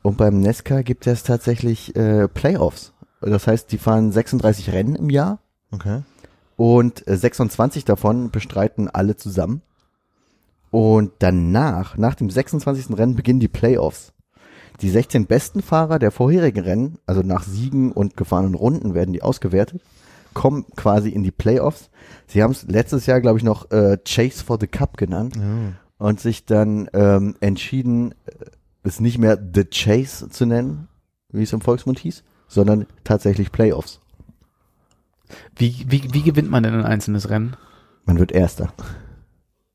Und 0.02 0.18
beim 0.18 0.40
Nesca 0.40 0.82
gibt 0.82 1.06
es 1.06 1.22
tatsächlich 1.22 1.96
äh, 1.96 2.28
Playoffs. 2.28 2.92
Das 3.22 3.46
heißt, 3.46 3.72
die 3.72 3.78
fahren 3.78 4.12
36 4.12 4.72
Rennen 4.72 4.96
im 4.96 5.08
Jahr 5.08 5.38
Okay. 5.72 6.02
und 6.56 7.06
äh, 7.08 7.16
26 7.16 7.86
davon 7.86 8.30
bestreiten 8.30 8.88
alle 8.88 9.16
zusammen. 9.16 9.62
Und 10.74 11.12
danach, 11.20 11.96
nach 11.98 12.16
dem 12.16 12.28
26. 12.28 12.98
Rennen, 12.98 13.14
beginnen 13.14 13.38
die 13.38 13.46
Playoffs. 13.46 14.12
Die 14.80 14.90
16 14.90 15.26
besten 15.26 15.62
Fahrer 15.62 16.00
der 16.00 16.10
vorherigen 16.10 16.64
Rennen, 16.64 16.98
also 17.06 17.20
nach 17.22 17.44
Siegen 17.44 17.92
und 17.92 18.16
gefahrenen 18.16 18.56
Runden 18.56 18.92
werden 18.92 19.12
die 19.12 19.22
ausgewertet, 19.22 19.80
kommen 20.32 20.64
quasi 20.74 21.10
in 21.10 21.22
die 21.22 21.30
Playoffs. 21.30 21.90
Sie 22.26 22.42
haben 22.42 22.50
es 22.50 22.64
letztes 22.66 23.06
Jahr, 23.06 23.20
glaube 23.20 23.38
ich, 23.38 23.44
noch 23.44 23.70
äh, 23.70 23.98
Chase 24.04 24.42
for 24.42 24.58
the 24.60 24.66
Cup 24.66 24.96
genannt 24.96 25.36
und 25.98 26.18
sich 26.18 26.44
dann 26.44 26.90
ähm, 26.92 27.36
entschieden, 27.38 28.10
äh, 28.26 28.46
es 28.82 28.98
nicht 28.98 29.18
mehr 29.18 29.38
The 29.54 29.66
Chase 29.66 30.28
zu 30.28 30.44
nennen, 30.44 30.88
wie 31.30 31.44
es 31.44 31.52
im 31.52 31.60
Volksmund 31.60 32.00
hieß, 32.00 32.24
sondern 32.48 32.86
tatsächlich 33.04 33.52
Playoffs. 33.52 34.00
Wie, 35.54 35.86
wie, 35.86 36.12
wie 36.12 36.22
gewinnt 36.22 36.50
man 36.50 36.64
denn 36.64 36.74
ein 36.74 36.84
einzelnes 36.84 37.30
Rennen? 37.30 37.56
Man 38.06 38.18
wird 38.18 38.32
Erster. 38.32 38.72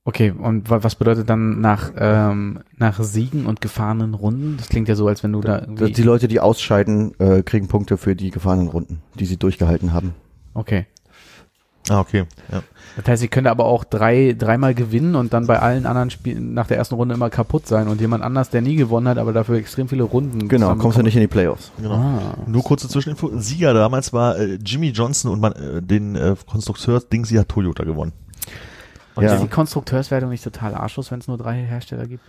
Okay, 0.09 0.31
und 0.31 0.71
wa- 0.71 0.81
was 0.81 0.95
bedeutet 0.95 1.29
dann 1.29 1.61
nach, 1.61 1.91
ähm, 1.95 2.61
nach 2.77 2.99
Siegen 3.03 3.45
und 3.45 3.61
gefahrenen 3.61 4.15
Runden? 4.15 4.55
Das 4.57 4.67
klingt 4.67 4.89
ja 4.89 4.95
so, 4.95 5.07
als 5.07 5.21
wenn 5.23 5.33
du 5.33 5.41
da 5.41 5.59
irgendwie... 5.59 5.91
Die 5.91 6.01
Leute, 6.01 6.27
die 6.27 6.39
ausscheiden, 6.39 7.13
äh, 7.19 7.43
kriegen 7.43 7.67
Punkte 7.67 7.95
für 7.95 8.15
die 8.15 8.31
gefahrenen 8.31 8.69
Runden, 8.69 9.03
die 9.19 9.25
sie 9.27 9.37
durchgehalten 9.37 9.93
haben. 9.93 10.15
Okay. 10.55 10.87
Ah, 11.89 11.99
okay. 11.99 12.23
Ja. 12.51 12.63
Das 12.97 13.07
heißt, 13.07 13.21
sie 13.21 13.27
können 13.27 13.45
aber 13.45 13.65
auch 13.65 13.83
drei, 13.83 14.35
dreimal 14.35 14.73
gewinnen 14.73 15.13
und 15.13 15.31
dann 15.31 15.45
bei 15.45 15.59
allen 15.59 15.85
anderen 15.85 16.09
Spielen 16.09 16.55
nach 16.55 16.65
der 16.65 16.77
ersten 16.77 16.95
Runde 16.95 17.13
immer 17.13 17.29
kaputt 17.29 17.67
sein 17.67 17.87
und 17.87 18.01
jemand 18.01 18.23
anders, 18.23 18.49
der 18.49 18.61
nie 18.61 18.77
gewonnen 18.77 19.07
hat, 19.07 19.19
aber 19.19 19.31
dafür 19.31 19.57
extrem 19.57 19.87
viele 19.89 20.03
Runden. 20.03 20.47
Genau, 20.47 20.73
kommst 20.75 20.97
du 20.97 21.03
nicht 21.03 21.15
in 21.15 21.21
die 21.21 21.27
Playoffs. 21.27 21.71
Genau. 21.77 21.93
Ah. 21.93 22.35
Nur 22.47 22.63
kurze 22.63 22.87
Zwischeninfo. 22.89 23.29
Sieger 23.37 23.75
damals 23.75 24.11
war 24.11 24.39
äh, 24.39 24.57
Jimmy 24.65 24.89
Johnson 24.89 25.31
und 25.31 25.39
man, 25.39 25.51
äh, 25.53 25.83
den 25.83 26.15
äh, 26.15 26.35
Konstrukteurs-Ding, 26.47 27.25
sie 27.25 27.37
hat 27.37 27.49
Toyota 27.49 27.83
gewonnen. 27.83 28.11
Und 29.19 29.25
Ja. 29.25 29.33
ist 29.35 29.43
die 29.43 29.47
Konstrukteurswertung 29.47 30.29
nicht 30.29 30.43
total 30.43 30.73
arschlos, 30.75 31.11
wenn 31.11 31.19
es 31.19 31.27
nur 31.27 31.37
drei 31.37 31.61
Hersteller 31.61 32.07
gibt? 32.07 32.23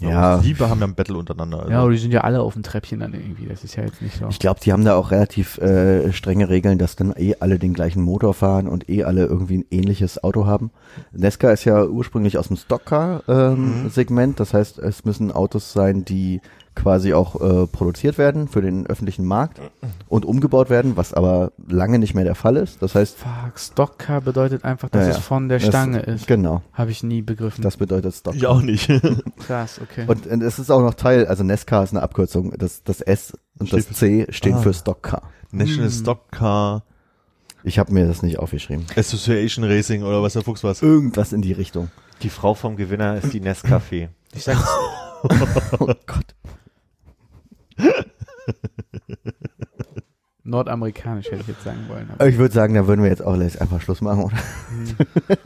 Ja. 0.00 0.38
Die 0.38 0.56
haben 0.56 0.80
ja 0.80 0.86
ein 0.86 0.94
Battle 0.94 1.18
untereinander. 1.18 1.58
Also. 1.60 1.70
Ja, 1.70 1.80
aber 1.82 1.90
die 1.90 1.98
sind 1.98 2.10
ja 2.12 2.22
alle 2.22 2.40
auf 2.40 2.54
dem 2.54 2.62
Treppchen 2.62 3.00
dann 3.00 3.12
irgendwie. 3.12 3.44
Das 3.46 3.64
ist 3.64 3.76
ja 3.76 3.82
jetzt 3.82 4.00
nicht 4.00 4.16
so. 4.16 4.28
Ich 4.30 4.38
glaube, 4.38 4.58
die 4.58 4.72
haben 4.72 4.82
da 4.82 4.94
auch 4.94 5.10
relativ 5.10 5.58
äh, 5.58 6.10
strenge 6.14 6.48
Regeln, 6.48 6.78
dass 6.78 6.96
dann 6.96 7.12
eh 7.18 7.34
alle 7.40 7.58
den 7.58 7.74
gleichen 7.74 8.02
Motor 8.02 8.32
fahren 8.32 8.66
und 8.66 8.88
eh 8.88 9.04
alle 9.04 9.26
irgendwie 9.26 9.58
ein 9.58 9.66
ähnliches 9.70 10.24
Auto 10.24 10.46
haben. 10.46 10.70
Nesca 11.12 11.50
ist 11.50 11.66
ja 11.66 11.84
ursprünglich 11.84 12.38
aus 12.38 12.48
dem 12.48 12.56
Stockcar-Segment, 12.56 14.40
das 14.40 14.54
heißt, 14.54 14.78
es 14.78 15.04
müssen 15.04 15.32
Autos 15.32 15.72
sein, 15.74 16.04
die 16.06 16.40
quasi 16.82 17.12
auch 17.14 17.40
äh, 17.40 17.66
produziert 17.66 18.16
werden 18.18 18.48
für 18.48 18.62
den 18.62 18.86
öffentlichen 18.86 19.24
Markt 19.24 19.60
und 20.08 20.24
umgebaut 20.24 20.70
werden, 20.70 20.96
was 20.96 21.12
aber 21.12 21.52
lange 21.68 21.98
nicht 21.98 22.14
mehr 22.14 22.24
der 22.24 22.34
Fall 22.34 22.56
ist. 22.56 22.80
Das 22.82 22.94
heißt, 22.94 23.18
Fuck, 23.18 23.58
Stockcar 23.58 24.20
bedeutet 24.20 24.64
einfach, 24.64 24.88
dass 24.88 25.06
Ja, 25.06 25.12
es 25.12 25.18
von 25.18 25.48
der 25.48 25.58
das- 25.58 25.68
Stange 25.68 26.00
ist. 26.00 26.26
Genau, 26.26 26.62
Habe 26.72 26.90
ich 26.90 27.02
nie 27.02 27.22
begriffen. 27.22 27.62
das 27.62 27.76
bedeutet 27.76 28.14
Stock. 28.14 28.34
Ich 28.34 28.46
auch 28.46 28.62
nicht. 28.62 28.88
Krass, 29.46 29.80
okay. 29.82 30.04
Und, 30.06 30.26
und 30.26 30.42
es 30.42 30.58
ist 30.58 30.70
auch 30.70 30.80
noch 30.82 30.94
Teil, 30.94 31.26
also 31.26 31.44
NESCAR 31.44 31.84
ist 31.84 31.90
eine 31.90 32.02
Abkürzung. 32.02 32.52
Das, 32.58 32.82
das 32.84 33.00
S 33.00 33.32
und 33.58 33.66
Steht 33.68 33.90
das 33.90 33.96
C 33.98 34.26
stehen 34.30 34.54
Ah. 34.54 34.58
für 34.62 34.72
Stock 34.74 35.02
Car. 35.02 35.22
National 35.52 35.90
Hm. 35.90 35.92
Stock 36.00 36.30
Car 36.30 36.84
Ich 37.62 37.78
habe 37.78 37.92
mir 37.92 38.06
das 38.06 38.22
nicht 38.22 38.38
aufgeschrieben. 38.38 38.86
Association 38.96 39.64
Racing 39.64 40.02
oder 40.02 40.22
was 40.22 40.32
der 40.32 40.42
Fuchs 40.42 40.64
was. 40.64 40.80
Irgendwas 40.82 41.32
in 41.32 41.42
die 41.42 41.52
Richtung. 41.52 41.90
Die 42.22 42.30
Frau 42.30 42.54
vom 42.54 42.76
Gewinner 42.76 43.16
ist 43.16 43.32
die 43.32 43.40
Nescafé. 43.40 44.08
ich 44.32 44.44
sag's, 44.44 44.64
Oh 45.78 45.86
Gott. 46.06 46.34
Nordamerikanisch 50.44 51.26
hätte 51.26 51.42
ich 51.42 51.48
jetzt 51.48 51.64
sagen 51.64 51.86
wollen. 51.88 52.08
Ich 52.28 52.38
würde 52.38 52.54
sagen, 52.54 52.74
da 52.74 52.86
würden 52.86 53.02
wir 53.02 53.10
jetzt 53.10 53.24
auch 53.24 53.34
gleich 53.34 53.60
einfach 53.60 53.80
Schluss 53.80 54.00
machen, 54.00 54.24
oder? 54.24 54.36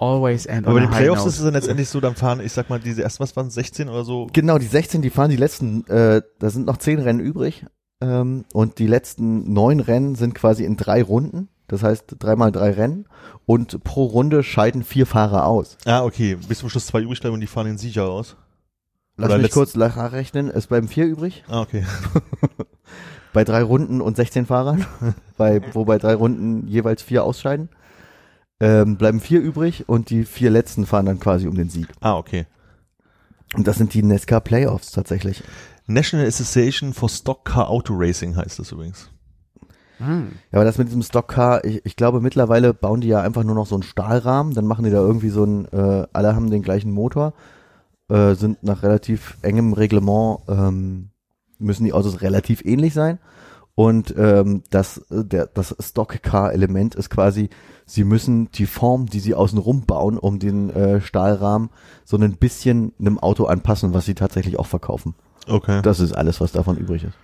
always 0.00 0.46
and 0.46 0.66
Aber 0.66 0.80
high 0.80 0.90
Playoffs 0.90 1.20
note. 1.20 1.28
ist 1.28 1.38
es 1.38 1.44
dann 1.44 1.54
letztendlich 1.54 1.88
so, 1.88 2.00
dann 2.00 2.14
fahren, 2.14 2.40
ich 2.40 2.52
sag 2.52 2.70
mal, 2.70 2.80
diese 2.80 3.02
ersten, 3.02 3.22
was 3.22 3.36
waren 3.36 3.50
16 3.50 3.88
oder 3.88 4.04
so? 4.04 4.28
Genau, 4.32 4.58
die 4.58 4.66
16, 4.66 5.02
die 5.02 5.10
fahren 5.10 5.30
die 5.30 5.36
letzten, 5.36 5.86
äh, 5.86 6.22
da 6.38 6.50
sind 6.50 6.66
noch 6.66 6.76
10 6.78 7.00
Rennen 7.00 7.20
übrig. 7.20 7.64
Ähm, 8.00 8.44
und 8.52 8.78
die 8.78 8.86
letzten 8.86 9.52
neun 9.52 9.80
Rennen 9.80 10.14
sind 10.14 10.34
quasi 10.34 10.64
in 10.64 10.76
drei 10.76 11.02
Runden. 11.02 11.48
Das 11.66 11.82
heißt, 11.82 12.16
dreimal 12.18 12.52
drei 12.52 12.72
Rennen. 12.72 13.06
Und 13.46 13.82
pro 13.84 14.04
Runde 14.04 14.42
scheiden 14.42 14.82
vier 14.82 15.06
Fahrer 15.06 15.46
aus. 15.46 15.78
Ah, 15.86 16.04
okay. 16.04 16.36
Bis 16.48 16.58
zum 16.58 16.68
Schluss 16.68 16.86
zwei 16.86 17.00
übrig 17.00 17.20
bleiben 17.20 17.34
und 17.34 17.40
die 17.40 17.46
fahren 17.46 17.66
den 17.66 17.78
Sieger 17.78 18.08
aus. 18.08 18.36
Lass 19.16 19.30
Oder 19.30 19.38
mich 19.38 19.50
kurz 19.52 19.74
nachrechnen. 19.74 20.50
Es 20.50 20.66
bleiben 20.66 20.88
vier 20.88 21.06
übrig. 21.06 21.44
Ah, 21.48 21.60
okay. 21.60 21.84
Bei 23.32 23.44
drei 23.44 23.62
Runden 23.62 24.00
und 24.00 24.16
16 24.16 24.46
Fahrern. 24.46 24.86
bei, 25.36 25.60
wo 25.72 25.84
bei 25.84 25.98
drei 25.98 26.14
Runden 26.14 26.68
jeweils 26.68 27.02
vier 27.02 27.24
ausscheiden. 27.24 27.68
Ähm, 28.60 28.96
bleiben 28.96 29.18
vier 29.18 29.40
übrig 29.40 29.88
und 29.88 30.10
die 30.10 30.24
vier 30.24 30.50
letzten 30.50 30.86
fahren 30.86 31.06
dann 31.06 31.18
quasi 31.18 31.48
um 31.48 31.56
den 31.56 31.68
Sieg. 31.68 31.88
Ah, 32.00 32.16
okay. 32.16 32.46
Und 33.54 33.66
das 33.66 33.76
sind 33.76 33.92
die 33.92 34.04
NESCAR 34.04 34.40
Playoffs 34.40 34.92
tatsächlich. 34.92 35.42
National 35.86 36.26
Association 36.26 36.94
for 36.94 37.08
Stock 37.08 37.44
Car 37.44 37.68
Auto 37.68 37.94
Racing 37.96 38.36
heißt 38.36 38.60
das 38.60 38.70
übrigens. 38.70 39.10
Hm. 39.98 40.32
Ja, 40.50 40.58
aber 40.58 40.64
das 40.64 40.78
mit 40.78 40.88
diesem 40.88 41.02
Stockcar, 41.02 41.64
ich, 41.64 41.84
ich 41.84 41.96
glaube 41.96 42.20
mittlerweile 42.20 42.74
bauen 42.74 43.00
die 43.00 43.08
ja 43.08 43.20
einfach 43.20 43.44
nur 43.44 43.54
noch 43.54 43.66
so 43.66 43.76
einen 43.76 43.82
Stahlrahmen, 43.82 44.54
dann 44.54 44.66
machen 44.66 44.84
die 44.84 44.90
da 44.90 44.98
irgendwie 44.98 45.30
so 45.30 45.44
ein, 45.44 45.66
äh, 45.66 46.06
alle 46.12 46.34
haben 46.34 46.50
den 46.50 46.62
gleichen 46.62 46.90
Motor, 46.90 47.34
äh, 48.08 48.34
sind 48.34 48.62
nach 48.62 48.82
relativ 48.82 49.36
engem 49.42 49.72
Reglement, 49.72 50.40
ähm, 50.48 51.10
müssen 51.58 51.84
die 51.84 51.92
Autos 51.92 52.20
relativ 52.20 52.64
ähnlich 52.64 52.94
sein. 52.94 53.18
Und 53.74 54.14
ähm, 54.16 54.62
das, 54.70 54.98
äh, 55.10 55.24
der, 55.24 55.46
das 55.46 55.74
Stockcar-Element 55.80 56.94
ist 56.94 57.10
quasi, 57.10 57.50
sie 57.86 58.04
müssen 58.04 58.50
die 58.52 58.66
Form, 58.66 59.06
die 59.06 59.20
sie 59.20 59.34
außenrum 59.34 59.84
bauen, 59.84 60.16
um 60.16 60.38
den 60.38 60.70
äh, 60.70 61.00
Stahlrahmen 61.00 61.70
so 62.04 62.16
ein 62.16 62.36
bisschen 62.36 62.92
einem 63.00 63.18
Auto 63.18 63.46
anpassen, 63.46 63.92
was 63.92 64.04
sie 64.04 64.14
tatsächlich 64.14 64.58
auch 64.58 64.66
verkaufen. 64.66 65.14
Okay. 65.48 65.82
Das 65.82 65.98
ist 65.98 66.12
alles, 66.12 66.40
was 66.40 66.52
davon 66.52 66.76
übrig 66.76 67.04
ist. 67.04 67.14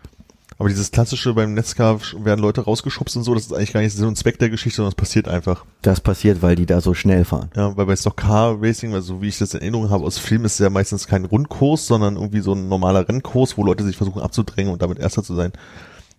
Aber 0.61 0.69
dieses 0.69 0.91
klassische 0.91 1.33
beim 1.33 1.55
Netzcar 1.55 1.99
werden 2.19 2.39
Leute 2.39 2.61
rausgeschubst 2.61 3.17
und 3.17 3.23
so, 3.23 3.33
das 3.33 3.47
ist 3.47 3.55
eigentlich 3.55 3.73
gar 3.73 3.81
nicht 3.81 3.97
Sinn 3.97 4.07
und 4.07 4.17
Zweck 4.17 4.39
der 4.39 4.51
Geschichte, 4.51 4.77
sondern 4.77 4.91
es 4.91 4.95
passiert 4.95 5.27
einfach. 5.27 5.65
Das 5.81 6.03
passiert, 6.03 6.43
weil 6.43 6.55
die 6.55 6.67
da 6.67 6.83
so 6.83 6.93
schnell 6.93 7.25
fahren. 7.25 7.51
Ja, 7.57 7.75
weil 7.79 7.87
bei 7.87 7.97
Stock 7.97 8.19
Car 8.19 8.61
Racing, 8.61 8.93
also 8.93 9.23
wie 9.23 9.29
ich 9.29 9.39
das 9.39 9.55
in 9.55 9.63
Erinnerung 9.63 9.89
habe 9.89 10.05
aus 10.05 10.19
Filmen, 10.19 10.45
ist 10.45 10.53
es 10.53 10.59
ja 10.59 10.69
meistens 10.69 11.07
kein 11.07 11.25
Rundkurs, 11.25 11.87
sondern 11.87 12.17
irgendwie 12.17 12.41
so 12.41 12.53
ein 12.53 12.69
normaler 12.69 13.09
Rennkurs, 13.09 13.57
wo 13.57 13.65
Leute 13.65 13.85
sich 13.85 13.97
versuchen 13.97 14.21
abzudrängen 14.21 14.71
und 14.71 14.83
damit 14.83 14.99
Erster 14.99 15.23
zu 15.23 15.35
sein. 15.35 15.53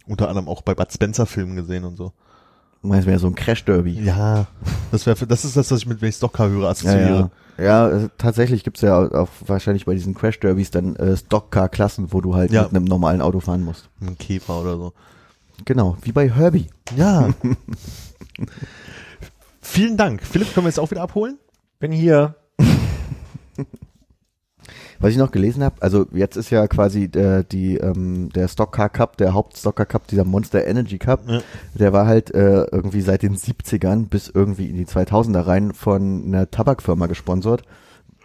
Unter 0.07 0.27
anderem 0.27 0.49
auch 0.49 0.63
bei 0.63 0.73
Bud 0.73 0.91
Spencer 0.91 1.27
Filmen 1.27 1.55
gesehen 1.55 1.83
und 1.83 1.95
so. 1.95 2.11
Meinst 2.83 3.05
du, 3.05 3.09
mehr 3.11 3.19
so 3.19 3.27
ein 3.27 3.35
Crash-Derby? 3.35 3.91
Ja, 4.03 4.47
das 4.91 5.05
wäre, 5.05 5.27
das 5.27 5.45
ist 5.45 5.55
das, 5.55 5.69
was 5.69 5.79
ich 5.79 5.85
mit 5.85 6.01
wenn 6.01 6.09
ich 6.09 6.15
Stock 6.15 6.33
Car 6.33 6.49
höre, 6.49 6.63
Ja, 6.63 6.69
assoziiere. 6.69 7.29
ja. 7.57 7.63
ja 7.63 7.89
äh, 7.89 8.09
tatsächlich 8.17 8.63
gibt's 8.63 8.81
ja 8.81 8.97
auch 8.97 9.29
wahrscheinlich 9.45 9.85
bei 9.85 9.93
diesen 9.93 10.15
Crash-Derbys 10.15 10.71
dann 10.71 10.95
äh, 10.95 11.15
Stockcar-Klassen, 11.15 12.11
wo 12.11 12.21
du 12.21 12.33
halt 12.35 12.51
Ja. 12.51 12.63
mit 12.63 12.75
einem 12.75 12.85
normalen 12.85 13.21
Auto 13.21 13.39
fahren 13.39 13.63
musst. 13.63 13.89
Ein 14.01 14.17
Käfer 14.17 14.61
oder 14.61 14.77
so. 14.77 14.93
Genau, 15.65 15.95
wie 16.01 16.11
bei 16.11 16.27
Herbie. 16.29 16.67
Ja. 16.95 17.29
Vielen 19.61 19.95
Dank. 19.95 20.23
Philipp, 20.23 20.51
können 20.53 20.65
wir 20.65 20.69
jetzt 20.69 20.79
auch 20.79 20.89
wieder 20.89 21.03
abholen? 21.03 21.37
Bin 21.79 21.91
hier. 21.91 22.35
Was 25.01 25.11
ich 25.11 25.17
noch 25.17 25.31
gelesen 25.31 25.63
habe, 25.63 25.75
also 25.81 26.05
jetzt 26.13 26.35
ist 26.37 26.49
ja 26.51 26.67
quasi 26.67 27.07
der, 27.07 27.43
die, 27.43 27.77
ähm, 27.77 28.29
der 28.29 28.47
Stockcar 28.47 28.89
Cup, 28.89 29.17
der 29.17 29.33
Hauptstocker 29.33 29.85
Cup, 29.85 30.07
dieser 30.07 30.23
Monster 30.25 30.65
Energy 30.67 30.99
Cup, 30.99 31.21
Ja. 31.27 31.41
der 31.73 31.91
war 31.91 32.05
halt 32.05 32.31
äh, 32.33 32.65
irgendwie 32.71 33.01
seit 33.01 33.23
den 33.23 33.35
70ern 33.35 34.07
bis 34.07 34.29
irgendwie 34.29 34.69
in 34.69 34.75
die 34.77 34.85
2000er 34.85 35.47
rein 35.47 35.73
von 35.73 36.23
einer 36.25 36.51
Tabakfirma 36.51 37.07
gesponsert. 37.07 37.63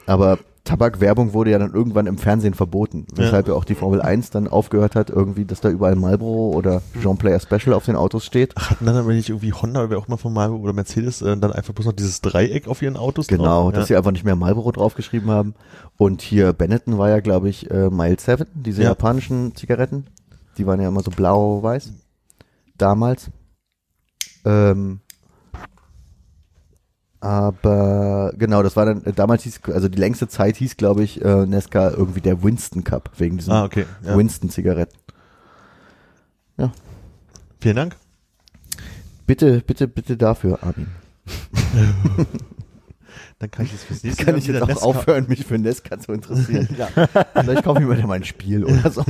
Aber 0.06 0.38
Tabakwerbung 0.66 1.32
wurde 1.32 1.50
ja 1.52 1.58
dann 1.58 1.72
irgendwann 1.72 2.06
im 2.06 2.18
Fernsehen 2.18 2.52
verboten, 2.52 3.06
weshalb 3.14 3.48
ja, 3.48 3.54
auch 3.54 3.64
die 3.64 3.74
Formel 3.74 4.02
1 4.02 4.28
dann 4.30 4.48
aufgehört 4.48 4.94
hat, 4.96 5.08
irgendwie, 5.08 5.46
dass 5.46 5.60
da 5.62 5.70
überall 5.70 5.96
Marlboro 5.96 6.50
oder 6.50 6.82
Jean 7.00 7.16
Player 7.16 7.40
Special 7.40 7.72
auf 7.74 7.86
den 7.86 7.96
Autos 7.96 8.24
steht. 8.26 8.52
Ach, 8.56 8.70
hatten 8.70 8.84
dann 8.84 8.96
aber 8.96 9.12
nicht 9.14 9.30
irgendwie 9.30 9.52
Honda 9.52 9.80
oder 9.80 9.90
wer 9.90 9.98
auch 9.98 10.08
immer 10.08 10.18
von 10.18 10.32
Marlboro 10.34 10.60
oder 10.62 10.72
Mercedes 10.74 11.22
äh, 11.22 11.36
dann 11.36 11.52
einfach 11.52 11.72
bloß 11.72 11.86
noch 11.86 11.92
dieses 11.94 12.20
Dreieck 12.20 12.68
auf 12.68 12.82
ihren 12.82 12.96
Autos 12.98 13.28
Genau, 13.28 13.44
drauf? 13.64 13.72
dass 13.72 13.80
ja. 13.84 13.86
sie 13.86 13.96
einfach 13.96 14.12
nicht 14.12 14.24
mehr 14.24 14.36
Marlboro 14.36 14.72
draufgeschrieben 14.72 15.30
haben. 15.30 15.54
Und 15.96 16.20
hier 16.20 16.52
Benetton 16.52 16.98
war 16.98 17.08
ja, 17.08 17.20
glaube 17.20 17.48
ich, 17.48 17.70
äh, 17.70 17.88
Mile 17.88 18.16
7, 18.18 18.46
diese 18.54 18.82
Ja. 18.82 18.90
japanischen 18.90 19.54
Zigaretten. 19.54 20.06
Die 20.58 20.66
waren 20.66 20.80
ja 20.80 20.88
immer 20.88 21.02
so 21.02 21.10
blau-weiß. 21.10 21.92
Damals. 22.76 23.30
Ähm, 24.44 25.00
aber 27.26 28.32
genau, 28.38 28.62
das 28.62 28.76
war 28.76 28.86
dann, 28.86 29.04
äh, 29.04 29.12
damals 29.12 29.42
hieß, 29.42 29.60
also 29.72 29.88
die 29.88 29.98
längste 29.98 30.28
Zeit 30.28 30.56
hieß, 30.56 30.76
glaube 30.76 31.02
ich, 31.02 31.22
äh, 31.24 31.44
Nesca 31.46 31.90
irgendwie 31.90 32.20
der 32.20 32.42
Winston 32.42 32.84
Cup, 32.84 33.10
wegen 33.18 33.36
diesen 33.38 33.52
Ah, 33.52 33.64
okay. 33.64 33.84
Ja. 34.04 34.16
Winston-Zigaretten. 34.16 34.96
Vielen 37.60 37.76
Dank. 37.76 37.96
Bitte, 39.26 39.60
bitte, 39.66 39.88
bitte 39.88 40.16
dafür, 40.16 40.62
Armin. 40.62 40.88
Dann 43.38 43.50
kann 43.50 43.66
ich 43.66 43.72
jetzt 43.72 43.84
fürs 43.84 44.02
nächste 44.04 44.24
Kann 44.24 44.36
ich 44.38 44.46
jetzt 44.46 44.62
auch 44.62 44.68
Nesca- 44.68 44.82
aufhören, 44.82 45.26
mich 45.28 45.44
für 45.44 45.58
Nesca 45.58 45.98
zu 45.98 46.12
interessieren. 46.12 46.68
Vielleicht 47.34 47.64
kaufe 47.64 47.80
ich 47.82 47.86
mir 47.88 48.06
mal 48.06 48.14
ein 48.14 48.24
Spiel 48.24 48.64
oder 48.64 48.90
so. 48.92 49.02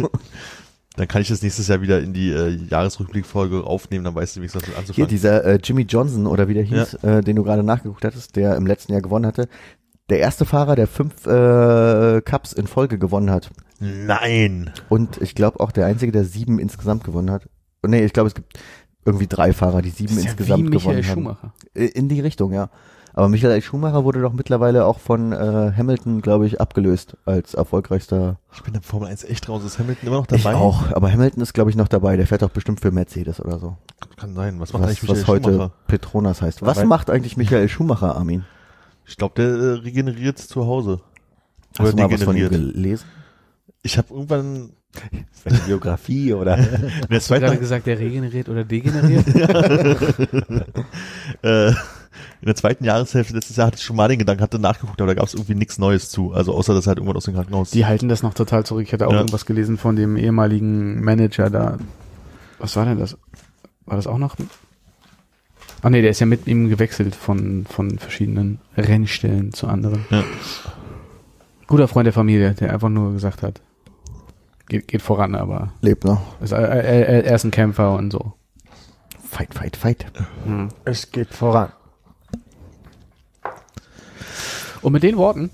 Dann 0.97 1.09
kann 1.09 1.21
ich 1.23 1.29
das 1.29 1.43
nächstes 1.43 1.69
Jahr 1.69 1.81
wieder 1.83 2.01
in 2.01 2.13
die 2.13 2.31
äh, 2.31 2.49
Jahresrückblickfolge 2.71 3.65
aufnehmen, 3.65 4.05
dann 4.05 4.15
weißt 4.15 4.37
du, 4.37 4.41
wie 4.41 4.47
es 4.47 4.53
Hier, 4.53 4.77
anzufangen. 4.79 5.09
dieser 5.09 5.45
äh, 5.45 5.59
Jimmy 5.63 5.83
Johnson 5.83 6.27
oder 6.27 6.49
wie 6.49 6.55
der 6.55 6.63
hieß, 6.63 6.95
äh, 7.03 7.21
den 7.23 7.37
du 7.37 7.45
gerade 7.45 7.63
nachgeguckt 7.63 8.05
hattest, 8.05 8.37
der 8.37 8.57
im 8.57 8.67
letzten 8.67 8.93
Jahr 8.93 9.03
gewonnen 9.03 9.27
hatte. 9.27 9.49
Der 10.09 10.21
erste 10.21 10.45
Fahrer, 10.45 10.77
der 10.77 10.87
fünf 10.87 11.27
äh, 11.27 12.21
Cups 12.23 12.53
in 12.53 12.67
Folge 12.67 12.99
gewonnen 12.99 13.31
hat. 13.31 13.51
Nein. 13.81 14.71
Und 14.89 15.21
ich 15.21 15.35
glaube 15.35 15.61
auch 15.61 15.73
der 15.73 15.87
einzige, 15.87 16.13
der 16.13 16.25
sieben 16.25 16.59
insgesamt 16.59 17.05
gewonnen 17.05 17.31
hat. 17.31 17.49
Nee, 17.87 18.05
ich 18.05 18.13
glaube, 18.13 18.29
es 18.29 18.35
gibt 18.35 18.59
irgendwie 19.05 19.27
drei 19.27 19.53
Fahrer, 19.53 19.83
die 19.83 19.91
sieben 19.91 20.09
Das 20.15 20.19
ist 20.19 20.25
ja 20.25 20.31
insgesamt 20.31 20.65
wie 20.65 20.71
Michael 20.71 21.03
gewonnen 21.03 21.09
haben. 21.09 21.15
Schumacher. 21.15 21.55
Äh, 21.75 21.87
In 21.87 22.09
die 22.09 22.21
Richtung, 22.21 22.53
ja. 22.53 22.71
Aber 23.17 23.31
Michael 23.31 23.63
Schumacher 23.63 24.05
wurde 24.05 24.21
doch 24.21 24.35
mittlerweile 24.35 24.85
auch 24.85 25.01
von 25.01 25.33
äh, 25.33 25.73
Hamilton, 25.75 26.21
glaube 26.21 26.47
ich, 26.47 26.61
abgelöst 26.61 27.17
als 27.25 27.55
erfolgreichster. 27.55 28.39
Ich 28.53 28.59
bin 28.61 28.75
in 28.75 28.81
der 28.81 28.83
Formel 28.83 29.09
1 29.09 29.25
echt 29.25 29.49
raus. 29.49 29.65
Ist 29.65 29.79
Hamilton 29.79 30.09
immer 30.09 30.17
noch 30.19 30.27
Ich 30.31 30.43
dabei? 30.43 30.55
auch. 30.57 30.93
Aber 30.93 31.11
Hamilton 31.11 31.43
ist, 31.43 31.55
glaube 31.55 31.71
ich, 31.71 31.77
noch 31.77 31.89
dabei. 31.89 32.19
Der 32.19 32.27
fährt 32.27 32.43
doch 32.43 32.51
bestimmt 32.51 32.81
für 32.81 32.91
Mercedes 32.91 33.41
oder 33.41 33.59
so. 33.59 33.77
Kann 34.17 34.35
sein. 34.35 34.61
Was 34.61 34.75
macht 34.75 34.83
Was, 34.83 34.91
eigentlich 34.91 35.09
was 35.09 35.19
Michael 35.21 35.35
heute 35.35 35.51
Schumacher? 35.53 35.71
Petronas 35.87 36.43
heißt. 36.43 36.61
Was 36.63 36.77
Aber- 36.79 36.87
macht 36.87 37.09
eigentlich 37.09 37.39
Michael 37.39 37.69
Schumacher, 37.71 38.17
Armin? 38.17 38.45
Ich 39.07 39.17
glaube, 39.17 39.35
der 39.37 39.47
äh, 39.49 39.73
regeneriert 39.81 40.39
zu 40.39 40.67
Hause. 40.67 41.01
Hast 41.79 41.95
du 41.95 41.97
mal 41.97 42.11
was 42.13 42.23
von 42.23 42.37
ihm 42.37 42.51
gelesen? 42.51 43.07
Ich 43.83 43.97
habe 43.97 44.13
irgendwann 44.13 44.73
Seine 45.45 45.59
Biografie 45.67 46.35
oder? 46.35 46.59
Hast 47.11 47.31
du 47.31 47.41
gerade 47.41 47.57
gesagt, 47.59 47.87
der 47.87 47.99
regeneriert 47.99 48.49
oder 48.51 48.65
degeneriert? 48.65 49.27
äh, 51.43 51.73
in 52.41 52.47
der 52.47 52.55
zweiten 52.57 52.85
Jahreshälfte 52.85 53.35
letztes 53.35 53.57
Jahr 53.57 53.67
hatte 53.69 53.77
ich 53.79 53.83
schon 53.83 53.97
mal 53.97 54.09
den 54.09 54.19
Gedanken, 54.19 54.43
hatte 54.43 54.59
nachgeguckt, 54.59 55.01
aber 55.01 55.09
da 55.09 55.21
gab 55.21 55.27
es 55.29 55.35
irgendwie 55.35 55.55
nichts 55.55 55.79
Neues 55.79 56.11
zu. 56.11 56.33
Also 56.33 56.55
außer, 56.55 56.75
dass 56.75 56.87
er 56.87 56.89
halt 56.91 56.99
irgendwann 56.99 57.17
aus 57.17 57.25
dem 57.25 57.35
Krankenhaus. 57.35 57.71
Die 57.71 57.87
halten 57.87 58.09
das 58.09 58.23
noch 58.23 58.35
total 58.35 58.65
zurück. 58.65 58.85
Ich 58.87 58.93
hatte 58.93 59.07
auch 59.07 59.13
Ja. 59.13 59.19
irgendwas 59.19 59.47
gelesen 59.47 59.79
von 59.79 59.97
dem 59.97 60.17
ehemaligen 60.17 61.03
Manager 61.03 61.51
da. 61.51 61.79
Was 62.59 62.77
war 62.77 62.85
denn 62.85 62.99
das? 62.99 63.17
War 63.85 63.97
das 63.97 64.07
auch 64.07 64.19
noch? 64.19 64.37
Ah 65.83 65.91
nee, 65.91 66.01
der 66.03 66.11
ist 66.11 66.21
ja 66.21 66.27
mit 66.27 66.47
ihm 66.47 66.69
gewechselt 66.69 67.15
von, 67.15 67.67
von 67.69 67.99
verschiedenen 67.99 68.59
Rennstellen 68.77 69.53
zu 69.53 69.69
anderen. 69.69 70.05
Ja. 70.11 70.25
Guter 71.67 71.89
Freund 71.89 72.07
der 72.07 72.13
Familie, 72.13 72.55
der 72.55 72.73
einfach 72.73 72.89
nur 72.89 73.13
gesagt 73.13 73.43
hat, 73.43 73.61
geht, 74.69 74.89
geht 74.89 75.03
voran, 75.03 75.35
aber 75.35 75.73
Lebt 75.81 76.05
noch. 76.05 76.41
ist, 76.41 76.53
er, 76.53 76.61
er, 76.69 77.25
er 77.25 77.35
ist 77.35 77.45
ein 77.45 77.51
Kämpfer 77.51 77.95
und 77.95 78.11
so. 78.13 78.33
Fight, 79.29 79.53
fight, 79.55 79.77
fight. 79.77 80.07
Hm. 80.47 80.69
Es 80.85 81.11
geht 81.11 81.35
voran. 81.35 81.69
Und 84.83 84.93
mit 84.93 85.03
den 85.03 85.17
Worten, 85.17 85.51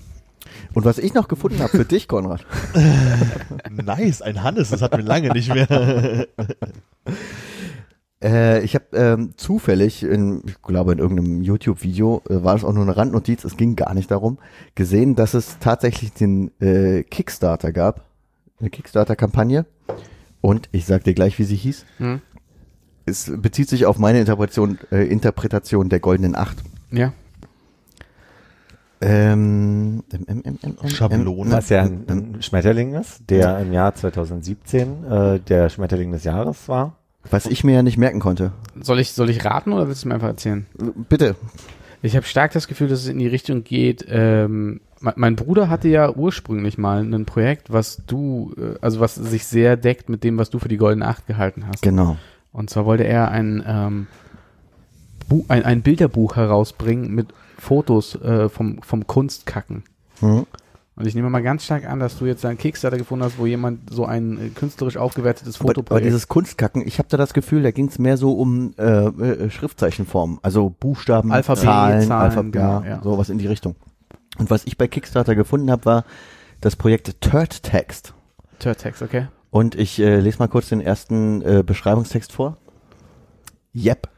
Und 0.73 0.85
was 0.85 0.97
ich 0.97 1.13
noch 1.13 1.27
gefunden 1.27 1.59
habe 1.59 1.69
für 1.69 1.85
dich, 1.85 2.07
Konrad, 2.07 2.45
Nice, 3.69 4.21
ein 4.21 4.43
Hannes, 4.43 4.69
das 4.69 4.81
hatten 4.81 4.97
wir 4.97 5.03
lange 5.03 5.29
nicht 5.29 5.53
mehr. 5.53 6.27
äh, 8.23 8.63
ich 8.63 8.73
habe 8.73 8.85
ähm, 8.93 9.33
zufällig, 9.37 10.03
in, 10.03 10.41
ich 10.47 10.61
glaube 10.61 10.93
in 10.93 10.99
irgendeinem 10.99 11.41
YouTube-Video, 11.41 12.23
äh, 12.27 12.43
war 12.43 12.55
es 12.55 12.63
auch 12.63 12.73
nur 12.73 12.83
eine 12.83 12.97
Randnotiz, 12.97 13.43
es 13.43 13.55
ging 13.55 13.75
gar 13.75 13.93
nicht 13.93 14.09
darum, 14.09 14.39
gesehen, 14.73 15.15
dass 15.15 15.35
es 15.35 15.59
tatsächlich 15.59 16.13
den 16.13 16.49
äh, 16.59 17.03
Kickstarter 17.03 17.71
gab, 17.71 18.05
eine 18.59 18.69
Kickstarter-Kampagne. 18.71 19.65
Und 20.41 20.69
ich 20.71 20.85
sag 20.85 21.03
dir 21.03 21.13
gleich, 21.13 21.39
wie 21.39 21.45
sie 21.45 21.55
hieß. 21.55 21.85
Hm? 21.99 22.21
Es 23.05 23.31
bezieht 23.35 23.69
sich 23.69 23.85
auf 23.85 23.99
meine 23.99 24.19
Interpretation, 24.19 24.79
äh, 24.91 25.05
Interpretation 25.07 25.89
der 25.89 25.99
Goldenen 25.99 26.35
Acht. 26.35 26.57
Ja. 26.91 27.13
Ähm, 29.05 30.03
ähm, 30.13 30.25
ähm, 30.27 30.41
ähm, 30.45 30.59
ähm, 30.63 30.89
Schablone. 30.89 31.51
Was 31.51 31.69
ja 31.69 31.81
ein, 31.81 32.05
ein 32.07 32.41
Schmetterling 32.41 32.93
ist, 32.93 33.29
der 33.29 33.59
im 33.59 33.73
Jahr 33.73 33.93
2017 33.93 35.03
äh, 35.03 35.39
der 35.39 35.69
Schmetterling 35.69 36.11
des 36.11 36.23
Jahres 36.23 36.69
war. 36.69 36.95
Was 37.29 37.45
ich 37.45 37.63
mir 37.63 37.73
ja 37.73 37.83
nicht 37.83 37.97
merken 37.97 38.19
konnte. 38.19 38.53
Soll 38.81 38.99
ich, 38.99 39.11
soll 39.11 39.29
ich 39.29 39.43
raten 39.43 39.73
oder 39.73 39.87
willst 39.87 40.03
du 40.03 40.07
mir 40.07 40.15
einfach 40.15 40.27
erzählen? 40.27 40.65
Bitte. 41.09 41.35
Ich 42.01 42.15
habe 42.15 42.25
stark 42.25 42.51
das 42.51 42.67
Gefühl, 42.67 42.87
dass 42.87 42.99
es 42.99 43.07
in 43.07 43.19
die 43.19 43.27
Richtung 43.27 43.63
geht. 43.63 44.05
Ähm, 44.09 44.81
mein, 44.99 45.13
mein 45.17 45.35
Bruder 45.35 45.69
hatte 45.69 45.87
ja 45.87 46.13
ursprünglich 46.13 46.77
mal 46.77 47.01
ein 47.01 47.25
Projekt, 47.25 47.71
was 47.71 48.03
du, 48.07 48.53
äh, 48.57 48.77
also 48.81 48.99
was 48.99 49.15
sich 49.15 49.45
sehr 49.45 49.77
deckt 49.77 50.09
mit 50.09 50.23
dem, 50.23 50.37
was 50.37 50.49
du 50.49 50.59
für 50.59 50.69
die 50.69 50.77
Goldene 50.77 51.07
Acht 51.07 51.27
gehalten 51.27 51.65
hast. 51.67 51.81
Genau. 51.81 52.17
Und 52.51 52.69
zwar 52.69 52.85
wollte 52.85 53.03
er 53.03 53.31
ein, 53.31 53.63
ähm, 53.65 54.07
Bu 55.27 55.45
ein, 55.47 55.63
ein 55.63 55.81
Bilderbuch 55.81 56.35
herausbringen 56.35 57.13
mit 57.13 57.27
Fotos 57.63 58.15
äh, 58.15 58.49
vom, 58.49 58.81
vom 58.81 59.07
Kunstkacken. 59.07 59.83
Hm. 60.19 60.45
Und 60.95 61.07
ich 61.07 61.15
nehme 61.15 61.29
mal 61.31 61.41
ganz 61.41 61.63
stark 61.63 61.89
an, 61.89 61.99
dass 61.99 62.19
du 62.19 62.25
jetzt 62.25 62.45
einen 62.45 62.59
Kickstarter 62.59 62.97
gefunden 62.97 63.25
hast, 63.25 63.39
wo 63.39 63.47
jemand 63.47 63.89
so 63.89 64.05
ein 64.05 64.37
äh, 64.37 64.49
künstlerisch 64.49 64.97
aufgewertetes 64.97 65.55
Aber, 65.55 65.65
aber 65.65 65.69
Fotoprojekt. 65.69 66.05
dieses 66.05 66.27
Kunstkacken, 66.27 66.85
ich 66.85 66.99
habe 66.99 67.09
da 67.09 67.17
das 67.17 67.33
Gefühl, 67.33 67.63
da 67.63 67.71
ging 67.71 67.87
es 67.87 67.97
mehr 67.97 68.17
so 68.17 68.33
um 68.33 68.75
äh, 68.77 68.83
äh, 68.83 69.49
Schriftzeichenformen, 69.49 70.37
also 70.43 70.69
Buchstaben, 70.69 71.31
Alphabet, 71.31 71.63
Zahlen, 71.63 72.07
Zahlen, 72.07 72.29
Alphabet, 72.29 72.51
genau, 72.51 72.81
ja, 72.81 72.87
ja. 72.87 73.01
sowas 73.01 73.29
in 73.29 73.39
die 73.39 73.47
Richtung. 73.47 73.75
Und 74.37 74.51
was 74.51 74.65
ich 74.65 74.77
bei 74.77 74.87
Kickstarter 74.87 75.33
gefunden 75.35 75.71
habe, 75.71 75.85
war 75.85 76.05
das 76.61 76.75
Projekt 76.75 77.21
Turd 77.21 77.63
Text. 77.63 78.13
Turtex, 78.59 79.01
okay? 79.01 79.27
Und 79.49 79.75
ich 79.75 79.99
äh, 79.99 80.19
lese 80.19 80.39
mal 80.39 80.47
kurz 80.47 80.69
den 80.69 80.81
ersten 80.81 81.41
äh, 81.41 81.63
Beschreibungstext 81.65 82.31
vor. 82.31 82.57
Yep, 83.75 84.09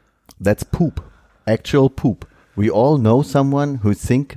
that's 0.42 0.64
poop. 0.64 1.02
Actual 1.46 1.88
poop. 1.88 2.26
We 2.56 2.70
all 2.70 2.98
know 2.98 3.22
someone 3.22 3.80
who 3.82 3.92
think 3.94 4.36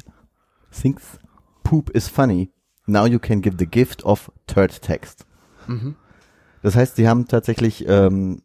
thinks 0.71 1.17
poop 1.63 1.89
is 1.95 2.07
funny. 2.07 2.51
Now 2.85 3.05
you 3.05 3.19
can 3.19 3.41
give 3.41 3.57
the 3.57 3.65
gift 3.67 4.03
of 4.03 4.31
turd 4.47 4.81
text. 4.81 5.25
Mhm. 5.67 5.95
Das 6.61 6.75
heißt, 6.75 6.95
sie 6.97 7.07
haben 7.07 7.27
tatsächlich 7.27 7.87
ähm, 7.87 8.41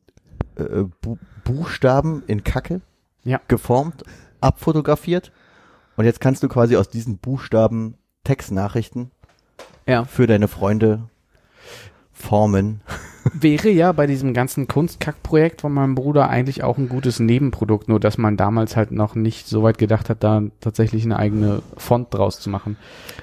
äh, 0.57 0.85
Bu 1.01 1.19
Buchstaben 1.45 2.23
in 2.27 2.43
Kacke 2.45 2.81
Ja. 3.25 3.41
geformt, 3.49 4.03
abfotografiert 4.41 5.31
und 5.97 6.05
jetzt 6.07 6.21
kannst 6.21 6.43
du 6.43 6.49
quasi 6.49 6.77
aus 6.77 6.89
diesen 6.89 7.19
Buchstaben 7.19 7.97
Textnachrichten 8.25 9.11
Ja. 9.87 10.05
für 10.05 10.27
deine 10.27 10.49
Freunde 10.49 11.09
formen. 12.13 12.81
Wäre 13.33 13.71
ja 13.71 13.93
bei 13.93 14.07
diesem 14.07 14.35
ganzen 14.35 14.69
Kunstkack-Projekt 14.69 15.63
von 15.63 15.73
meinem 15.73 15.95
Bruder 15.95 16.29
eigentlich 16.29 16.63
auch 16.63 16.77
ein 16.77 16.89
gutes 16.89 17.21
Nebenprodukt, 17.21 17.89
nur 17.89 17.99
dass 17.99 18.19
man 18.19 18.37
damals 18.37 18.77
halt 18.77 18.91
noch 18.91 19.15
nicht 19.15 19.49
so 19.49 19.63
weit 19.63 19.79
gedacht 19.79 20.11
hat, 20.11 20.23
da 20.23 20.43
tatsächlich 20.61 21.05
eine 21.05 21.19
eigene 21.19 21.63
Font 21.77 22.13
draus 22.13 22.39
zu 22.41 22.51
machen. 22.51 22.77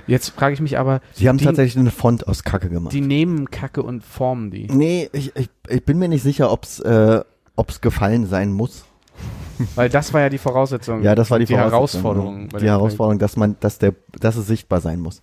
Jetzt 0.07 0.29
frage 0.29 0.53
ich 0.53 0.61
mich 0.61 0.79
aber, 0.79 1.01
Sie 1.13 1.29
haben 1.29 1.37
die, 1.37 1.45
tatsächlich 1.45 1.79
eine 1.79 1.91
Font 1.91 2.27
aus 2.27 2.43
Kacke 2.43 2.69
gemacht. 2.69 2.93
die 2.93 3.01
nehmen 3.01 3.51
Kacke 3.51 3.83
und 3.83 4.03
formen 4.03 4.49
die. 4.49 4.67
nee, 4.67 5.09
ich, 5.13 5.35
ich, 5.35 5.49
ich 5.69 5.85
bin 5.85 5.99
mir 5.99 6.07
nicht 6.07 6.23
sicher, 6.23 6.51
ob's 6.51 6.79
äh, 6.79 7.21
ob's 7.55 7.81
gefallen 7.81 8.25
sein 8.25 8.51
muss. 8.51 8.85
Weil 9.75 9.89
das 9.89 10.13
war 10.13 10.21
ja 10.21 10.29
die 10.29 10.39
Voraussetzung. 10.39 11.03
Ja, 11.03 11.13
das 11.13 11.29
war 11.29 11.37
die, 11.37 11.45
die 11.45 11.55
Herausforderung. 11.55 12.49
bei 12.49 12.59
Die 12.59 12.65
Herausforderung, 12.65 13.19
dass 13.19 13.37
man, 13.37 13.55
dass 13.59 13.77
der, 13.77 13.93
dass 14.19 14.35
es 14.35 14.47
sichtbar 14.47 14.81
sein 14.81 14.99
muss. 14.99 15.21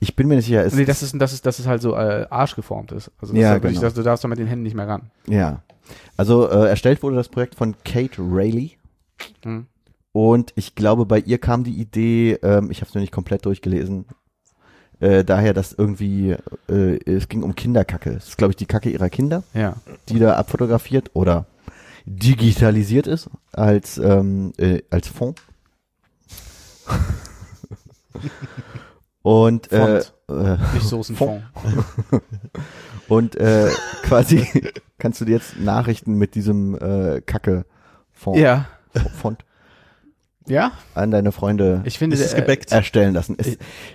Ich 0.00 0.16
bin 0.16 0.28
mir 0.28 0.36
nicht 0.36 0.46
sicher. 0.46 0.64
Es. 0.64 0.74
Nee, 0.74 0.84
das 0.84 1.02
ist, 1.02 1.14
das 1.20 1.32
ist, 1.32 1.46
dass 1.46 1.58
es 1.58 1.66
halt 1.66 1.80
so 1.82 1.94
äh, 1.94 2.26
arschgeformt 2.28 2.92
ist. 2.92 3.10
Also 3.20 3.32
das 3.32 3.40
Ja, 3.42 3.58
genau. 3.58 3.80
dass 3.80 3.94
du 3.94 4.02
darfst 4.02 4.24
da 4.24 4.28
mit 4.28 4.38
den 4.38 4.46
Händen 4.46 4.62
nicht 4.64 4.74
mehr 4.76 4.88
ran. 4.88 5.10
Ja. 5.26 5.62
Also 6.16 6.48
äh, 6.48 6.68
erstellt 6.68 7.02
wurde 7.02 7.16
das 7.16 7.28
Projekt 7.28 7.54
von 7.54 7.74
Kate 7.84 8.18
Rayleigh. 8.20 8.72
Hm. 9.42 9.66
Und 10.12 10.52
ich 10.56 10.74
glaube, 10.74 11.06
bei 11.06 11.18
ihr 11.18 11.38
kam 11.38 11.64
die 11.64 11.74
Idee, 11.80 12.34
ähm, 12.42 12.70
ich 12.70 12.80
habe 12.80 12.88
es 12.88 12.94
nur 12.94 13.00
nicht 13.00 13.12
komplett 13.12 13.44
durchgelesen, 13.46 14.04
äh, 15.00 15.24
daher, 15.24 15.52
dass 15.54 15.72
irgendwie, 15.72 16.36
äh, 16.68 16.98
es 17.10 17.28
ging 17.28 17.42
um 17.42 17.54
Kinderkacke. 17.56 18.10
Es 18.10 18.28
ist, 18.28 18.38
glaube 18.38 18.52
ich, 18.52 18.56
die 18.56 18.66
Kacke 18.66 18.90
ihrer 18.90 19.10
Kinder, 19.10 19.42
Ja. 19.54 19.74
die 20.08 20.18
da 20.20 20.36
abfotografiert 20.36 21.10
oder 21.14 21.46
digitalisiert 22.06 23.06
ist 23.06 23.28
als, 23.52 23.98
ähm, 23.98 24.52
äh, 24.58 24.82
als 24.90 25.08
Fond. 25.08 25.40
Und, 29.24 29.72
äh, 29.72 30.00
äh, 30.28 30.58
Nicht 30.74 30.86
Soßenfond. 30.86 31.42
und 33.08 33.36
äh, 33.36 33.70
quasi 34.02 34.46
kannst 34.98 35.18
du 35.20 35.24
dir 35.24 35.32
jetzt 35.36 35.58
Nachrichten 35.58 36.14
mit 36.14 36.34
diesem 36.34 36.74
äh, 36.74 37.22
Kacke-Fond 37.22 38.36
Ja. 38.38 38.66
Font 39.18 39.44
Ja? 40.46 40.72
an 40.94 41.10
deine 41.10 41.32
Freunde 41.32 41.80
Ich 41.86 41.98
finde, 41.98 42.16
Ist 42.16 42.22
es 42.24 42.34
äh, 42.34 42.42
gebackt? 42.42 42.70
erstellen 42.70 43.14
lassen. 43.14 43.38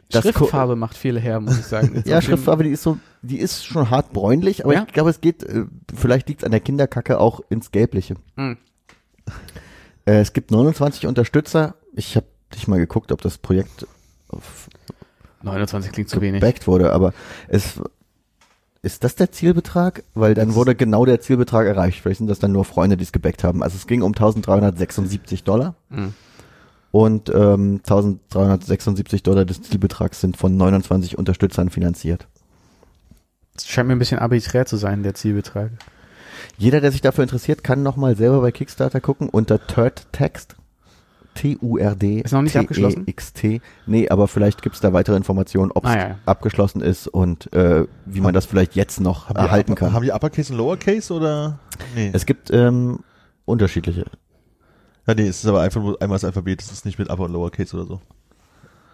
Das 0.09 0.23
Ko- 0.23 0.31
Schriftfarbe 0.31 0.75
macht 0.75 0.97
viel 0.97 1.19
her, 1.19 1.39
muss 1.39 1.59
ich 1.59 1.65
sagen. 1.67 2.01
Ja, 2.07 2.21
Schriftfarbe, 2.23 2.63
die 2.63 2.71
ist 2.71 2.81
so, 2.81 2.97
die 3.21 3.37
ist 3.37 3.63
schon 3.65 3.91
hart 3.91 4.11
bräunlich, 4.13 4.65
aber 4.65 4.73
Ja. 4.73 4.85
ich 4.87 4.93
glaube, 4.93 5.11
es 5.11 5.21
geht, 5.21 5.43
äh, 5.43 5.65
vielleicht 5.95 6.27
liegt 6.27 6.41
es 6.41 6.45
an 6.45 6.51
der 6.51 6.59
Kinderkacke 6.59 7.19
auch 7.19 7.39
ins 7.49 7.71
Gelbliche. 7.71 8.15
Hm. 8.35 8.57
Äh, 10.05 10.21
es 10.21 10.33
gibt 10.33 10.49
29 10.49 11.05
Unterstützer. 11.05 11.75
Ich 11.93 12.15
habe 12.15 12.25
nicht 12.55 12.67
mal 12.67 12.79
geguckt, 12.79 13.11
ob 13.11 13.21
das 13.21 13.37
Projekt 13.37 13.85
29 15.43 15.91
klingt 15.91 16.09
zu 16.09 16.21
wenig. 16.21 16.41
gebackt 16.41 16.67
wurde, 16.67 16.91
aber 16.93 17.13
es 17.47 17.81
ist 18.81 19.03
das 19.03 19.15
der 19.15 19.31
Zielbetrag? 19.31 20.03
Weil 20.13 20.33
dann 20.35 20.55
wurde 20.55 20.73
genau 20.75 21.05
der 21.05 21.19
Zielbetrag 21.19 21.67
erreicht. 21.67 22.01
Vielleicht 22.01 22.19
sind 22.19 22.27
das 22.27 22.39
dann 22.39 22.53
nur 22.53 22.63
Freunde, 22.65 22.95
die 22.95 23.03
es 23.03 23.11
gebackt 23.11 23.43
haben. 23.43 23.61
Also 23.61 23.75
es 23.75 23.87
ging 23.87 24.01
um 24.01 24.13
1376 24.13 25.43
Dollar 25.43 25.75
Hm. 25.89 26.13
und 26.91 27.29
ähm, 27.29 27.81
1376 27.83 29.23
Dollar 29.23 29.43
des 29.45 29.61
Zielbetrags 29.61 30.21
sind 30.21 30.37
von 30.37 30.55
29 30.55 31.17
Unterstützern 31.17 31.69
finanziert. 31.69 32.27
Das 33.55 33.67
scheint 33.67 33.87
mir 33.89 33.95
ein 33.95 33.99
bisschen 33.99 34.19
arbiträr 34.19 34.65
zu 34.65 34.77
sein, 34.77 35.03
der 35.03 35.13
Zielbetrag. 35.13 35.71
Jeder, 36.57 36.79
der 36.79 36.93
sich 36.93 37.01
dafür 37.01 37.23
interessiert, 37.23 37.65
kann 37.65 37.83
nochmal 37.83 38.15
selber 38.15 38.39
bei 38.39 38.51
Kickstarter 38.53 39.01
gucken 39.01 39.27
unter 39.27 39.67
Turd 39.67 40.07
Text. 40.13 40.55
T-U-R-D. 41.39 42.19
Ist 42.21 42.33
noch 42.33 42.41
nicht 42.41 42.57
abgeschlossen? 42.57 43.05
T-E-X-T. 43.05 43.61
Nee, 43.87 44.09
aber 44.09 44.27
vielleicht 44.27 44.61
gibt's 44.61 44.81
da 44.81 44.91
weitere 44.93 45.15
Informationen, 45.15 45.71
ob 45.71 45.85
es 45.85 45.91
Ah, 45.91 45.95
ja, 45.97 46.07
ja. 46.09 46.15
abgeschlossen 46.25 46.81
ist 46.81 47.07
und 47.07 47.51
äh, 47.53 47.85
wie 48.05 48.19
man 48.21 48.33
das 48.33 48.45
vielleicht 48.45 48.75
jetzt 48.75 48.99
noch 48.99 49.29
Haben 49.29 49.37
erhalten 49.37 49.75
kann. 49.75 49.93
Haben 49.93 50.03
die 50.03 50.11
Uppercase 50.11 50.51
und 50.51 50.57
Lowercase 50.59 51.13
oder? 51.13 51.59
Nee. 51.95 52.09
Es 52.13 52.25
gibt 52.25 52.51
ähm, 52.51 52.99
unterschiedliche. 53.45 54.05
ja, 55.07 55.13
nee, 55.15 55.27
es 55.27 55.37
ist 55.43 55.45
aber 55.47 55.61
einfach 55.61 55.81
nur 55.81 56.01
einmal 56.01 56.15
das 56.15 56.25
Alphabet, 56.25 56.61
es 56.61 56.71
ist 56.71 56.85
nicht 56.85 56.99
mit 56.99 57.09
Upper 57.09 57.23
und 57.23 57.31
Lowercase 57.31 57.75
oder 57.77 57.85
so. 57.85 58.01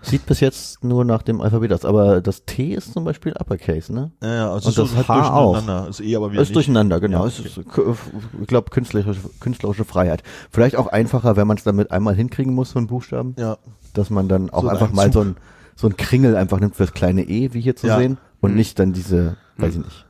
Sieht 0.06 0.26
bis 0.26 0.40
jetzt 0.40 0.84
nur 0.84 1.04
nach 1.06 1.24
dem 1.24 1.42
Alphabet 1.42 1.74
aus, 1.74 1.84
aber 1.86 2.22
das 2.22 2.46
T 2.46 2.74
ist 2.74 2.94
zum 2.94 3.04
Beispiel 3.04 3.34
Uppercase, 3.34 3.94
ne? 3.94 4.12
Ja, 4.22 4.34
ja, 4.36 4.52
also 4.52 4.68
Und 4.68 4.70
es 4.70 4.76
das 4.76 4.90
ist 4.92 4.96
halt 4.98 5.08
H 5.08 5.34
auch. 5.34 5.54
durcheinander. 5.54 5.90
Ist 5.90 6.00
eh 6.02 6.16
aber 6.16 6.32
wieder 6.32 6.42
ist 6.42 6.50
nicht. 6.50 6.56
durcheinander, 6.56 7.00
genau. 7.00 7.22
Ja, 7.22 7.28
Es 7.28 7.40
ist, 7.40 7.58
ich 7.58 8.48
glaube, 8.48 8.70
künstlerische, 8.70 9.20
künstlerische 9.40 9.84
Freiheit. 9.86 10.24
Vielleicht 10.52 10.76
auch 10.76 10.88
einfacher, 10.88 11.36
wenn 11.36 11.48
man 11.48 11.58
es 11.58 11.64
damit 11.64 11.92
einmal 11.92 12.16
hinkriegen 12.16 12.54
muss, 12.54 12.72
so 12.72 12.78
einen 12.80 12.88
Buchstaben, 12.88 13.36
Ja, 13.40 13.58
dass 13.94 14.10
man 14.10 14.28
dann 14.28 14.50
auch 14.52 14.62
So 14.62 14.68
ein 14.68 14.74
einfach 14.74 14.92
mal 14.94 15.12
so 15.12 15.22
ein, 15.22 15.38
so 15.76 15.88
ein 15.88 15.98
Kringel 15.98 16.36
einfach 16.36 16.60
nimmt 16.60 16.76
fürs 16.76 16.94
kleine 16.94 17.24
E, 17.24 17.54
wie 17.54 17.62
hier 17.62 17.76
zu 17.76 17.88
Ja. 17.88 17.98
sehen, 17.98 18.18
und 18.42 18.52
Mhm. 18.52 18.58
nicht 18.58 18.78
dann 18.80 18.94
diese, 18.94 19.38
weiß 19.58 19.76
ich 19.76 19.84
nicht, 19.84 20.06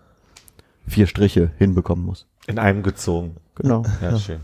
vier 0.88 1.08
Striche 1.08 1.52
hinbekommen 1.58 2.06
muss. 2.06 2.28
In 2.48 2.60
einem 2.60 2.84
gezogen. 2.84 3.38
Genau. 3.56 3.84
Ja, 4.02 4.18
schön. 4.20 4.42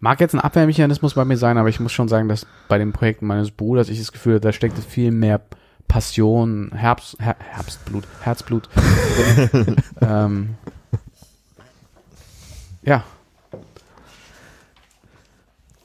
Mag 0.00 0.20
jetzt 0.20 0.34
ein 0.34 0.40
Abwehrmechanismus 0.40 1.14
bei 1.14 1.24
mir 1.24 1.36
sein, 1.36 1.58
aber 1.58 1.68
ich 1.68 1.80
muss 1.80 1.92
schon 1.92 2.08
sagen, 2.08 2.28
dass 2.28 2.46
bei 2.68 2.78
dem 2.78 2.92
Projekt 2.92 3.22
meines 3.22 3.50
Bruders 3.50 3.88
ich 3.88 3.98
das 3.98 4.12
Gefühl 4.12 4.34
habe, 4.34 4.40
da 4.40 4.52
steckt 4.52 4.78
viel 4.78 5.10
mehr 5.10 5.40
Passion, 5.88 6.70
Herbst, 6.74 7.16
Her 7.20 7.36
Herbstblut, 7.38 8.04
Herzblut. 8.22 8.68
ähm, 10.00 10.54
ja, 12.82 13.04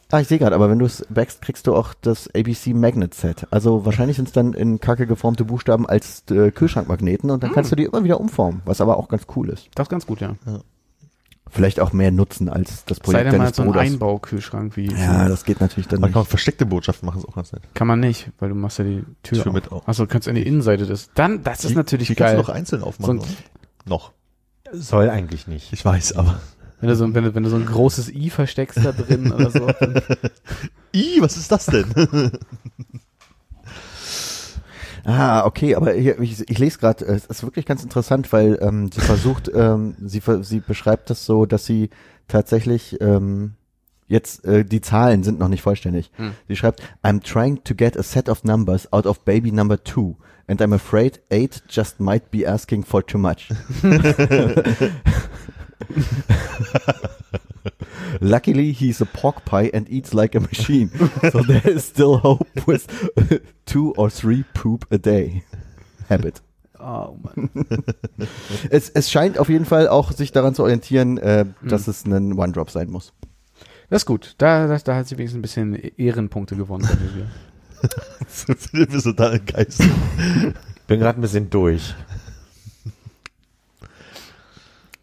Ah, 0.09 0.21
ich 0.21 0.29
sehe 0.29 0.39
gerade, 0.39 0.55
aber 0.55 0.69
wenn 0.69 0.79
du 0.79 0.85
es 0.85 1.05
backst, 1.09 1.41
kriegst 1.41 1.67
du 1.67 1.75
auch 1.75 1.93
das 1.93 2.33
ABC 2.33 2.73
Magnet 2.73 3.13
Set. 3.13 3.45
Also 3.51 3.85
wahrscheinlich 3.85 4.15
sind 4.15 4.29
es 4.29 4.33
dann 4.33 4.53
in 4.53 4.79
kacke 4.79 5.05
geformte 5.05 5.43
Buchstaben 5.43 5.85
als 5.85 6.23
äh, 6.31 6.51
Kühlschrankmagneten 6.51 7.29
und 7.29 7.43
dann 7.43 7.51
kannst 7.51 7.73
du 7.73 7.75
die 7.75 7.83
immer 7.83 8.05
wieder 8.05 8.21
umformen, 8.21 8.61
was 8.63 8.79
aber 8.79 8.97
auch 8.97 9.09
ganz 9.09 9.23
cool 9.35 9.49
ist. 9.49 9.69
das 9.75 9.85
ist 9.85 9.89
ganz 9.89 10.07
gut, 10.07 10.21
ja. 10.21 10.35
Vielleicht 11.49 11.79
auch 11.79 11.93
mehr 11.93 12.11
nutzen 12.11 12.49
als 12.49 12.85
das 12.85 12.97
Sei 12.97 13.03
Projekt 13.03 13.31
denn 13.31 13.37
mal 13.39 13.53
so 13.53 13.61
ein 13.63 13.67
Bruders. 13.69 13.83
Einbaukühlschrank 13.85 14.75
wie. 14.77 14.91
Ja, 14.91 15.27
das 15.29 15.45
geht 15.45 15.61
natürlich 15.61 15.87
dann 15.87 16.01
Man 16.01 16.11
kann 16.11 16.21
auch 16.23 16.27
versteckte 16.27 16.65
Botschaften 16.65 17.05
machen, 17.05 17.19
ist 17.19 17.27
auch 17.27 17.35
ganz 17.35 17.51
nett. 17.53 17.61
Kann 17.73 17.87
man 17.87 17.99
nicht, 17.99 18.29
weil 18.39 18.49
du 18.49 18.55
machst 18.55 18.79
ja 18.79 18.83
die 18.83 19.03
Tür, 19.23 19.41
Tür 19.43 19.47
auf. 19.47 19.53
mit 19.53 19.71
auf. 19.71 19.87
Achso, 19.87 20.03
du 20.03 20.09
kannst 20.09 20.27
in 20.27 20.35
die 20.35 20.43
Innenseite 20.45 20.85
des. 20.85 21.09
Dann, 21.15 21.43
das 21.43 21.63
ist 21.63 21.71
Die- 21.71 21.75
natürlich 21.75 22.07
die 22.07 22.15
kannst 22.15 22.33
geil. 22.33 22.35
du 22.37 22.41
noch 22.43 22.49
einzeln 22.49 22.83
aufmachen. 22.83 23.19
So 23.21 23.25
ein-? 23.25 23.33
Noch. 23.85 24.11
Soll 24.73 25.09
eigentlich 25.09 25.47
nicht. 25.47 25.71
Ich 25.73 25.83
weiß, 25.85 26.13
aber. 26.17 26.39
Wenn 26.79 26.89
du 26.89 26.95
so, 26.95 27.11
wenn 27.15 27.23
du, 27.23 27.33
wenn 27.33 27.41
du 27.43 27.49
so 27.49 27.55
ein 27.55 27.65
großes 27.65 28.09
I 28.09 28.29
versteckst 28.29 28.77
da 28.85 28.91
drin 28.91 29.31
oder 29.31 29.49
so. 29.49 29.67
I, 30.93 31.17
was 31.21 31.35
ist 31.37 31.51
das 31.51 31.65
denn? 31.65 31.85
Ah, 35.09 35.45
okay, 35.45 35.73
aber 35.73 35.93
hier, 35.93 36.19
ich, 36.19 36.49
ich 36.49 36.59
lese 36.59 36.79
gerade, 36.79 37.05
es 37.05 37.27
ist 37.27 37.41
wirklich 37.41 37.65
ganz 37.65 37.81
interessant, 37.81 38.33
weil 38.33 38.59
ähm, 38.61 38.91
sie 38.91 38.99
versucht, 38.99 39.49
ähm, 39.55 39.95
sie, 40.05 40.21
sie 40.41 40.59
beschreibt 40.59 41.09
das 41.09 41.25
so, 41.25 41.45
dass 41.45 41.65
sie 41.65 41.91
tatsächlich 42.27 42.99
ähm, 42.99 43.53
jetzt 44.07 44.43
äh, 44.43 44.65
die 44.65 44.81
Zahlen 44.81 45.23
sind 45.23 45.39
noch 45.39 45.47
nicht 45.47 45.61
vollständig. 45.61 46.11
Hm. 46.17 46.33
Sie 46.49 46.57
schreibt, 46.57 46.83
I'm 47.03 47.23
trying 47.23 47.63
to 47.63 47.73
get 47.73 47.97
a 47.97 48.03
set 48.03 48.27
of 48.27 48.43
numbers 48.43 48.91
out 48.91 49.05
of 49.05 49.21
baby 49.21 49.49
number 49.49 49.81
two, 49.81 50.17
and 50.45 50.61
I'm 50.61 50.73
afraid 50.73 51.21
eight 51.29 51.63
just 51.69 52.01
might 52.01 52.29
be 52.29 52.45
asking 52.45 52.83
for 52.83 53.01
too 53.01 53.17
much. 53.17 53.47
Luckily, 58.21 58.71
he's 58.71 59.01
a 59.01 59.05
pork 59.05 59.45
pie 59.45 59.69
and 59.73 59.87
eats 59.89 60.13
like 60.13 60.35
a 60.35 60.39
machine, 60.39 60.89
so 61.31 61.41
there 61.43 61.67
is 61.67 61.85
still 61.85 62.17
hope 62.17 62.47
with 62.65 62.87
two 63.65 63.93
or 63.97 64.09
three 64.09 64.43
poop 64.53 64.85
a 64.91 64.97
day 64.97 65.43
habit. 66.09 66.41
Oh 66.79 67.17
Mann. 67.23 67.49
Es, 68.69 68.89
es 68.89 69.11
scheint 69.11 69.37
auf 69.37 69.49
jeden 69.49 69.65
Fall 69.65 69.87
auch 69.87 70.11
sich 70.11 70.31
daran 70.31 70.55
zu 70.55 70.63
orientieren, 70.63 71.17
äh, 71.17 71.45
dass 71.61 71.87
es 71.87 72.05
ein 72.05 72.33
One-Drop 72.33 72.69
sein 72.69 72.89
muss. 72.89 73.13
Das 73.89 74.03
ist 74.03 74.05
gut. 74.05 74.35
Da, 74.37 74.67
da, 74.67 74.77
da 74.77 74.95
hat 74.95 75.07
sie 75.07 75.17
wenigstens 75.17 75.39
ein 75.39 75.41
bisschen 75.41 75.75
Ehrenpunkte 75.97 76.55
gewonnen. 76.55 76.87
bei 76.87 77.15
mir. 77.15 77.27
Wir 78.89 79.01
sind 79.01 79.19
da 79.19 79.31
im 79.31 79.45
Geist. 79.45 79.81
Bin 80.87 80.99
gerade 80.99 81.19
ein 81.19 81.21
bisschen 81.21 81.49
durch. 81.49 81.95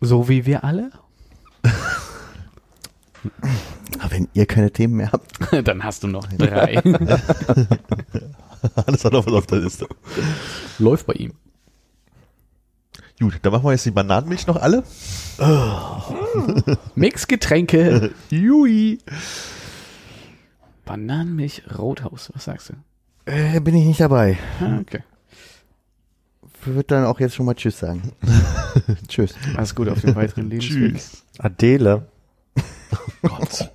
So 0.04 0.28
wie 0.28 0.46
wir 0.46 0.64
alle? 0.64 0.90
Aber 4.00 4.10
wenn 4.10 4.28
ihr 4.34 4.46
keine 4.46 4.70
Themen 4.70 4.96
mehr 4.96 5.12
habt, 5.12 5.32
Dann 5.68 5.82
hast 5.84 6.02
du 6.02 6.08
noch 6.08 6.26
drei. 6.26 6.76
Alles 8.86 9.04
hat 9.04 9.12
noch 9.12 9.26
was 9.26 9.32
auf 9.34 9.46
der 9.46 9.58
Liste. 9.58 9.86
Läuft 10.78 11.06
bei 11.06 11.12
ihm. 11.14 11.32
Gut, 13.20 13.38
dann 13.42 13.52
machen 13.52 13.64
wir 13.64 13.72
jetzt 13.72 13.84
die 13.86 13.90
Bananenmilch 13.92 14.46
noch 14.46 14.56
alle. 14.56 14.82
Mixgetränke. 16.96 18.10
Jui. 18.30 18.98
Bananenmilch, 20.84 21.62
Rothaus. 21.78 22.30
Was 22.34 22.44
sagst 22.44 22.70
du? 22.70 22.74
äh, 23.30 23.60
bin 23.60 23.74
ich 23.76 23.84
nicht 23.86 24.00
dabei. 24.00 24.36
Ah, 24.60 24.78
okay. 24.80 25.02
Würde 26.64 26.84
dann 26.84 27.04
auch 27.04 27.20
jetzt 27.20 27.34
schon 27.34 27.46
mal 27.46 27.54
Tschüss 27.54 27.78
sagen. 27.78 28.12
Tschüss. 29.08 29.34
Alles 29.56 29.74
gut 29.74 29.88
auf 29.88 30.00
dem 30.00 30.14
weiteren 30.14 30.50
Lebensweg. 30.50 30.94
Tschüss. 30.94 31.22
Adele. 31.38 32.06
Gott. 33.22 33.70